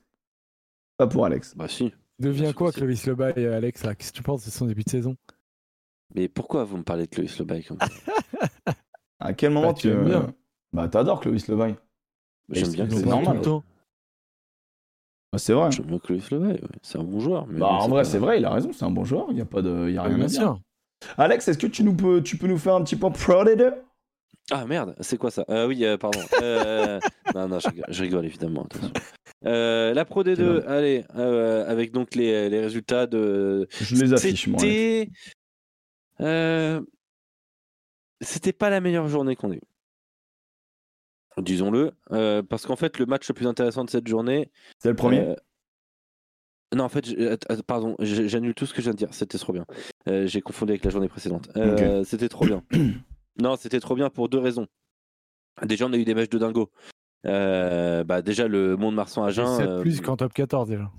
Pas 0.96 1.06
pour 1.06 1.24
Alex. 1.24 1.54
Bah 1.56 1.68
si. 1.68 1.92
Devient 2.18 2.52
quoi, 2.54 2.72
C'est- 2.72 2.78
Clovis 2.80 3.06
Lebas 3.06 3.32
et 3.36 3.46
Alex 3.46 3.84
là? 3.84 3.94
Qu'est-ce 3.94 4.10
que 4.12 4.16
tu 4.16 4.22
penses 4.24 4.44
de 4.44 4.50
son 4.50 4.66
début 4.66 4.82
de 4.82 4.90
saison? 4.90 5.16
Mais 6.14 6.26
pourquoi 6.28 6.64
vous 6.64 6.76
me 6.78 6.82
parlez 6.82 7.04
de 7.06 7.10
Clovis 7.10 7.38
Lebaille 7.38 7.64
comme 7.64 7.78
ça? 7.80 7.86
À 9.20 9.32
quel 9.34 9.50
moment 9.52 9.68
Bah, 9.72 9.78
tu. 9.78 9.88
aimes 9.88 10.04
bien. 10.04 10.34
Bah, 10.72 10.88
t'adores 10.88 11.20
Clovis 11.20 11.46
Le 11.48 11.56
Bail. 11.56 11.76
J'aime 12.50 12.72
bien 12.72 12.88
c'est 12.90 13.04
normal? 13.04 13.20
Lebaille. 13.20 13.24
Tout 13.26 13.32
le 13.34 13.40
temps. 13.42 13.64
Bah, 15.32 15.38
c'est 15.38 15.52
vrai. 15.52 15.70
J'aime 15.70 15.86
bien 15.86 15.98
Clovis 15.98 16.30
Lebaille, 16.30 16.52
ouais. 16.62 16.68
c'est 16.82 16.98
un 16.98 17.04
bon 17.04 17.20
joueur. 17.20 17.46
Mais 17.46 17.58
Bah, 17.60 17.66
en 17.66 17.88
vrai, 17.88 18.00
pas- 18.02 18.04
c'est 18.08 18.18
vrai, 18.18 18.38
il 18.38 18.44
a 18.44 18.50
raison, 18.50 18.72
c'est 18.72 18.84
un 18.84 18.90
bon 18.90 19.04
joueur, 19.04 19.26
il 19.30 19.36
y 19.36 19.40
a, 19.40 19.44
pas 19.44 19.60
de... 19.62 19.90
y 19.90 19.98
a 19.98 20.02
rien 20.02 20.16
Bien 20.16 20.24
à 20.24 20.28
dire. 20.28 20.40
sûr. 20.40 20.60
Alex, 21.16 21.46
est-ce 21.48 21.58
que 21.58 21.66
tu, 21.68 21.84
nous 21.84 21.94
peux, 21.94 22.22
tu 22.22 22.36
peux 22.38 22.46
nous 22.48 22.58
faire 22.58 22.74
un 22.74 22.82
petit 22.82 22.96
point 22.96 23.10
pro 23.10 23.44
des 23.44 23.54
deux 23.56 23.72
Ah 24.50 24.64
merde, 24.64 24.94
c'est 25.00 25.18
quoi 25.18 25.30
ça? 25.30 25.44
Euh, 25.50 25.66
Oui, 25.66 25.84
euh, 25.84 25.98
pardon. 25.98 26.20
Euh, 26.40 26.98
non, 27.34 27.48
non, 27.48 27.58
je 27.58 27.68
rigole, 27.68 27.84
je 27.88 28.02
rigole, 28.02 28.24
évidemment. 28.24 28.66
la 29.42 30.04
Pro 30.06 30.24
D2, 30.24 30.64
allez, 30.66 31.04
avec 31.14 31.92
donc 31.92 32.14
les, 32.14 32.48
les 32.48 32.60
résultats 32.60 33.06
de. 33.06 33.68
Je 33.70 33.96
les 33.96 34.12
affiche, 34.14 34.46
moi. 34.46 34.60
Alex. 34.60 35.10
C'était. 36.18 36.80
C'était 38.20 38.52
pas 38.52 38.68
la 38.70 38.80
meilleure 38.80 39.08
journée 39.08 39.36
qu'on 39.36 39.52
ait 39.52 39.56
eue. 39.56 41.42
Disons-le. 41.42 41.92
parce 42.48 42.66
qu'en 42.66 42.76
fait, 42.76 42.98
le 42.98 43.06
match 43.06 43.28
le 43.28 43.34
plus 43.34 43.46
intéressant 43.46 43.84
de 43.84 43.90
cette 43.90 44.08
journée. 44.08 44.50
C'est 44.78 44.88
le 44.88 44.96
premier? 44.96 45.36
Non, 46.74 46.84
en 46.84 46.88
fait, 46.88 47.06
pardon, 47.66 47.96
j'annule 48.00 48.54
tout 48.54 48.66
ce 48.66 48.72
que 48.74 48.80
je 48.80 48.84
viens 48.86 48.92
de 48.92 48.98
dire. 48.98 49.12
C'était 49.12 49.38
trop 49.38 49.52
bien. 49.52 49.66
J'ai 50.06 50.40
confondu 50.40 50.72
avec 50.72 50.84
la 50.84 50.90
journée 50.90 51.08
précédente. 51.08 51.50
C'était 52.04 52.30
trop 52.30 52.46
bien. 52.46 52.64
non, 53.38 53.56
c'était 53.56 53.80
trop 53.80 53.94
bien 53.94 54.10
pour 54.10 54.28
deux 54.28 54.38
raisons. 54.38 54.66
Déjà, 55.64 55.86
on 55.86 55.92
a 55.92 55.96
eu 55.96 56.04
des 56.04 56.14
matchs 56.14 56.30
de 56.30 56.38
dingo. 56.38 56.70
Euh, 57.26 58.04
bah, 58.04 58.22
déjà, 58.22 58.46
le 58.48 58.76
Monde 58.76 58.94
Marsan 58.94 59.24
Agen. 59.24 59.46
7 59.56 59.68
euh, 59.68 59.80
plus 59.80 60.00
qu'en 60.00 60.16
top 60.16 60.32
14 60.32 60.68
déjà. 60.68 60.90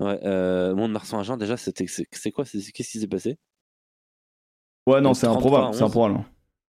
Ouais, 0.00 0.18
euh, 0.24 0.74
Monde 0.74 0.92
Marsan 0.92 1.20
Agen, 1.20 1.36
déjà, 1.36 1.56
c'était 1.56 1.86
c'est 1.86 2.30
quoi 2.32 2.44
c'est- 2.44 2.72
Qu'est-ce 2.72 2.90
qui 2.90 2.98
s'est 3.00 3.06
passé? 3.06 3.38
Ouais, 4.86 5.00
non, 5.00 5.14
c'est 5.14 5.26
33 5.26 5.50
improbable. 5.60 5.74
C'est 5.76 5.82
11. 5.84 5.90
improbable. 5.90 6.24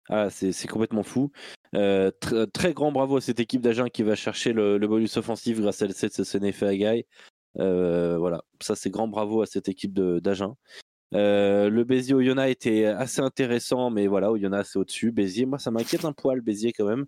Ah, 0.09 0.31
c'est 0.31 0.53
c'est 0.53 0.69
complètement 0.69 1.05
fou. 1.05 1.31
Euh, 1.75 2.11
tr- 2.21 2.51
très 2.51 2.75
grand 2.75 2.91
bravo 2.93 3.17
à 3.17 3.21
cette 3.21 3.39
équipe 3.41 3.63
d'Agen 3.63 3.89
qui 3.89 4.03
va 4.03 4.15
chercher 4.17 4.53
le, 4.53 4.77
le 4.77 4.89
bonus 4.89 5.17
offensif 5.17 5.61
grâce 5.61 5.81
à 5.81 5.87
l'essai 5.87 6.09
de 6.09 6.13
ce 6.13 6.25
Sénéfé 6.25 6.67
Agaï. 6.67 7.07
Euh, 7.59 8.19
voilà, 8.19 8.43
ça 8.61 8.75
c'est 8.75 8.91
grand 8.91 9.07
bravo 9.09 9.43
à 9.43 9.47
cette 9.47 9.69
équipe 9.69 9.93
de- 9.95 10.19
d'Agen. 10.19 10.57
Euh, 11.15 11.69
le 11.69 11.85
Béziers 11.85 12.15
Oyonnax 12.15 12.51
était 12.51 12.87
assez 12.87 13.21
intéressant, 13.21 13.91
mais 13.91 14.07
voilà, 14.07 14.31
Oyonnax 14.33 14.73
c'est 14.73 14.79
au-dessus. 14.79 15.13
Béziers, 15.13 15.47
moi 15.47 15.59
ça 15.59 15.71
m'inquiète 15.71 16.05
un 16.05 16.13
poil, 16.13 16.41
Béziers 16.41 16.73
quand 16.73 16.87
même. 16.87 17.07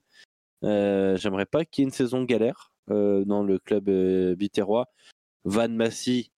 Euh, 0.64 1.16
J'aimerais 1.16 1.46
pas 1.46 1.64
qu'il 1.64 1.82
y 1.82 1.84
ait 1.84 1.88
une 1.88 1.92
saison 1.94 2.22
galère 2.24 2.72
euh, 2.90 3.24
dans 3.24 3.42
le 3.42 3.58
club 3.58 3.88
biterrois. 4.36 4.86
Van 5.44 5.68
Massy, 5.68 6.30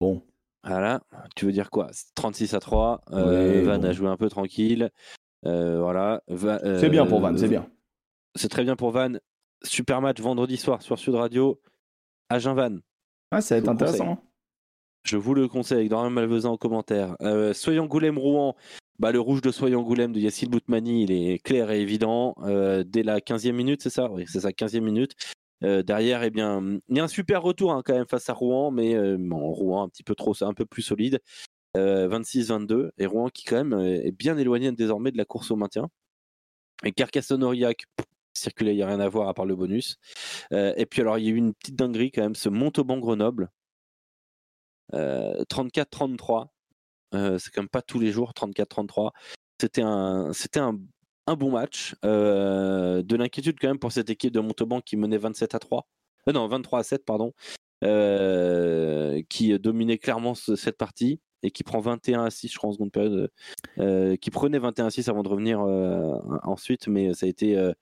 Bon. 0.00 0.22
voilà, 0.64 1.00
tu 1.36 1.46
veux 1.46 1.52
dire 1.52 1.70
quoi? 1.70 1.90
36 2.14 2.54
à 2.54 2.60
3. 2.60 3.02
euh, 3.12 3.52
Ouais, 3.54 3.62
Van 3.62 3.78
bon. 3.78 3.84
a 3.84 3.92
joué 3.92 4.08
un 4.08 4.16
peu 4.16 4.28
tranquille. 4.28 4.90
Voilà. 5.44 6.22
C'est 6.28 6.88
bien 6.90 7.06
pour 7.06 7.20
Van, 7.20 7.36
c'est 7.36 7.48
bien. 7.48 7.68
C'est 8.34 8.48
très 8.48 8.64
bien 8.64 8.76
pour 8.76 8.90
Van. 8.90 9.12
Super 9.64 10.00
match 10.00 10.20
vendredi 10.20 10.56
soir 10.56 10.82
sur 10.82 10.98
Sud 10.98 11.14
Radio. 11.14 11.60
Agen 12.28 12.54
Van. 12.54 12.76
Ouais, 13.32 13.40
ça 13.40 13.54
va 13.54 13.58
être 13.60 13.68
intéressant. 13.68 14.18
Je 15.02 15.16
vous 15.16 15.34
le 15.34 15.48
conseille 15.48 15.78
avec 15.78 15.90
Dorian 15.90 16.10
Malvezan 16.10 16.52
en 16.52 16.56
commentaire. 16.56 17.16
Euh, 17.22 17.52
Soyons 17.52 17.86
Goulem 17.86 18.18
Rouen. 18.18 18.54
Bah, 18.98 19.10
le 19.10 19.18
rouge 19.18 19.40
de 19.40 19.50
Soyons 19.50 19.82
Goulem 19.82 20.12
de 20.12 20.20
Yacine 20.20 20.48
Boutmani, 20.48 21.02
il 21.02 21.10
est 21.10 21.38
clair 21.42 21.72
et 21.72 21.80
évident. 21.80 22.36
Euh, 22.42 22.84
dès 22.86 23.02
la 23.02 23.18
15e 23.20 23.52
minute, 23.52 23.82
c'est 23.82 23.90
ça? 23.90 24.08
Oui, 24.10 24.26
c'est 24.28 24.40
ça, 24.40 24.52
15e 24.52 24.80
minute. 24.80 25.14
Euh, 25.64 25.82
derrière, 25.82 26.22
eh 26.22 26.30
bien, 26.30 26.62
il 26.88 26.96
y 26.96 27.00
a 27.00 27.04
un 27.04 27.08
super 27.08 27.42
retour 27.42 27.72
hein, 27.72 27.82
quand 27.84 27.94
même 27.94 28.06
face 28.06 28.28
à 28.30 28.32
Rouen, 28.32 28.70
mais 28.70 28.94
bon, 29.16 29.50
Rouen 29.50 29.82
un 29.84 29.88
petit 29.88 30.04
peu 30.04 30.14
trop, 30.14 30.34
un 30.42 30.54
peu 30.54 30.66
plus 30.66 30.82
solide. 30.82 31.20
Euh, 31.76 32.08
26-22. 32.08 32.90
Et 32.98 33.06
Rouen 33.06 33.28
qui 33.28 33.44
quand 33.44 33.64
même 33.64 33.80
est 33.80 34.12
bien 34.12 34.38
éloigné 34.38 34.70
désormais 34.70 35.10
de 35.10 35.18
la 35.18 35.24
course 35.24 35.50
au 35.50 35.56
maintien. 35.56 35.88
Et 36.84 36.92
Carcassonne-Aurillac, 36.92 37.84
pff, 37.96 38.06
circulé, 38.34 38.72
il 38.72 38.76
n'y 38.76 38.82
a 38.82 38.86
rien 38.86 39.00
à 39.00 39.08
voir 39.08 39.28
à 39.28 39.34
part 39.34 39.46
le 39.46 39.56
bonus. 39.56 39.96
Et 40.52 40.86
puis 40.86 41.00
alors, 41.00 41.18
il 41.18 41.24
y 41.24 41.28
a 41.28 41.30
eu 41.32 41.36
une 41.36 41.54
petite 41.54 41.76
dinguerie 41.76 42.12
quand 42.12 42.22
même, 42.22 42.36
ce 42.36 42.48
Montauban-Grenoble. 42.48 43.50
Euh, 44.94 45.44
34-33. 45.48 46.48
Euh, 47.14 47.38
c'est 47.38 47.50
quand 47.50 47.62
même 47.62 47.68
pas 47.68 47.82
tous 47.82 47.98
les 47.98 48.10
jours 48.12 48.32
34-33. 48.34 49.12
C'était 49.60 49.82
un, 49.82 50.32
c'était 50.32 50.60
bon 51.36 51.50
match. 51.50 51.94
Euh, 52.04 53.02
de 53.02 53.16
l'inquiétude 53.16 53.58
quand 53.60 53.68
même 53.68 53.78
pour 53.78 53.92
cette 53.92 54.10
équipe 54.10 54.32
de 54.32 54.40
Montauban 54.40 54.80
qui 54.80 54.96
menait 54.96 55.18
27 55.18 55.54
à 55.54 55.58
3. 55.58 55.86
Euh, 56.28 56.32
non, 56.32 56.46
23 56.48 56.80
à 56.80 56.82
7, 56.82 57.04
pardon. 57.04 57.32
Euh, 57.84 59.22
qui 59.28 59.58
dominait 59.58 59.98
clairement 59.98 60.34
ce- 60.34 60.54
cette 60.54 60.78
partie 60.78 61.20
et 61.42 61.50
qui 61.50 61.64
prend 61.64 61.80
21 61.80 62.24
à 62.24 62.30
6, 62.30 62.48
je 62.52 62.56
crois, 62.56 62.70
en 62.70 62.72
seconde 62.72 62.92
période. 62.92 63.30
euh, 63.78 64.16
qui 64.16 64.30
prenait 64.30 64.58
21 64.58 64.86
à 64.86 64.90
6 64.90 65.08
avant 65.08 65.22
de 65.22 65.28
revenir 65.28 65.60
euh, 65.60 66.14
ensuite, 66.44 66.86
mais 66.88 67.14
ça 67.14 67.26
a 67.26 67.28
été 67.28 67.56
euh, 67.56 67.72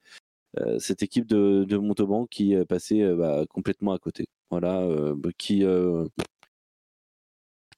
euh, 0.59 0.78
cette 0.78 1.02
équipe 1.02 1.27
de, 1.27 1.77
Montauban 1.77 2.27
qui 2.27 2.55
euh, 2.56 2.64
passait 2.64 3.02
euh, 3.02 3.16
bah, 3.16 3.44
complètement 3.51 3.93
à 3.93 3.98
côté. 3.98 4.28
Voilà, 4.51 4.81
euh, 4.82 5.14
bah, 5.16 5.31
qui, 5.36 5.64
euh, 5.64 6.06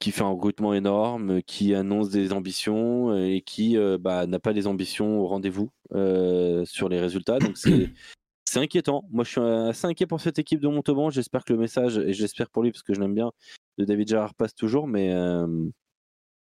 qui 0.03 0.11
fait 0.11 0.23
un 0.23 0.31
recrutement 0.31 0.75
énorme, 0.75 1.43
qui 1.43 1.75
annonce 1.75 2.11
des 2.11 2.33
ambitions 2.33 3.13
euh, 3.13 3.27
et 3.27 3.41
qui 3.41 3.79
euh, 3.79 3.99
bah, 3.99 4.27
n'a 4.27 4.41
pas 4.41 4.53
les 4.53 4.67
ambitions 4.67 5.21
au 5.21 5.29
rendez-vous 5.29 5.71
euh, 5.95 6.65
sur 6.65 6.89
les 6.89 6.99
résultats. 6.99 7.39
Donc 7.39 7.57
c'est 8.45 8.59
inquiétant. 8.59 9.05
Moi, 9.13 9.23
je 9.23 9.31
suis 9.31 9.41
assez 9.41 9.87
inquiet 9.87 10.07
pour 10.07 10.21
cette 10.21 10.41
équipe 10.41 10.59
de 10.59 10.67
Montauban. 10.67 11.11
J'espère 11.11 11.45
que 11.45 11.53
le 11.53 11.61
message, 11.61 11.99
et 11.99 12.13
j'espère 12.13 12.51
pour 12.51 12.65
lui 12.65 12.73
parce 12.73 12.83
que 12.83 12.95
je 12.95 13.01
l'aime 13.01 13.15
bien, 13.15 13.31
de 13.79 13.85
David 13.85 14.09
Gérard 14.09 14.35
passe 14.35 14.57
toujours, 14.57 14.89
mais 14.89 15.13
euh, 15.13 15.47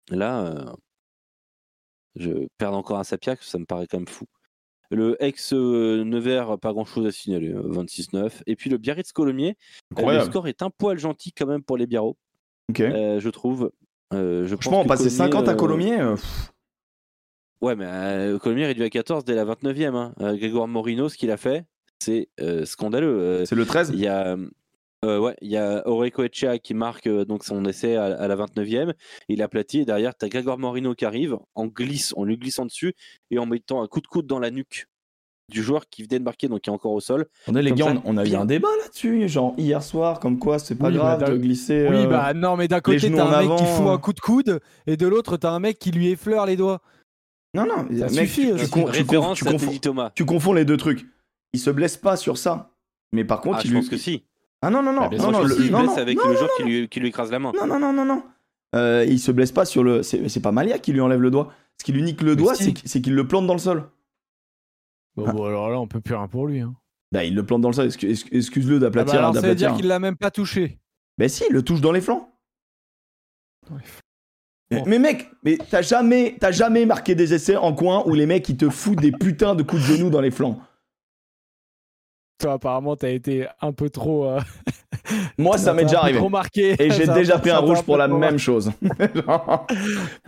là, 0.09 0.75
je 2.15 2.47
perds 2.57 2.73
encore 2.73 2.99
un 2.99 3.05
Sapiac, 3.05 3.41
ça 3.43 3.57
me 3.59 3.65
paraît 3.65 3.87
quand 3.87 3.99
même 3.99 4.07
fou. 4.09 4.25
Le 4.89 5.21
ex-Nevers, 5.21 6.57
pas 6.59 6.71
grand-chose 6.71 7.05
à 7.05 7.11
signaler, 7.11 7.53
euh, 7.53 7.61
26-9. 7.61 8.41
Et 8.45 8.55
puis 8.55 8.69
le 8.69 8.77
Biarritz-Colomiers, 8.77 9.57
euh, 9.97 10.11
le 10.11 10.25
score 10.25 10.47
est 10.47 10.61
un 10.61 10.69
poil 10.69 10.97
gentil 10.97 11.33
quand 11.33 11.45
même 11.45 11.63
pour 11.63 11.77
les 11.77 11.87
Biarros. 11.87 12.17
Euh, 12.79 13.19
je 13.19 13.29
trouve. 13.29 13.71
Euh, 14.13 14.47
je 14.47 14.55
Franchement, 14.55 14.83
que 14.83 14.87
passer 14.87 15.09
50 15.09 15.47
à 15.47 15.53
Colomiers, 15.53 15.99
euh, 15.99 16.15
Ouais, 17.61 17.75
mais 17.75 18.37
Colomiers 18.39 18.63
est 18.63 18.67
réduit 18.67 18.83
à 18.83 18.89
14 18.89 19.25
dès 19.25 19.35
la 19.35 19.45
29e. 19.45 19.95
Hein. 19.95 20.13
Grégoire 20.35 20.67
Morino, 20.67 21.09
ce 21.09 21.17
qu'il 21.17 21.31
a 21.31 21.37
fait, 21.37 21.65
c'est 21.99 22.29
scandaleux. 22.65 23.45
C'est 23.45 23.55
le 23.55 23.65
13 23.65 23.91
Il 23.93 23.99
y 23.99 24.07
a. 24.07 24.37
euh, 25.05 25.19
ouais, 25.19 25.35
il 25.41 25.49
y 25.51 25.57
a 25.57 25.87
Oreco 25.87 26.23
Echea 26.23 26.59
qui 26.59 26.73
marque 26.73 27.07
euh, 27.07 27.25
donc 27.25 27.43
son 27.43 27.65
essai 27.65 27.95
à, 27.95 28.05
à 28.05 28.27
la 28.27 28.35
29e. 28.35 28.93
Il 29.27 29.41
aplatit 29.41 29.79
et 29.79 29.85
derrière, 29.85 30.15
tu 30.15 30.25
as 30.25 30.29
Grégoire 30.29 30.57
Morino 30.57 30.93
qui 30.93 31.05
arrive 31.05 31.37
en 31.55 31.65
glisse, 31.67 32.13
en 32.15 32.23
lui 32.25 32.37
glissant 32.37 32.65
dessus 32.65 32.93
et 33.31 33.39
en 33.39 33.45
mettant 33.45 33.81
un 33.81 33.87
coup 33.87 34.01
de 34.01 34.07
coude 34.07 34.27
dans 34.27 34.39
la 34.39 34.51
nuque 34.51 34.87
du 35.49 35.63
joueur 35.63 35.87
qui 35.89 36.03
venait 36.03 36.19
de 36.19 36.23
marquer, 36.23 36.47
donc 36.47 36.61
qui 36.61 36.69
est 36.69 36.73
encore 36.73 36.91
au 36.91 36.99
sol. 36.99 37.25
Les 37.47 37.69
Comme 37.69 37.77
gars, 37.77 37.85
ça, 37.85 37.93
on, 38.05 38.15
on 38.15 38.17
a 38.17 38.25
eu 38.25 38.29
bien. 38.29 38.41
un 38.41 38.45
débat 38.45 38.67
là-dessus, 38.83 39.27
genre 39.29 39.53
hier 39.57 39.81
soir, 39.81 40.19
comme 40.19 40.39
quoi 40.39 40.59
c'est 40.59 40.75
pas 40.75 40.87
Oui, 40.89 40.95
grave 40.95 41.21
bah, 41.21 41.29
de 41.29 41.37
glisser. 41.37 41.87
Oui, 41.89 41.95
euh, 41.95 42.07
bah 42.07 42.33
non, 42.33 42.57
mais 42.57 42.67
d'un 42.67 42.81
côté, 42.81 43.09
t'as 43.11 43.25
un 43.25 43.47
mec 43.47 43.57
qui 43.57 43.65
fout 43.65 43.85
euh. 43.87 43.91
un 43.91 43.97
coup 43.97 44.13
de 44.13 44.19
coude, 44.19 44.59
et 44.87 44.97
de 44.97 45.07
l'autre, 45.07 45.37
t'as 45.37 45.51
un 45.51 45.59
mec 45.59 45.79
qui 45.79 45.91
lui 45.91 46.09
effleure 46.09 46.45
les 46.45 46.57
doigts. 46.57 46.81
Non, 47.53 47.65
non, 47.65 47.87
Ça 47.97 48.05
mec, 48.07 48.27
suffit, 48.27 48.41
tu, 48.47 48.51
euh, 48.51 48.57
tu 48.57 48.63
tu 48.65 48.69
conf- 48.71 48.85
référence 48.89 49.37
tu 49.37 49.47
à 49.47 49.51
confonds- 49.51 49.79
Thomas. 49.79 50.11
tu 50.13 50.25
confonds 50.25 50.53
les 50.53 50.65
deux 50.65 50.77
trucs. 50.77 51.05
Il 51.53 51.59
se 51.59 51.69
blesse 51.69 51.95
pas 51.95 52.17
sur 52.17 52.37
ça. 52.37 52.71
Mais 53.13 53.23
par 53.23 53.39
contre, 53.39 53.57
Ah, 53.59 53.61
il 53.63 53.67
je 53.69 53.73
lui- 53.73 53.79
pense 53.79 53.89
que 53.89 53.97
si. 53.97 54.23
Ah 54.61 54.69
non, 54.69 54.83
non, 54.83 54.91
non, 54.91 55.03
Ah, 55.03 55.07
bien 55.07 55.19
non, 55.19 55.31
non, 55.31 55.43
le- 55.43 55.55
il 55.61 55.71
non, 55.71 55.79
blesse 55.79 55.91
non, 55.95 56.01
avec 56.01 56.17
non, 56.17 56.25
le 56.27 56.33
non, 56.33 56.37
joueur 56.39 56.49
qui 56.57 56.63
lui, 56.63 56.89
qui 56.89 56.99
lui 56.99 57.07
écrase 57.07 57.31
la 57.31 57.39
main. 57.39 57.53
Non, 57.57 57.65
non, 57.65 57.79
non, 57.79 57.93
non, 57.93 58.03
non. 58.05 58.21
Euh, 58.75 59.05
il 59.07 59.17
se 59.17 59.31
blesse 59.31 59.53
pas 59.53 59.63
sur 59.63 59.81
le. 59.81 60.03
C'est 60.03 60.41
pas 60.41 60.51
Malia 60.51 60.77
qui 60.77 60.91
lui 60.91 60.99
enlève 60.99 61.21
le 61.21 61.31
doigt. 61.31 61.53
Ce 61.79 61.85
qui 61.85 61.93
lui 61.93 62.03
nique 62.03 62.21
le 62.21 62.35
doigt, 62.35 62.53
c'est 62.55 62.73
qu'il 63.01 63.13
le 63.15 63.27
plante 63.27 63.47
dans 63.47 63.53
le 63.53 63.59
sol. 63.59 63.85
Bon, 65.17 65.25
Ah. 65.27 65.31
bon, 65.33 65.45
alors 65.45 65.69
là, 65.69 65.79
on 65.79 65.87
peut 65.87 65.99
plus 65.99 66.15
rien 66.15 66.27
pour 66.27 66.47
lui. 66.47 66.61
Hein. 66.61 66.73
Bah, 67.11 67.23
il 67.25 67.35
le 67.35 67.45
plante 67.45 67.61
dans 67.61 67.69
le 67.69 67.73
sol. 67.73 67.87
Excu- 67.87 68.09
excu- 68.09 68.29
Excuse-le 68.35 68.75
Ah 68.77 68.79
bah 68.79 68.85
d'aplatir. 68.85 69.13
ça 69.13 69.27
veut 69.27 69.33
d'aplatir. 69.33 69.55
dire 69.69 69.75
qu'il 69.77 69.87
l'a 69.87 69.99
même 69.99 70.15
pas 70.17 70.31
touché. 70.31 70.79
Mais 71.17 71.27
si, 71.27 71.43
il 71.49 71.53
le 71.53 71.61
touche 71.63 71.81
dans 71.81 71.91
les 71.91 72.01
flancs. 72.01 72.29
Mais, 74.69 74.79
Bon. 74.79 74.83
mais 74.85 74.99
mec, 74.99 75.29
mais 75.43 75.57
t'as 75.69 75.81
jamais, 75.81 76.35
t'as 76.39 76.51
jamais 76.51 76.85
marqué 76.85 77.15
des 77.15 77.33
essais 77.33 77.55
en 77.55 77.73
coin 77.73 78.03
où 78.05 78.13
les 78.13 78.25
mecs 78.25 78.47
ils 78.49 78.57
te 78.57 78.69
foutent 78.69 78.99
des 79.01 79.11
putains 79.11 79.55
de 79.55 79.63
coups 79.63 79.81
de 79.81 79.87
genoux 79.95 80.09
dans 80.09 80.21
les 80.21 80.31
flancs. 80.31 80.59
Toi, 82.39 82.53
apparemment, 82.53 82.95
t'as 82.95 83.09
été 83.09 83.47
un 83.61 83.71
peu 83.71 83.89
trop. 83.89 84.25
euh, 84.25 84.39
Moi, 85.37 85.57
ça 85.57 85.73
m'est 85.73 85.83
déjà 85.85 86.01
arrivé. 86.01 86.19
Trop 86.19 86.29
marqué. 86.29 86.75
Et 86.81 86.91
j'ai 86.91 87.07
déjà 87.13 87.39
pris 87.39 87.49
un 87.49 87.57
rouge 87.59 87.81
pour 87.83 87.97
la 87.97 88.07
même 88.07 88.37
chose. 88.37 88.71
pas 89.25 89.65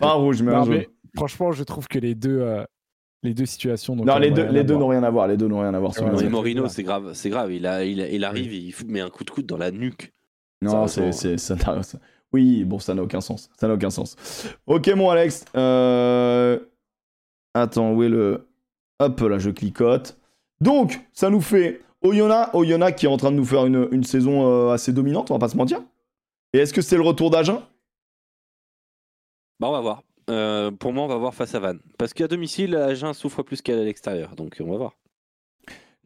un 0.00 0.12
rouge, 0.12 0.42
mais 0.42 0.52
un 0.54 0.60
Non, 0.60 0.66
mais 0.66 0.88
franchement, 1.14 1.52
je 1.52 1.62
trouve 1.62 1.86
que 1.86 1.98
les 1.98 2.14
deux, 2.14 2.40
euh, 2.40 2.64
les 3.22 3.34
deux 3.34 3.46
situations. 3.46 3.94
n'ont 3.96 4.04
Non, 4.04 4.14
quand 4.14 4.18
les 4.18 4.30
deux, 4.30 4.42
rien 4.42 4.52
les 4.52 4.60
à 4.60 4.62
deux 4.62 4.74
voir. 4.74 4.80
n'ont 4.80 4.88
rien 4.88 5.02
à 5.02 5.10
voir. 5.10 5.28
Les 5.28 5.36
deux 5.36 5.48
n'ont 5.48 5.60
rien 5.60 5.74
à 5.74 5.78
voir. 5.78 5.92
Ouais, 5.98 6.10
ouais. 6.10 6.28
Morino, 6.28 6.68
c'est 6.68 6.82
grave, 6.82 7.12
c'est 7.14 7.30
grave. 7.30 7.52
Il, 7.52 7.66
a, 7.66 7.84
il, 7.84 8.00
a- 8.00 8.08
il 8.08 8.24
arrive, 8.24 8.52
il 8.52 8.72
fout- 8.72 8.86
met 8.88 9.00
un 9.00 9.10
coup 9.10 9.24
de 9.24 9.30
coude 9.30 9.46
dans 9.46 9.58
la 9.58 9.70
nuque. 9.70 10.12
Non, 10.62 10.86
Ça, 10.86 11.12
c'est, 11.12 11.12
ça- 11.12 11.36
c'est, 11.38 11.56
ça 11.56 11.82
ça- 11.82 11.98
Oui, 12.32 12.64
bon, 12.64 12.78
ça 12.78 12.94
n'a 12.94 13.02
aucun 13.02 13.20
sens. 13.20 13.50
Ça 13.58 13.66
n'a 13.68 13.74
aucun 13.74 13.90
sens. 13.90 14.16
Ok, 14.66 14.88
mon 14.88 15.10
Alex. 15.10 15.44
Euh... 15.56 16.58
Attends, 17.54 17.92
où 17.92 18.02
est 18.02 18.08
le. 18.08 18.46
Hop, 19.00 19.20
là, 19.20 19.38
je 19.38 19.50
cliquote. 19.50 20.16
Donc, 20.60 21.00
ça 21.12 21.30
nous 21.30 21.40
fait 21.40 21.80
Oyonnax, 22.02 22.50
Oyonnax 22.54 22.98
qui 23.00 23.06
est 23.06 23.08
en 23.08 23.16
train 23.16 23.30
de 23.32 23.36
nous 23.36 23.44
faire 23.44 23.66
une, 23.66 23.88
une 23.92 24.04
saison 24.04 24.46
euh, 24.46 24.70
assez 24.72 24.92
dominante, 24.92 25.30
on 25.30 25.34
va 25.34 25.40
pas 25.40 25.48
se 25.48 25.56
mentir. 25.56 25.80
Et 26.52 26.58
est-ce 26.58 26.72
que 26.74 26.82
c'est 26.82 26.96
le 26.96 27.02
retour 27.02 27.30
d'Agen? 27.30 27.62
Bah, 29.58 29.68
on 29.68 29.72
va 29.72 29.80
voir. 29.80 30.02
Euh, 30.30 30.70
pour 30.70 30.92
moi, 30.92 31.04
on 31.04 31.08
va 31.08 31.16
voir 31.16 31.34
face 31.34 31.54
à 31.54 31.58
Vannes. 31.58 31.80
Parce 31.98 32.14
qu'à 32.14 32.28
domicile, 32.28 32.76
Agen 32.76 33.12
souffre 33.12 33.42
plus 33.42 33.60
qu'à 33.62 33.74
l'extérieur. 33.76 34.34
Donc, 34.36 34.56
on 34.60 34.70
va 34.70 34.76
voir. 34.76 34.92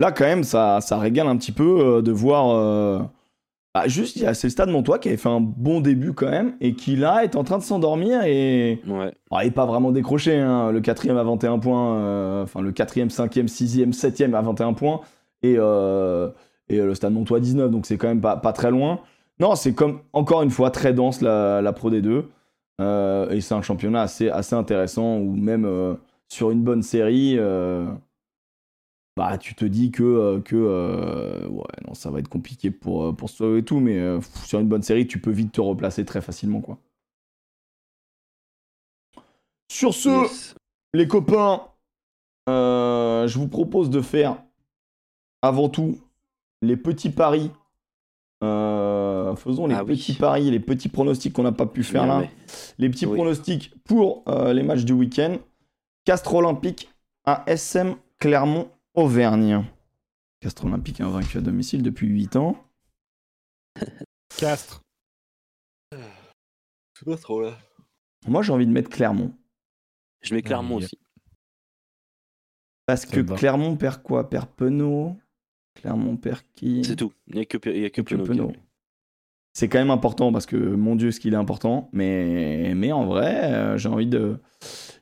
Là, 0.00 0.10
quand 0.12 0.24
même, 0.24 0.42
ça, 0.44 0.80
ça 0.80 0.98
régale 0.98 1.28
un 1.28 1.36
petit 1.36 1.52
peu 1.52 1.80
euh, 1.80 2.02
de 2.02 2.10
voir. 2.10 2.50
euh, 2.50 2.98
bah, 3.74 3.86
juste, 3.86 4.16
il 4.16 4.22
y 4.22 4.26
a- 4.26 4.34
c'est 4.34 4.46
le 4.46 4.50
stade 4.52 4.68
Montois 4.70 4.98
qui 4.98 5.08
avait 5.08 5.16
fait 5.16 5.28
un 5.28 5.40
bon 5.40 5.80
début 5.80 6.12
quand 6.12 6.30
même 6.30 6.56
et 6.60 6.74
qui 6.74 6.96
là 6.96 7.22
est 7.24 7.36
en 7.36 7.44
train 7.44 7.58
de 7.58 7.62
s'endormir 7.62 8.22
et. 8.24 8.80
Ouais. 8.86 9.12
Ah, 9.30 9.42
il 9.42 9.46
n'est 9.46 9.50
pas 9.52 9.66
vraiment 9.66 9.90
décroché, 9.92 10.36
hein. 10.38 10.70
le 10.72 10.80
quatrième 10.80 11.16
à 11.16 11.22
21 11.24 11.58
points, 11.58 12.42
enfin 12.42 12.60
le 12.60 12.70
quatrième, 12.72 13.10
cinquième, 13.10 13.48
sixième, 13.48 13.92
septième 13.92 14.34
à 14.36 14.42
21 14.42 14.72
points, 14.74 15.00
et, 15.42 15.54
et 15.54 15.56
le 16.78 16.94
Stade 16.94 17.12
Montois 17.12 17.40
19, 17.40 17.70
donc 17.70 17.84
c'est 17.86 17.96
quand 17.98 18.06
même 18.08 18.20
pas, 18.20 18.36
pas 18.36 18.52
très 18.52 18.70
loin. 18.70 19.00
Non, 19.40 19.56
c'est 19.56 19.74
comme, 19.74 20.00
encore 20.12 20.42
une 20.42 20.50
fois, 20.50 20.70
très 20.70 20.92
dense 20.92 21.20
la, 21.20 21.60
la 21.60 21.72
Pro 21.72 21.90
D2, 21.90 22.26
euh, 22.80 23.30
et 23.30 23.40
c'est 23.40 23.54
un 23.54 23.62
championnat 23.62 24.02
assez, 24.02 24.28
assez 24.28 24.54
intéressant, 24.54 25.18
où 25.18 25.34
même 25.34 25.64
euh, 25.64 25.94
sur 26.28 26.50
une 26.50 26.62
bonne 26.62 26.82
série, 26.82 27.36
euh, 27.38 27.86
bah, 29.16 29.38
tu 29.38 29.54
te 29.54 29.64
dis 29.64 29.90
que, 29.92 30.40
que 30.40 31.46
ouais, 31.46 31.64
non, 31.86 31.94
ça 31.94 32.10
va 32.10 32.18
être 32.18 32.28
compliqué 32.28 32.70
pour, 32.70 33.14
pour 33.16 33.30
se 33.30 33.36
sauver 33.36 33.58
et 33.60 33.64
tout, 33.64 33.80
mais 33.80 34.20
sur 34.44 34.58
une 34.60 34.68
bonne 34.68 34.82
série, 34.82 35.06
tu 35.06 35.20
peux 35.20 35.30
vite 35.30 35.52
te 35.52 35.60
replacer 35.60 36.04
très 36.04 36.20
facilement, 36.20 36.60
quoi. 36.60 36.78
Sur 39.70 39.94
ce, 39.94 40.08
Yes. 40.08 40.54
les 40.94 41.08
copains, 41.08 41.62
je 42.48 43.38
vous 43.38 43.48
propose 43.48 43.90
de 43.90 44.00
faire 44.00 44.42
avant 45.42 45.68
tout 45.68 45.98
les 46.62 46.76
petits 46.76 47.10
paris. 47.10 47.50
Euh, 48.44 49.34
faisons 49.36 49.66
les 49.66 49.74
Ah 49.74 49.84
oui. 49.84 49.96
petits 49.96 50.12
paris, 50.14 50.50
les 50.50 50.60
petits 50.60 50.88
pronostics 50.88 51.32
qu'on 51.32 51.42
n'a 51.42 51.52
pas 51.52 51.66
pu 51.66 51.82
faire 51.82 52.06
là. 52.06 52.22
Les 52.78 52.88
petits 52.90 53.06
Oui. 53.06 53.16
pronostics 53.16 53.72
pour 53.84 54.22
euh, 54.28 54.52
les 54.52 54.62
matchs 54.62 54.84
du 54.84 54.92
week-end. 54.92 55.38
Castres 56.04 56.34
Olympique 56.34 56.90
à 57.24 57.42
SM 57.46 57.96
Clermont-Auvergne. 58.18 59.64
Castres 60.40 60.66
Olympique 60.66 61.00
invaincu 61.00 61.38
à 61.38 61.40
domicile 61.40 61.82
depuis 61.82 62.06
8 62.06 62.36
ans. 62.36 62.56
Castres. 64.36 64.82
sais 65.92 67.04
pas 67.06 67.16
trop 67.16 67.40
là. 67.40 67.56
Moi, 68.26 68.42
j'ai 68.42 68.52
envie 68.52 68.66
de 68.66 68.72
mettre 68.72 68.90
Clermont. 68.90 69.32
Je 70.22 70.34
mets 70.34 70.42
Clermont 70.42 70.76
Ouais. 70.76 70.84
aussi. 70.84 70.98
Parce 72.86 73.06
que. 73.06 73.20
Clermont 73.20 73.76
perd 73.76 74.02
quoi? 74.02 74.28
Perd 74.28 74.48
Penaud? 74.48 75.16
Clermont 75.74 76.16
perd 76.16 76.40
qui 76.54 76.82
C'est 76.84 76.96
tout. 76.96 77.12
Il 77.28 77.34
n'y 77.36 77.42
a 77.42 77.44
que, 77.44 77.56
y 77.68 77.84
a 77.84 77.90
que 77.90 78.00
Que 78.00 78.14
Penaud 78.14 78.22
qui 78.24 78.28
Penaud. 78.30 78.50
est- 78.50 78.58
C'est 79.52 79.68
quand 79.68 79.78
même 79.78 79.90
important 79.90 80.32
parce 80.32 80.46
que 80.46 80.56
mon 80.56 80.96
Dieu, 80.96 81.10
ce 81.12 81.20
qu'il 81.20 81.32
est 81.34 81.36
important. 81.36 81.88
Mais, 81.92 82.72
mais 82.74 82.90
en 82.92 83.04
vrai, 83.06 83.40
euh, 83.52 83.78
j'ai 83.78 83.88
envie 83.88 84.06
de. 84.06 84.38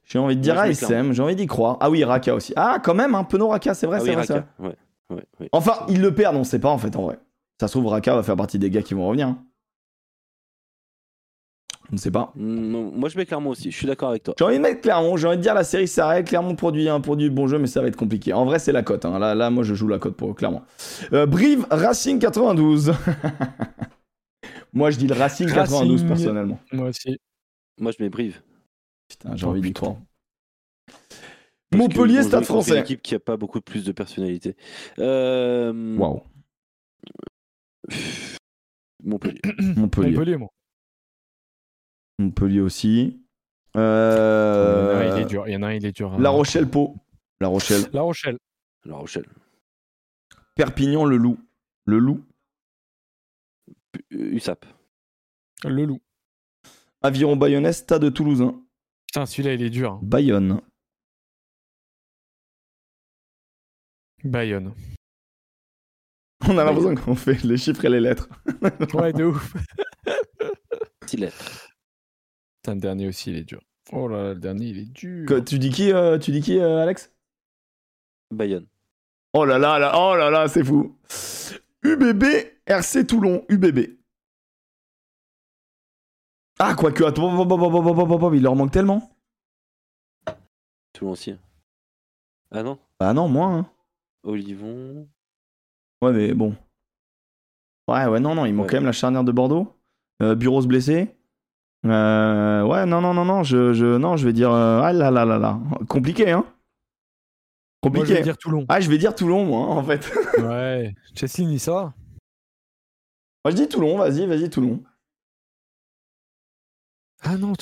J'ai 0.05 0.19
envie 0.19 0.37
de 0.37 0.41
dire 0.43 0.55
Moi, 0.55 0.65
mets 0.65 0.71
ASM, 0.71 1.13
j'ai 1.13 1.23
envie 1.23 1.37
d'y 1.37 1.47
croire. 1.47 1.79
Ah 1.81 1.89
oui, 1.91 2.05
Raka 2.05 2.35
aussi. 2.35 2.53
Ah, 2.57 2.79
quand 2.83 2.95
même, 2.95 3.15
un 3.15 3.25
Penaud 3.25 3.49
Raka, 3.49 3.73
c'est 3.75 3.87
vrai, 3.87 3.99
Ah 3.99 4.05
c'est 4.05 4.11
oui, 4.11 4.15
vrai, 4.17 4.27
c'est 4.27 4.33
Raka. 4.35 4.49
vrai. 4.59 4.69
Ouais. 5.11 5.17
Ouais, 5.17 5.25
ouais. 5.41 5.49
Enfin, 5.53 5.73
ils 5.89 6.01
le 6.01 6.15
perdent, 6.15 6.37
on 6.37 6.45
sait 6.45 6.59
pas 6.59 6.71
en 6.71 6.79
fait, 6.79 6.95
en 6.97 7.03
vrai. 7.03 7.19
Ça 7.61 7.69
se 7.69 7.73
trouve, 7.73 7.87
Raka 7.87 8.15
va 8.15 8.23
faire 8.23 8.37
partie 8.37 8.59
des 8.59 8.71
gars 8.71 8.83
qui 8.83 8.95
vont 8.95 9.07
revenir. 9.07 9.29
hein. 9.29 9.45
On 11.93 11.97
ne 11.97 12.01
sait 12.01 12.11
pas. 12.11 12.33
Mm, 12.37 12.91
Moi, 12.97 13.09
je 13.11 13.19
mets 13.19 13.27
Clermont 13.27 13.51
aussi. 13.51 13.71
Je 13.71 13.77
suis 13.77 13.87
d'accord 13.87 14.09
avec 14.09 14.23
toi. 14.23 14.35
J'ai 14.39 14.45
envie 14.47 14.57
de 14.57 14.63
mettre 14.63 14.81
Clermont, 14.81 15.17
j'ai 15.19 15.27
envie 15.29 15.37
de 15.37 15.43
dire 15.43 15.53
la 15.55 15.63
série 15.63 15.87
s'arrête. 15.87 16.27
Clermont 16.27 16.57
produit 16.57 16.89
un 16.89 17.01
produit 17.03 17.29
bon 17.29 17.47
jeu, 17.49 17.59
mais 17.59 17.67
ça 17.67 17.83
va 17.83 17.89
être 17.89 17.97
compliqué. 17.97 18.33
En 18.33 18.47
vrai, 18.47 18.59
c'est 18.59 18.73
la 18.73 18.83
cote. 18.83 19.05
hein. 19.05 19.19
Là, 19.19 19.35
là, 19.35 19.51
moi, 19.51 19.63
je 19.63 19.75
joue 19.75 19.89
la 19.89 19.99
cote 19.99 20.17
pour 20.17 20.35
Clermont. 20.35 20.63
Euh, 21.13 21.27
Brive 21.27 21.67
Racing 21.71 22.19
92. 22.19 22.95
moi, 24.73 24.91
je 24.91 24.97
dis 24.99 25.07
le 25.07 25.15
Racing 25.15 25.49
92 25.53 25.91
Racing. 25.93 26.09
personnellement. 26.09 26.59
Moi 26.73 26.89
aussi. 26.89 27.19
Moi, 27.79 27.93
je 27.97 28.03
mets 28.03 28.09
Brive. 28.09 28.41
Putain, 29.09 29.37
j'ai 29.37 29.45
Oh, 29.47 29.51
envie 29.51 29.73
croire. 29.75 29.97
Parce 31.71 31.83
Montpellier, 31.83 32.15
qu'ils 32.15 32.23
vont 32.23 32.29
Stade 32.29 32.41
contre 32.47 32.51
Une 32.57 32.63
français. 32.63 32.81
équipe 32.81 33.03
qui 33.03 33.15
a 33.15 33.21
pas 33.21 33.37
beaucoup 33.37 33.61
plus 33.61 33.85
de 33.85 33.93
personnalité. 33.93 34.57
Euh... 34.99 35.97
Waouh. 35.99 36.23
Montpellier. 39.05 39.41
Montpellier. 39.77 40.11
Montpellier, 40.13 40.37
moi. 40.37 40.49
Montpellier 42.19 42.61
aussi. 42.61 43.19
Il 43.75 43.79
y 43.79 43.81
en 43.81 43.83
a 43.83 43.85
un, 43.85 43.85
Euh, 43.85 45.13
il 45.17 45.23
est 45.23 45.27
dur. 45.27 45.49
Il 45.49 45.53
y 45.53 45.57
en 45.57 45.63
a 45.63 45.69
un, 45.69 45.73
il 45.73 45.85
est 45.87 45.93
dur. 45.93 46.19
La 46.19 46.31
Rochelle, 46.31 46.69
Pau. 46.69 46.97
La 47.41 47.49
Rochelle. 47.49 47.89
La 47.93 48.03
Rochelle. 48.03 48.39
La 48.85 48.97
Rochelle. 48.97 49.27
Perpignan, 50.55 51.05
le 51.05 51.17
Loup. 51.17 51.39
Le 51.87 51.99
Loup. 51.99 52.25
Euh, 54.13 54.33
USAP. 54.35 54.67
Le 55.65 55.85
Loup. 55.87 56.01
Aviron 57.03 57.37
Bayonnais, 57.37 57.73
Stade 57.73 58.13
Toulousain. 58.13 58.63
Putain, 59.07 59.27
celui-là, 59.27 59.55
il 59.55 59.63
est 59.63 59.71
dur. 59.71 59.93
hein. 59.93 60.01
Bayonne. 60.03 60.61
Bayonne. 64.25 64.75
On 66.49 66.59
a 66.59 66.65
l'impression 66.65 66.95
qu'on 66.95 67.15
fait 67.15 67.43
les 67.45 67.57
chiffres 67.57 67.85
et 67.85 67.89
les 67.89 68.01
lettres. 68.01 68.29
Ouais, 68.95 69.13
de 69.13 69.25
ouf. 69.25 69.55
Six 71.07 71.17
lettres. 71.17 71.62
Putain, 72.63 72.75
le 72.75 72.81
dernier 72.81 73.09
aussi, 73.09 73.31
il 73.31 73.37
est 73.37 73.45
dur. 73.45 73.61
Oh 73.91 74.07
là 74.09 74.23
là, 74.23 74.35
le 74.35 74.41
dernier, 74.41 74.67
il 74.67 74.79
est 74.79 74.93
dur. 74.93 75.27
Que- 75.27 75.41
tu 75.41 75.59
dis 75.59 75.71
qui, 75.71 75.93
euh, 75.93 76.19
tu 76.19 76.31
dis 76.31 76.41
qui 76.41 76.59
euh, 76.59 76.79
Alex? 76.83 77.13
Bayonne. 78.31 78.67
Oh 79.35 79.45
là 79.45 79.59
là, 79.59 79.79
là, 79.79 79.93
oh 79.99 80.15
là 80.17 80.31
là, 80.31 80.47
c'est 80.49 80.63
fou. 80.65 80.97
UBB, 81.83 82.23
RC 82.67 83.07
Toulon, 83.07 83.45
UBB. 83.49 83.99
Ah, 86.59 86.75
quoique, 86.77 87.03
attends, 87.03 88.33
il 88.35 88.43
leur 88.43 88.55
manque 88.55 88.71
tellement. 88.71 89.11
Toulon 90.93 91.11
aussi. 91.13 91.35
Ah 92.53 92.63
non? 92.63 92.79
Bah 93.01 93.13
non, 93.13 93.29
moins. 93.29 93.59
hein. 93.59 93.71
Olivon. 94.23 95.09
Ouais, 96.03 96.13
mais 96.13 96.35
bon. 96.35 96.55
Ouais, 97.89 98.07
ouais, 98.07 98.21
non, 98.21 98.35
non, 98.37 98.47
il 98.47 98.53
manque 98.55 98.67
Ouais. 98.67 98.71
quand 98.71 98.77
même 98.77 98.85
la 98.87 98.93
charnière 98.93 99.25
de 99.25 99.33
Bordeaux. 99.33 99.75
Euh, 100.23 100.35
Bureau 100.37 100.63
blessé. 100.63 101.17
Euh, 101.85 102.63
ouais, 102.65 102.87
non, 102.87 103.01
non, 103.01 103.13
non, 103.13 103.25
non, 103.25 103.43
je, 103.43 103.73
je, 103.73 103.97
non, 103.97 104.17
je 104.17 104.25
vais 104.27 104.33
dire. 104.33 104.51
euh, 104.53 104.81
ah 104.83 104.93
là 104.93 105.11
là 105.11 105.25
là 105.25 105.39
là. 105.39 105.59
Compliqué, 105.89 106.31
hein 106.31 106.43
Moi, 106.43 106.53
je 107.83 107.89
Compliqué. 107.99 108.15
vais 108.15 108.23
dire 108.23 108.39
Toulon. 108.39 108.65
Ah, 108.69 108.81
je 108.81 108.89
vais 108.89 108.99
dire 108.99 109.15
Toulon, 109.15 109.45
moi, 109.45 109.67
en 109.67 109.83
fait. 109.83 110.09
Ouais. 110.39 110.95
Chessine, 111.17 111.51
il 111.51 111.59
sort. 111.61 111.93
Moi, 113.45 113.51
je 113.51 113.57
dis 113.57 113.69
Toulon, 113.69 113.99
vas-y, 113.99 114.27
vas-y, 114.27 114.49
Toulon. 114.49 114.83
Ah 117.25 117.37
non, 117.37 117.55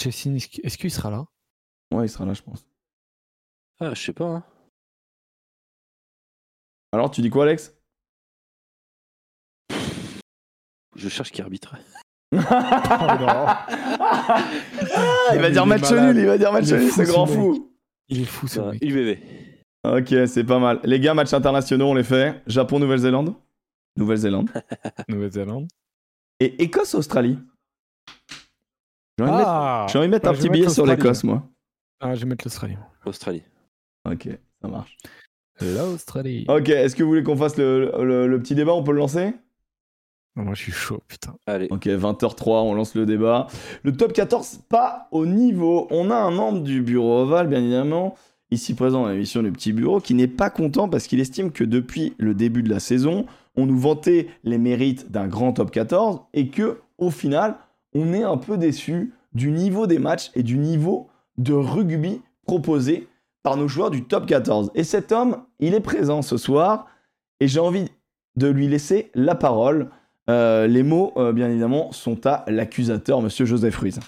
qu'il- 0.48 0.66
est-ce 0.66 0.76
qu'il 0.78 0.90
sera 0.90 1.10
là? 1.10 1.24
Ouais, 1.92 2.04
il 2.06 2.08
sera 2.08 2.24
là, 2.26 2.34
je 2.34 2.42
pense. 2.42 2.66
Ah, 3.80 3.94
je 3.94 4.00
sais 4.02 4.12
pas. 4.12 4.26
hein. 4.26 4.44
Alors, 6.92 7.10
tu 7.10 7.22
dis 7.22 7.30
quoi, 7.30 7.44
Alex? 7.44 7.72
Je 10.96 11.08
cherche 11.08 11.30
qui 11.30 11.40
arbitre. 11.40 11.76
Ah, 12.32 13.66
il 15.34 15.40
va 15.40 15.50
dire 15.50 15.66
match 15.66 15.90
nul, 15.90 16.16
il 16.16 16.26
va 16.26 16.38
dire 16.38 16.52
match 16.52 16.70
nul, 16.70 16.90
ce 16.90 17.02
grand 17.02 17.26
fou. 17.26 17.72
Il 18.08 18.22
est 18.22 18.24
fou, 18.24 18.46
ce 18.48 18.60
mec. 18.60 18.82
UBB. 18.82 19.18
Ok, 19.84 20.14
c'est 20.26 20.44
pas 20.44 20.58
mal. 20.58 20.80
Les 20.84 21.00
gars, 21.00 21.14
match 21.14 21.32
internationaux, 21.32 21.86
on 21.88 21.94
les 21.94 22.04
fait. 22.04 22.42
Japon, 22.46 22.78
Nouvelle-Zélande. 22.78 23.34
Nouvelle-Zélande. 23.96 24.50
Nouvelle-Zélande. 25.08 25.68
Et 26.38 26.62
Écosse-Australie. 26.62 27.38
J'ai 29.18 29.24
envie, 29.24 29.32
de 29.32 29.36
mettre- 29.38 29.48
Ah 29.48 29.86
j'ai 29.90 29.98
envie 29.98 30.06
de 30.08 30.10
mettre 30.12 30.24
Bah, 30.24 30.30
un 30.30 30.34
petit 30.34 30.48
billet 30.48 30.68
sur 30.68 30.86
l'Écosse, 30.86 31.24
moi. 31.24 31.42
Ah, 32.00 32.14
je 32.14 32.20
vais 32.20 32.26
mettre 32.26 32.44
l'Australie. 32.46 32.76
Australie. 33.04 33.42
Ok, 34.10 34.28
ça 34.62 34.68
marche. 34.68 34.96
L'Australie. 35.60 36.46
Ok, 36.48 36.68
est-ce 36.70 36.96
que 36.96 37.02
vous 37.02 37.10
voulez 37.10 37.22
qu'on 37.22 37.36
fasse 37.36 37.56
le, 37.58 37.92
le- 38.02 38.26
le 38.26 38.40
petit 38.40 38.54
débat? 38.54 38.72
On 38.72 38.82
peut 38.82 38.92
le 38.92 38.98
lancer? 38.98 39.34
Moi, 40.42 40.54
je 40.54 40.62
suis 40.62 40.72
chaud, 40.72 41.00
putain. 41.08 41.34
Allez. 41.46 41.68
Ok, 41.70 41.86
20h03, 41.86 42.62
on 42.62 42.74
lance 42.74 42.94
le 42.94 43.06
débat. 43.06 43.46
Le 43.82 43.92
top 43.92 44.12
14, 44.12 44.60
pas 44.68 45.08
au 45.10 45.26
niveau. 45.26 45.86
On 45.90 46.10
a 46.10 46.16
un 46.16 46.30
membre 46.30 46.62
du 46.62 46.82
bureau 46.82 47.22
Oval, 47.22 47.48
bien 47.48 47.60
évidemment, 47.60 48.14
ici 48.50 48.74
présent 48.74 49.04
à 49.06 49.12
l'émission 49.12 49.42
du 49.42 49.52
petit 49.52 49.72
bureau, 49.72 50.00
qui 50.00 50.14
n'est 50.14 50.28
pas 50.28 50.50
content 50.50 50.88
parce 50.88 51.06
qu'il 51.06 51.20
estime 51.20 51.52
que 51.52 51.64
depuis 51.64 52.14
le 52.18 52.34
début 52.34 52.62
de 52.62 52.70
la 52.70 52.80
saison, 52.80 53.26
on 53.56 53.66
nous 53.66 53.78
vantait 53.78 54.28
les 54.44 54.58
mérites 54.58 55.10
d'un 55.10 55.28
grand 55.28 55.52
top 55.52 55.70
14 55.70 56.20
et 56.34 56.48
que, 56.48 56.80
au 56.98 57.10
final, 57.10 57.56
on 57.94 58.12
est 58.12 58.22
un 58.22 58.36
peu 58.36 58.56
déçu 58.56 59.12
du 59.32 59.50
niveau 59.50 59.86
des 59.86 59.98
matchs 59.98 60.30
et 60.34 60.42
du 60.42 60.58
niveau 60.58 61.08
de 61.38 61.52
rugby 61.52 62.20
proposé 62.46 63.08
par 63.42 63.56
nos 63.56 63.68
joueurs 63.68 63.90
du 63.90 64.04
top 64.04 64.26
14. 64.26 64.70
Et 64.74 64.84
cet 64.84 65.12
homme, 65.12 65.44
il 65.58 65.74
est 65.74 65.80
présent 65.80 66.22
ce 66.22 66.36
soir 66.36 66.86
et 67.40 67.48
j'ai 67.48 67.60
envie 67.60 67.86
de 68.36 68.48
lui 68.48 68.68
laisser 68.68 69.10
la 69.14 69.34
parole. 69.34 69.90
Euh, 70.30 70.66
les 70.68 70.84
mots, 70.84 71.12
euh, 71.16 71.32
bien 71.32 71.50
évidemment, 71.50 71.90
sont 71.90 72.24
à 72.26 72.44
l'accusateur, 72.46 73.20
monsieur 73.20 73.44
Joseph 73.46 73.76
Ruiz. 73.76 73.98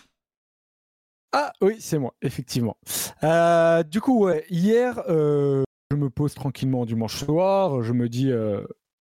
Ah 1.33 1.53
oui, 1.61 1.77
c'est 1.81 1.99
moi, 1.99 2.15
effectivement. 2.23 2.77
Euh, 3.25 3.83
du 3.83 4.01
coup, 4.01 4.29
hier, 4.49 5.03
je 5.09 5.97
me 5.97 6.11
pose 6.11 6.35
tranquillement 6.35 6.85
dimanche 6.87 7.17
soir. 7.17 7.83
Je 7.83 7.93
me 7.93 8.09
dis 8.09 8.31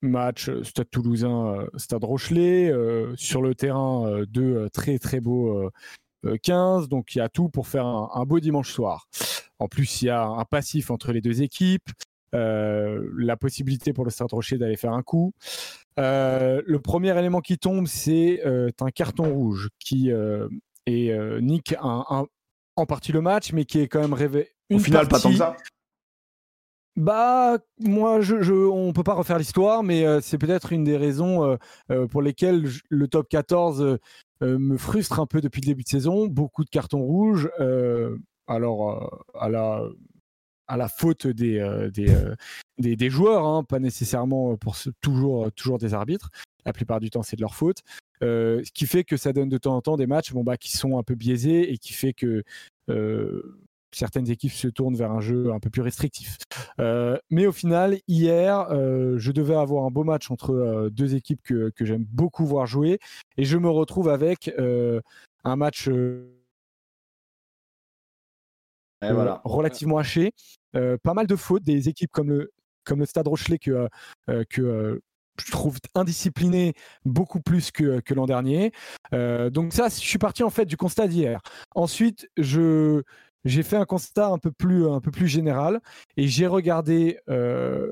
match 0.02 0.50
Stade 0.64 0.90
Toulousain, 0.90 1.68
Stade 1.76 2.04
Rochelet. 2.04 2.74
sur 3.16 3.42
le 3.42 3.54
terrain, 3.54 4.24
deux 4.28 4.56
euh, 4.56 4.70
très 4.70 4.98
très 4.98 5.20
beaux 5.20 5.72
euh, 6.26 6.38
15. 6.42 6.90
Donc 6.90 7.16
il 7.16 7.20
y 7.20 7.22
a 7.22 7.30
tout 7.30 7.50
pour 7.50 7.68
faire 7.68 7.86
un 7.86 8.26
beau 8.26 8.40
dimanche 8.40 8.72
soir. 8.72 9.08
En 9.60 9.68
plus, 9.68 10.02
il 10.02 10.06
y 10.06 10.10
a 10.10 10.24
un 10.24 10.46
passif 10.46 10.90
entre 10.90 11.12
les 11.12 11.22
deux 11.22 11.42
équipes. 11.44 11.90
Euh, 12.36 13.10
la 13.18 13.38
possibilité 13.38 13.94
pour 13.94 14.06
le 14.06 14.12
Stade 14.12 14.32
Rocher 14.32 14.58
d'aller 14.58 14.78
faire 14.78 14.94
un 14.94 15.04
coup. 15.04 15.34
Euh, 16.00 16.62
le 16.66 16.80
premier 16.80 17.18
élément 17.18 17.42
qui 17.42 17.58
tombe, 17.58 17.88
c'est 17.88 18.42
euh, 18.46 18.70
un 18.82 18.92
carton 18.92 19.32
rouge 19.34 19.70
qui 19.80 20.10
et 20.88 21.14
nique 21.42 21.76
un, 21.82 22.04
un- 22.10 22.26
en 22.78 22.86
partie 22.86 23.12
le 23.12 23.22
match, 23.22 23.52
mais 23.54 23.66
qui 23.66 23.80
est 23.80 23.88
quand 23.88 24.00
même 24.02 24.14
rêvé. 24.14 24.50
Au 24.72 24.80
final, 24.80 25.08
pas 25.08 25.20
tant 25.20 25.30
que 25.30 25.36
ça. 25.36 25.56
Bah, 26.98 27.58
moi, 27.80 28.20
je, 28.20 28.42
je, 28.42 28.54
on 28.54 28.92
peut 28.92 29.04
pas 29.04 29.14
refaire 29.14 29.38
l'histoire, 29.38 29.82
mais 29.82 30.06
euh, 30.06 30.20
c'est 30.22 30.38
peut-être 30.38 30.74
une 30.74 30.84
des 30.84 30.98
raisons 30.98 31.58
euh, 31.90 32.08
pour 32.08 32.22
lesquelles 32.22 32.66
je- 32.68 32.82
le 32.90 33.08
top 33.08 33.30
14 33.30 33.82
euh, 33.82 33.98
euh, 34.44 34.60
me 34.60 34.78
frustre 34.78 35.20
un 35.22 35.26
peu 35.26 35.40
depuis 35.40 35.62
le 35.62 35.68
début 35.68 35.84
de 35.84 35.88
saison. 35.88 36.28
Beaucoup 36.28 36.66
de 36.66 36.70
cartons 36.70 37.02
rouges. 37.02 37.50
alors, 38.48 39.24
à 39.40 39.48
la 39.50 39.84
à 40.72 40.78
la 40.78 40.88
faute 40.88 41.28
des, 41.28 41.60
euh, 41.60 41.90
euh, 42.00 43.10
joueurs, 43.10 43.46
hein, 43.46 43.64
pas 43.66 43.80
nécessairement 43.80 44.58
ce- 44.74 44.90
toujours, 45.02 45.52
des 45.78 45.94
arbitres. 45.94 46.30
La 46.66 46.72
plupart 46.72 47.02
du 47.02 47.10
temps, 47.10 47.24
c'est 47.24 47.36
de 47.36 47.42
leur 47.42 47.56
faute. 47.56 47.80
Euh, 48.24 48.62
ce 48.64 48.72
qui 48.72 48.86
fait 48.86 49.04
que 49.04 49.18
ça 49.18 49.34
donne 49.34 49.50
de 49.50 49.58
temps 49.58 49.76
en 49.76 49.82
temps 49.82 49.98
des 49.98 50.08
matchs 50.08 50.32
bon, 50.32 50.44
bah, 50.44 50.56
qui 50.56 50.78
sont 50.78 50.98
un 50.98 51.04
peu 51.04 51.16
biaisés 51.16 51.74
et 51.74 51.78
qui 51.78 51.92
fait 51.92 52.14
que 52.14 52.44
euh, 52.90 53.58
certaines 53.92 54.30
équipes 54.30 54.54
se 54.54 54.70
tournent 54.70 54.96
vers 54.96 55.12
un 55.12 55.20
jeu 55.20 55.52
un 55.52 55.60
peu 55.60 55.70
plus 55.70 55.82
restrictif. 55.82 56.38
Euh, 56.80 57.18
mais 57.30 57.48
au 57.48 57.52
final, 57.52 58.00
hier, 58.08 58.68
euh, 58.72 59.16
je 59.18 59.32
devais 59.34 59.56
avoir 59.56 59.84
un 59.86 59.92
beau 59.92 60.06
match 60.06 60.32
entre 60.32 60.52
euh, 60.54 60.90
deux 60.90 61.16
équipes 61.16 61.42
que, 61.44 61.72
que 61.76 61.84
j'aime 61.84 62.06
beaucoup 62.12 62.46
voir 62.46 62.66
jouer 62.66 63.00
et 63.38 63.44
je 63.44 63.58
me 63.58 63.70
retrouve 63.70 64.08
avec 64.08 64.54
euh, 64.58 65.02
un 65.44 65.58
match 65.58 65.90
euh, 69.04 69.10
euh, 69.10 69.14
voilà. 69.14 69.42
relativement 69.44 69.98
haché. 69.98 70.34
Euh, 70.76 70.98
pas 71.02 71.14
mal 71.14 71.28
de 71.28 71.36
fautes 71.36 71.64
des 71.64 71.90
équipes 71.90 72.12
comme 72.12 72.30
le, 72.30 72.52
comme 72.84 73.00
le 73.00 73.06
Stade 73.06 73.28
Rochelet 73.28 73.60
que, 73.60 73.88
euh, 74.30 74.44
que 74.50 74.62
euh, 74.62 75.02
je 75.46 75.52
trouve 75.52 75.78
indiscipliné 75.96 76.74
beaucoup 77.06 77.40
plus 77.42 77.72
que, 77.72 78.00
que 78.00 78.14
l'an 78.14 78.26
dernier. 78.26 78.72
Euh, 79.14 79.50
donc 79.50 79.74
ça, 79.74 79.90
je 79.90 79.96
suis 79.96 80.18
parti 80.18 80.44
en 80.44 80.50
fait 80.50 80.66
du 80.66 80.78
constat 80.78 81.08
d'hier. 81.08 81.42
Ensuite, 81.76 82.30
je 82.38 83.02
j'ai 83.44 83.64
fait 83.64 83.78
un 83.78 83.86
constat 83.86 84.28
un 84.28 84.38
peu 84.38 84.52
plus 84.52 84.88
un 84.88 85.00
peu 85.00 85.10
plus 85.10 85.28
général 85.28 85.80
et 86.16 86.28
j'ai 86.28 86.46
regardé 86.46 87.20
euh, 87.28 87.92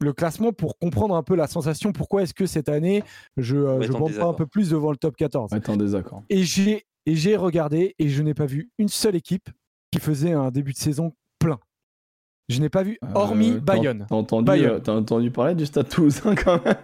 le 0.00 0.12
classement 0.12 0.52
pour 0.52 0.76
comprendre 0.78 1.14
un 1.14 1.22
peu 1.22 1.36
la 1.36 1.46
sensation. 1.46 1.92
Pourquoi 1.92 2.22
est-ce 2.22 2.34
que 2.34 2.46
cette 2.46 2.68
année 2.68 3.04
je 3.36 3.56
bande 3.92 4.14
pas 4.14 4.26
un 4.26 4.34
peu 4.34 4.46
plus 4.46 4.70
devant 4.70 4.90
le 4.90 4.96
top 4.96 5.16
14 5.16 5.52
Ouais, 5.52 5.60
t'es 5.60 5.70
en 5.70 5.76
désaccord. 5.76 6.24
Et 6.30 6.42
j'ai 6.42 6.84
et 7.06 7.14
j'ai 7.14 7.36
regardé 7.36 7.94
et 7.98 8.08
je 8.08 8.22
n'ai 8.22 8.34
pas 8.34 8.46
vu 8.46 8.70
une 8.78 8.88
seule 8.88 9.16
équipe 9.16 9.48
qui 9.90 9.98
faisait 10.00 10.32
un 10.32 10.50
début 10.50 10.72
de 10.72 10.78
saison 10.78 11.12
plein. 11.38 11.58
Je 12.48 12.60
n'ai 12.60 12.68
pas 12.70 12.82
vu, 12.82 12.98
hormis 13.14 13.50
Euh, 13.50 13.54
t'as- 13.54 13.60
Bayonne. 13.60 14.06
T'as 14.08 14.14
entendu, 14.16 14.44
Bayonne. 14.46 14.70
euh, 14.70 14.78
t'as 14.80 14.92
entendu 14.94 15.30
parler 15.30 15.54
du 15.54 15.66
Stade 15.66 15.88
Toulousain 15.88 16.34
quand 16.34 16.64
même? 16.64 16.76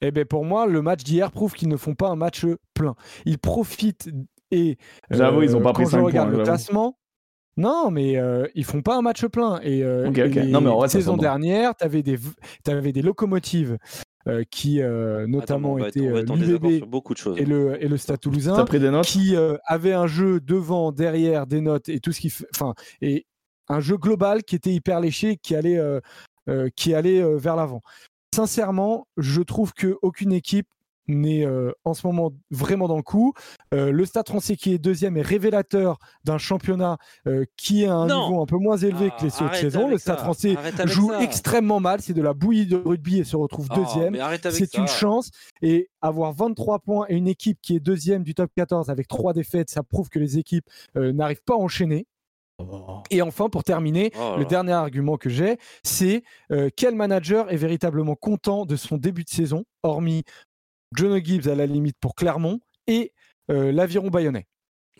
Eh 0.00 0.10
bien, 0.10 0.24
pour 0.24 0.44
moi, 0.44 0.66
le 0.66 0.82
match 0.82 1.04
d'hier 1.04 1.30
prouve 1.30 1.52
qu'ils 1.52 1.68
ne 1.68 1.76
font 1.76 1.94
pas 1.94 2.08
un 2.08 2.16
match 2.16 2.44
plein. 2.74 2.94
Ils 3.24 3.38
profitent 3.38 4.10
et. 4.50 4.70
euh, 5.12 5.16
J'avoue, 5.16 5.42
ils 5.42 5.56
ont 5.56 5.60
pas 5.62 5.72
pris 5.72 5.84
Quand 5.84 5.90
cinq 5.90 5.98
je 5.98 6.04
regarde 6.04 6.28
points, 6.30 6.38
le 6.38 6.44
classement. 6.44 6.98
Non, 7.58 7.90
mais 7.90 8.16
euh, 8.16 8.46
ils 8.54 8.64
font 8.64 8.80
pas 8.80 8.96
un 8.96 9.02
match 9.02 9.24
plein. 9.26 9.60
Et, 9.62 9.84
euh, 9.84 10.08
Ok, 10.08 10.16
et 10.18 10.24
ok. 10.24 10.34
les 10.34 10.46
Non, 10.50 10.62
mais 10.62 10.70
en 10.70 10.76
vrai, 10.76 10.88
ça 10.88 10.94
saison 10.98 11.16
dernière, 11.18 11.76
tu 11.76 11.84
avais 11.84 12.02
des, 12.02 12.16
des 12.92 13.02
locomotives 13.02 13.76
euh, 14.28 14.44
qui, 14.50 14.80
euh, 14.80 15.26
notamment, 15.26 15.76
va 15.76 15.86
euh, 15.96 16.22
l'UBB 16.22 16.78
sur 16.78 16.86
beaucoup 16.86 17.12
de 17.12 17.18
choses. 17.18 17.38
et 17.38 17.44
le, 17.44 17.82
et 17.82 17.88
le 17.88 17.96
Stade 17.96 18.20
Toulousain 18.20 18.54
T'as 18.54 18.64
pris 18.64 18.78
des 18.78 18.90
notes 18.90 19.06
qui 19.06 19.34
euh, 19.34 19.56
avait 19.66 19.92
un 19.92 20.06
jeu 20.06 20.40
devant, 20.40 20.92
derrière, 20.92 21.46
des 21.46 21.60
notes 21.60 21.88
et 21.88 22.00
tout 22.00 22.12
ce 22.12 22.20
qui, 22.20 22.32
enfin, 22.54 22.74
et 23.00 23.26
un 23.68 23.80
jeu 23.80 23.96
global 23.96 24.42
qui 24.44 24.54
était 24.54 24.72
hyper 24.72 25.00
léché, 25.00 25.36
qui 25.36 25.54
allait, 25.54 25.78
euh, 25.78 26.00
euh, 26.48 26.68
qui 26.76 26.94
allait 26.94 27.22
euh, 27.22 27.36
vers 27.36 27.56
l'avant. 27.56 27.82
Sincèrement, 28.34 29.06
je 29.16 29.42
trouve 29.42 29.72
que 29.74 29.98
aucune 30.02 30.32
équipe 30.32 30.68
n'est 31.08 31.44
euh, 31.44 31.72
en 31.84 31.94
ce 31.94 32.06
moment 32.06 32.32
vraiment 32.50 32.88
dans 32.88 32.96
le 32.96 33.02
coup. 33.02 33.32
Euh, 33.74 33.90
le 33.90 34.04
Stade 34.04 34.28
Français 34.28 34.56
qui 34.56 34.72
est 34.72 34.78
deuxième 34.78 35.16
est 35.16 35.22
révélateur 35.22 35.98
d'un 36.24 36.38
championnat 36.38 36.98
euh, 37.26 37.44
qui 37.56 37.82
est 37.82 37.86
à 37.86 37.94
un 37.94 38.06
Non. 38.06 38.28
niveau 38.28 38.42
un 38.42 38.46
peu 38.46 38.56
moins 38.58 38.76
élevé 38.76 39.10
Ah, 39.12 39.16
que 39.18 39.22
les 39.24 39.32
autres 39.32 39.42
arrête 39.44 39.60
saisons. 39.60 39.88
Le 39.88 39.98
Stade 39.98 40.18
ça, 40.18 40.24
Français 40.24 40.56
arrête 40.56 40.86
joue 40.88 41.12
extrêmement 41.14 41.80
mal, 41.80 42.00
c'est 42.00 42.14
de 42.14 42.22
la 42.22 42.34
bouillie 42.34 42.66
de 42.66 42.76
rugby 42.76 43.18
et 43.18 43.24
se 43.24 43.36
retrouve 43.36 43.66
Oh, 43.70 43.74
deuxième 43.74 44.16
c'est 44.50 44.74
une 44.74 44.86
chance. 44.86 45.30
Et 45.60 45.88
avoir 46.00 46.32
23 46.32 46.78
points 46.80 47.06
et 47.08 47.16
une 47.16 47.28
équipe 47.28 47.58
qui 47.62 47.76
est 47.76 47.80
deuxième 47.80 48.22
du 48.22 48.34
top 48.34 48.50
14 48.56 48.90
avec 48.90 49.08
trois 49.08 49.32
défaites, 49.32 49.70
ça 49.70 49.82
prouve 49.82 50.08
que 50.08 50.18
les 50.18 50.38
équipes 50.38 50.66
euh, 50.96 51.12
n'arrivent 51.12 51.42
pas 51.44 51.54
à 51.54 51.58
enchaîner. 51.58 52.06
Et 53.10 53.22
enfin, 53.22 53.48
pour 53.48 53.64
terminer, 53.64 54.12
Oh 54.16 54.36
le 54.38 54.44
dernier 54.44 54.72
argument 54.72 55.16
que 55.16 55.28
j'ai, 55.28 55.56
c'est 55.82 56.22
euh, 56.52 56.70
quel 56.76 56.94
manager 56.94 57.50
est 57.50 57.56
véritablement 57.56 58.14
content 58.14 58.66
de 58.66 58.76
son 58.76 58.98
début 58.98 59.24
de 59.24 59.28
saison, 59.28 59.64
hormis 59.82 60.22
John 60.94 61.22
Gibbs 61.24 61.48
à 61.48 61.54
la 61.54 61.66
limite 61.66 61.96
pour 62.00 62.14
Clermont 62.14 62.60
et 62.86 63.12
euh, 63.50 63.72
l'aviron 63.72 64.08
bayonnais. 64.08 64.46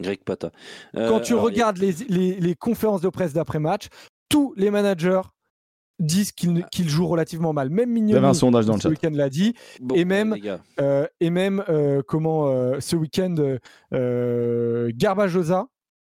Greg 0.01 0.23
Pata. 0.25 0.51
Quand 0.95 1.01
Euh, 1.01 1.21
tu 1.21 1.33
alors, 1.35 1.45
regardes 1.45 1.79
les, 1.79 1.93
les- 2.09 2.41
les 2.41 2.55
conférences 2.55 3.03
de 3.03 3.09
presse 3.09 3.33
d'après-match, 3.35 3.89
tous 4.29 4.55
les 4.57 4.71
managers 4.71 5.21
disent 6.01 6.33
qu'ils 6.33 6.53
ne- 6.55 6.63
qu'ils 6.63 6.89
jouent 6.89 7.07
relativement 7.07 7.53
mal. 7.53 7.69
Même 7.71 7.97
Il 7.97 8.09
y 8.09 8.13
avait 8.13 8.19
un 8.19 8.21
Mignoni, 8.23 8.35
sondage 8.35 8.67
dans 8.67 8.75
le 8.75 8.81
ce 8.81 8.89
week-end 8.89 9.11
l'a 9.13 9.29
dit. 9.29 9.55
bon, 9.81 9.95
et 9.95 10.05
même- 10.05 10.37
Euh, 10.81 11.07
et 11.21 11.31
même 11.31 11.63
euh, 11.69 12.03
comment 12.07 12.49
euh, 12.49 12.81
ce 12.81 12.97
week-end 12.97 13.35
Garbajosa 14.95 15.67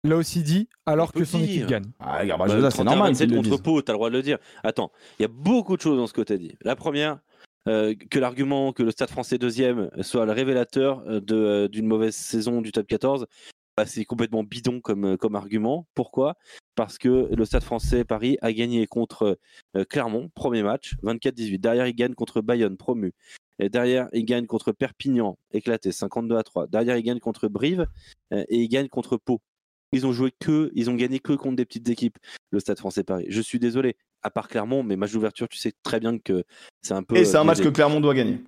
l'a 0.03 0.15
aussi 0.15 0.43
dit 0.43 0.69
alors 0.85 1.11
que 1.11 1.23
son 1.25 1.41
équipe 1.41 1.67
gagne. 1.67 1.85
Ah, 1.99 2.17
bah, 2.19 2.25
Garbajosa, 2.25 2.71
c'est 2.71 2.83
normal 2.83 3.13
31-27 3.13 3.17
qu'ils 3.27 3.35
le 3.43 3.49
contre. 3.49 3.63
Pau, 3.63 3.81
t'as 3.81 3.93
le 3.93 3.97
droit 3.97 4.09
de 4.09 4.15
le 4.15 4.21
dire. 4.23 4.37
Attends, 4.63 4.91
il 5.19 5.23
y 5.23 5.25
a 5.25 5.29
beaucoup 5.29 5.75
de 5.75 5.81
choses 5.81 5.97
dans 5.97 6.07
ce 6.07 6.13
que 6.13 6.21
tu 6.21 6.33
as 6.33 6.37
dit. 6.37 6.55
La 6.61 6.75
première, 6.75 7.19
euh, 7.67 7.95
que 8.09 8.19
l'argument 8.19 8.71
que 8.71 8.83
le 8.83 8.91
Stade 8.91 9.09
français 9.09 9.37
deuxième 9.37 9.89
soit 10.01 10.25
le 10.25 10.31
révélateur 10.31 11.03
euh, 11.07 11.19
euh, 11.31 11.67
d'une 11.67 11.87
mauvaise 11.87 12.15
saison 12.15 12.61
du 12.61 12.71
top 12.71 12.87
14, 12.87 13.25
bah, 13.75 13.85
c'est 13.85 14.05
complètement 14.05 14.43
bidon 14.43 14.79
comme, 14.79 15.17
comme 15.17 15.35
argument. 15.35 15.87
Pourquoi? 15.93 16.35
Parce 16.75 16.97
que 16.97 17.29
le 17.31 17.45
Stade 17.45 17.63
français 17.63 18.05
Paris 18.05 18.37
a 18.41 18.53
gagné 18.53 18.87
contre 18.87 19.37
Clermont, 19.89 20.29
premier 20.33 20.63
match, 20.63 20.95
24-18. 21.03 21.59
Derrière, 21.59 21.87
il 21.87 21.93
gagne 21.93 22.13
contre 22.13 22.41
Bayonne, 22.41 22.77
promu. 22.77 23.13
Derrière, 23.59 24.07
il 24.13 24.25
gagne 24.25 24.45
contre 24.45 24.71
Perpignan, 24.71 25.37
éclaté, 25.51 25.91
52 25.91 26.37
à 26.37 26.43
3. 26.43 26.67
Derrière, 26.67 26.97
il 26.97 27.03
gagne 27.03 27.19
contre 27.19 27.47
Brive 27.47 27.87
et 28.31 28.45
il 28.61 28.67
gagne 28.67 28.87
contre 28.87 29.17
Pau. 29.17 29.41
Ils 29.91 30.05
ont 30.05 30.11
joué 30.11 30.31
que, 30.39 30.71
ils 30.73 30.89
ont 30.89 30.95
gagné 30.95 31.19
que 31.19 31.33
contre 31.33 31.55
des 31.55 31.65
petites 31.65 31.89
équipes, 31.89 32.17
le 32.51 32.59
Stade 32.59 32.79
français 32.79 33.03
Paris. 33.03 33.25
Je 33.29 33.41
suis 33.41 33.59
désolé, 33.59 33.95
à 34.27 34.29
part 34.29 34.49
Clermont, 34.49 34.83
mais 34.83 34.97
match 34.97 35.13
d'ouverture, 35.13 35.47
tu 35.47 35.57
sais 35.57 35.73
très 35.83 35.99
bien 35.99 36.19
que 36.19 36.43
c'est 36.81 36.93
un 36.93 37.03
peu. 37.03 37.15
Et 37.15 37.25
c'est 37.25 37.37
un 37.37 37.41
euh, 37.41 37.43
match 37.45 37.61
que. 37.61 37.69
Clermont 37.69 38.01
doit 38.01 38.13
gagner. 38.13 38.39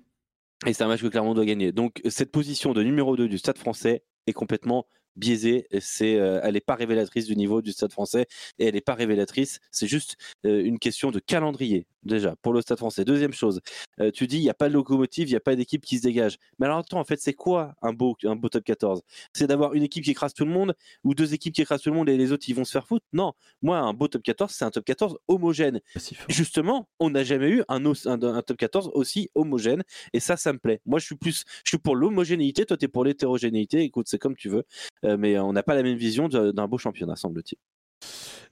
Et 0.66 0.74
c'est 0.74 0.84
un 0.84 0.88
match 0.88 1.00
que 1.00 1.08
Clermont 1.08 1.34
doit 1.34 1.46
gagner. 1.46 1.72
Donc 1.72 2.02
cette 2.08 2.30
position 2.30 2.74
de 2.74 2.82
numéro 2.82 3.16
2 3.16 3.28
du 3.28 3.38
Stade 3.38 3.56
français 3.56 4.04
est 4.26 4.32
complètement 4.34 4.86
biaisée. 5.16 5.66
C'est, 5.80 6.16
euh, 6.16 6.40
elle 6.42 6.54
n'est 6.54 6.60
pas 6.60 6.74
révélatrice 6.74 7.26
du 7.26 7.34
niveau 7.34 7.62
du 7.62 7.72
Stade 7.72 7.92
français 7.92 8.26
et 8.58 8.66
elle 8.66 8.74
n'est 8.74 8.82
pas 8.82 8.94
révélatrice. 8.94 9.58
C'est 9.70 9.86
juste 9.86 10.16
euh, 10.44 10.62
une 10.62 10.78
question 10.78 11.10
de 11.10 11.18
calendrier 11.18 11.86
déjà 12.02 12.34
pour 12.42 12.52
le 12.52 12.60
Stade 12.60 12.78
français. 12.78 13.04
Deuxième 13.04 13.32
chose, 13.32 13.60
euh, 14.00 14.10
tu 14.10 14.26
dis 14.26 14.38
il 14.38 14.42
n'y 14.42 14.50
a 14.50 14.54
pas 14.54 14.68
de 14.68 14.74
locomotive, 14.74 15.28
il 15.28 15.32
n'y 15.32 15.36
a 15.36 15.40
pas 15.40 15.56
d'équipe 15.56 15.84
qui 15.84 15.98
se 15.98 16.02
dégage. 16.02 16.36
Mais 16.58 16.66
alors 16.66 16.78
attends, 16.78 17.00
en 17.00 17.04
fait, 17.04 17.20
c'est 17.20 17.34
quoi 17.34 17.74
un 17.82 17.92
beau, 17.92 18.16
un 18.24 18.36
beau 18.36 18.48
top 18.48 18.64
14 18.64 19.02
C'est 19.32 19.46
d'avoir 19.46 19.74
une 19.74 19.82
équipe 19.82 20.04
qui 20.04 20.10
écrase 20.12 20.34
tout 20.34 20.44
le 20.44 20.50
monde 20.50 20.74
ou 21.04 21.14
deux 21.14 21.34
équipes 21.34 21.54
qui 21.54 21.62
écrasent 21.62 21.82
tout 21.82 21.90
le 21.90 21.96
monde 21.96 22.08
et 22.08 22.16
les 22.16 22.32
autres 22.32 22.48
ils 22.48 22.54
vont 22.54 22.64
se 22.64 22.72
faire 22.72 22.86
foutre? 22.86 23.04
Non, 23.12 23.32
moi 23.62 23.78
un 23.78 23.92
beau 23.92 24.08
top 24.08 24.22
14, 24.22 24.50
c'est 24.52 24.64
un 24.64 24.70
top 24.70 24.84
14 24.84 25.18
homogène. 25.28 25.80
Justement, 26.28 26.88
on 26.98 27.10
n'a 27.10 27.24
jamais 27.24 27.50
eu 27.50 27.62
un, 27.68 27.84
os- 27.84 28.06
un- 28.06 28.22
un 28.22 28.42
top 28.42 28.56
14 28.56 28.90
aussi 28.94 29.28
homogène 29.34 29.82
et 30.12 30.20
ça, 30.20 30.36
ça 30.36 30.52
me 30.52 30.58
plaît. 30.58 30.80
Moi, 30.86 30.98
je 30.98 31.06
suis 31.06 31.16
plus, 31.16 31.44
je 31.64 31.70
suis 31.70 31.78
pour 31.78 31.96
l'homogénéité, 31.96 32.64
toi, 32.66 32.76
tu 32.76 32.84
es 32.86 32.88
pour 32.88 33.04
l'hétérogénéité. 33.04 33.80
Écoute, 33.82 34.06
c'est 34.08 34.18
comme 34.18 34.36
tu 34.36 34.48
veux, 34.48 34.64
Euh, 35.04 35.16
mais 35.16 35.38
on 35.38 35.52
n'a 35.52 35.62
pas 35.62 35.74
la 35.74 35.82
même 35.82 35.96
vision 35.96 36.28
d'un 36.28 36.68
beau 36.68 36.78
championnat, 36.78 37.16
semble-t-il. 37.16 37.58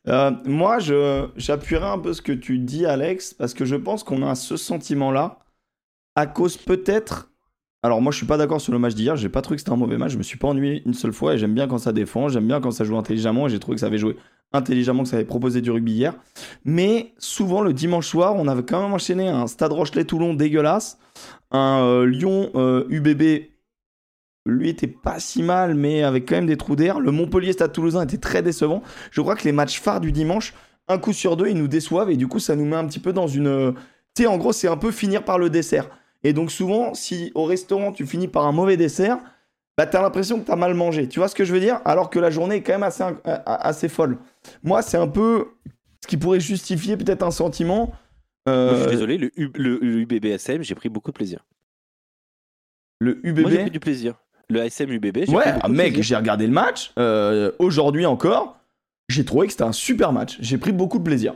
Euh, 0.09 0.31
moi, 0.45 0.79
j'appuierai 0.79 1.87
un 1.87 1.99
peu 1.99 2.13
ce 2.13 2.23
que 2.23 2.33
tu 2.33 2.59
dis, 2.59 2.87
Alex, 2.87 3.35
parce 3.35 3.55
que 3.55 3.65
je 3.65 3.77
pense 3.77 4.05
qu'on 4.05 4.23
a 4.27 4.35
ce 4.35 4.57
sentiment-là, 4.57 5.39
à 6.15 6.27
cause 6.27 6.57
peut-être. 6.57 7.31
Alors, 7.83 8.03
moi, 8.03 8.11
je 8.11 8.17
suis 8.17 8.27
pas 8.27 8.37
d'accord 8.37 8.61
sur 8.61 8.73
le 8.73 8.79
match 8.79 8.95
d'hier. 8.95 9.17
J'ai 9.17 9.29
pas 9.29 9.43
trouvé 9.43 9.57
que 9.57 9.61
c'était 9.61 9.73
un 9.73 9.77
mauvais 9.77 9.99
match. 9.99 10.13
Je 10.13 10.19
me 10.19 10.23
suis 10.23 10.39
pas 10.39 10.49
ennuyé 10.49 10.83
une 10.85 10.95
seule 10.95 11.13
fois 11.13 11.35
et 11.35 11.39
j'aime 11.39 11.55
bien 11.55 11.69
quand 11.69 11.79
ça 11.79 11.93
défend. 11.93 12.29
J'aime 12.29 12.47
bien 12.47 12.61
quand 12.61 12.73
ça 12.73 12.85
joue 12.85 12.97
intelligemment 12.97 13.49
j'ai 13.49 13.61
trouvé 13.61 13.77
que 13.77 13.81
ça 13.81 13.87
avait 13.87 13.99
joué 13.99 14.17
intelligemment, 14.53 15.03
que 15.05 15.09
ça 15.11 15.17
avait 15.17 15.25
proposé 15.25 15.61
du 15.61 15.71
rugby 15.71 15.93
hier. 15.93 16.15
Mais 16.65 17.13
souvent, 17.19 17.61
le 17.61 17.73
dimanche 17.73 18.09
soir, 18.09 18.35
on 18.35 18.49
avait 18.49 18.65
quand 18.65 18.83
même 18.83 18.93
enchaîné 18.93 19.29
un 19.29 19.47
Stade 19.47 19.73
Rochelet-Toulon 19.73 20.35
dégueulasse, 20.35 20.99
un 21.51 21.83
euh, 21.83 22.07
Lyon 22.07 22.51
euh, 22.57 22.85
lui 24.51 24.69
était 24.69 24.87
pas 24.87 25.21
si 25.21 25.43
mal, 25.43 25.75
mais 25.75 26.03
avec 26.03 26.29
quand 26.29 26.37
même 26.37 26.47
des 26.47 26.57
trous 26.57 26.77
d'air. 26.77 27.01
Le 27.01 27.11
Montpellier 27.13 27.53
Stade 27.53 27.73
Toulousain 27.73 28.03
était 28.05 28.19
très 28.19 28.43
décevant. 28.43 28.83
Je 29.11 29.21
crois 29.21 29.37
que 29.37 29.45
les 29.45 29.53
matchs 29.53 29.81
phares 29.81 30.01
du 30.01 30.13
dimanche, 30.13 30.55
un 30.89 30.99
coup 30.99 31.13
sur 31.13 31.37
deux, 31.37 31.49
ils 31.49 31.57
nous 31.59 31.69
déçoivent 31.69 32.11
et 32.11 32.17
du 32.17 32.29
coup, 32.29 32.39
ça 32.39 32.57
nous 32.57 32.65
met 32.65 32.77
un 32.77 32.87
petit 32.87 33.01
peu 33.01 33.13
dans 33.13 33.27
une. 33.27 33.47
euh, 33.47 33.73
Tu 34.15 34.23
sais, 34.23 34.27
en 34.29 34.37
gros, 34.39 34.53
c'est 34.53 34.69
un 34.69 34.77
peu 34.77 34.91
finir 34.91 35.25
par 35.25 35.39
le 35.39 35.51
dessert. 35.51 35.89
Et 36.25 36.33
donc, 36.33 36.51
souvent, 36.51 36.95
si 36.95 37.31
au 37.35 37.45
restaurant, 37.45 37.93
tu 37.93 38.07
finis 38.07 38.27
par 38.29 38.47
un 38.47 38.53
mauvais 38.53 38.77
dessert, 38.77 39.19
bah, 39.77 39.87
t'as 39.87 40.03
l'impression 40.03 40.41
que 40.41 40.47
t'as 40.47 40.57
mal 40.57 40.75
mangé. 40.75 41.09
Tu 41.09 41.21
vois 41.21 41.29
ce 41.29 41.35
que 41.37 41.45
je 41.45 41.53
veux 41.53 41.61
dire? 41.61 41.81
Alors 41.85 42.11
que 42.11 42.19
la 42.19 42.31
journée 42.31 42.57
est 42.57 42.63
quand 42.63 42.73
même 42.73 42.83
assez, 42.83 43.05
euh, 43.05 43.13
assez 43.47 43.89
folle. 43.89 44.19
Moi, 44.65 44.83
c'est 44.83 44.97
un 44.97 45.07
peu 45.07 45.49
ce 46.03 46.09
qui 46.09 46.17
pourrait 46.17 46.41
justifier 46.41 46.97
peut-être 46.97 47.23
un 47.23 47.31
sentiment. 47.31 47.93
Moi, 48.47 48.47
je 48.47 48.53
euh, 48.53 48.81
suis 48.81 48.91
désolé, 48.91 49.19
le, 49.19 49.31
U- 49.37 49.53
le, 49.57 49.79
le 49.81 50.01
UBBSM, 50.01 50.63
j'ai 50.63 50.75
pris 50.75 50.89
beaucoup 50.89 51.11
de 51.13 51.17
plaisir. 51.17 51.45
le 53.01 53.15
Moi, 53.23 53.51
j'ai 53.51 53.59
pris 53.59 53.65
UBB. 53.67 53.71
du 53.71 53.81
plaisir. 53.81 54.15
Le 54.51 54.63
ASM 54.63 54.91
UBB, 54.91 55.25
j'ai 55.27 55.33
Ouais, 55.35 55.45
ah, 55.61 55.69
mec, 55.69 56.01
j'ai 56.03 56.17
regardé 56.17 56.47
le 56.47 56.53
match. 56.53 56.93
euh, 56.99 57.53
Aujourd'hui 57.59 58.07
encore, 58.07 58.59
j'ai 59.09 59.25
trouvé 59.25 59.47
que 59.47 59.53
c'était 59.53 59.65
un 59.65 59.73
super 59.73 60.13
match. 60.13 60.39
J'ai 60.41 60.57
pris 60.59 60.73
beaucoup 60.73 60.99
de 60.99 61.05
plaisir. 61.05 61.35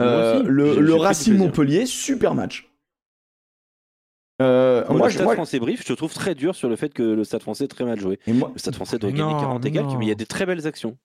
Euh, 0.00 0.40
aussi, 0.40 0.46
le 0.48 0.94
Racing. 0.94 1.36
Montpellier, 1.36 1.86
super 1.86 2.34
match. 2.34 2.68
Euh, 4.40 4.84
Moi, 4.88 4.98
le 5.06 5.08
je, 5.08 5.14
Stade 5.14 5.24
moi- 5.26 5.34
français 5.34 5.58
Brief, 5.58 5.82
je 5.82 5.88
te 5.88 5.92
trouve 5.94 6.12
très 6.14 6.34
dur 6.36 6.54
sur 6.54 6.68
le 6.68 6.76
fait 6.76 6.90
que 6.94 7.02
le 7.02 7.24
Stade 7.24 7.42
français 7.42 7.64
est 7.64 7.68
très 7.68 7.84
mal 7.84 7.98
joué. 7.98 8.20
et 8.26 8.32
moi- 8.32 8.50
Le 8.54 8.58
Stade 8.58 8.76
français 8.76 8.98
doit 8.98 9.10
gagner 9.10 9.22
non, 9.32 9.40
40 9.40 9.62
mais 9.64 9.68
et 9.68 9.72
quelques, 9.72 9.86
non. 9.86 9.98
mais 9.98 10.04
il 10.04 10.08
y 10.08 10.12
a 10.12 10.16
des 10.16 10.26
très 10.26 10.46
belles 10.46 10.64
actions. 10.66 10.96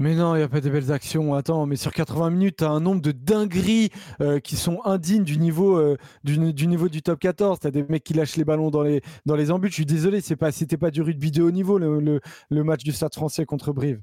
Mais 0.00 0.16
non, 0.16 0.34
il 0.34 0.38
n'y 0.38 0.44
a 0.44 0.48
pas 0.48 0.60
des 0.60 0.70
belles 0.70 0.90
actions. 0.90 1.34
Attends, 1.34 1.66
mais 1.66 1.76
sur 1.76 1.92
80 1.92 2.30
minutes, 2.30 2.56
tu 2.58 2.64
as 2.64 2.70
un 2.70 2.80
nombre 2.80 3.00
de 3.00 3.12
dingueries 3.12 3.90
euh, 4.20 4.40
qui 4.40 4.56
sont 4.56 4.80
indignes 4.84 5.22
du 5.22 5.38
niveau, 5.38 5.76
euh, 5.76 5.96
du, 6.24 7.02
top 7.02 7.20
14. 7.20 7.60
Tu 7.60 7.66
as 7.68 7.70
des 7.70 7.84
mecs 7.84 8.02
qui 8.02 8.12
lâchent 8.12 8.36
les 8.36 8.44
ballons 8.44 8.70
dans 8.70 8.82
les, 8.82 9.02
dans 9.24 9.38
embuts. 9.50 9.68
Je 9.68 9.74
suis 9.74 9.86
désolé, 9.86 10.20
c'est 10.20 10.34
pas, 10.36 10.50
c'était 10.50 10.76
pas 10.76 10.90
du 10.90 11.00
rugby 11.00 11.30
de 11.30 11.42
haut 11.44 11.52
niveau 11.52 11.78
le, 11.78 12.20
match 12.50 12.82
du 12.82 12.90
Stade 12.90 13.14
français 13.14 13.46
contre 13.46 13.72
Brive. 13.72 14.00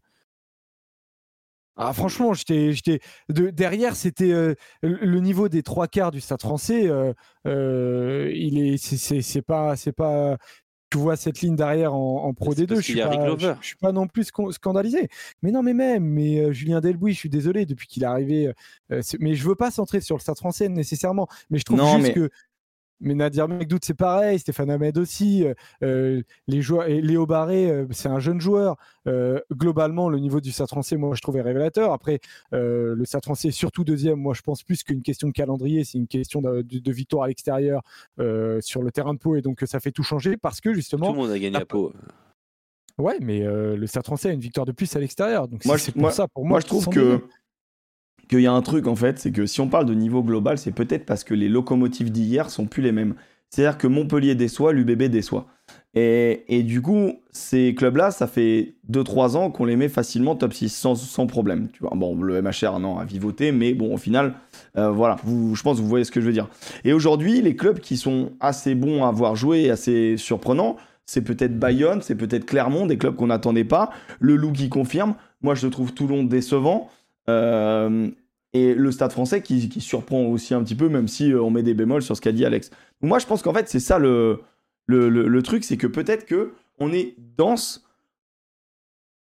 Ah, 1.75 1.93
franchement, 1.93 2.33
j'étais, 2.33 2.99
de, 3.29 3.49
derrière, 3.49 3.95
c'était 3.95 4.31
euh, 4.31 4.55
le 4.83 5.19
niveau 5.19 5.49
des 5.49 5.63
trois 5.63 5.87
quarts 5.87 6.11
du 6.11 6.21
Stade 6.21 6.41
français. 6.41 6.89
il 7.45 8.57
est, 8.59 8.77
c'est 8.77 9.41
pas, 9.41 9.75
c'est 9.75 9.91
pas. 9.91 10.37
Tu 10.91 10.97
vois 10.97 11.15
cette 11.15 11.39
ligne 11.41 11.55
derrière 11.55 11.93
en, 11.93 12.25
en 12.25 12.33
Pro 12.33 12.53
C'est 12.53 12.63
D2, 12.63 12.67
parce 12.67 12.79
je 12.81 12.85
suis 12.85 12.99
pas, 13.01 13.37
je, 13.61 13.65
suis 13.65 13.75
pas 13.77 13.91
non 13.93 14.07
plus 14.07 14.25
scan- 14.25 14.51
scandalisé. 14.51 15.07
Mais 15.41 15.51
non, 15.51 15.63
mais 15.63 15.73
même, 15.73 16.03
mais 16.03 16.39
euh, 16.39 16.51
Julien 16.51 16.81
Delbouy, 16.81 17.13
je 17.13 17.17
suis 17.19 17.29
désolé 17.29 17.65
depuis 17.65 17.87
qu'il 17.87 18.03
est 18.03 18.07
arrivé. 18.07 18.51
euh, 18.91 18.99
c'est- 19.01 19.17
mais 19.21 19.35
je 19.35 19.47
veux 19.47 19.55
pas 19.55 19.71
centrer 19.71 20.01
sur 20.01 20.17
le 20.17 20.21
Stade 20.21 20.37
français 20.37 20.67
nécessairement. 20.67 21.27
Mais 21.49 21.59
je 21.59 21.63
trouve 21.63 21.77
Non, 21.77 21.95
juste 21.97 22.07
mais- 22.09 22.13
que 22.13 22.29
mais 23.01 23.13
Nadir 23.15 23.47
Mekdout, 23.47 23.79
c'est 23.81 23.93
pareil. 23.95 24.39
Stéphane 24.39 24.69
Ahmed 24.69 24.97
aussi. 24.97 25.43
euh, 25.45 25.53
euh, 25.83 26.21
les 26.47 26.61
joueurs, 26.61 26.87
et 26.87 27.01
Léo 27.01 27.25
Barré, 27.25 27.69
euh, 27.69 27.85
c'est 27.91 28.09
un 28.09 28.19
jeune 28.19 28.39
joueur. 28.39 28.77
Euh, 29.07 29.39
globalement, 29.51 30.09
le 30.09 30.19
niveau 30.19 30.39
du 30.39 30.51
Stade 30.51 30.67
français, 30.67 30.95
moi, 30.95 31.15
je 31.15 31.21
trouvais 31.21 31.41
révélateur. 31.41 31.91
Après, 31.91 32.19
le 32.51 33.03
Stade 33.05 33.23
français, 33.23 33.51
surtout 33.51 33.83
deuxième, 33.83 34.19
moi, 34.19 34.33
je 34.33 34.41
pense 34.41 34.63
plus 34.63 34.83
qu'une 34.83 35.01
question 35.01 35.27
de 35.27 35.33
calendrier, 35.33 35.83
c'est 35.83 35.97
une 35.97 36.07
question 36.07 36.41
de, 36.41 36.61
de- 36.61 36.79
de 36.79 36.91
victoire 36.91 37.23
à 37.23 37.27
l'extérieur 37.27 37.81
sur 38.61 38.81
le 38.83 38.91
terrain 38.91 39.13
de 39.13 39.19
Pau. 39.19 39.35
Et 39.35 39.41
donc, 39.41 39.61
ça 39.65 39.79
fait 39.79 39.91
tout 39.91 40.03
changer 40.03 40.37
parce 40.37 40.61
que 40.61 40.69
Tout 40.69 40.75
justement. 40.75 41.09
le 41.11 41.17
monde 41.17 41.31
a 41.31 41.39
gagné 41.39 41.57
à 41.57 41.65
Pau. 41.65 41.91
Ouais, 42.97 43.17
mais 43.21 43.39
le 43.39 43.87
Stade 43.87 44.05
français 44.05 44.29
a 44.29 44.33
une 44.33 44.39
victoire 44.39 44.65
de 44.65 44.71
plus 44.71 44.95
à 44.95 44.99
l'extérieur. 44.99 45.47
Donc, 45.47 45.65
Moi, 45.65 45.77
c'est- 45.77 45.91
pour 45.91 46.01
moi- 46.01 46.11
ça, 46.11 46.27
pour 46.27 46.43
moi, 46.43 46.49
Moi, 46.51 46.59
je 46.59 46.67
trouve 46.67 46.87
que. 46.89 47.21
Qu'il 48.29 48.41
y 48.41 48.47
a 48.47 48.53
un 48.53 48.61
truc 48.61 48.87
en 48.87 48.95
fait, 48.95 49.19
c'est 49.19 49.31
que 49.31 49.45
si 49.45 49.61
on 49.61 49.67
parle 49.67 49.85
de 49.85 49.93
niveau 49.93 50.23
global, 50.23 50.57
c'est 50.57 50.71
peut-être 50.71 51.05
parce 51.05 51.23
que 51.23 51.33
les 51.33 51.49
locomotives 51.49 52.11
d'hier 52.11 52.49
sont 52.49 52.65
plus 52.65 52.81
les 52.81 52.91
mêmes. 52.91 53.15
C'est-à-dire 53.49 53.77
que 53.77 53.87
Montpellier 53.87 54.33
déçoit, 54.33 54.71
l'UBB 54.71 55.03
déçoit. 55.03 55.45
Et, 55.93 56.45
et 56.47 56.63
du 56.63 56.81
coup, 56.81 57.19
ces 57.31 57.75
clubs-là, 57.75 58.11
ça 58.11 58.25
fait 58.25 58.75
2-3 58.89 59.35
ans 59.35 59.51
qu'on 59.51 59.65
les 59.65 59.75
met 59.75 59.89
facilement 59.89 60.37
top 60.37 60.53
6 60.53 60.69
sans, 60.69 60.95
sans 60.95 61.27
problème. 61.27 61.67
Tu 61.73 61.81
vois. 61.81 61.91
Bon, 61.95 62.15
le 62.15 62.41
MHR, 62.41 62.79
non, 62.79 62.97
a 62.97 63.03
vivoté, 63.03 63.51
mais 63.51 63.73
bon, 63.73 63.93
au 63.93 63.97
final, 63.97 64.35
euh, 64.77 64.89
voilà, 64.89 65.17
je 65.25 65.61
pense 65.61 65.77
que 65.77 65.81
vous 65.81 65.89
voyez 65.89 66.05
ce 66.05 66.11
que 66.11 66.21
je 66.21 66.27
veux 66.27 66.31
dire. 66.31 66.47
Et 66.85 66.93
aujourd'hui, 66.93 67.41
les 67.41 67.57
clubs 67.57 67.79
qui 67.79 67.97
sont 67.97 68.31
assez 68.39 68.73
bons 68.73 69.03
à 69.03 69.09
avoir 69.09 69.35
joué, 69.35 69.69
assez 69.69 70.15
surprenants, 70.15 70.77
c'est 71.05 71.21
peut-être 71.21 71.59
Bayonne, 71.59 72.01
c'est 72.01 72.15
peut-être 72.15 72.45
Clermont, 72.45 72.85
des 72.85 72.97
clubs 72.97 73.15
qu'on 73.15 73.27
n'attendait 73.27 73.65
pas. 73.65 73.89
Le 74.21 74.37
Loup 74.37 74.53
qui 74.53 74.69
confirme. 74.69 75.15
Moi, 75.41 75.55
je 75.55 75.67
trouve 75.67 75.93
Toulon 75.93 76.23
décevant. 76.23 76.89
Euh, 77.29 78.09
et 78.53 78.73
le 78.73 78.91
Stade 78.91 79.11
français 79.11 79.41
qui, 79.41 79.69
surprend 79.79 80.25
aussi 80.25 80.53
un 80.53 80.63
petit 80.63 80.75
peu, 80.75 80.89
même 80.89 81.07
si 81.07 81.31
euh, 81.31 81.41
on 81.41 81.49
met 81.49 81.63
des 81.63 81.73
bémols 81.73 82.01
sur 82.01 82.15
ce 82.15 82.21
qu'a 82.21 82.31
dit 82.31 82.45
Alex. 82.45 82.69
Moi, 83.01 83.19
je 83.19 83.25
pense 83.25 83.41
qu'en 83.41 83.53
fait, 83.53 83.69
c'est 83.69 83.79
ça 83.79 83.97
le, 83.97 84.41
le, 84.87 85.09
le- 85.09 85.43
truc, 85.43 85.63
c'est 85.63 85.77
que 85.77 85.87
peut-être 85.87 86.25
que 86.25 86.53
on 86.79 86.91
est 86.91 87.15
dense, 87.37 87.87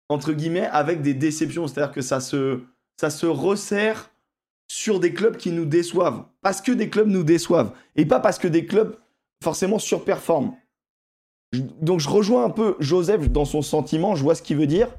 entre 0.07 0.32
guillemets, 0.32 0.68
avec 0.68 1.02
des 1.02 1.14
déceptions. 1.14 1.68
C'est-à-dire 1.68 1.94
que 1.94 2.02
ça 2.02 2.22
se, 2.22 2.61
ça 2.98 3.10
se 3.10 3.26
resserre 3.26 4.11
sur 4.68 4.99
des 4.99 5.14
clubs 5.14 5.36
qui 5.36 5.52
nous 5.52 5.66
déçoivent. 5.66 6.24
Parce 6.41 6.61
que 6.61 6.72
des 6.72 6.90
clubs 6.90 7.07
nous 7.10 7.24
déçoivent. 7.24 7.74
Et 7.95 8.06
pas 8.06 8.20
parce 8.20 8.40
que 8.40 8.48
des 8.48 8.66
clubs 8.66 8.95
forcément 9.44 9.80
surperforment. 9.80 10.56
Donc 11.82 11.99
je 11.99 12.10
rejoins 12.10 12.45
un 12.45 12.49
peu 12.52 12.76
Joseph 12.80 13.30
dans 13.30 13.45
son 13.45 13.61
sentiment, 13.61 14.16
je 14.16 14.24
vois 14.24 14.36
ce 14.36 14.44
qu'il 14.44 14.57
veut 14.57 14.68
dire. 14.68 14.90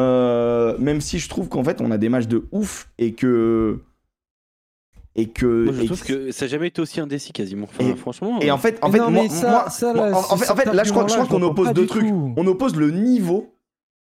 Euh, 0.00 0.76
même 0.78 1.00
si 1.00 1.18
je 1.18 1.28
trouve 1.28 1.48
qu'en 1.48 1.64
fait 1.64 1.80
on 1.80 1.90
a 1.90 1.98
des 1.98 2.08
matchs 2.08 2.28
de 2.28 2.46
ouf 2.52 2.88
et 2.98 3.14
que 3.14 3.80
et 5.16 5.28
que 5.28 5.64
Moi, 5.64 5.72
je 5.74 5.82
et 5.82 5.86
trouve 5.86 6.04
que 6.04 6.30
ça 6.30 6.44
n'a 6.44 6.50
jamais 6.50 6.68
été 6.68 6.80
aussi 6.80 7.00
indécis 7.00 7.32
quasiment. 7.32 7.64
Enfin, 7.68 7.84
Et- 7.90 7.96
franchement. 7.96 8.38
et 8.40 8.50
euh, 8.50 8.54
en 8.54 8.58
fait 8.58 8.78
en 8.82 8.92
fait 8.92 8.98
Non, 8.98 9.10
moi, 9.10 9.22
mais 9.24 9.28
ça- 9.28 9.50
moi- 9.50 9.70
ça, 9.70 9.92
moi, 9.92 10.10
là, 10.10 10.16
en, 10.16 10.22
fait, 10.36 10.50
en 10.50 10.54
fait, 10.54 10.64
cet 10.66 10.74
là 10.74 10.84
je 10.84 10.90
crois, 10.92 11.02
je 11.08 11.14
crois 11.14 11.22
argument-là, 11.24 11.46
qu'on 11.46 11.50
oppose 11.50 11.72
deux 11.72 11.86
trucs 11.86 12.06
tout. 12.06 12.34
on 12.36 12.46
oppose 12.46 12.76
le 12.76 12.92
niveau 12.92 13.52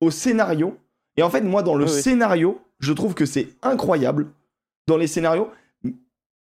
au 0.02 0.10
scénario 0.10 0.76
et 1.18 1.22
en 1.24 1.30
fait 1.30 1.42
moi 1.42 1.62
dans 1.62 1.76
le 1.76 1.86
Ouais, 1.86 1.92
ouais. 1.92 2.02
scénario 2.02 2.60
je 2.80 2.92
trouve 2.94 3.14
que 3.14 3.26
c'est 3.28 3.50
incroyable 3.62 4.32
dans 4.88 4.98
les 4.98 5.08
scénarios 5.08 5.50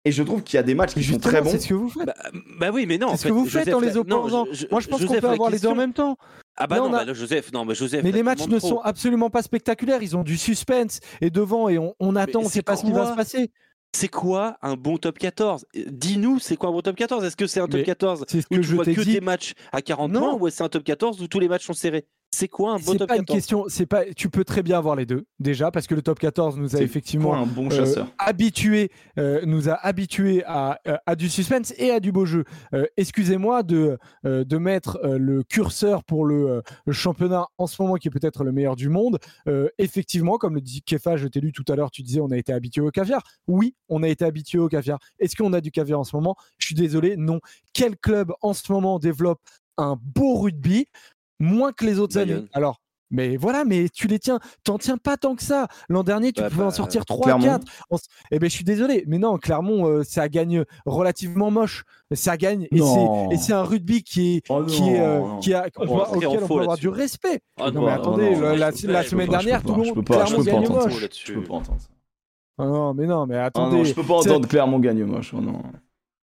et 0.08 0.12
je 0.12 0.22
trouve 0.22 0.42
qu'il 0.42 0.56
y 0.56 0.58
a 0.58 0.62
des 0.62 0.74
matchs 0.74 0.94
qui 0.94 1.04
sont 1.04 1.18
très 1.18 1.40
bons 1.40 1.50
c'est 1.50 1.60
ce 1.60 1.68
que 1.68 1.74
vous 1.74 1.88
faites. 1.88 2.06
Bah, 2.06 2.14
bah 2.58 2.70
oui, 2.72 2.86
mais 2.86 2.98
non. 2.98 3.08
en 3.08 3.10
C'est 3.12 3.16
ce 3.18 3.22
fait, 3.24 3.28
que 3.28 3.34
vous 3.34 3.46
faites 3.46 3.68
dans 3.68 3.80
les 3.80 3.88
la- 3.88 3.94
non, 3.94 4.00
opposants. 4.16 4.46
je- 4.50 4.56
je- 4.60 4.66
Moi, 4.70 4.80
je 4.80 4.88
pense 4.88 5.04
qu'on 5.04 5.14
peut 5.20 5.28
avoir 5.28 5.50
les 5.50 5.58
deux 5.58 5.68
en 5.68 5.74
même 5.74 5.92
temps. 5.92 6.16
Ah 6.56 6.66
bah 6.66 6.78
non, 6.78 6.92
a- 6.92 7.04
bah 7.04 7.14
Joseph, 7.14 7.52
non, 7.52 7.64
mais 7.64 7.74
Joseph. 7.74 8.02
Mais 8.02 8.10
là, 8.10 8.16
les 8.16 8.22
matchs 8.24 8.46
ne 8.48 8.58
sont 8.58 8.80
absolument 8.80 9.30
pas 9.30 9.42
spectaculaires. 9.42 10.02
Ils 10.02 10.16
ont 10.16 10.24
du 10.24 10.36
suspense 10.36 10.98
et 11.20 11.30
devant 11.30 11.68
et 11.68 11.78
on, 11.78 11.94
on 12.00 12.16
attend, 12.16 12.40
on 12.40 12.44
c'est 12.44 12.54
sait 12.54 12.62
pas 12.62 12.76
ce 12.76 12.84
qui 12.84 12.92
va 12.92 13.10
se 13.10 13.16
passer. 13.16 13.50
C'est 13.96 14.08
quoi 14.08 14.58
un 14.60 14.74
bon 14.76 14.98
top 14.98 15.18
14 15.18 15.64
Dis-nous, 15.86 16.38
c'est 16.40 16.56
quoi 16.56 16.68
un 16.68 16.72
bon 16.72 16.82
top 16.82 16.94
14 16.96 17.24
Est-ce 17.24 17.36
que 17.36 17.46
c'est 17.46 17.60
un 17.60 17.68
top 17.68 17.80
Mais 17.80 17.84
14 17.84 18.24
C'est 18.28 18.42
ce 18.42 18.46
où 18.50 18.56
que 18.56 18.60
tu 18.60 18.62
je 18.64 18.74
vois 18.74 18.84
que 18.84 18.90
dit. 19.00 19.12
des 19.14 19.20
matchs 19.22 19.52
à 19.72 19.80
40 19.80 20.12
Non. 20.12 20.20
points 20.20 20.48
ou 20.48 20.50
c'est 20.50 20.62
un 20.62 20.68
top 20.68 20.84
14 20.84 21.22
où 21.22 21.26
tous 21.26 21.40
les 21.40 21.48
matchs 21.48 21.64
sont 21.64 21.72
serrés? 21.72 22.06
C'est 22.30 22.46
quoi 22.48 22.72
un 22.72 22.76
bon 22.76 22.92
C'est 22.92 22.98
top 22.98 23.08
pas 23.08 23.16
une 23.16 23.24
14 23.24 23.36
question. 23.36 23.64
C'est 23.68 23.86
pas. 23.86 24.04
Tu 24.14 24.28
peux 24.28 24.44
très 24.44 24.62
bien 24.62 24.76
avoir 24.76 24.94
les 24.96 25.06
deux 25.06 25.24
déjà 25.40 25.70
parce 25.70 25.86
que 25.86 25.94
le 25.94 26.02
top 26.02 26.18
14 26.18 26.58
nous 26.58 26.76
a 26.76 26.80
effectivement 26.80 27.34
un 27.34 27.46
bon 27.46 27.66
euh, 27.68 27.70
chasseur 27.74 28.06
habitué, 28.18 28.90
euh, 29.18 29.40
nous 29.46 29.70
a 29.70 29.74
habitué 29.74 30.44
à, 30.44 30.78
euh, 30.86 30.98
à 31.06 31.16
du 31.16 31.30
suspense 31.30 31.72
et 31.78 31.90
à 31.90 32.00
du 32.00 32.12
beau 32.12 32.26
jeu. 32.26 32.44
Euh, 32.74 32.84
Excusez-moi 32.98 33.62
de, 33.62 33.98
euh, 34.26 34.44
de 34.44 34.58
mettre 34.58 34.98
euh, 35.04 35.16
le 35.18 35.42
curseur 35.42 36.04
pour 36.04 36.26
le, 36.26 36.50
euh, 36.50 36.62
le 36.84 36.92
championnat 36.92 37.46
en 37.56 37.66
ce 37.66 37.80
moment 37.80 37.94
qui 37.94 38.08
est 38.08 38.10
peut-être 38.12 38.44
le 38.44 38.52
meilleur 38.52 38.76
du 38.76 38.90
monde. 38.90 39.18
Euh, 39.48 39.68
effectivement, 39.78 40.36
comme 40.36 40.54
le 40.54 40.60
dit 40.60 40.82
Kefa, 40.82 41.16
je 41.16 41.28
t'ai 41.28 41.40
lu 41.40 41.52
tout 41.52 41.64
à 41.68 41.76
l'heure, 41.76 41.90
tu 41.90 42.02
disais 42.02 42.20
on 42.20 42.30
a 42.30 42.36
été 42.36 42.52
habitué 42.52 42.82
au 42.82 42.90
caviar. 42.90 43.22
Oui, 43.46 43.74
on 43.88 44.02
a 44.02 44.08
été 44.08 44.26
habitué 44.26 44.58
au 44.58 44.68
caviar. 44.68 44.98
Est-ce 45.18 45.34
qu'on 45.34 45.54
a 45.54 45.62
du 45.62 45.70
caviar 45.70 45.98
en 45.98 46.04
ce 46.04 46.14
moment? 46.14 46.36
Je 46.58 46.66
suis 46.66 46.74
désolé, 46.74 47.16
non. 47.16 47.40
Quel 47.72 47.96
club 47.96 48.32
en 48.42 48.52
ce 48.52 48.70
moment 48.70 48.98
développe 48.98 49.40
un 49.78 49.96
beau 50.00 50.36
rugby? 50.36 50.88
Moins 51.38 51.72
que 51.72 51.84
les 51.84 51.98
autres 51.98 52.14
Bayonne. 52.14 52.38
années 52.38 52.48
Alors. 52.52 52.80
Mais 53.10 53.38
voilà, 53.38 53.64
mais 53.64 53.88
tu 53.88 54.06
les 54.06 54.18
tiens, 54.18 54.38
t'en 54.64 54.76
tiens 54.76 54.98
pas 54.98 55.16
tant 55.16 55.34
que 55.34 55.42
ça. 55.42 55.66
L'an 55.88 56.02
dernier, 56.02 56.30
tu 56.30 56.42
Bah, 56.42 56.50
pouvais 56.50 56.64
en 56.64 56.66
bah, 56.66 56.72
sortir 56.74 57.06
3, 57.06 57.24
Clermont. 57.24 57.42
4. 57.46 57.66
En 57.88 57.96
s- 57.96 58.02
Eh 58.30 58.38
ben, 58.38 58.50
je 58.50 58.54
suis 58.54 58.64
désolé, 58.64 59.04
mais 59.06 59.16
non, 59.16 59.38
Clermont, 59.38 59.86
euh, 59.86 60.02
ça 60.04 60.28
gagne 60.28 60.64
relativement 60.84 61.50
moche. 61.50 61.84
Ça 62.12 62.36
gagne, 62.36 62.68
et 62.70 63.36
c'est 63.38 63.54
un 63.54 63.62
rugby 63.62 64.02
qui 64.02 64.36
est, 64.36 64.42
Oh 64.50 64.62
qui 64.64 64.82
est, 64.90 65.00
euh, 65.00 65.38
qui 65.40 65.54
a, 65.54 65.68
on 65.78 65.86
serait 65.86 66.16
auquel 66.26 66.44
on 66.44 66.48
peut 66.48 66.60
avoir 66.60 66.76
du 66.76 66.88
respect. 66.90 67.40
Ah, 67.58 67.70
non, 67.70 67.80
non, 67.80 67.86
mais 67.86 67.92
attendez, 67.92 68.30
non, 68.36 68.54
la, 68.56 68.72
semaine 68.72 69.30
dernière, 69.30 69.62
tout 69.62 69.72
le 69.74 69.84
monde, 69.84 70.04
Clermont 70.04 70.42
gagne 70.42 70.68
moche. 70.68 71.08
Je 71.24 71.32
peux 71.32 71.44
pas 71.44 71.54
entendre 71.54 71.80
ça. 71.80 71.88
Ah 72.58 72.66
non, 72.66 72.92
mais 72.92 73.06
non, 73.06 73.24
mais 73.26 73.36
Ah 73.38 73.46
attendez. 73.46 73.74
non, 73.78 73.84
je 73.84 73.94
peux 73.94 74.02
pas 74.04 74.16
entendre 74.16 74.46
Clermont 74.46 74.80
gagne 74.80 75.04
moche. 75.04 75.32
Oh 75.32 75.40
non. 75.40 75.62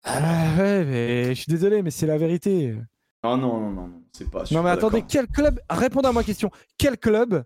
Ah 0.04 0.50
ouais, 0.60 0.86
mais 0.86 1.30
je 1.30 1.34
suis 1.42 1.50
désolé, 1.52 1.82
mais 1.82 1.90
c'est 1.90 2.06
la 2.06 2.20
vérité. 2.20 2.76
Ah 3.24 3.36
non, 3.38 3.60
non, 3.60 3.72
non, 3.72 3.88
non, 3.88 4.02
c'est 4.18 4.30
pas. 4.30 4.44
Non, 4.52 4.64
mais 4.64 4.70
attendez, 4.70 5.04
quel 5.08 5.28
club, 5.28 5.60
répondez 5.70 6.08
à 6.08 6.12
ma 6.12 6.24
question, 6.24 6.50
quel 6.78 6.98
club 6.98 7.44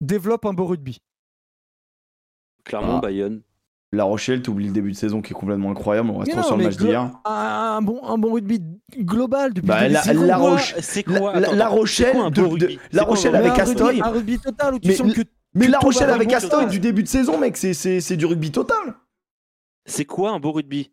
développe 0.00 0.44
un 0.46 0.52
beau 0.52 0.66
rugby? 0.66 0.98
Clermont, 2.64 2.98
Ah. 2.98 3.00
Bayonne. 3.00 3.42
La 3.94 4.04
Rochelle, 4.04 4.40
t'oublies 4.40 4.68
le 4.68 4.72
début 4.72 4.92
de 4.92 4.96
saison 4.96 5.20
qui 5.20 5.32
est 5.32 5.36
complètement 5.36 5.70
incroyable. 5.70 6.08
On 6.08 6.16
reste 6.18 6.32
sur 6.44 6.56
le 6.56 6.64
match 6.64 6.76
d'hier. 6.78 7.10
un, 7.26 7.30
un 7.76 7.82
bon, 7.82 8.02
un 8.02 8.16
bon 8.16 8.32
rugby 8.32 8.62
global 8.98 9.52
depuis 9.52 9.66
Bah, 9.68 9.82
le 9.82 9.88
début 9.88 9.92
la- 9.94 10.00
de 10.00 10.04
saison. 10.06 10.24
la 10.24 10.36
Roche- 10.38 10.74
quoi 11.04 11.32
la- 11.34 11.48
Attends, 11.48 11.56
La 11.56 11.66
attends, 11.66 11.74
Rochelle, 11.74 12.06
c'est 12.06 12.12
quoi 12.12 12.24
un 12.24 12.30
de- 12.30 12.78
La 12.92 13.02
Rochelle 13.04 13.36
avec 13.36 13.58
Astoy. 13.58 13.86
rugby, 13.86 14.00
un 14.02 14.08
rugby 14.10 14.38
total 14.38 14.74
où 14.74 14.78
tu 14.78 14.88
Mais 14.88 14.94
sens 14.94 15.12
que 15.12 15.20
Mais 15.54 15.68
La 15.68 15.78
Rochelle 15.78 16.08
avec 16.08 16.32
Astoy 16.32 16.66
du 16.68 16.80
début 16.80 17.02
de 17.02 17.08
saison, 17.08 17.38
mec, 17.38 17.58
c'est- 17.58 17.74
c'est 17.74 18.00
c'est 18.00 18.16
du 18.16 18.24
rugby 18.24 18.50
total. 18.50 18.94
C'est 19.84 20.06
quoi 20.06 20.30
un 20.30 20.40
beau 20.40 20.52
rugby? 20.52 20.90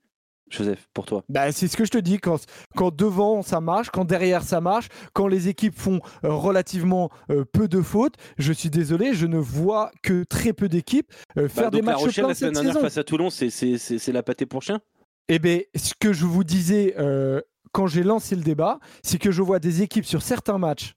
Joseph, 0.50 0.88
pour 0.94 1.06
toi 1.06 1.24
Bah, 1.30 1.52
c'est 1.52 1.68
ce 1.68 1.78
que 1.78 1.86
je 1.86 1.92
te 1.92 1.98
dis, 1.98 2.18
quand, 2.18 2.40
quand 2.76 2.96
devant 2.96 3.42
ça 3.44 3.62
marche, 3.62 3.90
quand 3.92 4.06
derrière 4.06 4.44
ça 4.44 4.62
marche, 4.62 4.88
quand 5.14 5.28
les 5.28 5.48
équipes 5.48 5.78
font 5.78 6.00
euh, 6.24 6.34
relativement 6.34 7.10
euh, 7.30 7.46
peu 7.46 7.68
de 7.68 7.82
fautes, 7.82 8.16
je 8.38 8.52
suis 8.54 8.70
désolé, 8.70 9.14
je 9.14 9.26
ne 9.28 9.38
vois 9.38 9.92
que 10.04 10.24
très 10.24 10.54
peu 10.54 10.68
d'équipes 10.70 11.12
euh, 11.38 11.48
faire 11.48 11.66
Bah, 11.66 11.70
des 11.72 11.78
donc 11.80 11.86
la 11.88 11.92
matchs 11.94 12.02
Rochelle 12.04 12.24
pleins 12.24 12.28
la 12.30 12.34
cette 12.34 12.40
semaine 12.40 12.54
dernière 12.54 12.74
saison. 12.74 12.82
face 12.86 12.98
à 12.98 13.04
Toulon, 13.04 13.30
c'est- 13.30 13.50
c'est 13.50 13.78
c'est- 13.78 14.00
c'est 14.00 14.12
la 14.12 14.24
pâtée 14.24 14.46
pour 14.46 14.62
chien? 14.64 14.80
Eh 15.28 15.38
bien, 15.40 15.60
ce 15.76 15.94
que 16.00 16.12
je 16.14 16.26
vous 16.26 16.44
disais 16.44 16.96
euh, 16.98 17.42
quand 17.72 17.86
j'ai 17.86 18.02
lancé 18.04 18.36
le 18.36 18.42
débat, 18.42 18.80
c'est 19.04 19.20
que 19.20 19.30
je 19.32 19.44
vois 19.44 19.60
des 19.60 19.84
équipes 19.84 20.06
sur 20.06 20.22
certains 20.24 20.58
matchs 20.58 20.96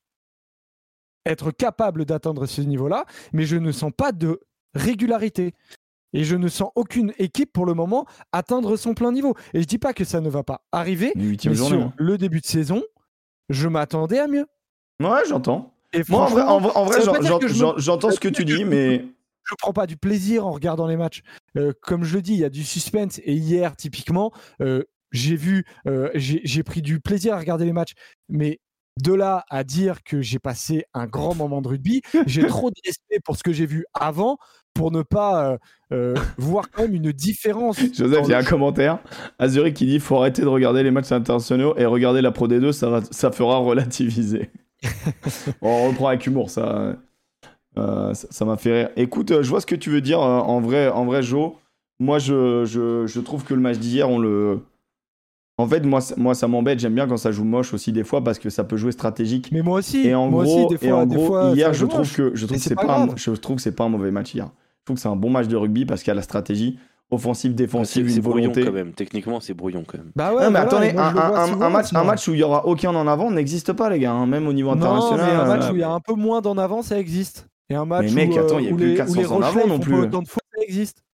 être 1.26 1.50
capables 1.52 2.04
d'atteindre 2.04 2.46
ce 2.46 2.62
niveau-là, 2.62 3.04
mais 3.32 3.44
je 3.44 3.56
ne 3.56 3.70
sens 3.70 3.92
pas 3.96 4.10
de 4.12 4.40
régularité. 4.74 5.54
Et 6.12 6.24
je 6.24 6.36
ne 6.36 6.48
sens 6.48 6.70
aucune 6.74 7.12
équipe 7.18 7.52
pour 7.52 7.66
le 7.66 7.74
moment 7.74 8.06
atteindre 8.32 8.76
son 8.76 8.94
plein 8.94 9.12
niveau. 9.12 9.34
Et 9.54 9.60
je 9.62 9.66
dis 9.66 9.78
pas 9.78 9.92
que 9.94 10.04
ça 10.04 10.20
ne 10.20 10.28
va 10.28 10.42
pas 10.42 10.62
arriver, 10.72 11.12
Mais 11.16 11.54
journée. 11.54 11.78
sur 11.80 11.92
le 11.96 12.18
début 12.18 12.40
de 12.40 12.46
saison, 12.46 12.82
je 13.48 13.68
m'attendais 13.68 14.18
à 14.18 14.26
mieux. 14.28 14.46
hein. 15.00 15.10
Ouais, 15.10 15.22
j'entends. 15.28 15.74
Et 15.94 16.02
Moi, 16.08 16.22
en 16.22 16.26
vrai, 16.26 16.42
en 16.42 16.48
en 16.48 16.58
me- 16.86 17.78
j'entends 17.78 18.10
ce 18.10 18.20
que 18.20 18.28
tu 18.28 18.44
dis, 18.44 18.64
mais 18.64 19.04
je 19.44 19.54
prends 19.58 19.72
pas 19.72 19.86
du 19.86 19.96
plaisir 19.96 20.46
en 20.46 20.50
regardant 20.52 20.86
les 20.86 20.96
matchs. 20.96 21.22
Euh, 21.56 21.72
comme 21.82 22.04
je 22.04 22.14
le 22.16 22.22
dis, 22.22 22.32
il 22.34 22.38
y 22.40 22.44
a 22.44 22.50
du 22.50 22.64
suspense. 22.64 23.18
Et 23.24 23.34
hier, 23.34 23.76
typiquement, 23.76 24.32
euh, 24.62 24.84
j'ai 25.10 25.36
vu, 25.36 25.64
euh, 25.86 26.08
j'ai 26.14 26.62
pris 26.62 26.80
du 26.80 27.00
plaisir 27.00 27.34
à 27.34 27.38
regarder 27.38 27.64
les 27.66 27.72
matchs. 27.74 27.92
Mais 28.30 28.60
de 29.00 29.12
là 29.14 29.44
à 29.50 29.64
dire 29.64 30.02
que 30.04 30.20
j'ai 30.20 30.38
passé 30.38 30.84
un 30.94 31.06
grand 31.06 31.34
moment 31.34 31.62
de 31.62 31.68
rugby, 31.68 32.02
j'ai 32.26 32.46
trop 32.46 32.70
de 32.70 32.76
respect 32.84 33.20
pour 33.24 33.36
ce 33.36 33.42
que 33.42 33.52
j'ai 33.52 33.66
vu 33.66 33.84
avant 33.94 34.36
pour 34.74 34.90
ne 34.90 35.02
pas 35.02 35.52
euh, 35.52 35.58
euh, 35.92 36.14
voir 36.38 36.70
quand 36.70 36.82
même 36.82 36.94
une 36.94 37.12
différence. 37.12 37.78
Joseph, 37.94 38.22
il 38.24 38.30
y 38.30 38.34
a 38.34 38.38
un 38.38 38.42
commentaire. 38.44 38.98
Azuri 39.38 39.74
qui 39.74 39.86
dit 39.86 40.00
faut 40.00 40.16
arrêter 40.16 40.42
de 40.42 40.46
regarder 40.48 40.82
les 40.82 40.90
matchs 40.90 41.12
internationaux 41.12 41.76
et 41.76 41.84
regarder 41.84 42.22
la 42.22 42.30
Pro 42.32 42.48
D2, 42.48 42.72
ça, 42.72 42.88
va, 42.88 43.00
ça 43.10 43.30
fera 43.30 43.58
relativiser. 43.58 44.50
On 45.62 45.88
reprend 45.88 46.08
avec 46.08 46.26
humour, 46.26 46.50
ça. 46.50 46.96
euh, 47.78 48.14
ça 48.14 48.28
ça 48.30 48.44
m'a 48.44 48.56
fait 48.56 48.72
rire. 48.72 48.90
Écoute, 48.96 49.42
je 49.42 49.48
vois 49.48 49.60
ce 49.60 49.66
que 49.66 49.74
tu 49.74 49.90
veux 49.90 50.00
dire 50.00 50.20
en 50.20 50.60
vrai, 50.60 50.88
en 50.88 51.04
vrai, 51.04 51.22
Jo. 51.22 51.58
Moi, 52.00 52.18
je, 52.18 52.64
je, 52.64 53.06
je 53.06 53.20
trouve 53.20 53.44
que 53.44 53.54
le 53.54 53.60
match 53.60 53.78
d'hier, 53.78 54.08
on 54.10 54.18
le. 54.18 54.60
En 55.58 55.66
fait, 55.66 55.84
moi, 55.84 56.00
ça- 56.00 56.14
moi 56.16 56.34
ça 56.34 56.48
m'embête. 56.48 56.78
J'aime 56.80 56.94
bien 56.94 57.06
quand 57.06 57.16
ça 57.18 57.30
joue 57.30 57.44
moche 57.44 57.74
aussi 57.74 57.92
des 57.92 58.04
fois 58.04 58.24
parce 58.24 58.38
que 58.38 58.48
ça 58.50 58.64
peut 58.64 58.76
jouer 58.76 58.92
stratégique. 58.92 59.50
Mais 59.52 59.62
moi 59.62 59.78
aussi, 59.78 60.06
Et 60.06 60.14
en 60.14 60.28
moi 60.28 60.44
gros, 60.44 60.58
aussi, 60.66 60.66
des 60.68 60.78
fois, 60.78 60.88
et 60.88 60.92
en 60.92 61.06
des 61.06 61.14
gros 61.16 61.26
fois, 61.26 61.50
hier, 61.54 61.72
je 61.74 61.84
trouve 61.86 62.10
que 62.10 62.32
je 62.34 62.46
trouve 62.46 62.56
que 62.56 62.62
c'est 62.62 62.68
c'est 62.70 62.74
pas 62.74 62.86
pas, 62.86 62.96
un- 62.96 63.06
grave. 63.06 63.18
je 63.18 63.30
trouve 63.32 63.56
que 63.56 63.62
c'est 63.62 63.72
pas 63.76 63.84
un 63.84 63.88
mauvais 63.90 64.10
match 64.10 64.34
hier. 64.34 64.46
Je 64.80 64.84
trouve 64.86 64.96
que 64.96 65.02
c'est 65.02 65.08
un 65.08 65.16
bon 65.16 65.30
match 65.30 65.46
de 65.48 65.56
rugby 65.56 65.84
parce 65.84 66.02
qu'il 66.02 66.08
y 66.08 66.12
a 66.12 66.14
la 66.14 66.22
stratégie. 66.22 66.78
offensive, 67.10 67.54
défensive, 67.54 68.08
C'est 68.08 68.16
une 68.16 68.22
brouillon 68.22 68.48
volonté. 68.52 68.64
quand 68.64 68.72
même. 68.72 68.92
Techniquement, 68.94 69.38
c'est 69.38 69.52
brouillon 69.52 69.84
quand 69.86 69.98
même. 69.98 70.10
Bah 70.16 70.32
ouais, 70.32 70.44
non, 70.44 70.50
mais 70.50 70.60
voilà, 70.60 70.60
attendez, 70.62 70.92
moi, 70.94 71.02
un, 71.38 71.46
souvent, 71.46 71.68
match, 71.70 71.86
un 71.92 71.98
moi. 71.98 72.04
match 72.12 72.26
où 72.28 72.32
il 72.32 72.40
y 72.40 72.42
aura 72.42 72.64
aucun 72.66 72.94
en 72.94 73.06
avant 73.06 73.30
n'existe 73.30 73.74
pas, 73.74 73.90
les 73.90 73.98
gars. 73.98 74.12
hein, 74.12 74.24
Même 74.24 74.46
au 74.48 74.54
niveau 74.54 74.70
Non, 74.70 74.76
mais 74.76 74.86
international. 74.86 75.40
un 75.40 75.44
match 75.44 75.64
euh, 75.66 75.72
où 75.72 75.74
il 75.76 75.80
y 75.80 75.82
a 75.82 75.90
un 75.90 76.00
peu 76.00 76.14
moins 76.14 76.40
d'en 76.40 76.56
avant, 76.56 76.80
ça 76.80 76.98
existe. 76.98 77.48
Et 77.68 77.74
un 77.74 77.84
match 77.84 78.06
Mais 78.14 78.26
mec, 78.26 78.30
où, 78.34 78.38
euh, 78.38 78.42
attends, 78.46 78.58
il 78.60 78.64
y 78.64 78.68
a 78.70 78.74
plus 78.74 78.86
les, 78.86 78.94
400 78.94 79.12
où 79.12 79.18
les 79.20 79.26
en 79.30 79.42
avant 79.42 79.66
non 79.66 79.78
plus. 79.78 79.94
autant 79.94 80.22
de 80.22 80.28
fautes, 80.28 80.42
ça 80.56 80.62
existe. 80.62 81.04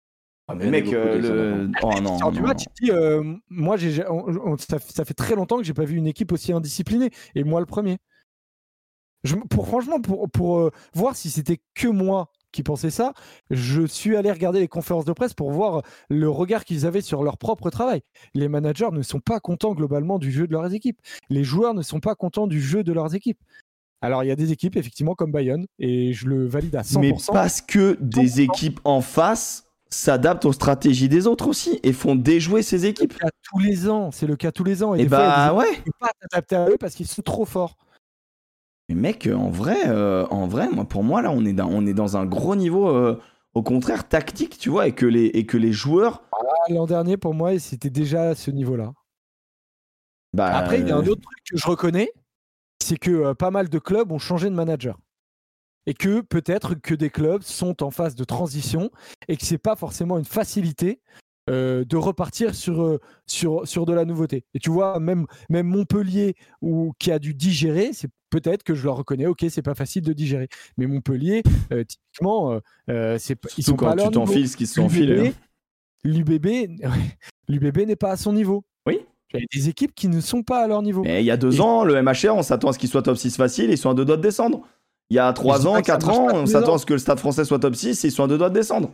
Ah, 0.50 0.54
mais 0.54 0.70
mec, 0.70 0.92
euh, 0.92 1.18
le. 1.18 1.70
en 1.82 1.90
Oh 1.96 2.00
non. 2.00 2.18
sort 2.18 2.32
du 2.32 2.40
non, 2.40 2.46
match, 2.48 2.64
il 2.80 2.86
dit 2.86 2.90
euh, 2.90 3.34
Moi, 3.50 3.76
j'ai, 3.76 4.02
on- 4.08 4.52
on- 4.52 4.56
ça, 4.56 4.78
ça 4.78 5.04
fait 5.04 5.14
très 5.14 5.34
longtemps 5.34 5.58
que 5.58 5.62
j'ai 5.64 5.74
pas 5.74 5.84
vu 5.84 5.96
une 5.96 6.06
équipe 6.06 6.32
aussi 6.32 6.52
indisciplinée. 6.52 7.10
Et 7.34 7.44
moi, 7.44 7.60
le 7.60 7.66
premier. 7.66 7.98
Je, 9.24 9.34
pour, 9.34 9.66
franchement, 9.66 10.00
pour, 10.00 10.30
pour 10.30 10.58
euh, 10.58 10.70
voir 10.94 11.16
si 11.16 11.28
c'était 11.28 11.60
que 11.74 11.88
moi 11.88 12.30
qui 12.52 12.62
pensais 12.62 12.88
ça, 12.90 13.12
je 13.50 13.84
suis 13.84 14.16
allé 14.16 14.30
regarder 14.30 14.60
les 14.60 14.68
conférences 14.68 15.04
de 15.04 15.12
presse 15.12 15.34
pour 15.34 15.50
voir 15.50 15.82
le 16.08 16.30
regard 16.30 16.64
qu'ils 16.64 16.86
avaient 16.86 17.00
sur 17.02 17.22
leur 17.24 17.36
propre 17.36 17.68
travail. 17.68 18.00
Les 18.34 18.48
managers 18.48 18.88
ne 18.92 19.02
sont 19.02 19.20
pas 19.20 19.40
contents 19.40 19.74
globalement 19.74 20.18
du 20.18 20.30
jeu 20.30 20.46
de 20.46 20.52
leurs 20.52 20.72
équipes. 20.72 20.98
Les 21.30 21.44
joueurs 21.44 21.74
ne 21.74 21.82
sont 21.82 22.00
pas 22.00 22.14
contents 22.14 22.46
du 22.46 22.60
jeu 22.62 22.84
de 22.84 22.92
leurs 22.92 23.14
équipes. 23.14 23.40
Alors, 24.00 24.22
il 24.22 24.28
y 24.28 24.30
a 24.30 24.36
des 24.36 24.52
équipes, 24.52 24.76
effectivement, 24.76 25.14
comme 25.16 25.32
Bayonne, 25.32 25.66
et 25.80 26.12
je 26.12 26.26
le 26.28 26.46
valide 26.46 26.76
à 26.76 26.82
100%. 26.82 27.00
Mais 27.00 27.12
parce 27.32 27.60
que 27.60 27.98
des 28.00 28.28
100%. 28.28 28.40
équipes 28.44 28.80
en 28.84 29.00
face 29.00 29.67
s'adaptent 29.90 30.44
aux 30.44 30.52
stratégies 30.52 31.08
des 31.08 31.26
autres 31.26 31.48
aussi 31.48 31.80
et 31.82 31.92
font 31.92 32.14
déjouer 32.14 32.62
ces 32.62 32.86
équipes. 32.86 33.12
C'est 33.12 33.24
le 33.24 33.30
cas 33.30 33.36
tous 33.42 33.58
les 33.58 33.88
ans. 33.88 34.10
C'est 34.10 34.26
le 34.26 34.36
cas 34.36 34.52
tous 34.52 34.64
les 34.64 34.82
ans. 34.82 34.94
Et, 34.94 35.00
Et 35.00 35.02
des 35.04 35.08
fois, 35.08 35.18
bah 35.18 35.50
des 35.50 35.56
ouais. 35.58 35.70
ne 35.70 35.76
peuvent 35.76 35.92
pas 36.00 36.10
s'adapter 36.20 36.56
à 36.56 36.68
eux 36.68 36.76
parce 36.78 36.94
qu'ils 36.94 37.06
sont 37.06 37.22
trop 37.22 37.44
forts. 37.44 37.76
Mais 38.88 38.94
mec, 38.94 39.26
euh, 39.26 39.34
en 39.34 39.50
vrai, 39.50 39.88
euh, 39.88 40.26
en 40.30 40.46
vrai, 40.46 40.68
moi, 40.70 40.84
pour 40.84 41.04
moi 41.04 41.22
là, 41.22 41.30
on 41.30 41.44
est 41.44 41.52
dans, 41.52 41.68
on 41.68 41.86
est 41.86 41.94
dans 41.94 42.16
un 42.16 42.24
gros 42.26 42.56
niveau, 42.56 42.88
euh, 42.88 43.20
au 43.54 43.62
contraire 43.62 44.08
tactique, 44.08 44.58
tu 44.58 44.70
vois, 44.70 44.86
et 44.86 44.92
que 44.92 45.06
les, 45.06 45.26
et 45.26 45.46
que 45.46 45.56
les 45.56 45.72
joueurs. 45.72 46.22
Ah, 46.32 46.72
L'an 46.72 46.86
dernier, 46.86 47.16
pour 47.16 47.34
moi, 47.34 47.58
c'était 47.58 47.90
déjà 47.90 48.30
à 48.30 48.34
ce 48.34 48.50
niveau-là. 48.50 48.92
Bah, 50.34 50.56
Après, 50.56 50.80
il 50.80 50.88
y 50.88 50.90
a 50.90 50.96
un 50.96 51.06
autre 51.06 51.22
truc 51.22 51.38
que 51.50 51.56
je 51.56 51.66
reconnais, 51.66 52.10
c'est 52.82 52.98
que 52.98 53.10
euh, 53.10 53.34
pas 53.34 53.50
mal 53.50 53.68
de 53.68 53.78
clubs 53.78 54.12
ont 54.12 54.18
changé 54.18 54.48
de 54.50 54.54
manager. 54.54 54.98
Et 55.88 55.94
que 55.94 56.20
peut-être 56.20 56.74
que 56.74 56.94
des 56.94 57.08
clubs 57.08 57.40
sont 57.42 57.82
en 57.82 57.90
phase 57.90 58.14
de 58.14 58.24
transition 58.24 58.90
et 59.26 59.38
que 59.38 59.46
c'est 59.46 59.56
pas 59.56 59.74
forcément 59.74 60.18
une 60.18 60.26
facilité 60.26 61.00
euh, 61.48 61.82
de 61.86 61.96
repartir 61.96 62.54
sur, 62.54 62.82
euh, 62.82 62.98
sur, 63.26 63.66
sur 63.66 63.86
de 63.86 63.94
la 63.94 64.04
nouveauté. 64.04 64.44
Et 64.52 64.58
tu 64.58 64.68
vois, 64.68 65.00
même, 65.00 65.24
même 65.48 65.66
Montpellier, 65.66 66.34
ou, 66.60 66.92
qui 66.98 67.10
a 67.10 67.18
dû 67.18 67.32
digérer, 67.32 67.94
c'est 67.94 68.10
peut-être 68.28 68.64
que 68.64 68.74
je 68.74 68.84
leur 68.84 68.96
reconnais, 68.96 69.24
ok, 69.24 69.46
c'est 69.48 69.62
pas 69.62 69.74
facile 69.74 70.02
de 70.02 70.12
digérer. 70.12 70.48
Mais 70.76 70.86
Montpellier, 70.86 71.42
euh, 71.72 71.84
typiquement, 71.84 72.60
euh, 72.90 73.16
c'est, 73.18 73.38
ils 73.56 73.64
sont 73.64 73.76
quand 73.76 73.96
tu 73.96 74.10
t'enfiles 74.10 74.46
ce 74.46 74.58
qu'ils 74.58 74.66
se 74.68 74.74
sont 74.74 74.82
enfilés. 74.82 75.28
hein. 75.28 75.32
L'UBB, 76.04 76.46
l'UBB 77.48 77.78
n'est 77.86 77.96
pas 77.96 78.10
à 78.10 78.16
son 78.18 78.34
niveau. 78.34 78.62
Oui. 78.86 79.00
Il 79.32 79.40
y 79.40 79.42
a 79.42 79.46
des 79.54 79.68
équipes 79.70 79.94
qui 79.94 80.08
ne 80.08 80.20
sont 80.20 80.42
pas 80.42 80.62
à 80.64 80.68
leur 80.68 80.80
niveau. 80.82 81.02
Mais 81.02 81.22
il 81.22 81.26
y 81.26 81.30
a 81.30 81.36
deux 81.36 81.56
Et- 81.56 81.60
ans, 81.60 81.84
le 81.84 81.94
MHR, 82.02 82.34
on 82.34 82.42
s'attend 82.42 82.68
à 82.68 82.72
ce 82.74 82.78
qu'il 82.78 82.88
soit 82.88 83.02
top 83.02 83.16
6 83.16 83.36
facile, 83.36 83.70
ils 83.70 83.78
sont 83.78 83.90
à 83.90 83.94
deux 83.94 84.04
doigts 84.04 84.16
de 84.16 84.22
descendre. 84.22 84.66
Il 85.10 85.14
y 85.16 85.18
a 85.18 85.28
je 85.30 85.34
trois 85.34 85.58
dis 85.58 85.64
pas 85.64 85.70
ans, 85.70 85.80
que 85.80 85.86
ça 85.86 85.92
quatre 85.94 86.06
marche 86.06 86.18
ans, 86.18 86.26
pas 86.26 86.32
tous 86.32 86.38
on 86.38 86.46
s'attend 86.46 86.74
à 86.74 86.78
ce 86.78 86.86
que 86.86 86.92
le 86.92 86.98
Stade 86.98 87.18
français 87.18 87.44
soit 87.44 87.58
top 87.58 87.74
6 87.74 88.04
et 88.04 88.08
ils 88.08 88.10
sont 88.10 88.24
à 88.24 88.28
deux 88.28 88.36
doigts 88.38 88.50
de 88.50 88.54
descendre. 88.54 88.88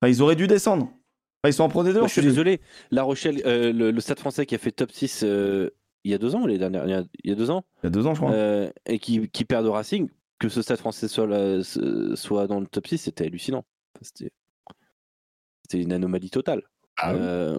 Enfin, 0.00 0.10
ils 0.12 0.20
auraient 0.22 0.36
dû 0.36 0.46
descendre. 0.46 0.84
Enfin, 0.84 1.48
ils 1.50 1.52
sont 1.54 1.64
en 1.64 1.68
Pro 1.68 1.82
D2. 1.84 1.92
Moi, 1.94 2.02
on 2.02 2.06
je 2.06 2.12
suis 2.12 2.22
désolé. 2.22 2.60
La 2.90 3.02
Rochelle, 3.02 3.40
euh, 3.46 3.72
le, 3.72 3.90
le 3.90 4.00
Stade 4.00 4.18
français 4.18 4.44
qui 4.46 4.54
a 4.54 4.58
fait 4.58 4.72
top 4.72 4.92
6 4.92 5.22
euh, 5.24 5.70
il 6.04 6.10
y 6.10 6.14
a 6.14 6.18
deux 6.18 6.34
ans 6.34 6.42
ou 6.42 6.46
les 6.46 6.58
dernières 6.58 6.84
Il 6.84 6.90
y 6.90 6.94
a, 6.94 7.02
il 7.24 7.30
y 7.30 7.32
a 7.32 7.36
deux 7.36 7.50
ans 7.50 7.64
Il 7.82 7.86
y 7.86 7.88
a 7.88 7.90
deux 7.90 8.06
ans, 8.06 8.14
je 8.14 8.20
crois. 8.20 8.32
euh, 8.32 8.70
et 8.86 8.98
qui, 8.98 9.28
qui 9.30 9.44
perd 9.46 9.64
de 9.64 9.70
Racing, 9.70 10.08
que 10.38 10.48
ce 10.50 10.60
Stade 10.60 10.78
français 10.78 11.08
soit, 11.08 11.26
là- 11.26 11.62
soit 12.14 12.46
dans 12.46 12.60
le 12.60 12.66
top 12.66 12.86
6, 12.86 12.98
c'était 12.98 13.24
hallucinant. 13.26 13.64
C'était 14.02 14.30
une 15.72 15.92
anomalie 15.92 16.28
totale. 16.30 16.62
Ah 16.98 17.12
oui, 17.14 17.18
Euh, 17.22 17.58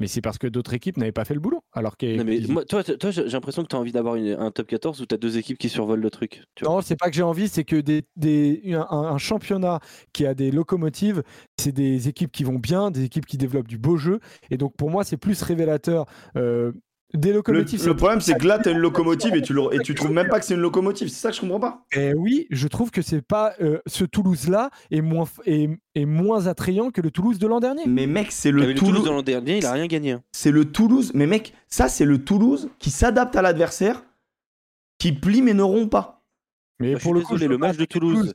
Mais 0.00 0.06
c'est 0.08 0.20
parce 0.20 0.38
que 0.38 0.46
d'autres 0.48 0.74
équipes 0.74 0.96
n'avaient 0.96 1.12
pas 1.12 1.24
fait 1.24 1.34
le 1.34 1.40
boulot. 1.40 1.62
Alors 1.72 1.96
que 1.96 2.20
mais 2.22 2.40
moi, 2.48 2.64
toi, 2.64 2.82
j'ai 3.10 3.22
l'impression 3.28 3.62
que 3.62 3.68
tu 3.68 3.76
as 3.76 3.78
envie 3.78 3.92
d'avoir 3.92 4.16
un 4.16 4.50
top 4.50 4.66
14 4.66 5.00
où 5.00 5.06
tu 5.06 5.14
as 5.14 5.18
deux 5.18 5.38
équipes 5.38 5.56
qui 5.58 5.68
survolent 5.68 6.00
le 6.00 6.10
truc. 6.10 6.42
Tu 6.56 6.64
vois. 6.64 6.74
non, 6.74 6.80
c'est 6.80 6.96
pas 6.96 7.08
que 7.10 7.14
j'ai 7.16 7.22
envie, 7.22 7.48
c'est 7.48 7.64
que 7.64 7.76
des, 7.76 8.02
des- 8.16 8.60
un, 8.74 8.86
un 8.90 9.18
championnat 9.18 9.78
qui 10.12 10.26
a 10.26 10.34
des 10.34 10.50
locomotives, 10.50 11.22
c'est 11.58 11.72
des 11.72 12.08
équipes 12.08 12.32
qui 12.32 12.42
vont 12.44 12.58
bien, 12.58 12.90
des 12.90 13.04
équipes 13.04 13.26
qui 13.26 13.36
développent 13.38 13.68
du 13.68 13.78
beau 13.78 13.96
jeu. 13.96 14.18
Et 14.50 14.56
donc 14.56 14.74
pour 14.76 14.90
moi, 14.90 15.04
c'est 15.04 15.16
plus 15.16 15.40
révélateur. 15.42 16.06
euh, 16.36 16.72
des 17.14 17.28
Le, 17.28 17.34
locomotives. 17.36 17.86
le 17.86 17.94
problème, 17.96 18.20
c'est 18.20 18.36
que 18.36 18.46
là, 18.46 18.58
t'as 18.58 18.72
une 18.72 18.78
locomotive 18.78 19.34
et 19.36 19.42
tu, 19.42 19.52
le- 19.52 19.72
et 19.72 19.78
tu 19.78 19.94
trouves 19.94 20.10
même 20.12 20.28
pas 20.28 20.40
que 20.40 20.44
c'est 20.46 20.54
une 20.54 20.60
locomotive. 20.60 21.08
C'est 21.08 21.20
ça 21.20 21.30
que 21.30 21.36
je 21.36 21.40
comprends 21.40 21.60
pas. 21.60 21.84
Eh 21.94 22.12
oui, 22.14 22.46
je 22.50 22.66
trouve 22.68 22.90
que 22.90 23.02
c'est 23.02 23.22
pas 23.22 23.54
euh, 23.60 23.78
ce 23.86 24.04
Toulouse-là 24.04 24.70
est 24.90 25.00
moins 25.00 25.24
f- 25.24 25.40
est, 25.46 25.70
est 25.94 26.04
moins 26.06 26.46
attrayant 26.48 26.90
que 26.90 27.00
le 27.00 27.10
Toulouse 27.10 27.38
de 27.38 27.46
l'an 27.46 27.60
dernier. 27.60 27.82
Mais 27.86 28.06
mec, 28.06 28.32
c'est 28.32 28.50
Le, 28.50 28.74
Toulouse 28.74 29.04
de 29.04 29.10
l'an 29.10 29.22
dernier, 29.22 29.58
il 29.58 29.66
a 29.66 29.72
rien 29.72 29.86
gagné. 29.86 30.12
hein. 30.12 30.22
C'est 30.32 30.50
le 30.50 30.64
Toulouse. 30.64 31.12
Mais 31.14 31.26
mec, 31.26 31.54
ça, 31.68 31.88
c'est 31.88 32.04
le 32.04 32.24
Toulouse 32.24 32.68
qui 32.78 32.90
s'adapte 32.90 33.36
à 33.36 33.42
l'adversaire, 33.42 34.02
qui 34.98 35.12
plie 35.12 35.42
mais 35.42 35.54
ne 35.54 35.62
rompt 35.62 35.90
pas. 35.90 36.24
Mais 36.80 36.88
Moi, 36.88 36.94
je 36.96 36.98
suis 37.00 37.04
pour 37.04 37.14
le 37.14 37.20
coup, 37.20 37.36
le 37.36 37.58
match 37.58 37.76
de 37.76 37.84
Toulouse. 37.84 38.34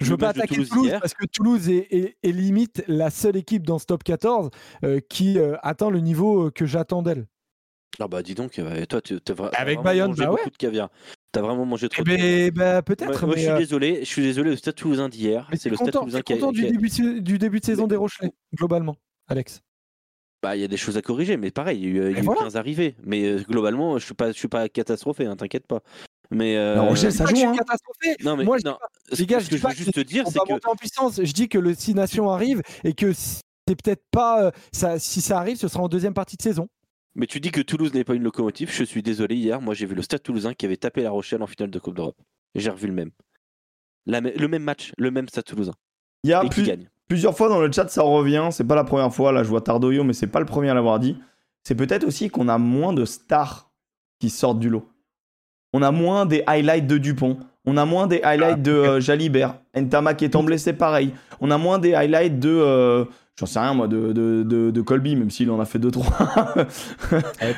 Je 0.00 0.06
le 0.06 0.10
veux 0.12 0.16
pas 0.16 0.30
attaquer 0.30 0.54
Toulouse 0.56 0.68
Toulouse, 0.70 0.86
hier. 0.86 1.00
parce 1.00 1.14
que 1.14 1.24
Toulouse 1.26 1.68
est, 1.68 1.86
est- 1.94 2.16
est 2.22 2.32
limite 2.32 2.82
la 2.88 3.10
seule 3.10 3.36
équipe 3.36 3.64
dans 3.64 3.78
ce 3.78 3.86
top 3.86 4.02
14 4.02 4.50
euh, 4.84 4.98
qui 5.08 5.38
euh, 5.38 5.56
atteint 5.62 5.88
le 5.90 6.00
niveau 6.00 6.50
que 6.50 6.66
j'attends 6.66 7.02
d'elle. 7.02 7.26
Ah 8.00 8.08
bah 8.08 8.22
dis 8.22 8.34
donc, 8.34 8.58
euh, 8.58 8.84
toi, 8.86 9.00
tu 9.00 9.14
as 9.14 9.18
Avec 9.56 9.76
vraiment 9.78 9.82
Bayonne, 9.82 10.08
mangé 10.10 10.24
bah 10.24 10.30
beaucoup 10.30 10.44
ouais. 10.44 10.50
de 10.50 10.56
caviar. 10.56 10.90
T'as 11.32 11.40
vraiment 11.42 11.64
mangé 11.64 11.88
trop 11.88 12.02
Eh 12.06 12.10
de 12.10 12.16
ben, 12.16 12.50
bah, 12.52 12.82
peut-être, 12.82 13.26
moi, 13.26 13.34
je 13.36 13.40
suis 13.42 13.50
euh, 13.50 13.58
désolé, 13.58 13.98
je 14.00 14.04
suis 14.04 14.22
désolé, 14.22 14.50
le 14.50 14.56
Stade 14.56 14.74
Toulousain 14.74 15.08
d'hier, 15.08 15.48
c'est 15.56 15.68
le 15.70 15.76
Stade 15.76 15.92
Toulousain 15.92 16.20
qui 16.22 16.32
a, 16.32 16.36
content 16.36 16.52
du, 16.52 16.62
début, 16.62 16.88
de- 16.88 17.18
du 17.20 17.38
début 17.38 17.60
de 17.60 17.64
saison 17.64 17.82
Mais- 17.82 17.88
des 17.90 17.96
Rochelais, 17.96 18.30
globalement, 18.54 18.96
Alex? 19.28 19.60
Bah, 20.42 20.56
il 20.56 20.60
y 20.60 20.64
a 20.64 20.68
des 20.68 20.76
choses 20.76 20.96
à 20.96 21.02
corriger, 21.02 21.36
mais 21.36 21.50
pareil, 21.50 21.78
il 21.80 21.84
y 21.84 21.86
a 21.86 21.88
eu, 21.88 22.10
il 22.10 22.12
y 22.12 22.14
a 22.16 22.18
Et 22.18 22.20
eu 22.20 22.24
voilà. 22.24 22.42
15 22.42 22.56
arrivées. 22.56 22.96
Mais 23.02 23.24
euh, 23.24 23.42
globalement, 23.48 23.98
je 23.98 24.04
suis 24.04 24.14
pas, 24.14 24.28
je 24.30 24.36
suis 24.36 24.48
pas 24.48 24.68
catastrophé, 24.68 25.24
hein, 25.24 25.36
t'inquiète 25.36 25.66
pas. 25.66 25.80
Mais 26.30 26.56
euh, 26.56 26.74
La 26.74 26.82
Rochelle, 26.82 27.12
ça 27.12 27.24
joue, 27.26 27.36
hein. 27.38 27.54
non, 28.22 28.36
mais 28.36 28.44
Moi, 28.44 28.58
je 28.58 28.68
non, 28.68 28.74
pas- 28.74 28.88
les 29.18 29.24
gars, 29.26 29.40
ce 29.40 29.46
je 29.46 29.50
que 29.50 29.56
je 29.56 29.62
veux 29.66 29.72
juste 29.74 29.92
te 29.94 30.00
dire, 30.00 30.24
c'est 30.28 30.38
que 30.38 30.68
en 30.70 30.74
puissance. 30.76 31.20
Je 31.22 31.32
dis 31.32 31.48
que 31.48 31.58
le 31.58 31.74
6 31.74 31.94
Nations 31.94 32.28
arrive 32.30 32.60
et 32.84 32.92
que 32.92 33.12
c'est 33.14 33.42
peut-être 33.66 34.04
pas. 34.10 34.44
euh, 34.44 34.50
ça, 34.72 34.98
si 34.98 35.20
ça 35.22 35.38
arrive, 35.38 35.56
ce 35.56 35.68
sera 35.68 35.82
en 35.82 35.88
deuxième 35.88 36.14
partie 36.14 36.36
de 36.36 36.42
saison. 36.42 36.68
Mais 37.16 37.26
tu 37.26 37.40
dis 37.40 37.50
que 37.52 37.60
Toulouse 37.60 37.94
n'est 37.94 38.04
pas 38.04 38.14
une 38.14 38.22
locomotive, 38.24 38.70
je 38.72 38.82
suis 38.84 39.02
désolé, 39.02 39.36
hier, 39.36 39.60
moi 39.60 39.74
j'ai 39.74 39.86
vu 39.86 39.94
le 39.94 40.02
Stade 40.02 40.22
Toulousain 40.22 40.52
qui 40.54 40.66
avait 40.66 40.76
tapé 40.76 41.02
La 41.02 41.10
Rochelle 41.10 41.42
en 41.42 41.46
finale 41.46 41.70
de 41.70 41.78
Coupe 41.78 41.94
d'Europe. 41.94 42.16
J'ai 42.54 42.70
revu 42.70 42.86
le 42.88 42.92
même. 42.92 43.10
La 44.06 44.20
le 44.20 44.48
même 44.48 44.62
match, 44.64 44.92
le 44.98 45.10
même 45.10 45.28
Stade 45.28 45.44
Toulousain. 45.44 45.74
Il 46.24 46.30
y 46.30 46.32
a 46.32 46.40
plus- 46.48 46.64
plusieurs 47.08 47.36
fois 47.36 47.48
dans 47.48 47.60
le 47.60 47.70
chat, 47.70 47.88
ça 47.88 48.02
revient. 48.02 48.48
C'est 48.50 48.64
pas 48.64 48.74
la 48.74 48.84
première 48.84 49.12
fois. 49.14 49.30
Là, 49.32 49.42
je 49.44 49.48
vois 49.48 49.60
Tardoyo, 49.60 50.04
mais 50.04 50.12
c'est 50.12 50.26
pas 50.26 50.40
le 50.40 50.46
premier 50.46 50.70
à 50.70 50.74
l'avoir 50.74 50.98
dit. 50.98 51.16
C'est 51.62 51.74
peut-être 51.74 52.04
aussi 52.04 52.30
qu'on 52.30 52.48
a 52.48 52.58
moins 52.58 52.92
de 52.92 53.04
stars 53.04 53.70
qui 54.20 54.28
sortent 54.30 54.58
du 54.58 54.68
lot. 54.70 54.88
On 55.72 55.82
a 55.82 55.90
moins 55.90 56.26
des 56.26 56.42
highlights 56.46 56.86
de 56.86 56.98
Dupont. 56.98 57.38
On 57.64 57.76
a 57.78 57.84
moins 57.86 58.06
des 58.06 58.22
highlights 58.22 58.62
de 58.62 58.72
euh, 58.72 59.00
Jalibert. 59.00 59.58
Ntama 59.74 60.14
qui 60.14 60.24
étant 60.26 60.42
blessé, 60.42 60.72
pareil. 60.74 61.12
On 61.40 61.50
a 61.50 61.58
moins 61.58 61.78
des 61.78 61.94
highlights 61.94 62.38
de. 62.38 62.50
euh, 62.50 63.04
J'en 63.38 63.46
sais 63.46 63.58
rien, 63.58 63.74
moi, 63.74 63.88
de, 63.88 64.12
de, 64.12 64.44
de, 64.44 64.70
de 64.70 64.80
Colby, 64.80 65.16
même 65.16 65.30
s'il 65.30 65.50
en 65.50 65.58
a 65.58 65.64
fait 65.64 65.80
2-3. 65.80 66.66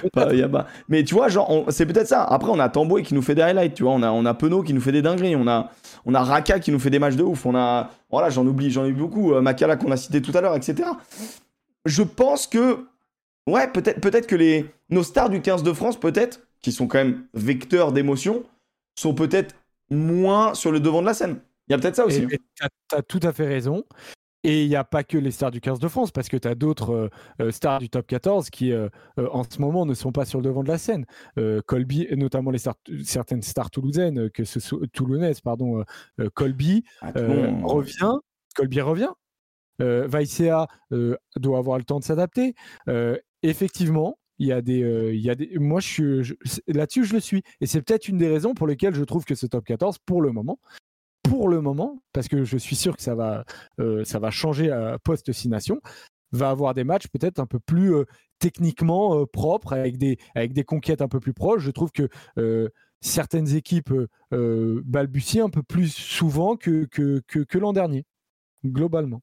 Pas- 0.13 0.33
y 0.35 0.43
a 0.43 0.49
pas- 0.49 0.67
Mais 0.89 1.05
tu 1.05 1.15
vois, 1.15 1.29
genre, 1.29 1.51
on- 1.51 1.71
c'est 1.71 1.85
peut-être 1.85 2.09
ça. 2.09 2.23
Après, 2.25 2.51
on 2.51 2.59
a 2.59 2.69
Tamboué 2.71 3.03
qui 3.03 3.13
nous 3.15 3.21
fait 3.21 3.35
des 3.35 3.43
highlights, 3.43 3.75
tu 3.75 3.83
vois. 3.83 3.93
On 3.93 4.03
a, 4.03 4.11
on 4.11 4.25
a 4.25 4.33
Penaud 4.33 4.63
qui 4.63 4.73
nous 4.73 4.81
fait 4.81 4.93
des 4.93 5.03
dingueries. 5.03 5.37
On 5.37 5.47
a, 5.47 5.71
on 6.07 6.15
a 6.15 6.23
Raka 6.23 6.61
qui 6.61 6.73
nous 6.73 6.79
fait 6.79 6.89
des 6.89 6.99
matchs 6.99 7.17
de 7.17 7.23
ouf. 7.23 7.45
On 7.45 7.55
a, 7.55 7.91
voilà, 8.11 8.31
j'en 8.31 8.47
oublie, 8.47 8.71
j'en 8.71 8.87
ai 8.87 8.93
beaucoup. 8.93 9.35
Euh, 9.35 9.43
Makala 9.43 9.77
qu'on 9.77 9.91
a 9.93 9.99
cité 9.99 10.23
tout 10.23 10.33
à 10.35 10.41
l'heure, 10.41 10.57
etc. 10.57 10.89
Je 11.85 12.03
pense 12.03 12.47
que, 12.47 12.87
ouais, 13.47 13.69
peut-être, 13.71 14.01
peut-être 14.01 14.27
que 14.27 14.37
les, 14.37 14.65
nos 14.89 15.03
stars 15.03 15.29
du 15.29 15.43
15 15.43 15.63
de 15.63 15.73
France, 15.75 16.01
peut-être, 16.01 16.41
qui 16.63 16.73
sont 16.73 16.87
quand 16.87 16.99
même 16.99 17.25
vecteurs 17.35 17.93
d'émotion, 17.93 18.45
sont 18.99 19.13
peut-être 19.13 19.55
moins 19.91 20.55
sur 20.55 20.73
le 20.73 20.81
devant 20.81 21.03
de 21.03 21.07
la 21.07 21.15
scène. 21.15 21.37
Il 21.69 21.73
y 21.73 21.75
a 21.75 21.79
peut-être 21.79 21.97
ça 21.97 22.07
aussi. 22.07 22.21
Tu 22.55 22.65
as, 22.97 23.03
tout 23.03 23.21
à 23.23 23.33
fait 23.33 23.47
raison. 23.47 23.85
Et 24.47 24.63
il 24.63 24.69
n'y 24.69 24.77
a 24.77 24.85
pas 24.85 25.03
que 25.03 25.19
les 25.19 25.33
stars 25.33 25.51
du 25.51 25.61
15 25.61 25.81
de 25.81 25.89
France, 25.89 26.13
parce 26.13 26.29
que 26.29 26.37
tu 26.37 26.47
as 26.47 26.55
d'autres 26.55 26.91
euh, 26.95 27.09
euh, 27.41 27.51
stars 27.51 27.81
du 27.81 27.91
top 27.91 28.07
14 28.07 28.49
qui, 28.49 28.71
euh, 28.73 28.89
en 29.19 29.43
ce 29.43 29.61
moment, 29.61 29.85
ne 29.87 29.93
sont 29.95 30.13
pas 30.13 30.25
sur 30.25 30.39
le 30.39 30.45
devant 30.45 30.63
de 30.63 30.69
la 30.69 30.79
scène. 30.79 31.05
Euh, 31.37 31.61
Colby, 31.67 32.07
notamment 32.13 32.53
les 32.53 32.59
stars, 32.59 32.77
certaines 33.03 33.43
stars 33.43 33.71
toulousaines, 33.73 34.31
que 34.31 34.45
ce 34.45 34.61
soit 34.61 34.87
toulonnaises, 34.93 35.41
pardon, 35.41 35.83
Colby 36.35 36.85
Ah, 37.03 37.11
revient, 37.65 38.13
Colby 38.55 38.81
revient. 38.81 39.11
Vaicea 39.81 40.69
doit 41.37 41.59
avoir 41.59 41.79
le 41.79 41.85
temps 41.85 41.99
de 41.99 42.05
s'adapter. 42.05 42.55
Effectivement, 43.43 44.19
il 44.39 44.49
y 44.49 44.53
a 44.53 44.61
des, 44.63 44.83
euh, 44.83 45.15
il 45.15 45.21
y 45.21 45.31
a 45.31 45.35
des. 45.35 45.59
Moi, 45.59 45.81
je 45.81 45.87
suis 45.89 46.25
je- 46.25 46.35
là-dessus, 46.69 47.05
je 47.05 47.15
le 47.15 47.21
suis, 47.21 47.43
et 47.61 47.67
c'est 47.67 47.81
peut-être 47.83 48.09
une 48.09 48.19
des 48.19 48.29
raisons 48.29 48.55
pour 48.55 48.67
lesquelles 48.67 48.95
je 48.95 49.05
trouve 49.05 49.25
que 49.25 49.35
ce 49.35 49.47
top 49.47 49.65
14, 49.65 49.99
pour 50.05 50.21
le 50.21 50.31
moment, 50.33 50.59
pour 51.29 51.49
le 51.49 51.61
moment, 51.61 52.03
parce 52.13 52.29
que 52.29 52.45
je 52.45 52.57
suis 52.57 52.77
sûr 52.77 52.97
que 52.97 53.03
ça 53.03 53.15
va, 53.15 53.45
euh, 53.81 54.05
ça 54.05 54.19
va 54.19 54.31
changer 54.31 54.71
à 54.71 54.99
post 54.99 55.33
6 55.33 55.49
nations, 55.49 55.81
va 56.33 56.51
avoir 56.51 56.75
des 56.75 56.85
matchs 56.85 57.09
peut-être 57.09 57.39
un 57.41 57.47
peu 57.47 57.59
plus 57.59 57.95
euh, 57.95 58.05
techniquement 58.39 59.19
euh, 59.21 59.27
propres, 59.27 59.73
avec 59.73 59.99
des, 59.99 60.19
avec 60.35 60.53
des 60.53 60.65
conquêtes 60.65 61.03
un 61.03 61.09
peu 61.09 61.21
plus 61.21 61.35
proches. 61.35 61.63
Je 61.63 61.71
trouve 61.71 61.91
que 61.93 62.09
euh, 62.39 62.69
certaines 63.01 63.55
équipes 63.55 63.93
euh, 63.93 64.09
euh, 64.33 64.83
balbutient 64.85 65.47
un 65.47 65.51
peu 65.51 65.63
plus 65.63 65.95
souvent 65.95 66.57
que, 66.57 66.87
que, 66.87 67.21
que 67.27 67.59
l'an 67.59 67.73
dernier, 67.73 68.05
globalement. 68.65 69.23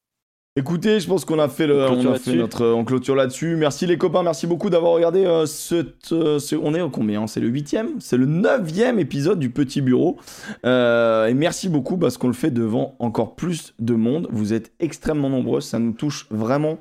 Écoutez, 0.56 1.00
je 1.00 1.08
pense 1.08 1.26
qu'on 1.26 1.40
a 1.40 1.50
fait 1.50 1.66
le, 1.66 1.84
On 1.84 1.94
clôture 1.94 2.10
on 2.12 2.14
a 2.14 2.20
fait 2.20 2.30
là-dessus. 2.30 2.38
notre, 2.38 2.66
on 2.68 2.86
clôture 2.86 3.16
là-dessus. 3.16 3.56
Merci 3.56 3.88
les 3.88 3.98
copains, 3.98 4.22
merci 4.22 4.46
beaucoup 4.46 4.70
d'avoir 4.70 4.94
regardé 4.94 5.26
euh, 5.26 5.48
cette, 5.48 6.12
euh, 6.12 6.38
ce- 6.38 6.56
on 6.56 6.76
est 6.76 6.82
au 6.82 6.92
combien 6.92 7.26
C'est 7.26 7.40
le 7.40 7.48
huitième, 7.48 8.00
c'est 8.00 8.18
le 8.18 8.28
neuvième 8.28 9.00
épisode 9.00 9.40
du 9.40 9.50
Petit 9.50 9.82
Bureau. 9.82 10.18
Euh, 10.64 11.26
et 11.26 11.34
merci 11.34 11.70
beaucoup 11.70 11.98
parce 11.98 12.20
qu'on 12.20 12.28
le 12.28 12.36
fait 12.36 12.52
devant 12.52 12.96
encore 13.00 13.34
plus 13.36 13.74
de 13.80 13.96
monde. 13.96 14.28
Vous 14.32 14.54
êtes 14.54 14.72
extrêmement 14.80 15.30
nombreux, 15.32 15.60
ça 15.60 15.80
nous 15.80 15.94
touche 15.94 16.28
vraiment 16.30 16.78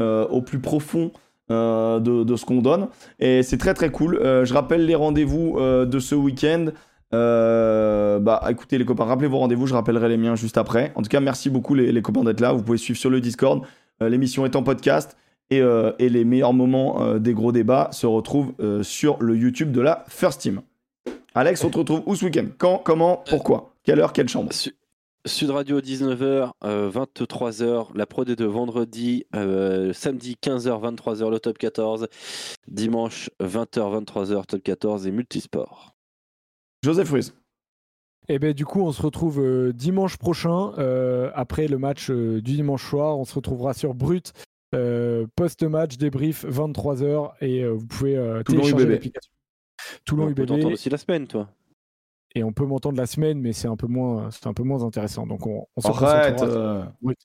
au 0.00 0.40
plus 0.42 0.60
profond. 0.60 1.10
de, 1.48 2.24
de 2.24 2.36
ce 2.36 2.44
qu'on 2.44 2.60
donne 2.60 2.88
et 3.20 3.44
c'est 3.44 3.56
très 3.56 3.72
très 3.72 3.90
cool. 3.90 4.18
Je 4.22 4.52
rappelle 4.52 4.84
les 4.84 4.94
rendez-vous 4.96 5.58
de 5.60 5.98
ce 6.00 6.14
week-end. 6.16 6.66
Euh, 7.14 8.18
bah 8.18 8.42
écoutez 8.50 8.78
les 8.78 8.84
copains, 8.84 9.04
rappelez 9.04 9.28
vos 9.28 9.38
rendez-vous, 9.38 9.66
je 9.66 9.74
rappellerai 9.74 10.08
les 10.08 10.16
miens 10.16 10.34
juste 10.36 10.58
après. 10.58 10.92
En 10.96 11.02
tout 11.02 11.08
cas, 11.08 11.20
merci 11.20 11.50
beaucoup 11.50 11.74
les, 11.74 11.92
les 11.92 12.02
copains 12.02 12.24
d'être 12.24 12.40
là. 12.40 12.52
Vous 12.52 12.62
pouvez 12.62 12.78
suivre 12.78 12.98
sur 12.98 13.10
le 13.10 13.20
Discord. 13.20 13.62
Euh, 14.02 14.08
L'émission 14.08 14.44
est 14.44 14.56
en 14.56 14.62
podcast 14.62 15.16
et, 15.50 15.60
euh, 15.60 15.92
et 15.98 16.08
les 16.08 16.24
meilleurs 16.24 16.52
moments 16.52 17.16
des 17.18 17.32
gros 17.34 17.52
débats 17.52 17.88
se 17.92 18.06
retrouvent 18.06 18.52
sur 18.82 19.22
le 19.22 19.36
YouTube 19.36 19.72
de 19.72 19.80
la 19.80 20.04
First 20.08 20.40
Team. 20.40 20.62
Alex, 21.34 21.62
on 21.64 21.70
te 21.70 21.78
retrouve 21.78 22.02
où 22.06 22.16
ce 22.16 22.24
week-end? 22.24 22.46
Quand 22.58 22.78
Comment 22.78 23.22
Pourquoi? 23.28 23.74
Quelle 23.84 24.00
heure 24.00 24.12
Quelle 24.12 24.28
chambre? 24.28 24.52
Su- 24.52 24.74
Sud 25.26 25.50
Radio 25.50 25.80
19h, 25.80 26.50
23h, 26.62 27.88
la 27.96 28.06
Pro 28.06 28.24
D2 28.24 28.44
vendredi, 28.44 29.24
euh, 29.34 29.92
samedi 29.92 30.36
15h, 30.40 30.80
23h 30.80 31.30
le 31.30 31.40
top 31.40 31.58
14, 31.58 32.06
dimanche 32.68 33.28
20h, 33.42 34.04
23h 34.04 34.46
top 34.46 34.62
14 34.62 35.06
et 35.06 35.10
multisport. 35.10 35.95
Joseph 36.86 37.10
Ruiz. 37.10 37.34
Et 38.28 38.38
ben 38.38 38.52
du 38.54 38.64
coup, 38.64 38.80
on 38.80 38.92
se 38.92 39.02
retrouve 39.02 39.40
euh, 39.40 39.72
dimanche 39.72 40.16
prochain 40.18 40.72
euh, 40.78 41.30
après 41.34 41.66
le 41.66 41.78
match 41.78 42.10
euh, 42.10 42.40
du 42.40 42.54
dimanche 42.54 42.88
soir. 42.88 43.18
On 43.18 43.24
se 43.24 43.34
retrouvera 43.34 43.74
sur 43.74 43.92
Brut 43.94 44.32
euh, 44.74 45.26
post-match 45.34 45.96
débrief 45.96 46.44
23h 46.44 47.32
et 47.40 47.62
euh, 47.64 47.70
vous 47.72 47.86
pouvez 47.86 48.16
euh, 48.16 48.42
Toulon 48.44 48.60
télécharger 48.60 48.84
UBB. 48.84 48.90
l'application. 48.92 49.32
Toulon 50.04 50.26
On 50.28 50.34
peut 50.34 50.42
UBB 50.42 50.64
aussi 50.72 50.88
la 50.90 50.98
semaine, 50.98 51.26
toi. 51.26 51.48
et 52.36 52.44
on 52.44 52.52
peut 52.52 52.64
m'entendre 52.66 52.98
la 52.98 53.06
semaine, 53.06 53.40
mais 53.40 53.52
c'est 53.52 53.68
un 53.68 53.76
peu 53.76 53.86
moins, 53.88 54.30
c'est 54.30 54.46
un 54.46 54.54
peu 54.54 54.62
moins 54.62 54.84
intéressant. 54.84 55.26
Donc 55.26 55.44
on, 55.46 55.66
on 55.76 55.80
se 55.80 55.88
Arrête 55.88 56.34
concentrera 56.34 56.50
sur 56.52 56.60
euh, 56.60 56.84
Brut. 57.02 57.18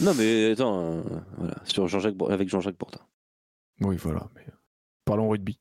Non, 0.00 0.14
mais 0.14 0.52
attends, 0.52 0.80
euh, 0.80 1.02
voilà, 1.36 1.54
sur 1.64 1.88
Jean-Jacques, 1.88 2.14
avec 2.28 2.48
Jean-Jacques 2.48 2.78
Bourdin. 2.78 3.00
Oui, 3.80 3.96
voilà. 3.96 4.28
mais 4.36 4.44
Parlons 5.04 5.28
rugby. 5.28 5.58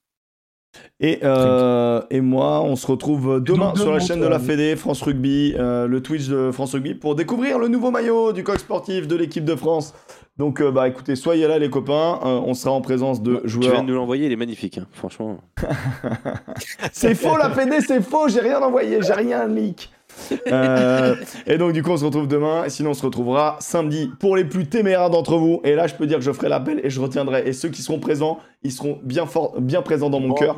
Et, 1.00 1.20
euh, 1.24 2.02
et 2.10 2.22
moi, 2.22 2.62
on 2.62 2.76
se 2.76 2.86
retrouve 2.86 3.42
demain 3.42 3.74
sur 3.76 3.92
la 3.92 4.00
chaîne 4.00 4.20
de 4.20 4.28
la 4.28 4.40
Fédé, 4.40 4.76
France 4.76 5.02
Rugby, 5.02 5.56
euh, 5.58 5.88
le 5.88 6.02
Twitch 6.02 6.28
de 6.28 6.52
France 6.52 6.74
Rugby, 6.74 6.94
pour 6.94 7.16
découvrir 7.16 7.58
le 7.58 7.68
nouveau 7.70 7.90
maillot 7.92 8.34
du 8.34 8.44
coq 8.44 8.60
sportif 8.60 9.08
de 9.08 9.16
l'équipe 9.16 9.46
de 9.46 9.56
France. 9.56 9.94
Donc, 10.38 10.62
euh, 10.62 10.72
bah 10.72 10.88
écoutez, 10.88 11.16
soyez 11.16 11.48
là 11.48 11.58
les 11.60 11.70
copains, 11.70 12.20
on 12.24 12.54
sera 12.54 12.72
en 12.74 12.82
présence 12.82 13.22
de 13.22 13.38
Tu 13.44 13.50
joueurs. 13.50 13.72
viens 13.72 13.84
de 13.84 13.90
nous 13.90 13.96
l'envoyer, 13.96 14.28
il 14.28 14.32
est 14.32 14.38
magnifique, 14.38 14.78
hein, 14.78 14.88
franchement. 14.92 15.38
C'est 16.94 17.16
faux 17.16 17.38
la 17.38 17.50
Fédé, 17.50 17.82
c'est 17.82 18.02
faux, 18.02 18.30
j'ai 18.30 18.40
rien 18.42 18.62
envoyé, 18.62 19.02
j'ai 19.02 19.14
rien 19.14 19.48
leak. 19.48 19.92
Euh, 20.52 21.16
et 21.48 21.58
donc 21.58 21.74
du 21.74 21.84
coup 21.84 21.92
on 21.92 21.98
se 21.98 22.06
retrouve 22.06 22.28
demain. 22.28 22.64
Et 22.66 22.70
sinon 22.70 22.92
on 22.92 22.94
se 22.94 23.06
retrouvera 23.06 23.58
samedi 23.60 24.12
pour 24.20 24.36
les 24.36 24.46
plus 24.46 24.68
téméraires 24.68 25.10
d'entre 25.10 25.38
vous. 25.38 25.62
Et 25.64 25.76
là 25.76 25.88
je 25.88 25.96
peux 25.96 26.08
dire 26.08 26.18
que 26.18 26.24
je 26.24 26.32
ferai 26.32 26.50
l'appel 26.50 26.82
et 26.84 26.90
je 26.90 27.00
retiendrai. 27.00 27.48
Et 27.48 27.54
ceux 27.54 27.70
qui 27.70 27.82
seront 27.82 28.00
présents 28.00 28.40
ils 28.64 28.72
seront 28.72 29.00
bien 29.04 29.26
fort 29.26 29.60
bien 29.60 29.82
présents 29.82 30.10
dans 30.10 30.20
mon 30.20 30.34
cœur. 30.34 30.58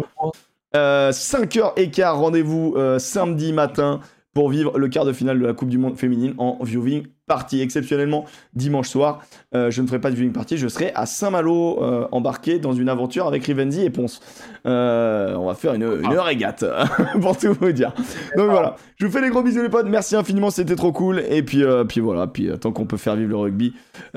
Euh, 0.76 1.12
5h15, 1.12 2.12
rendez-vous 2.12 2.74
euh, 2.78 2.98
samedi 2.98 3.52
matin 3.52 4.00
pour 4.34 4.50
vivre 4.50 4.78
le 4.78 4.88
quart 4.88 5.06
de 5.06 5.14
finale 5.14 5.40
de 5.40 5.46
la 5.46 5.54
Coupe 5.54 5.70
du 5.70 5.78
Monde 5.78 5.98
féminine 5.98 6.34
en 6.38 6.58
viewing 6.64 7.06
party. 7.28 7.62
Exceptionnellement, 7.62 8.26
dimanche 8.54 8.90
soir, 8.90 9.22
euh, 9.56 9.72
je 9.72 9.82
ne 9.82 9.88
ferai 9.88 10.00
pas 10.00 10.10
de 10.10 10.16
viewing 10.16 10.32
party, 10.32 10.58
je 10.58 10.68
serai 10.68 10.92
à 10.96 11.06
Saint-Malo 11.06 11.82
euh, 11.82 12.08
embarqué 12.12 12.60
dans 12.60 12.74
une 12.74 12.90
aventure 12.90 13.28
avec 13.28 13.46
Rivenzi 13.46 13.84
et 13.84 13.90
Ponce. 13.90 14.22
Euh, 14.66 15.36
on 15.36 15.48
va 15.48 15.54
faire 15.54 15.74
une, 15.74 15.84
une 15.84 16.20
régate, 16.20 16.66
pour 17.22 17.38
tout 17.38 17.54
vous 17.60 17.72
dire. 17.72 17.94
Donc 18.38 18.50
voilà, 18.50 18.76
je 18.98 19.06
vous 19.06 19.12
fais 19.12 19.22
des 19.22 19.30
gros 19.30 19.44
bisous 19.44 19.62
les 19.62 19.70
potes, 19.70 19.88
merci 19.88 20.16
infiniment, 20.16 20.50
c'était 20.50 20.76
trop 20.76 20.92
cool. 20.92 21.24
Et 21.30 21.44
puis, 21.44 21.64
puis 21.88 22.00
voilà, 22.00 22.28
puis 22.28 22.50
tant 22.60 22.72
qu'on 22.72 22.86
peut 22.86 22.98
faire 22.98 23.16
vivre 23.16 23.30
le 23.30 23.38
rugby 23.38 23.74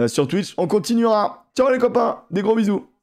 sur 0.07 0.29
Twitch, 0.29 0.55
on 0.57 0.67
continuera. 0.67 1.47
Ciao 1.57 1.71
les 1.71 1.79
copains, 1.79 2.19
des 2.33 2.43
gros 2.43 2.57
bisous. 2.57 2.87